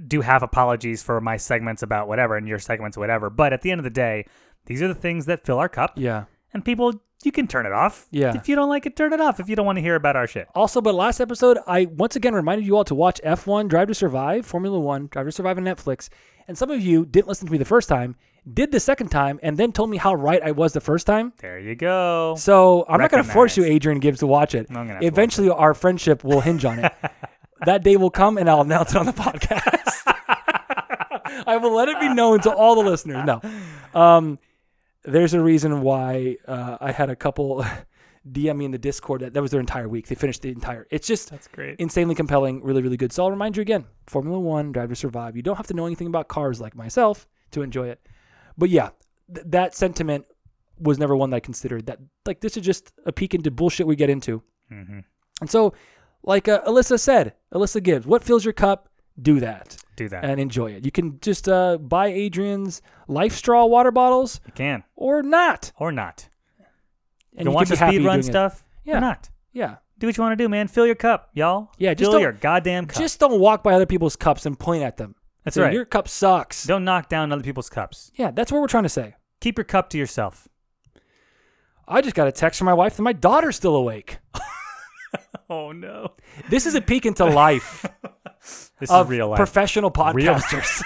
do 0.07 0.21
half 0.21 0.41
apologies 0.41 1.01
for 1.01 1.21
my 1.21 1.37
segments 1.37 1.81
about 1.81 2.07
whatever 2.07 2.35
and 2.35 2.47
your 2.47 2.59
segments 2.59 2.97
whatever. 2.97 3.29
But 3.29 3.53
at 3.53 3.61
the 3.61 3.71
end 3.71 3.79
of 3.79 3.85
the 3.85 3.89
day, 3.89 4.25
these 4.65 4.81
are 4.81 4.87
the 4.87 4.95
things 4.95 5.25
that 5.27 5.45
fill 5.45 5.59
our 5.59 5.69
cup. 5.69 5.93
Yeah. 5.95 6.25
And 6.53 6.63
people, 6.65 7.01
you 7.25 7.31
can 7.31 7.47
turn 7.47 7.65
it 7.65 7.71
off. 7.71 8.07
Yeah. 8.11 8.35
If 8.35 8.47
you 8.47 8.55
don't 8.55 8.69
like 8.69 8.85
it, 8.85 8.95
turn 8.95 9.13
it 9.13 9.21
off. 9.21 9.39
If 9.39 9.49
you 9.49 9.55
don't 9.55 9.65
want 9.65 9.77
to 9.77 9.81
hear 9.81 9.95
about 9.95 10.15
our 10.15 10.27
shit. 10.27 10.47
Also, 10.55 10.81
but 10.81 10.95
last 10.95 11.19
episode, 11.19 11.57
I 11.67 11.85
once 11.85 12.15
again 12.15 12.33
reminded 12.33 12.65
you 12.65 12.77
all 12.77 12.85
to 12.85 12.95
watch 12.95 13.19
F1 13.23 13.67
Drive 13.67 13.87
to 13.87 13.93
Survive, 13.93 14.45
Formula 14.45 14.79
One 14.79 15.07
Drive 15.07 15.25
to 15.25 15.31
Survive 15.31 15.57
on 15.57 15.63
Netflix. 15.63 16.09
And 16.47 16.57
some 16.57 16.69
of 16.69 16.81
you 16.81 17.05
didn't 17.05 17.27
listen 17.27 17.47
to 17.47 17.51
me 17.51 17.57
the 17.57 17.65
first 17.65 17.89
time, 17.89 18.15
did 18.51 18.71
the 18.71 18.79
second 18.79 19.09
time, 19.09 19.39
and 19.41 19.57
then 19.57 19.71
told 19.71 19.89
me 19.89 19.97
how 19.97 20.13
right 20.13 20.41
I 20.43 20.51
was 20.51 20.73
the 20.73 20.81
first 20.81 21.07
time. 21.07 21.33
There 21.37 21.59
you 21.59 21.75
go. 21.75 22.35
So 22.37 22.85
I'm 22.87 22.99
not 22.99 23.09
going 23.09 23.23
to 23.23 23.29
force 23.29 23.57
you, 23.57 23.63
Adrian 23.63 23.99
Gibbs, 23.99 24.19
to 24.19 24.27
watch 24.27 24.53
it. 24.53 24.67
I'm 24.69 24.87
gonna 24.87 24.99
Eventually, 25.01 25.49
our 25.49 25.73
friendship 25.73 26.23
will 26.23 26.41
hinge 26.41 26.63
on 26.63 26.79
it. 26.79 26.93
that 27.65 27.83
day 27.83 27.97
will 27.97 28.11
come, 28.11 28.37
and 28.37 28.47
I'll 28.47 28.61
announce 28.61 28.91
it 28.91 28.97
on 28.97 29.07
the 29.07 29.13
podcast. 29.13 30.13
I 31.47 31.57
will 31.57 31.73
let 31.73 31.89
it 31.89 31.99
be 31.99 32.13
known 32.13 32.39
to 32.41 32.53
all 32.53 32.75
the 32.75 32.89
listeners. 32.89 33.25
No, 33.25 33.41
um, 33.99 34.39
there's 35.05 35.33
a 35.33 35.41
reason 35.41 35.81
why 35.81 36.37
uh, 36.47 36.77
I 36.81 36.91
had 36.91 37.09
a 37.09 37.15
couple 37.15 37.65
DM 38.31 38.57
me 38.57 38.65
in 38.65 38.71
the 38.71 38.77
Discord 38.77 39.21
that 39.21 39.33
that 39.33 39.41
was 39.41 39.51
their 39.51 39.59
entire 39.59 39.87
week. 39.87 40.07
They 40.07 40.15
finished 40.15 40.41
the 40.41 40.49
entire. 40.49 40.87
It's 40.89 41.07
just 41.07 41.29
That's 41.29 41.47
great. 41.47 41.79
insanely 41.79 42.15
compelling, 42.15 42.63
really, 42.63 42.81
really 42.81 42.97
good. 42.97 43.11
So 43.13 43.23
I'll 43.23 43.31
remind 43.31 43.55
you 43.57 43.61
again: 43.61 43.85
Formula 44.07 44.39
One, 44.39 44.71
Drive 44.71 44.89
to 44.89 44.95
Survive. 44.95 45.35
You 45.35 45.41
don't 45.43 45.57
have 45.57 45.67
to 45.67 45.73
know 45.73 45.85
anything 45.85 46.07
about 46.07 46.27
cars 46.27 46.59
like 46.59 46.75
myself 46.75 47.27
to 47.51 47.61
enjoy 47.61 47.87
it. 47.89 48.05
But 48.57 48.69
yeah, 48.69 48.89
th- 49.33 49.45
that 49.49 49.75
sentiment 49.75 50.25
was 50.79 50.97
never 50.97 51.15
one 51.15 51.29
that 51.29 51.37
I 51.37 51.39
considered. 51.41 51.85
That 51.85 51.99
like 52.25 52.41
this 52.41 52.57
is 52.57 52.65
just 52.65 52.91
a 53.05 53.11
peek 53.11 53.33
into 53.35 53.51
bullshit 53.51 53.85
we 53.87 53.95
get 53.95 54.09
into. 54.09 54.41
hmm 54.69 54.99
And 55.41 55.49
so, 55.49 55.73
like 56.23 56.47
uh, 56.47 56.61
Alyssa 56.63 56.99
said, 56.99 57.33
Alyssa 57.53 57.81
Gibbs, 57.83 58.07
what 58.07 58.23
fills 58.23 58.43
your 58.43 58.53
cup? 58.53 58.89
Do 59.21 59.39
that 59.39 59.77
Do 59.95 60.09
that. 60.09 60.23
and 60.25 60.39
enjoy 60.39 60.71
it. 60.71 60.85
You 60.85 60.91
can 60.91 61.19
just 61.21 61.47
uh, 61.47 61.77
buy 61.77 62.07
Adrian's 62.07 62.81
LifeStraw 63.09 63.69
water 63.69 63.91
bottles 63.91 64.41
you 64.45 64.51
can 64.53 64.83
or 64.95 65.23
not. 65.23 65.71
or 65.77 65.91
not. 65.91 66.29
And 67.37 67.45
you, 67.45 67.51
you 67.51 67.55
want 67.55 67.67
can 67.67 67.77
the 67.79 67.87
speed 67.87 68.05
run 68.05 68.15
doing 68.15 68.19
it. 68.19 68.23
stuff? 68.23 68.65
Yeah. 68.83 68.97
Or 68.97 69.01
not. 69.01 69.29
Yeah. 69.53 69.75
Do 69.97 70.07
what 70.07 70.17
you 70.17 70.23
want 70.23 70.37
to 70.37 70.43
do, 70.43 70.49
man. 70.49 70.67
Fill 70.67 70.85
your 70.85 70.95
cup, 70.95 71.29
y'all. 71.33 71.71
Yeah, 71.77 71.93
just 71.93 72.03
Fill 72.03 72.13
don't- 72.13 72.21
your 72.21 72.31
goddamn 72.33 72.85
cup. 72.87 73.01
Just 73.01 73.19
don't 73.19 73.39
walk 73.39 73.63
by 73.63 73.73
other 73.73 73.85
people's 73.85 74.15
cups 74.15 74.45
and 74.45 74.59
point 74.59 74.83
at 74.83 74.97
them. 74.97 75.15
That's 75.43 75.55
Say, 75.55 75.61
right. 75.61 75.73
Your 75.73 75.85
cup 75.85 76.07
sucks. 76.07 76.65
Don't 76.65 76.83
knock 76.83 77.07
down 77.07 77.31
other 77.31 77.43
people's 77.43 77.69
cups. 77.69 78.11
Yeah, 78.15 78.31
that's 78.31 78.51
what 78.51 78.61
we're 78.61 78.67
trying 78.67 78.83
to 78.83 78.89
say. 78.89 79.15
Keep 79.41 79.57
your 79.57 79.65
cup 79.65 79.89
to 79.91 79.97
yourself. 79.97 80.47
I 81.87 82.01
just 82.01 82.15
got 82.15 82.27
a 82.27 82.31
text 82.31 82.57
from 82.57 82.65
my 82.65 82.73
wife 82.73 82.95
that 82.97 83.03
my 83.03 83.13
daughter's 83.13 83.55
still 83.55 83.75
awake. 83.75 84.17
Oh 85.47 85.71
no. 85.71 86.13
This 86.49 86.65
is 86.65 86.73
a 86.73 86.81
peek 86.81 87.05
into 87.05 87.23
life 87.23 87.85
This 88.79 88.89
of 88.89 89.07
is 89.07 89.09
real 89.11 89.29
life. 89.29 89.37
professional 89.37 89.91
podcasters. 89.91 90.83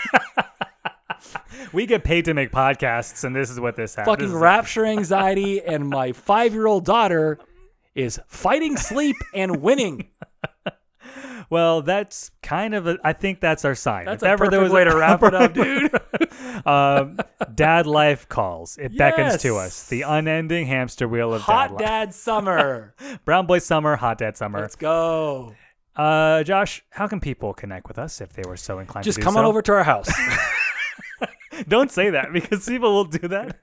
we 1.73 1.85
get 1.85 2.03
paid 2.03 2.25
to 2.25 2.33
make 2.33 2.51
podcasts, 2.51 3.23
and 3.23 3.35
this 3.35 3.49
is 3.49 3.59
what 3.59 3.75
this 3.75 3.95
happens. 3.95 4.17
Fucking 4.19 4.35
rapture 4.35 4.85
anxiety, 4.85 5.61
and 5.61 5.89
my 5.89 6.11
five-year-old 6.11 6.85
daughter 6.85 7.39
is 7.95 8.19
fighting 8.27 8.77
sleep 8.77 9.15
and 9.33 9.61
winning. 9.61 10.09
Well, 11.51 11.81
that's 11.81 12.29
kind 12.43 12.75
of 12.75 12.85
a. 12.85 12.99
I 13.03 13.13
think 13.13 13.39
that's 13.39 13.65
our 13.65 13.73
sign. 13.73 14.05
That's 14.05 14.21
If 14.21 14.27
a 14.27 14.31
ever 14.33 14.49
there 14.49 14.59
perfect 14.59 14.63
was 14.65 14.71
way 14.71 14.83
to 14.83 14.95
wrap 14.95 15.23
it 15.23 15.33
up, 15.33 15.53
dude. 16.61 16.67
um, 16.67 17.17
dad 17.55 17.87
life 17.87 18.29
calls. 18.29 18.77
It 18.77 18.95
beckons 18.95 19.41
to 19.41 19.57
us. 19.57 19.87
The 19.89 20.03
unending 20.03 20.67
hamster 20.67 21.07
wheel 21.07 21.33
of 21.33 21.41
Hot 21.41 21.69
dad 21.69 21.71
life. 21.71 21.79
dad 21.79 22.13
summer. 22.13 22.93
Brown 23.25 23.47
boy 23.47 23.57
summer, 23.57 23.95
hot 23.95 24.19
dad 24.19 24.37
summer. 24.37 24.59
Let's 24.61 24.75
go. 24.75 25.55
Uh, 25.99 26.43
Josh, 26.45 26.81
how 26.91 27.07
can 27.07 27.19
people 27.19 27.53
connect 27.53 27.89
with 27.89 27.99
us 27.99 28.21
if 28.21 28.31
they 28.31 28.43
were 28.47 28.55
so 28.55 28.79
inclined 28.79 29.03
Just 29.03 29.17
to 29.17 29.21
do 29.21 29.25
come 29.25 29.33
so? 29.33 29.39
on 29.39 29.45
over 29.45 29.61
to 29.61 29.73
our 29.73 29.83
house. 29.83 30.09
Don't 31.67 31.91
say 31.91 32.11
that 32.11 32.31
because 32.31 32.65
people 32.65 32.93
will 32.93 33.03
do 33.03 33.27
that. 33.27 33.59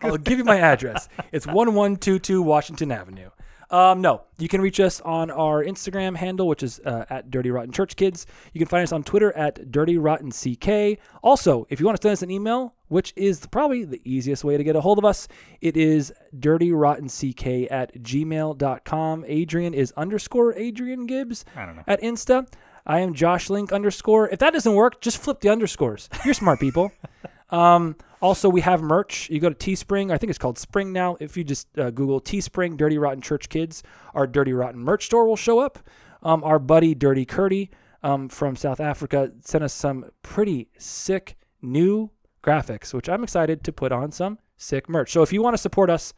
I'll 0.00 0.16
give 0.16 0.38
you 0.38 0.44
my 0.44 0.60
address. 0.60 1.08
It's 1.32 1.44
1122 1.46 2.40
Washington 2.40 2.92
Avenue. 2.92 3.30
Um, 3.70 4.00
no, 4.00 4.22
you 4.38 4.48
can 4.48 4.60
reach 4.60 4.78
us 4.78 5.00
on 5.00 5.30
our 5.30 5.64
Instagram 5.64 6.16
handle, 6.16 6.46
which 6.46 6.62
is 6.62 6.78
uh, 6.84 7.04
at 7.10 7.30
Dirty 7.30 7.50
Rotten 7.50 7.72
Church 7.72 7.96
Kids. 7.96 8.26
You 8.52 8.58
can 8.60 8.68
find 8.68 8.82
us 8.84 8.92
on 8.92 9.02
Twitter 9.02 9.36
at 9.36 9.70
Dirty 9.72 9.98
Rotten 9.98 10.30
CK. 10.30 11.00
Also, 11.22 11.66
if 11.68 11.80
you 11.80 11.86
want 11.86 12.00
to 12.00 12.02
send 12.02 12.12
us 12.12 12.22
an 12.22 12.30
email, 12.30 12.74
which 12.88 13.12
is 13.16 13.44
probably 13.46 13.84
the 13.84 14.00
easiest 14.04 14.44
way 14.44 14.56
to 14.56 14.62
get 14.62 14.76
a 14.76 14.80
hold 14.80 14.98
of 14.98 15.04
us, 15.04 15.26
it 15.60 15.76
is 15.76 16.12
Dirty 16.38 16.70
Rotten 16.72 17.08
CK 17.08 17.70
at 17.70 17.92
gmail.com. 18.02 19.24
Adrian 19.26 19.74
is 19.74 19.92
underscore 19.96 20.54
Adrian 20.54 21.06
Gibbs 21.06 21.44
I 21.56 21.66
don't 21.66 21.76
know. 21.76 21.82
at 21.86 22.00
Insta. 22.02 22.46
I 22.86 23.00
am 23.00 23.14
Josh 23.14 23.50
Link 23.50 23.72
underscore. 23.72 24.28
If 24.28 24.38
that 24.38 24.52
doesn't 24.52 24.74
work, 24.74 25.00
just 25.00 25.18
flip 25.18 25.40
the 25.40 25.48
underscores. 25.48 26.08
You're 26.24 26.34
smart 26.34 26.60
people. 26.60 26.92
Um, 27.50 27.96
also, 28.20 28.48
we 28.48 28.62
have 28.62 28.82
merch. 28.82 29.28
You 29.30 29.40
go 29.40 29.50
to 29.50 29.54
Teespring. 29.54 30.10
I 30.10 30.18
think 30.18 30.30
it's 30.30 30.38
called 30.38 30.58
Spring 30.58 30.92
now. 30.92 31.16
If 31.20 31.36
you 31.36 31.44
just 31.44 31.66
uh, 31.78 31.90
Google 31.90 32.20
Teespring 32.20 32.76
Dirty 32.76 32.98
Rotten 32.98 33.20
Church 33.20 33.48
Kids, 33.48 33.82
our 34.14 34.26
Dirty 34.26 34.52
Rotten 34.52 34.80
merch 34.80 35.06
store 35.06 35.26
will 35.26 35.36
show 35.36 35.58
up. 35.58 35.78
Um, 36.22 36.42
our 36.42 36.58
buddy 36.58 36.94
Dirty 36.94 37.24
Curdy 37.24 37.70
um, 38.02 38.28
from 38.28 38.56
South 38.56 38.80
Africa 38.80 39.32
sent 39.42 39.62
us 39.62 39.72
some 39.72 40.06
pretty 40.22 40.68
sick 40.78 41.36
new 41.62 42.10
graphics, 42.42 42.94
which 42.94 43.08
I'm 43.08 43.22
excited 43.22 43.62
to 43.64 43.72
put 43.72 43.92
on 43.92 44.12
some 44.12 44.38
sick 44.56 44.88
merch. 44.88 45.12
So 45.12 45.22
if 45.22 45.32
you 45.32 45.42
want 45.42 45.54
to 45.54 45.58
support 45.62 45.90
us, 45.90 46.14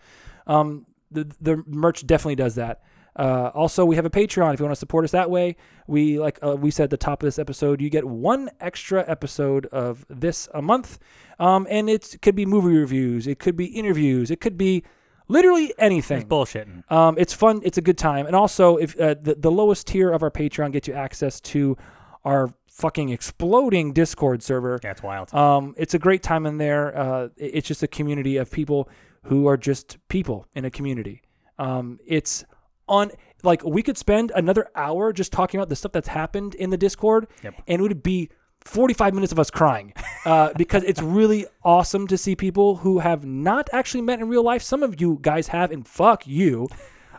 um, 0.47 0.87
the 1.11 1.31
the 1.41 1.63
merch 1.67 2.07
definitely 2.07 2.37
does 2.37 2.55
that. 2.55 2.83
Uh, 3.17 3.51
also, 3.55 3.85
we 3.85 3.97
have 3.97 4.05
a 4.05 4.11
Patreon. 4.11 4.55
If 4.55 4.61
you 4.61 4.65
want 4.65 4.75
to 4.75 4.79
support 4.79 5.05
us 5.05 5.11
that 5.11 5.31
way, 5.31 5.57
we 5.87 6.19
like 6.19 6.39
uh, 6.43 6.57
we 6.57 6.71
said 6.71 6.85
at 6.85 6.91
the 6.91 6.97
top 6.97 7.23
of 7.23 7.27
this 7.27 7.39
episode, 7.39 7.81
you 7.81 7.91
get 7.91 8.05
one 8.05 8.51
extra 8.61 9.05
episode 9.09 9.67
of 9.67 10.07
this 10.09 10.49
a 10.55 10.63
month, 10.63 10.99
um, 11.39 11.67
and 11.69 11.91
it 11.91 12.17
could 12.23 12.35
be 12.35 12.47
movie 12.47 12.77
reviews, 12.77 13.27
it 13.27 13.39
could 13.39 13.57
be 13.57 13.67
interviews, 13.67 14.31
it 14.31 14.41
could 14.41 14.57
be 14.57 14.85
literally 15.29 15.75
anything. 15.79 16.19
It's 16.19 16.29
bullshitting. 16.29 16.91
Um, 16.91 17.17
it's 17.19 17.33
fun. 17.33 17.61
It's 17.65 17.79
a 17.79 17.83
good 17.83 17.99
time. 17.99 18.27
And 18.27 18.37
also, 18.37 18.77
if 18.77 18.99
uh, 19.01 19.15
the 19.21 19.35
the 19.35 19.51
lowest 19.51 19.87
tier 19.89 20.11
of 20.11 20.23
our 20.23 20.31
Patreon 20.31 20.73
gets 20.73 20.89
you 20.89 20.95
access 20.95 21.41
to 21.41 21.77
our 22.25 22.53
fucking 22.79 23.09
exploding 23.09 23.93
Discord 23.93 24.43
server. 24.43 24.79
Yeah, 24.83 24.93
it's 24.93 25.03
wild. 25.03 25.35
Um, 25.35 25.75
it's 25.77 25.95
a 25.95 25.99
great 25.99 26.23
time 26.23 26.47
in 26.47 26.59
there. 26.59 26.97
Uh, 26.97 27.29
it's 27.37 27.67
just 27.67 27.83
a 27.83 27.89
community 27.89 28.37
of 28.37 28.51
people 28.51 28.89
who 29.25 29.49
are 29.49 29.57
just 29.57 29.99
people 30.09 30.47
in 30.55 30.65
a 30.65 30.71
community. 30.71 31.23
Um, 31.59 31.99
it's 32.07 32.45
on 32.89 33.11
like 33.43 33.63
we 33.65 33.83
could 33.83 33.97
spend 33.97 34.33
another 34.35 34.69
hour 34.75 35.13
just 35.13 35.33
talking 35.33 35.59
about 35.61 35.69
the 35.69 35.77
stuff 35.77 35.93
that's 35.93 36.09
happened 36.09 36.55
in 36.57 36.71
the 36.71 36.77
Discord, 36.77 37.27
Yep. 37.45 37.55
and 37.69 37.81
it 37.81 37.83
would 37.83 38.03
be 38.03 38.31
45 38.65 39.15
minutes 39.15 39.33
of 39.33 39.39
us 39.39 39.51
crying 39.51 39.93
uh, 40.27 40.53
because 40.57 40.83
it's 40.85 41.01
really 41.01 41.47
awesome 41.65 42.07
to 42.09 42.19
see 42.19 42.35
people 42.35 42.77
who 42.77 42.99
have 42.99 43.25
not 43.25 43.71
actually 43.73 44.03
met 44.03 44.19
in 44.19 44.29
real 44.29 44.43
life. 44.43 44.63
Some 44.63 44.83
of 44.83 45.01
you 45.01 45.19
guys 45.23 45.49
have, 45.49 45.71
and 45.71 45.87
fuck 45.87 46.27
you, 46.27 46.69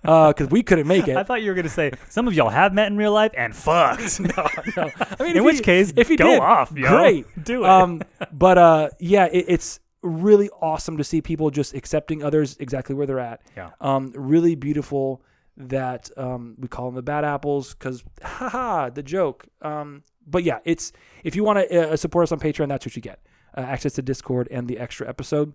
because 0.01 0.49
we 0.49 0.61
couldn't 0.63 0.87
make 0.87 1.07
it. 1.07 1.15
I 1.17 1.23
thought 1.23 1.41
you 1.41 1.49
were 1.49 1.55
gonna 1.55 1.69
say 1.69 1.91
some 2.09 2.27
of 2.27 2.33
y'all 2.33 2.49
have 2.49 2.73
met 2.73 2.87
in 2.87 2.97
real 2.97 3.13
life 3.13 3.31
and 3.37 3.55
fucked. 3.55 4.19
no, 4.19 4.47
no. 4.77 4.91
I 5.19 5.23
mean, 5.23 5.37
In 5.37 5.43
which 5.43 5.57
you- 5.57 5.61
case, 5.63 5.93
if 5.95 6.09
you 6.09 6.17
go 6.17 6.27
did, 6.27 6.39
off, 6.39 6.71
yo. 6.75 6.87
great, 6.89 7.25
Do 7.43 7.63
it. 7.63 7.69
Um, 7.69 8.01
but 8.33 8.57
uh, 8.57 8.89
yeah, 8.99 9.25
it, 9.31 9.45
it's 9.47 9.79
really 10.01 10.49
awesome 10.61 10.97
to 10.97 11.03
see 11.03 11.21
people 11.21 11.49
just 11.49 11.73
accepting 11.73 12.23
others 12.23 12.55
exactly 12.59 12.95
where 12.95 13.05
they're 13.07 13.19
at. 13.19 13.41
Yeah. 13.57 13.71
Um, 13.81 14.11
really 14.15 14.55
beautiful 14.55 15.21
that 15.59 16.09
um, 16.17 16.55
we 16.57 16.67
call 16.67 16.85
them 16.85 16.95
the 16.95 17.01
bad 17.01 17.25
apples 17.25 17.73
because 17.73 18.03
haha 18.23 18.89
the 18.89 19.03
joke. 19.03 19.47
Um, 19.61 20.03
but 20.25 20.43
yeah, 20.43 20.59
it's 20.63 20.91
if 21.23 21.35
you 21.35 21.43
want 21.43 21.59
to 21.59 21.91
uh, 21.91 21.95
support 21.95 22.23
us 22.23 22.31
on 22.31 22.39
Patreon, 22.39 22.69
that's 22.69 22.85
what 22.85 22.95
you 22.95 23.01
get: 23.01 23.19
uh, 23.55 23.61
access 23.61 23.93
to 23.93 24.01
Discord 24.01 24.47
and 24.49 24.67
the 24.67 24.79
extra 24.79 25.07
episode. 25.07 25.53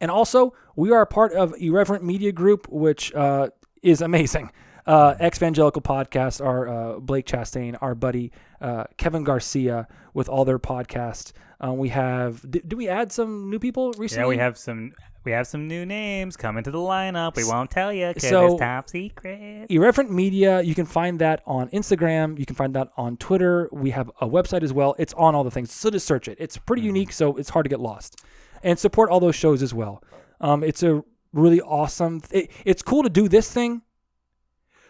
And 0.00 0.10
also, 0.10 0.54
we 0.76 0.90
are 0.92 1.02
a 1.02 1.06
part 1.06 1.32
of 1.32 1.54
Irreverent 1.58 2.04
Media 2.04 2.32
Group, 2.32 2.68
which 2.68 3.14
uh, 3.14 3.48
is 3.82 4.00
amazing. 4.00 4.50
Uh, 4.86 5.14
Exvangelical 5.14 5.82
Podcast, 5.82 6.44
our 6.44 6.68
uh, 6.68 7.00
Blake 7.00 7.26
Chastain, 7.26 7.78
our 7.80 7.94
buddy 7.94 8.32
uh, 8.60 8.84
Kevin 8.98 9.24
Garcia, 9.24 9.88
with 10.12 10.28
all 10.28 10.44
their 10.44 10.58
podcasts. 10.58 11.32
Um, 11.60 11.78
we 11.78 11.88
have. 11.88 12.42
Did, 12.42 12.68
did 12.68 12.76
we 12.76 12.88
add 12.88 13.10
some 13.10 13.48
new 13.48 13.58
people 13.58 13.92
recently? 13.92 14.24
yeah, 14.24 14.28
we 14.28 14.36
have 14.36 14.58
some. 14.58 14.92
We 15.24 15.32
have 15.32 15.46
some 15.46 15.66
new 15.66 15.86
names 15.86 16.36
coming 16.36 16.62
to 16.64 16.70
the 16.70 16.78
lineup. 16.78 17.36
We 17.36 17.44
won't 17.44 17.70
tell 17.70 17.92
you 17.92 18.08
because 18.08 18.28
So- 18.28 18.46
it's 18.52 18.60
top 18.60 18.90
secret. 18.90 19.66
Irreverent 19.70 20.10
Media. 20.10 20.60
You 20.60 20.74
can 20.74 20.84
find 20.84 21.18
that 21.20 21.42
on 21.46 21.68
Instagram. 21.70 22.38
You 22.38 22.44
can 22.44 22.56
find 22.56 22.74
that 22.74 22.88
on 22.96 23.16
Twitter. 23.16 23.68
We 23.72 23.90
have 23.90 24.10
a 24.20 24.28
website 24.28 24.62
as 24.62 24.72
well. 24.72 24.94
It's 24.98 25.14
on 25.14 25.34
all 25.34 25.42
the 25.42 25.50
things. 25.50 25.72
So 25.72 25.88
just 25.90 26.06
search 26.06 26.28
it. 26.28 26.36
It's 26.38 26.58
pretty 26.58 26.82
unique, 26.82 27.12
so 27.12 27.36
it's 27.36 27.50
hard 27.50 27.64
to 27.64 27.70
get 27.70 27.80
lost. 27.80 28.22
And 28.62 28.78
support 28.78 29.08
all 29.10 29.20
those 29.20 29.34
shows 29.34 29.62
as 29.62 29.72
well. 29.72 30.02
Um, 30.40 30.62
it's 30.62 30.82
a 30.82 31.02
really 31.32 31.60
awesome. 31.60 32.22
It, 32.30 32.50
it's 32.64 32.82
cool 32.82 33.02
to 33.02 33.08
do 33.10 33.28
this 33.28 33.50
thing, 33.50 33.82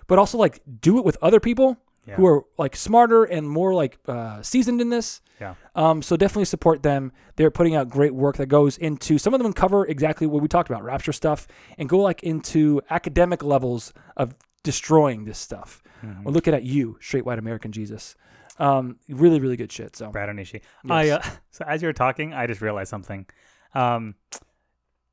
but 0.08 0.18
also 0.18 0.36
like 0.36 0.60
do 0.80 0.98
it 0.98 1.04
with 1.04 1.16
other 1.22 1.38
people. 1.40 1.78
Yeah. 2.06 2.16
who 2.16 2.26
are 2.26 2.44
like 2.58 2.76
smarter 2.76 3.24
and 3.24 3.48
more 3.48 3.72
like 3.74 3.98
uh, 4.06 4.42
seasoned 4.42 4.80
in 4.80 4.90
this. 4.90 5.20
Yeah. 5.40 5.54
Um, 5.74 6.02
so 6.02 6.16
definitely 6.16 6.44
support 6.44 6.82
them. 6.82 7.12
They're 7.36 7.50
putting 7.50 7.74
out 7.74 7.88
great 7.88 8.14
work 8.14 8.36
that 8.36 8.46
goes 8.46 8.76
into 8.76 9.18
some 9.18 9.34
of 9.34 9.42
them 9.42 9.52
cover 9.52 9.86
exactly 9.86 10.26
what 10.26 10.42
we 10.42 10.48
talked 10.48 10.68
about, 10.68 10.84
rapture 10.84 11.12
stuff, 11.12 11.48
and 11.78 11.88
go 11.88 11.98
like 11.98 12.22
into 12.22 12.82
academic 12.90 13.42
levels 13.42 13.92
of 14.16 14.34
destroying 14.62 15.24
this 15.24 15.38
stuff. 15.38 15.82
Mm-hmm. 16.04 16.24
We're 16.24 16.32
looking 16.32 16.54
at 16.54 16.62
you, 16.62 16.98
straight 17.00 17.24
white 17.24 17.38
American 17.38 17.72
Jesus. 17.72 18.16
Um, 18.58 18.98
really, 19.08 19.40
really 19.40 19.56
good 19.56 19.72
shit. 19.72 19.96
So 19.96 20.10
Brad 20.10 20.28
Onishi. 20.28 20.60
I 20.88 21.10
uh, 21.10 21.22
so 21.50 21.64
as 21.66 21.82
you 21.82 21.88
were 21.88 21.92
talking, 21.92 22.34
I 22.34 22.46
just 22.46 22.60
realized 22.60 22.90
something. 22.90 23.26
Um, 23.74 24.14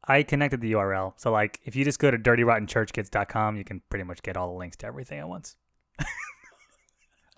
I 0.03 0.23
connected 0.23 0.61
the 0.61 0.73
URL. 0.73 1.13
So 1.17 1.31
like, 1.31 1.59
if 1.63 1.75
you 1.75 1.83
just 1.83 1.99
go 1.99 2.11
to 2.11 2.17
dirtyrottenchurchkids.com, 2.17 3.55
you 3.57 3.63
can 3.63 3.81
pretty 3.89 4.03
much 4.03 4.23
get 4.23 4.35
all 4.37 4.51
the 4.51 4.57
links 4.57 4.77
to 4.77 4.87
everything 4.87 5.19
at 5.19 5.29
once. 5.29 5.55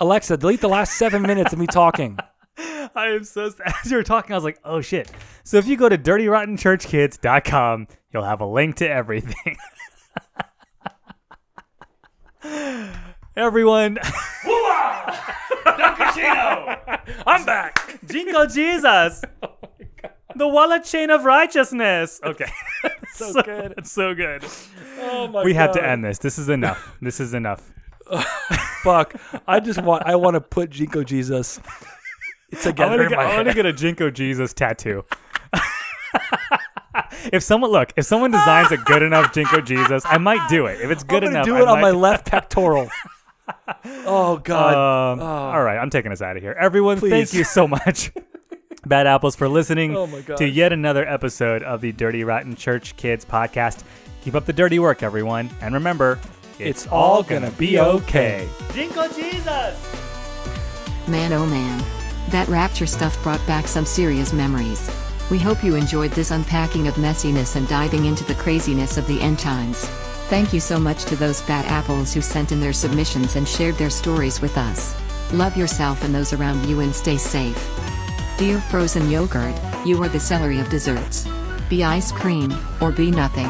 Alexa, 0.04 0.36
delete 0.36 0.60
the 0.60 0.68
last 0.68 0.98
seven 0.98 1.22
minutes 1.22 1.54
of 1.54 1.60
me 1.60 1.66
talking. 1.66 2.20
I 2.58 3.08
am 3.08 3.24
so 3.24 3.50
as 3.66 3.90
you 3.90 3.96
were 3.96 4.04
talking, 4.04 4.34
I 4.34 4.36
was 4.36 4.44
like, 4.44 4.60
oh 4.66 4.82
shit. 4.82 5.10
So 5.46 5.56
if 5.56 5.66
you 5.66 5.78
go 5.78 5.88
to 5.88 5.98
dirtyrottenchurchkids.com, 5.98 7.88
you'll 8.12 8.26
have 8.26 8.42
a 8.42 8.46
link 8.46 8.76
to 8.76 8.90
everything. 8.90 9.56
Everyone, 13.38 13.98
I'm 17.26 17.46
back. 17.46 17.98
JNCO 18.06 18.54
Jesus, 18.54 19.22
oh, 19.42 19.56
the 20.36 20.50
wallet 20.50 20.84
chain 20.84 21.12
of 21.12 21.24
righteousness. 21.24 22.20
Okay, 22.22 22.52
so 23.14 23.42
good. 23.42 23.74
It's 23.78 23.94
so 23.94 24.14
good. 24.14 24.44
Oh 25.00 25.28
my 25.28 25.34
god. 25.40 25.46
we 25.46 25.54
have 25.54 25.72
to 25.72 25.84
end 25.84 26.04
this. 26.04 26.18
This 26.18 26.38
is 26.38 26.50
enough. 26.50 26.98
This 27.02 27.22
is 27.22 27.34
enough. 27.34 27.72
Fuck. 28.84 29.16
I 29.48 29.60
just 29.60 29.82
want. 29.82 30.04
I 30.06 30.16
want 30.16 30.36
to 30.36 30.42
put 30.42 30.70
JNCO 30.72 31.06
Jesus 31.06 31.60
I 32.54 32.56
together 32.62 32.98
want 32.98 33.02
to 33.04 33.10
get, 33.10 33.16
my 33.18 33.24
I 33.24 33.38
wanna 33.38 33.54
head. 33.54 33.56
get 33.56 33.66
a 33.66 33.74
JNCO 33.74 34.14
Jesus 34.14 34.54
tattoo. 34.54 35.06
if 37.32 37.44
someone 37.44 37.72
look, 37.72 37.94
if 37.96 38.06
someone 38.06 38.32
designs 38.32 38.72
a 38.72 38.78
good 38.78 39.02
enough 39.02 39.34
JNCO 39.34 39.66
Jesus, 39.66 40.04
I 40.06 40.18
might 40.18 40.48
do 40.50 40.66
it. 40.68 40.82
If 40.82 40.92
it's 40.92 41.04
good 41.04 41.24
enough. 41.24 41.46
I'm 41.46 41.46
gonna 41.46 41.46
enough, 41.46 41.46
do 41.46 41.56
I 41.56 41.62
it 41.62 41.68
on 41.68 41.82
my 41.82 41.92
left 41.92 42.28
pectoral. 42.28 42.90
oh 44.06 44.38
God. 44.38 44.74
Um, 45.14 45.20
Oh. 45.20 45.26
All 45.26 45.64
right, 45.64 45.78
I'm 45.78 45.90
taking 45.90 46.12
us 46.12 46.22
out 46.22 46.36
of 46.38 46.44
here. 46.44 46.56
Everyone, 46.60 47.00
thank 47.00 47.34
you 47.34 47.44
so 47.44 47.68
much, 47.68 48.12
Bad 48.86 49.08
Apples, 49.08 49.36
for 49.36 49.48
listening 49.48 49.96
Oh 49.96 50.08
to 50.38 50.48
yet 50.48 50.74
another 50.74 51.08
episode 51.08 51.64
of 51.64 51.82
the 51.82 51.92
Dirty 51.92 52.24
Rotten 52.24 52.56
Church 52.56 52.96
Kids 52.98 53.26
podcast. 53.26 53.84
Keep 54.24 54.36
up 54.36 54.46
the 54.46 54.54
dirty 54.54 54.80
work, 54.80 55.04
everyone, 55.04 55.50
and 55.62 55.74
remember, 55.74 56.20
It's 56.60 56.88
all 56.88 57.24
gonna 57.24 57.52
be 57.52 57.80
okay. 57.80 58.48
JNCO 58.70 59.16
Jesus. 59.16 61.08
Man 61.08 61.34
oh 61.34 61.46
man. 61.46 61.84
That 62.30 62.48
rapture 62.48 62.86
stuff 62.86 63.22
brought 63.24 63.46
back 63.48 63.68
some 63.68 63.86
serious 63.86 64.34
memories. 64.34 64.90
We 65.32 65.40
hope 65.40 65.64
you 65.64 65.76
enjoyed 65.76 66.12
this 66.12 66.32
unpacking 66.32 66.88
of 66.88 66.96
messiness 66.96 67.56
and 67.56 67.68
diving 67.68 68.06
into 68.06 68.24
the 68.24 68.36
craziness 68.36 68.98
of 68.98 69.08
the 69.08 69.20
end 69.20 69.40
times. 69.40 69.84
Thank 70.30 70.54
you 70.54 70.60
so 70.60 70.80
much 70.80 71.06
to 71.06 71.16
those 71.16 71.42
bad 71.42 71.66
apples 71.66 72.14
who 72.14 72.22
sent 72.22 72.52
in 72.52 72.60
their 72.60 72.74
submissions 72.74 73.36
and 73.36 73.48
shared 73.48 73.76
their 73.76 73.90
stories 73.90 74.40
with 74.40 74.58
us. 74.58 74.96
Love 75.34 75.58
yourself 75.58 76.04
and 76.04 76.14
those 76.14 76.34
around 76.34 76.66
you 76.66 76.82
and 76.82 76.94
stay 76.94 77.18
safe. 77.18 77.58
Dear 78.38 78.60
frozen 78.62 79.10
yogurt, 79.10 79.60
you 79.86 80.02
are 80.04 80.10
the 80.10 80.20
celery 80.20 80.60
of 80.60 80.70
desserts. 80.70 81.28
Be 81.70 81.84
ice 81.84 82.12
cream, 82.12 82.54
or 82.82 82.92
be 82.92 83.10
nothing. 83.10 83.50